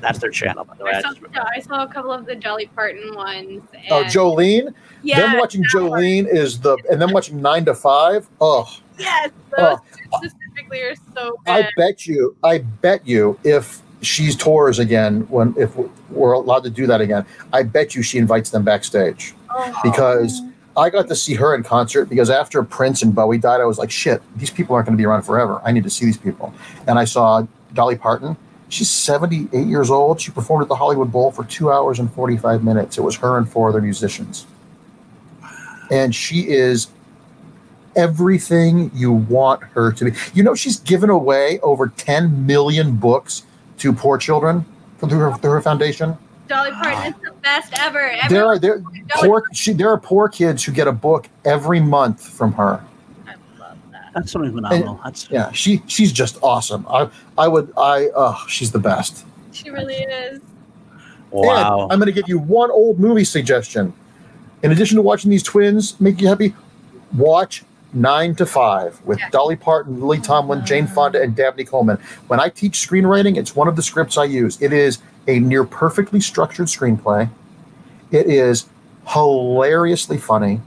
That's 0.00 0.18
their 0.18 0.30
channel, 0.30 0.64
by 0.64 0.74
the 0.76 0.84
way. 0.84 0.92
I 0.94 0.98
I 0.98 1.02
saw, 1.02 1.12
just. 1.12 1.20
I 1.36 1.60
saw 1.60 1.82
a 1.84 1.88
couple 1.88 2.12
of 2.12 2.26
the 2.26 2.34
Dolly 2.34 2.66
Parton 2.74 3.14
ones. 3.14 3.62
Oh, 3.90 4.02
Jolene. 4.04 4.72
Yeah, 5.02 5.20
them 5.20 5.38
watching 5.38 5.62
that 5.72 5.80
one. 5.82 6.00
Jolene 6.00 6.26
is 6.26 6.60
the, 6.60 6.76
and 6.90 7.00
then 7.00 7.12
watching 7.12 7.40
Nine 7.40 7.64
to 7.66 7.74
Five. 7.74 8.26
Oh, 8.40 8.68
Yes, 8.98 9.30
oh. 9.56 9.62
those 9.62 9.78
Oh. 10.12 10.18
specifically 10.18 10.80
are 10.80 10.94
so 11.14 11.36
good. 11.46 11.52
I 11.52 11.68
bet 11.76 12.06
you, 12.06 12.36
I 12.44 12.58
bet 12.58 13.06
you, 13.06 13.38
if 13.44 13.80
she's 14.02 14.34
tours 14.36 14.78
again, 14.78 15.22
when 15.30 15.54
if 15.56 15.70
we're 16.10 16.32
allowed 16.32 16.64
to 16.64 16.70
do 16.70 16.86
that 16.86 17.00
again, 17.00 17.24
I 17.52 17.62
bet 17.62 17.94
you 17.94 18.02
she 18.02 18.18
invites 18.18 18.50
them 18.50 18.64
backstage 18.64 19.34
Oh. 19.50 19.72
because 19.82 20.42
I 20.76 20.88
got 20.90 21.08
to 21.08 21.16
see 21.16 21.34
her 21.34 21.54
in 21.54 21.62
concert 21.62 22.06
because 22.06 22.30
after 22.30 22.62
Prince 22.62 23.02
and 23.02 23.14
Bowie 23.14 23.38
died, 23.38 23.60
I 23.60 23.64
was 23.64 23.78
like, 23.78 23.90
shit, 23.90 24.22
these 24.36 24.50
people 24.50 24.74
aren't 24.74 24.86
going 24.86 24.96
to 24.96 25.00
be 25.00 25.06
around 25.06 25.22
forever. 25.22 25.60
I 25.64 25.72
need 25.72 25.84
to 25.84 25.90
see 25.90 26.04
these 26.06 26.16
people. 26.18 26.54
And 26.86 26.98
I 26.98 27.04
saw 27.04 27.46
Dolly 27.74 27.96
Parton. 27.96 28.36
She's 28.70 28.88
78 28.88 29.66
years 29.66 29.90
old. 29.90 30.20
She 30.20 30.30
performed 30.30 30.62
at 30.62 30.68
the 30.68 30.76
Hollywood 30.76 31.10
Bowl 31.10 31.32
for 31.32 31.44
two 31.44 31.72
hours 31.72 31.98
and 31.98 32.10
45 32.12 32.62
minutes. 32.64 32.96
It 32.96 33.02
was 33.02 33.16
her 33.16 33.36
and 33.36 33.50
four 33.50 33.68
other 33.68 33.82
musicians. 33.82 34.46
And 35.90 36.14
she 36.14 36.48
is 36.48 36.86
everything 37.96 38.92
you 38.94 39.10
want 39.10 39.62
her 39.74 39.90
to 39.92 40.04
be. 40.04 40.12
You 40.34 40.44
know, 40.44 40.54
she's 40.54 40.78
given 40.78 41.10
away 41.10 41.58
over 41.64 41.88
10 41.88 42.46
million 42.46 42.94
books 42.94 43.42
to 43.78 43.92
poor 43.92 44.16
children 44.16 44.64
through 44.98 45.18
her, 45.18 45.32
through 45.38 45.50
her 45.50 45.62
foundation. 45.62 46.16
Dolly 46.46 46.70
Parton 46.70 47.12
is 47.14 47.20
the 47.22 47.32
best 47.42 47.72
ever. 47.78 48.12
There 48.28 48.46
are 48.46 48.58
there 48.58 48.82
poor 49.10 49.44
she, 49.52 49.72
there 49.72 49.88
are 49.88 49.98
poor 49.98 50.28
kids 50.28 50.64
who 50.64 50.72
get 50.72 50.88
a 50.88 50.92
book 50.92 51.28
every 51.44 51.80
month 51.80 52.28
from 52.28 52.52
her. 52.54 52.84
I 54.14 54.14
love 54.14 54.14
that. 54.14 54.20
That's 54.20 54.32
something 54.32 54.52
phenomenal. 54.52 55.00
That's 55.04 55.30
Yeah, 55.30 55.52
she 55.52 55.82
she's 55.86 56.12
just 56.12 56.38
awesome. 56.42 56.86
I 56.88 57.08
I 57.38 57.48
would 57.48 57.72
I 57.76 58.08
uh 58.08 58.36
she's 58.46 58.72
the 58.72 58.78
best. 58.78 59.24
She 59.52 59.70
really 59.70 59.94
is. 59.94 60.40
wow. 61.30 61.82
And 61.84 61.92
I'm 61.92 61.98
going 61.98 62.06
to 62.06 62.12
give 62.12 62.28
you 62.28 62.38
one 62.38 62.70
old 62.70 62.98
movie 62.98 63.24
suggestion. 63.24 63.92
In 64.62 64.72
addition 64.72 64.96
to 64.96 65.02
watching 65.02 65.30
these 65.30 65.42
twins 65.42 66.00
make 66.00 66.20
you 66.20 66.28
happy, 66.28 66.54
watch 67.16 67.64
Nine 67.92 68.34
to 68.36 68.46
Five 68.46 69.00
with 69.04 69.18
Yeah. 69.18 69.30
Dolly 69.30 69.56
Parton, 69.56 70.00
Lily 70.00 70.20
Tomlin, 70.20 70.64
Jane 70.64 70.86
Fonda, 70.86 71.20
and 71.20 71.34
Dabney 71.34 71.64
Coleman. 71.64 71.98
When 72.28 72.38
I 72.38 72.48
teach 72.48 72.74
screenwriting, 72.86 73.36
it's 73.36 73.56
one 73.56 73.66
of 73.68 73.74
the 73.74 73.82
scripts 73.82 74.16
I 74.16 74.24
use. 74.24 74.60
It 74.62 74.72
is 74.72 74.98
a 75.26 75.40
near 75.40 75.64
perfectly 75.64 76.20
structured 76.20 76.66
screenplay. 76.68 77.28
It 78.12 78.26
is 78.26 78.66
hilariously 79.08 80.18
funny. 80.18 80.60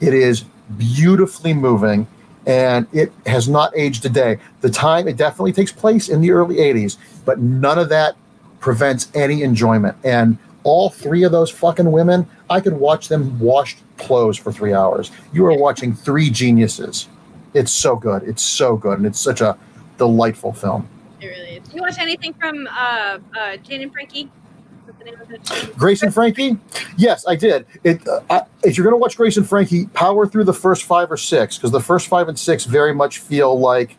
It 0.00 0.14
is 0.14 0.44
beautifully 0.78 1.52
moving, 1.52 2.06
and 2.46 2.86
it 2.92 3.12
has 3.26 3.48
not 3.48 3.72
aged 3.76 4.04
a 4.04 4.08
day. 4.08 4.38
The 4.60 4.70
time 4.70 5.08
it 5.08 5.16
definitely 5.16 5.52
takes 5.52 5.72
place 5.72 6.08
in 6.08 6.20
the 6.20 6.30
early 6.30 6.56
80s, 6.56 6.96
but 7.24 7.38
none 7.38 7.78
of 7.78 7.88
that 7.90 8.16
prevents 8.60 9.08
any 9.14 9.42
enjoyment. 9.42 9.96
And 10.04 10.38
all 10.62 10.90
three 10.90 11.22
of 11.22 11.32
those 11.32 11.50
fucking 11.50 11.90
women, 11.90 12.26
I 12.48 12.60
could 12.60 12.74
watch 12.74 13.08
them 13.08 13.38
wash 13.38 13.76
clothes 13.96 14.38
for 14.38 14.52
three 14.52 14.74
hours. 14.74 15.10
You 15.32 15.46
are 15.46 15.56
watching 15.56 15.94
three 15.94 16.30
geniuses. 16.30 17.08
It's 17.54 17.72
so 17.72 17.96
good. 17.96 18.22
It's 18.24 18.42
so 18.42 18.76
good. 18.76 18.98
And 18.98 19.06
it's 19.06 19.20
such 19.20 19.40
a 19.40 19.58
delightful 19.98 20.52
film. 20.52 20.88
It 21.20 21.26
really 21.26 21.56
is. 21.56 21.74
You 21.74 21.82
watch 21.82 21.98
anything 21.98 22.34
from 22.34 22.66
uh, 22.66 23.18
uh, 23.38 23.56
Jane 23.58 23.82
and 23.82 23.92
Frankie? 23.92 24.30
Grace 25.76 26.02
and 26.02 26.12
Frankie? 26.12 26.58
Yes, 26.96 27.26
I 27.26 27.36
did. 27.36 27.66
It. 27.84 28.06
Uh, 28.06 28.20
I, 28.30 28.42
if 28.62 28.76
you're 28.76 28.84
going 28.84 28.94
to 28.94 28.98
watch 28.98 29.16
Grace 29.16 29.36
and 29.36 29.48
Frankie, 29.48 29.86
power 29.86 30.26
through 30.26 30.44
the 30.44 30.52
first 30.52 30.84
five 30.84 31.10
or 31.10 31.16
six 31.16 31.56
because 31.56 31.70
the 31.70 31.80
first 31.80 32.08
five 32.08 32.28
and 32.28 32.38
six 32.38 32.64
very 32.64 32.94
much 32.94 33.18
feel 33.18 33.58
like 33.58 33.96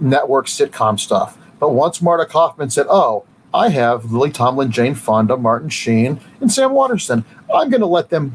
network 0.00 0.46
sitcom 0.46 0.98
stuff. 0.98 1.38
But 1.58 1.70
once 1.70 2.00
Marta 2.00 2.26
Kauffman 2.26 2.70
said, 2.70 2.86
"Oh, 2.88 3.24
I 3.52 3.68
have 3.68 4.12
Lily 4.12 4.30
Tomlin, 4.30 4.70
Jane 4.70 4.94
Fonda, 4.94 5.36
Martin 5.36 5.68
Sheen, 5.68 6.20
and 6.40 6.50
Sam 6.50 6.72
Waterston. 6.72 7.24
I'm 7.54 7.70
going 7.70 7.82
to 7.82 7.86
let 7.86 8.10
them 8.10 8.32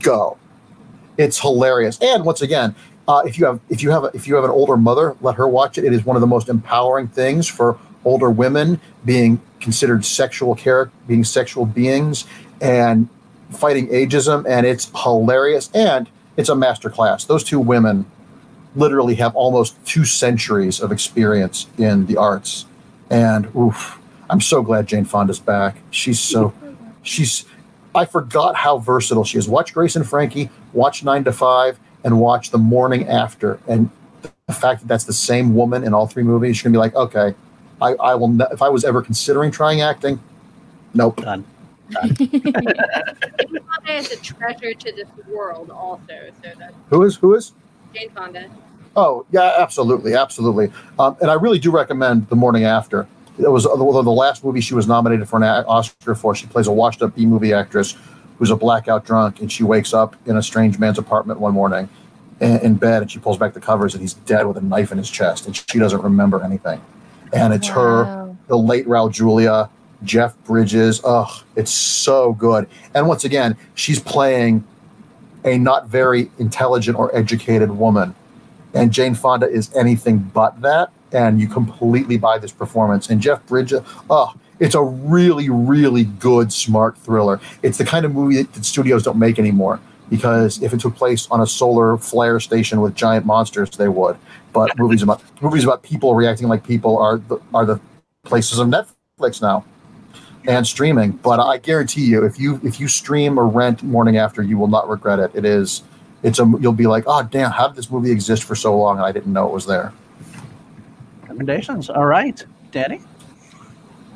go." 0.00 0.38
It's 1.18 1.38
hilarious. 1.38 1.98
And 2.00 2.24
once 2.24 2.40
again, 2.40 2.74
uh, 3.06 3.22
if 3.26 3.38
you 3.38 3.46
have 3.46 3.60
if 3.68 3.82
you 3.82 3.90
have 3.90 4.04
a, 4.04 4.10
if 4.14 4.26
you 4.26 4.34
have 4.34 4.44
an 4.44 4.50
older 4.50 4.76
mother, 4.76 5.16
let 5.20 5.34
her 5.36 5.46
watch 5.46 5.78
it. 5.78 5.84
It 5.84 5.92
is 5.92 6.04
one 6.04 6.16
of 6.16 6.20
the 6.20 6.26
most 6.26 6.48
empowering 6.48 7.08
things 7.08 7.46
for 7.48 7.78
older 8.04 8.30
women 8.30 8.80
being 9.04 9.40
considered 9.60 10.04
sexual 10.04 10.54
care, 10.54 10.90
being 11.06 11.24
sexual 11.24 11.66
beings, 11.66 12.26
and 12.60 13.08
fighting 13.50 13.88
ageism. 13.88 14.44
And 14.48 14.66
it's 14.66 14.90
hilarious. 15.02 15.70
And 15.74 16.08
it's 16.36 16.48
a 16.48 16.56
master 16.56 16.90
class. 16.90 17.24
Those 17.24 17.44
two 17.44 17.60
women 17.60 18.06
literally 18.74 19.14
have 19.16 19.34
almost 19.36 19.76
two 19.86 20.04
centuries 20.04 20.80
of 20.80 20.92
experience 20.92 21.66
in 21.78 22.06
the 22.06 22.16
arts. 22.16 22.66
And 23.10 23.54
oof, 23.54 23.98
I'm 24.30 24.40
so 24.40 24.62
glad 24.62 24.86
Jane 24.86 25.04
Fonda's 25.04 25.40
back. 25.40 25.76
She's 25.90 26.18
so 26.18 26.54
she's 27.02 27.44
I 27.94 28.06
forgot 28.06 28.56
how 28.56 28.78
versatile 28.78 29.24
she 29.24 29.36
is. 29.36 29.48
Watch 29.48 29.74
Grace 29.74 29.96
and 29.96 30.08
Frankie, 30.08 30.48
watch 30.72 31.04
Nine 31.04 31.24
to 31.24 31.32
Five, 31.32 31.78
and 32.02 32.18
watch 32.18 32.50
The 32.50 32.58
Morning 32.58 33.06
After. 33.06 33.60
And 33.68 33.90
the 34.22 34.54
fact 34.54 34.80
that 34.80 34.88
that's 34.88 35.04
the 35.04 35.12
same 35.12 35.54
woman 35.54 35.84
in 35.84 35.92
all 35.92 36.06
three 36.06 36.22
movies, 36.22 36.62
you're 36.62 36.72
gonna 36.72 36.78
be 36.78 36.78
like, 36.78 36.94
okay, 36.94 37.34
I, 37.82 37.94
I 37.94 38.14
will. 38.14 38.28
Ne- 38.28 38.46
if 38.52 38.62
I 38.62 38.68
was 38.68 38.84
ever 38.84 39.02
considering 39.02 39.50
trying 39.50 39.80
acting, 39.80 40.20
nope. 40.94 41.16
Done. 41.16 41.44
Jane 41.90 42.28
Fonda 42.40 43.92
is 43.94 44.12
a 44.12 44.16
treasure 44.22 44.72
to 44.72 44.92
this 44.92 45.08
world, 45.28 45.70
also. 45.70 46.30
So 46.42 46.50
that's 46.58 46.74
Who 46.90 47.02
is 47.02 47.16
who 47.16 47.34
is? 47.34 47.52
Jane 47.94 48.10
Fonda. 48.10 48.48
Oh 48.94 49.26
yeah, 49.30 49.56
absolutely, 49.58 50.14
absolutely. 50.14 50.70
Um, 50.98 51.16
and 51.20 51.30
I 51.30 51.34
really 51.34 51.58
do 51.58 51.70
recommend 51.70 52.28
The 52.28 52.36
Morning 52.36 52.64
After. 52.64 53.06
It 53.38 53.48
was 53.48 53.66
although 53.66 54.02
the 54.02 54.10
last 54.10 54.44
movie 54.44 54.60
she 54.60 54.74
was 54.74 54.86
nominated 54.86 55.28
for 55.28 55.36
an 55.36 55.42
Oscar 55.42 56.14
for. 56.14 56.34
She 56.34 56.46
plays 56.46 56.66
a 56.66 56.72
washed-up 56.72 57.16
B 57.16 57.26
movie 57.26 57.52
actress 57.52 57.96
who's 58.38 58.50
a 58.50 58.56
blackout 58.56 59.04
drunk, 59.04 59.40
and 59.40 59.50
she 59.50 59.64
wakes 59.64 59.92
up 59.94 60.16
in 60.26 60.36
a 60.36 60.42
strange 60.42 60.78
man's 60.78 60.98
apartment 60.98 61.40
one 61.40 61.54
morning 61.54 61.88
in, 62.40 62.58
in 62.60 62.74
bed, 62.74 63.02
and 63.02 63.10
she 63.10 63.18
pulls 63.18 63.38
back 63.38 63.54
the 63.54 63.60
covers, 63.60 63.94
and 63.94 64.00
he's 64.02 64.14
dead 64.14 64.46
with 64.46 64.56
a 64.56 64.60
knife 64.60 64.92
in 64.92 64.98
his 64.98 65.10
chest, 65.10 65.46
and 65.46 65.56
she 65.56 65.78
doesn't 65.78 66.02
remember 66.02 66.42
anything. 66.42 66.80
And 67.32 67.52
it's 67.52 67.68
her, 67.68 68.34
the 68.48 68.58
late 68.58 68.86
Raul 68.86 69.10
Julia, 69.10 69.70
Jeff 70.04 70.36
Bridges. 70.44 71.00
Ugh, 71.04 71.44
it's 71.56 71.70
so 71.70 72.32
good. 72.32 72.68
And 72.94 73.08
once 73.08 73.24
again, 73.24 73.56
she's 73.74 74.00
playing 74.00 74.64
a 75.44 75.58
not 75.58 75.88
very 75.88 76.30
intelligent 76.38 76.98
or 76.98 77.14
educated 77.16 77.70
woman 77.70 78.14
and 78.74 78.92
Jane 78.92 79.14
Fonda 79.14 79.48
is 79.48 79.74
anything 79.74 80.18
but 80.18 80.60
that. 80.62 80.90
And 81.12 81.40
you 81.40 81.46
completely 81.46 82.16
buy 82.16 82.38
this 82.38 82.52
performance. 82.52 83.10
And 83.10 83.20
Jeff 83.20 83.44
Bridges, 83.46 83.82
oh, 84.08 84.34
it's 84.58 84.74
a 84.74 84.82
really, 84.82 85.50
really 85.50 86.04
good, 86.04 86.52
smart 86.52 86.96
thriller. 86.96 87.38
It's 87.62 87.76
the 87.76 87.84
kind 87.84 88.06
of 88.06 88.14
movie 88.14 88.42
that, 88.42 88.52
that 88.54 88.64
studios 88.64 89.02
don't 89.02 89.18
make 89.18 89.38
anymore 89.38 89.78
because 90.12 90.62
if 90.62 90.74
it 90.74 90.80
took 90.80 90.94
place 90.94 91.26
on 91.30 91.40
a 91.40 91.46
solar 91.46 91.96
flare 91.96 92.38
station 92.38 92.82
with 92.82 92.94
giant 92.94 93.24
monsters, 93.24 93.70
they 93.70 93.88
would. 93.88 94.14
But 94.52 94.78
movies 94.78 95.02
about 95.02 95.22
movies 95.40 95.64
about 95.64 95.82
people 95.82 96.14
reacting 96.14 96.48
like 96.48 96.66
people 96.66 96.98
are 96.98 97.16
the, 97.16 97.38
are 97.54 97.64
the 97.64 97.80
places 98.22 98.58
of 98.58 98.68
Netflix 98.68 99.40
now 99.40 99.64
and 100.46 100.66
streaming. 100.66 101.12
But 101.12 101.40
I 101.40 101.56
guarantee 101.56 102.04
you, 102.04 102.26
if 102.26 102.38
you 102.38 102.60
if 102.62 102.78
you 102.78 102.88
stream 102.88 103.38
or 103.38 103.46
rent 103.46 103.82
Morning 103.82 104.18
After, 104.18 104.42
you 104.42 104.58
will 104.58 104.68
not 104.68 104.86
regret 104.86 105.18
it. 105.18 105.30
It 105.32 105.46
is 105.46 105.82
it's 106.22 106.38
a 106.38 106.44
you'll 106.60 106.74
be 106.74 106.86
like, 106.86 107.04
oh 107.06 107.22
damn, 107.22 107.50
how 107.50 107.68
did 107.68 107.76
this 107.78 107.90
movie 107.90 108.10
exist 108.10 108.44
for 108.44 108.54
so 108.54 108.76
long 108.76 108.98
and 108.98 109.06
I 109.06 109.12
didn't 109.12 109.32
know 109.32 109.48
it 109.48 109.54
was 109.54 109.64
there. 109.64 109.94
Recommendations. 111.22 111.88
All 111.88 112.04
right, 112.04 112.44
Danny. 112.70 113.00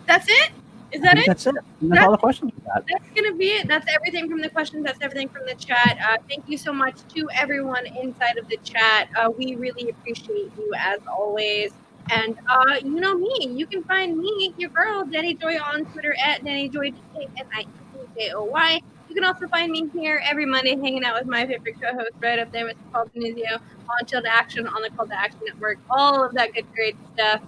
That's 0.06 0.26
it? 0.28 0.50
Is 0.96 1.02
that 1.02 1.18
it? 1.18 1.26
That's 1.26 1.46
it. 1.46 1.54
That's 1.82 2.06
all 2.06 2.12
the 2.12 2.16
questions. 2.16 2.52
That's 2.64 3.08
going 3.14 3.30
to 3.30 3.34
be 3.36 3.48
it. 3.48 3.68
That's 3.68 3.86
everything 3.94 4.30
from 4.30 4.40
the 4.40 4.48
questions. 4.48 4.82
That's 4.82 4.98
everything 5.02 5.28
from 5.28 5.44
the 5.44 5.54
chat. 5.54 5.98
Uh, 6.02 6.16
thank 6.26 6.48
you 6.48 6.56
so 6.56 6.72
much 6.72 6.96
to 7.14 7.28
everyone 7.34 7.84
inside 7.84 8.38
of 8.38 8.48
the 8.48 8.56
chat. 8.64 9.10
Uh, 9.14 9.28
we 9.28 9.56
really 9.56 9.90
appreciate 9.90 10.50
you 10.56 10.72
as 10.78 11.00
always. 11.06 11.72
And 12.10 12.38
uh, 12.48 12.76
you 12.82 12.98
know 12.98 13.14
me. 13.14 13.50
You 13.50 13.66
can 13.66 13.84
find 13.84 14.16
me, 14.16 14.54
your 14.56 14.70
girl, 14.70 15.04
Danny 15.04 15.34
Joy, 15.34 15.58
on 15.58 15.84
Twitter 15.84 16.16
at 16.24 16.42
Danny 16.42 16.70
Joy, 16.70 16.92
J-A-N-I-J-O-Y. 16.92 18.80
You 19.10 19.14
can 19.14 19.24
also 19.24 19.46
find 19.48 19.70
me 19.70 19.90
here 19.92 20.22
every 20.24 20.46
Monday 20.46 20.76
hanging 20.76 21.04
out 21.04 21.18
with 21.18 21.28
my 21.28 21.46
favorite 21.46 21.78
co-host 21.78 22.12
right 22.22 22.38
up 22.38 22.50
there, 22.52 22.64
Mr. 22.64 22.76
Paul 22.90 23.10
Panizio, 23.14 23.60
on 23.90 24.06
Chill 24.06 24.22
to 24.22 24.34
Action 24.34 24.66
on 24.66 24.80
the 24.80 24.88
Call 24.96 25.06
to 25.06 25.14
Action 25.14 25.40
Network. 25.44 25.78
All 25.90 26.24
of 26.24 26.32
that 26.32 26.54
good, 26.54 26.72
great 26.74 26.96
stuff. 27.12 27.42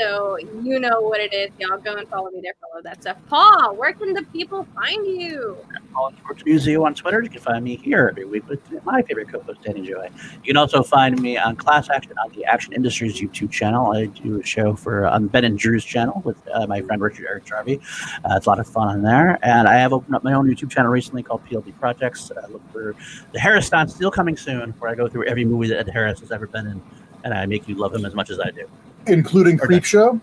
So 0.00 0.38
you 0.38 0.80
know 0.80 1.02
what 1.02 1.20
it 1.20 1.34
is. 1.34 1.50
Y'all 1.58 1.76
go 1.76 1.96
and 1.96 2.08
follow 2.08 2.30
me 2.30 2.40
there 2.42 2.54
for 2.58 2.68
all 2.72 2.78
of 2.78 2.84
that 2.84 3.02
stuff. 3.02 3.18
Paul, 3.28 3.76
where 3.76 3.92
can 3.92 4.14
the 4.14 4.22
people 4.32 4.66
find 4.74 5.06
you? 5.06 5.58
Paul 5.92 6.14
Museum 6.46 6.82
on 6.84 6.94
Twitter. 6.94 7.22
You 7.22 7.28
can 7.28 7.42
find 7.42 7.62
me 7.62 7.76
here 7.76 8.08
every 8.08 8.24
week 8.24 8.48
with 8.48 8.60
my 8.84 9.02
favorite 9.02 9.28
co-host 9.28 9.60
Danny 9.62 9.86
Joy. 9.86 10.08
You 10.42 10.54
can 10.54 10.56
also 10.56 10.82
find 10.82 11.20
me 11.20 11.36
on 11.36 11.54
Class 11.54 11.90
Action 11.90 12.14
on 12.24 12.32
the 12.32 12.46
Action 12.46 12.72
Industries 12.72 13.20
YouTube 13.20 13.50
channel. 13.50 13.92
I 13.92 14.06
do 14.06 14.40
a 14.40 14.42
show 14.42 14.74
for 14.74 15.06
on 15.06 15.26
Ben 15.26 15.44
and 15.44 15.58
Drew's 15.58 15.84
channel 15.84 16.22
with 16.24 16.38
uh, 16.54 16.66
my 16.66 16.80
friend 16.80 17.02
Richard 17.02 17.26
Eric 17.26 17.44
Jarvie. 17.44 17.78
Uh, 18.24 18.36
it's 18.36 18.46
a 18.46 18.48
lot 18.48 18.58
of 18.58 18.66
fun 18.66 18.88
on 18.88 19.02
there, 19.02 19.38
and 19.42 19.68
I 19.68 19.74
have 19.74 19.92
opened 19.92 20.14
up 20.14 20.24
my 20.24 20.32
own 20.32 20.48
YouTube 20.48 20.70
channel 20.70 20.90
recently 20.90 21.22
called 21.22 21.44
PLD 21.44 21.78
Projects. 21.78 22.30
Uh, 22.30 22.46
look 22.48 22.62
for 22.72 22.94
the 23.32 23.38
Harris-Stan 23.38 23.88
still 23.88 24.10
coming 24.10 24.36
soon, 24.38 24.70
where 24.78 24.90
I 24.90 24.94
go 24.94 25.08
through 25.08 25.26
every 25.26 25.44
movie 25.44 25.68
that 25.68 25.78
Ed 25.78 25.90
Harris 25.90 26.20
has 26.20 26.32
ever 26.32 26.46
been 26.46 26.66
in, 26.68 26.82
and 27.24 27.34
I 27.34 27.44
make 27.44 27.68
you 27.68 27.74
love 27.74 27.94
him 27.94 28.06
as 28.06 28.14
much 28.14 28.30
as 28.30 28.40
I 28.40 28.50
do. 28.50 28.66
Including 29.06 29.56
Okay. 29.56 29.66
Creep 29.66 29.84
Show. 29.84 30.20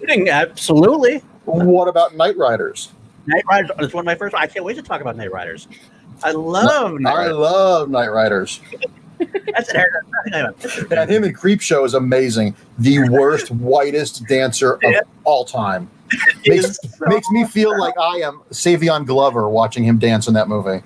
Including- 0.00 0.28
Absolutely. 0.28 1.18
What 1.44 1.88
about 1.88 2.14
Knight 2.16 2.36
Riders? 2.36 2.90
Knight 3.26 3.44
Riders 3.50 3.70
is 3.80 3.92
one 3.94 4.02
of 4.02 4.06
my 4.06 4.14
first. 4.14 4.34
I 4.34 4.46
can't 4.46 4.64
wait 4.64 4.76
to 4.76 4.82
talk 4.82 5.00
about 5.00 5.16
Knight 5.16 5.32
Riders. 5.32 5.68
I 6.22 6.32
love 6.32 6.98
Knight 7.00 7.12
I 7.14 7.16
Riders. 7.18 7.36
love 7.36 7.90
Knight 7.90 8.08
Riders. 8.12 8.60
That's 9.54 9.68
an 9.70 9.76
area. 9.76 9.86
I 9.98 10.22
think 10.24 10.34
I 10.34 10.38
have 10.38 10.50
a 10.50 10.52
picture. 10.52 10.94
And 10.94 11.10
him 11.10 11.24
in 11.24 11.32
Creep 11.34 11.60
Show 11.60 11.84
is 11.84 11.94
amazing. 11.94 12.54
The 12.78 13.08
worst, 13.08 13.50
whitest 13.50 14.26
dancer 14.28 14.74
of 14.74 14.82
Yeah. 14.82 15.00
all 15.24 15.44
time. 15.44 15.88
Makes, 16.46 16.76
so- 16.80 16.88
makes 17.06 17.28
me 17.30 17.44
feel 17.44 17.78
like 17.78 17.94
I 17.98 18.16
am 18.18 18.40
Savion 18.50 19.04
Glover 19.06 19.48
watching 19.48 19.84
him 19.84 19.98
dance 19.98 20.28
in 20.28 20.34
that 20.34 20.48
movie. 20.48 20.82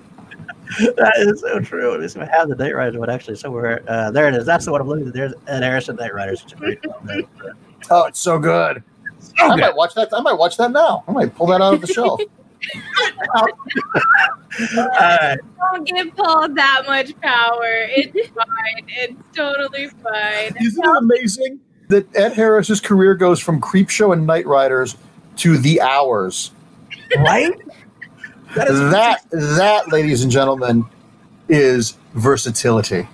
that 0.97 1.13
is 1.17 1.41
so 1.41 1.59
true. 1.59 1.97
This 1.99 2.15
I 2.15 2.25
have 2.25 2.49
the 2.49 2.55
Knight 2.55 2.75
Riders, 2.75 2.99
but 2.99 3.09
actually 3.09 3.35
somewhere 3.35 3.83
uh, 3.87 4.11
there 4.11 4.27
it 4.27 4.35
is. 4.35 4.45
That's 4.45 4.65
the 4.65 4.71
one 4.71 4.81
I'm 4.81 4.87
looking 4.87 5.07
at. 5.07 5.13
There's 5.13 5.33
Ed 5.47 5.61
Harris 5.61 5.89
in 5.89 5.95
Knight 5.97 6.13
Riders. 6.13 6.41
It's 6.43 6.53
a 6.53 6.55
great. 6.55 6.79
Oh, 7.89 8.05
it's 8.05 8.19
so 8.19 8.39
good. 8.39 8.81
So 9.19 9.31
I 9.39 9.55
good. 9.55 9.61
might 9.61 9.75
watch 9.75 9.93
that. 9.95 10.09
I 10.13 10.21
might 10.21 10.37
watch 10.37 10.57
that 10.57 10.71
now. 10.71 11.03
I 11.07 11.11
might 11.11 11.35
pull 11.35 11.47
that 11.47 11.61
out 11.61 11.73
of 11.73 11.81
the 11.81 11.87
shelf. 11.87 12.21
All 13.35 13.47
right. 14.77 15.39
Don't 15.73 15.87
give 15.87 16.15
Paul 16.15 16.49
that 16.49 16.83
much 16.87 17.19
power. 17.21 17.87
It's 17.89 18.29
fine. 18.29 18.85
It's 18.87 19.21
totally 19.35 19.87
fine. 19.87 20.55
Isn't 20.61 20.83
it 20.83 20.97
amazing 20.97 21.59
that 21.89 22.07
Ed 22.15 22.33
Harris's 22.33 22.79
career 22.79 23.15
goes 23.15 23.39
from 23.39 23.59
Creep 23.59 23.89
Show 23.89 24.11
and 24.11 24.25
Knight 24.25 24.47
Riders 24.47 24.95
to 25.37 25.57
The 25.57 25.81
Hours? 25.81 26.51
Right? 27.17 27.53
That 28.55 28.69
is 28.69 28.79
That, 28.91 29.23
that, 29.31 29.91
ladies 29.91 30.23
and 30.23 30.31
gentlemen, 30.31 30.85
is 31.49 31.97
versatility. 32.13 33.07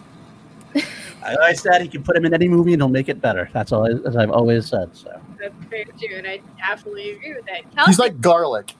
As 0.75 1.37
I 1.37 1.53
said, 1.53 1.81
he 1.81 1.87
can 1.87 2.03
put 2.03 2.15
him 2.15 2.25
in 2.25 2.33
any 2.33 2.47
movie 2.47 2.73
and 2.73 2.81
he'll 2.81 2.89
make 2.89 3.09
it 3.09 3.21
better. 3.21 3.49
That's 3.53 3.71
all. 3.71 3.85
I, 3.85 4.07
as 4.07 4.15
I've 4.15 4.31
always 4.31 4.67
said. 4.67 4.95
So 4.95 5.19
That's 5.39 5.53
very 5.69 5.85
true, 5.85 6.17
and 6.17 6.25
I 6.25 6.41
absolutely 6.61 7.11
agree 7.11 7.35
with 7.35 7.45
that. 7.45 7.85
He's 7.85 7.99
like 7.99 8.19
garlic. 8.19 8.73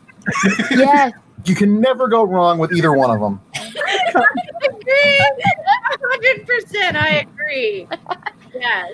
Yes. 0.72 1.14
You 1.46 1.56
can 1.56 1.80
never 1.80 2.08
go 2.08 2.24
wrong 2.24 2.58
with 2.60 2.74
either 2.74 2.92
one 2.92 3.12
of 3.12 3.22
them. 3.22 3.42
I 3.56 4.26
agree. 4.66 5.20
hundred 6.12 6.46
percent. 6.46 6.98
I 6.98 7.28
agree. 7.28 7.88
Yes. 8.54 8.94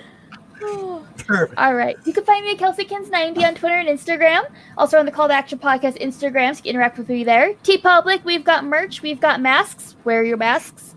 perfect. 1.26 1.58
All 1.58 1.74
right. 1.74 1.96
You 2.04 2.12
can 2.12 2.24
find 2.24 2.44
me 2.44 2.52
at 2.52 2.58
KelseyKins90 2.58 3.42
on 3.44 3.54
Twitter 3.54 3.78
and 3.78 3.88
Instagram. 3.88 4.50
Also 4.76 4.98
on 4.98 5.06
the 5.06 5.12
Call 5.12 5.28
to 5.28 5.34
Action 5.34 5.58
Podcast 5.58 6.00
Instagram, 6.00 6.54
so 6.54 6.58
you 6.58 6.62
can 6.62 6.70
interact 6.70 6.98
with 6.98 7.08
me 7.08 7.24
there. 7.24 7.54
TeePublic, 7.62 8.24
we've 8.24 8.44
got 8.44 8.64
merch, 8.64 9.02
we've 9.02 9.20
got 9.20 9.40
masks. 9.40 9.96
Wear 10.04 10.24
your 10.24 10.36
masks. 10.36 10.94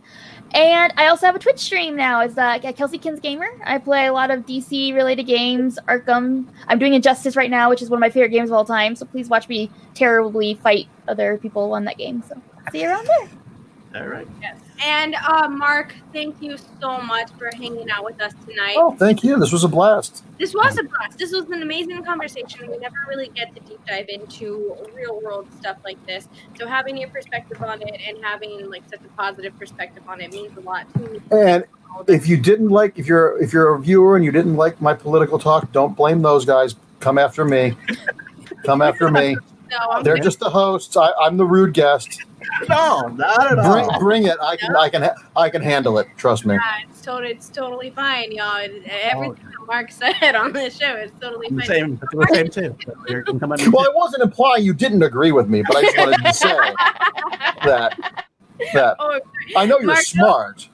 And 0.54 0.92
I 0.98 1.08
also 1.08 1.28
have 1.28 1.36
a 1.36 1.40
Twitch 1.40 1.60
stream 1.60 1.96
now. 1.96 2.22
It's 2.22 2.38
uh, 2.38 2.60
at 2.64 2.76
Kelsey 2.76 2.98
Kins 2.98 3.20
Gamer. 3.20 3.50
I 3.64 3.78
play 3.78 4.08
a 4.08 4.14
lot 4.14 4.32
of 4.32 4.46
DC 4.48 4.96
related 4.96 5.24
games, 5.24 5.78
Arkham. 5.88 6.48
I'm 6.68 6.80
doing 6.80 6.96
Injustice 6.96 7.36
right 7.36 7.52
now, 7.52 7.70
which 7.70 7.84
is 7.84 7.90
one 7.90 7.98
of 7.98 8.02
my 8.02 8.10
favorite 8.10 8.30
games 8.30 8.50
of 8.50 8.56
all 8.56 8.66
time. 8.66 8.96
So 8.96 9.06
please 9.06 9.30
watch 9.30 9.48
me 9.48 9.70
terribly 9.94 10.56
fight 10.56 10.88
other 11.08 11.38
people 11.38 11.74
on 11.74 11.86
that 11.86 11.98
game. 11.98 12.24
So 12.28 12.42
see 12.72 12.82
you 12.82 12.90
around 12.90 13.08
there. 13.08 14.02
All 14.02 14.08
right. 14.08 14.28
Yes. 14.42 14.60
And 14.82 15.16
uh, 15.16 15.50
Mark, 15.50 15.94
thank 16.14 16.42
you 16.42 16.58
so 16.80 17.02
much 17.02 17.30
for 17.38 17.50
hanging 17.54 17.90
out 17.90 18.06
with 18.06 18.22
us 18.22 18.34
tonight. 18.48 18.76
Oh, 18.78 18.92
thank 18.92 19.24
you. 19.24 19.38
This 19.38 19.52
was 19.52 19.64
a 19.64 19.68
blast. 19.68 20.24
This 20.40 20.54
was 20.54 20.78
a 20.78 20.84
blast. 20.84 21.18
This 21.18 21.34
was 21.34 21.46
an 21.50 21.62
amazing 21.62 22.04
conversation. 22.04 22.70
We 22.70 22.78
never 22.78 22.96
really 23.08 23.30
get 23.30 23.54
to 23.56 23.62
deep 23.62 23.86
dive 23.86 24.08
into 24.08 24.76
real 24.96 25.20
world 25.22 25.48
stuff 25.60 25.78
like 25.84 26.04
this. 26.06 26.30
So 26.58 26.66
having 26.66 26.98
your 26.98 27.10
perspective 27.10 27.62
on 27.62 27.82
it 27.82 28.02
and 28.08 28.24
having 28.24 28.70
like 28.70 28.84
such 28.90 29.02
a 29.02 29.10
positive 29.18 29.58
perspective 29.60 30.04
on 30.08 30.22
it 30.22 30.32
means 30.32 30.56
a 30.58 30.62
lot 30.62 30.92
to 30.94 31.00
me. 31.00 31.20
And 31.32 31.66
if 32.08 32.28
you 32.28 32.38
didn't 32.38 32.70
like, 32.70 32.98
if 32.98 33.06
you're 33.06 33.42
if 33.42 33.52
you're 33.52 33.76
a 33.76 33.80
viewer 33.80 34.16
and 34.16 34.24
you 34.24 34.32
didn't 34.32 34.56
like 34.56 34.82
my 34.82 34.94
political 34.94 35.40
talk, 35.40 35.72
don't 35.74 35.96
blame 35.96 36.22
those 36.22 36.46
guys. 36.46 36.76
Come 37.00 37.18
after 37.18 37.44
me. 37.44 37.76
Come 38.64 38.82
after 38.82 39.12
me. 39.12 39.36
No, 39.70 39.78
I'm 39.92 40.04
They're 40.04 40.18
just 40.18 40.40
the 40.40 40.50
hosts. 40.50 40.98
I, 40.98 41.12
I'm 41.22 41.38
the 41.38 41.46
rude 41.46 41.74
guest. 41.74 42.24
No, 42.68 43.02
not 43.08 43.52
at 43.52 43.60
all. 43.60 43.74
Bring, 43.74 44.00
bring 44.00 44.24
it. 44.28 44.38
I 44.42 44.56
can 44.58 44.76
I 44.76 44.90
can 44.90 45.04
ha- 45.04 45.16
I 45.36 45.50
can 45.50 45.62
handle 45.62 46.00
it. 46.00 46.08
Trust 46.18 46.46
me. 46.46 46.56
Yeah, 46.56 46.90
it's 46.90 47.02
totally, 47.02 47.32
it's 47.32 47.50
totally 47.50 47.92
fine, 47.92 48.32
y'all. 48.32 48.58
It- 48.58 48.84
Everything 48.88 49.46
oh. 49.48 49.52
that 49.52 49.68
Mark 49.68 49.92
said 50.22 50.36
on 50.36 50.54
this 50.54 50.78
show 50.78 50.96
is 50.96 51.12
totally 51.22 51.50
fine. 51.50 51.62
saying 51.62 52.02
the 52.12 52.28
same 52.34 52.50
too. 52.50 52.76
You 53.08 53.24
can 53.24 53.40
come 53.40 53.52
on. 53.52 53.60
Well, 53.72 53.86
I 53.86 53.94
wasn't 53.96 54.24
implying 54.24 54.64
you 54.64 54.74
didn't 54.74 55.04
agree 55.04 55.32
with 55.32 55.48
me, 55.48 55.62
but 55.68 55.78
I 55.78 55.82
just 55.84 55.98
wanted 55.98 56.26
to 56.26 56.34
say 56.34 56.48
that 57.66 58.26
that 58.74 58.96
oh, 59.00 59.20
I 59.56 59.66
know 59.66 59.78
you're 59.78 59.88
Mark, 59.88 60.00
smart. 60.00 60.70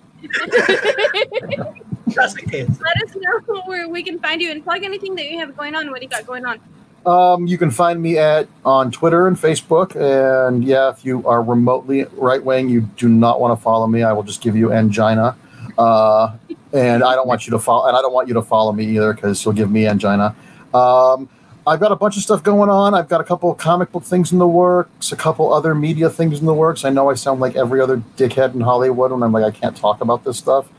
just 2.10 2.40
in 2.40 2.50
case. 2.50 2.70
let 2.70 3.04
us 3.04 3.16
know 3.16 3.62
where 3.66 3.90
we 3.90 4.02
can 4.02 4.18
find 4.20 4.42
you 4.42 4.52
and 4.52 4.64
plug 4.64 4.84
anything 4.84 5.16
that 5.16 5.26
you 5.26 5.38
have 5.40 5.58
going 5.58 5.76
on. 5.76 5.92
What 5.92 6.00
do 6.00 6.06
you 6.06 6.10
got 6.10 6.26
going 6.26 6.46
on? 6.46 6.60
Um, 7.06 7.46
you 7.46 7.58
can 7.58 7.70
find 7.70 8.02
me 8.02 8.18
at 8.18 8.48
on 8.64 8.92
Twitter 8.92 9.28
and 9.28 9.38
Facebook. 9.38 9.96
And 9.96 10.64
yeah, 10.64 10.90
if 10.90 11.06
you 11.06 11.26
are 11.28 11.42
remotely 11.44 12.06
right 12.14 12.44
wing, 12.44 12.70
you 12.70 12.82
do 12.82 13.08
not 13.08 13.40
want 13.40 13.58
to 13.58 13.64
follow 13.64 13.88
me. 13.88 14.04
I 14.04 14.12
will 14.12 14.24
just 14.24 14.42
give 14.42 14.56
you 14.56 14.74
angina. 14.74 15.38
Uh, 15.78 16.36
and 16.74 17.04
I 17.04 17.16
don't 17.16 17.28
want 17.28 17.46
you 17.46 17.52
to 17.52 17.60
follow. 17.60 17.88
And 17.88 17.96
I 17.96 18.02
don't 18.02 18.14
want 18.14 18.28
you 18.28 18.34
to 18.34 18.42
follow 18.42 18.72
me 18.72 18.86
either 18.86 19.14
because 19.14 19.44
you'll 19.46 19.54
give 19.54 19.70
me 19.70 19.88
angina. 19.88 20.36
Um, 20.74 21.30
I've 21.68 21.80
got 21.80 21.92
a 21.92 21.96
bunch 21.96 22.16
of 22.16 22.24
stuff 22.24 22.44
going 22.44 22.70
on. 22.70 22.94
I've 22.94 23.08
got 23.08 23.22
a 23.22 23.24
couple 23.24 23.52
of 23.52 23.58
comic 23.58 23.92
book 23.92 24.04
things 24.04 24.32
in 24.32 24.38
the 24.38 24.48
works, 24.48 25.12
a 25.12 25.16
couple 25.16 25.52
other 25.52 25.74
media 25.74 26.10
things 26.10 26.40
in 26.40 26.46
the 26.46 26.54
works. 26.54 26.86
I 26.86 26.92
know 26.92 27.10
I 27.10 27.16
sound 27.16 27.40
like 27.40 27.56
every 27.56 27.82
other 27.82 27.98
dickhead 28.18 28.54
in 28.54 28.62
Hollywood 28.62 29.12
when 29.12 29.24
I'm 29.24 29.32
like 29.32 29.44
I 29.44 29.52
can't 29.52 29.76
talk 29.76 30.02
about 30.02 30.24
this 30.24 30.38
stuff, 30.38 30.70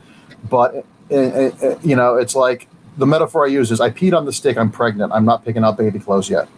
but 0.48 0.86
uh, 1.10 1.14
uh, 1.14 1.50
uh, 1.62 1.78
you 1.82 1.96
know, 1.96 2.16
it's 2.16 2.36
like 2.36 2.68
the 2.96 3.06
metaphor 3.06 3.46
I 3.46 3.48
use 3.48 3.70
is 3.70 3.80
I 3.80 3.90
peed 3.90 4.16
on 4.16 4.24
the 4.24 4.32
stick. 4.32 4.56
I'm 4.56 4.70
pregnant. 4.70 5.12
I'm 5.12 5.24
not 5.24 5.44
picking 5.44 5.64
out 5.64 5.76
baby 5.76 5.98
clothes 5.98 6.30
yet. 6.30 6.48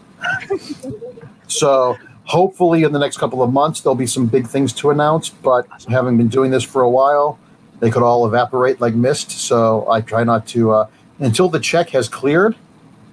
so 1.48 1.96
hopefully, 2.24 2.84
in 2.84 2.92
the 2.92 2.98
next 2.98 3.18
couple 3.18 3.42
of 3.42 3.52
months, 3.52 3.80
there'll 3.80 3.96
be 3.96 4.06
some 4.06 4.26
big 4.26 4.46
things 4.46 4.72
to 4.74 4.90
announce. 4.90 5.28
But 5.28 5.66
having 5.88 6.16
been 6.16 6.28
doing 6.28 6.50
this 6.50 6.64
for 6.64 6.82
a 6.82 6.90
while, 6.90 7.38
they 7.80 7.90
could 7.90 8.02
all 8.02 8.26
evaporate 8.26 8.80
like 8.80 8.94
mist. 8.94 9.30
So 9.32 9.88
I 9.90 10.00
try 10.00 10.24
not 10.24 10.46
to 10.48 10.72
uh, 10.72 10.88
until 11.18 11.48
the 11.48 11.60
check 11.60 11.90
has 11.90 12.08
cleared. 12.08 12.56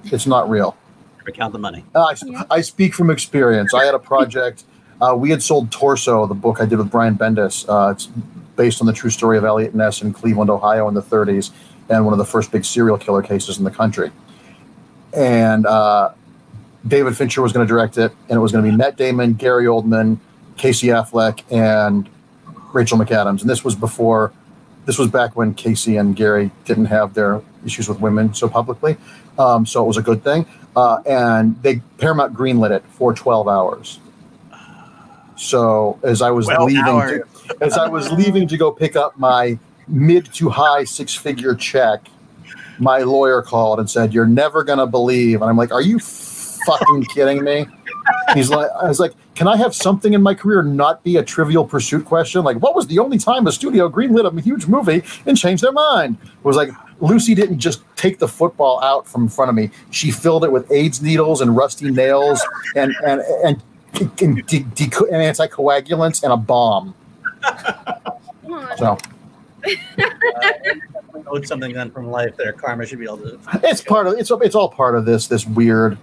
It's 0.05 0.27
not 0.27 0.49
real. 0.49 0.77
Never 1.17 1.31
count 1.31 1.53
the 1.53 1.59
money. 1.59 1.83
Uh, 1.95 2.03
I, 2.03 2.15
Yeah. 2.23 2.43
I 2.51 2.61
speak 2.61 2.93
from 2.93 3.09
experience. 3.09 3.73
I 3.73 3.85
had 3.85 3.95
a 3.95 3.99
project. 3.99 4.63
Uh, 5.01 5.15
we 5.17 5.29
had 5.29 5.41
sold 5.41 5.71
Torso, 5.71 6.25
the 6.25 6.35
book 6.35 6.61
I 6.61 6.65
did 6.65 6.77
with 6.77 6.89
Brian 6.89 7.15
Bendis. 7.15 7.65
Uh, 7.67 7.91
it's 7.91 8.07
based 8.55 8.79
on 8.79 8.87
the 8.87 8.93
true 8.93 9.09
story 9.09 9.37
of 9.37 9.43
Eliot 9.43 9.75
Ness 9.75 10.01
in 10.01 10.13
Cleveland, 10.13 10.49
Ohio, 10.49 10.87
in 10.87 10.93
the 10.93 11.01
30s, 11.01 11.51
and 11.89 12.05
one 12.05 12.13
of 12.13 12.17
the 12.17 12.25
first 12.25 12.51
big 12.51 12.65
serial 12.65 12.97
killer 12.97 13.21
cases 13.21 13.57
in 13.57 13.63
the 13.63 13.71
country. 13.71 14.11
And 15.13 15.65
uh, 15.65 16.13
David 16.87 17.15
Fincher 17.15 17.41
was 17.41 17.51
going 17.51 17.65
to 17.65 17.71
direct 17.71 17.97
it, 17.97 18.11
and 18.29 18.37
it 18.37 18.39
was 18.39 18.51
going 18.51 18.63
to 18.63 18.71
be 18.71 18.75
Matt 18.75 18.97
Damon, 18.97 19.33
Gary 19.33 19.65
Oldman, 19.65 20.19
Casey 20.57 20.87
Affleck, 20.87 21.43
and 21.51 22.09
Rachel 22.73 22.97
McAdams. 22.97 23.41
And 23.41 23.49
this 23.49 23.63
was 23.63 23.75
before, 23.75 24.33
this 24.85 24.97
was 24.97 25.09
back 25.09 25.35
when 25.35 25.53
Casey 25.53 25.97
and 25.97 26.15
Gary 26.15 26.51
didn't 26.65 26.85
have 26.85 27.13
their 27.13 27.41
issues 27.65 27.87
with 27.87 27.99
women 27.99 28.33
so 28.33 28.47
publicly. 28.47 28.97
Um, 29.39 29.65
so 29.65 29.83
it 29.83 29.87
was 29.87 29.97
a 29.97 30.01
good 30.01 30.23
thing. 30.23 30.45
Uh, 30.75 31.01
and 31.05 31.61
they 31.63 31.77
Paramount 31.97 32.33
greenlit 32.33 32.71
it 32.71 32.83
for 32.89 33.13
12 33.13 33.47
hours. 33.47 33.99
So 35.37 35.99
as 36.03 36.21
I 36.21 36.31
was 36.31 36.47
leaving, 36.47 36.83
to, 36.83 37.23
as 37.61 37.77
I 37.77 37.87
was 37.87 38.11
leaving 38.11 38.47
to 38.47 38.57
go 38.57 38.71
pick 38.71 38.95
up 38.95 39.17
my 39.17 39.57
mid 39.87 40.31
to 40.33 40.49
high 40.49 40.83
six 40.83 41.15
figure 41.15 41.55
check, 41.55 42.07
my 42.79 42.99
lawyer 42.99 43.41
called 43.41 43.79
and 43.79 43.89
said, 43.89 44.13
"You're 44.13 44.25
never 44.25 44.63
gonna 44.63 44.87
believe." 44.87 45.41
And 45.41 45.49
I'm 45.49 45.57
like, 45.57 45.71
"Are 45.71 45.81
you 45.81 45.99
fucking 45.99 47.05
kidding 47.13 47.43
me?" 47.43 47.67
He's 48.33 48.49
like, 48.49 48.69
"I 48.81 48.87
was 48.87 48.99
like, 48.99 49.13
can 49.35 49.47
I 49.47 49.57
have 49.57 49.75
something 49.75 50.13
in 50.13 50.21
my 50.21 50.33
career 50.33 50.63
not 50.63 51.03
be 51.03 51.17
a 51.17 51.23
Trivial 51.23 51.65
Pursuit 51.65 52.05
question? 52.05 52.43
Like, 52.43 52.57
what 52.57 52.75
was 52.75 52.87
the 52.87 52.99
only 52.99 53.17
time 53.17 53.47
a 53.47 53.51
studio 53.51 53.89
greenlit 53.89 54.25
a 54.25 54.41
huge 54.41 54.67
movie 54.67 55.03
and 55.25 55.37
changed 55.37 55.63
their 55.63 55.71
mind?" 55.71 56.17
It 56.23 56.45
was 56.45 56.55
like 56.55 56.69
Lucy 57.01 57.35
didn't 57.35 57.59
just 57.59 57.81
take 57.95 58.19
the 58.19 58.27
football 58.27 58.81
out 58.81 59.07
from 59.07 59.23
in 59.23 59.29
front 59.29 59.49
of 59.49 59.55
me; 59.55 59.71
she 59.91 60.11
filled 60.11 60.43
it 60.43 60.51
with 60.51 60.71
AIDS 60.71 61.01
needles 61.01 61.41
and 61.41 61.55
rusty 61.55 61.91
nails 61.91 62.41
and 62.75 62.93
and 63.05 63.21
and. 63.43 63.61
And, 63.97 64.45
de- 64.45 64.59
de- 64.59 65.05
and 65.09 65.23
anticoagulants 65.23 66.21
and 66.21 66.33
a 66.33 66.35
bomb. 66.35 66.93
Come 68.77 68.97
on. 69.65 70.81
So 71.13 71.23
Owed 71.27 71.47
something 71.47 71.73
then 71.73 71.89
from 71.91 72.09
life. 72.11 72.35
there. 72.37 72.53
karma 72.53 72.85
should 72.85 72.99
be 72.99 73.05
able 73.05 73.17
to. 73.17 73.39
it's 73.63 73.81
part 73.81 74.07
of 74.07 74.13
it's 74.19 74.31
it's 74.31 74.55
all 74.55 74.69
part 74.69 74.95
of 74.95 75.05
this 75.05 75.27
this 75.27 75.45
weird 75.45 75.97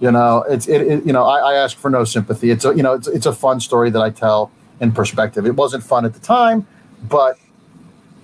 you 0.00 0.10
know 0.10 0.44
it's 0.48 0.68
it, 0.68 0.82
it 0.82 1.06
you 1.06 1.12
know 1.12 1.24
I, 1.24 1.52
I 1.52 1.54
ask 1.54 1.76
for 1.76 1.90
no 1.90 2.04
sympathy 2.04 2.50
it's 2.50 2.64
a 2.64 2.74
you 2.76 2.82
know 2.82 2.92
it's, 2.94 3.08
it's 3.08 3.26
a 3.26 3.32
fun 3.32 3.60
story 3.60 3.88
that 3.90 4.02
i 4.02 4.10
tell 4.10 4.50
in 4.80 4.92
perspective 4.92 5.46
it 5.46 5.54
wasn't 5.56 5.82
fun 5.82 6.04
at 6.04 6.12
the 6.12 6.20
time 6.20 6.66
but 7.08 7.38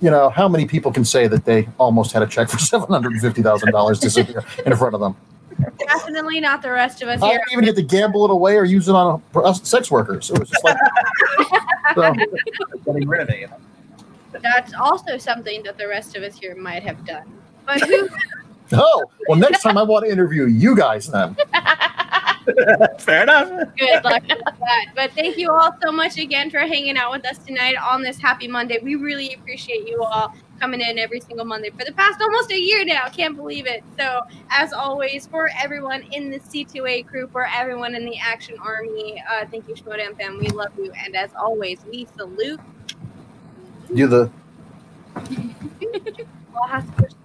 you 0.02 0.10
know 0.10 0.28
how 0.28 0.48
many 0.48 0.66
people 0.66 0.93
can 0.93 1.05
say 1.05 1.27
that 1.28 1.44
they 1.47 1.69
almost 1.78 2.12
had 2.12 2.23
a 2.23 2.27
check 2.27 2.48
for 2.51 2.56
$750000 2.59 4.01
disappear 4.01 4.44
in 4.66 4.77
front 4.77 4.94
of 4.94 5.01
them 5.01 5.16
Definitely 5.78 6.40
not 6.40 6.60
the 6.62 6.70
rest 6.73 7.02
of 7.02 7.09
us 7.09 7.23
i 7.23 7.28
here. 7.28 7.39
didn't 7.39 7.52
even 7.52 7.64
get 7.64 7.77
to 7.77 7.82
gamble 7.82 8.24
it 8.27 8.31
away 8.31 8.56
or 8.56 8.64
use 8.64 8.89
it 8.89 8.94
on 8.94 9.23
uh, 9.35 9.52
sex 9.55 9.90
workers 9.90 10.31
it 10.31 10.39
was 10.39 10.51
just 10.51 10.64
like 10.64 10.77
so, 11.94 12.12
Getting 12.85 13.09
rid 13.09 13.20
of 13.23 13.28
it. 13.31 13.40
You 13.40 13.47
know? 13.47 13.56
That's 14.43 14.74
also 14.74 15.19
something 15.19 15.62
that 15.62 15.78
the 15.78 15.89
rest 15.89 16.16
of 16.16 16.23
us 16.23 16.39
here 16.39 16.55
might 16.56 16.82
have 16.82 17.05
done. 17.06 17.32
But 17.66 17.81
who 17.82 18.09
oh 18.73 19.05
well 19.28 19.39
next 19.39 19.60
time 19.60 19.77
i 19.77 19.82
want 19.82 20.02
to 20.05 20.10
interview 20.10 20.47
you 20.47 20.74
guys 20.74 21.06
then 21.06 21.36
Fair 22.98 23.23
enough. 23.23 23.48
Good 23.78 24.05
luck 24.05 24.23
with 24.23 24.39
that. 24.44 24.86
But 24.94 25.12
thank 25.12 25.36
you 25.36 25.52
all 25.52 25.70
so 25.82 25.93
much 25.93 26.19
again 26.19 26.51
for 26.51 26.59
hanging 26.59 26.97
out 26.97 27.12
with 27.12 27.24
us 27.27 27.39
tonight 27.39 27.77
on 27.77 28.02
this 28.02 28.19
happy 28.19 28.48
Monday. 28.48 28.78
We 28.82 28.97
really 28.97 29.35
appreciate 29.35 29.86
you 29.86 30.02
all 30.02 30.35
coming 30.59 30.81
in 30.81 30.98
every 30.98 31.20
single 31.20 31.44
Monday 31.44 31.70
for 31.70 31.85
the 31.85 31.93
past 31.93 32.20
almost 32.20 32.51
a 32.51 32.59
year 32.59 32.85
now. 32.85 33.09
Can't 33.09 33.36
believe 33.36 33.66
it. 33.66 33.85
So, 33.98 34.23
as 34.51 34.73
always, 34.73 35.27
for 35.27 35.51
everyone 35.60 36.02
in 36.12 36.31
the 36.31 36.40
C2A 36.40 37.06
crew, 37.06 37.28
for 37.28 37.47
everyone 37.47 37.94
in 37.94 38.05
the 38.05 38.19
Action 38.19 38.56
Army, 38.64 39.23
uh, 39.31 39.47
thank 39.51 39.69
you, 39.69 39.74
Schmoedown 39.74 40.16
fam. 40.16 40.39
We 40.39 40.48
love 40.48 40.73
you. 40.77 40.93
And 41.05 41.14
as 41.14 41.31
always, 41.39 41.78
we 41.90 42.06
salute. 42.16 42.60
You 43.93 44.06
the 44.09 44.31
All 46.56 46.69
has 46.69 46.85
to 46.98 47.22